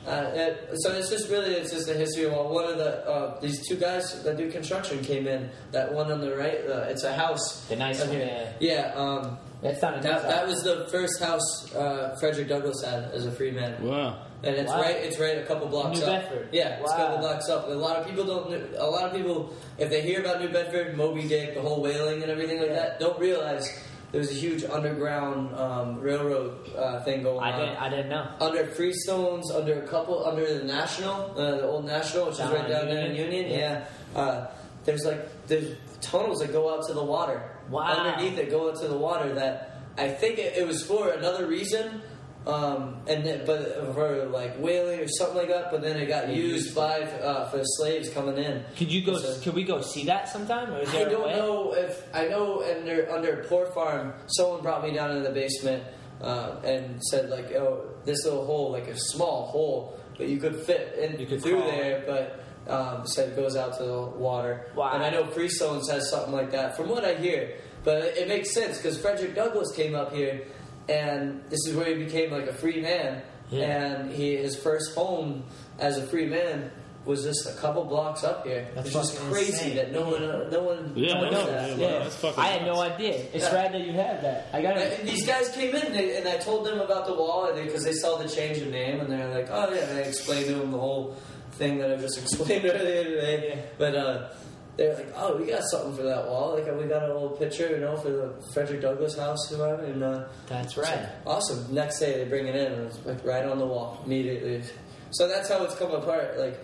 Uh, 0.06 0.32
it, 0.34 0.70
so 0.82 0.92
it's 0.94 1.10
just 1.10 1.30
really 1.30 1.54
it's 1.54 1.72
just 1.72 1.88
the 1.88 1.94
history 1.94 2.26
of 2.26 2.34
well, 2.34 2.50
one 2.50 2.66
of 2.66 2.78
the 2.78 3.08
uh, 3.10 3.40
these 3.40 3.66
two 3.68 3.76
guys 3.78 4.22
that 4.24 4.36
do 4.38 4.52
construction 4.52 5.02
came 5.04 5.28
in. 5.28 5.50
That 5.72 5.94
one 5.94 6.12
on 6.12 6.20
the 6.20 6.36
right, 6.36 6.60
uh, 6.68 6.88
it's 6.92 7.04
a 7.04 7.14
house. 7.14 7.66
The 7.70 7.76
nice 7.78 8.00
one, 8.02 8.10
here. 8.10 8.54
yeah. 8.60 8.84
Yeah, 8.94 8.94
um, 8.96 9.38
That's 9.62 9.82
not 9.82 9.98
a 10.00 10.02
that, 10.02 10.24
that 10.24 10.46
was 10.48 10.62
the 10.64 10.88
first 10.92 11.22
house 11.22 11.74
uh, 11.74 12.16
Frederick 12.20 12.50
Douglass 12.50 12.84
had 12.84 13.06
as 13.14 13.26
a 13.26 13.32
free 13.32 13.52
man. 13.52 13.82
Wow. 13.82 14.18
And 14.44 14.56
it's 14.58 14.70
Wow. 14.70 14.82
right. 14.82 14.98
It's 14.98 15.18
right 15.20 15.38
a 15.38 15.46
couple 15.46 15.68
blocks 15.70 16.00
New 16.00 16.06
up. 16.06 16.22
Bedford. 16.24 16.50
Yeah, 16.52 16.80
it's 16.82 16.92
a 16.92 16.96
couple 16.98 17.16
Wow. 17.16 17.22
blocks 17.22 17.48
up. 17.50 17.68
A 17.68 17.72
lot 17.72 17.96
of 17.96 18.06
people 18.06 18.26
don't. 18.26 18.50
kn- 18.50 18.76
A 18.78 18.86
lot 18.86 19.06
of 19.06 19.14
people, 19.16 19.54
if 19.78 19.90
they 19.90 20.02
hear 20.02 20.20
about 20.20 20.42
New 20.42 20.50
Bedford, 20.50 20.98
Moby 20.98 21.26
Dick, 21.30 21.54
the 21.54 21.62
whole 21.62 21.82
whaling 21.82 22.22
and 22.22 22.30
everything 22.30 22.60
like 22.60 22.68
Yeah. 22.72 22.76
that, 22.76 23.00
don't 23.00 23.18
realize 23.18 23.70
there's 24.14 24.30
a 24.30 24.36
huge 24.36 24.64
underground 24.64 25.54
um, 25.56 26.00
railroad 26.00 26.70
uh, 26.78 27.04
thing 27.04 27.24
going 27.24 27.44
I 27.44 27.52
on. 27.52 27.60
didn't. 27.60 27.78
I 27.78 27.90
didn't 27.90 28.10
know. 28.10 28.30
Under 28.40 28.64
Freestones, 28.66 29.52
under 29.54 29.82
a 29.82 29.88
couple, 29.88 30.24
under 30.24 30.60
the 30.60 30.64
National, 30.64 31.32
uh, 31.36 31.58
the 31.58 31.68
old 31.68 31.86
National, 31.86 32.28
which 32.28 32.38
Down 32.38 32.54
is 32.54 32.60
right 32.60 32.70
down 32.70 32.86
there 32.86 33.06
in 33.08 33.16
Union? 33.16 33.50
Union. 33.50 33.60
Yeah, 33.60 33.86
uh, 34.16 34.48
there's 34.86 35.04
like 35.04 35.48
there's 35.48 35.76
tunnels 36.00 36.40
that 36.42 36.52
go 36.52 36.72
out 36.74 36.86
to 36.88 36.94
the 36.94 37.04
water. 37.04 37.58
Wow. 37.72 37.86
Underneath 37.88 38.38
it, 38.38 38.52
go 38.52 38.70
out 38.70 38.80
to 38.82 38.88
the 38.88 38.98
water. 38.98 39.34
That 39.34 39.82
I 39.98 40.10
think 40.10 40.38
it, 40.38 40.58
it 40.58 40.68
was 40.68 40.86
for 40.86 41.10
another 41.10 41.48
reason, 41.48 42.04
um, 42.46 42.98
and 43.08 43.26
then, 43.26 43.46
but 43.46 43.94
for 43.96 44.26
like 44.26 44.58
whaling 44.60 45.00
or 45.00 45.08
something 45.08 45.38
like 45.38 45.48
that. 45.48 45.72
But 45.72 45.82
then 45.82 45.98
it 45.98 46.08
got 46.08 46.30
used 46.30 46.76
by 46.76 47.02
uh, 47.02 47.50
for 47.50 47.62
slaves 47.64 48.10
coming 48.10 48.38
in. 48.38 48.64
Could 48.76 48.92
you 48.92 49.06
go? 49.06 49.18
So- 49.18 49.40
could 49.42 49.54
we 49.54 49.64
go 49.64 49.82
see 49.82 50.06
that 50.06 50.28
sometime? 50.30 50.74
Or 50.74 50.80
is 50.80 50.90
I 50.94 51.06
don't 51.06 51.30
know 51.32 51.74
if 51.74 52.04
I 52.14 52.28
know 52.28 52.62
under 52.64 53.10
under 53.12 53.46
Pour 53.48 53.68
Farm, 53.74 54.14
someone 54.28 54.62
brought 54.62 54.84
me 54.84 54.94
down 54.94 55.12
into 55.12 55.24
the 55.28 55.34
basement 55.34 55.84
uh, 56.22 56.58
and 56.64 57.02
said 57.06 57.30
like, 57.30 57.52
"Oh, 57.54 57.86
this 58.04 58.26
little 58.26 58.46
hole, 58.46 58.72
like 58.72 58.88
a 58.88 58.98
small 58.98 59.48
hole, 59.48 59.98
but 60.18 60.28
you 60.28 60.38
could 60.38 60.58
fit 60.58 60.98
in 61.00 61.20
You 61.20 61.26
could 61.26 61.42
through 61.42 61.62
crawl. 61.62 61.72
there." 61.72 62.04
But 62.06 62.72
um, 62.72 63.08
said 63.08 63.30
it 63.30 63.36
goes 63.36 63.56
out 63.56 63.78
to 63.78 63.84
the 63.84 64.02
water. 64.02 64.68
Wow. 64.76 64.92
And 64.94 65.04
I 65.04 65.10
know 65.10 65.24
Freestones 65.26 65.90
has 65.90 66.10
something 66.10 66.34
like 66.34 66.52
that, 66.52 66.76
from 66.78 66.90
what 66.90 67.04
I 67.06 67.16
hear. 67.16 67.56
But 67.84 67.98
it, 67.98 68.18
it 68.20 68.28
makes 68.30 68.54
sense 68.54 68.78
because 68.78 68.98
Frederick 69.02 69.36
Douglass 69.36 69.74
came 69.76 69.94
up 69.96 70.14
here, 70.14 70.46
and 70.90 71.44
this 71.50 71.60
is 71.68 71.76
where 71.76 71.86
he 71.96 72.04
became 72.04 72.32
like 72.32 72.48
a 72.48 72.54
free 72.54 72.82
man. 72.82 73.22
Yeah. 73.50 73.64
And 73.66 74.12
he 74.12 74.36
his 74.38 74.56
first 74.56 74.96
home 74.96 75.44
as 75.80 75.98
a 75.98 76.06
free 76.08 76.28
man. 76.28 76.72
Was 77.06 77.24
just 77.26 77.46
a 77.46 77.60
couple 77.60 77.84
blocks 77.84 78.24
up 78.24 78.46
here. 78.48 78.66
That's 78.76 78.88
it's 78.88 78.96
just 78.96 79.20
crazy 79.30 79.52
insane. 79.52 79.76
that 79.76 79.92
no 79.92 80.04
one, 80.10 80.24
uh, 80.24 80.50
no 80.50 80.64
one 80.64 80.94
Yeah, 80.96 81.20
knows 81.20 81.32
no, 81.34 81.46
that. 81.48 81.78
yeah, 81.78 81.98
wow, 82.00 82.04
that's 82.06 82.38
I 82.38 82.46
had 82.48 82.62
no 82.66 82.80
idea. 82.80 83.16
It's 83.34 83.44
Yeah. 83.44 83.54
rad 83.56 83.74
that 83.74 83.82
you 83.82 83.92
have 83.92 84.22
that. 84.22 84.48
I 84.54 84.62
got 84.62 84.78
it. 84.78 85.04
these 85.06 85.28
guys 85.28 85.50
came 85.50 85.76
in 85.76 85.92
they, 85.92 86.16
and 86.16 86.26
I 86.30 86.38
told 86.38 86.66
them 86.66 86.80
about 86.80 87.06
the 87.06 87.14
wall 87.14 87.52
because 87.54 87.84
they, 87.84 87.92
saw 87.92 88.16
the 88.16 88.30
change 88.30 88.60
of 88.60 88.70
name 88.70 89.02
and 89.02 89.12
they're 89.12 89.28
like, 89.36 89.50
oh 89.52 89.74
yeah. 89.74 89.82
And 89.82 89.98
I 89.98 90.02
explained 90.04 90.46
to 90.46 90.54
them 90.56 90.72
the 90.72 90.78
whole 90.78 91.18
thing 91.60 91.78
that 91.80 91.92
I 91.92 91.98
just 91.98 92.18
explained 92.22 92.64
earlier 92.68 93.04
today. 93.04 93.50
Yeah. 93.50 93.62
But 93.78 93.96
uh, 93.96 94.30
they're 94.78 94.96
like, 94.96 95.14
oh, 95.16 95.38
we 95.38 95.48
got 95.48 95.64
something 95.70 95.96
for 95.96 96.04
that 96.04 96.26
wall. 96.28 96.54
Like 96.56 96.66
we 96.76 96.86
got 96.86 97.04
a 97.04 97.14
little 97.14 97.30
picture, 97.30 97.70
you 97.70 97.80
know, 97.80 97.96
for 97.98 98.10
the 98.10 98.44
Frederick 98.54 98.82
Douglass 98.82 99.18
house, 99.18 99.52
whatever. 99.52 99.84
And 99.84 100.04
uh, 100.04 100.28
That's 100.48 100.78
right. 100.78 101.02
like, 101.02 101.10
awesome. 101.26 101.74
Next 101.74 102.00
day 102.00 102.24
they 102.24 102.30
bring 102.30 102.48
it 102.48 102.56
in 102.56 102.72
and 102.72 102.88
it's 102.88 103.06
like 103.06 103.24
right 103.24 103.46
on 103.46 103.60
the 103.60 103.66
wall 103.66 104.02
immediately. 104.06 104.64
So 105.12 105.28
that's 105.28 105.50
how 105.50 105.64
it's 105.64 105.76
come 105.76 105.92
apart. 105.92 106.40
Like. 106.40 106.60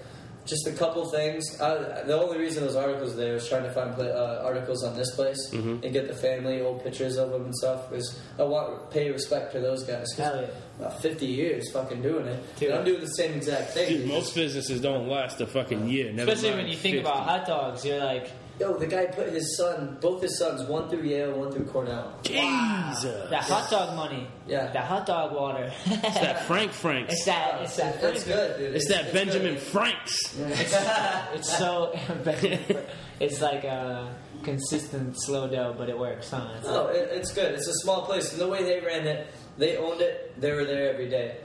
Just 0.50 0.66
a 0.68 0.72
couple 0.72 1.06
things. 1.12 1.44
Uh, 1.62 2.04
the 2.08 2.20
only 2.20 2.40
reason 2.40 2.64
those 2.66 2.76
articles 2.76 3.16
there 3.16 3.34
was 3.34 3.48
trying 3.48 3.64
to 3.64 3.72
find 3.72 3.94
pla 3.94 4.06
uh, 4.06 4.42
articles 4.44 4.84
on 4.84 4.96
this 4.98 5.14
place 5.16 5.38
Mhm. 5.54 5.84
and 5.84 5.94
get 5.94 6.08
the 6.08 6.14
family 6.16 6.60
old 6.62 6.84
pictures 6.84 7.18
of 7.18 7.30
them 7.32 7.46
and 7.46 7.56
stuff. 7.56 7.90
Because 7.90 8.20
I 8.40 8.44
want 8.44 8.74
to 8.90 8.94
pay 8.94 9.12
respect 9.12 9.52
to 9.54 9.60
those 9.60 9.84
guys. 9.84 10.08
'cause 10.16 10.26
Hell 10.26 10.42
yeah. 10.42 10.48
about 10.86 11.02
50 11.02 11.28
years 11.28 11.72
fucking 11.72 12.02
doing 12.02 12.26
it. 12.26 12.40
Dude. 12.60 12.70
And 12.70 12.80
I'm 12.80 12.86
doing 12.86 13.00
the 13.02 13.08
same 13.08 13.34
exact 13.34 13.72
thing. 13.76 13.90
Dude, 14.00 14.08
most 14.08 14.34
businesses 14.34 14.82
don't 14.82 15.08
last 15.08 15.40
a 15.42 15.46
fucking 15.46 15.88
year. 15.88 16.12
Never 16.12 16.32
Especially 16.32 16.50
mind 16.56 16.62
when 16.64 16.72
you 16.72 16.78
think 16.78 16.96
50. 16.96 17.10
about 17.10 17.24
hot 17.24 17.46
dogs, 17.46 17.86
you're 17.86 18.00
like, 18.04 18.30
Yo, 18.60 18.74
the 18.78 18.88
guy 18.88 19.06
put 19.06 19.30
his 19.30 19.56
son, 19.56 19.98
both 20.02 20.22
his 20.22 20.38
sons, 20.38 20.64
one 20.64 20.90
through 20.90 21.04
Yale, 21.04 21.32
one 21.32 21.50
through 21.50 21.66
Cornell. 21.66 22.14
Jesus. 22.24 23.30
that 23.30 23.44
hot 23.44 23.70
dog 23.70 23.96
money. 23.96 24.28
Yeah. 24.48 24.70
That 24.74 24.84
hot 24.84 25.06
dog 25.06 25.34
water. 25.34 25.72
It's 25.86 26.20
that 26.20 26.44
Frank 26.46 26.74
Franks. 26.74 27.14
It's 27.14 27.26
that. 27.26 27.62
It's 27.62 27.78
that. 27.78 28.04
It's 28.04 28.24
good, 28.26 28.58
dude. 28.58 28.76
It's 28.76 28.88
that 28.90 29.14
Benjamin 29.14 29.54
good. 29.54 29.64
Franks. 29.64 30.38
It's 30.38 31.58
so. 31.58 31.94
it's 33.20 33.42
like 33.42 33.64
a 33.64 34.14
consistent 34.44 35.16
slow 35.22 35.48
dough, 35.48 35.76
but 35.78 35.88
it 35.90 35.98
works, 35.98 36.30
huh? 36.32 36.50
It's 36.58 36.68
No, 36.68 36.88
it, 36.88 37.10
it's 37.14 37.32
good. 37.34 37.54
It's 37.54 37.68
a 37.68 37.74
small 37.76 38.06
place. 38.06 38.32
And 38.34 38.42
the 38.42 38.48
way 38.48 38.64
they 38.64 38.86
ran 38.86 39.08
it, 39.08 39.28
they 39.58 39.78
owned 39.78 40.02
it. 40.02 40.40
They 40.40 40.52
were 40.52 40.66
there 40.66 40.92
every 40.92 41.10
day. 41.10 41.38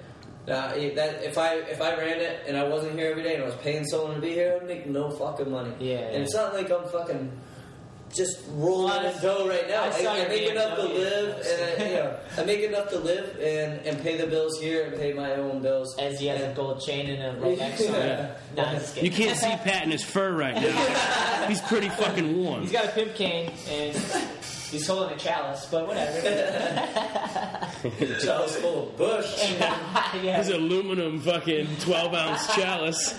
It- 0.46 0.96
that 0.96 1.22
if 1.24 1.38
I 1.38 1.54
if 1.54 1.80
I 1.80 1.96
ran 1.96 2.20
it 2.20 2.44
and 2.46 2.56
I 2.56 2.64
wasn't 2.64 2.98
here 2.98 3.10
every 3.10 3.22
day 3.22 3.34
and 3.34 3.42
I 3.42 3.46
was 3.46 3.54
paying 3.56 3.84
someone 3.86 4.14
to 4.16 4.20
be 4.20 4.30
here, 4.30 4.58
I'd 4.60 4.66
make 4.68 4.86
no 4.86 5.10
fucking 5.10 5.50
money. 5.50 5.72
Yeah, 5.80 5.98
And 5.98 6.14
yeah. 6.16 6.20
it's 6.20 6.34
not 6.34 6.54
like 6.54 6.70
I'm 6.70 6.86
fucking 6.88 7.32
just 8.14 8.42
rolling 8.50 8.90
Well, 8.90 9.06
I- 9.06 9.10
in 9.10 9.22
dough 9.22 9.48
right 9.48 9.68
now. 9.68 9.82
I 9.82 9.86
I, 9.88 9.90
saw 9.90 10.12
I, 10.14 10.28
make 10.28 10.48
enough 10.48 10.76
to 10.76 10.84
live, 10.84 11.46
and 11.46 11.82
I, 11.82 11.88
you 11.88 11.94
know, 11.94 12.16
I 12.38 12.44
make 12.44 12.60
enough 12.60 12.88
to 12.90 12.98
live 13.00 13.36
and, 13.40 13.84
and 13.86 14.00
pay 14.02 14.16
the 14.16 14.26
bills 14.28 14.60
here 14.60 14.84
and 14.84 14.96
pay 14.96 15.12
my 15.12 15.34
own 15.34 15.62
bills. 15.62 15.96
As 15.98 16.20
he 16.20 16.26
has 16.28 16.40
a 16.40 16.54
gold 16.54 16.80
chain 16.80 17.10
and 17.10 17.36
a 17.36 17.40
Rolex 17.40 17.88
on. 17.88 17.94
Yeah. 17.94 18.36
Nah, 18.56 18.72
just 18.74 19.02
You 19.02 19.10
can't 19.10 19.36
see 19.36 19.48
Pat 19.48 19.82
in 19.82 19.90
his 19.90 20.04
fur 20.04 20.30
right 20.32 20.54
now. 20.54 21.46
He's 21.48 21.60
pretty 21.62 21.88
fucking 21.88 22.36
warm. 22.38 22.62
He's 22.62 22.70
got 22.70 22.84
a 22.84 22.88
pimp 22.88 23.14
cane 23.16 23.50
and 23.68 23.96
he's 24.74 24.86
holding 24.86 25.16
a 25.16 25.18
chalice, 25.18 25.66
but 25.70 25.86
whatever. 25.86 26.20
Chalice 28.20 28.56
full 28.56 28.88
of 28.88 28.96
bush. 28.96 29.52
yeah, 29.60 30.38
His 30.38 30.48
aluminum 30.48 31.20
fucking 31.20 31.68
12 31.80 32.14
ounce 32.14 32.46
chalice 32.54 33.12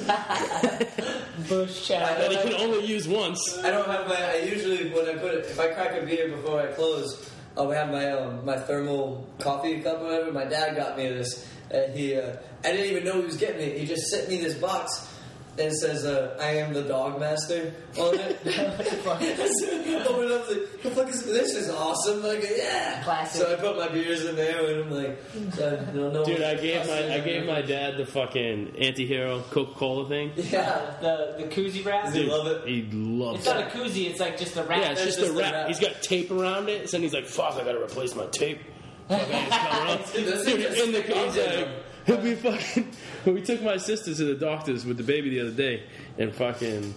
bush 1.48 1.88
chalice. 1.88 2.18
that 2.18 2.32
he 2.32 2.38
can 2.50 2.54
only 2.62 2.86
use 2.86 3.08
once. 3.08 3.60
I 3.64 3.72
don't 3.72 3.88
have 3.88 4.08
my. 4.08 4.16
I 4.16 4.38
usually 4.38 4.90
when 4.92 5.08
I 5.08 5.14
put 5.20 5.34
it, 5.34 5.46
if 5.46 5.60
I 5.60 5.68
crack 5.70 6.02
a 6.02 6.06
beer 6.06 6.30
before 6.30 6.62
I 6.62 6.68
close, 6.68 7.30
I'll 7.58 7.72
have 7.72 7.92
my 7.92 8.12
um, 8.12 8.46
my 8.46 8.58
thermal 8.58 9.28
coffee 9.40 9.82
cup 9.82 10.02
or 10.02 10.06
whatever. 10.06 10.32
My 10.32 10.46
dad 10.46 10.76
got 10.76 10.98
me 10.98 11.08
this, 11.10 11.48
and 11.72 11.94
he. 11.96 12.16
Uh, 12.16 12.36
I 12.64 12.72
didn't 12.72 12.88
even 12.88 13.04
know 13.06 13.20
he 13.20 13.26
was 13.26 13.38
getting 13.38 13.62
it. 13.62 13.78
He 13.78 13.86
just 13.86 14.08
sent 14.08 14.30
me 14.30 14.42
this 14.42 14.56
box. 14.56 15.12
And 15.58 15.68
it 15.68 15.74
says, 15.76 16.04
uh, 16.04 16.36
"I 16.38 16.58
am 16.58 16.74
the 16.74 16.82
dog 16.84 17.18
master" 17.18 17.74
on 17.98 18.16
it. 18.20 18.40
Open 18.46 19.24
it 19.26 20.32
up, 20.32 20.50
like, 20.50 20.82
the 20.84 20.92
fuck 20.92 21.08
is 21.10 21.24
this? 21.24 21.56
Is 21.56 21.70
awesome! 21.70 22.22
Like, 22.24 22.46
yeah. 22.58 23.02
Classic. 23.04 23.42
So 23.42 23.54
I 23.54 23.56
put 23.56 23.78
my 23.78 23.88
beers 23.88 24.26
in 24.26 24.36
there, 24.36 24.66
and 24.66 24.84
I'm 24.84 24.92
like, 24.92 25.24
so, 25.54 25.86
you 25.94 26.02
know, 26.02 26.26
Dude, 26.26 26.42
I 26.42 26.56
gave 26.56 26.86
my 26.88 27.14
I 27.14 27.20
gave 27.22 27.46
my 27.46 27.62
dad 27.62 27.96
the 27.98 28.06
fucking 28.06 28.76
anti-hero 28.80 29.44
Coca-Cola 29.52 30.10
thing. 30.10 30.32
Yeah. 30.36 30.96
The 31.02 31.36
the 31.38 31.44
koozie 31.46 31.86
wrap. 31.86 32.06
Does 32.06 32.16
he 32.16 32.24
love 32.24 32.48
it? 32.48 32.68
He 32.68 32.82
loves 32.92 33.40
It's 33.40 33.48
not 33.48 33.62
a 33.64 33.66
koozie. 33.68 34.10
It's 34.10 34.20
like 34.20 34.38
just 34.38 34.58
a 34.58 34.64
wrap. 34.64 34.82
Yeah, 34.82 34.92
it's 34.92 35.02
That's 35.04 35.16
just 35.16 35.20
just 35.20 35.32
a 35.32 35.34
the 35.36 35.40
wrap. 35.40 35.54
wrap. 35.54 35.68
He's 35.68 35.80
got 35.80 36.02
tape 36.02 36.32
around 36.32 36.68
it, 36.70 36.90
so 36.90 36.98
then 36.98 37.04
he's 37.04 37.14
like, 37.14 37.26
"Fuck, 37.28 37.54
I 37.56 37.64
gotta 37.64 37.82
replace 37.82 38.14
my 38.14 38.26
tape." 38.28 38.60
Fuck, 39.08 39.22
I 39.22 39.46
just 39.48 39.52
cover 39.52 39.86
it 39.86 39.90
up. 39.90 40.14
Dude, 40.14 40.28
that's 40.28 40.46
Dude, 40.46 40.62
just 40.62 40.82
in 40.86 40.92
the 40.92 41.04
fucking 41.04 41.26
he's 41.32 41.38
like, 41.38 41.68
he'll 42.06 42.18
be 42.18 42.36
fucking. 42.36 42.92
We 43.34 43.42
took 43.42 43.62
my 43.64 43.78
sister 43.78 44.14
to 44.14 44.24
the 44.26 44.36
doctors 44.36 44.86
with 44.86 44.98
the 44.98 45.04
baby 45.04 45.30
the 45.32 45.42
other 45.42 45.52
day, 45.52 45.84
and 46.18 46.34
fucking, 46.34 46.94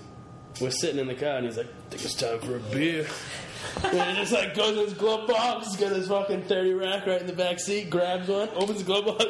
we're 0.61 0.71
sitting 0.71 0.99
in 1.01 1.07
the 1.07 1.15
car, 1.15 1.37
and 1.39 1.47
he's 1.47 1.57
like, 1.57 1.67
"I 1.67 1.91
think 1.91 2.05
it's 2.05 2.15
time 2.15 2.39
for 2.41 2.57
a 2.57 2.61
beer." 2.61 3.07
And 3.83 4.17
he 4.17 4.23
just 4.23 4.33
like 4.33 4.55
goes 4.55 4.79
in 4.79 4.85
his 4.85 4.95
glove 4.95 5.27
box, 5.29 5.75
got 5.77 5.93
his 5.93 6.09
fucking 6.09 6.45
30 6.45 6.75
rack 6.75 7.07
right 7.07 7.21
in 7.21 7.27
the 7.27 7.33
back 7.33 7.59
seat, 7.59 7.91
grabs 7.91 8.29
one, 8.29 8.49
opens 8.55 8.79
the 8.79 8.85
glove 8.85 9.05
box, 9.07 9.27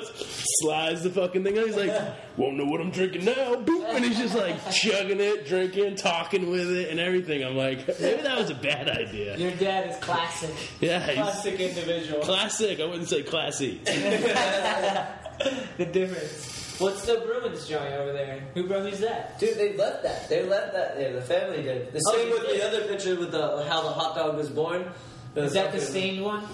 slides 0.60 1.02
the 1.02 1.10
fucking 1.10 1.44
thing 1.44 1.58
out. 1.58 1.66
He's 1.66 1.76
like, 1.76 1.92
won't 2.36 2.56
know 2.56 2.66
what 2.66 2.80
I'm 2.80 2.90
drinking 2.90 3.24
now. 3.24 3.54
Boop. 3.56 3.94
And 3.94 4.04
he's 4.04 4.18
just 4.18 4.34
like 4.34 4.70
chugging 4.70 5.20
it, 5.20 5.46
drinking, 5.46 5.96
talking 5.96 6.50
with 6.50 6.70
it, 6.70 6.90
and 6.90 7.00
everything. 7.00 7.42
I'm 7.42 7.56
like, 7.56 7.86
maybe 8.00 8.22
that 8.22 8.38
was 8.38 8.50
a 8.50 8.54
bad 8.54 8.88
idea. 8.88 9.36
Your 9.38 9.52
dad 9.52 9.90
is 9.90 9.96
classic. 9.96 10.54
Yeah, 10.80 11.00
he's 11.06 11.14
Classic 11.16 11.58
individual. 11.58 12.20
classic. 12.22 12.80
I 12.80 12.84
wouldn't 12.84 13.08
say 13.08 13.22
classy. 13.22 13.80
the 13.84 15.86
difference. 15.90 16.67
What's 16.78 17.04
the 17.06 17.16
Bruins 17.16 17.66
joint 17.66 17.92
over 17.94 18.12
there? 18.12 18.40
Who 18.54 18.66
Bruins 18.68 19.00
that? 19.00 19.38
Dude, 19.40 19.56
they 19.58 19.76
left 19.76 20.02
that. 20.04 20.28
They 20.28 20.44
left 20.44 20.72
that. 20.74 20.96
Yeah, 21.00 21.12
the 21.12 21.22
family 21.22 21.62
did. 21.62 21.92
The 21.92 22.00
Oh, 22.08 22.16
same 22.16 22.30
with 22.30 22.42
did? 22.46 22.60
the 22.60 22.66
other 22.68 22.82
picture 22.86 23.16
with 23.16 23.32
the 23.32 23.64
how 23.68 23.82
the 23.82 23.90
hot 23.90 24.14
dog 24.14 24.36
was 24.36 24.48
born. 24.48 24.90
Is 25.34 25.52
that 25.54 25.72
the 25.72 25.78
fucking- 25.78 25.80
stained 25.92 26.24
one? 26.24 26.44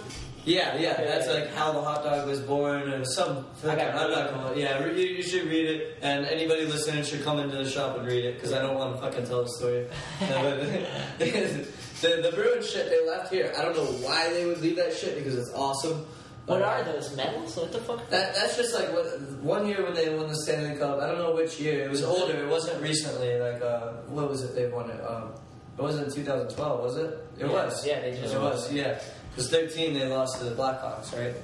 Yeah, 0.47 0.75
yeah. 0.77 1.01
Yeah, 1.01 1.05
That's 1.07 1.27
yeah. 1.27 1.33
like 1.33 1.55
how 1.55 1.73
the 1.73 1.81
hot 1.81 2.05
dog 2.05 2.27
was 2.29 2.39
born, 2.41 2.83
or 2.93 3.03
some. 3.07 3.47
I 3.65 3.77
got 3.77 3.95
I'm 3.95 4.11
not 4.11 4.31
gonna. 4.31 4.61
Yeah, 4.61 4.83
re- 4.85 5.01
you, 5.01 5.17
you 5.17 5.23
should 5.23 5.47
read 5.47 5.67
it, 5.71 5.99
and 6.03 6.27
anybody 6.27 6.67
listening 6.67 7.03
should 7.03 7.25
come 7.25 7.39
into 7.39 7.57
the 7.57 7.69
shop 7.69 7.97
and 7.97 8.07
read 8.07 8.25
it 8.27 8.35
because 8.35 8.53
I 8.53 8.61
don't 8.61 8.75
want 8.77 8.95
to 8.97 9.01
fucking 9.01 9.27
tell 9.27 9.43
the 9.43 9.49
story. 9.51 9.87
The 12.01 12.21
the 12.21 12.33
Bruins 12.35 12.69
shit 12.71 12.91
they 12.91 13.07
left 13.07 13.33
here. 13.33 13.55
I 13.57 13.63
don't 13.63 13.75
know 13.77 13.85
why 14.07 14.29
they 14.31 14.45
would 14.45 14.61
leave 14.61 14.77
that 14.77 14.95
shit 14.95 15.17
because 15.17 15.37
it's 15.39 15.51
awesome. 15.55 16.05
What 16.47 16.61
But, 16.61 16.63
are 16.63 16.83
those 16.85 17.17
medals? 17.17 17.57
What 17.57 17.73
the 17.73 17.79
fuck? 17.79 18.09
That, 18.11 18.35
that's 18.35 18.57
just 18.59 18.75
like 18.75 18.93
what, 18.93 19.07
one 19.43 19.67
year 19.67 19.83
when 19.83 19.95
they 19.95 20.15
won 20.15 20.29
the 20.29 20.37
Stanley 20.37 20.79
Cup. 20.79 21.01
I 21.01 21.07
don't 21.09 21.19
know 21.19 21.35
which 21.35 21.59
year. 21.59 21.85
It 21.85 21.91
was 21.91 22.03
older. 22.03 22.35
It 22.35 22.49
wasn't 22.49 22.83
recently. 22.83 23.39
Like 23.39 23.63
uh, 23.63 23.93
what 24.09 24.29
was 24.29 24.43
it? 24.43 24.55
They 24.55 24.69
won 24.69 24.91
it. 24.91 25.01
Um, 25.09 25.31
it 25.79 25.83
wasn't 25.83 26.13
2012, 26.13 26.81
was 26.83 26.97
it? 26.99 27.05
It 27.39 27.47
Yeah. 27.47 27.53
was. 27.53 27.87
Yeah, 27.87 28.01
they 28.01 28.11
just 28.13 28.35
it 28.35 28.39
won. 28.41 28.51
was. 28.51 28.71
Yeah, 28.73 29.01
because 29.31 29.51
13 29.51 29.95
they 29.95 30.07
lost 30.07 30.39
to 30.39 30.45
the 30.45 30.55
Blackhawks, 30.55 31.13
right? 31.19 31.35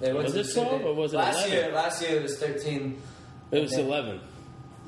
They 0.00 0.12
went 0.12 0.24
Was 0.24 0.34
to 0.34 0.40
it 0.40 0.64
12 0.66 0.84
or 0.86 0.94
was 0.94 1.12
it 1.12 1.16
last 1.18 1.46
11? 1.46 1.52
year? 1.52 1.72
Last 1.74 2.02
year 2.02 2.16
it 2.16 2.22
was 2.22 2.38
13. 2.38 3.00
It 3.52 3.60
was 3.60 3.76
eleven. 3.76 4.20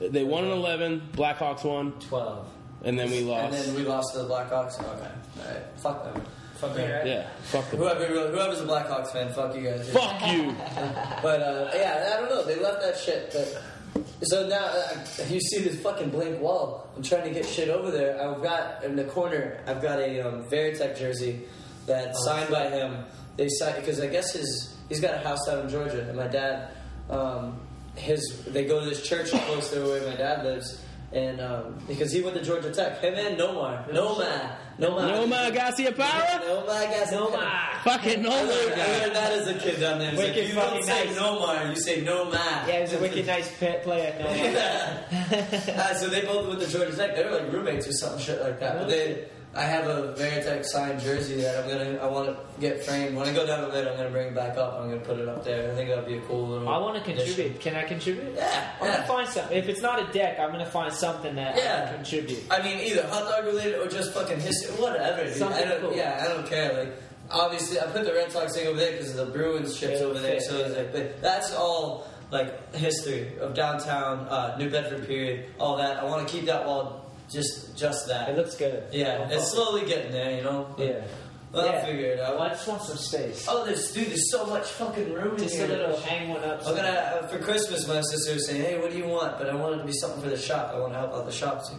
They 0.00 0.24
won 0.24 0.44
in 0.46 0.50
eleven. 0.52 1.02
Blackhawks 1.12 1.64
won, 1.64 1.92
Twelve. 2.00 2.48
and 2.82 2.98
then 2.98 3.10
we 3.10 3.20
lost. 3.20 3.54
And 3.54 3.66
then 3.66 3.74
we 3.76 3.82
lost 3.82 4.12
to 4.14 4.20
the 4.22 4.28
Blackhawks. 4.28 4.80
Okay, 4.80 4.88
all 4.88 5.46
right, 5.46 5.62
fuck 5.76 6.02
them. 6.02 6.24
Fuck 6.56 6.76
me, 6.76 6.82
right? 6.82 7.06
yeah, 7.06 7.28
fuck 7.44 7.68
them. 7.70 7.80
Whoever, 7.80 8.06
whoever's 8.06 8.60
a 8.60 8.64
Blackhawks 8.64 9.12
fan, 9.12 9.32
fuck 9.32 9.54
you 9.56 9.62
guys. 9.62 9.88
Fuck 9.90 10.26
you. 10.32 10.54
But 11.22 11.40
uh, 11.42 11.70
yeah, 11.74 12.12
I 12.16 12.20
don't 12.20 12.30
know. 12.30 12.44
They 12.44 12.56
left 12.60 12.82
that 12.82 12.96
shit. 12.98 13.32
But 13.32 14.26
so 14.26 14.46
now 14.46 14.64
uh, 14.66 15.04
you 15.28 15.40
see 15.40 15.62
this 15.62 15.80
fucking 15.82 16.10
blank 16.10 16.40
wall. 16.40 16.88
I'm 16.96 17.02
trying 17.02 17.24
to 17.24 17.30
get 17.30 17.46
shit 17.46 17.68
over 17.68 17.90
there. 17.90 18.20
I've 18.22 18.42
got 18.42 18.84
in 18.84 18.94
the 18.96 19.04
corner. 19.04 19.60
I've 19.66 19.80
got 19.82 19.98
a 20.00 20.20
um, 20.20 20.44
Varitek 20.44 20.98
jersey 20.98 21.42
that's 21.86 22.16
Oh, 22.22 22.26
signed 22.26 22.50
by 22.50 22.68
him. 22.68 23.04
They 23.36 23.48
signed 23.48 23.76
because 23.76 24.00
I 24.00 24.06
guess 24.06 24.32
his 24.32 24.76
he's 24.88 25.00
got 25.00 25.14
a 25.14 25.18
house 25.18 25.46
down 25.46 25.60
in 25.60 25.68
Georgia, 25.68 26.06
and 26.08 26.16
my 26.16 26.26
dad, 26.28 26.70
um, 27.10 27.58
his 27.96 28.44
they 28.46 28.64
go 28.64 28.80
to 28.80 28.86
this 28.86 29.02
church 29.02 29.30
close 29.30 29.70
to 29.70 29.80
where 29.80 30.06
my 30.08 30.16
dad 30.16 30.44
lives. 30.44 30.80
And 31.14 31.40
um, 31.40 31.78
because 31.86 32.10
he 32.10 32.20
went 32.22 32.36
to 32.36 32.42
Georgia 32.44 32.72
Tech, 32.72 33.00
him 33.00 33.14
and 33.14 33.38
Nomar, 33.38 33.88
Nomar, 33.88 34.56
Nomar, 34.80 35.08
Noma 35.08 35.48
Garciaparra. 35.54 36.40
Nomar, 36.42 36.66
guys, 36.66 37.12
Nomar. 37.12 37.82
Fucking 37.84 38.26
I 38.26 38.42
learned, 38.42 38.72
I 38.72 38.76
guy. 38.76 38.98
learned 38.98 39.14
that 39.14 39.32
as 39.32 39.46
a 39.46 39.54
kid 39.54 39.78
down 39.78 40.00
there. 40.00 40.10
It's 40.10 40.18
like, 40.18 40.34
Wicked 40.34 40.48
you 40.48 40.54
don't 40.56 40.82
say 40.84 41.04
nice. 41.06 41.16
Nomar, 41.16 41.70
you 41.70 41.76
say 41.80 42.04
Nomar. 42.04 42.34
Yeah, 42.66 42.72
he 42.74 42.80
was 42.80 42.92
a 42.94 42.98
wicked 42.98 43.26
nice 43.28 43.56
pet 43.58 43.84
player. 43.84 44.12
No, 44.18 44.26
Uh, 45.74 45.94
so 45.94 46.08
they 46.08 46.22
both 46.22 46.48
went 46.48 46.60
to 46.60 46.66
Georgia 46.68 46.96
Tech. 46.96 47.14
They 47.14 47.24
were 47.24 47.30
like 47.30 47.52
roommates 47.52 47.86
or 47.86 47.92
some 47.92 48.18
shit 48.18 48.40
like 48.42 48.58
that. 48.58 48.78
But 48.78 48.88
they, 48.88 49.28
I 49.56 49.62
have 49.62 49.86
a 49.86 50.12
Varitek 50.18 50.64
signed 50.64 51.00
jersey 51.00 51.36
that 51.42 51.62
I'm 51.62 51.68
gonna, 51.70 51.98
I 51.98 52.06
want 52.08 52.26
to 52.28 52.60
get 52.60 52.84
framed. 52.84 53.14
When 53.16 53.28
I 53.28 53.32
go 53.32 53.46
down 53.46 53.64
to 53.64 53.70
bed, 53.72 53.86
I'm 53.86 53.96
gonna 53.96 54.10
bring 54.10 54.28
it 54.28 54.34
back 54.34 54.56
up. 54.58 54.74
I'm 54.80 54.88
gonna 54.90 55.00
put 55.00 55.18
it 55.18 55.28
up 55.28 55.44
there. 55.44 55.70
I 55.70 55.74
think 55.76 55.90
that'd 55.90 56.06
be 56.06 56.16
a 56.18 56.20
cool 56.22 56.48
little. 56.48 56.68
I 56.68 56.76
want 56.78 56.96
to 56.96 57.02
addition. 57.12 57.26
contribute. 57.34 57.60
Can 57.60 57.76
I 57.76 57.84
contribute? 57.84 58.34
Yeah, 58.34 58.72
I'm 58.80 58.86
gonna 58.88 59.06
find 59.06 59.28
something. 59.28 59.56
If 59.56 59.68
it's 59.68 59.80
not 59.80 60.00
a 60.08 60.12
deck, 60.12 60.40
I'm 60.40 60.50
gonna 60.50 60.66
find 60.66 60.92
something 60.92 61.36
that 61.36 61.54
I 61.54 61.58
Yeah. 61.58 61.86
can 61.86 61.94
contribute. 61.96 62.42
I 62.50 62.62
mean, 62.62 62.80
either 62.80 63.06
hot 63.06 63.28
dog 63.30 63.44
related 63.44 63.78
or 63.80 63.86
just 63.86 64.12
fucking 64.12 64.40
history, 64.40 64.74
whatever. 64.76 65.24
Dude. 65.24 65.34
Something 65.36 65.64
I 65.64 65.68
don't, 65.70 65.80
cool. 65.82 65.94
Yeah, 65.96 66.20
I 66.24 66.28
don't 66.28 66.46
care. 66.48 66.72
Like, 66.76 66.96
obviously, 67.30 67.78
I 67.80 67.84
put 67.86 68.04
the 68.04 68.12
Red 68.12 68.32
Sox 68.32 68.54
thing 68.56 68.66
over 68.66 68.78
there 68.78 68.90
because 68.92 69.14
the 69.14 69.26
Bruins 69.26 69.76
ships 69.76 70.00
over 70.00 70.18
there. 70.18 70.40
So 70.40 70.56
it's 70.64 70.76
like, 70.76 70.92
but 70.92 71.22
that's 71.22 71.54
all 71.54 72.08
like 72.32 72.74
history 72.74 73.38
of 73.38 73.54
downtown 73.54 74.26
uh, 74.28 74.56
New 74.58 74.68
Bedford 74.68 75.06
period. 75.06 75.46
All 75.60 75.76
that. 75.76 75.98
I 75.98 76.04
want 76.04 76.26
to 76.26 76.32
keep 76.34 76.46
that 76.46 76.66
wall 76.66 77.03
just 77.30 77.76
just 77.76 78.06
that. 78.08 78.28
It 78.28 78.36
looks 78.36 78.54
good. 78.56 78.84
Yeah, 78.92 79.28
it's 79.30 79.52
slowly 79.52 79.86
getting 79.86 80.12
there, 80.12 80.36
you 80.36 80.42
know. 80.42 80.74
Yeah. 80.78 81.04
Well, 81.52 81.66
yeah. 81.66 81.72
I'll 81.72 81.84
figure 81.86 82.06
it 82.06 82.20
out. 82.20 82.34
Well, 82.34 82.42
I 82.42 82.48
just 82.48 82.66
want 82.66 82.82
some 82.82 82.96
space. 82.96 83.46
Oh, 83.48 83.64
there's 83.64 83.92
dude. 83.92 84.08
There's 84.08 84.30
so 84.30 84.44
much 84.46 84.66
fucking 84.70 85.12
room 85.12 85.38
Just 85.38 85.54
in 85.54 85.70
a 85.70 85.74
little 85.74 85.96
hang 86.00 86.30
one 86.30 86.42
up. 86.42 86.66
I'm 86.66 86.74
gonna 86.74 86.88
uh, 86.88 87.26
for 87.28 87.38
Christmas. 87.38 87.86
My 87.86 88.00
sister 88.00 88.34
was 88.34 88.46
saying, 88.46 88.62
"Hey, 88.62 88.80
what 88.80 88.90
do 88.90 88.98
you 88.98 89.06
want?" 89.06 89.38
But 89.38 89.48
I 89.48 89.54
want 89.54 89.76
it 89.76 89.78
to 89.78 89.84
be 89.84 89.92
something 89.92 90.20
for 90.20 90.30
the 90.30 90.38
shop. 90.38 90.72
I 90.74 90.80
want 90.80 90.92
to 90.94 90.98
help 90.98 91.12
out 91.12 91.26
the 91.26 91.32
shop. 91.32 91.62
So, 91.62 91.74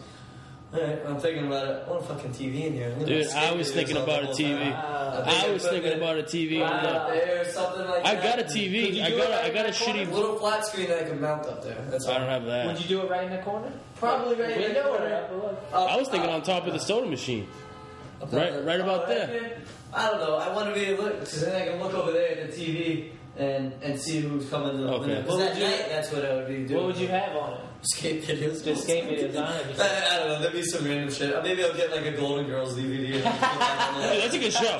I'm 1.07 1.19
thinking 1.19 1.47
about 1.47 1.67
it. 1.67 1.83
I 1.87 1.89
want 1.89 2.03
a 2.03 2.05
fucking 2.05 2.31
TV 2.31 2.65
in 2.65 2.73
here. 2.73 2.91
Dude, 3.05 3.27
I 3.29 3.51
was 3.53 3.71
thinking 3.71 3.97
about 3.97 4.23
a 4.23 4.27
TV. 4.27 4.71
Wow. 4.71 5.23
I 5.25 5.49
was 5.51 5.63
thinking 5.67 5.91
it 5.91 5.97
about 5.97 6.17
a 6.17 6.23
TV. 6.23 6.59
Wow. 6.61 6.67
on 6.73 6.85
up 6.85 7.07
there 7.09 7.41
or 7.41 7.45
something 7.45 7.85
like 7.87 8.05
I 8.05 8.15
that. 8.15 8.23
got 8.23 8.39
a 8.39 8.43
TV. 8.43 9.01
I 9.01 9.09
got 9.11 9.19
it 9.19 9.29
a, 9.31 9.43
I 9.43 9.49
got 9.49 9.55
a 9.55 9.59
in 9.59 9.63
that 9.65 9.73
shitty. 9.73 10.11
little 10.11 10.37
flat 10.37 10.65
screen 10.65 10.87
that 10.89 11.05
I 11.05 11.09
can 11.09 11.21
mount 11.21 11.45
up 11.47 11.63
there. 11.63 11.77
That's 11.89 12.05
all. 12.05 12.15
I 12.15 12.19
don't 12.19 12.29
have 12.29 12.45
that. 12.45 12.67
Would 12.67 12.81
you 12.81 12.87
do 12.87 13.01
it 13.01 13.09
right 13.09 13.23
in 13.25 13.31
the 13.31 13.41
corner? 13.43 13.71
Probably 13.97 14.35
right 14.35 14.51
in 14.61 14.73
the 14.73 14.81
corner. 14.81 15.59
up 15.73 15.89
I 15.91 15.95
was 15.97 16.07
thinking 16.09 16.29
up- 16.29 16.35
on 16.35 16.41
top 16.43 16.67
of 16.67 16.73
the 16.73 16.79
soda 16.79 17.07
machine. 17.07 17.47
right- 18.21 18.31
there. 18.31 18.63
right 18.63 18.79
about 18.79 19.03
Oh, 19.05 19.07
there. 19.07 19.57
I 19.93 20.09
don't 20.09 20.19
know. 20.19 20.35
I 20.35 20.53
want 20.53 20.67
to 20.69 20.73
be 20.73 20.85
able 20.87 21.03
to 21.03 21.09
look 21.09 21.19
because 21.21 21.41
then 21.41 21.61
I 21.61 21.65
can 21.71 21.79
look 21.81 21.93
over 21.93 22.11
there 22.11 22.31
at 22.37 22.51
the 22.51 22.57
TV 22.57 23.11
and 23.37 23.73
and 23.81 23.99
see 23.99 24.19
who's 24.19 24.49
coming 24.49 24.71
to 24.71 24.77
the 24.83 24.89
Okay. 24.93 24.99
window. 25.07 25.21
'Cause 25.23 25.37
What 25.39 25.51
at 25.51 25.57
night, 25.59 25.85
that's 25.89 26.11
what 26.11 26.25
I 26.25 26.35
would 26.35 26.47
be 26.47 26.65
doing. 26.65 26.75
What 26.75 26.85
would 26.87 26.97
you 26.97 27.07
have 27.09 27.35
on 27.35 27.53
it? 27.53 27.59
Skate 27.87 28.23
videos. 28.23 28.63
Just 28.65 28.83
skate 28.83 29.03
videos 29.05 29.37
on 29.39 29.53
it. 29.53 29.79
I, 29.79 30.15
I 30.15 30.19
don't 30.19 30.27
know. 30.29 30.39
There'd 30.41 30.53
be 30.53 30.63
some 30.63 30.83
random 30.85 31.11
shit. 31.13 31.43
Maybe 31.43 31.63
I'll 31.63 31.73
get 31.75 31.91
like 31.91 32.05
a 32.05 32.11
Golden 32.13 32.47
Girls 32.47 32.75
DVD. 32.75 33.13
and 33.15 33.23
put 33.23 33.39
that 33.39 33.93
on 33.95 34.01
Hey, 34.01 34.21
that's 34.21 34.35
a 34.35 34.39
good 34.39 34.53
show. 34.53 34.79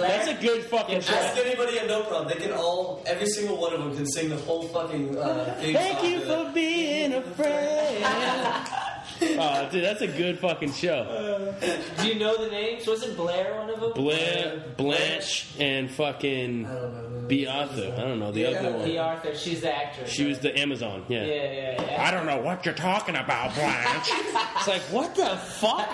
That's 0.00 0.28
a 0.28 0.34
good 0.34 0.64
fucking 0.64 1.00
show. 1.00 1.14
Ask 1.14 1.38
anybody 1.38 1.78
at 1.78 1.86
No 1.86 2.02
Problem. 2.02 2.28
They 2.28 2.44
can 2.44 2.52
all, 2.52 3.02
every 3.06 3.26
single 3.28 3.56
one 3.60 3.72
of 3.72 3.80
them 3.84 3.94
can 3.94 4.06
sing 4.06 4.30
the 4.30 4.36
whole 4.36 4.62
fucking 4.64 5.16
uh, 5.16 5.56
theme 5.60 5.74
Thank 5.74 5.98
song 6.00 6.10
you 6.10 6.18
to 6.20 6.26
for 6.26 6.48
it. 6.48 6.54
being 6.54 7.12
a 7.14 7.22
friend. 7.22 8.68
Oh, 9.40 9.68
dude, 9.70 9.84
that's 9.84 10.00
a 10.00 10.06
good 10.08 10.38
fucking 10.38 10.72
show. 10.72 11.54
Do 12.00 12.08
you 12.08 12.16
know 12.18 12.36
the 12.44 12.50
names? 12.50 12.86
Wasn't 12.86 13.16
Blair 13.16 13.54
one 13.58 13.70
of 13.70 13.80
them? 13.80 13.92
Blair, 13.94 14.62
Blanche, 14.76 15.46
and 15.60 15.90
fucking 15.90 16.66
I. 16.66 17.26
Bea 17.28 17.46
Arthur. 17.46 17.94
I 17.96 18.00
don't 18.00 18.18
know 18.20 18.32
the 18.32 18.40
Yeah. 18.40 18.48
other 18.48 18.84
P. 18.84 18.96
one. 18.96 19.06
Arthur. 19.06 19.34
She's 19.36 19.60
the 19.60 19.74
actress. 19.74 20.10
She 20.10 20.24
was 20.24 20.38
the 20.40 20.56
Amazon. 20.58 21.04
Yeah, 21.08 21.24
Yeah. 21.24 21.34
yeah, 21.52 21.82
yeah. 21.90 22.04
I 22.06 22.10
don't 22.10 22.26
know 22.26 22.38
what 22.40 22.64
you're 22.64 22.74
talking 22.74 23.16
about, 23.16 23.54
Blanche. 23.54 24.10
it's 24.56 24.66
like, 24.68 24.82
what 24.90 25.14
the 25.14 25.36
fuck? 25.36 25.88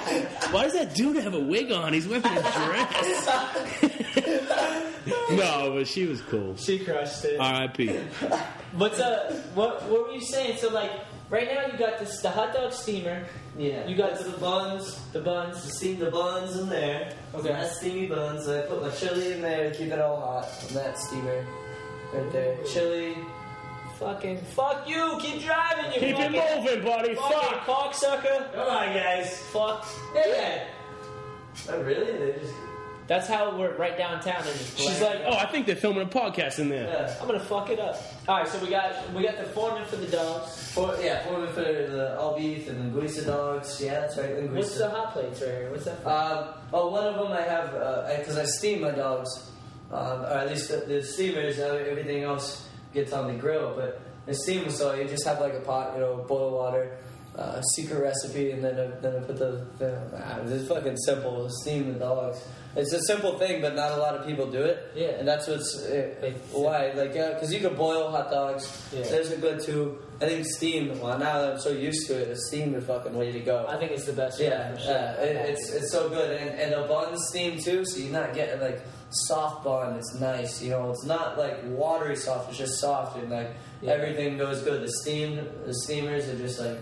Why 0.53 0.63
does 0.65 0.75
that 0.75 0.95
dude 0.95 1.17
have 1.17 1.35
a 1.35 1.41
wig 1.41 1.73
on? 1.73 1.93
He's 1.93 2.07
wearing 2.09 2.25
a 2.25 2.31
dress. 2.43 3.29
no, 5.31 5.73
but 5.75 5.87
she 5.89 6.07
was 6.07 6.21
cool. 6.23 6.57
She 6.57 6.79
crushed 6.79 7.25
it. 7.25 7.39
R.I.P. 7.41 7.89
What's 8.73 9.01
uh? 9.01 9.41
What 9.55 9.83
What 9.89 10.09
were 10.09 10.13
you 10.15 10.21
saying? 10.21 10.57
So 10.59 10.69
like, 10.71 10.91
right 11.31 11.49
now 11.53 11.67
you 11.67 11.79
got 11.79 11.99
this 11.99 12.21
the 12.21 12.31
hot 12.31 12.53
dog 12.55 12.73
steamer. 12.73 13.25
Yeah. 13.59 13.87
You 13.87 13.97
got 13.97 14.19
the 14.19 14.31
buns. 14.39 14.99
The 15.13 15.21
buns. 15.21 15.63
Steam 15.63 15.99
the 15.99 16.11
buns 16.11 16.57
in 16.59 16.69
there. 16.69 17.13
Okay. 17.35 17.49
That's 17.49 17.77
steamy 17.79 18.07
buns. 18.07 18.49
I 18.49 18.63
put 18.63 18.83
my 18.83 18.91
chili 18.91 19.33
in 19.33 19.43
there 19.43 19.71
to 19.71 19.77
keep 19.77 19.93
it 19.93 20.01
all 20.01 20.21
hot. 20.21 20.49
On 20.69 20.75
that 20.75 20.99
steamer. 20.99 21.47
Right 22.13 22.33
there. 22.33 22.57
Chili. 22.65 23.17
Fucking 23.99 24.39
fuck 24.57 24.89
you! 24.89 25.17
Keep 25.21 25.45
driving, 25.45 25.93
you 25.95 26.01
Keep 26.01 26.17
fucking, 26.17 26.35
it 26.35 26.65
moving, 26.65 26.83
buddy. 26.85 27.15
fucking 27.15 27.39
Fuck. 27.65 27.93
cocksucker! 27.95 28.53
Come 28.53 28.69
on, 28.69 28.93
guys. 28.93 29.39
Fuck. 29.53 29.87
Yeah. 30.17 30.65
Oh, 31.71 31.81
really? 31.81 32.11
They 32.19 32.41
just. 32.41 32.53
That's 33.07 33.29
how 33.29 33.57
we're 33.59 33.77
right 33.77 33.99
downtown. 33.99 34.43
They're 34.45 34.55
just 34.55 34.79
She's 34.79 35.01
like, 35.03 35.21
oh, 35.27 35.37
I 35.37 35.45
think 35.47 35.67
they're 35.67 35.77
filming 35.77 36.03
a 36.05 36.07
podcast 36.11 36.59
in 36.59 36.71
there. 36.71 36.85
Yeah. 36.87 37.15
I'm 37.21 37.27
gonna 37.27 37.39
fuck 37.39 37.69
it 37.69 37.79
up. 37.79 38.01
All 38.27 38.39
right, 38.39 38.49
so 38.49 38.59
we 38.65 38.71
got 38.71 39.13
we 39.13 39.23
got 39.23 39.37
the 39.37 39.45
foreman 39.45 39.85
for 39.85 39.97
the 39.97 40.07
dogs. 40.07 40.73
For, 40.73 40.97
yeah, 41.03 41.23
for, 41.27 41.47
for 41.49 41.61
the 41.61 42.17
all 42.19 42.39
beef 42.39 42.67
and 42.69 42.95
the 42.95 43.01
linguiça 43.01 43.27
dogs. 43.27 43.79
Yeah, 43.83 44.01
that's 44.01 44.17
right. 44.17 44.31
Linguiça. 44.31 44.55
What's 44.55 44.79
the 44.79 44.89
hot 44.89 45.13
plates 45.13 45.41
right 45.43 45.51
here? 45.51 45.71
What's 45.71 45.85
that? 45.85 46.03
For? 46.03 46.09
Um, 46.09 46.49
oh, 46.73 46.89
one 46.89 47.05
of 47.07 47.15
them 47.17 47.31
I 47.33 47.43
have 47.43 47.73
because 48.19 48.39
I 48.39 48.45
steam 48.47 48.81
my 48.81 48.93
dogs, 48.93 49.51
um, 49.93 50.23
or 50.23 50.27
at 50.39 50.49
least 50.49 50.71
the, 50.71 50.79
the 50.79 51.03
steamers. 51.03 51.59
uh, 51.59 51.85
Everything 51.89 52.23
else 52.23 52.67
gets 52.95 53.13
on 53.13 53.27
the 53.27 53.35
grill, 53.39 53.75
but 53.77 54.01
the 54.25 54.35
steam. 54.35 54.71
So 54.71 54.95
you 54.95 55.05
just 55.07 55.27
have 55.27 55.41
like 55.41 55.53
a 55.53 55.61
pot, 55.61 55.93
you 55.95 56.01
know, 56.01 56.25
boil 56.27 56.53
water, 56.53 56.97
uh, 57.37 57.61
secret 57.63 58.01
recipe, 58.01 58.53
and 58.53 58.63
then 58.63 58.79
I, 58.79 58.87
then 59.01 59.17
I 59.17 59.21
put 59.27 59.39
the. 59.39 59.67
the 59.79 59.99
ah, 60.17 60.39
it's 60.45 60.69
fucking 60.69 60.97
simple. 60.99 61.49
Steam 61.63 61.93
the 61.93 61.99
dogs. 61.99 62.39
It's 62.77 62.93
a 62.93 63.01
simple 63.03 63.39
thing, 63.39 63.61
but 63.61 63.75
not 63.77 63.93
a 63.93 63.97
lot 63.99 64.15
of 64.17 64.27
people 64.27 64.51
do 64.51 64.63
it. 64.63 64.91
Yeah. 64.97 65.11
and 65.19 65.27
that's 65.29 65.47
what's 65.47 65.77
uh, 65.85 66.15
They- 66.21 66.35
why. 66.53 66.91
Like, 66.93 67.13
because 67.13 67.53
you 67.53 67.61
can 67.61 67.75
boil 67.77 68.11
hot 68.11 68.31
dogs. 68.31 68.67
Yeah. 68.93 69.03
There's 69.03 69.31
a 69.31 69.37
good 69.37 69.61
too. 69.61 69.99
I 70.21 70.27
think 70.27 70.47
steam. 70.47 70.99
Well, 71.01 71.19
now 71.19 71.41
that 71.41 71.53
I'm 71.55 71.61
so 71.61 71.71
used 71.71 72.07
to 72.09 72.15
it, 72.17 72.37
steam 72.39 72.75
is 72.75 72.85
fucking 72.85 73.15
way 73.15 73.31
to 73.33 73.41
go. 73.41 73.67
I 73.69 73.77
think 73.79 73.93
it's 73.93 74.07
the 74.07 74.13
best. 74.13 74.41
Yeah, 74.41 74.77
sure. 74.77 74.93
yeah, 74.93 75.13
it, 75.21 75.51
it's 75.51 75.71
it's 75.73 75.91
so 75.93 76.09
good, 76.09 76.31
and 76.41 76.51
and 76.59 76.73
the 76.73 76.87
bun 76.89 77.17
steam 77.19 77.59
too. 77.59 77.85
So 77.85 77.99
you're 77.99 78.13
not 78.13 78.33
getting 78.35 78.61
like 78.61 78.81
soft 79.11 79.65
bun. 79.65 79.97
It's 79.97 80.15
nice, 80.21 80.63
you 80.63 80.71
know. 80.71 80.91
It's 80.91 81.05
not 81.05 81.37
like 81.39 81.59
watery 81.65 82.17
soft. 82.17 82.49
It's 82.51 82.59
just 82.59 82.81
soft, 82.81 83.17
and 83.19 83.31
like 83.31 83.51
Yeah. 83.83 83.93
everything 83.93 84.39
goes 84.39 84.63
good. 84.63 84.83
The 84.83 84.93
steam, 85.03 85.37
the 85.67 85.75
steamers 85.85 86.29
are 86.29 86.37
just 86.39 86.59
like, 86.61 86.79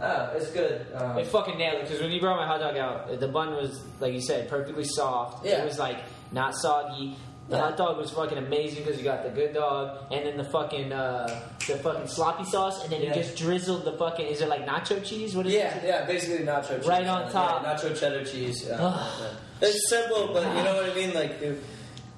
ah, 0.00 0.30
it's 0.34 0.50
good. 0.50 0.86
Um, 0.94 1.18
It 1.18 1.26
fucking 1.26 1.56
nailed 1.58 1.76
it 1.80 1.82
because 1.82 2.00
when 2.00 2.10
you 2.10 2.20
brought 2.20 2.36
my 2.36 2.46
hot 2.46 2.60
dog 2.60 2.76
out, 2.76 3.20
the 3.20 3.28
bun 3.28 3.54
was 3.54 3.82
like 4.00 4.12
you 4.12 4.20
said, 4.20 4.48
perfectly 4.48 4.84
soft. 4.84 5.44
Yeah. 5.44 5.62
It 5.62 5.64
was 5.66 5.78
like 5.78 5.98
not 6.32 6.54
soggy. 6.56 7.16
The 7.48 7.56
Yeah. 7.56 7.62
hot 7.62 7.76
dog 7.76 7.98
was 7.98 8.10
fucking 8.10 8.38
amazing 8.38 8.84
because 8.84 8.96
you 8.98 9.04
got 9.04 9.22
the 9.22 9.28
good 9.28 9.52
dog 9.52 10.10
and 10.10 10.24
then 10.26 10.36
the 10.38 10.44
fucking 10.44 10.92
uh, 10.92 11.28
the 11.68 11.76
fucking 11.76 12.06
sloppy 12.08 12.44
sauce 12.44 12.82
and 12.82 12.90
then 12.92 13.02
Yeah. 13.02 13.08
you 13.08 13.14
just 13.22 13.36
drizzled 13.36 13.84
the 13.84 13.92
fucking 13.98 14.26
is 14.26 14.40
it 14.40 14.48
like 14.48 14.64
nacho 14.66 15.04
cheese? 15.04 15.36
What 15.36 15.46
is 15.46 15.52
yeah, 15.52 15.76
it? 15.76 15.84
yeah, 15.86 16.04
basically 16.06 16.44
nacho 16.46 16.78
cheese. 16.78 16.88
Right 16.88 17.06
on 17.06 17.22
Yeah, 17.26 17.28
top. 17.32 17.64
nacho 17.64 17.98
cheddar 17.98 18.24
cheese. 18.24 18.64
Yeah, 18.66 18.80
yeah. 18.80 19.26
It's 19.60 19.88
simple, 19.90 20.30
but 20.32 20.42
you 20.56 20.62
know 20.64 20.74
what 20.74 20.90
I 20.90 20.94
mean. 20.94 21.12
Like, 21.14 21.40
if, 21.42 21.58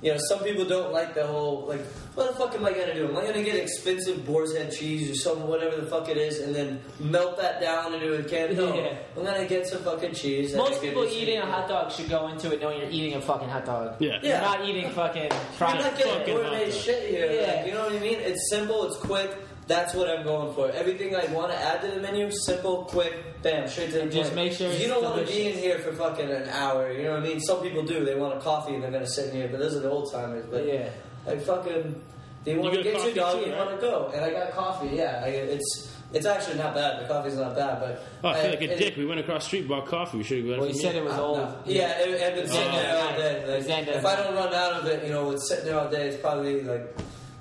you 0.07 0.13
know, 0.13 0.19
some 0.29 0.39
people 0.45 0.65
don't 0.65 0.93
like 0.93 1.15
the 1.15 1.27
whole 1.27 1.67
like. 1.67 1.85
What 2.15 2.29
the 2.29 2.35
fuck 2.39 2.55
am 2.55 2.65
I 2.65 2.71
gonna 2.73 2.95
do? 2.95 3.09
Am 3.09 3.17
I 3.17 3.27
gonna 3.27 3.43
get 3.43 3.57
expensive 3.57 4.25
boar's 4.25 4.57
head 4.57 4.73
cheese 4.73 5.11
or 5.11 5.15
some 5.17 5.47
whatever 5.47 5.77
the 5.77 5.87
fuck 5.87 6.09
it 6.09 6.17
is, 6.17 6.39
and 6.41 6.55
then 6.55 6.81
melt 6.99 7.37
that 7.39 7.61
down 7.61 7.93
into 7.93 8.15
a 8.15 8.23
can? 8.23 8.57
No, 8.57 8.73
Yeah. 8.75 8.97
I'm 9.17 9.25
gonna 9.25 9.45
get 9.47 9.67
some 9.67 9.81
fucking 9.83 10.15
cheese. 10.15 10.55
Most 10.55 10.81
people 10.81 11.03
this- 11.03 11.13
eating 11.15 11.39
a 11.39 11.45
hot 11.45 11.69
dog 11.69 11.91
should 11.93 12.09
go 12.09 12.29
into 12.29 12.53
it 12.55 12.61
knowing 12.63 12.79
you're 12.79 12.89
eating 12.91 13.15
a 13.15 13.21
fucking 13.21 13.49
hot 13.49 13.67
dog. 13.67 13.97
Yeah. 13.99 14.19
You're 14.23 14.41
not 14.41 14.65
eating 14.65 14.89
fucking 14.91 15.23
You're 15.25 15.31
fried 15.59 15.81
not 15.81 15.99
getting 15.99 16.35
gourmet 16.35 16.71
shit 16.71 17.11
here. 17.11 17.31
Yeah. 17.33 17.55
Like, 17.57 17.67
you 17.67 17.75
know 17.75 17.85
what 17.85 17.93
I 17.93 17.99
mean? 17.99 18.19
It's 18.21 18.49
simple, 18.49 18.85
it's 18.85 18.97
quick. 18.97 19.37
That's 19.67 19.95
what 19.95 20.09
I'm 20.09 20.23
going 20.25 20.55
for. 20.55 20.71
Everything 20.71 21.17
I 21.17 21.27
want 21.33 21.51
to 21.51 21.59
add 21.59 21.81
to 21.83 21.89
the 21.89 22.01
menu, 22.01 22.31
simple, 22.31 22.85
quick, 22.85 23.43
bam, 23.43 23.67
straight 23.69 23.87
to 23.87 23.95
the 23.97 24.03
And 24.03 24.13
just 24.13 24.31
point. 24.33 24.45
make 24.47 24.53
sure 24.53 24.69
you 24.69 24.75
it's 24.75 24.87
don't 24.87 25.03
want 25.03 25.27
to 25.27 25.33
be 25.33 25.49
in 25.49 25.59
here 25.59 25.79
for 25.81 25.93
fucking 25.93 26.31
an 26.31 26.49
hour. 26.51 26.93
You 26.93 27.03
know 27.05 27.15
what 27.15 27.21
I 27.25 27.29
mean? 27.29 27.41
Some 27.41 27.61
people 27.63 27.83
do. 27.83 28.05
They 28.05 28.15
want 28.15 28.37
a 28.37 28.41
coffee 28.41 28.75
and 28.75 28.83
they're 28.83 28.93
gonna 28.93 29.07
sit 29.09 29.31
in 29.31 29.37
here. 29.37 29.49
But 29.51 29.59
those 29.59 29.75
are 29.75 29.81
the 29.81 29.91
old 29.91 30.13
timers. 30.13 30.47
But 30.49 30.67
Yeah. 30.67 30.89
like 31.27 31.43
fucking, 31.43 32.01
they 32.45 32.57
want 32.57 32.75
You 32.75 32.83
to 32.85 32.91
get 32.93 33.03
your 33.05 33.15
dog? 33.15 33.41
too, 33.41 33.47
you 33.51 33.57
right? 33.57 33.67
want 33.67 33.81
to 33.81 33.85
go? 33.85 34.11
And 34.15 34.25
I 34.25 34.31
got 34.31 34.53
coffee. 34.53 34.91
Yeah, 34.95 35.23
I, 35.25 35.29
it's 35.31 35.93
it's 36.13 36.27
actually 36.27 36.59
not 36.59 36.73
bad. 36.73 37.03
The 37.03 37.09
coffee's 37.13 37.35
not 37.35 37.57
bad, 37.57 37.81
but 37.81 38.05
Oh, 38.23 38.29
I 38.29 38.35
feel 38.41 38.51
like 38.51 38.61
a 38.61 38.73
it- 38.73 38.79
dick. 38.79 38.97
We 38.97 39.05
went 39.05 39.19
across 39.19 39.43
the 39.43 39.47
street, 39.49 39.67
bought 39.69 39.87
coffee. 39.87 40.19
We 40.19 40.23
should 40.23 40.39
have 40.39 40.47
got 40.47 40.59
Well, 40.61 40.69
it 40.69 40.75
you 40.77 40.81
said 40.81 40.95
it 40.95 41.03
was 41.05 41.13
Uh, 41.15 41.27
old. 41.27 41.39
no. 41.39 41.55
Yeah, 41.67 41.99
it, 41.99 42.09
it, 42.11 42.39
it's 42.39 42.53
sitting 42.53 42.69
Oh. 42.73 42.77
there 42.77 43.03
all 43.03 43.17
day. 43.19 43.45
Like, 43.67 43.89
if 43.89 44.07
I 44.07 44.15
don't 44.15 44.35
run 44.37 44.55
out 44.55 44.73
of 44.75 44.87
it, 44.87 45.03
you 45.05 45.11
know, 45.13 45.33
it's 45.33 45.49
sitting 45.49 45.65
there 45.65 45.81
all 45.81 45.89
day. 45.91 46.07
It's 46.07 46.21
probably 46.23 46.63
like 46.63 46.95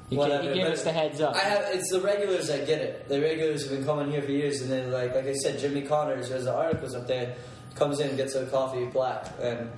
You, 0.10 0.20
whatever. 0.20 0.44
can, 0.44 0.56
you 0.56 0.64
give 0.64 0.72
us 0.72 0.84
the 0.84 0.92
heads 0.92 1.20
up. 1.20 1.36
I 1.36 1.40
have. 1.40 1.66
It's 1.74 1.90
the 1.92 2.00
regulars 2.00 2.48
that 2.48 2.68
get 2.68 2.82
it. 2.82 3.10
The 3.10 3.20
regulars 3.20 3.68
have 3.68 3.72
been 3.78 3.86
coming 3.86 4.12
here 4.12 4.22
for 4.22 4.32
years, 4.32 4.62
and 4.62 4.70
then 4.70 4.92
like 4.92 5.16
like 5.16 5.26
I 5.26 5.34
said, 5.34 5.60
Jimmy 5.60 5.82
Connors. 5.82 6.30
There's 6.30 6.46
the 6.46 6.56
articles 6.56 6.94
up 6.94 7.08
there. 7.08 7.36
Comes 7.74 8.00
in, 8.00 8.10
and 8.10 8.18
gets 8.18 8.36
a 8.36 8.46
coffee 8.46 8.86
black, 8.86 9.34
and 9.42 9.70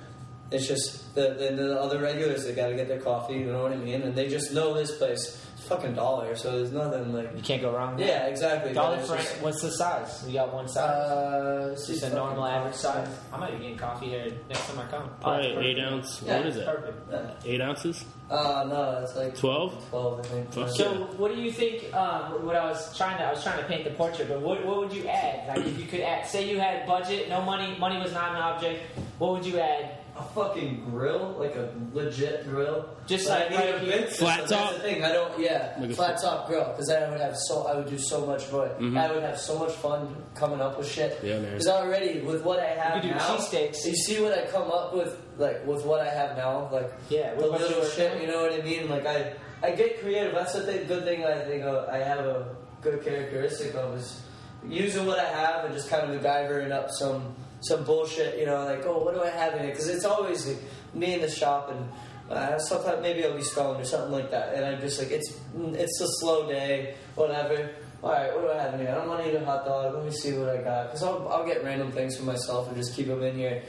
it's 0.50 0.68
just 0.68 1.14
the 1.14 1.34
the, 1.34 1.56
the 1.56 1.80
other 1.80 1.98
regulars. 1.98 2.44
They 2.44 2.54
got 2.54 2.68
to 2.68 2.74
get 2.74 2.88
their 2.88 3.00
coffee. 3.00 3.34
You 3.34 3.52
know 3.52 3.62
what 3.62 3.72
I 3.72 3.76
mean? 3.76 4.02
And 4.02 4.14
they 4.14 4.28
just 4.28 4.52
know 4.52 4.74
this 4.74 4.96
place. 4.98 5.44
It's 5.68 5.76
fucking 5.76 5.96
dollar, 5.96 6.34
so 6.34 6.52
there's 6.52 6.72
nothing 6.72 7.12
like. 7.12 7.36
you 7.36 7.42
can't 7.42 7.60
go 7.60 7.70
wrong. 7.74 7.98
there. 7.98 8.06
Yeah, 8.08 8.26
exactly. 8.26 8.72
Dollar 8.72 8.96
but 8.96 9.06
for 9.06 9.16
just- 9.18 9.42
what's 9.42 9.60
the 9.60 9.70
size? 9.70 10.24
We 10.26 10.32
got 10.32 10.50
one 10.54 10.66
size. 10.66 10.88
Uh, 10.90 11.68
It's 11.72 11.86
just 11.86 12.02
a 12.04 12.14
normal 12.14 12.46
average 12.46 12.74
size. 12.74 13.06
I 13.30 13.36
might 13.36 13.52
be 13.52 13.58
getting 13.58 13.76
coffee 13.76 14.06
here 14.06 14.32
next 14.48 14.66
time 14.66 14.78
I 14.78 14.84
come. 14.90 15.10
Probably 15.20 15.46
Oh, 15.54 15.60
eight 15.60 15.76
perfect. 15.76 15.92
ounce. 15.92 16.22
Yeah, 16.24 16.36
what 16.38 16.46
is 16.46 16.56
it? 16.56 16.64
Perfect. 16.64 17.46
Eight 17.46 17.60
ounces? 17.60 18.04
Uh, 18.30 18.64
no, 18.68 19.00
it's 19.02 19.14
like 19.14 19.36
12? 19.36 19.88
Twelve, 19.90 20.20
I 20.20 20.22
think. 20.22 20.52
Fuck 20.54 20.68
So, 20.70 20.90
Yeah. 20.92 20.98
what 21.18 21.34
do 21.34 21.40
you 21.40 21.52
think? 21.52 21.94
Um, 21.94 22.46
what 22.46 22.56
I 22.56 22.64
was 22.64 22.96
trying 22.96 23.18
to, 23.18 23.24
I 23.24 23.30
was 23.32 23.42
trying 23.42 23.58
to 23.58 23.64
paint 23.66 23.84
the 23.84 23.90
portrait, 23.90 24.28
but 24.28 24.40
what, 24.40 24.64
what 24.64 24.78
would 24.78 24.92
you 24.94 25.06
add? 25.06 25.48
Like, 25.48 25.66
if 25.66 25.78
you 25.78 25.86
could 25.86 26.00
add, 26.00 26.26
say 26.26 26.48
you 26.48 26.58
had 26.60 26.86
budget, 26.86 27.28
no 27.28 27.42
money, 27.42 27.76
money 27.78 27.98
was 28.00 28.12
not 28.14 28.30
an 28.30 28.36
object. 28.40 28.84
What 29.18 29.32
would 29.32 29.44
you 29.44 29.58
add? 29.58 29.90
A 30.18 30.22
fucking 30.34 30.84
grill, 30.90 31.36
like 31.38 31.54
a 31.54 31.70
legit 31.92 32.44
grill. 32.48 32.88
Just 33.06 33.28
But 33.28 33.38
like 33.38 33.46
I 33.46 33.48
need 33.50 33.56
right 33.56 33.74
a 33.74 33.78
here? 33.78 33.98
big- 34.02 34.08
Flat 34.10 34.38
that's 34.40 34.50
top? 34.52 34.74
the 34.74 34.80
thing. 34.80 35.04
I 35.04 35.12
don't. 35.12 35.38
Yeah, 35.38 35.76
Like 35.80 35.90
a 35.90 35.94
flat 35.94 36.20
top 36.20 36.46
grill. 36.48 36.64
Because 36.64 36.88
then 36.88 37.02
I 37.04 37.10
would 37.10 37.20
have 37.20 37.36
so. 37.36 37.66
I 37.66 37.76
would 37.76 37.88
do 37.88 37.98
so 37.98 38.26
much 38.26 38.44
fun. 38.44 38.68
Mhm. 38.80 38.98
I 38.98 39.12
would 39.12 39.22
have 39.22 39.38
so 39.38 39.58
much 39.58 39.72
fun 39.72 40.16
coming 40.34 40.60
up 40.60 40.76
with 40.78 40.88
shit. 40.88 41.18
Yeah, 41.22 41.38
man. 41.38 41.52
Because 41.52 41.68
already 41.68 42.20
with 42.20 42.42
what 42.42 42.58
I 42.58 42.66
have 42.66 42.96
You 42.96 43.00
could 43.02 43.08
do 43.10 43.14
now, 43.16 43.36
cheesesteaks. 43.36 43.84
you 43.86 43.94
see 43.94 44.20
what 44.22 44.32
I 44.36 44.46
come 44.46 44.70
up 44.70 44.94
with, 44.94 45.16
like 45.38 45.64
with 45.66 45.84
what 45.84 46.00
I 46.00 46.08
have 46.10 46.36
now, 46.36 46.68
like 46.72 46.90
Yeah, 47.08 47.34
the 47.34 47.42
with 47.42 47.50
what 47.52 47.60
little 47.60 47.84
shit. 47.84 48.10
working 48.10 48.22
You 48.28 48.32
know 48.34 48.42
what 48.42 48.52
I 48.52 48.62
mean? 48.62 48.88
Like 48.90 49.06
I, 49.06 49.32
I 49.62 49.70
get 49.72 50.00
creative. 50.00 50.32
That's 50.34 50.52
the 50.54 50.62
thing, 50.62 50.86
good 50.86 51.04
thing 51.04 51.24
I 51.24 51.38
think 51.44 51.64
uh, 51.64 51.86
I 51.90 51.98
have 51.98 52.20
a 52.20 52.56
good 52.82 53.04
characteristic 53.04 53.74
of 53.74 53.96
is 53.96 54.20
using 54.68 55.06
what 55.06 55.18
I 55.20 55.24
have 55.26 55.64
and 55.64 55.74
just 55.74 55.88
kind 55.88 56.12
of 56.12 56.20
MacGyvering 56.20 56.72
up 56.72 56.90
some 56.90 57.34
some 57.60 57.84
bullshit. 57.84 58.38
You 58.38 58.46
know, 58.46 58.64
like 58.64 58.84
oh, 58.86 58.98
what 59.04 59.14
do 59.14 59.22
I 59.22 59.30
have 59.30 59.54
in 59.54 59.64
it? 59.64 59.72
Because 59.72 59.88
it's 59.88 60.04
always 60.04 60.46
me 60.94 61.14
in 61.14 61.20
the 61.20 61.30
shop 61.30 61.70
and. 61.70 61.88
Uh, 62.28 62.58
sometimes 62.58 63.00
maybe 63.00 63.24
I'll 63.24 63.34
be 63.34 63.40
stoned 63.40 63.80
or 63.80 63.84
something 63.86 64.12
like 64.12 64.30
that, 64.32 64.52
and 64.52 64.62
I'm 64.62 64.78
just 64.82 64.98
like, 64.98 65.10
it's 65.10 65.32
it's 65.56 65.98
a 66.02 66.06
slow 66.20 66.46
day, 66.46 66.94
whatever. 67.14 67.70
All 68.02 68.12
right, 68.12 68.30
what 68.34 68.42
do 68.42 68.50
I 68.50 68.62
have 68.62 68.74
in 68.74 68.80
here? 68.80 68.90
I 68.90 68.96
don't 68.96 69.08
want 69.08 69.24
to 69.24 69.30
eat 69.30 69.34
a 69.34 69.42
hot 69.46 69.64
dog. 69.64 69.94
Let 69.94 70.04
me 70.04 70.10
see 70.10 70.36
what 70.36 70.50
I 70.50 70.58
got, 70.58 70.88
because 70.88 71.02
I'll, 71.02 71.26
I'll 71.26 71.46
get 71.46 71.64
random 71.64 71.90
things 71.90 72.18
for 72.18 72.24
myself 72.24 72.68
and 72.68 72.76
just 72.76 72.94
keep 72.94 73.06
them 73.06 73.22
in 73.22 73.34
here. 73.34 73.62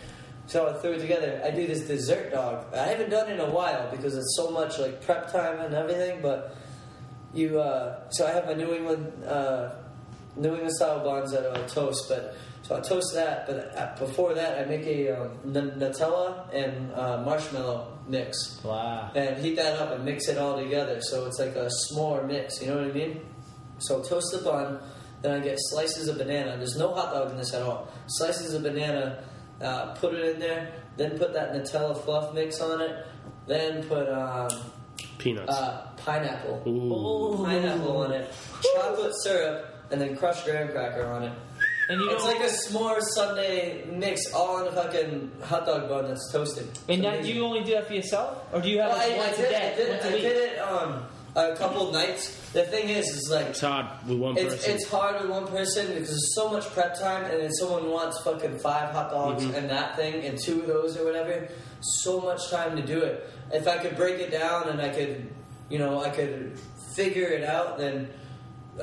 So 0.47 0.67
I 0.67 0.73
threw 0.81 0.91
it 0.91 0.99
together. 0.99 1.41
I 1.41 1.51
do 1.51 1.67
this 1.67 1.87
dessert 1.87 2.33
dog. 2.33 2.65
I 2.73 2.87
haven't 2.87 3.11
done 3.11 3.29
it 3.29 3.35
in 3.35 3.39
a 3.39 3.49
while 3.49 3.89
because 3.91 4.17
it's 4.17 4.35
so 4.35 4.51
much 4.51 4.77
like 4.77 5.01
prep 5.03 5.31
time 5.31 5.61
and 5.61 5.73
everything. 5.73 6.21
But 6.21 6.53
you, 7.33 7.61
uh, 7.61 8.09
so 8.09 8.27
I 8.27 8.31
have 8.31 8.45
my 8.45 8.55
New 8.55 8.73
England, 8.73 9.23
uh, 9.23 9.75
New 10.35 10.51
England 10.51 10.73
style 10.73 11.01
buns 11.01 11.31
that 11.31 11.45
I'll 11.45 11.65
toast. 11.69 12.09
But 12.09 12.35
so 12.69 12.75
I 12.77 12.81
toast 12.81 13.13
that. 13.15 13.47
But 13.47 13.75
uh, 13.75 13.95
before 13.97 14.35
that, 14.35 14.59
I 14.59 14.65
make 14.69 14.85
a 14.85 15.09
um, 15.09 15.31
N- 15.55 15.71
Nutella 15.79 16.53
and 16.53 16.93
uh, 16.93 17.23
marshmallow 17.25 17.97
mix 18.07 18.61
Wow. 18.63 19.11
and 19.15 19.37
heat 19.43 19.55
that 19.55 19.79
up 19.81 19.91
and 19.91 20.05
mix 20.05 20.27
it 20.29 20.37
all 20.37 20.55
together. 20.57 21.01
So 21.01 21.25
it's 21.25 21.39
like 21.39 21.55
a 21.55 21.67
s'more 21.91 22.25
mix. 22.27 22.61
You 22.61 22.67
know 22.69 22.77
what 22.77 22.85
I 22.85 22.91
mean? 22.93 23.21
So 23.79 24.01
toast 24.03 24.31
the 24.31 24.43
bun. 24.43 24.79
Then 25.23 25.41
I 25.41 25.43
get 25.43 25.55
slices 25.57 26.07
of 26.07 26.17
banana. 26.19 26.55
There's 26.57 26.77
no 26.77 26.93
hot 26.93 27.13
dog 27.13 27.31
in 27.31 27.37
this 27.37 27.53
at 27.55 27.61
all. 27.63 27.89
Slices 28.07 28.53
of 28.53 28.61
banana. 28.63 29.23
Uh, 29.59 29.93
put 29.95 30.13
it 30.13 30.35
in 30.35 30.39
there. 30.39 30.71
Then 30.95 31.17
put 31.17 31.33
that 31.33 31.53
Nutella 31.53 31.99
fluff 32.05 32.33
mix 32.35 32.61
on 32.61 32.79
it. 32.81 33.05
Then 33.47 33.83
put 33.87 34.07
um, 34.09 34.47
Peanuts. 35.17 35.51
uh, 35.51 35.87
pineapple. 35.97 36.63
Ooh. 36.67 37.43
Pineapple 37.43 37.97
on 37.97 38.11
it. 38.13 38.31
Chocolate 38.75 39.13
syrup. 39.23 39.65
And 39.91 39.99
then 39.99 40.15
crushed 40.15 40.45
graham 40.45 40.69
cracker 40.69 41.05
on 41.07 41.23
it. 41.23 41.33
And 41.89 41.99
you 41.99 42.11
It's 42.11 42.23
like 42.23 42.39
a 42.39 42.43
s'more 42.43 43.01
Sunday 43.01 43.83
mix 43.91 44.31
all 44.31 44.61
in 44.61 44.67
a 44.67 44.71
fucking 44.71 45.31
hot 45.43 45.65
dog 45.65 45.89
bun 45.89 46.07
that's 46.07 46.31
toasted. 46.31 46.67
and 46.87 47.03
It's 47.03 47.17
that, 47.17 47.23
do 47.23 47.33
you 47.33 47.43
only 47.43 47.63
do 47.63 47.71
that 47.73 47.87
for 47.87 47.95
yourself, 47.95 48.43
or 48.53 48.61
do 48.61 48.69
you 48.69 48.79
have 48.79 48.89
Well, 48.91 48.97
like 48.99 49.11
I, 49.11 49.15
I 49.15 49.17
once 49.17 49.37
did, 49.37 49.45
a 49.45 49.49
day, 49.49 49.71
I 49.73 49.75
did, 49.75 49.89
once 49.89 50.03
a 50.03 50.07
I 50.09 50.13
week? 50.13 50.21
did 50.21 50.37
it 50.37 50.59
um, 50.59 51.03
a 51.35 51.55
couple 51.55 51.91
nights. 51.91 52.35
The 52.53 52.63
thing 52.63 52.89
is, 52.89 53.07
is 53.07 53.29
like 53.31 53.47
it's 53.47 53.61
hard 53.61 53.87
with 54.07 54.19
one 54.19 54.37
it's, 54.37 54.55
person. 54.55 54.71
it's 54.75 54.87
hard 54.89 55.21
with 55.21 55.31
one 55.31 55.47
person 55.47 55.87
because 55.87 56.09
there's 56.09 56.35
so 56.35 56.51
much 56.51 56.65
prep 56.69 56.99
time, 56.99 57.25
and 57.25 57.41
then 57.41 57.51
someone 57.53 57.89
wants 57.89 58.21
fucking 58.21 58.59
five 58.59 58.91
hot 58.93 59.09
dogs 59.09 59.43
Mhm. 59.43 59.55
and 59.55 59.69
that 59.71 59.95
thing 59.95 60.23
and 60.25 60.37
two 60.39 60.61
of 60.61 60.67
those 60.67 60.95
or 60.95 61.05
whatever. 61.05 61.47
So 61.81 62.21
much 62.21 62.49
time 62.51 62.75
to 62.75 62.83
do 62.85 62.99
it. 63.01 63.27
If 63.51 63.67
I 63.67 63.77
could 63.79 63.95
break 63.97 64.19
it 64.19 64.29
down 64.31 64.69
and 64.69 64.79
I 64.79 64.89
could, 64.89 65.27
you 65.69 65.79
know, 65.79 66.03
I 66.03 66.09
could 66.11 66.59
figure 66.95 67.27
it 67.29 67.43
out, 67.43 67.79
then 67.79 68.09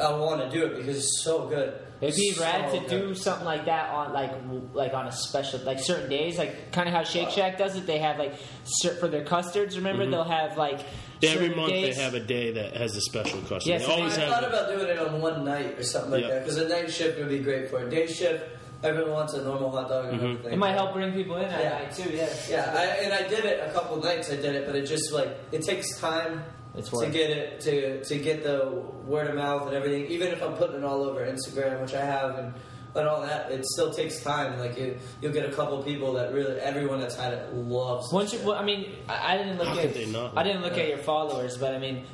I 0.01 0.11
want 0.13 0.41
to 0.43 0.51
do 0.51 0.67
it 0.67 0.77
because 0.77 0.97
it's 0.99 1.23
so 1.23 1.47
good. 1.47 1.73
It'd 2.01 2.15
be 2.15 2.33
So 2.33 2.43
rad 2.43 2.73
to 2.73 2.81
good. 2.81 2.89
do 2.89 3.15
something 3.15 3.47
like 3.47 3.65
that 3.67 3.91
on 3.91 4.13
like 4.13 4.33
like 4.75 4.93
on 4.93 5.07
a 5.07 5.13
special 5.13 5.61
like 5.61 5.79
certain 5.81 6.11
days, 6.11 6.37
like 6.39 6.71
kind 6.73 6.89
of 6.89 6.95
how 6.95 7.05
Shake 7.05 7.31
Shack 7.31 7.57
does 7.59 7.75
it. 7.77 7.87
They 7.87 7.99
have 7.99 8.19
like 8.19 8.35
cer- 8.65 8.97
for 8.97 9.09
their 9.09 9.25
custards. 9.25 9.77
Remember, 9.77 10.05
Mhm. 10.05 10.11
they'll 10.11 10.25
have 10.25 10.59
like 10.59 10.81
every 11.23 11.55
month 11.55 11.71
days. 11.71 11.97
they 11.97 12.03
have 12.03 12.13
a 12.15 12.21
day 12.21 12.53
that 12.53 12.77
has 12.77 12.95
a 12.97 13.01
special 13.01 13.41
custom. 13.41 13.61
Yes, 13.65 13.87
they 13.87 13.93
and 13.93 14.01
always 14.03 14.19
I 14.19 14.21
have. 14.23 14.29
thought 14.31 14.45
about 14.45 14.69
doing 14.69 14.89
it 14.89 14.99
on 14.99 15.21
one 15.23 15.45
night 15.45 15.79
or 15.79 15.83
something 15.83 16.11
like 16.11 16.23
Yeah. 16.23 16.29
that 16.29 16.45
because 16.45 16.59
a 16.59 16.69
night 16.69 16.91
shift 16.93 17.19
would 17.19 17.29
be 17.31 17.39
great 17.39 17.71
for 17.71 17.79
a 17.87 17.89
Day 17.89 18.07
shift, 18.07 18.45
everyone 18.85 19.13
wants 19.13 19.33
a 19.33 19.43
normal 19.43 19.71
hot 19.71 19.89
dog 19.89 20.07
and 20.13 20.21
Mhm. 20.21 20.25
everything. 20.33 20.53
It 20.53 20.59
might 20.59 20.73
help 20.75 20.93
bring 20.93 21.13
people 21.15 21.37
in 21.37 21.47
at 21.47 21.61
Yeah. 21.61 21.71
night 21.79 21.95
too. 21.95 22.11
Yeah, 22.15 22.29
Yeah, 22.51 22.75
I, 22.77 22.85
and 23.05 23.13
I 23.15 23.23
did 23.27 23.47
it 23.47 23.63
a 23.67 23.71
couple 23.73 23.97
nights. 24.03 24.31
I 24.31 24.37
did 24.37 24.55
it, 24.55 24.67
but 24.67 24.77
it 24.77 24.85
just 24.85 25.13
like 25.15 25.31
it 25.51 25.63
takes 25.63 25.99
time 25.99 26.45
it's 26.77 26.91
to 26.91 27.09
get 27.09 27.31
it 27.31 27.61
to 27.61 28.05
to 28.05 28.19
get 28.19 28.43
the 28.43 28.71
word 29.07 29.29
of 29.29 29.37
mouth 29.37 29.67
and 29.67 29.75
everything. 29.75 30.07
Even 30.07 30.29
if 30.29 30.43
I'm 30.43 30.55
putting 30.55 30.77
it 30.77 30.85
all 30.85 31.03
over 31.03 31.21
Instagram, 31.21 31.81
which 31.81 31.95
I 31.95 32.05
have, 32.05 32.39
and 32.39 32.55
and 32.95 33.09
all 33.09 33.21
that, 33.23 33.51
it 33.51 33.65
still 33.67 33.93
takes 33.93 34.23
time. 34.23 34.59
Like 34.59 34.79
you, 34.79 34.97
you'll 35.21 35.33
get 35.33 35.49
a 35.49 35.53
couple 35.53 35.83
people 35.83 36.15
that 36.15 36.33
really 36.33 36.59
everyone 36.61 37.01
that's 37.01 37.17
had 37.17 37.33
it 37.33 37.55
loves. 37.55 38.13
Once 38.13 38.33
you, 38.33 38.41
well, 38.41 38.57
I 38.57 38.65
mean, 38.65 38.95
I, 39.09 39.35
I 39.35 39.39
didn't 39.39 39.59
look 39.59 39.69
How 39.69 39.79
at 39.79 40.09
not? 40.09 40.37
I 40.37 40.43
didn't 40.43 40.63
look 40.63 40.79
at 40.79 40.89
your 40.89 40.99
followers, 40.99 41.57
but 41.59 41.75
I 41.75 41.79
mean, 41.79 42.07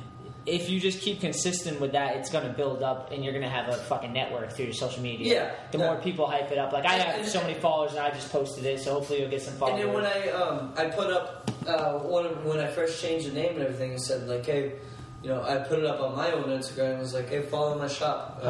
if 0.45 0.69
you 0.69 0.79
just 0.79 0.99
keep 1.01 1.21
consistent 1.21 1.79
with 1.79 1.93
that, 1.93 2.17
it's 2.17 2.29
going 2.29 2.45
to 2.45 2.53
build 2.53 2.83
up, 2.83 3.11
and 3.11 3.23
you're 3.23 3.33
going 3.33 3.45
to 3.45 3.49
have 3.49 3.69
a 3.69 3.77
fucking 3.77 4.11
network 4.11 4.51
through 4.53 4.65
your 4.65 4.73
social 4.73 5.01
media. 5.01 5.33
Yeah, 5.33 5.55
The 5.71 5.77
yeah. 5.77 5.85
more 5.85 6.01
people 6.01 6.27
hype 6.27 6.51
it 6.51 6.57
up, 6.57 6.73
like 6.73 6.85
I 6.85 6.93
have 6.93 7.27
so 7.27 7.41
many 7.41 7.53
followers, 7.53 7.91
and 7.91 8.01
I 8.01 8.11
just 8.11 8.29
posted 8.31 8.65
it, 8.65 8.79
so 8.81 8.93
hopefully 8.93 9.21
you'll 9.21 9.29
get 9.29 9.41
some 9.41 9.53
followers. 9.55 9.79
And 9.81 9.89
then 9.89 9.95
when 9.95 10.05
I 10.05 10.29
um 10.29 10.73
I 10.75 10.85
put 10.85 11.11
up 11.11 11.49
uh 11.65 11.93
one 11.99 12.25
of, 12.25 12.43
when 12.45 12.59
I 12.59 12.67
first 12.67 13.01
changed 13.01 13.29
the 13.29 13.33
name 13.33 13.55
and 13.55 13.63
everything, 13.63 13.93
it 13.93 14.01
said 14.01 14.27
like 14.27 14.45
hey. 14.45 14.73
You 15.21 15.29
know, 15.29 15.41
I 15.41 15.55
put 15.59 15.79
it 15.79 15.85
up 15.85 16.01
on 16.01 16.17
my 16.17 16.33
own 16.33 16.49
Instagram. 16.49 16.97
It 16.97 16.99
was 16.99 17.13
like, 17.13 17.29
"Hey, 17.29 17.43
follow 17.43 17.79
my 17.79 17.87
shop. 17.87 18.39
Uh, 18.43 18.45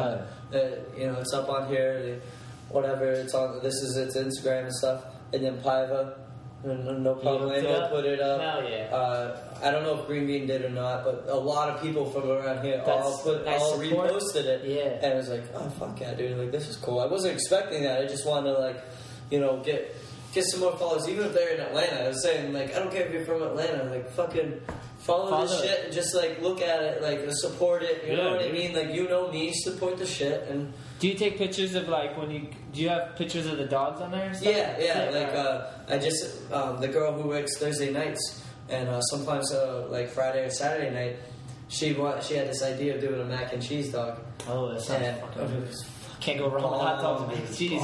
uh, 0.52 0.58
you 0.98 1.06
know, 1.06 1.20
it's 1.20 1.32
up 1.32 1.48
on 1.48 1.68
here. 1.68 2.20
Whatever. 2.68 3.12
It's 3.12 3.32
on. 3.32 3.62
This 3.62 3.74
is 3.74 3.96
its 3.96 4.16
Instagram 4.16 4.64
and 4.64 4.74
stuff." 4.74 5.04
And 5.32 5.44
then 5.44 5.60
Piva, 5.62 6.18
no, 6.64 7.14
problem. 7.14 7.62
They'll 7.62 7.88
put 7.88 8.04
it 8.04 8.20
up. 8.20 8.40
Hell 8.40 8.68
yeah. 8.68 8.86
Uh, 8.92 9.43
I 9.62 9.70
don't 9.70 9.82
know 9.82 9.98
if 10.00 10.06
Green 10.06 10.26
Bean 10.26 10.46
did 10.46 10.64
or 10.64 10.70
not, 10.70 11.04
but 11.04 11.24
a 11.28 11.34
lot 11.36 11.68
of 11.70 11.80
people 11.82 12.10
from 12.10 12.30
around 12.30 12.64
here 12.64 12.82
all 12.86 13.18
put 13.18 13.44
nice 13.44 13.60
all 13.60 13.78
support. 13.80 14.10
reposted 14.10 14.44
it. 14.44 14.64
Yeah. 14.66 15.04
And 15.06 15.12
I 15.14 15.16
was 15.16 15.28
like, 15.28 15.44
oh 15.54 15.68
fuck 15.70 16.00
yeah, 16.00 16.14
dude! 16.14 16.38
Like 16.38 16.52
this 16.52 16.68
is 16.68 16.76
cool. 16.76 17.00
I 17.00 17.06
wasn't 17.06 17.34
expecting 17.34 17.82
that. 17.84 18.00
I 18.02 18.06
just 18.06 18.26
wanted 18.26 18.52
to 18.52 18.58
like, 18.58 18.82
you 19.30 19.40
know, 19.40 19.60
get 19.64 19.94
get 20.32 20.44
some 20.44 20.60
more 20.60 20.76
followers, 20.76 21.08
even 21.08 21.26
if 21.26 21.32
they're 21.34 21.54
in 21.54 21.60
Atlanta. 21.60 22.04
I 22.04 22.08
was 22.08 22.22
saying 22.22 22.52
like, 22.52 22.74
I 22.74 22.78
don't 22.80 22.90
care 22.92 23.06
if 23.06 23.12
you're 23.12 23.24
from 23.24 23.42
Atlanta. 23.42 23.84
Like 23.84 24.10
fucking 24.10 24.60
follow, 24.98 25.42
this 25.42 25.50
Follow 25.52 25.62
it. 25.62 25.68
shit 25.68 25.84
and 25.84 25.92
just 25.94 26.14
like 26.14 26.40
look 26.42 26.60
at 26.60 26.82
it, 26.82 27.02
like 27.02 27.20
support 27.30 27.82
it. 27.82 28.04
You 28.08 28.16
know 28.16 28.24
Yeah, 28.34 28.36
what 28.36 28.44
I 28.48 28.52
mean? 28.52 28.74
Like 28.74 28.92
you 28.94 29.08
know 29.08 29.30
me, 29.30 29.52
support 29.52 29.98
the 29.98 30.06
shit 30.06 30.48
and. 30.48 30.72
do 30.98 31.08
you 31.08 31.14
take 31.14 31.36
pictures 31.38 31.74
of 31.74 31.88
like 31.88 32.16
when 32.18 32.30
you 32.30 32.48
do 32.72 32.80
you 32.80 32.88
have 32.88 33.14
pictures 33.16 33.46
of 33.46 33.58
the 33.58 33.66
dogs 33.66 34.00
on 34.00 34.10
there? 34.10 34.26
And 34.26 34.36
stuff? 34.36 34.52
Yeah, 34.52 34.76
yeah. 34.80 35.10
Like 35.10 35.28
right. 35.28 35.36
uh, 35.36 35.70
I 35.88 35.98
just 35.98 36.50
um, 36.52 36.80
the 36.80 36.88
girl 36.88 37.12
who 37.12 37.28
works 37.28 37.56
Thursday 37.58 37.92
nights 37.92 38.40
and 38.68 38.88
uh, 38.88 39.00
sometimes 39.02 39.52
uh, 39.52 39.86
like 39.90 40.08
Friday 40.10 40.44
or 40.44 40.50
Saturday 40.50 40.90
night, 40.94 41.16
she 41.68 41.92
wa- 41.92 42.20
she 42.20 42.34
had 42.34 42.48
this 42.48 42.62
idea 42.62 42.94
of 42.94 43.00
doing 43.00 43.20
a 43.20 43.24
mac 43.24 43.52
and 43.52 43.62
cheese 43.62 43.90
dog. 43.92 44.18
oh, 44.48 44.72
that 44.72 44.80
sounds 44.82 45.02
And 45.04 45.20
fucking. 45.20 45.42
it 45.42 45.60
was 45.68 45.84
Can't 46.20 46.38
go 46.38 46.48
wrong 46.48 46.70
with 46.70 46.80
hot 46.80 47.00
dogs 47.00 47.22
and 47.22 47.32
mac 47.32 47.46
and 47.48 47.56
cheese. 47.56 47.82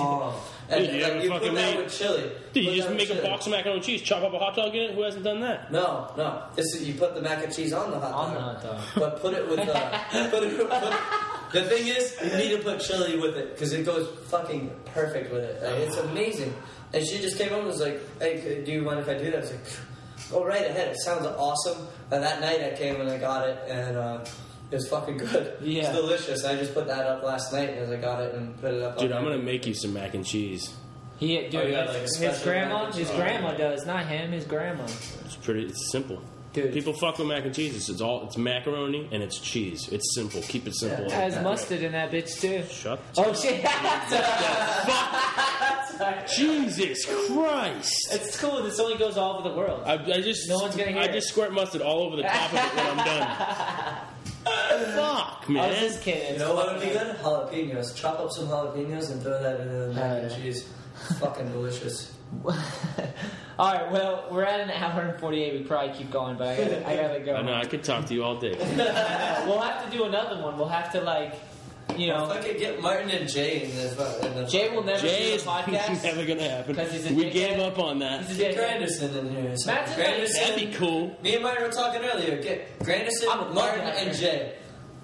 And 0.71 0.87
Dude, 0.87 0.95
you 0.95 1.03
like, 1.03 1.23
you 1.25 1.31
put 1.31 1.43
that 1.43 1.53
made- 1.53 1.77
with 1.79 1.93
chili. 1.93 2.31
Dude, 2.53 2.65
you 2.65 2.77
just 2.77 2.89
make 2.91 3.01
with 3.09 3.11
a 3.11 3.15
chili. 3.17 3.29
box 3.29 3.47
of 3.47 3.51
macaroni 3.53 3.77
and 3.79 3.85
cheese, 3.85 4.03
chop 4.03 4.23
up 4.23 4.33
a 4.33 4.39
hot 4.39 4.55
dog 4.55 4.73
in 4.75 4.83
it. 4.83 4.95
Who 4.95 5.03
hasn't 5.03 5.25
done 5.25 5.41
that? 5.41 5.73
No, 5.73 6.13
no. 6.17 6.45
This 6.55 6.67
is 6.77 6.87
you 6.87 6.95
put 6.95 7.15
the 7.17 7.21
mac 7.23 7.43
and 7.45 7.53
cheese 7.55 7.73
on 7.73 7.91
the 7.91 7.99
hot 7.99 8.13
On 8.15 8.35
dog. 8.35 8.63
the 8.63 8.69
hot 8.69 8.79
dog. 8.79 8.81
But 8.95 9.21
put 9.21 9.35
it 9.35 9.49
with 9.49 9.59
uh, 9.69 9.99
put 10.31 10.45
it, 10.45 10.57
put, 10.57 11.53
the 11.53 11.63
thing 11.65 11.89
is, 11.89 12.17
you 12.23 12.37
need 12.39 12.51
to 12.57 12.63
put 12.63 12.79
chili 12.81 13.19
with 13.19 13.37
it 13.37 13.53
because 13.55 13.73
it 13.73 13.85
goes 13.85 14.09
fucking 14.29 14.71
perfect 14.95 15.33
with 15.33 15.43
it. 15.43 15.61
Like, 15.63 15.75
it's 15.89 15.97
amazing. 15.97 16.55
And 16.93 17.05
she 17.05 17.19
just 17.19 17.37
came 17.37 17.49
home 17.49 17.61
and 17.61 17.69
was 17.69 17.81
like, 17.81 18.01
"Hey, 18.21 18.63
do 18.65 18.71
you 18.71 18.83
mind 18.83 19.01
if 19.01 19.09
I 19.09 19.15
do 19.15 19.25
that?" 19.33 19.37
I 19.39 19.41
was 19.41 19.51
like, 19.51 19.61
oh, 20.33 20.45
right 20.45 20.65
ahead. 20.65 20.89
It 20.89 20.99
sounds 21.01 21.27
awesome. 21.27 21.87
And 22.11 22.23
that 22.23 22.41
night 22.41 22.63
I 22.63 22.77
came 22.77 23.01
and 23.01 23.09
I 23.11 23.19
got 23.19 23.49
it, 23.49 23.59
and 23.69 23.97
uh, 23.97 24.25
it 24.71 24.75
was 24.77 24.89
fucking 24.89 25.19
good. 25.19 25.57
Yeah. 25.63 25.83
It's 25.83 25.91
delicious. 25.97 26.45
I 26.45 26.57
just 26.57 26.75
put 26.75 26.87
that 26.87 27.07
up 27.07 27.23
last 27.23 27.53
night 27.53 27.71
as 27.71 27.91
I 27.91 27.97
got 27.97 28.23
it 28.23 28.35
and 28.35 28.59
put 28.61 28.75
it 28.75 28.83
up. 28.83 28.99
Dude, 28.99 29.13
on 29.13 29.19
I'm 29.19 29.25
there. 29.25 29.33
gonna 29.35 29.45
make 29.45 29.67
you 29.67 29.75
some 29.75 29.93
mac 29.93 30.15
and 30.15 30.25
cheese. 30.25 30.75
He, 31.19 31.37
dude, 31.49 31.55
Oh, 31.55 31.67
yeah, 31.67 31.85
like 31.85 31.97
a 31.97 31.99
his 32.01 32.17
special 32.17 32.45
grandma, 32.45 32.79
mac 32.85 32.87
and 32.87 32.95
his 32.95 33.11
grandma 33.11 33.53
does, 33.53 33.85
not 33.87 34.07
him, 34.07 34.33
his 34.33 34.45
grandma. 34.47 34.85
It's 34.85 35.37
pretty. 35.37 35.65
It's 35.67 35.91
simple. 35.93 36.23
Dude. 36.53 36.73
People 36.73 36.93
fuck 36.95 37.17
with 37.19 37.29
mac 37.29 37.45
and 37.45 37.55
cheese. 37.55 37.77
It's, 37.77 37.89
it's 37.89 38.01
all. 38.01 38.25
It's 38.27 38.37
macaroni 38.37 39.09
and 39.13 39.23
it's 39.23 39.39
cheese. 39.39 39.89
It's 39.93 40.13
simple. 40.15 40.43
Keep 40.43 40.67
it 40.67 40.75
simple. 40.75 41.07
Yeah. 41.07 41.21
Has 41.21 41.41
mustard 41.45 41.83
in 41.83 41.93
that 41.93 42.11
bitch 42.11 42.41
too. 42.41 42.65
Shut. 42.69 42.99
Oh 43.17 43.33
shit! 43.33 43.65
Jesus 46.35 47.05
Christ! 47.07 48.09
it's 48.13 48.41
cool. 48.41 48.63
This 48.63 48.79
only 48.81 48.97
goes 48.97 49.17
all 49.17 49.39
over 49.39 49.49
the 49.49 49.55
world. 49.55 49.83
I, 49.85 49.95
I 49.95 50.21
just 50.23 50.49
No 50.49 50.59
one's 50.59 50.75
gonna 50.77 50.91
hear 50.93 51.03
I 51.03 51.05
it. 51.05 51.13
just 51.13 51.29
squirt 51.29 51.53
mustard 51.53 51.83
all 51.83 52.03
over 52.05 52.17
the 52.17 52.23
top 52.23 52.53
of 52.53 52.59
it 52.59 52.75
when 52.75 52.87
I'm 52.87 52.97
done. 53.05 53.27
Fuck, 54.97 55.49
man. 55.49 55.65
I 55.65 55.69
was 55.69 55.77
man. 55.77 55.85
just 55.89 56.03
kidding. 56.03 56.33
You 56.35 56.39
know 56.39 56.55
what 56.55 56.73
would 56.73 56.81
be 56.81 56.89
good? 56.89 57.17
Jalapenos. 57.17 57.95
Chop 57.95 58.19
up 58.21 58.31
some 58.33 58.49
jalapenos 58.49 59.11
and 59.13 59.23
throw 59.23 59.41
that 59.43 59.61
in 59.61 59.69
the 59.69 59.93
mac 59.95 60.23
and 60.23 60.35
cheese. 60.35 60.69
Fucking 61.19 61.51
delicious. 61.53 62.15
all 63.59 63.73
right. 63.75 63.91
Well, 63.91 64.29
we're 64.31 64.45
at 64.45 64.61
an 64.61 64.71
hour 64.71 65.03
and 65.03 65.19
forty-eight. 65.21 65.53
We 65.61 65.65
probably 65.67 65.95
keep 65.97 66.11
going, 66.11 66.37
but 66.37 66.49
I 66.49 66.57
gotta, 66.57 66.89
I 66.89 66.97
gotta 66.97 67.21
go. 67.21 67.35
I 67.35 67.43
know 67.43 67.55
I 67.55 67.65
could 67.65 67.83
talk 67.83 68.07
to 68.07 68.15
you 68.15 68.23
all 68.25 68.37
day. 68.39 68.55
We'll 69.47 69.59
have 69.61 69.85
to 69.91 69.97
do 69.97 70.05
another 70.05 70.41
one. 70.43 70.57
We'll 70.59 70.69
have 70.69 70.93
to 70.93 71.01
like, 71.01 71.35
you 71.97 72.09
If 72.13 72.17
know, 72.19 72.31
I 72.31 72.39
could 72.39 72.59
get 72.59 72.81
Martin 72.81 73.11
and 73.11 73.29
Jay 73.29 73.65
in 73.65 73.71
the, 73.77 74.03
uh, 74.03 74.27
in 74.27 74.35
the 74.37 74.45
Jay 74.47 74.69
will 74.69 74.85
never 74.85 75.01
Jay 75.01 75.31
do 75.31 75.35
is 75.37 75.45
the 75.45 75.51
podcast. 75.51 76.03
never 76.05 76.25
gonna 76.27 76.49
happen. 76.49 76.77
We 76.77 77.25
dickhead. 77.25 77.33
gave 77.33 77.59
up 77.61 77.79
on 77.79 77.99
that. 78.01 78.25
He's 78.27 78.39
a 78.39 78.43
Get 78.43 78.55
dickhead. 78.55 78.81
Granderson 78.83 79.17
in 79.17 79.31
here. 79.35 79.57
So 79.57 79.73
Imagine 79.73 79.95
Granderson, 79.95 80.33
That'd 80.35 80.71
be 80.71 80.77
cool. 80.77 81.17
Me 81.23 81.35
and 81.35 81.43
Martin 81.43 81.65
were 81.65 81.71
talking 81.73 82.03
earlier. 82.03 82.41
Get 82.43 82.69
I 82.81 82.85
would 82.85 82.87
Granderson, 82.89 83.27
love 83.27 83.55
Martin, 83.55 83.81
and 83.81 84.17
Jay. 84.17 84.55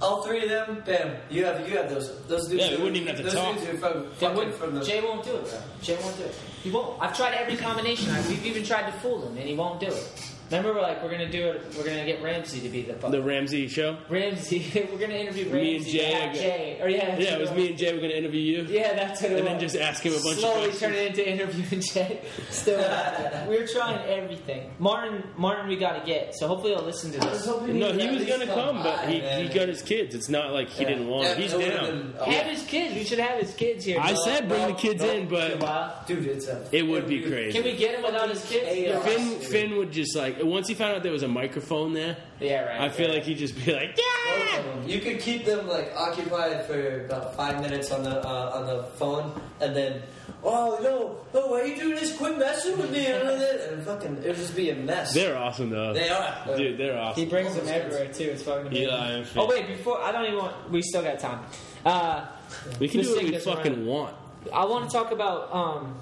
All 0.03 0.23
three 0.23 0.43
of 0.45 0.51
them, 0.51 0.83
bam. 0.85 1.17
You 1.31 1.47
have 1.47 1.67
you 1.69 1.77
have 1.79 1.89
those 1.89 2.23
those 2.27 2.49
dudes. 2.49 2.63
Yeah, 2.65 2.77
we 2.77 2.83
wouldn't 2.83 2.97
even 2.97 3.09
have 3.09 3.17
to 3.17 3.23
those 3.23 3.35
talk. 3.35 3.55
Dudes 3.55 3.67
who 3.71 3.77
from, 3.79 3.93
Then 4.03 4.13
fucking 4.19 4.37
would- 4.37 4.55
from 4.55 4.75
the 4.75 4.85
Jay 4.85 5.01
won't 5.03 5.25
do 5.25 5.35
it, 5.37 5.45
bro. 5.49 5.59
Jay 5.83 5.97
won't 6.03 6.17
do 6.19 6.25
it. 6.25 6.35
He 6.67 6.73
won't. 6.73 7.01
I've 7.01 7.17
tried 7.17 7.35
every 7.35 7.57
combination. 7.57 8.13
We've 8.29 8.45
even 8.45 8.65
tried 8.65 8.91
to 8.91 8.99
fool 8.99 9.23
him, 9.25 9.39
and 9.39 9.47
he 9.47 9.55
won't 9.55 9.79
do 9.79 9.87
it. 9.87 10.36
Remember, 10.51 10.75
we're 10.75 10.83
like, 10.83 11.03
we're 11.03 11.11
gonna 11.11 11.29
do 11.31 11.49
it. 11.49 11.75
We're 11.77 11.85
gonna 11.85 12.05
get 12.05 12.23
Ramsey 12.23 12.61
to 12.61 12.69
be 12.69 12.83
the 12.83 12.95
fuck. 12.95 13.11
The 13.11 13.21
Ramsey 13.23 13.67
show. 13.69 13.97
Ramsey. 14.09 14.89
we're 14.93 14.99
gonna 14.99 15.15
interview 15.15 15.45
Ramsey. 15.45 15.61
Me 15.61 15.77
and 15.77 15.85
Jay 15.87 15.99
to 15.99 16.15
are 16.17 16.21
have 16.21 16.35
go- 16.35 16.41
Jay. 16.41 16.79
Or 16.83 16.89
yeah, 16.89 17.19
Yeah, 17.19 17.35
it 17.37 17.41
was 17.41 17.51
me 17.53 17.69
and 17.71 17.79
Jay. 17.79 17.93
We're 17.93 18.01
gonna 18.01 18.13
interview 18.15 18.41
you. 18.41 18.63
Yeah, 18.69 18.95
that's 18.95 19.23
what 19.23 19.33
it 19.33 19.39
And 19.39 19.47
then 19.47 19.59
just 19.61 19.77
ask 19.77 20.03
him 20.05 20.13
a 20.13 20.17
bunch 20.17 20.27
of 20.35 20.39
Slowly 20.39 20.55
questions. 20.69 20.81
turn 20.81 20.95
it 20.95 21.07
into 21.09 21.29
interviewing 21.29 21.81
Jay. 21.83 22.21
Still, 22.51 22.79
we're 23.49 23.67
trying 23.67 23.99
everything. 24.09 24.73
Martin, 24.79 25.25
Martin, 25.37 25.69
we 25.69 25.77
gotta 25.77 26.05
get. 26.07 26.35
So 26.37 26.47
hopefully, 26.47 26.75
he'll 26.75 26.85
listen 26.85 27.11
to 27.13 27.19
this. 27.19 27.47
No, 27.47 27.93
he 27.93 28.09
was 28.17 28.25
gonna 28.25 28.47
come, 28.47 28.83
but 28.83 29.09
he, 29.09 29.21
he 29.21 29.49
got 29.49 29.69
his 29.69 29.83
kids. 29.83 30.15
It's 30.15 30.29
not 30.29 30.53
like 30.53 30.69
he 30.69 30.83
Yeah. 30.85 30.89
didn't 30.91 31.09
want 31.09 31.27
it. 31.27 31.39
Yeah, 31.39 31.43
He's 31.43 31.53
down. 31.53 32.13
been- 32.13 32.33
Have 32.33 32.47
his 32.47 32.63
kids. 32.65 32.95
We 32.95 33.05
should 33.05 33.19
have 33.19 33.41
his 33.41 33.53
kids 33.55 33.85
here. 33.85 33.99
I 34.01 34.13
No, 34.13 34.21
said 34.25 34.49
bring 34.49 34.63
no, 34.63 34.69
the 34.69 34.75
kids 34.75 35.03
no. 35.03 35.11
in, 35.11 35.29
but 35.29 36.07
dude, 36.07 36.25
it's 36.27 36.47
a 36.47 36.65
it 36.71 36.87
would 36.87 37.09
be 37.09 37.23
crazy. 37.23 37.53
Can 37.53 37.65
we 37.65 37.77
get 37.77 37.97
him 37.97 38.03
without 38.05 38.29
his 38.31 38.45
kids? 38.45 39.05
Finn, 39.05 39.41
Finn 39.41 39.77
would 39.77 39.91
just 39.91 40.15
like 40.15 40.36
once 40.43 40.69
he 40.69 40.75
found 40.75 40.95
out 40.97 41.03
there 41.03 41.13
was 41.13 41.23
a 41.23 41.29
microphone 41.29 41.93
there. 41.93 42.17
Yeah, 42.41 42.65
right. 42.65 42.81
I 42.81 42.89
feel 42.89 43.09
yeah. 43.09 43.15
like 43.15 43.23
he'd 43.25 43.39
just 43.39 43.55
be 43.65 43.73
like, 43.73 43.97
Both 43.97 44.05
yeah. 44.53 44.63
them. 44.63 44.89
You 44.89 45.01
could 45.01 45.21
keep 45.21 45.45
them 45.45 45.67
like 45.69 45.93
occupied 45.97 46.67
for 46.67 47.05
about 47.07 47.35
five 47.37 47.61
minutes 47.61 47.91
on 47.91 48.03
the 48.03 48.27
uh, 48.27 48.51
on 48.55 48.67
the 48.67 48.83
phone, 48.99 49.41
and 49.61 49.75
then, 49.75 50.03
oh 50.45 50.79
no, 50.83 51.19
oh 51.35 51.51
why 51.51 51.61
are 51.61 51.67
you 51.67 51.77
doing 51.77 51.95
this? 51.95 52.17
Quit 52.17 52.39
messing 52.39 52.77
with 52.79 52.91
me, 52.91 53.07
and, 53.07 53.29
all 53.29 53.37
that. 53.39 53.73
and 53.73 53.83
fucking, 53.85 54.19
it'll 54.19 54.35
just 54.35 54.55
be 54.57 54.71
a 54.71 54.75
mess. 54.75 55.15
They're 55.15 55.37
awesome 55.37 55.71
though. 55.71 55.93
They 55.95 56.09
are, 56.09 56.57
Dude, 56.57 56.79
they're 56.79 56.99
awesome. 56.99 57.15
He 57.23 57.23
awesome. 57.23 57.29
brings 57.31 57.55
them 57.57 57.69
everywhere 57.69 58.13
too. 58.13 58.25
It's 58.25 58.43
fucking 58.43 58.67
amazing. 58.69 58.89
Eli 58.89 59.11
and 59.13 59.27
Finn. 59.27 59.43
Oh 59.43 59.49
wait, 59.49 59.67
before 59.69 60.01
I 60.01 60.13
don't 60.13 60.25
even 60.27 60.39
want. 60.39 60.71
We 60.71 60.83
still 60.83 61.03
got 61.03 61.19
time. 61.19 61.41
Uh, 61.85 62.27
We 62.81 62.89
can 62.89 62.99
This 62.99 63.07
do 63.09 63.13
what 63.13 63.19
thing 63.19 63.27
we 63.27 63.31
gets 63.33 63.45
fucking 63.45 63.73
around. 63.73 63.87
want. 63.87 64.17
I 64.53 64.65
want 64.65 64.89
to 64.89 64.97
talk 64.97 65.11
about 65.13 65.53
um, 65.53 65.95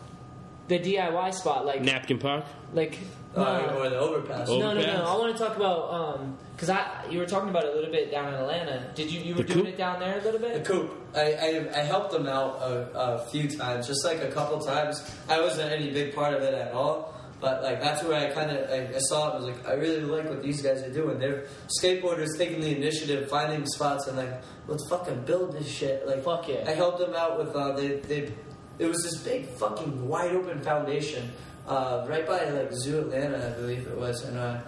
the 0.69 0.78
DIY 0.78 1.35
spot, 1.35 1.66
like 1.66 1.82
Napkin 1.82 2.19
Park. 2.19 2.45
like. 2.73 2.99
Uh, 3.36 3.74
or 3.77 3.89
the 3.91 3.99
overpass. 3.99 4.47
No, 4.47 4.73
no, 4.73 4.74
no. 4.74 5.05
I 5.05 5.16
want 5.16 5.36
to 5.36 5.45
talk 5.45 5.57
about 5.57 6.20
because 6.55 6.70
I 6.70 7.05
you 7.11 7.19
were 7.19 7.27
talking 7.27 7.49
about 7.51 7.65
it 7.65 7.73
a 7.73 7.74
little 7.74 7.91
bit 7.91 8.12
down 8.12 8.28
in 8.28 8.35
Atlanta. 8.35 8.93
Did 8.95 9.11
you 9.11 9.19
you 9.20 9.35
were 9.35 9.43
The 9.43 9.49
doing 9.55 9.65
coop? 9.65 9.74
it 9.74 9.77
down 9.77 9.99
there 9.99 10.20
a 10.20 10.23
little 10.23 10.39
bit? 10.39 10.62
The 10.62 10.73
coop. 10.73 10.93
I, 11.16 11.32
I, 11.32 11.81
I 11.81 11.82
helped 11.82 12.12
them 12.12 12.28
out 12.28 12.62
a, 12.62 12.91
a 12.97 13.19
few 13.27 13.49
times, 13.49 13.89
just 13.89 14.05
like 14.05 14.20
a 14.23 14.31
couple 14.31 14.61
times. 14.61 15.03
I 15.28 15.41
wasn't 15.41 15.73
any 15.73 15.91
big 15.91 16.15
part 16.15 16.32
of 16.32 16.43
it 16.43 16.55
at 16.55 16.70
all, 16.73 17.12
but 17.41 17.61
like 17.65 17.81
that's 17.81 18.05
where 18.05 18.20
I 18.24 18.32
kind 18.32 18.53
of 18.53 18.70
I, 18.70 18.95
I 18.95 18.99
saw 19.01 19.31
it. 19.31 19.32
I 19.32 19.36
was 19.39 19.45
like, 19.47 19.66
I 19.69 19.73
really 19.73 20.03
like 20.03 20.28
what 20.28 20.41
these 20.41 20.62
guys 20.62 20.81
are 20.85 20.93
doing. 20.93 21.19
They're 21.19 21.49
skateboarders 21.82 22.39
taking 22.39 22.61
the 22.61 22.77
initiative, 22.77 23.28
finding 23.28 23.66
spots, 23.66 24.07
and 24.07 24.16
like, 24.16 24.32
let's 24.69 24.89
fucking 24.89 25.23
build 25.24 25.55
this 25.59 25.69
shit. 25.69 26.07
Like, 26.07 26.23
Fuck 26.23 26.47
yeah. 26.49 26.62
I 26.69 26.70
helped 26.70 27.01
them 27.01 27.15
out 27.16 27.36
with 27.36 27.49
uh, 27.57 27.73
they 27.73 27.97
they. 27.99 28.32
It 28.79 28.87
was 28.87 29.03
this 29.05 29.19
big 29.23 29.47
fucking 29.47 30.09
wide 30.09 30.33
open 30.35 30.61
foundation, 30.61 31.31
uh, 31.69 32.05
right 32.09 32.27
by 32.27 32.45
like 32.51 32.73
Zoo 32.73 33.01
Atlanta, 33.01 33.49
I 33.55 33.61
believe 33.61 33.87
it 33.87 33.97
was, 33.97 34.23
and 34.25 34.37
uh, 34.37 34.61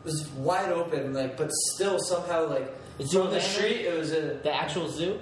it 0.00 0.04
was 0.04 0.28
wide 0.30 0.72
open, 0.72 1.12
like, 1.14 1.36
but 1.36 1.50
still 1.74 1.98
somehow 2.00 2.48
like. 2.48 2.74
Zoo 3.00 3.22
from 3.22 3.30
the 3.30 3.40
street, 3.40 3.82
it 3.86 3.96
was 3.96 4.12
a 4.12 4.40
The 4.42 4.52
actual 4.52 4.88
zoo. 4.88 5.20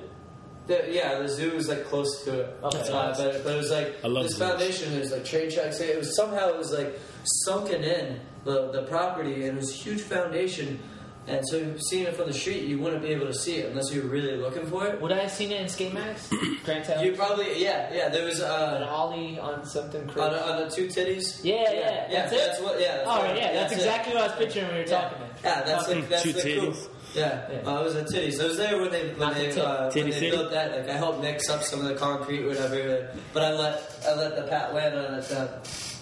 the, 0.66 0.86
yeah, 0.90 1.18
the 1.18 1.28
zoo 1.28 1.54
was 1.54 1.68
like 1.68 1.84
close 1.84 2.24
to 2.24 2.40
it. 2.40 2.56
Okay. 2.64 2.78
Uh, 2.90 3.14
but, 3.14 3.44
but 3.44 3.52
it 3.54 3.56
was 3.58 3.70
like 3.70 3.96
I 4.02 4.08
love 4.08 4.22
this 4.24 4.32
zoos. 4.36 4.48
foundation. 4.48 4.92
There's 4.94 5.12
like 5.12 5.24
train 5.26 5.50
tracks. 5.50 5.78
It 5.80 5.98
was 5.98 6.16
somehow 6.16 6.48
it 6.48 6.56
was 6.56 6.72
like 6.72 6.98
sunken 7.44 7.84
in 7.84 8.20
the 8.44 8.72
the 8.72 8.84
property, 8.84 9.46
and 9.46 9.58
it 9.58 9.60
was 9.60 9.70
a 9.70 9.74
huge 9.74 10.00
foundation. 10.00 10.80
And 11.28 11.46
so 11.48 11.74
seeing 11.78 12.04
it 12.06 12.14
from 12.14 12.28
the 12.28 12.32
street, 12.32 12.64
you 12.64 12.78
wouldn't 12.78 13.02
be 13.02 13.08
able 13.08 13.26
to 13.26 13.34
see 13.34 13.56
it 13.56 13.70
unless 13.70 13.92
you 13.92 14.02
were 14.02 14.08
really 14.08 14.36
looking 14.36 14.64
for 14.66 14.86
it. 14.86 15.00
Would 15.00 15.10
I 15.10 15.18
have 15.22 15.30
seen 15.32 15.50
it 15.50 15.60
in 15.60 15.68
Skate 15.68 15.92
Max? 15.92 16.30
Grand 16.64 16.84
Town. 16.84 17.04
You 17.04 17.12
probably 17.12 17.60
yeah 17.62 17.92
yeah. 17.92 18.08
There 18.08 18.24
was 18.24 18.38
An 18.40 18.46
uh, 18.82 18.86
ollie 18.88 19.38
on 19.38 19.64
something 19.66 20.06
crazy. 20.06 20.20
on, 20.20 20.34
on 20.34 20.62
the 20.68 20.70
two 20.74 20.86
titties. 20.86 21.40
Yeah, 21.42 21.54
yeah, 21.72 21.72
yeah. 21.72 22.06
that's 22.10 22.32
it? 22.32 22.36
That's 22.38 22.60
what 22.60 22.80
yeah. 22.80 22.96
That's 22.98 23.08
All 23.08 23.18
what- 23.18 23.26
right, 23.26 23.36
yeah, 23.36 23.52
that's, 23.54 23.72
it. 23.72 23.76
exactly 23.76 24.14
what 24.14 24.22
I 24.22 24.26
was 24.28 24.36
picturing 24.36 24.66
when 24.66 24.74
we 24.76 24.80
were 24.82 24.88
Yeah. 24.88 25.00
talking. 25.00 25.18
About. 25.18 25.30
Yeah, 25.44 25.62
that's 25.62 25.88
like 25.88 26.08
that's 26.08 26.22
Two 26.22 26.32
the 26.32 26.40
titties. 26.40 26.60
cool. 26.74 26.90
Yeah, 27.14 27.50
Yeah. 27.50 27.58
Uh, 27.70 27.80
it 27.80 27.84
was 27.84 27.94
a 27.96 28.04
titties. 28.04 28.40
I 28.40 28.46
was 28.46 28.56
there 28.58 28.80
when 28.80 28.90
they 28.90 29.08
when 29.08 29.18
Not 29.18 29.34
they 29.34 29.46
tit. 29.46 29.58
uh, 29.58 29.90
when 29.90 30.10
they 30.10 30.30
built 30.30 30.50
that. 30.52 30.70
Like 30.76 30.88
I 30.90 30.96
helped 30.96 31.22
mix 31.22 31.48
up 31.48 31.62
some 31.62 31.80
of 31.80 31.86
the 31.86 31.94
concrete, 31.94 32.44
whatever. 32.46 33.10
But 33.32 33.42
I 33.42 33.52
let 33.52 34.00
I 34.08 34.14
let 34.14 34.36
the 34.36 34.42
Pat 34.42 34.74
Lana, 34.74 34.96
uh, 35.30 35.58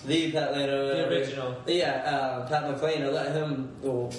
the 0.06 0.32
Pat 0.32 0.52
Lana, 0.52 0.66
the 0.66 1.09
original. 1.09 1.56
Yeah, 1.66 1.92
uh, 2.05 2.46
Pat 2.48 2.68
McLean. 2.70 3.05
I 3.05 3.09
let 3.09 3.32
him. 3.34 3.70
Well, 3.80 4.12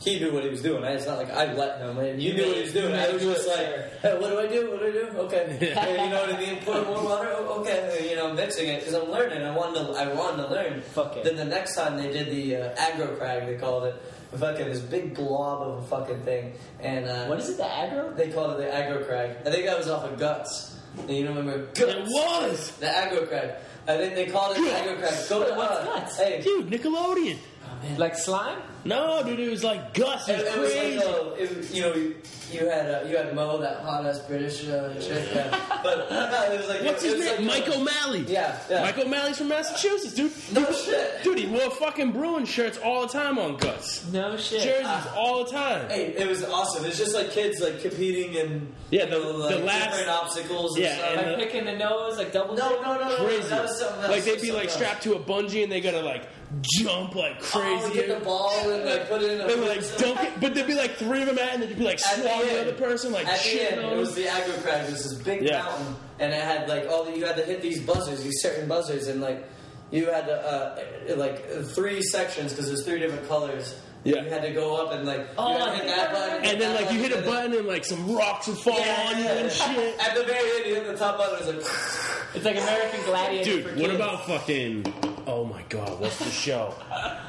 he 0.00 0.18
knew 0.18 0.32
what 0.32 0.42
he 0.44 0.50
was 0.50 0.62
doing. 0.62 0.82
It's 0.84 1.06
not 1.06 1.18
like 1.18 1.30
I 1.30 1.52
let 1.52 1.78
him. 1.80 1.98
I 1.98 2.02
mean, 2.02 2.20
you 2.20 2.32
knew 2.34 2.46
what 2.46 2.56
he 2.56 2.62
was 2.62 2.72
doing. 2.72 2.94
I 2.94 3.10
was 3.12 3.22
just 3.22 3.46
like, 3.46 4.00
hey, 4.00 4.18
what 4.18 4.30
do 4.30 4.38
I 4.40 4.46
do? 4.46 4.70
What 4.70 4.80
do 4.80 4.86
I 4.86 4.92
do? 4.92 5.18
Okay, 5.26 5.56
Hey, 5.74 6.04
you 6.04 6.10
know 6.10 6.20
what 6.22 6.34
I 6.34 6.38
mean. 6.38 6.56
Put 6.64 6.86
more 6.86 7.04
water. 7.04 7.28
Oh, 7.32 7.60
Okay, 7.60 8.08
you 8.08 8.16
know, 8.16 8.32
mixing 8.32 8.68
it 8.68 8.80
because 8.80 8.94
I'm 8.94 9.10
learning. 9.10 9.42
I 9.42 9.54
wanted 9.54 9.86
to. 9.86 9.92
I 9.92 10.12
wanted 10.14 10.44
to 10.44 10.48
learn. 10.50 10.80
Fuck 10.80 11.16
it. 11.18 11.24
Then 11.24 11.36
the 11.36 11.44
next 11.44 11.74
time 11.76 11.96
they 11.98 12.10
did 12.10 12.30
the 12.30 12.56
uh, 12.56 12.74
aggro 12.76 13.18
crag, 13.18 13.46
they 13.46 13.56
called 13.56 13.84
it. 13.84 13.94
Fucking 14.34 14.66
this 14.68 14.78
big 14.80 15.14
blob 15.14 15.60
of 15.68 15.78
a 15.80 15.82
fucking 15.88 16.22
thing, 16.22 16.54
and 16.78 17.04
uh, 17.06 17.26
What 17.26 17.40
is 17.40 17.48
it? 17.50 17.56
The 17.56 17.64
aggro? 17.64 18.16
they 18.16 18.30
called 18.30 18.52
it 18.52 18.58
the 18.58 18.70
aggro 18.72 19.04
crag. 19.04 19.36
I 19.44 19.50
think 19.50 19.66
that 19.66 19.76
was 19.76 19.88
off 19.88 20.04
of 20.04 20.18
Guts. 20.20 20.78
And 21.00 21.10
you 21.10 21.26
remember 21.26 21.66
Guts? 21.74 21.80
It 21.80 22.04
was, 22.04 22.70
the 22.76 22.86
aggro 22.86 23.28
crag. 23.28 23.54
I 23.88 23.96
think 23.96 24.14
they 24.14 24.26
called 24.26 24.56
it 24.56 24.60
the 24.62 24.70
aggro 24.70 24.98
crag. 25.00 25.28
Go 25.28 25.44
to 25.44 25.52
uh, 25.52 25.84
Guts? 25.84 26.16
Hey, 26.16 26.40
dude. 26.40 26.68
Nickelodeon. 26.68 27.38
Like 27.96 28.14
slime? 28.16 28.58
No, 28.84 29.22
dude, 29.22 29.38
it 29.40 29.50
was 29.50 29.62
like 29.64 29.92
Gus. 29.94 30.28
It 30.28 30.38
it, 30.40 30.44
was 30.46 30.54
it 30.54 30.58
was 30.60 30.72
crazy. 30.72 30.96
like 30.96 31.06
uh, 31.06 31.34
it, 31.60 31.70
you 31.74 31.82
know 31.82 31.94
you, 31.94 32.16
you 32.50 32.66
had 32.68 32.90
uh, 32.90 33.06
you 33.08 33.16
had 33.16 33.34
Mo 33.34 33.58
that 33.58 33.80
hot 33.80 34.06
ass 34.06 34.20
British 34.20 34.66
uh, 34.68 34.94
chick, 34.94 35.28
yeah. 35.34 35.80
but 35.82 36.10
no, 36.10 36.52
it 36.52 36.58
was 36.58 36.68
like 36.68 36.82
What's 36.82 37.04
it 37.04 37.08
his 37.10 37.14
was 37.16 37.38
name? 37.38 37.46
like, 37.46 37.66
Mike 37.66 37.76
uh, 37.76 37.80
O'Malley. 37.80 38.20
Yeah, 38.26 38.58
yeah. 38.70 38.82
Mike 38.82 38.98
O'Malley's 38.98 39.36
from 39.38 39.48
Massachusetts, 39.48 40.14
dude. 40.14 40.32
No 40.54 40.70
shit. 40.72 41.22
Dude, 41.22 41.38
he 41.38 41.46
wore 41.46 41.70
fucking 41.70 42.12
Bruin 42.12 42.46
shirts 42.46 42.78
all 42.78 43.02
the 43.02 43.08
time 43.12 43.38
on 43.38 43.56
Guts. 43.58 44.06
No 44.10 44.36
shit. 44.38 44.62
Jerseys 44.62 45.06
all 45.14 45.44
the 45.44 45.50
time. 45.50 45.88
Hey, 45.90 46.06
it 46.16 46.26
was 46.28 46.42
awesome. 46.44 46.84
It's 46.86 46.96
just 46.98 47.14
like 47.14 47.30
kids 47.32 47.60
like 47.60 47.82
competing 47.82 48.36
and 48.38 48.72
Yeah, 48.90 49.04
you 49.04 49.10
the- 49.10 49.16
know, 49.18 49.38
the 49.48 49.56
like, 49.56 49.64
last- 49.64 49.84
different 49.90 50.08
obstacles. 50.08 50.76
And 50.76 50.84
Yeah, 50.86 50.96
stuff. 50.96 51.08
and 51.10 51.16
Like 51.26 51.36
the- 51.38 51.44
picking 51.44 51.64
the 51.66 51.76
nose, 51.76 52.16
like 52.16 52.32
double. 52.32 52.54
no, 52.56 52.68
dip? 52.70 52.82
no, 52.82 52.94
no, 52.98 53.08
no, 53.10 53.16
Crazy. 53.26 53.48
That 53.48 53.62
was 53.62 53.78
something 53.78 54.00
else. 54.04 54.10
Like 54.10 54.24
they'd 54.24 54.40
be 54.40 54.52
like 54.52 54.64
else. 54.64 54.74
strapped 54.74 55.02
to 55.02 55.14
a 55.14 55.18
bungee 55.18 55.62
and 55.62 55.70
they 55.70 55.80
gotta 55.82 56.00
like 56.02 56.26
jump 56.62 57.14
like 57.14 57.40
crazy. 57.40 57.68
Oh, 57.74 57.80
crazy. 57.90 57.94
get 58.06 58.18
the 58.18 58.24
ball 58.24 58.70
and 58.70 58.84
like 58.84 59.08
put 59.08 59.22
it 59.22 59.30
in 59.32 59.40
a 59.40 59.46
They 59.46 59.54
would 59.54 59.68
like 59.68 59.96
dunk 59.98 60.20
it, 60.20 60.32
but 60.40 60.54
there'd 60.54 60.66
be 60.66 60.74
like 60.74 60.92
three 60.92 61.20
of 61.22 61.26
them 61.28 61.38
at, 61.38 61.48
it, 61.48 61.54
and 61.54 61.62
they'd 61.62 61.78
be 61.78 61.84
like 61.84 62.00
At 62.06 62.16
the 62.16 62.22
swatting 62.28 62.48
the 62.48 62.60
other 62.62 62.72
person, 62.72 63.12
like 63.12 63.26
At 63.28 63.40
the 63.42 63.72
end, 63.72 63.80
it 63.92 63.96
was 63.96 64.14
the 64.14 64.24
aggro 64.24 64.60
crag. 64.62 64.86
It 64.86 64.90
was 64.92 65.02
this 65.04 65.14
big 65.14 65.42
Yeah. 65.42 65.62
mountain, 65.62 65.96
and 66.18 66.32
it 66.32 66.42
had 66.42 66.68
like 66.68 66.86
all 66.88 67.04
the, 67.04 67.16
you 67.16 67.24
had 67.24 67.36
to 67.36 67.44
hit 67.44 67.62
these 67.62 67.80
buzzers, 67.80 68.22
these 68.22 68.40
certain 68.42 68.66
buzzers, 68.68 69.06
and 69.08 69.20
like 69.20 69.48
you 69.92 70.06
had 70.06 70.26
to 70.26 70.34
uh, 70.34 71.16
like 71.16 71.48
three 71.66 72.02
sections 72.02 72.52
because 72.52 72.66
there's 72.66 72.84
three 72.84 72.98
different 72.98 73.28
colors. 73.28 73.76
Yeah. 74.02 74.22
you 74.22 74.30
had 74.30 74.40
to 74.42 74.52
go 74.52 74.76
up 74.76 74.92
and 74.94 75.06
like 75.06 75.28
Oh, 75.36 75.52
you 75.52 75.58
had 75.62 75.72
to 75.72 75.76
hit 75.76 75.86
that 75.94 76.12
button, 76.12 76.36
And 76.44 76.58
then 76.60 76.72
that 76.74 76.82
like 76.84 76.92
you 76.94 77.00
hit 77.00 77.12
a 77.12 77.20
button 77.20 77.52
and 77.52 77.66
like 77.68 77.84
some 77.84 78.10
rocks 78.10 78.46
would 78.48 78.56
fall 78.56 78.78
Yeah, 78.78 79.08
on 79.10 79.18
you 79.18 79.24
yeah. 79.24 79.30
and 79.32 79.52
shit. 79.52 79.98
At 80.00 80.16
the 80.16 80.24
very 80.24 80.56
end, 80.56 80.66
you 80.66 80.74
hit 80.76 80.86
the 80.86 80.96
top 80.96 81.18
button. 81.18 81.34
It 81.46 81.54
was 81.56 81.66
like 81.66 81.76
It's 82.34 82.44
like 82.46 82.56
American 82.56 83.02
Gladiator 83.04 83.44
Dude, 83.44 83.64
for 83.66 83.78
what 83.82 83.94
about 83.94 84.26
fucking 84.26 84.84
Oh 85.26 85.44
my 85.44 85.62
god, 85.68 86.00
what's 86.00 86.18
the 86.18 86.30
show? 86.30 86.74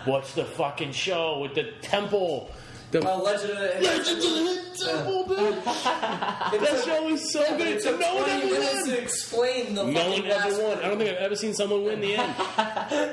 What's 0.05 0.33
the 0.33 0.45
fucking 0.45 0.91
show 0.93 1.39
with 1.39 1.55
the 1.55 1.71
temple? 1.81 2.49
The 2.91 3.07
Oh, 3.09 3.23
Legend 3.23 3.51
of 3.51 3.57
the 3.57 3.87
Legend 3.87 4.17
of 4.17 4.23
the 4.23 4.85
Temple, 4.85 5.27
dude. 5.27 5.63
that 5.63 6.81
show 6.83 7.03
was 7.05 7.31
so 7.31 7.57
good. 7.57 7.67
it 7.67 7.83
took 7.83 7.97
no 7.99 8.15
one 8.15 8.23
20 8.25 8.53
ever 8.53 8.65
won. 8.65 8.85
to 8.85 9.01
explain 9.01 9.75
the 9.75 9.83
No 9.85 10.09
one 10.09 10.25
ever 10.25 10.63
won. 10.63 10.77
I 10.79 10.87
don't 10.89 10.97
think 10.97 11.09
I've 11.11 11.17
ever 11.17 11.35
seen 11.37 11.53
someone 11.53 11.85
win 11.85 12.01
the 12.01 12.15
end. 12.15 12.35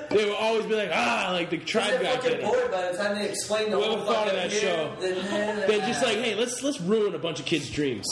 they 0.11 0.25
would 0.25 0.35
always 0.35 0.67
be 0.67 0.75
like, 0.75 0.91
ah, 0.93 1.31
like 1.33 1.51
the 1.51 1.59
tribe 1.59 2.03
guy 2.03 2.17
fucking 2.17 2.41
bored 2.41 2.73
by 2.73 2.91
the 2.91 2.99
time 2.99 3.19
they 3.19 3.29
explain 3.29 3.71
the 3.71 3.77
Whoever 3.77 3.99
whole 3.99 4.07
thought 4.07 4.27
of 4.27 4.35
that 4.35 4.51
show? 4.51 4.93
Eh, 5.01 5.67
they're 5.69 5.81
eh, 5.81 5.87
just 5.87 6.03
eh. 6.03 6.07
like, 6.07 6.17
hey, 6.17 6.35
let's 6.35 6.61
let's 6.65 6.81
ruin 6.81 7.15
a 7.15 7.19
bunch 7.19 7.39
of 7.39 7.47
kids' 7.47 7.71
dreams. 7.71 8.05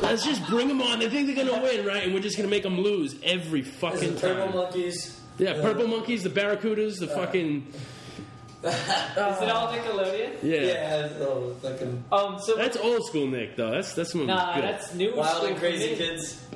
let's 0.00 0.26
just 0.26 0.46
bring 0.46 0.68
them 0.68 0.82
on. 0.82 0.98
They 0.98 1.08
think 1.08 1.26
they're 1.26 1.46
gonna 1.46 1.62
win, 1.62 1.86
right? 1.86 2.02
And 2.02 2.12
we're 2.12 2.20
just 2.20 2.36
gonna 2.36 2.50
make 2.50 2.64
them 2.64 2.78
lose 2.78 3.16
every 3.22 3.62
fucking 3.62 4.16
time. 4.16 4.54
monkeys. 4.54 5.21
Yeah, 5.42 5.60
purple 5.60 5.86
monkeys, 5.88 6.22
the 6.22 6.30
barracudas, 6.30 6.98
the 7.00 7.08
fucking 7.08 7.66
Is 8.64 8.72
it 8.74 9.48
all 9.50 9.72
Nickelodeon? 9.72 10.36
yeah. 10.42 10.60
Yeah, 10.60 11.08
so 11.18 11.56
fucking 11.62 12.04
Um, 12.12 12.38
so 12.40 12.54
That's 12.56 12.76
old 12.76 13.04
school, 13.06 13.26
Nick. 13.26 13.56
Though 13.56 13.72
that's 13.72 13.94
that's 13.94 14.14
one 14.14 14.26
nah, 14.28 14.54
good. 14.54 14.64
that's 14.64 14.94
new. 14.94 15.16
wild 15.16 15.36
school 15.36 15.48
and 15.48 15.56
crazy 15.58 15.90
me. 15.90 15.96
kids. 15.96 16.46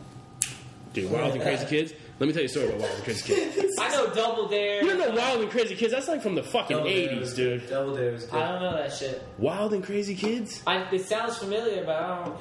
Dude, 0.93 1.11
Wild 1.13 1.35
and 1.35 1.43
Crazy 1.43 1.67
Kids. 1.67 1.93
Let 2.19 2.27
me 2.27 2.33
tell 2.33 2.41
you 2.41 2.47
a 2.47 2.49
story 2.49 2.69
about 2.69 2.81
Wild 2.81 2.95
and 2.95 3.05
Crazy 3.05 3.35
Kids. 3.35 3.77
I 3.81 3.91
know 3.91 4.15
Double 4.15 4.49
Dare. 4.49 4.83
You 4.83 4.89
don't 4.97 4.99
know 4.99 5.11
Wild 5.21 5.43
and 5.43 5.51
Crazy 5.51 5.75
Kids? 5.77 5.93
That's 5.93 6.09
like 6.09 6.23
from 6.23 6.35
the 6.37 6.43
fucking 6.43 6.75
Double 6.75 6.89
Dare 6.89 6.99
eighties, 6.99 7.19
was 7.21 7.35
dude. 7.35 7.69
Double 7.69 7.95
Dare 7.95 8.13
was 8.13 8.25
good. 8.25 8.41
I 8.41 8.53
don't 8.53 8.63
know 8.63 8.77
that 8.79 8.95
shit. 8.95 9.23
Wild 9.37 9.75
and 9.75 9.85
Crazy 9.85 10.15
Kids. 10.15 10.63
I, 10.67 10.79
it 10.91 11.05
sounds 11.05 11.37
familiar, 11.37 11.85
but 11.85 11.97
I 11.97 12.25
don't. 12.25 12.37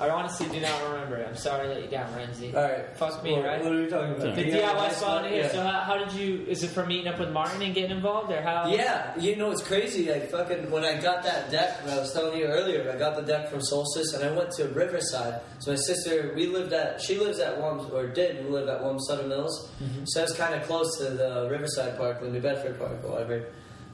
I 0.00 0.10
honestly 0.10 0.46
do 0.48 0.60
not 0.60 0.80
remember. 0.84 1.24
I'm 1.24 1.34
sorry 1.36 1.66
to 1.66 1.74
let 1.74 1.82
you 1.82 1.88
down, 1.88 2.08
Renzi. 2.12 2.54
All 2.54 2.62
right, 2.62 2.96
Fuck 2.96 3.22
me, 3.24 3.32
What- 3.32 3.44
right? 3.44 3.64
What 3.64 3.72
are 3.74 3.80
we 3.82 3.88
talking 3.88 4.14
about? 4.14 4.36
The 4.36 4.46
Yeah, 4.46 4.72
DIY 4.72 4.90
spot 4.92 5.26
here. 5.28 5.42
Yeah. 5.42 5.48
So 5.50 5.60
how, 5.62 5.80
how 5.80 5.96
did 5.98 6.12
you? 6.12 6.44
Is 6.46 6.62
it 6.62 6.68
from 6.68 6.86
meeting 6.88 7.08
up 7.08 7.18
with 7.18 7.30
Martin 7.30 7.62
and 7.62 7.74
getting 7.74 7.96
involved, 7.96 8.30
or 8.30 8.40
how? 8.40 8.68
Yeah, 8.68 9.18
you 9.18 9.34
know 9.36 9.50
it's 9.50 9.62
crazy. 9.62 10.08
Like 10.10 10.30
fucking 10.30 10.70
when 10.70 10.84
I 10.84 11.00
got 11.00 11.24
that 11.24 11.50
deck, 11.50 11.80
I 11.88 11.96
was 11.98 12.12
telling 12.12 12.38
you 12.38 12.44
earlier, 12.46 12.90
I 12.92 12.96
got 12.96 13.16
the 13.16 13.22
deck 13.22 13.50
from 13.50 13.60
Solstice, 13.60 14.12
and 14.14 14.22
I 14.24 14.30
went 14.30 14.52
to 14.52 14.68
Riverside. 14.68 15.40
So 15.58 15.72
my 15.72 15.76
sister, 15.76 16.32
we 16.36 16.46
lived 16.46 16.72
at, 16.72 17.00
she 17.00 17.18
lives 17.18 17.40
at 17.40 17.60
Wam, 17.60 17.80
or 17.92 18.06
did 18.06 18.44
we 18.44 18.50
live 18.50 18.68
at 18.68 18.80
Wamsutta 18.82 19.26
Mills. 19.26 19.68
So 20.04 20.20
I 20.20 20.24
was 20.24 20.32
kind 20.34 20.54
of 20.54 20.62
close 20.68 20.96
to 20.98 21.04
the 21.10 21.48
Riverside 21.50 21.96
Park, 21.98 22.20
the 22.20 22.28
New 22.28 22.40
Bedford 22.40 22.78
Park, 22.78 22.98
or 23.04 23.10
whatever. 23.12 23.46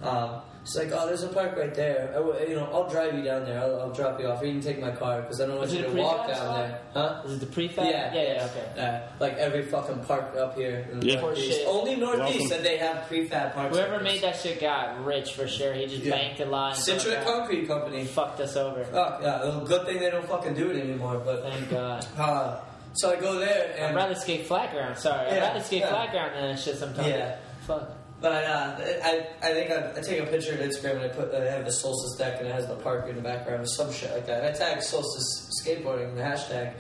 Um, 0.03 0.43
she's 0.65 0.77
like, 0.77 0.91
"Oh, 0.93 1.07
there's 1.07 1.23
a 1.23 1.29
park 1.29 1.57
right 1.57 1.75
there. 1.75 2.11
I 2.13 2.19
w 2.19 2.49
you 2.49 2.55
know, 2.57 2.69
I'll 2.73 2.89
drive 2.89 3.15
you 3.15 3.23
down 3.23 3.45
there. 3.45 3.61
I'll, 3.61 3.81
I'll 3.83 3.93
drop 3.93 4.19
you 4.21 4.27
off. 4.29 4.43
You 4.43 4.53
can 4.53 4.61
take 4.61 4.81
my 4.81 4.91
car 4.91 5.23
because 5.23 5.41
I 5.41 5.47
don't 5.47 5.57
want 5.57 5.69
Is 5.69 5.75
you 5.75 5.81
it 5.85 5.91
to 5.91 5.93
a 5.93 6.03
walk 6.03 6.27
prefab 6.27 6.29
down 6.29 6.37
spot? 6.37 6.57
there, 6.57 6.81
huh?" 6.95 7.23
Is 7.27 7.33
it 7.35 7.41
the 7.41 7.47
prefab? 7.47 7.85
Yeah. 7.91 8.15
yeah, 8.15 8.23
yeah. 8.35 8.49
Okay. 8.51 8.81
Uh, 8.81 9.01
like 9.21 9.35
every 9.35 9.63
fucking 9.63 10.01
park 10.05 10.35
up 10.37 10.57
here 10.57 10.89
in 10.91 11.01
the 11.01 11.07
Yeah. 11.07 11.21
northeast. 11.21 11.61
Horseshit. 11.61 11.67
Only 11.69 11.97
northeast 11.97 12.29
Welcome. 12.41 12.49
that 12.49 12.63
they 12.63 12.77
have 12.79 13.09
prefab 13.09 13.55
parks. 13.55 13.77
Whoever 13.77 13.95
like 13.95 14.03
made 14.03 14.21
this. 14.23 14.43
that 14.43 14.49
shit 14.51 14.61
got 14.61 15.05
rich 15.05 15.35
for 15.35 15.47
sure. 15.47 15.75
He 15.75 15.87
just 15.87 16.03
Yeah. 16.03 16.13
banked 16.17 16.41
a 16.41 16.47
lot. 16.47 16.75
and 16.75 16.83
Scituate 16.83 17.19
fucked 17.19 17.29
out. 17.29 17.37
Concrete 17.39 17.67
Company. 17.67 18.05
fucked 18.05 18.41
us 18.41 18.57
over. 18.57 18.87
Oh, 18.93 19.19
yeah, 19.23 19.41
well, 19.45 19.61
good 19.61 19.85
thing 19.87 19.99
they 19.99 20.11
don't 20.11 20.27
fucking 20.29 20.55
do 20.55 20.71
it 20.71 20.77
anymore. 20.81 21.21
But 21.25 21.43
Thank 21.43 21.71
God. 21.71 22.07
uh, 22.19 22.57
so 22.95 23.11
I 23.11 23.17
go 23.17 23.39
there 23.39 23.73
and 23.75 23.83
I'd 23.85 23.87
and 23.89 23.97
rather 23.97 24.15
skate 24.15 24.47
flat 24.47 24.73
ground. 24.73 24.97
Sorry, 24.97 25.27
I'd 25.27 25.35
Yeah, 25.37 25.49
rather 25.49 25.61
skate 25.61 25.81
yeah. 25.81 25.89
flat 25.91 26.11
ground 26.13 26.33
than 26.37 26.51
that 26.55 26.59
shit 26.61 26.77
sometimes. 26.79 27.09
Yeah. 27.09 27.37
Fuck. 27.67 27.91
But 28.25 28.43
uh, 28.45 28.77
I 29.05 29.27
I 29.43 29.53
think 29.53 29.71
I, 29.71 29.93
I 29.99 30.01
take 30.01 30.19
a 30.19 30.25
picture 30.27 30.55
of 30.55 30.61
Instagram 30.61 30.93
and 30.97 31.05
I 31.05 31.09
put 31.09 31.35
I 31.35 31.45
have 31.45 31.67
the 31.67 31.71
Solstice 31.73 32.17
deck 32.17 32.39
and 32.39 32.49
it 32.49 32.53
has 32.55 32.67
the 32.67 32.77
park 32.77 33.07
in 33.07 33.17
the 33.17 33.21
background 33.23 33.63
or 33.63 33.67
some 33.67 33.93
shit 33.93 34.11
like 34.13 34.27
that. 34.27 34.43
And 34.43 34.55
I 34.57 34.59
tag 34.59 34.83
Solstice 34.83 35.51
skateboarding 35.63 36.09
in 36.09 36.17
the 36.17 36.23
hashtag, 36.23 36.73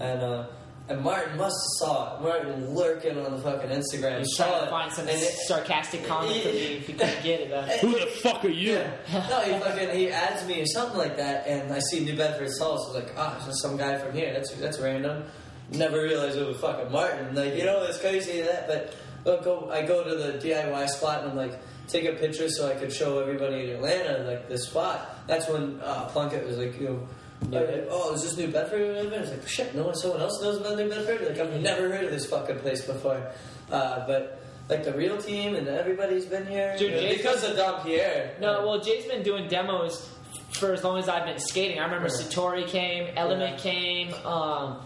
and 0.00 0.22
uh, 0.22 0.46
and 0.88 1.02
Martin 1.02 1.36
must 1.36 1.54
have 1.54 1.88
saw 1.88 2.16
it. 2.16 2.22
Martin 2.22 2.74
lurking 2.74 3.18
on 3.18 3.32
the 3.32 3.38
fucking 3.42 3.68
Instagram. 3.68 4.20
He's 4.20 4.34
saw 4.34 4.46
trying 4.48 4.64
to 4.64 4.70
find 4.70 4.90
some 4.92 5.06
and 5.08 5.18
it- 5.18 5.34
sarcastic 5.46 6.06
comment 6.06 6.32
from 6.42 6.52
you 6.52 6.58
if 6.80 6.88
you 6.88 6.94
couldn't 6.94 7.22
get 7.30 7.40
it. 7.42 7.50
Huh? 7.52 7.76
Who 7.86 7.92
the 8.00 8.06
fuck 8.06 8.42
are 8.46 8.48
you? 8.48 8.72
Yeah. 8.72 9.26
No, 9.28 9.40
he 9.42 9.52
fucking 9.60 9.90
he 9.94 10.10
adds 10.10 10.46
me 10.48 10.62
or 10.62 10.66
something 10.66 10.96
like 10.96 11.18
that, 11.18 11.46
and 11.46 11.70
I 11.70 11.80
see 11.90 12.02
New 12.02 12.16
Bedford 12.16 12.48
Solstice. 12.48 12.94
I 12.94 12.98
was 12.98 13.04
like, 13.04 13.14
ah, 13.18 13.36
it's 13.36 13.44
just 13.44 13.60
some 13.60 13.76
guy 13.76 13.98
from 13.98 14.14
here. 14.14 14.32
That's 14.32 14.54
that's 14.54 14.80
random. 14.80 15.24
Never 15.70 16.00
realized 16.00 16.38
it 16.38 16.46
was 16.46 16.56
fucking 16.56 16.90
Martin. 16.90 17.34
Like, 17.34 17.54
you 17.56 17.66
know, 17.66 17.82
it's 17.82 18.00
crazy 18.00 18.40
that, 18.40 18.66
but 18.66 18.94
Go. 19.36 19.68
I 19.70 19.82
go 19.82 20.02
to 20.02 20.14
the 20.14 20.38
DIY 20.38 20.88
spot 20.88 21.22
and 21.22 21.30
I'm 21.30 21.36
like, 21.36 21.58
take 21.86 22.04
a 22.06 22.12
picture 22.12 22.48
so 22.48 22.68
I 22.68 22.74
could 22.74 22.92
show 22.92 23.18
everybody 23.20 23.70
in 23.70 23.76
Atlanta 23.76 24.24
like 24.24 24.48
this 24.48 24.64
spot. 24.68 25.26
That's 25.26 25.48
when 25.48 25.80
uh, 25.82 26.06
Plunkett 26.06 26.46
was 26.46 26.58
like, 26.58 26.80
you 26.80 26.88
know. 26.88 27.08
Yeah. 27.50 27.60
like, 27.60 27.86
oh, 27.90 28.14
is 28.14 28.22
this 28.22 28.36
New 28.36 28.48
Bedford? 28.48 29.12
I 29.14 29.20
was 29.20 29.30
like, 29.30 29.46
shit, 29.46 29.72
no 29.74 29.84
one, 29.84 29.94
someone 29.94 30.20
else 30.20 30.42
knows 30.42 30.58
about 30.60 30.76
New 30.76 30.88
Bedford. 30.88 31.20
Like, 31.28 31.38
I've 31.38 31.60
never 31.60 31.88
heard 31.88 32.04
of 32.06 32.10
this 32.10 32.26
fucking 32.26 32.58
place 32.58 32.84
before. 32.84 33.30
Uh, 33.70 34.04
but 34.08 34.42
like 34.68 34.84
the 34.84 34.92
real 34.94 35.16
team 35.18 35.54
and 35.54 35.68
everybody's 35.68 36.26
been 36.26 36.46
here 36.46 36.76
Dude, 36.78 37.00
you 37.00 37.08
know, 37.08 37.16
because 37.16 37.44
of 37.44 37.56
Don 37.56 37.82
Pierre. 37.84 38.34
No, 38.40 38.66
well, 38.66 38.80
Jay's 38.80 39.06
been 39.06 39.22
doing 39.22 39.46
demos 39.48 40.08
for 40.50 40.72
as 40.72 40.82
long 40.82 40.98
as 40.98 41.08
I've 41.08 41.24
been 41.26 41.38
skating. 41.38 41.78
I 41.78 41.84
remember 41.84 42.08
Yeah. 42.08 42.24
Satori 42.26 42.66
came, 42.66 43.12
Element 43.16 43.52
Yeah. 43.64 43.72
came, 43.72 44.14
um, 44.26 44.80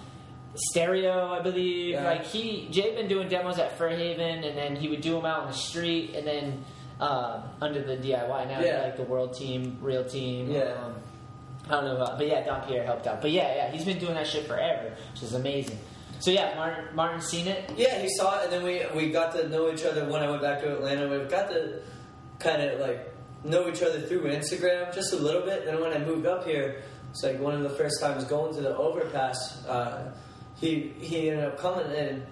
Stereo, 0.55 1.33
I 1.33 1.41
believe. 1.41 1.91
Yeah. 1.95 2.05
Like 2.05 2.25
he, 2.25 2.69
Jay 2.71 2.95
been 2.95 3.09
doing 3.09 3.29
demos 3.29 3.59
at 3.59 3.79
Fairhaven, 3.79 4.45
and 4.45 4.57
then 4.57 4.77
he 4.77 4.89
would 4.89 5.01
do 5.01 5.13
them 5.15 5.25
out 5.25 5.43
in 5.45 5.49
the 5.49 5.55
street, 5.57 6.15
and 6.15 6.27
then 6.27 6.65
um, 7.01 7.43
under 7.61 7.83
the 7.83 7.97
DIY 7.97 8.49
now, 8.49 8.61
Yeah. 8.61 8.83
like 8.83 8.97
the 8.97 9.03
World 9.05 9.35
Team, 9.35 9.79
Real 9.81 10.05
Team. 10.05 10.51
Yeah. 10.51 10.75
Um, 10.85 10.95
I 11.69 11.71
don't 11.73 11.85
know 11.85 11.97
about, 11.97 12.19
but 12.19 12.27
yeah, 12.27 12.45
Don 12.45 12.67
Pierre 12.67 12.85
helped 12.85 13.07
out. 13.07 13.23
But 13.23 13.31
yeah, 13.31 13.55
yeah, 13.55 13.71
he's 13.71 13.85
been 13.85 13.99
doing 13.99 14.15
that 14.15 14.27
shit 14.27 14.47
forever, 14.47 14.95
which 15.13 15.23
is 15.23 15.33
amazing. 15.35 15.79
So 16.19 16.31
yeah, 16.31 16.55
Martin, 16.57 16.95
Martin 16.95 17.21
seen 17.21 17.47
it. 17.47 17.73
Yeah, 17.77 18.01
he 18.01 18.09
saw 18.17 18.39
it, 18.41 18.45
and 18.45 18.53
then 18.53 18.63
we 18.65 18.83
we 18.95 19.11
got 19.11 19.33
to 19.37 19.49
know 19.49 19.73
each 19.73 19.85
other 19.85 20.05
when 20.05 20.23
I 20.23 20.29
went 20.31 20.43
back 20.43 20.61
to 20.63 20.73
Atlanta. 20.75 21.09
We 21.09 21.25
got 21.29 21.49
to 21.51 21.81
kind 22.41 22.63
of 22.63 22.81
like 22.81 23.13
know 23.45 23.69
each 23.69 23.83
other 23.83 24.01
through 24.01 24.23
Instagram 24.25 24.93
just 24.95 25.13
a 25.13 25.17
little 25.17 25.43
bit. 25.43 25.65
Then 25.65 25.81
when 25.81 25.93
I 25.93 25.99
moved 25.99 26.27
up 26.27 26.45
here, 26.47 26.83
it's 27.11 27.23
like 27.25 27.41
one 27.41 27.55
of 27.55 27.63
the 27.63 27.77
first 27.77 28.01
times 28.01 28.25
going 28.25 28.55
to 28.55 28.61
the 28.61 28.77
overpass. 28.77 29.65
Uh, 29.67 30.13
he 30.63 30.93
he 30.99 31.29
ended 31.29 31.45
up 31.45 31.59
coming 31.59 31.87
and. 31.95 32.23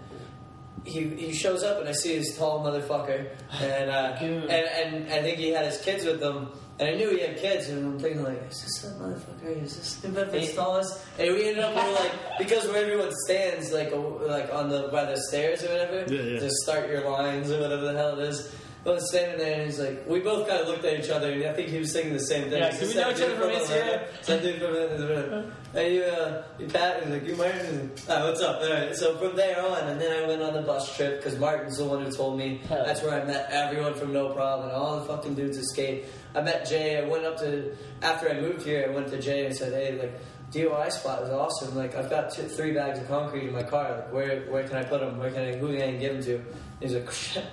He, 0.82 1.00
he 1.10 1.34
shows 1.34 1.62
up 1.62 1.78
and 1.80 1.88
I 1.90 1.92
see 1.92 2.14
his 2.16 2.38
tall 2.38 2.64
motherfucker 2.64 3.28
and 3.60 3.90
uh, 3.90 4.16
and, 4.22 4.50
and 4.50 5.12
I 5.12 5.20
think 5.20 5.36
he 5.36 5.50
had 5.50 5.66
his 5.66 5.78
kids 5.82 6.06
with 6.06 6.22
him 6.22 6.48
and 6.78 6.88
I 6.88 6.94
knew 6.94 7.10
he 7.10 7.20
had 7.20 7.36
kids 7.36 7.68
and 7.68 7.84
I'm 7.86 7.98
thinking 7.98 8.24
like 8.24 8.40
is 8.50 8.62
this 8.62 8.78
that 8.80 8.98
motherfucker 8.98 9.62
is 9.62 9.76
this 9.76 10.02
New 10.02 10.10
Bedford's 10.12 10.48
Hey. 10.48 10.54
tallest 10.56 10.98
and 11.18 11.34
we 11.34 11.48
ended 11.48 11.64
up 11.64 11.74
we 11.74 11.82
were 11.82 11.96
like 11.98 12.12
because 12.38 12.66
where 12.68 12.82
everyone 12.82 13.10
stands 13.26 13.72
like 13.74 13.92
like 14.26 14.50
on 14.54 14.70
the 14.70 14.88
by 14.90 15.04
the 15.04 15.18
stairs 15.28 15.62
or 15.62 15.68
whatever 15.68 15.98
Yeah, 16.10 16.22
yeah. 16.22 16.40
to 16.40 16.48
start 16.62 16.88
your 16.88 17.10
lines 17.10 17.50
or 17.50 17.60
whatever 17.60 17.82
the 17.92 17.92
hell 17.98 18.18
it 18.18 18.28
is 18.30 18.50
I 18.86 18.88
was 18.88 19.08
standing 19.10 19.36
there 19.38 19.54
and 19.60 19.64
he's 19.66 19.78
like 19.78 20.06
we 20.08 20.20
both 20.20 20.48
kind 20.48 20.62
of 20.62 20.68
looked 20.68 20.84
at 20.86 20.98
each 21.04 21.10
other 21.10 21.30
and 21.30 21.44
I 21.44 21.52
think 21.52 21.68
he 21.68 21.78
was 21.78 21.92
thinking 21.92 22.14
the 22.14 22.18
same 22.20 22.48
thing 22.48 22.62
Yeah, 22.62 22.70
do 22.70 22.86
we 22.86 22.94
know 22.94 23.10
each 23.10 23.20
other 23.20 23.36
from. 23.36 23.50
Instagram? 23.50 24.42
Dude 24.42 24.60
from 24.60 25.52
and 25.74 25.94
you 25.94 26.02
uh, 26.02 26.42
you 26.58 26.66
Pat 26.66 27.02
and 27.02 27.12
like 27.12 27.26
you 27.26 27.36
Martin 27.36 27.92
ah, 28.08 28.24
what's 28.26 28.40
up 28.40 28.60
all 28.62 28.70
right 28.70 28.96
so 28.96 29.16
from 29.18 29.36
there 29.36 29.60
on 29.62 29.86
and 29.88 30.00
then 30.00 30.24
I 30.24 30.26
went 30.26 30.40
on 30.42 30.54
the 30.54 30.62
bus 30.62 30.96
trip 30.96 31.22
because 31.22 31.38
Martin's 31.38 31.76
the 31.76 31.84
one 31.84 32.04
who 32.04 32.10
told 32.10 32.38
me 32.38 32.62
Hell. 32.68 32.84
that's 32.86 33.02
where 33.02 33.20
I 33.20 33.24
met 33.24 33.48
everyone 33.50 33.92
from 33.94 34.12
No 34.14 34.30
Problem 34.30 34.68
and 34.68 34.76
all 34.76 34.98
the 34.98 35.04
fucking 35.04 35.34
dudes 35.34 35.58
that 35.58 35.64
skate 35.66 36.06
I 36.34 36.40
met 36.40 36.66
Jay 36.66 36.96
I 36.98 37.06
went 37.06 37.24
up 37.26 37.36
to 37.40 37.76
after 38.02 38.30
I 38.30 38.40
moved 38.40 38.62
here 38.62 38.86
I 38.88 38.94
went 38.94 39.08
to 39.08 39.20
Jay 39.20 39.44
and 39.46 39.54
said 39.54 39.72
hey 39.74 39.98
like 40.00 40.18
DIY 40.52 40.90
spot 40.90 41.22
is 41.22 41.28
awesome. 41.30 41.76
Like 41.76 41.94
I've 41.94 42.10
got 42.10 42.32
two, 42.34 42.42
three 42.42 42.72
bags 42.72 42.98
of 42.98 43.06
concrete 43.06 43.46
in 43.46 43.52
my 43.52 43.62
car. 43.62 43.88
Like 43.92 44.12
where 44.12 44.40
where 44.50 44.66
can 44.66 44.78
I 44.78 44.82
put 44.82 45.00
them? 45.00 45.16
Where 45.16 45.30
can 45.30 45.42
I 45.42 45.56
who 45.56 45.76
can 45.76 45.94
I 45.94 45.96
give 45.96 46.14
them 46.14 46.22
to? 46.24 46.34
And 46.36 46.44
he's 46.80 46.94
like, 46.94 47.08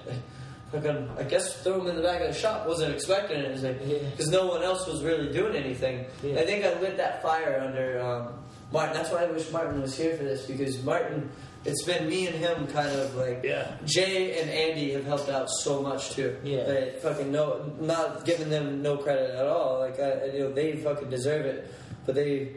fucking, 0.71 1.09
I 1.17 1.23
guess 1.23 1.61
throw 1.63 1.77
them 1.79 1.87
in 1.87 1.95
the 1.95 2.01
back 2.01 2.21
of 2.21 2.27
the 2.27 2.33
shop. 2.33 2.67
Wasn't 2.67 2.93
expecting 2.93 3.39
it. 3.39 3.61
Like, 3.63 3.79
Yeah. 3.85 4.09
because 4.11 4.29
no 4.29 4.47
one 4.47 4.63
else 4.63 4.85
was 4.87 5.03
really 5.03 5.31
doing 5.31 5.55
anything. 5.55 6.05
Yeah. 6.23 6.39
I 6.39 6.45
think 6.45 6.65
I 6.65 6.79
lit 6.79 6.97
that 6.97 7.21
fire 7.21 7.61
under 7.65 8.01
um, 8.01 8.33
Martin. 8.71 8.93
That's 8.95 9.11
why 9.11 9.23
I 9.23 9.27
wish 9.31 9.51
Martin 9.51 9.81
was 9.81 9.97
here 9.97 10.15
for 10.17 10.23
this 10.23 10.45
because 10.45 10.81
Martin. 10.83 11.29
It's 11.65 11.83
been 11.83 12.07
me 12.07 12.27
and 12.27 12.35
him 12.35 12.67
kind 12.67 12.87
of 12.97 13.13
like 13.15 13.41
Yeah. 13.43 13.73
Jay 13.83 14.39
and 14.39 14.49
Andy 14.49 14.93
have 14.93 15.03
helped 15.03 15.27
out 15.27 15.49
so 15.49 15.81
much 15.81 16.11
too. 16.11 16.37
Yeah. 16.41 16.63
That 16.63 17.01
fucking 17.01 17.29
no, 17.29 17.69
not 17.81 18.23
giving 18.23 18.49
them 18.49 18.81
no 18.81 18.95
credit 18.95 19.31
at 19.31 19.45
all. 19.45 19.79
Like 19.79 19.99
I, 19.99 20.25
you 20.27 20.39
know, 20.43 20.53
they 20.53 20.77
fucking 20.77 21.09
deserve 21.09 21.45
it, 21.45 21.69
but 22.05 22.15
they, 22.15 22.53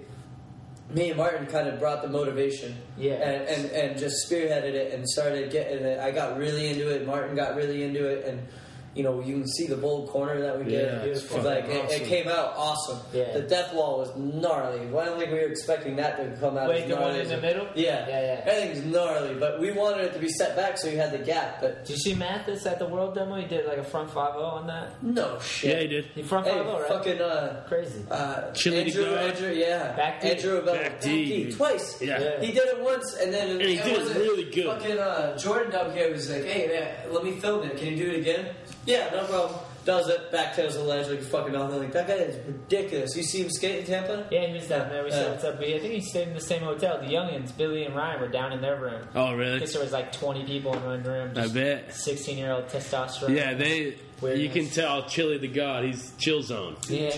me 0.93 1.09
and 1.11 1.17
Martin 1.17 1.47
kind 1.47 1.69
of 1.69 1.79
brought 1.79 2.03
the 2.03 2.09
motivation. 2.09 2.77
Yeah. 2.97 3.15
And 3.15 3.49
and 3.49 3.71
and 3.71 3.99
just 3.99 4.29
spearheaded 4.29 4.75
it 4.75 4.93
and 4.93 5.09
started 5.09 5.51
getting 5.51 5.85
it. 5.85 5.99
I 5.99 6.11
got 6.11 6.37
really 6.37 6.69
into 6.69 6.89
it. 6.89 7.07
Martin 7.07 7.37
got 7.37 7.57
really 7.57 7.83
into 7.83 8.07
it, 8.07 8.27
and 8.27 8.47
you 8.95 9.03
know, 9.05 9.21
you 9.21 9.35
can 9.39 9.47
see 9.49 9.67
the 9.69 9.77
bold 9.77 10.09
corner 10.11 10.41
that 10.41 10.59
we 10.59 10.73
Yeah, 10.73 10.81
get. 10.81 11.07
it's 11.07 11.33
like 11.33 11.65
it, 11.67 11.85
awesome. 11.85 12.03
it 12.03 12.09
came 12.09 12.27
out 12.29 12.55
awesome. 12.57 12.99
Yeah. 13.13 13.33
The 13.35 13.43
death 13.43 13.73
wall 13.73 13.99
was 13.99 14.11
gnarly. 14.17 14.81
I 14.81 15.05
don't 15.05 15.19
think 15.19 15.31
we 15.31 15.39
were 15.39 15.47
expecting 15.47 15.95
that 15.97 16.17
to 16.17 16.37
come 16.41 16.59
out. 16.59 16.69
Wait, 16.69 16.83
as 16.83 16.89
the 16.89 16.95
one 16.97 17.03
gnarly 17.05 17.21
in 17.21 17.29
the 17.29 17.41
middle? 17.41 17.69
Yeah, 17.77 18.09
Yeah, 18.09 18.21
yeah. 18.21 18.51
Everything's 18.53 18.85
gnarly, 18.93 19.35
but 19.37 19.61
we 19.61 19.71
wanted 19.71 20.07
it 20.07 20.13
to 20.15 20.19
be 20.19 20.29
set 20.29 20.57
back 20.57 20.77
so 20.77 20.89
you 20.89 20.97
had 20.99 21.13
the 21.13 21.19
gap. 21.25 21.61
But 21.61 21.85
Did 21.85 21.91
you 21.93 21.99
see 21.99 22.15
Mathis 22.15 22.67
at 22.67 22.79
the 22.81 22.87
World 22.87 23.15
Demo? 23.15 23.37
He 23.37 23.47
did 23.47 23.65
like 23.67 23.79
a 23.79 23.85
front 23.85 24.11
5 24.11 24.35
on 24.37 24.67
that. 24.67 25.03
no 25.03 25.39
shit. 25.39 25.71
Yeah, 25.77 25.81
he 25.83 25.87
did. 25.87 26.05
He 26.15 26.23
front 26.23 26.47
Hey, 26.47 26.59
right? 26.61 26.89
fucking 26.89 27.21
uh, 27.21 27.65
Crazy. 27.69 28.05
uh, 28.11 28.51
Chili 28.53 28.79
Andrew, 28.87 29.05
guy. 29.15 29.23
Andrew, 29.23 29.53
yeah, 29.53 29.93
Back 29.97 30.21
D. 30.21 30.31
Andrew 30.31 30.59
Abel, 30.63 30.75
Back 30.75 31.01
D. 31.01 31.53
twice. 31.53 32.01
Yeah. 32.03 32.21
Yeah. 32.21 32.41
He 32.41 32.49
did 32.53 32.67
it 32.67 32.81
once, 32.81 33.15
and 33.23 33.33
then 33.33 33.51
And 33.51 33.61
he 33.63 33.77
did 33.77 33.87
it 33.87 33.99
wasn't- 34.01 34.19
really 34.19 34.51
good. 34.51 34.67
Fucking 34.67 34.99
uh, 34.99 35.39
Jordan 35.39 35.75
up 35.75 35.95
here 35.95 36.11
was 36.11 36.29
like, 36.31 36.45
"Hey 36.45 36.67
man, 36.67 37.13
let 37.15 37.23
me 37.25 37.33
film 37.39 37.63
it. 37.65 37.77
Can 37.77 37.89
you 37.89 37.97
do 37.97 38.11
it 38.11 38.19
again?" 38.21 38.49
Yeah, 38.87 39.11
no 39.13 39.25
problem. 39.27 39.61
Does 39.85 40.09
it, 40.09 40.31
back 40.31 40.55
backtails 40.55 40.75
the 40.75 40.83
ledge 40.83 41.09
like 41.09 41.23
fucking 41.23 41.55
nothing. 41.55 41.79
Like 41.79 41.93
that 41.93 42.07
guy 42.07 42.15
is 42.15 42.37
ridiculous. 42.47 43.17
You 43.17 43.23
see 43.23 43.43
him 43.43 43.51
skate 43.51 43.81
in 43.81 43.87
Tampa? 43.87 44.27
Yeah, 44.31 44.47
he 44.47 44.53
was 44.53 44.69
down 44.69 44.91
there. 44.91 45.03
We 45.03 45.11
uh. 45.11 45.13
said 45.13 45.25
Yeah. 45.25 45.31
what's 45.33 45.45
up. 45.45 45.55
I 45.55 45.79
think 45.79 45.85
he 45.85 46.01
stayed 46.03 46.29
in 46.29 46.35
the 46.35 46.41
same 46.41 46.63
hotel. 46.63 46.99
The 47.01 47.07
youngins, 47.07 47.57
Billy 47.57 47.85
and 47.85 47.97
Ryan, 47.97 48.21
were 48.21 48.29
down 48.29 48.53
in 48.53 48.61
their 48.61 48.79
room. 48.79 49.03
Oh, 49.15 49.27
I 49.27 49.33
really? 49.33 49.59
guess 49.59 49.73
there 49.73 49.83
was 49.83 49.93
like 49.93 50.13
20 50.13 50.45
people 50.45 50.75
in 50.75 50.85
one 50.85 51.03
room. 51.03 51.33
I 51.35 51.49
bet. 51.49 51.95
16 51.95 52.37
year 52.37 52.53
old 52.53 52.67
testosterone. 52.67 53.35
Yeah, 53.35 53.55
they. 53.55 53.97
Weirdness. 54.21 54.43
You 54.43 54.51
can 54.51 54.71
tell 54.71 55.09
Chili 55.09 55.39
the 55.39 55.49
God. 55.49 55.85
He's 55.85 56.13
chill 56.19 56.43
zone. 56.43 56.77
Yeah. 56.89 57.09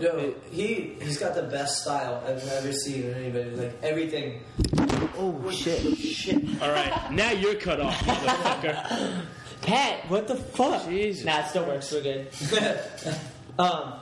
Yo, 0.00 0.32
he 0.52 0.94
he's 1.00 1.18
got 1.18 1.34
the 1.34 1.42
best 1.42 1.82
style 1.82 2.22
I've 2.24 2.46
ever 2.46 2.72
seen 2.72 3.02
in 3.02 3.14
anybody. 3.14 3.50
Like 3.50 3.82
everything. 3.82 4.42
Oh, 5.18 5.50
shit. 5.50 5.98
Shit. 5.98 6.62
All 6.62 6.70
right, 6.70 7.10
now 7.10 7.32
you're 7.32 7.56
cut 7.56 7.80
off, 7.80 7.98
motherfucker. 7.98 9.22
Pat, 9.62 10.08
what 10.10 10.28
the 10.28 10.36
fuck? 10.36 10.88
Jesus. 10.88 11.24
Nah, 11.24 11.40
it 11.40 11.46
still 11.48 11.64
works. 11.66 11.90
We're 11.92 12.02
good. 12.02 12.28
Um, 13.58 13.92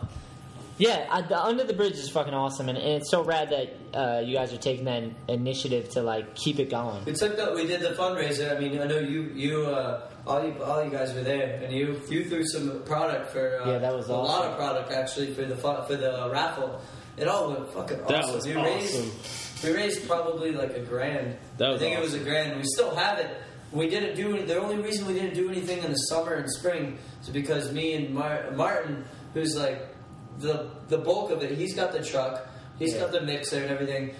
yeah, 0.78 1.06
I, 1.10 1.22
the 1.22 1.38
Under 1.38 1.64
the 1.64 1.74
Bridge 1.74 1.94
is 1.94 2.08
fucking 2.08 2.32
awesome, 2.32 2.68
and, 2.68 2.78
and 2.78 3.02
it's 3.02 3.10
so 3.10 3.22
rad 3.24 3.50
that 3.50 3.98
uh, 3.98 4.20
you 4.20 4.34
guys 4.36 4.52
are 4.52 4.58
taking 4.58 4.84
that 4.84 5.02
initiative 5.28 5.90
to 5.90 6.02
like 6.02 6.36
keep 6.36 6.60
it 6.60 6.70
going. 6.70 7.04
We 7.04 7.12
took 7.12 7.36
the, 7.36 7.52
we 7.52 7.66
did 7.66 7.80
the 7.80 7.90
fundraiser. 7.90 8.56
I 8.56 8.60
mean, 8.60 8.80
I 8.80 8.86
know 8.86 9.00
you 9.00 9.24
you 9.34 9.66
uh, 9.66 10.08
all 10.26 10.42
you 10.46 10.62
all 10.62 10.84
you 10.84 10.90
guys 10.90 11.12
were 11.12 11.22
there, 11.22 11.60
and 11.62 11.72
you 11.74 12.00
you 12.08 12.24
threw 12.28 12.46
some 12.46 12.82
product 12.84 13.32
for 13.32 13.60
uh, 13.60 13.72
Yeah, 13.72 13.78
that 13.78 13.92
was 13.94 14.08
a 14.08 14.14
lot 14.14 14.46
of 14.46 14.56
product 14.56 14.92
actually 14.92 15.34
for 15.34 15.44
the 15.44 15.56
for 15.56 15.96
the 15.96 16.30
raffle. 16.32 16.80
It 17.16 17.26
all 17.28 17.50
went 17.50 17.70
fucking 17.74 17.98
That 18.06 18.22
awesome. 18.24 18.34
was 18.36 18.46
we 18.46 18.54
awesome. 18.54 18.64
raised 18.64 19.64
we 19.64 19.72
raised 19.74 20.06
probably 20.08 20.52
like 20.52 20.74
a 20.76 20.80
grand. 20.80 21.36
That 21.58 21.70
was 21.70 21.82
I 21.82 21.84
think 21.84 21.98
it 21.98 22.00
was 22.00 22.14
a 22.14 22.20
grand. 22.20 22.56
We 22.56 22.62
still 22.64 22.94
have 22.94 23.18
it. 23.18 23.28
We 23.72 23.88
didn't 23.88 24.16
do. 24.16 24.44
The 24.44 24.58
only 24.60 24.76
reason 24.82 25.06
we 25.06 25.14
didn't 25.14 25.34
do 25.34 25.48
anything 25.48 25.82
in 25.84 25.90
the 25.90 25.96
summer 25.96 26.34
and 26.34 26.50
spring 26.50 26.98
is 27.22 27.28
because 27.28 27.72
me 27.72 27.94
and 27.94 28.12
Mar- 28.14 28.50
Martin, 28.56 29.04
who's 29.34 29.56
like 29.56 29.94
the 30.38 30.70
the 30.88 30.98
bulk 30.98 31.30
of 31.30 31.42
it, 31.42 31.56
he's 31.56 31.74
got 31.74 31.92
the 31.92 32.02
truck, 32.02 32.48
he's 32.78 32.94
Yeah. 32.94 33.00
got 33.02 33.12
the 33.12 33.20
mixer 33.20 33.58
and 33.58 33.70
everything. 33.70 34.14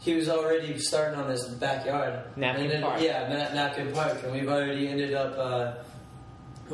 He 0.00 0.14
was 0.14 0.28
already 0.28 0.76
starting 0.78 1.18
on 1.18 1.30
his 1.30 1.44
backyard. 1.54 2.20
Napkin 2.36 2.64
And 2.64 2.70
then- 2.72 2.82
Park. 2.82 3.00
Yeah, 3.00 3.28
Na- 3.28 3.54
Napkin 3.54 3.92
Park, 3.92 4.22
and 4.24 4.32
we've 4.32 4.48
already 4.48 4.88
ended 4.88 5.14
up. 5.14 5.38
Uh, 5.38 5.72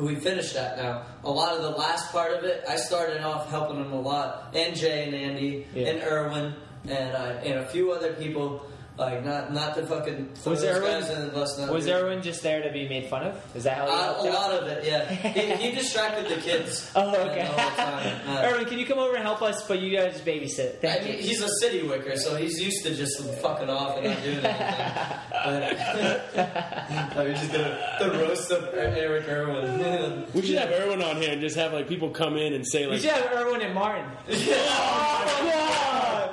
we 0.01 0.15
finished 0.15 0.55
that 0.55 0.77
now. 0.77 1.03
A 1.23 1.29
lot 1.31 1.55
of 1.55 1.61
the 1.61 1.69
last 1.69 2.11
part 2.11 2.33
of 2.33 2.43
it, 2.43 2.63
I 2.67 2.75
started 2.77 3.21
off 3.23 3.49
helping 3.49 3.77
him 3.77 3.93
a 3.93 4.01
lot, 4.01 4.49
and 4.55 4.75
Jay 4.75 5.05
and 5.05 5.13
Andy 5.15 5.67
Yeah. 5.73 5.89
and 5.89 6.03
Erwin 6.03 6.53
and 6.87 7.15
uh, 7.15 7.39
and 7.45 7.59
a 7.59 7.65
few 7.67 7.91
other 7.91 8.13
people. 8.13 8.65
Like 8.95 9.25
not 9.25 9.51
not 9.51 9.73
to 9.75 9.85
fucking 9.87 10.29
throw 10.35 10.51
Was 10.51 10.61
those 10.61 10.77
Erwin- 10.77 11.01
guys 11.01 11.09
in 11.09 11.25
the 11.25 11.31
bus. 11.31 11.57
not 11.57 11.71
Was 11.73 11.85
to- 11.85 11.93
Erwin 11.95 12.21
just 12.21 12.43
there 12.43 12.61
to 12.61 12.71
be 12.71 12.87
made 12.87 13.07
fun 13.07 13.23
of? 13.25 13.55
Is 13.55 13.63
that 13.63 13.77
how 13.77 13.85
he 13.87 13.91
uh, 13.91 13.97
helped 14.03 14.25
a 14.25 14.29
out? 14.29 14.33
lot 14.35 14.51
of 14.53 14.67
it, 14.67 14.85
yeah. 14.85 15.09
He, 15.11 15.69
he 15.69 15.75
distracted 15.75 16.27
the 16.29 16.39
kids. 16.41 16.91
Oh, 16.95 17.09
okay. 17.09 17.43
whole. 17.45 18.35
Uh, 18.37 18.43
Erwin, 18.53 18.65
can 18.65 18.77
you 18.77 18.85
come 18.85 18.99
over 18.99 19.15
and 19.15 19.23
help 19.23 19.41
us? 19.41 19.67
But 19.67 19.79
you 19.81 19.97
guys 19.97 20.21
babysit. 20.21 20.79
Thank 20.79 21.05
mean, 21.05 21.13
you. 21.17 21.23
he's 21.23 21.41
a 21.41 21.49
city 21.59 21.81
wicker, 21.87 22.15
so 22.17 22.35
he's 22.35 22.59
used 22.61 22.83
to 22.85 22.93
just 22.93 23.19
fucking 23.41 23.67
off 23.69 23.97
and 23.97 24.05
not 24.07 24.21
doing 24.23 24.37
anything. 24.37 25.17
But 25.31 27.17
I'm 27.17 27.33
just 27.35 27.51
gonna 27.51 27.97
the 27.99 28.11
roast 28.11 28.51
of 28.51 28.69
Eric 28.75 29.27
Irwin. 29.27 30.27
We 30.35 30.43
should 30.43 30.59
have 30.59 30.69
Erwin 30.69 31.01
on 31.01 31.17
here 31.19 31.31
and 31.31 31.41
just 31.41 31.55
have 31.55 31.73
like 31.73 31.87
people 31.87 32.11
come 32.11 32.37
in 32.37 32.53
and 32.53 32.63
say 32.65 32.85
We 32.85 32.91
like, 32.93 33.01
should 33.01 33.09
have 33.11 33.31
Erwin 33.33 33.61
and 33.61 33.73
Martin. 33.73 34.05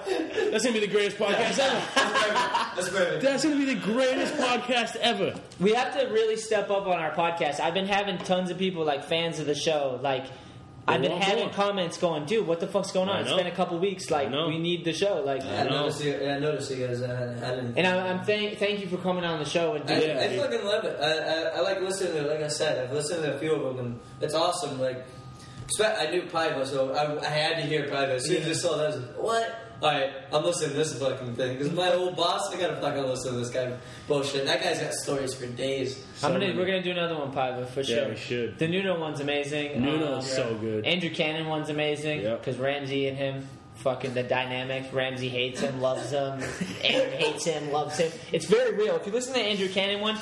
"That's 0.07 0.65
gonna 0.65 0.79
be 0.79 0.87
the 0.87 0.93
greatest 0.93 1.19
podcast 1.19 1.59
ever." 1.59 1.83
That's 2.77 2.89
perfect. 2.89 3.23
That's 3.23 3.45
gonna 3.45 3.57
be 3.57 3.75
the 3.75 3.81
greatest 3.81 4.35
podcast 4.35 4.97
ever. 4.97 5.35
We 5.59 5.75
have 5.75 5.99
to 5.99 6.07
really 6.07 6.37
step 6.37 6.71
up 6.71 6.87
on 6.87 6.99
our 6.99 7.13
podcast. 7.13 7.61
I've 7.61 7.75
been 7.75 7.87
having 7.87 8.19
tons 8.19 8.51
of 8.51 8.59
people 8.59 8.85
like 8.85 9.05
fans 9.05 9.39
of 9.39 9.47
the 9.47 9.55
show. 9.55 9.99
Like 10.03 10.27
I've 10.87 11.03
been 11.03 11.21
having 11.21 11.45
more. 11.45 11.53
comments 11.53 11.99
going, 11.99 12.25
"Dude, 12.25 12.47
what 12.47 12.61
the 12.61 12.67
fuck's 12.67 12.93
going 12.93 13.09
on? 13.09 13.21
It's 13.21 13.33
been 13.33 13.47
a 13.47 13.55
couple 13.55 13.79
weeks. 13.79 14.11
Like 14.11 14.31
we 14.31 14.59
need 14.59 14.85
the 14.85 14.93
show." 14.93 15.23
Like, 15.25 15.43
I 15.43 15.65
know. 15.65 15.83
noticed 15.83 16.05
you. 16.05 16.15
I 16.15 16.39
noticed 16.39 16.71
you 16.71 16.87
guys 16.87 17.03
uh, 17.03 17.39
hadn't. 17.41 17.79
and 17.79 17.87
I'm, 17.87 18.19
I'm 18.19 18.25
thank 18.25 18.59
thank 18.59 18.81
you 18.81 18.89
for 18.89 18.97
coming 18.99 19.25
on 19.25 19.39
the 19.39 19.45
show 19.45 19.75
and 19.75 19.89
I, 19.89 20.01
doing 20.01 20.17
Yeah, 20.17 20.23
I 20.23 20.37
fucking 20.37 20.65
love 20.65 20.85
it. 20.85 20.99
I, 21.01 21.13
I, 21.13 21.57
I 21.57 21.61
like 21.61 21.81
listening 21.81 22.13
to 22.15 22.27
it. 22.27 22.29
Like 22.29 22.43
I 22.43 22.49
said, 22.49 22.85
I've 22.85 22.93
listened 22.93 23.23
to 23.25 23.35
a 23.35 23.39
few 23.39 23.55
of 23.55 23.77
them, 23.77 23.87
and 23.87 24.01
it's 24.21 24.35
awesome. 24.35 24.81
Like, 24.81 25.07
I 25.81 26.11
knew 26.11 26.23
Piva, 26.23 26.67
so 26.67 26.93
I, 26.93 27.21
I 27.21 27.31
had 27.31 27.57
to 27.57 27.63
hear 27.63 27.85
Piva. 27.85 28.11
As 28.11 28.27
soon 28.27 28.43
as 28.43 28.49
I 28.49 28.53
saw 28.53 28.77
that, 28.79 28.93
I 28.93 28.97
was 28.97 28.97
like, 28.97 29.23
what? 29.23 29.70
Alright, 29.83 30.13
I'm 30.31 30.45
listening 30.45 30.71
to 30.71 30.77
this 30.77 30.99
fucking 30.99 31.37
thing. 31.37 31.57
Because 31.57 31.73
my 31.73 31.93
old 31.95 32.15
boss, 32.15 32.55
I 32.55 32.61
gotta 32.61 32.77
fucking 32.77 33.03
listen 33.03 33.33
to 33.33 33.39
this 33.39 33.49
guy 33.51 33.73
bullshit. 34.07 34.45
That 34.45 34.63
guy's 34.63 34.79
got 34.79 34.93
stories 34.93 35.33
for 35.33 35.47
days. 35.47 36.05
I'm 36.23 36.33
gonna 36.33 36.53
we're 36.55 36.67
gonna 36.67 36.83
do 36.83 36.91
another 36.91 37.17
one, 37.17 37.33
Piva, 37.33 37.67
for 37.69 37.81
Yeah, 37.81 37.97
sure. 37.97 38.09
we 38.11 38.17
should. 38.17 38.59
The 38.59 38.69
Nuno 38.69 39.01
one's 39.01 39.21
amazing. 39.21 39.81
Nuno's 39.83 40.25
Um, 40.39 40.45
so 40.45 40.55
good. 40.57 40.85
Andrew 40.85 41.09
Cannon 41.11 41.47
one's 41.49 41.71
amazing 41.71 42.21
Yep. 42.21 42.41
because 42.41 42.59
Ramsey 42.59 43.07
and 43.09 43.17
him, 43.17 43.49
fucking 43.77 44.13
the 44.13 44.23
dynamic. 44.23 44.93
Ramsey 44.93 45.31
hates 45.31 45.61
him, 45.61 45.81
loves 45.81 46.11
him. 46.11 46.43
Andrew 46.85 47.17
hates 47.17 47.47
him, 47.47 47.73
loves 47.73 47.97
him. 47.97 48.13
It's 48.33 48.45
very 48.45 48.75
real. 48.75 48.97
If 48.97 49.07
you 49.07 49.13
listen 49.13 49.33
to 49.33 49.41
Andrew 49.41 49.69
Cannon 49.71 50.03
one, 50.03 50.19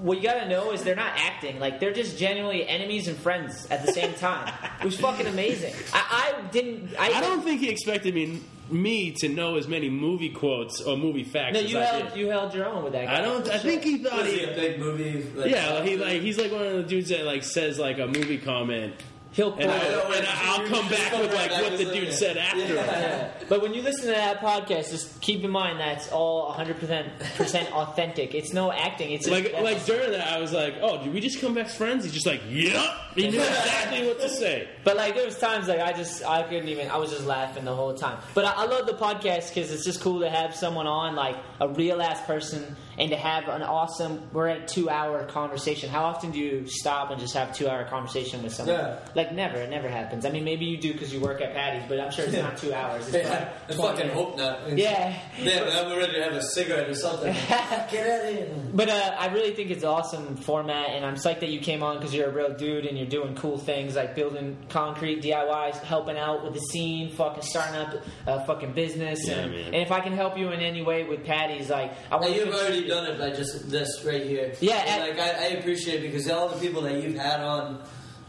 what 0.00 0.16
you 0.18 0.22
gotta 0.22 0.48
know 0.48 0.72
is 0.72 0.82
they're 0.82 0.94
not 0.96 1.12
acting. 1.16 1.58
Like 1.58 1.80
they're 1.80 1.92
just 1.92 2.16
genuinely 2.18 2.66
enemies 2.66 3.08
and 3.08 3.16
friends 3.16 3.66
at 3.70 3.84
the 3.84 3.92
same 3.92 4.14
time. 4.14 4.52
it 4.80 4.84
was 4.84 4.98
fucking 4.98 5.26
amazing. 5.26 5.74
I, 5.92 6.34
I 6.38 6.50
didn't. 6.50 6.90
I, 6.98 7.12
I 7.14 7.20
don't 7.20 7.42
think 7.42 7.60
he 7.60 7.68
expected 7.68 8.14
me 8.14 8.40
me 8.70 9.10
to 9.10 9.28
know 9.28 9.56
as 9.56 9.68
many 9.68 9.90
movie 9.90 10.30
quotes 10.30 10.80
or 10.80 10.96
movie 10.96 11.24
facts 11.24 11.54
No, 11.54 11.60
as 11.60 11.70
you 11.70 11.78
I 11.78 11.82
held 11.82 12.08
did. 12.10 12.16
you 12.16 12.28
held 12.30 12.54
your 12.54 12.66
own 12.66 12.84
with 12.84 12.92
that. 12.94 13.06
Guy. 13.06 13.18
I 13.18 13.20
don't. 13.20 13.46
I 13.48 13.58
think 13.58 13.82
he 13.82 13.98
thought 13.98 14.18
Was 14.18 14.26
he 14.28 14.38
he. 14.38 14.44
a 14.44 14.54
big 14.54 14.78
movie? 14.78 15.22
Like, 15.34 15.50
Yeah, 15.50 15.82
he 15.82 15.96
like 15.96 16.22
he's 16.22 16.38
like 16.38 16.52
one 16.52 16.64
of 16.66 16.72
the 16.74 16.82
dudes 16.84 17.08
that 17.10 17.24
like 17.24 17.42
says 17.42 17.78
like 17.78 17.98
a 17.98 18.06
movie 18.06 18.38
comment, 18.38 18.94
He'll 19.32 19.54
and, 19.54 19.70
I, 19.70 19.76
I 19.76 19.88
know, 19.88 20.02
and 20.04 20.26
like, 20.26 20.28
I'll 20.28 20.66
come 20.68 20.88
back 20.90 21.12
with 21.18 21.32
like 21.34 21.50
what 21.52 21.78
the 21.78 21.86
dude 21.86 22.12
said 22.12 22.36
after. 22.36 22.74
Yeah. 22.74 23.30
But 23.48 23.62
when 23.62 23.72
you 23.72 23.80
listen 23.80 24.02
to 24.02 24.12
that 24.12 24.40
podcast, 24.40 24.90
just 24.90 25.20
keep 25.22 25.42
in 25.42 25.50
mind 25.50 25.80
that's 25.80 26.10
all 26.12 26.52
100% 26.52 27.70
authentic. 27.72 28.34
It's 28.34 28.52
no 28.52 28.70
acting. 28.70 29.12
It's 29.12 29.26
just, 29.26 29.52
Like 29.52 29.62
like 29.62 29.84
during 29.86 30.12
that, 30.12 30.28
I 30.28 30.38
was 30.38 30.52
like, 30.52 30.74
"Oh, 30.82 31.02
did 31.02 31.14
we 31.14 31.20
just 31.20 31.40
come 31.40 31.54
back 31.54 31.68
friends?" 31.68 32.04
He's 32.04 32.12
just 32.12 32.26
like, 32.26 32.42
"Yep." 32.48 32.90
He 33.14 33.30
knew 33.30 33.40
exactly 33.40 34.06
what 34.06 34.20
to 34.20 34.28
say. 34.28 34.68
But 34.84 34.96
like 34.96 35.14
there 35.14 35.24
was 35.24 35.38
times 35.38 35.66
like 35.66 35.80
I 35.80 35.92
just 35.92 36.24
I 36.24 36.42
couldn't 36.42 36.68
even 36.68 36.90
I 36.90 36.98
was 36.98 37.10
just 37.10 37.24
laughing 37.24 37.64
the 37.64 37.74
whole 37.74 37.94
time. 37.94 38.18
But 38.34 38.44
I, 38.44 38.52
I 38.52 38.64
love 38.66 38.86
the 38.86 38.92
podcast 38.94 39.48
because 39.48 39.72
it's 39.72 39.84
just 39.84 40.00
cool 40.02 40.20
to 40.20 40.28
have 40.30 40.54
someone 40.54 40.86
on 40.86 41.14
like 41.14 41.36
a 41.60 41.68
real 41.68 42.02
ass 42.02 42.20
person 42.26 42.76
and 43.02 43.10
to 43.10 43.16
have 43.16 43.48
an 43.48 43.62
awesome. 43.62 44.28
We're 44.32 44.46
at 44.48 44.68
two 44.68 44.88
hour 44.88 45.24
conversation. 45.24 45.90
How 45.90 46.04
often 46.04 46.30
do 46.30 46.38
you 46.38 46.66
stop 46.66 47.10
and 47.10 47.20
just 47.20 47.34
have 47.34 47.54
two 47.54 47.68
hour 47.68 47.84
conversation 47.84 48.42
with 48.42 48.54
someone? 48.54 48.76
Yeah. 48.76 48.98
Like 49.14 49.32
never. 49.34 49.56
It 49.58 49.70
never 49.70 49.88
happens. 49.88 50.24
I 50.24 50.30
mean 50.30 50.44
maybe 50.44 50.64
you 50.64 50.78
do 50.78 50.92
because 50.92 51.12
you 51.12 51.20
work 51.20 51.40
at 51.40 51.52
Paddy's, 51.52 51.82
but 51.88 51.98
I'm 52.00 52.10
sure 52.12 52.24
it's 52.24 52.34
not 52.34 52.56
two 52.56 52.72
hours. 52.72 53.06
It's 53.12 53.16
Yeah, 53.28 53.52
like 53.68 53.78
I 53.78 53.82
fucking 53.82 53.96
minutes. 53.98 54.14
hope 54.14 54.36
not. 54.38 54.78
Yeah. 54.78 55.18
Man, 55.42 55.68
I'm 55.68 55.98
ready 55.98 56.14
to 56.14 56.22
have 56.22 56.32
a 56.34 56.42
cigarette 56.42 56.88
or 56.88 56.94
something. 56.94 57.32
Get 57.48 58.08
out 58.08 58.28
of 58.28 58.34
here. 58.34 58.48
But 58.72 58.88
uh, 58.88 59.16
I 59.18 59.26
really 59.28 59.54
think 59.54 59.70
it's 59.70 59.82
an 59.82 59.88
awesome 59.88 60.36
format, 60.36 60.90
and 60.90 61.04
I'm 61.04 61.16
psyched 61.16 61.40
that 61.40 61.50
you 61.50 61.60
came 61.60 61.82
on 61.82 61.98
because 61.98 62.14
you're 62.14 62.28
a 62.28 62.32
real 62.32 62.54
dude 62.54 62.86
and 62.86 62.96
you're 62.96 63.06
doing 63.08 63.34
cool 63.34 63.58
things 63.58 63.96
like 63.96 64.14
building 64.14 64.56
concrete 64.68 65.22
DIYs, 65.22 65.78
helping 65.80 66.16
out 66.16 66.44
with 66.44 66.54
the 66.54 66.60
scene, 66.60 67.10
fucking 67.10 67.42
starting 67.42 67.80
up 67.80 67.94
a 68.26 68.44
fucking 68.46 68.72
business. 68.72 69.26
Yeah, 69.26 69.34
and, 69.40 69.52
man. 69.52 69.64
and 69.66 69.74
if 69.76 69.90
I 69.90 70.00
can 70.00 70.12
help 70.12 70.38
you 70.38 70.50
in 70.50 70.60
any 70.60 70.82
way 70.82 71.02
with 71.04 71.24
Paddy's, 71.24 71.68
like 71.70 71.92
I 72.10 72.16
Now, 72.16 72.20
want 72.20 72.34
you've 72.36 72.54
already 72.54 72.88
done 72.92 73.06
it 73.10 73.18
by 73.18 73.30
just 73.30 73.70
this 73.70 73.90
right 74.04 74.24
here. 74.32 74.52
Yeah, 74.60 74.76
And, 74.86 75.02
and- 75.02 75.18
like 75.18 75.18
I, 75.28 75.30
I 75.44 75.48
appreciate 75.58 75.98
it 76.04 76.06
because 76.08 76.28
all 76.30 76.48
the 76.48 76.60
people 76.60 76.82
that 76.82 77.02
you've 77.02 77.16
had 77.16 77.40
on 77.40 77.82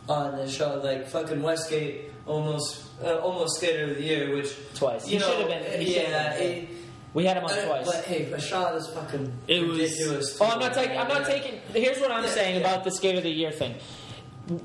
on 0.10 0.36
the 0.38 0.50
show, 0.50 0.82
like 0.84 1.08
fucking 1.08 1.42
Westgate, 1.42 2.12
almost 2.26 2.84
uh, 3.04 3.18
almost 3.20 3.58
skater 3.58 3.84
of 3.92 3.96
the 3.98 4.04
year, 4.04 4.36
which 4.36 4.50
Twice. 4.76 5.08
You 5.08 5.18
He 5.20 5.24
should 5.24 5.40
have 5.40 5.48
been- 5.48 5.82
he 5.82 5.96
yeah. 5.96 6.38
been. 6.38 6.48
it- 6.64 6.70
We 7.14 7.26
had 7.26 7.38
him 7.38 7.46
on 7.46 7.52
uh, 7.52 7.66
twice. 7.66 7.86
But 7.86 8.06
hey, 8.06 8.26
Rashad 8.26 8.76
is 8.76 8.88
fucking 8.88 9.32
It 9.48 9.62
was- 9.68 9.78
ridiculous. 9.80 10.38
Oh, 10.42 10.46
I'm 10.48 10.60
not 10.60 10.74
taking. 10.74 10.98
I'm 10.98 11.08
not 11.08 11.22
Yeah. 11.22 11.28
taking. 11.36 11.60
Here's 11.74 12.00
what 12.00 12.12
I'm 12.12 12.24
Yeah, 12.24 12.30
saying 12.32 12.56
yeah. 12.56 12.62
about 12.68 12.84
the 12.84 12.92
skate 12.92 13.18
of 13.18 13.24
the 13.24 13.30
year 13.42 13.52
thing. 13.52 13.76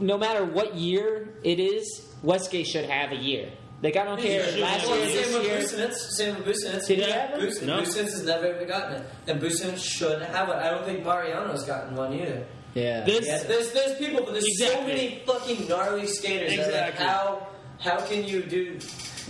No 0.00 0.16
matter 0.18 0.44
what 0.44 0.74
year 0.74 1.28
it 1.44 1.60
is, 1.60 1.84
Westgate 2.22 2.66
should 2.66 2.86
have 2.86 3.12
a 3.12 3.16
year. 3.30 3.50
Like 3.82 3.96
I 3.96 4.04
don't 4.04 4.20
care. 4.20 4.40
Last 4.60 4.86
year, 4.88 4.96
a 4.96 5.00
this 5.00 5.24
same 5.26 5.34
with 5.38 5.44
year. 5.44 5.58
Busenitz. 5.60 5.94
Same 6.16 6.34
with 6.36 6.46
Busenitz. 6.46 6.86
Did 6.88 6.98
he 6.98 7.10
have 7.10 7.30
it? 7.30 7.40
Bus- 7.40 7.62
No. 7.62 7.80
Busenitz 7.80 7.94
has 8.10 8.24
never 8.24 8.54
even 8.54 8.66
gotten 8.66 8.96
it, 8.96 9.06
and 9.28 9.40
Busenitz 9.40 9.82
should 9.82 10.20
have 10.22 10.48
it. 10.48 10.56
I 10.56 10.70
don't 10.70 10.84
think 10.84 11.04
Mariano's 11.04 11.64
gotten 11.64 11.94
one 11.94 12.12
either. 12.14 12.44
Yeah. 12.74 13.04
This 13.04 13.24
Yeah, 13.26 13.42
there's 13.44 13.70
there's 13.72 13.96
people, 13.98 14.24
but 14.24 14.32
there's 14.32 14.58
so 14.58 14.82
many 14.82 15.22
fucking 15.26 15.68
gnarly 15.68 16.06
skaters. 16.06 16.50
That, 16.56 16.58
like, 16.58 16.66
Exactly. 16.94 17.06
how 17.06 17.46
how 17.80 18.00
can 18.00 18.24
you 18.24 18.42
do? 18.42 18.78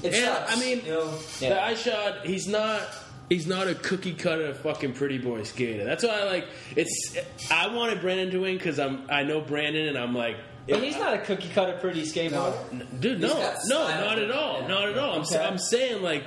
It 0.02 0.14
And, 0.14 0.14
sucks. 0.14 0.56
I 0.56 0.60
mean- 0.60 0.82
you 0.84 0.92
know, 0.92 1.14
Yeah. 1.40 1.48
The 1.50 1.62
I 1.64 1.74
shot. 1.74 2.26
He's 2.26 2.46
not. 2.48 2.80
He's 3.28 3.46
not 3.46 3.68
a 3.68 3.74
cookie 3.74 4.14
cutter 4.14 4.54
fucking 4.54 4.94
pretty 4.94 5.18
boy 5.18 5.42
skater. 5.42 5.84
That's 5.84 6.02
why 6.02 6.20
I 6.20 6.24
like. 6.24 6.46
It's. 6.74 7.14
I 7.50 7.66
wanted 7.74 8.00
Brandon 8.00 8.30
to 8.30 8.38
win 8.40 8.56
because 8.56 8.78
I'm. 8.78 9.02
I 9.10 9.24
know 9.24 9.42
Brandon, 9.42 9.88
and 9.88 9.98
I'm 9.98 10.14
like. 10.14 10.36
But 10.78 10.82
he's 10.82 10.99
not 10.99 11.15
a 11.15 11.19
cookie 11.19 11.49
cutter 11.49 11.78
pretty 11.81 12.03
skateboarder. 12.03 13.01
Dude, 13.01 13.20
no, 13.20 13.28
He's 13.28 13.36
got 13.36 13.55
no, 13.66 13.86
style. 13.86 14.05
not 14.07 14.19
at 14.19 14.31
all, 14.31 14.69
not 14.69 14.89
at 14.89 14.99
all. 14.99 15.15
I'm, 15.16 15.24
sa- 15.24 15.36
Okay. 15.39 15.47
I'm 15.47 15.59
saying 15.59 16.03
like, 16.03 16.24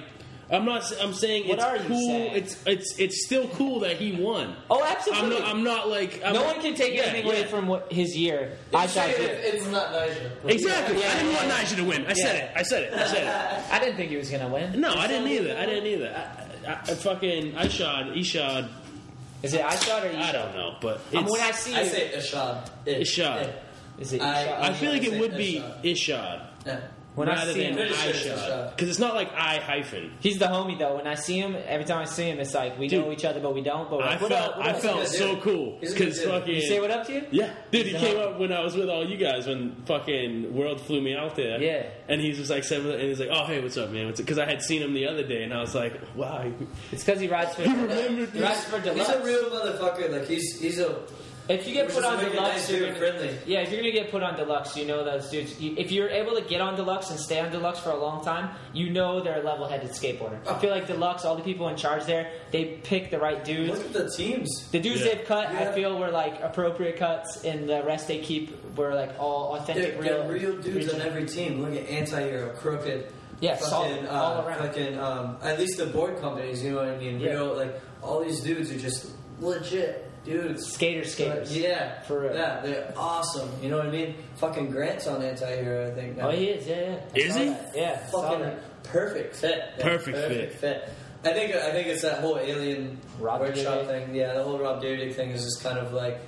I'm 0.50 0.66
not. 0.66 0.84
I'm 1.00 1.14
saying 1.14 1.48
What 1.48 1.60
it's 1.60 1.64
are 1.66 1.78
you 1.78 1.84
cool. 1.88 2.08
saying? 2.08 2.36
It's 2.36 2.64
it's 2.66 3.00
it's 3.00 3.26
still 3.26 3.48
cool 3.50 3.80
that 3.82 3.96
he 3.98 4.12
won. 4.22 4.54
Oh, 4.70 4.84
I'm 4.84 4.96
absolutely. 4.98 5.40
not. 5.40 5.48
I'm 5.48 5.64
not 5.64 5.88
like. 5.88 6.22
I'm 6.26 6.34
no 6.34 6.42
not- 6.42 6.56
one 6.56 6.62
can 6.66 6.76
take 6.76 6.94
yeah, 6.94 7.04
anything 7.04 7.26
away 7.26 7.42
yeah. 7.42 7.48
from 7.48 7.68
what 7.68 7.90
his 7.94 8.18
year. 8.18 8.58
I 8.74 8.84
it's, 8.84 8.94
shot 8.94 9.10
it, 9.10 9.20
it's 9.22 9.66
not 9.68 9.94
Nyjah. 9.94 10.50
Exactly. 10.50 11.00
Yeah, 11.00 11.08
I 11.08 11.14
didn't 11.14 11.30
yeah, 11.32 11.36
want 11.38 11.48
yeah. 11.48 11.58
Nyjah 11.64 11.76
to 11.78 11.84
win. 11.86 12.06
I 12.06 12.14
said 12.14 12.36
Yeah. 12.36 12.44
it. 12.44 12.52
I 12.58 12.64
said 12.64 12.84
it. 12.84 12.94
I 12.94 13.08
said 13.08 13.24
it. 13.28 13.72
I 13.74 13.80
didn't 13.80 13.96
think 13.96 14.10
he 14.12 14.18
was 14.18 14.30
gonna 14.30 14.50
win. 14.50 14.82
No, 14.82 14.94
I 14.94 15.08
didn't 15.08 15.28
either. 15.30 15.56
I 15.58 15.66
didn't 15.68 15.86
either. 15.88 16.10
I, 16.68 16.70
I, 16.70 16.74
I 16.74 16.96
fucking 16.96 17.56
I 17.56 17.68
shot. 17.70 18.14
He 18.14 18.24
shot. 18.24 18.66
Is 19.44 19.54
it 19.54 19.64
I 19.64 19.76
shot 19.78 20.04
or 20.06 20.12
you 20.12 20.18
I 20.18 20.32
don't 20.34 20.54
know, 20.54 20.76
but 20.82 21.00
I 21.14 21.16
mean, 21.16 21.26
when 21.28 21.42
I 21.42 21.52
see 21.52 21.74
I 21.74 21.82
it, 21.82 21.92
say 21.92 22.12
Ishod. 22.14 22.70
It, 22.86 23.02
Ishod. 23.08 23.54
It. 24.02 24.04
is 24.04 24.14
it 24.14 24.22
I- 24.22 24.46
shot? 24.46 24.62
I 24.64 24.74
feel 24.74 24.92
like 24.92 25.04
it 25.04 25.20
would 25.20 25.36
be 25.38 25.64
Ishod. 25.84 25.84
Ishod 25.84 26.42
Yeah. 26.66 26.80
when 27.16 27.28
I 27.28 27.34
rather 27.36 27.54
see 27.54 27.60
than 27.64 27.70
him, 27.72 27.76
Pretty 27.78 27.94
sure 27.94 28.10
it's 28.12 28.20
shot 28.24 28.38
Ishod. 28.38 28.70
because 28.76 28.90
it's 28.90 29.00
not 29.00 29.16
like 29.16 29.34
I 29.34 29.58
hyphen. 29.58 30.12
he's 30.22 30.40
the 30.40 30.46
homie 30.46 30.80
though. 30.80 30.96
When 30.96 31.08
I 31.08 31.16
see 31.16 31.38
him, 31.40 31.56
every 31.68 31.86
time 31.86 31.98
I 32.00 32.06
see 32.06 32.24
him, 32.24 32.40
it's 32.40 32.54
like 32.54 32.80
we 32.80 32.88
Dude. 32.88 33.04
know 33.06 33.12
each 33.12 33.26
other, 33.26 33.40
but 33.42 33.54
we 33.54 33.62
don't. 33.62 33.90
But 33.90 34.00
we're 34.00 34.06
I 34.06 34.10
like, 34.12 34.22
what 34.22 34.32
felt 34.32 34.50
up? 34.52 34.58
What 34.58 34.66
I 34.68 34.70
up? 34.72 34.80
felt 34.82 34.98
good 35.00 35.08
so 35.08 35.34
dude. 35.36 35.44
cool 35.44 35.78
He's 35.82 35.92
a 35.94 35.98
good 35.98 36.06
because 36.06 36.20
dude. 36.20 36.30
fucking 36.30 36.56
You 36.56 36.62
say 36.62 36.80
what 36.80 36.92
up 36.92 37.08
to 37.08 37.14
you? 37.14 37.26
Yeah, 37.32 37.50
dude, 37.72 37.86
he 37.88 37.94
came 37.94 38.18
a- 38.18 38.22
up 38.22 38.40
when 38.40 38.52
I 38.54 38.62
was 38.62 38.76
with 38.76 38.90
all 38.90 39.06
you 39.06 39.18
guys 39.18 39.46
when 39.48 39.76
fucking 39.86 40.54
World 40.56 40.80
flew 40.82 41.02
me 41.02 41.16
out 41.16 41.36
there. 41.36 41.62
Yeah. 41.62 41.84
and 42.08 42.22
he's 42.22 42.38
just 42.38 42.50
like 42.50 42.64
said, 42.64 42.82
and 42.86 43.02
he's 43.02 43.20
like, 43.20 43.30
"Oh, 43.32 43.46
hey, 43.46 43.62
what's 43.62 43.78
up, 43.78 43.90
man?" 43.92 44.14
Because 44.16 44.38
I 44.38 44.46
had 44.46 44.62
seen 44.62 44.82
him 44.82 44.94
the 44.94 45.08
other 45.08 45.24
day, 45.24 45.44
and 45.44 45.54
I 45.54 45.60
was 45.62 45.74
like, 45.76 45.94
"Wow." 46.16 46.44
he- 46.44 46.66
It's 46.94 47.04
because 47.04 47.20
he 47.22 47.28
rides 47.28 47.56
for. 47.56 47.62
He 47.72 47.74
remembered 47.74 48.30
he 48.32 48.42
rides 48.42 48.64
for 48.66 48.78
He's 48.80 48.86
deluxe. 48.94 49.10
a 49.10 49.24
real 49.24 49.44
motherfucker. 49.50 50.12
Like 50.12 50.28
he's 50.28 50.60
he's 50.62 50.80
a. 50.80 50.96
if 51.50 51.68
you 51.68 51.74
get 51.74 51.88
Which 51.88 51.96
put 51.96 52.06
on 52.06 52.20
deluxe, 52.24 52.38
nice 52.38 52.72
you're 52.72 52.88
gonna, 52.88 52.94
friendly. 53.00 53.38
yeah. 53.46 53.60
If 53.62 53.72
you're 53.72 53.82
gonna 53.82 53.92
get 53.92 54.12
put 54.12 54.24
on 54.24 54.36
deluxe, 54.36 54.78
you 54.78 54.86
know 54.86 55.04
those 55.04 55.30
dudes. 55.30 55.60
You, 55.60 55.74
if 55.78 55.92
you're 55.92 56.10
able 56.10 56.36
to 56.36 56.42
get 56.42 56.62
on 56.62 56.76
deluxe 56.76 57.10
and 57.10 57.20
stay 57.20 57.40
on 57.40 57.52
deluxe 57.52 57.80
for 57.80 57.90
a 57.92 57.98
long 58.00 58.24
time, 58.24 58.50
you 58.74 58.90
know 58.90 59.22
they're 59.22 59.42
a 59.42 59.44
level-headed 59.44 59.90
skateboarder. 59.92 60.40
I 60.48 60.58
feel 60.60 60.70
like 60.72 60.88
deluxe, 60.88 61.26
all 61.26 61.36
the 61.36 61.44
people 61.44 61.68
in 61.70 61.76
charge 61.76 62.06
there, 62.06 62.32
they 62.52 62.66
pick 62.84 63.12
the 63.12 63.20
right 63.20 63.44
dudes. 63.44 63.78
Look 63.78 63.88
at 63.88 63.94
the 63.94 64.10
teams. 64.10 64.70
The 64.72 64.80
dudes 64.80 65.02
Yeah. 65.02 65.16
they've 65.16 65.26
cut, 65.26 65.52
Yeah. 65.54 65.70
I 65.70 65.74
feel, 65.74 65.98
were 65.98 66.12
like 66.12 66.42
appropriate 66.42 66.98
cuts, 66.98 67.44
and 67.44 67.68
the 67.70 67.84
rest 67.84 68.08
they 68.08 68.20
keep 68.20 68.78
were 68.78 68.94
like 68.96 69.20
all 69.20 69.56
authentic, 69.56 70.00
They're, 70.00 70.02
real, 70.02 70.24
they're 70.24 70.32
real 70.34 70.56
dudes 70.58 70.68
original. 70.88 70.96
on 70.96 71.02
every 71.02 71.26
team. 71.26 71.62
Look 71.62 71.76
at 71.76 71.90
Anti-Hero, 71.90 72.56
Krooked. 72.56 73.06
Yeah, 73.40 73.56
fucking, 73.56 73.70
solid, 73.70 74.06
uh, 74.06 74.12
all 74.12 74.48
around. 74.48 74.60
Fucking, 74.60 75.00
um, 75.00 75.38
at 75.42 75.58
least 75.58 75.80
the 75.80 75.88
board 75.88 76.22
companies, 76.22 76.64
you 76.64 76.72
know 76.74 76.78
what 76.78 76.90
I 76.90 76.98
mean? 76.98 77.20
Yeah. 77.20 77.32
Real, 77.32 77.56
like, 77.56 77.82
all 78.04 78.24
these 78.24 78.40
dudes 78.42 78.72
are 78.72 78.78
just 78.78 79.08
legit 79.40 80.08
dudes. 80.24 80.66
Skater 80.74 81.04
skaters. 81.04 81.56
Yeah. 81.56 82.02
For 82.04 82.22
real. 82.22 82.34
Yeah, 82.36 82.62
they're 82.62 82.94
awesome. 82.98 83.50
You 83.62 83.70
know 83.70 83.78
what 83.78 83.88
I 83.88 83.92
mean? 83.92 84.16
Fucking 84.36 84.70
Grant's 84.72 85.08
on 85.08 85.22
Anti-Hero, 85.24 85.88
I 85.92 85.96
think. 85.96 86.18
now. 86.18 86.28
Oh, 86.30 86.32
he 86.32 86.46
is, 86.48 86.68
yeah, 86.68 86.82
yeah. 86.82 87.00
I 87.16 87.18
Is 87.18 87.36
he? 87.36 87.46
that. 87.50 87.72
Yeah, 87.76 87.98
Fucking 88.08 88.52
perfect 88.84 89.36
fit. 89.36 89.60
Yeah, 89.78 89.84
Perfect 89.84 90.18
perfect 90.18 90.54
fit. 90.60 90.90
I 91.24 91.34
think 91.34 91.54
I 91.56 91.72
think 91.72 91.88
it's 91.88 92.02
that 92.02 92.20
whole 92.20 92.40
alien 92.40 93.00
Rob 93.20 93.42
workshop 93.42 93.82
Dyrdek. 93.84 93.88
thing. 94.08 94.16
Yeah, 94.16 94.34
the 94.34 94.44
whole 94.44 94.58
Rob 94.58 94.82
Dyrdek 94.82 95.14
thing 95.16 95.30
is 95.30 95.44
just 95.44 95.62
kind 95.64 95.78
of 95.78 95.94
like, 95.94 96.20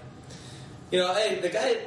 you 0.92 1.00
know, 1.00 1.12
hey, 1.16 1.40
the 1.40 1.50
guy, 1.50 1.78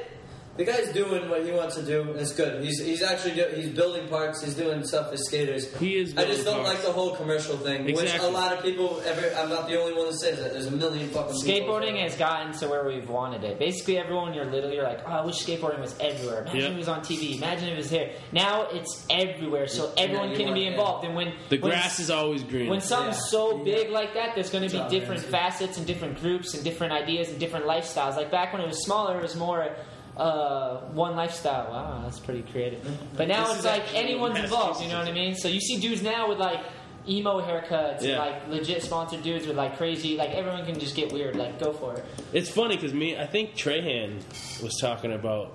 the 0.57 0.65
guy's 0.65 0.91
doing 0.91 1.29
what 1.29 1.45
he 1.45 1.51
wants 1.51 1.75
to 1.75 1.83
do. 1.83 2.01
and 2.01 2.19
It's 2.19 2.33
good. 2.33 2.63
He's 2.63 2.79
he's 2.83 3.01
actually 3.03 3.35
do, 3.35 3.45
he's 3.55 3.69
building 3.69 4.07
parks. 4.07 4.41
He's 4.43 4.55
doing 4.55 4.83
stuff 4.85 5.13
as 5.13 5.23
skaters. 5.25 5.73
He 5.77 5.97
is 5.97 6.17
I 6.17 6.25
just 6.25 6.43
don't 6.45 6.63
parks. 6.63 6.69
like 6.69 6.81
the 6.83 6.91
whole 6.91 7.15
commercial 7.15 7.57
thing, 7.57 7.85
which 7.85 7.95
Exactly. 8.01 8.27
a 8.29 8.31
lot 8.31 8.53
of 8.53 8.63
people. 8.63 9.01
Every, 9.05 9.33
I'm 9.35 9.49
not 9.49 9.67
the 9.67 9.79
only 9.79 9.93
one 9.93 10.07
that 10.07 10.19
says 10.19 10.39
that. 10.39 10.53
There's 10.53 10.65
a 10.67 10.71
million 10.71 11.09
fucking 11.09 11.39
people. 11.41 11.67
Skateboarding 11.77 12.01
has 12.01 12.15
gotten 12.15 12.51
to 12.59 12.67
where 12.67 12.85
we've 12.85 13.07
wanted 13.07 13.43
it. 13.43 13.59
Basically, 13.59 13.97
everyone 13.97 14.25
when 14.25 14.33
you're 14.33 14.45
little, 14.45 14.71
you're 14.71 14.83
like, 14.83 15.01
oh, 15.05 15.11
I 15.11 15.25
wish 15.25 15.35
skateboarding 15.45 15.79
was 15.79 15.95
everywhere. 15.99 16.41
Imagine 16.41 16.61
Yep. 16.61 16.71
it 16.71 16.77
was 16.77 16.87
on 16.87 17.01
TV. 17.01 17.37
Imagine 17.37 17.69
it 17.69 17.77
was 17.77 17.89
here. 17.89 18.11
Now 18.31 18.67
it's 18.71 19.05
everywhere, 19.09 19.67
so 19.67 19.93
Yeah, 19.95 20.03
everyone 20.03 20.35
can 20.35 20.45
want- 20.45 20.55
be 20.55 20.61
yeah. 20.61 20.71
involved. 20.71 21.05
And 21.05 21.15
when 21.15 21.33
The 21.49 21.57
when 21.59 21.71
grass 21.71 21.99
is 21.99 22.09
always 22.09 22.43
green. 22.43 22.67
When 22.69 22.81
something's 22.81 23.17
Yeah. 23.17 23.21
so 23.29 23.57
Yeah. 23.57 23.63
big 23.75 23.89
like 23.91 24.13
that, 24.15 24.33
there's 24.35 24.49
going 24.49 24.67
to 24.67 24.71
be 24.71 24.89
different 24.89 25.23
obvious. 25.23 25.31
facets 25.31 25.77
and 25.77 25.85
different 25.85 26.19
groups 26.19 26.53
and 26.55 26.63
different 26.63 26.93
ideas 26.93 27.29
and 27.29 27.39
different 27.39 27.65
lifestyles. 27.67 28.15
Like 28.17 28.31
back 28.31 28.53
when 28.53 28.61
it 28.61 28.67
was 28.67 28.83
smaller, 28.83 29.17
it 29.17 29.21
was 29.21 29.35
more 29.35 29.75
uh, 30.17 30.77
one 30.93 31.15
lifestyle. 31.15 31.71
Wow, 31.71 32.01
that's 32.03 32.19
pretty 32.19 32.41
creative. 32.51 32.85
But 33.15 33.27
now 33.27 33.47
This 33.47 33.57
it's 33.57 33.65
like 33.65 33.93
anyone's 33.95 34.37
involved. 34.39 34.81
You 34.81 34.89
know 34.89 34.99
what 34.99 35.07
I 35.07 35.11
mean? 35.13 35.35
So 35.35 35.47
you 35.47 35.59
see 35.61 35.79
dudes 35.79 36.01
now 36.01 36.27
with 36.29 36.39
like 36.39 36.59
emo 37.07 37.41
haircuts, 37.41 37.99
and, 37.99 38.07
Yeah. 38.07 38.19
like 38.19 38.47
legit 38.49 38.83
sponsored 38.83 39.23
dudes 39.23 39.47
with 39.47 39.55
like 39.55 39.77
crazy. 39.77 40.17
Like 40.17 40.31
everyone 40.31 40.65
can 40.65 40.79
just 40.79 40.95
get 40.95 41.13
weird. 41.13 41.35
Like 41.35 41.59
go 41.59 41.71
for 41.71 41.93
it. 41.95 42.03
It's 42.33 42.49
funny 42.49 42.75
because 42.75 42.93
me, 42.93 43.17
I 43.17 43.25
think 43.27 43.55
Trahan 43.55 44.17
was 44.61 44.75
talking 44.81 45.13
about. 45.13 45.53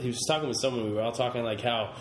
He 0.00 0.08
was 0.08 0.24
talking 0.28 0.48
with 0.48 0.58
someone. 0.60 0.84
We 0.84 0.92
were 0.92 1.02
all 1.02 1.12
talking 1.12 1.42
like 1.42 1.60
how, 1.60 1.94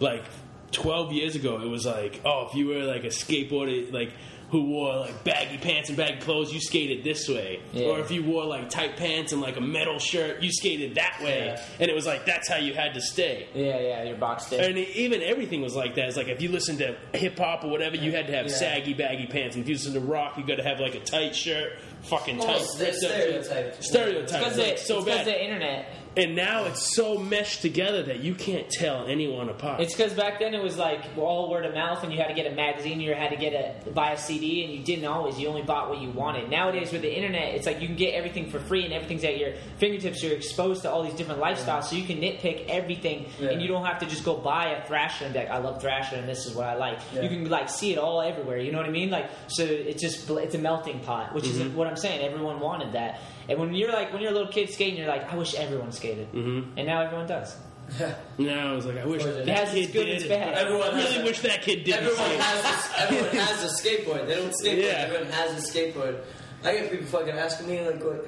like, 0.00 0.24
twelve 0.70 1.12
years 1.12 1.34
ago, 1.34 1.60
it 1.62 1.68
was 1.68 1.86
like, 1.86 2.20
oh, 2.26 2.46
if 2.48 2.54
you 2.54 2.66
were 2.66 2.82
like 2.84 3.04
a 3.04 3.08
skateboarder, 3.08 3.90
like 3.92 4.12
who 4.50 4.62
wore 4.66 4.94
like 5.00 5.24
baggy 5.24 5.58
pants 5.58 5.88
and 5.88 5.98
baggy 5.98 6.20
clothes, 6.20 6.52
you 6.54 6.60
skated 6.60 7.02
this 7.02 7.28
way. 7.28 7.60
Yeah. 7.72 7.86
Or 7.88 7.98
if 7.98 8.12
you 8.12 8.22
wore 8.22 8.44
like 8.44 8.70
tight 8.70 8.96
pants 8.96 9.32
and 9.32 9.40
like 9.42 9.56
a 9.56 9.60
metal 9.60 9.98
shirt, 9.98 10.40
you 10.40 10.52
skated 10.52 10.94
that 10.94 11.20
way. 11.20 11.46
Yeah. 11.46 11.62
And 11.80 11.90
it 11.90 11.94
was 11.94 12.06
like 12.06 12.26
that's 12.26 12.48
how 12.48 12.56
you 12.56 12.72
had 12.72 12.94
to 12.94 13.00
stay. 13.00 13.48
Yeah, 13.54 13.80
yeah, 13.80 14.02
your 14.04 14.16
box 14.16 14.52
in. 14.52 14.60
And 14.62 14.78
even 14.78 15.20
everything 15.22 15.62
was 15.62 15.74
like 15.74 15.96
that. 15.96 16.06
It's 16.06 16.16
like 16.16 16.28
if 16.28 16.40
you 16.40 16.48
listen 16.50 16.78
to 16.78 16.96
hip 17.12 17.36
hop 17.38 17.64
or 17.64 17.68
whatever, 17.70 17.96
you 17.96 18.12
had 18.12 18.28
to 18.28 18.32
have 18.34 18.46
Yeah. 18.46 18.52
saggy, 18.54 18.94
baggy 18.94 19.26
pants. 19.26 19.56
And 19.56 19.64
if 19.64 19.68
you 19.68 19.74
listen 19.74 19.94
to 19.94 20.00
rock, 20.00 20.38
you 20.38 20.44
got 20.46 20.56
to 20.56 20.62
have 20.62 20.78
like 20.78 20.94
a 20.94 21.00
tight 21.00 21.34
shirt, 21.34 21.72
fucking 22.02 22.38
tight. 22.38 22.46
Almost 22.46 22.78
ripped 22.80 22.92
up- 22.92 22.98
stereotyped. 23.10 23.82
Stereotype. 23.84 24.38
Because 24.44 24.58
like, 24.58 24.66
it's 24.68 24.86
so 24.86 25.02
because 25.02 25.18
bad. 25.18 25.26
the 25.26 25.44
internet. 25.44 25.88
And 26.16 26.34
now 26.34 26.64
it's 26.64 26.94
so 26.96 27.18
meshed 27.18 27.60
together 27.60 28.02
that 28.04 28.20
you 28.20 28.34
can't 28.34 28.70
tell 28.70 29.06
anyone 29.06 29.50
apart. 29.50 29.82
It's 29.82 29.94
because 29.94 30.14
back 30.14 30.38
then 30.38 30.54
it 30.54 30.62
was 30.62 30.78
like 30.78 31.02
all 31.18 31.50
word 31.50 31.66
of 31.66 31.74
mouth, 31.74 32.02
and 32.02 32.10
you 32.12 32.18
had 32.18 32.28
to 32.28 32.34
get 32.34 32.50
a 32.50 32.54
magazine, 32.54 32.98
or 33.00 33.02
you 33.02 33.14
had 33.14 33.30
to 33.30 33.36
get 33.36 33.52
a 33.86 33.90
buy 33.90 34.12
a 34.12 34.18
CD, 34.18 34.64
and 34.64 34.72
you 34.72 34.82
didn't 34.82 35.04
always. 35.04 35.38
You 35.38 35.48
only 35.48 35.60
bought 35.62 35.90
what 35.90 36.00
you 36.00 36.08
wanted. 36.10 36.48
Nowadays, 36.48 36.90
with 36.90 37.02
the 37.02 37.14
internet, 37.14 37.54
it's 37.54 37.66
like 37.66 37.82
you 37.82 37.86
can 37.86 37.96
get 37.96 38.14
everything 38.14 38.48
for 38.48 38.58
free, 38.58 38.84
and 38.84 38.94
everything's 38.94 39.24
at 39.24 39.36
your 39.38 39.52
fingertips. 39.76 40.22
You're 40.22 40.34
exposed 40.34 40.82
to 40.82 40.90
all 40.90 41.02
these 41.02 41.12
different 41.12 41.40
lifestyles, 41.40 41.84
so 41.84 41.96
you 41.96 42.04
can 42.06 42.16
nitpick 42.18 42.66
everything, 42.66 43.26
Yeah. 43.38 43.50
and 43.50 43.60
you 43.60 43.68
don't 43.68 43.84
have 43.84 43.98
to 43.98 44.06
just 44.06 44.24
go 44.24 44.38
buy 44.38 44.70
a 44.70 44.86
Thrasher 44.86 45.26
and 45.26 45.34
be 45.34 45.40
like, 45.40 45.50
I 45.50 45.58
love 45.58 45.82
Thrasher, 45.82 46.16
and 46.16 46.26
this 46.26 46.46
is 46.46 46.54
what 46.54 46.66
I 46.66 46.76
like. 46.76 46.98
Yeah. 47.14 47.22
You 47.22 47.28
can 47.28 47.50
like 47.50 47.68
see 47.68 47.92
it 47.92 47.98
all 47.98 48.22
everywhere. 48.22 48.56
You 48.58 48.72
know 48.72 48.78
what 48.78 48.86
I 48.86 48.90
mean? 48.90 49.10
Like, 49.10 49.28
so 49.48 49.64
it's 49.64 50.00
just 50.00 50.30
it's 50.30 50.54
a 50.54 50.58
melting 50.58 51.00
pot, 51.00 51.34
which 51.34 51.46
is 51.46 51.58
mm-hmm. 51.58 51.76
what 51.76 51.88
I'm 51.88 51.96
saying. 51.96 52.24
Everyone 52.24 52.58
wanted 52.58 52.92
that, 52.92 53.20
and 53.48 53.58
when 53.58 53.74
you're 53.74 53.92
like 53.92 54.12
when 54.12 54.22
you're 54.22 54.30
a 54.32 54.34
little 54.34 54.52
kid 54.52 54.70
skating, 54.70 54.98
you're 54.98 55.08
like, 55.08 55.32
I 55.32 55.36
wish 55.36 55.54
everyone 55.54 55.92
skated, 55.92 56.32
Mhm. 56.32 56.72
and 56.76 56.86
now 56.86 57.02
everyone 57.02 57.26
does. 57.26 57.56
now 58.38 58.72
I 58.72 58.74
was 58.74 58.84
like, 58.84 58.98
I 58.98 59.04
wish 59.06 59.22
that 59.22 59.42
It 59.42 59.48
has 59.48 59.72
its 59.72 59.86
kid 59.86 59.92
good, 59.92 60.04
did. 60.06 60.16
its 60.16 60.26
bad. 60.26 60.54
Everyone 60.54 60.88
I 60.94 61.00
has 61.00 61.10
really 61.10 61.22
a- 61.22 61.24
wish 61.24 61.40
that 61.40 61.62
kid 61.62 61.84
did. 61.84 61.94
Everyone 61.94 62.30
has 62.40 62.64
a, 62.64 63.00
everyone 63.02 63.28
has 63.46 63.64
a 63.64 63.68
skateboard. 63.82 64.26
They 64.26 64.34
don't 64.34 64.52
skateboard. 64.52 64.82
Yeah. 64.82 65.04
Everyone 65.06 65.26
has 65.30 65.52
a 65.52 65.72
skateboard. 65.78 66.20
I 66.64 66.72
get 66.72 66.90
people 66.90 67.06
fucking 67.06 67.34
asking 67.34 67.68
me 67.68 67.80
like, 67.86 68.02
what, 68.02 68.26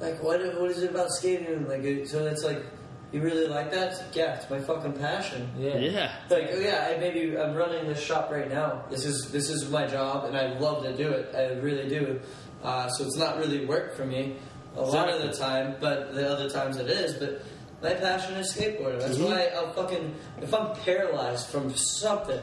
like 0.00 0.22
what, 0.22 0.40
what 0.60 0.70
is 0.70 0.82
it 0.82 0.90
about 0.90 1.08
skating? 1.10 1.66
Like, 1.66 2.06
so 2.06 2.26
it's 2.26 2.44
like, 2.44 2.62
you 3.10 3.22
really 3.22 3.46
like 3.46 3.70
that? 3.70 3.92
It's 3.92 4.00
like, 4.02 4.14
yeah, 4.16 4.34
it's 4.34 4.50
my 4.50 4.60
fucking 4.60 4.92
passion. 4.92 5.48
Yeah. 5.58 6.12
Like, 6.28 6.50
oh, 6.52 6.58
yeah, 6.58 6.92
I 6.94 7.00
maybe 7.00 7.38
I'm 7.38 7.54
running 7.54 7.86
this 7.88 8.02
shop 8.04 8.30
right 8.30 8.50
now. 8.50 8.84
This 8.90 9.06
is 9.06 9.30
this 9.32 9.48
is 9.48 9.70
my 9.70 9.86
job, 9.86 10.26
and 10.26 10.36
I 10.36 10.58
love 10.58 10.82
to 10.82 10.94
do 10.94 11.08
it. 11.08 11.34
I 11.34 11.58
really 11.60 11.88
do. 11.88 12.20
Uh, 12.62 12.88
so 12.90 13.04
it's 13.06 13.16
not 13.16 13.38
really 13.38 13.64
work 13.64 13.94
for 13.96 14.04
me 14.04 14.36
a 14.76 14.82
lot 14.82 15.08
of 15.08 15.22
the 15.22 15.32
time, 15.36 15.76
but 15.80 16.14
the 16.14 16.30
other 16.30 16.48
times 16.48 16.76
it 16.76 16.88
is. 16.88 17.14
But 17.14 17.42
my 17.82 17.94
passion 17.94 18.34
is 18.36 18.52
skateboarding. 18.54 19.00
That's 19.00 19.16
Mhm. 19.18 19.26
why 19.26 19.50
I'll 19.56 19.72
fucking 19.72 20.14
if 20.42 20.52
I'm 20.54 20.74
paralyzed 20.76 21.48
from 21.48 21.74
something. 21.76 22.40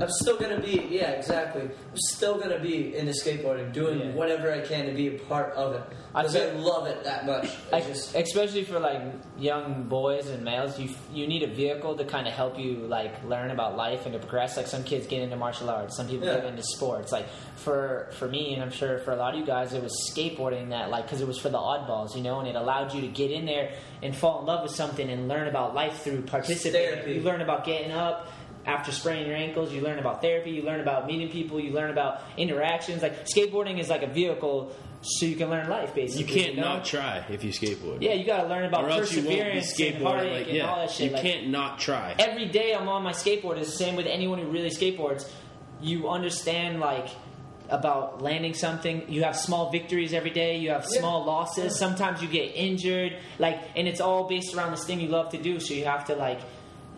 I'm 0.00 0.08
still 0.10 0.36
gonna 0.38 0.60
be, 0.60 0.86
yeah, 0.90 1.10
exactly. 1.10 1.62
I'm 1.62 1.96
still 1.96 2.38
gonna 2.38 2.58
be 2.58 2.96
into 2.96 3.12
skateboarding, 3.12 3.72
doing 3.72 3.98
Yeah. 4.00 4.10
whatever 4.12 4.50
I 4.52 4.60
can 4.60 4.86
to 4.86 4.92
be 4.92 5.08
a 5.14 5.18
part 5.18 5.52
of 5.54 5.74
it 5.74 5.82
because 6.14 6.34
I, 6.34 6.50
feel- 6.50 6.58
love 6.60 6.86
it 6.86 7.04
that 7.04 7.26
much. 7.26 7.50
I 7.72 7.80
just, 7.80 8.14
especially 8.14 8.64
for 8.64 8.80
like 8.80 9.00
young 9.38 9.84
boys 9.84 10.28
and 10.28 10.44
males, 10.44 10.78
you 10.78 10.88
you 11.12 11.26
need 11.26 11.42
a 11.42 11.46
vehicle 11.48 11.96
to 11.96 12.04
kind 12.04 12.26
of 12.26 12.32
help 12.32 12.58
you 12.58 12.76
like 12.88 13.22
learn 13.24 13.50
about 13.50 13.76
life 13.76 14.06
and 14.06 14.12
to 14.14 14.18
progress. 14.18 14.56
Like 14.56 14.66
some 14.66 14.82
kids 14.84 15.06
get 15.06 15.20
into 15.22 15.36
martial 15.36 15.68
arts, 15.70 15.96
some 15.96 16.08
people 16.08 16.26
Yeah. 16.26 16.36
get 16.36 16.44
into 16.46 16.62
sports. 16.62 17.12
Like 17.12 17.26
for 17.56 18.08
for 18.18 18.26
me, 18.26 18.54
and 18.54 18.62
I'm 18.62 18.70
sure 18.70 18.98
for 19.00 19.12
a 19.12 19.16
lot 19.16 19.34
of 19.34 19.40
you 19.40 19.46
guys, 19.46 19.72
it 19.74 19.82
was 19.82 19.92
skateboarding 20.12 20.70
that 20.70 20.90
like 20.90 21.04
because 21.04 21.20
it 21.20 21.28
was 21.28 21.38
for 21.38 21.50
the 21.50 21.58
oddballs, 21.58 22.16
you 22.16 22.22
know, 22.22 22.40
and 22.40 22.48
it 22.48 22.56
allowed 22.56 22.94
you 22.94 23.02
to 23.02 23.08
get 23.08 23.30
in 23.30 23.44
there 23.44 23.72
and 24.02 24.16
fall 24.16 24.40
in 24.40 24.46
love 24.46 24.62
with 24.62 24.72
something 24.74 25.08
and 25.10 25.28
learn 25.28 25.46
about 25.46 25.74
life 25.74 26.02
through 26.02 26.22
participating. 26.22 27.14
You 27.16 27.22
learn 27.22 27.42
about 27.42 27.64
getting 27.64 27.92
up. 27.92 28.32
After 28.66 28.92
spraining 28.92 29.26
your 29.26 29.36
ankles. 29.36 29.72
You 29.72 29.80
learn 29.80 29.98
about 29.98 30.20
therapy. 30.20 30.50
You 30.50 30.62
learn 30.62 30.80
about 30.80 31.06
meeting 31.06 31.28
people. 31.30 31.58
You 31.60 31.72
learn 31.72 31.90
about 31.90 32.22
interactions. 32.36 33.02
Like 33.02 33.26
skateboarding 33.26 33.78
is 33.78 33.88
like 33.88 34.02
a 34.02 34.06
vehicle 34.06 34.72
so 35.02 35.24
you 35.24 35.34
can 35.36 35.48
learn 35.48 35.68
life. 35.70 35.94
Basically, 35.94 36.34
You 36.38 36.44
can't 36.44 36.56
know? 36.56 36.62
not 36.76 36.84
try 36.84 37.24
if 37.30 37.42
you 37.42 37.52
skateboard. 37.52 38.02
Yeah, 38.02 38.12
you 38.12 38.24
got 38.26 38.42
to 38.42 38.48
learn 38.48 38.64
about 38.64 38.84
or 38.84 38.90
else 38.90 39.12
you 39.14 39.22
won't 39.22 39.30
be 39.30 39.36
perseverance 39.60 39.80
and 39.80 39.94
skateboarding. 39.94 40.02
heartache 40.02 40.32
Like, 40.32 40.46
and 40.48 40.56
yeah, 40.56 40.68
all 40.70 40.76
that 40.76 40.90
shit. 40.90 41.06
you 41.06 41.12
Like, 41.12 41.22
can't 41.22 41.48
not 41.48 41.78
try. 41.78 42.14
every 42.18 42.46
day 42.46 42.74
I'm 42.74 42.86
on 42.88 43.02
my 43.02 43.12
skateboard 43.12 43.58
is 43.58 43.68
the 43.70 43.76
same 43.78 43.96
with 43.96 44.06
anyone 44.06 44.38
who 44.38 44.46
really 44.50 44.68
skateboards. 44.68 45.26
You 45.80 46.10
understand 46.10 46.80
like 46.80 47.08
about 47.70 48.20
landing 48.20 48.52
something. 48.52 49.04
You 49.08 49.22
have 49.22 49.36
small 49.36 49.70
victories 49.70 50.12
every 50.12 50.30
day. 50.30 50.56
You 50.58 50.70
have 50.70 50.86
Yeah. 50.92 50.98
small 50.98 51.24
losses. 51.24 51.78
Sometimes 51.78 52.20
you 52.20 52.28
get 52.28 52.52
injured. 52.54 53.16
Like, 53.38 53.58
and 53.76 53.86
it's 53.88 54.00
all 54.00 54.24
based 54.28 54.54
around 54.54 54.72
this 54.72 54.84
thing 54.84 55.00
you 55.00 55.08
love 55.08 55.30
to 55.30 55.38
do. 55.38 55.60
So 55.60 55.72
you 55.74 55.84
have 55.86 56.04
to 56.06 56.14
like. 56.16 56.40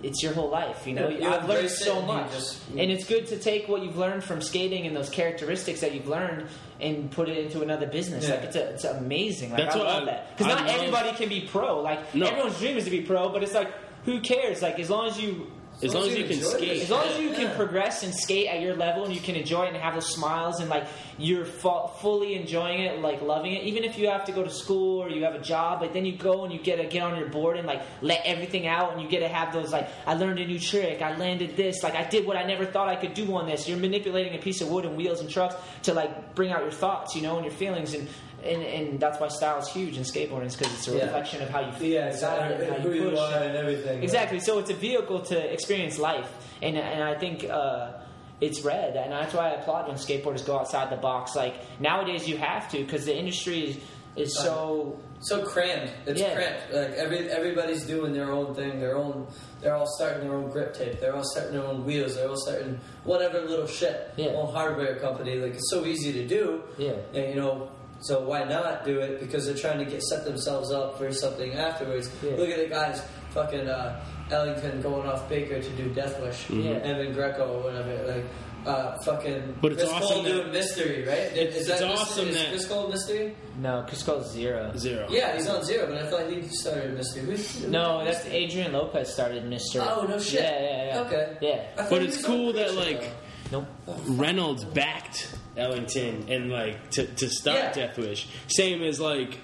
It's 0.02 0.22
your 0.22 0.32
whole 0.34 0.50
life, 0.50 0.86
you 0.86 0.94
know. 0.94 1.08
Yeah, 1.08 1.18
you 1.18 1.26
I've 1.28 1.48
learned 1.48 1.60
embrace 1.66 1.80
it 1.80 1.84
so 1.84 1.98
and 1.98 2.06
much, 2.08 2.32
just- 2.32 2.60
and 2.70 2.90
it's 2.90 3.04
good 3.06 3.26
to 3.28 3.38
take 3.38 3.68
what 3.68 3.82
you've 3.82 3.96
learned 3.96 4.24
from 4.24 4.40
skating 4.40 4.86
and 4.86 4.96
those 4.96 5.08
characteristics 5.08 5.80
that 5.80 5.94
you've 5.94 6.08
learned 6.08 6.46
and 6.80 7.10
put 7.10 7.28
it 7.28 7.38
into 7.38 7.62
another 7.62 7.86
business. 7.86 8.26
Yeah. 8.28 8.34
Like 8.34 8.44
it's, 8.44 8.56
a, 8.56 8.68
it's 8.70 8.84
amazing. 8.84 9.50
Like 9.50 9.58
That's 9.60 9.76
I 9.76 9.78
what 9.78 9.86
love 9.86 10.02
I- 10.02 10.06
that 10.06 10.36
because 10.36 10.52
not 10.54 10.66
love- 10.66 10.74
everybody 10.76 11.12
can 11.12 11.28
be 11.28 11.42
pro. 11.42 11.80
Like 11.80 12.14
No. 12.14 12.26
everyone's 12.26 12.58
dream 12.58 12.76
is 12.76 12.84
to 12.84 12.90
be 12.90 13.02
pro, 13.02 13.28
but 13.28 13.42
it's 13.42 13.54
like 13.54 13.68
who 14.04 14.20
cares? 14.20 14.60
Like 14.62 14.78
as 14.80 14.90
long 14.90 15.06
as 15.08 15.20
you 15.20 15.46
As 15.82 15.94
long 15.94 16.06
as 16.06 16.16
you 16.16 16.24
can 16.24 16.40
skate. 16.40 16.82
as 16.82 16.90
long 16.90 17.06
as 17.06 17.18
you 17.18 17.30
can 17.30 17.54
progress 17.56 18.02
and 18.02 18.14
skate 18.14 18.46
at 18.46 18.60
your 18.60 18.76
level 18.76 19.04
and 19.04 19.14
you 19.14 19.20
can 19.20 19.34
enjoy 19.34 19.64
it 19.64 19.68
and 19.68 19.76
have 19.78 19.94
those 19.94 20.06
smiles 20.14 20.60
and 20.60 20.70
like 20.70 20.86
you're 21.18 21.44
fu- 21.44 21.88
fully 22.00 22.34
enjoying 22.34 22.80
it, 22.80 23.00
like 23.00 23.20
loving 23.22 23.52
it, 23.52 23.64
even 23.64 23.84
if 23.84 23.98
you 23.98 24.08
have 24.08 24.24
to 24.26 24.32
go 24.32 24.42
to 24.44 24.50
school 24.50 25.02
or 25.02 25.08
you 25.08 25.24
have 25.24 25.34
a 25.34 25.40
job, 25.40 25.80
but 25.80 25.92
then 25.92 26.04
you 26.04 26.16
go 26.16 26.44
and 26.44 26.52
you 26.52 26.60
get 26.60 26.76
to 26.76 26.84
get 26.86 27.02
on 27.02 27.18
your 27.18 27.28
board 27.28 27.56
and 27.56 27.66
like 27.66 27.82
let 28.00 28.20
everything 28.24 28.66
out 28.66 28.92
and 28.92 29.02
you 29.02 29.08
get 29.08 29.20
to 29.20 29.28
have 29.28 29.52
those 29.52 29.72
like 29.72 29.88
I 30.06 30.14
learned 30.14 30.38
a 30.38 30.46
new 30.46 30.58
trick, 30.58 31.02
I 31.02 31.16
landed 31.16 31.56
this, 31.56 31.82
like 31.82 31.94
I 31.94 32.04
did 32.08 32.26
what 32.26 32.36
I 32.36 32.44
never 32.44 32.64
thought 32.64 32.88
I 32.88 32.96
could 32.96 33.14
do 33.14 33.34
on 33.34 33.46
this. 33.46 33.68
You're 33.68 33.78
manipulating 33.78 34.34
a 34.34 34.42
piece 34.42 34.60
of 34.60 34.70
wood 34.70 34.84
and 34.84 34.96
wheels 34.96 35.20
and 35.20 35.28
trucks 35.28 35.56
to 35.82 35.94
like 35.94 36.34
bring 36.34 36.52
out 36.52 36.62
your 36.62 36.70
thoughts, 36.70 37.16
you 37.16 37.22
know, 37.22 37.36
and 37.36 37.44
your 37.44 37.54
feelings 37.54 37.94
and. 37.94 38.08
And, 38.44 38.62
and 38.62 39.00
that's 39.00 39.20
why 39.20 39.28
style 39.28 39.58
is 39.60 39.68
huge 39.68 39.96
in 39.96 40.02
skateboarding, 40.02 40.46
is 40.46 40.56
because 40.56 40.72
it's 40.74 40.88
a 40.88 40.96
Yeah. 40.96 41.04
reflection 41.04 41.42
of 41.42 41.48
how 41.50 41.60
you 41.60 41.72
feel 41.72 41.92
Yeah, 41.92 42.06
exactly. 42.08 42.66
and 42.66 42.76
how 42.82 42.88
you 42.88 43.10
push. 43.10 43.18
and 43.34 43.56
everything. 43.56 44.02
Exactly. 44.02 44.40
So 44.40 44.58
it's 44.58 44.70
a 44.70 44.74
vehicle 44.74 45.20
to 45.20 45.52
experience 45.52 45.98
life, 45.98 46.28
and 46.60 46.76
and 46.76 47.02
I 47.04 47.14
think 47.18 47.44
uh, 47.48 47.92
it's 48.40 48.62
red, 48.64 48.96
and 48.96 49.12
that's 49.12 49.32
why 49.34 49.50
I 49.50 49.54
applaud 49.60 49.86
when 49.88 49.96
skateboarders 49.96 50.44
go 50.44 50.58
outside 50.58 50.90
the 50.90 50.96
box. 51.00 51.36
Like 51.36 51.54
nowadays, 51.80 52.28
you 52.28 52.36
have 52.38 52.68
to 52.72 52.78
because 52.78 53.04
the 53.04 53.16
industry 53.16 53.60
is, 53.60 53.76
is 54.16 54.38
so. 54.38 54.98
So 55.24 55.44
crammed. 55.46 55.88
It's 56.04 56.20
Yeah. 56.20 56.34
cramped. 56.34 56.72
Like 56.74 56.92
every 56.94 57.30
everybody's 57.30 57.84
doing 57.86 58.12
their 58.12 58.32
own 58.32 58.56
thing, 58.56 58.80
their 58.80 58.96
own. 58.96 59.28
They're 59.60 59.76
all 59.76 59.86
starting 59.96 60.26
their 60.26 60.36
own 60.36 60.50
grip 60.50 60.74
tape. 60.74 60.98
They're 60.98 61.14
all 61.14 61.22
starting 61.22 61.52
their 61.52 61.62
own 61.64 61.84
wheels. 61.84 62.16
They're 62.16 62.28
all 62.28 62.36
starting 62.48 62.80
whatever 63.04 63.40
little 63.40 63.68
shit. 63.68 64.10
Yeah. 64.16 64.30
Own 64.30 64.52
hardware 64.52 64.96
company. 64.96 65.36
Like 65.36 65.54
it's 65.54 65.70
so 65.70 65.84
easy 65.86 66.12
to 66.14 66.26
do. 66.26 66.64
Yeah. 66.76 66.94
And 67.14 67.28
you 67.32 67.36
know, 67.40 67.68
so 68.02 68.20
why 68.20 68.44
not 68.44 68.84
do 68.84 69.00
it? 69.00 69.20
Because 69.20 69.46
they're 69.46 69.54
trying 69.56 69.78
to 69.84 69.90
get 69.90 70.02
set 70.02 70.24
themselves 70.24 70.70
up 70.72 70.98
for 70.98 71.12
something 71.12 71.52
afterwards. 71.54 72.10
Yeah. 72.22 72.32
Look 72.36 72.50
at 72.50 72.58
the 72.58 72.66
guys, 72.68 73.02
fucking 73.30 73.68
uh, 73.68 74.04
Ellington 74.30 74.82
going 74.82 75.08
off 75.08 75.28
Baker 75.28 75.60
to 75.62 75.70
do 75.70 75.88
Death 75.94 76.20
Wish. 76.20 76.50
Yeah. 76.50 76.72
Evan 76.72 77.12
Greco 77.14 77.46
or 77.58 77.62
whatever. 77.64 78.12
Like. 78.14 78.24
Uh, 78.64 78.96
fucking 79.04 79.56
But 79.60 79.72
it's 79.72 79.82
Chris 79.82 79.92
awesome 79.92 80.08
Cole 80.08 80.22
that- 80.22 80.28
doing 80.30 80.52
mystery, 80.52 81.04
right? 81.04 81.18
It's- 81.36 81.56
Is 81.56 81.68
it's 81.68 81.80
that 81.80 81.90
awesome? 81.98 82.28
Is 82.28 82.36
that- 82.36 82.48
Chris 82.50 82.68
Cole 82.68 82.88
mystery? 82.90 83.34
No, 83.60 83.84
Chris 83.88 84.04
Cole's 84.04 84.30
zero. 84.30 84.70
Zero. 84.76 85.08
Yeah, 85.10 85.34
he's 85.34 85.48
on 85.48 85.64
zero, 85.64 85.88
but 85.88 85.98
I 85.98 86.06
thought 86.08 86.30
he 86.30 86.46
started 86.46 86.94
Mystery. 86.96 87.22
Who's- 87.24 87.60
No, 87.62 88.04
that's 88.04 88.24
Adrian 88.26 88.72
Lopez 88.72 89.12
started 89.12 89.46
mystery. 89.46 89.82
Oh 89.84 90.06
no 90.08 90.16
shit. 90.20 90.42
Yeah, 90.44 90.60
yeah, 90.62 90.84
yeah. 90.94 91.00
Okay. 91.00 91.36
Yeah. 91.40 91.86
But 91.90 92.02
it's 92.04 92.24
cool 92.24 92.52
that 92.52 92.68
Creature, 92.68 93.00
like 93.00 93.10
Nope. 93.50 93.66
Reynolds 94.06 94.64
backed 94.64 95.34
Ellington 95.56 96.26
and 96.28 96.50
like 96.50 96.90
to, 96.92 97.06
to 97.06 97.28
start 97.28 97.58
Yeah. 97.58 97.72
Death 97.72 97.98
Wish. 97.98 98.28
Same 98.48 98.82
as 98.82 99.00
like 99.00 99.38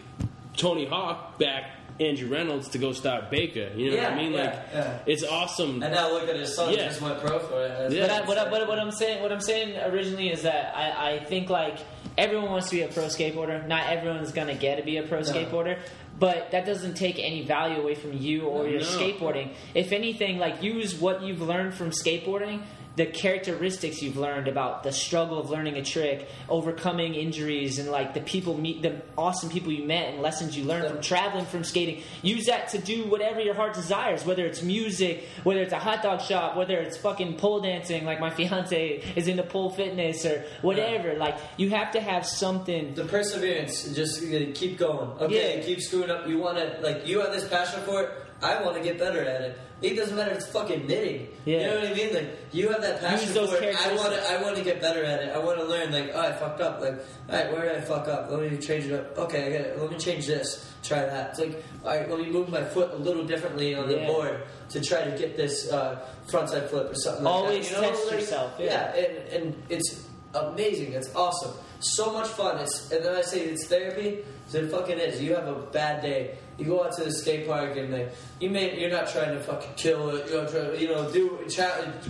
Tony 0.57 0.87
Hawk 0.87 1.39
backed 1.39 1.75
Andrew 2.01 2.29
Reynolds 2.29 2.69
to 2.71 2.79
go 2.79 2.93
start 2.93 3.31
Baker. 3.31 3.71
You 3.75 3.91
know 3.91 3.97
what 3.97 4.13
I 4.13 4.17
mean? 4.17 4.33
yeah, 4.33 4.41
Like 4.45 4.55
yeah. 4.73 4.99
it's 5.07 5.25
awesome. 5.25 5.83
And 5.83 5.93
now 5.93 6.13
look 6.13 6.29
at 6.29 6.37
his 6.37 6.55
son 6.55 6.73
Yeah. 6.73 6.87
just 6.89 7.01
went 7.01 7.21
pro 7.21 7.39
for 7.41 7.65
it. 7.65 7.69
That's- 7.69 7.93
Yeah. 7.93 8.07
But, 8.07 8.11
I, 8.13 8.29
what, 8.29 8.39
I, 8.39 8.51
what, 8.51 8.69
what 8.69 8.79
I'm 8.79 8.93
saying, 8.93 9.21
what 9.23 9.33
I'm 9.33 9.41
saying 9.41 9.77
originally 9.93 10.31
is 10.31 10.43
that 10.43 10.77
I, 10.77 11.15
I 11.15 11.25
think 11.25 11.51
like 11.51 11.79
everyone 12.17 12.51
wants 12.51 12.69
to 12.71 12.77
be 12.77 12.83
a 12.83 12.89
pro 12.89 13.05
skateboarder. 13.07 13.67
Not 13.67 13.89
everyone's 13.89 14.31
gonna 14.33 14.55
get 14.55 14.77
to 14.77 14.85
be 14.85 14.97
a 14.99 15.03
pro 15.03 15.21
No. 15.21 15.25
skateboarder, 15.25 15.79
but 16.21 16.53
that 16.53 16.67
doesn't 16.67 16.95
take 16.95 17.19
any 17.19 17.45
value 17.45 17.81
away 17.81 17.95
from 17.97 18.13
you 18.17 18.43
or 18.45 18.69
your 18.69 18.81
No. 18.81 18.87
skateboarding. 18.87 19.51
If 19.75 19.91
anything, 19.93 20.39
like 20.39 20.63
use 20.63 20.95
what 20.95 21.23
you've 21.23 21.43
learned 21.43 21.75
from 21.75 21.91
skateboarding. 21.91 22.63
The 22.99 23.07
characteristics 23.07 24.03
you've 24.03 24.17
learned 24.17 24.49
about 24.49 24.83
the 24.83 24.91
struggle 24.91 25.39
of 25.39 25.51
learning 25.51 25.77
a 25.77 25.85
trick, 25.85 26.29
overcoming 26.49 27.15
injuries, 27.15 27.79
and 27.79 27.91
like 27.93 28.13
the 28.13 28.21
people 28.21 28.59
meet 28.59 28.83
the 28.83 29.01
awesome 29.17 29.51
people 29.51 29.71
you 29.71 29.85
met 29.85 30.13
and 30.13 30.21
lessons 30.21 30.57
you 30.59 30.65
learned 30.65 30.91
from 30.91 31.01
traveling 31.01 31.47
from 31.47 31.63
skating. 31.63 32.03
Use 32.23 32.47
that 32.47 32.67
to 32.71 32.79
do 32.79 33.05
whatever 33.09 33.41
your 33.41 33.55
heart 33.55 33.75
desires, 33.75 34.25
whether 34.27 34.45
it's 34.45 34.63
music, 34.65 35.29
whether 35.45 35.61
it's 35.61 35.73
a 35.73 35.79
hot 35.79 36.03
dog 36.03 36.21
shop, 36.21 36.57
whether 36.57 36.77
it's 36.77 36.97
fucking 36.97 37.37
pole 37.37 37.61
dancing, 37.61 38.05
like 38.05 38.19
my 38.19 38.31
fiance 38.39 39.01
is 39.15 39.29
into 39.29 39.45
pole 39.45 39.71
fitness 39.71 40.27
or 40.27 40.45
whatever. 40.63 41.15
Like 41.15 41.39
you 41.57 41.71
have 41.71 41.93
to 41.93 42.01
have 42.01 42.27
something. 42.27 42.95
The 42.95 43.05
perseverance, 43.05 43.95
just 43.95 44.25
uh, 44.25 44.51
keep 44.55 44.77
going. 44.77 45.11
Okay, 45.21 45.59
Yeah. 45.59 45.65
keep 45.65 45.81
screwing 45.81 46.11
up. 46.11 46.27
You 46.27 46.39
want 46.39 46.59
to 46.59 46.81
like 46.83 47.07
you 47.07 47.21
have 47.21 47.31
this 47.33 47.47
passion 47.49 47.81
for 47.83 48.03
it. 48.03 48.11
I 48.43 48.61
want 48.63 48.77
to 48.77 48.83
get 48.83 48.99
better 48.99 49.23
at 49.23 49.41
it. 49.43 49.59
It 49.81 49.95
doesn't 49.95 50.17
matter. 50.17 50.33
if 50.33 50.39
It's 50.39 50.49
fucking 50.49 50.87
knitting. 50.89 51.29
Yeah. 51.45 51.59
You 51.61 51.67
know 51.67 51.75
what 51.81 51.87
I 51.91 51.95
mean? 51.95 52.15
Like 52.15 52.29
you 52.53 52.69
have 52.71 52.81
that 52.83 53.01
passion 53.01 53.27
Use 53.29 53.35
those 53.35 53.51
for 53.51 53.63
it. 53.63 53.77
I 53.77 53.95
want 53.95 54.13
to. 54.13 54.31
I 54.33 54.43
want 54.43 54.57
to 54.57 54.65
get 54.65 54.81
better 54.81 55.05
at 55.05 55.23
it. 55.23 55.29
I 55.35 55.39
want 55.39 55.59
to 55.61 55.65
learn. 55.65 55.93
Like 55.93 56.11
oh, 56.15 56.21
I 56.21 56.33
fucked 56.33 56.61
up. 56.61 56.81
Like 56.81 56.95
all 57.29 57.37
right, 57.37 57.53
where 57.53 57.63
did 57.63 57.77
I 57.77 57.81
fuck 57.83 58.09
up? 58.09 58.29
Let 58.31 58.51
me 58.51 58.59
change 58.59 58.87
it 58.87 58.93
up. 58.93 59.17
Okay, 59.19 59.47
I 59.47 59.53
got 59.59 59.61
it. 59.69 59.79
Let 59.81 59.91
me 59.91 59.99
change 59.99 60.27
this. 60.27 60.73
Try 60.83 61.01
that. 61.07 61.31
It's 61.31 61.39
like 61.39 61.63
all 61.85 61.91
right, 61.97 62.11
let 62.11 62.19
me 62.19 62.29
move 62.31 62.49
my 62.49 62.65
foot 62.65 62.93
a 62.93 62.97
little 62.97 63.25
differently 63.25 63.75
on 63.77 63.89
the 63.89 63.99
Yeah. 63.99 64.07
board 64.09 64.43
to 64.71 64.81
try 64.81 65.05
to 65.05 65.17
get 65.17 65.37
this 65.37 65.71
uh, 65.71 66.05
frontside 66.29 66.69
flip 66.71 66.91
or 66.91 66.95
something. 66.97 67.23
like 67.25 67.33
Always 67.35 67.69
that. 67.71 67.77
You 67.77 67.83
know, 67.83 67.89
test 67.91 68.07
like, 68.07 68.21
yourself, 68.21 68.53
yeah. 68.59 68.95
and, 68.95 69.17
and 69.33 69.63
it's 69.69 70.09
amazing. 70.35 70.93
It's 70.93 71.15
awesome. 71.15 71.53
So 71.81 72.13
much 72.13 72.27
fun. 72.29 72.59
It's 72.59 72.91
and 72.91 73.05
then 73.05 73.15
I 73.15 73.23
say 73.23 73.43
it's 73.45 73.67
therapy. 73.69 74.25
So 74.49 74.59
it 74.59 74.71
fucking 74.71 74.99
is. 74.99 75.23
You 75.23 75.35
have 75.37 75.47
a 75.47 75.55
bad 75.55 76.03
day. 76.03 76.39
You 76.59 76.65
go 76.65 76.85
out 76.85 76.97
to 76.97 77.05
the 77.05 77.13
skate 77.13 77.47
park 77.47 77.77
and 77.77 77.93
like 77.93 78.13
you 78.41 78.51
may 78.51 78.79
you're 78.79 78.91
not 78.91 79.09
trying 79.09 79.33
to 79.33 79.41
fucking 79.41 79.75
kill 79.77 80.11
it. 80.11 80.29
You're 80.29 80.43
know, 80.43 80.51
try, 80.51 80.73
you 80.75 80.89
know 80.89 81.11
do 81.11 81.39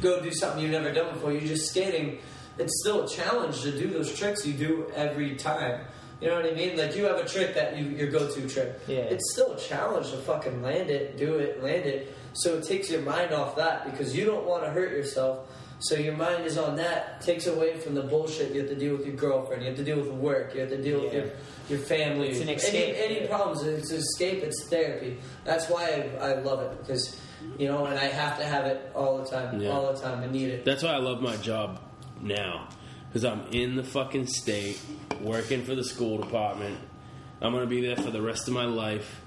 go 0.01 0.23
do 0.23 0.33
something 0.33 0.63
you've 0.63 0.73
never 0.73 0.91
done 0.91 1.13
before. 1.13 1.33
You're 1.33 1.43
just 1.43 1.71
skating. 1.71 2.19
It's 2.57 2.81
still 2.81 3.05
a 3.05 3.09
challenge 3.09 3.61
to 3.63 3.71
do 3.71 3.89
those 3.89 4.13
tricks 4.19 4.47
you 4.47 4.55
do 4.55 4.91
every 4.95 5.37
time. 5.37 5.83
You 6.21 6.29
know 6.29 6.37
what 6.37 6.47
I 6.47 6.55
mean? 6.55 6.77
Like 6.77 6.97
you 6.97 7.05
have 7.05 7.19
a 7.19 7.29
trick 7.29 7.55
that 7.55 7.79
you 7.79 7.85
your 7.91 8.11
go-to 8.11 8.49
trick. 8.49 8.81
Yeah. 8.89 9.01
It's 9.01 9.33
still 9.33 9.53
a 9.53 9.59
challenge 9.59 10.11
to 10.11 10.17
fucking 10.17 10.63
land 10.63 10.91
it, 10.91 11.17
do 11.17 11.37
it, 11.37 11.63
land 11.63 11.87
it. 11.87 12.15
So 12.33 12.57
it 12.57 12.65
takes 12.65 12.91
your 12.91 13.03
mind 13.03 13.33
off 13.33 13.57
that 13.57 13.85
because 13.85 14.17
you 14.17 14.25
don't 14.25 14.47
want 14.47 14.65
to 14.65 14.71
hurt 14.71 14.93
yourself. 14.93 15.47
So 15.81 15.95
your 15.95 16.17
mind 16.17 16.45
is 16.45 16.59
on 16.59 16.77
that, 16.77 17.21
takes 17.21 17.47
away 17.47 17.77
from 17.79 17.95
the 17.95 18.03
bullshit 18.03 18.53
you 18.53 18.61
have 18.63 18.69
to 18.71 18.75
deal 18.77 18.97
with 18.97 19.07
your 19.07 19.15
girlfriend, 19.15 19.63
you 19.63 19.69
have 19.69 19.77
to 19.79 19.85
deal 19.85 19.99
with 19.99 20.09
work, 20.11 20.53
you 20.55 20.61
have 20.61 20.71
to 20.71 20.83
deal 20.83 21.01
with 21.03 21.13
Yeah. 21.13 21.21
your 21.21 21.31
your 21.69 21.79
family. 21.81 22.29
It's 22.31 22.41
an 22.41 22.49
escape, 22.49 22.97
Any, 22.99 23.19
any 23.19 23.27
problems, 23.29 23.63
it's 23.63 23.91
an 23.91 23.99
escape, 23.99 24.43
it's 24.43 24.69
therapy. 24.69 25.19
That's 25.45 25.69
why 25.69 26.11
I, 26.21 26.31
I 26.31 26.35
love 26.41 26.61
it 26.63 26.79
because 26.81 27.21
you 27.59 27.69
know, 27.69 27.85
and 27.87 27.99
I 27.99 28.07
have 28.07 28.37
to 28.39 28.45
have 28.45 28.65
it 28.67 28.91
all 28.95 29.19
the 29.19 29.25
time, 29.27 29.61
Yeah. 29.61 29.71
all 29.71 29.93
the 29.93 30.01
time. 30.01 30.23
I 30.23 30.27
need 30.27 30.49
it. 30.51 30.65
That's 30.65 30.83
why 30.83 30.91
I 30.91 30.99
love 30.99 31.21
my 31.21 31.37
job 31.37 31.79
now. 32.21 32.69
Because 33.09 33.25
I'm 33.25 33.47
in 33.53 33.77
the 33.77 33.85
fucking 33.85 34.27
state, 34.27 34.81
working 35.21 35.63
for 35.65 35.75
the 35.77 35.85
school 35.85 36.19
department. 36.19 36.77
I'm 37.41 37.53
going 37.53 37.63
to 37.63 37.69
be 37.71 37.81
there 37.87 37.97
for 37.97 38.11
the 38.11 38.21
rest 38.21 38.49
of 38.49 38.55
my 38.55 38.65
life. 38.65 39.21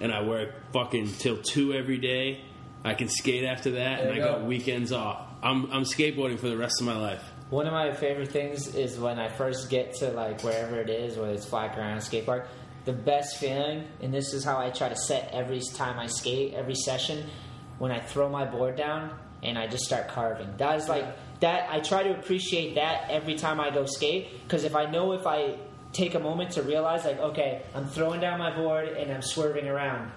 And 0.00 0.12
I 0.12 0.22
work 0.22 0.72
fucking 0.72 1.08
till 1.18 1.36
2 1.36 1.74
every 1.74 1.98
day. 1.98 2.40
I 2.88 2.94
can 2.94 3.08
skate 3.08 3.44
after 3.44 3.72
that, 3.72 4.00
and 4.00 4.10
I 4.10 4.14
you 4.14 4.20
got 4.20 4.44
weekends 4.44 4.92
off. 4.92 5.28
I'm, 5.42 5.70
I'm 5.70 5.82
skateboarding 5.82 6.38
for 6.38 6.48
the 6.48 6.56
rest 6.56 6.80
of 6.80 6.86
my 6.86 6.96
life. 6.96 7.22
One 7.50 7.66
of 7.66 7.72
my 7.72 7.92
favorite 7.92 8.32
things 8.32 8.74
is 8.74 8.98
when 8.98 9.18
I 9.18 9.28
first 9.28 9.70
get 9.70 9.94
to 9.96 10.10
like 10.10 10.42
wherever 10.42 10.80
it 10.80 10.90
is, 10.90 11.16
whether 11.16 11.32
it's 11.32 11.46
flat 11.46 11.74
ground, 11.74 12.02
skate 12.02 12.26
park. 12.26 12.48
The 12.84 12.92
best 12.92 13.38
feeling, 13.38 13.86
and 14.00 14.12
this 14.12 14.32
is 14.32 14.44
how 14.44 14.58
I 14.58 14.70
try 14.70 14.88
to 14.88 14.96
set 14.96 15.30
every 15.32 15.60
time 15.60 15.98
I 15.98 16.06
skate, 16.06 16.54
every 16.54 16.74
session, 16.74 17.28
when 17.78 17.92
I 17.92 18.00
throw 18.00 18.28
my 18.28 18.44
board 18.44 18.76
down 18.76 19.18
and 19.42 19.58
I 19.58 19.66
just 19.66 19.84
start 19.84 20.08
carving. 20.08 20.56
That 20.56 20.78
is 20.78 20.88
like 20.88 21.04
that. 21.40 21.70
I 21.70 21.80
try 21.80 22.02
to 22.02 22.18
appreciate 22.18 22.74
that 22.74 23.10
every 23.10 23.34
time 23.34 23.60
I 23.60 23.70
go 23.70 23.84
skate 23.86 24.42
because 24.42 24.64
if 24.64 24.74
I 24.74 24.86
know 24.86 25.12
if 25.12 25.26
I 25.26 25.58
take 25.92 26.14
a 26.14 26.18
moment 26.18 26.52
to 26.52 26.62
realize 26.62 27.04
like, 27.04 27.18
okay, 27.18 27.62
I'm 27.74 27.86
throwing 27.86 28.20
down 28.20 28.38
my 28.38 28.54
board 28.54 28.88
and 28.88 29.12
I'm 29.12 29.22
swerving 29.22 29.68
around 29.68 30.10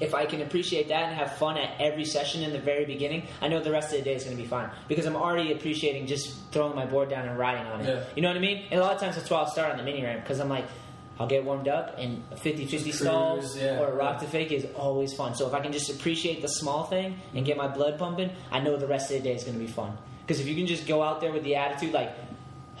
if 0.00 0.14
I 0.14 0.26
can 0.26 0.42
appreciate 0.42 0.88
that 0.88 1.04
and 1.04 1.14
have 1.16 1.36
fun 1.36 1.56
at 1.56 1.80
every 1.80 2.04
session 2.04 2.42
in 2.42 2.52
the 2.52 2.58
very 2.58 2.84
beginning, 2.84 3.26
I 3.40 3.48
know 3.48 3.60
the 3.60 3.70
rest 3.70 3.92
of 3.92 3.98
the 3.98 4.04
day 4.04 4.14
is 4.14 4.24
going 4.24 4.36
to 4.36 4.42
be 4.42 4.48
fine 4.48 4.70
because 4.88 5.06
I'm 5.06 5.16
already 5.16 5.52
appreciating 5.52 6.06
just 6.06 6.36
throwing 6.52 6.74
my 6.74 6.86
board 6.86 7.10
down 7.10 7.28
and 7.28 7.38
riding 7.38 7.66
on 7.66 7.80
it. 7.80 7.88
Yeah. 7.88 8.04
You 8.14 8.22
know 8.22 8.28
what 8.28 8.36
I 8.36 8.40
mean? 8.40 8.64
And 8.70 8.80
a 8.80 8.82
lot 8.82 8.94
of 8.94 9.00
times 9.00 9.16
that's 9.16 9.30
why 9.30 9.38
I'll 9.38 9.50
start 9.50 9.72
on 9.72 9.78
the 9.78 9.84
mini 9.84 10.02
ramp 10.02 10.22
because 10.22 10.40
I'm 10.40 10.48
like, 10.48 10.66
I'll 11.20 11.26
get 11.26 11.44
warmed 11.44 11.68
up, 11.68 11.96
and 11.98 12.22
a 12.30 12.34
50-50 12.34 12.94
stall 12.94 13.44
yeah. 13.54 13.78
or 13.78 13.88
a 13.88 13.94
rock 13.94 14.20
to 14.20 14.26
fake 14.26 14.52
is 14.52 14.66
always 14.74 15.12
fun. 15.12 15.34
So 15.34 15.46
if 15.46 15.52
I 15.52 15.60
can 15.60 15.70
just 15.70 15.90
appreciate 15.90 16.40
the 16.40 16.48
small 16.48 16.84
thing 16.84 17.20
and 17.34 17.44
get 17.44 17.58
my 17.58 17.68
blood 17.68 17.98
pumping, 17.98 18.30
I 18.50 18.60
know 18.60 18.78
the 18.78 18.86
rest 18.86 19.10
of 19.10 19.18
the 19.18 19.28
day 19.28 19.34
is 19.34 19.44
going 19.44 19.58
to 19.58 19.62
be 19.62 19.70
fun. 19.70 19.98
Because 20.26 20.40
if 20.40 20.46
you 20.46 20.54
can 20.54 20.66
just 20.66 20.86
go 20.86 21.02
out 21.02 21.20
there 21.20 21.30
with 21.30 21.44
the 21.44 21.56
attitude 21.56 21.92
like, 21.92 22.10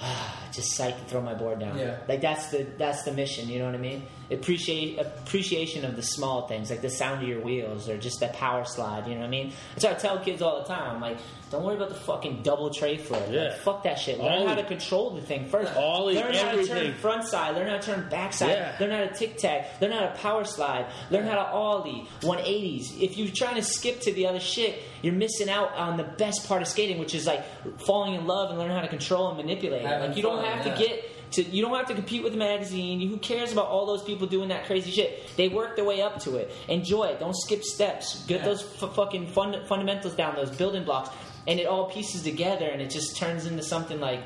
just 0.52 0.78
psyched 0.78 0.98
to 0.98 1.04
throw 1.06 1.20
my 1.20 1.34
board 1.34 1.60
down. 1.60 1.78
Yeah. 1.78 1.98
Like 2.08 2.20
that's 2.20 2.48
the 2.50 2.66
that's 2.78 3.02
the 3.04 3.12
mission. 3.12 3.48
You 3.48 3.58
know 3.60 3.66
what 3.66 3.74
I 3.74 3.78
mean? 3.78 4.02
Appreciate 4.30 4.98
appreciation 4.98 5.84
of 5.84 5.96
the 5.96 6.02
small 6.02 6.46
things, 6.46 6.70
like 6.70 6.82
the 6.82 6.90
sound 6.90 7.22
of 7.22 7.28
your 7.28 7.40
wheels 7.40 7.88
or 7.88 7.98
just 7.98 8.20
that 8.20 8.34
power 8.34 8.64
slide. 8.64 9.06
You 9.08 9.14
know 9.14 9.20
what 9.22 9.26
I 9.26 9.30
mean? 9.30 9.52
That's 9.74 9.84
what 9.84 9.96
I 9.96 9.98
tell 9.98 10.18
kids 10.20 10.40
all 10.40 10.60
the 10.62 10.68
time. 10.68 10.94
I'm 10.96 11.00
like, 11.00 11.18
don't 11.50 11.64
worry 11.64 11.74
about 11.74 11.88
the 11.88 11.96
fucking 11.96 12.42
double 12.44 12.70
tre 12.70 12.96
flip. 12.96 13.22
Like, 13.26 13.32
Yeah. 13.34 13.54
fuck 13.54 13.82
that 13.82 13.98
shit. 13.98 14.18
Learn 14.20 14.32
Ollie. 14.32 14.46
how 14.46 14.54
to 14.54 14.62
control 14.64 15.10
the 15.10 15.20
thing 15.20 15.46
first. 15.48 15.74
Ollie, 15.76 16.14
learn 16.14 16.32
how 16.32 16.52
to 16.52 16.64
turn 16.64 16.94
front 16.94 17.24
side. 17.24 17.56
Learn 17.56 17.66
how 17.68 17.78
to 17.78 17.82
turn 17.82 18.08
back 18.08 18.32
side. 18.32 18.50
Yeah. 18.50 18.76
Learn 18.78 18.90
how 18.92 18.98
to 18.98 19.12
tic 19.12 19.36
tac. 19.38 19.80
Learn 19.80 19.90
how 19.90 20.00
to 20.02 20.14
power 20.14 20.44
slide. 20.44 20.86
Learn 21.10 21.26
how 21.26 21.34
to 21.34 21.46
ollie 21.46 22.06
180s. 22.22 23.00
If 23.02 23.18
you're 23.18 23.34
trying 23.34 23.56
to 23.56 23.62
skip 23.62 24.00
to 24.02 24.12
the 24.12 24.26
other 24.28 24.38
shit, 24.40 24.80
you're 25.02 25.14
missing 25.14 25.48
out 25.50 25.74
on 25.74 25.96
the 25.96 26.04
best 26.04 26.46
part 26.46 26.62
of 26.62 26.68
skating, 26.68 26.98
which 26.98 27.14
is 27.16 27.26
like 27.26 27.44
falling 27.80 28.14
in 28.14 28.26
love 28.26 28.50
and 28.50 28.58
learn 28.60 28.70
how 28.70 28.80
to 28.82 28.88
control 28.88 29.28
and 29.28 29.36
manipulate. 29.38 29.82
it. 29.82 29.86
Having 29.88 30.08
Like 30.10 30.16
you 30.16 30.22
don't 30.22 30.39
fun, 30.42 30.52
have 30.58 30.66
yeah. 30.66 30.74
to 30.74 30.78
get 30.78 31.04
to 31.32 31.42
you 31.44 31.62
don't 31.62 31.74
have 31.76 31.86
to 31.88 31.94
compete 31.94 32.22
with 32.22 32.32
the 32.32 32.38
magazine. 32.38 33.00
Who 33.08 33.16
cares 33.18 33.52
about 33.52 33.66
all 33.68 33.86
those 33.86 34.02
people 34.02 34.26
doing 34.26 34.48
that 34.48 34.64
crazy 34.66 34.90
shit? 34.90 35.30
They 35.36 35.48
work 35.48 35.76
their 35.76 35.84
way 35.84 36.02
up 36.02 36.18
to 36.20 36.36
it. 36.36 36.50
Enjoy 36.68 37.04
it. 37.04 37.20
Don't 37.20 37.36
skip 37.36 37.62
steps. 37.62 38.24
Get 38.26 38.40
Yeah. 38.40 38.46
those 38.46 38.62
f- 38.82 38.94
fucking 38.94 39.28
fund- 39.28 39.66
fundamentals 39.66 40.14
down. 40.14 40.34
Those 40.36 40.50
building 40.50 40.84
blocks, 40.84 41.10
and 41.46 41.60
it 41.60 41.66
all 41.66 41.86
pieces 41.90 42.22
together, 42.22 42.66
and 42.66 42.82
it 42.82 42.90
just 42.90 43.16
turns 43.16 43.46
into 43.46 43.62
something 43.62 44.00
like. 44.00 44.20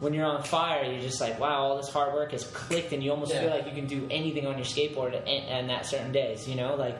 When 0.00 0.12
you're 0.14 0.26
on 0.26 0.42
fire, 0.42 0.82
you're 0.90 1.00
just 1.00 1.20
like, 1.20 1.38
wow, 1.38 1.62
all 1.62 1.76
this 1.76 1.88
hard 1.88 2.12
work 2.12 2.32
has 2.32 2.42
clicked, 2.42 2.92
and 2.92 3.04
you 3.04 3.12
almost 3.12 3.32
Yeah. 3.32 3.42
feel 3.42 3.50
like 3.50 3.66
you 3.66 3.70
can 3.72 3.86
do 3.86 4.04
anything 4.10 4.48
on 4.48 4.56
your 4.56 4.64
skateboard 4.64 5.16
and, 5.16 5.28
and 5.28 5.70
that 5.70 5.86
certain 5.86 6.10
days, 6.10 6.48
you 6.48 6.56
know, 6.56 6.74
like. 6.74 6.98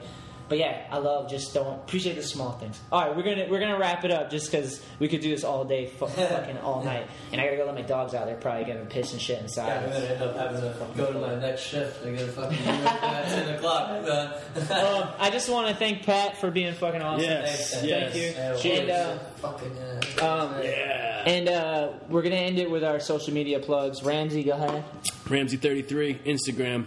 But 0.52 0.58
yeah, 0.58 0.86
I 0.90 0.98
love 0.98 1.30
just 1.30 1.54
don't 1.54 1.76
appreciate 1.76 2.16
the 2.16 2.22
small 2.22 2.52
things. 2.52 2.78
All 2.92 3.00
right, 3.00 3.16
we're 3.16 3.22
gonna 3.22 3.46
we're 3.48 3.58
gonna 3.58 3.78
wrap 3.78 4.04
it 4.04 4.10
up 4.10 4.30
just 4.30 4.50
because 4.52 4.84
we 4.98 5.08
could 5.08 5.22
do 5.22 5.30
this 5.30 5.44
all 5.44 5.64
day, 5.64 5.86
fu- 5.86 6.06
fucking 6.08 6.58
all 6.58 6.84
night, 6.84 7.06
and 7.32 7.40
I 7.40 7.44
gotta 7.46 7.56
go 7.56 7.64
let 7.64 7.74
my 7.74 7.80
dogs 7.80 8.12
out. 8.12 8.26
They're 8.26 8.36
probably 8.36 8.64
gonna 8.70 8.84
piss 8.84 9.12
and 9.14 9.22
shit 9.22 9.38
Yeah, 9.38 9.42
inside. 9.44 9.82
I'm 9.84 9.90
gonna 9.90 10.04
end 10.04 10.22
up 10.22 10.36
having 10.36 10.60
to 10.60 10.86
go 10.94 11.10
to 11.10 11.18
my 11.18 11.36
next 11.36 11.62
shift. 11.62 12.04
I 12.04 12.10
get 12.10 12.28
a 12.28 12.32
fucking 12.32 12.58
unit 12.58 12.84
at 12.86 13.28
ten 13.28 13.54
o'clock. 13.54 13.88
Uh, 14.72 15.02
Um, 15.02 15.08
I 15.18 15.30
just 15.30 15.48
want 15.48 15.68
to 15.68 15.74
thank 15.74 16.02
Pat 16.02 16.36
for 16.38 16.50
being 16.50 16.74
fucking 16.74 17.00
awesome. 17.00 17.24
Yes, 17.24 17.70
Thanks, 17.72 17.86
yes. 17.86 18.12
Thank 18.12 18.14
you. 18.22 18.30
Yeah, 18.30 18.56
Cheers. 18.56 18.78
And, 18.80 18.90
uh, 18.90 19.18
fucking 19.36 19.72
yeah. 20.18 20.22
Um, 20.26 20.62
Yeah. 20.62 21.22
And 21.24 21.48
uh, 21.48 21.92
we're 22.10 22.20
gonna 22.20 22.34
end 22.34 22.58
it 22.58 22.70
with 22.70 22.84
our 22.84 23.00
social 23.00 23.32
media 23.32 23.58
plugs. 23.58 24.02
Ramsey, 24.02 24.42
go 24.42 24.52
ahead. 24.52 24.84
Ramsey33, 25.24 26.24
Instagram. 26.26 26.84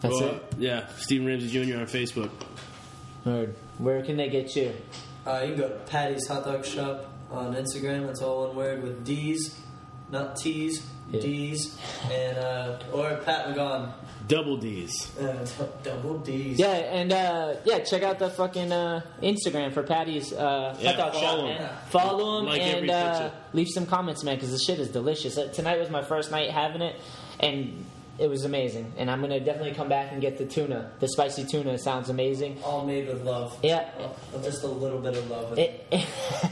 That's 0.00 0.14
Or, 0.20 0.24
it. 0.28 0.42
Yeah, 0.58 0.88
Stephen 0.96 1.26
Ramsey 1.28 1.48
Jr. 1.50 1.76
on 1.78 1.86
Facebook. 1.86 2.30
Word. 3.24 3.54
Where 3.78 4.02
can 4.02 4.16
they 4.16 4.28
get 4.28 4.54
you? 4.56 4.72
Uh, 5.26 5.40
you 5.42 5.52
can 5.54 5.60
go 5.60 5.68
to 5.68 5.74
Paddy's 5.86 6.26
Hot 6.28 6.44
Dog 6.44 6.64
Shop 6.64 7.06
on 7.30 7.54
Instagram. 7.54 8.06
That's 8.06 8.22
all 8.22 8.46
one 8.48 8.56
word 8.56 8.82
with 8.82 9.04
D's, 9.04 9.58
not 10.10 10.36
T's. 10.36 10.86
Yeah. 11.10 11.20
D's 11.22 11.76
and 12.08 12.38
uh, 12.38 12.78
or 12.92 13.16
Pat 13.24 13.48
McGon. 13.48 13.92
Double 14.28 14.56
D's. 14.56 15.10
Uh, 15.18 15.44
double 15.82 16.18
D's. 16.18 16.56
Yeah, 16.56 16.68
and 16.68 17.12
uh, 17.12 17.54
yeah, 17.64 17.80
check 17.80 18.04
out 18.04 18.20
the 18.20 18.30
fucking 18.30 18.70
uh, 18.70 19.00
Instagram 19.20 19.72
for 19.74 19.82
Paddy's 19.82 20.32
uh, 20.32 20.76
Yeah, 20.78 20.92
hot 20.92 20.96
dog 20.96 21.14
shop, 21.14 21.22
follow 21.22 21.46
man. 21.48 21.56
him. 21.60 21.70
Follow 21.88 22.38
him 22.38 22.44
Like 22.46 22.62
and 22.62 22.90
uh, 22.90 23.12
picture. 23.22 23.36
leave 23.54 23.68
some 23.70 23.86
comments, 23.86 24.22
man, 24.22 24.36
because 24.36 24.52
the 24.52 24.58
shit 24.60 24.78
is 24.78 24.88
delicious. 24.88 25.36
Uh, 25.36 25.48
tonight 25.48 25.80
was 25.80 25.90
my 25.90 26.02
first 26.02 26.30
night 26.30 26.50
having 26.50 26.80
it, 26.80 26.94
and 27.40 27.84
it 28.20 28.28
was 28.28 28.44
amazing. 28.44 28.92
And 28.98 29.10
I'm 29.10 29.20
gonna 29.20 29.40
definitely 29.40 29.74
come 29.74 29.88
back 29.88 30.12
and 30.12 30.20
get 30.20 30.36
the 30.38 30.44
tuna. 30.44 30.92
The 31.00 31.08
spicy 31.08 31.44
tuna 31.44 31.78
sounds 31.78 32.10
amazing. 32.10 32.62
All 32.62 32.84
made 32.86 33.08
with 33.08 33.22
love. 33.24 33.58
Yeah. 33.62 33.88
Uh, 33.98 34.42
just 34.42 34.62
a 34.62 34.66
little 34.66 35.00
bit 35.00 35.16
of 35.16 35.28
love. 35.30 35.58
It. 35.58 35.86
It, 35.92 36.06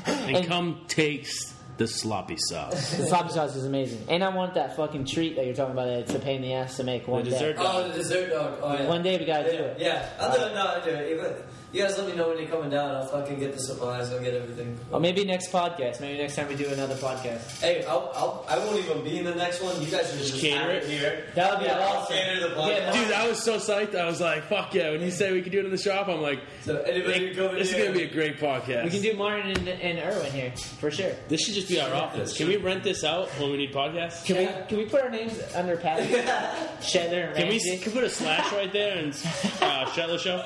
And, 0.07 0.37
and 0.37 0.47
come 0.47 0.81
taste 0.89 1.55
the 1.77 1.87
sloppy 1.87 2.37
sauce. 2.39 2.91
the 2.97 3.07
sloppy 3.07 3.31
sauce 3.31 3.55
is 3.55 3.65
amazing. 3.65 4.05
And 4.09 4.25
I 4.25 4.31
want 4.31 4.55
that 4.55 4.75
fucking 4.77 5.05
treat 5.05 5.37
that 5.37 5.45
you're 5.45 5.55
talking 5.55 5.73
about. 5.73 5.89
It's 5.89 6.15
a 6.15 6.19
pain 6.19 6.37
in 6.37 6.43
the 6.43 6.55
ass 6.55 6.77
to 6.79 6.85
make 6.85 7.07
one 7.07 7.25
dessert 7.25 7.57
day. 7.57 7.63
Oh, 7.65 7.87
the 7.89 7.95
dessert 7.95 8.31
dog. 8.31 8.59
Oh, 8.63 8.73
yeah. 8.73 8.89
One 8.89 9.03
day 9.03 9.17
we 9.19 9.25
gotta 9.27 9.53
do 9.53 9.63
it. 9.63 9.77
yeah. 9.79 10.09
I'll 10.19 10.37
do 10.37 10.45
it. 10.45 10.55
No, 10.55 10.61
I'll 10.67 10.85
do 10.85 10.91
it. 10.91 11.13
Even- 11.13 11.35
You 11.71 11.83
guys 11.83 11.99
let 11.99 12.07
me 12.09 12.15
know 12.17 12.29
when 12.29 12.39
you're 12.39 12.49
coming 12.49 12.71
down. 12.71 12.95
I'll 12.95 13.07
fucking 13.07 13.39
get 13.39 13.53
the 13.53 13.59
supplies. 13.61 14.11
I'll 14.11 14.21
get 14.23 14.33
everything. 14.33 14.79
Or 14.91 15.01
maybe 15.01 15.23
next 15.27 15.53
podcast. 15.53 16.01
Maybe 16.01 16.17
next 16.17 16.35
time 16.35 16.49
we 16.49 16.55
do 16.57 16.67
another 16.69 16.95
podcast. 16.95 17.61
Hey, 17.61 17.85
I'll, 17.85 18.11
I'll, 18.15 18.47
I 18.49 18.57
won't 18.59 18.79
even 18.79 19.05
be 19.05 19.19
in 19.19 19.27
the 19.27 19.35
next 19.35 19.63
one. 19.63 19.79
You 19.83 19.89
guys 19.89 20.09
should 20.11 20.19
just 20.19 20.41
cater 20.41 20.71
it? 20.71 20.85
here. 20.85 21.27
That 21.35 21.51
would 21.51 21.61
be 21.61 21.67
yeah, 21.67 21.79
I'll 21.79 21.99
awesome. 21.99 22.17
cater 22.17 22.41
the 22.49 22.55
Yeah, 22.57 22.91
podcast. 22.91 22.93
Dude, 22.95 23.13
I 23.13 23.29
was 23.29 23.43
so 23.43 23.57
psyched. 23.59 23.95
I 23.95 24.07
was 24.07 24.19
like, 24.19 24.45
fuck 24.45 24.73
yeah. 24.73 24.93
When 24.93 25.03
you 25.03 25.11
said 25.11 25.35
we 25.35 25.43
could 25.43 25.53
do 25.53 25.59
it 25.59 25.67
in 25.67 25.71
the 25.71 25.77
shop, 25.77 26.09
I'm 26.09 26.23
like, 26.23 26.41
So 26.63 26.79
anybody 26.81 27.27
like, 27.27 27.37
can 27.37 27.45
in 27.51 27.55
this 27.57 27.69
is 27.71 27.75
going 27.77 27.93
to 27.93 27.99
be 27.99 28.05
a 28.05 28.11
great 28.15 28.39
podcast. 28.39 28.85
We 28.85 28.91
can 28.91 29.03
do 29.03 29.13
Martin 29.15 29.51
and, 29.51 29.69
and 29.69 29.99
Irwin 29.99 30.33
here 30.33 30.53
for 30.81 30.91
sure. 30.91 31.13
this 31.29 31.43
should 31.45 31.55
just 31.55 31.69
be 31.69 31.79
our 31.83 31.93
office. 31.93 32.35
Can 32.35 32.49
we 32.49 32.57
rent 32.57 32.83
this 32.83 33.05
out 33.05 33.29
when 33.39 33.51
we 33.51 33.59
need 33.59 33.75
podcasts? 33.75 34.25
Can 34.25 34.37
Yeah. 34.37 34.63
we 34.63 34.67
can 34.69 34.79
we 34.79 34.85
put 34.87 35.03
our 35.03 35.11
names 35.11 35.39
under 35.55 35.77
Paddy, 35.77 36.07
Shetler, 36.81 37.27
and 37.29 37.37
Can 37.37 37.49
we, 37.49 37.61
can 37.79 37.93
we 37.93 38.01
put 38.01 38.05
a 38.05 38.11
slash 38.11 38.51
right 38.53 38.73
there 38.73 38.97
and 38.97 39.13
uh, 39.61 39.85
Shetler 39.91 40.19
Show? 40.19 40.43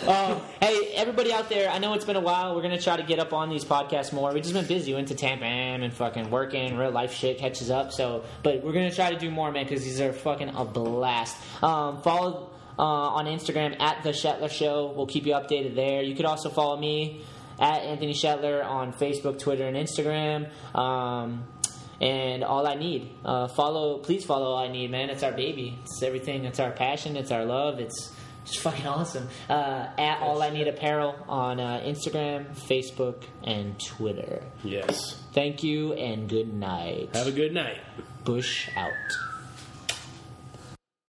Um, 0.10 0.39
hey, 0.60 0.92
everybody 0.94 1.32
out 1.32 1.48
there, 1.48 1.70
I 1.70 1.78
know 1.78 1.94
it's 1.94 2.04
been 2.04 2.16
a 2.16 2.20
while. 2.20 2.54
We're 2.54 2.62
going 2.62 2.76
to 2.76 2.82
try 2.82 2.96
to 2.96 3.02
get 3.02 3.18
up 3.18 3.32
on 3.32 3.50
these 3.50 3.64
podcasts 3.64 4.12
more. 4.12 4.32
We've 4.32 4.42
just 4.42 4.54
been 4.54 4.66
busy. 4.66 4.94
Went 4.94 5.08
to 5.08 5.14
Tampa 5.14 5.44
and 5.44 5.92
fucking 5.92 6.30
working. 6.30 6.76
Real 6.76 6.90
life 6.90 7.12
shit 7.12 7.38
catches 7.38 7.70
up. 7.70 7.92
So, 7.92 8.24
But 8.42 8.62
we're 8.62 8.72
going 8.72 8.88
to 8.88 8.94
try 8.94 9.10
to 9.10 9.18
do 9.18 9.30
more, 9.30 9.50
man, 9.52 9.64
because 9.64 9.84
these 9.84 10.00
are 10.00 10.12
fucking 10.12 10.50
a 10.50 10.64
blast. 10.64 11.36
Um, 11.62 12.02
follow 12.02 12.50
uh, 12.78 12.82
on 12.82 13.26
Instagram 13.26 13.80
at 13.80 14.02
The 14.02 14.10
Shetler 14.10 14.50
Show. 14.50 14.92
We'll 14.96 15.06
keep 15.06 15.26
you 15.26 15.34
updated 15.34 15.74
there. 15.74 16.02
You 16.02 16.14
could 16.14 16.26
also 16.26 16.50
follow 16.50 16.76
me 16.76 17.22
at 17.58 17.82
Anthony 17.82 18.14
Shetler 18.14 18.64
on 18.64 18.92
Facebook, 18.92 19.38
Twitter, 19.38 19.66
and 19.66 19.76
Instagram. 19.76 20.48
Um, 20.74 21.44
and 22.00 22.42
all 22.42 22.66
I 22.66 22.76
need. 22.76 23.10
Uh, 23.24 23.48
follow, 23.48 23.98
please 23.98 24.24
follow 24.24 24.52
all 24.52 24.58
I 24.58 24.68
need, 24.68 24.90
man. 24.90 25.10
It's 25.10 25.22
our 25.22 25.32
baby. 25.32 25.78
It's 25.82 26.02
everything. 26.02 26.46
It's 26.46 26.58
our 26.58 26.70
passion. 26.70 27.16
It's 27.16 27.30
our 27.30 27.44
love. 27.44 27.78
It's 27.78 28.10
just 28.44 28.60
fucking 28.60 28.86
awesome. 28.86 29.28
Uh, 29.48 29.88
at 29.98 30.20
all 30.20 30.42
I 30.42 30.50
need 30.50 30.68
apparel 30.68 31.16
on 31.28 31.60
uh, 31.60 31.80
Instagram, 31.84 32.46
Facebook, 32.56 33.22
and 33.44 33.78
Twitter. 33.78 34.42
Yes. 34.64 35.22
Thank 35.32 35.62
you 35.62 35.92
and 35.92 36.28
good 36.28 36.52
night. 36.52 37.10
Have 37.14 37.26
a 37.26 37.32
good 37.32 37.52
night. 37.54 37.78
Bush 38.24 38.68
out. 38.76 38.90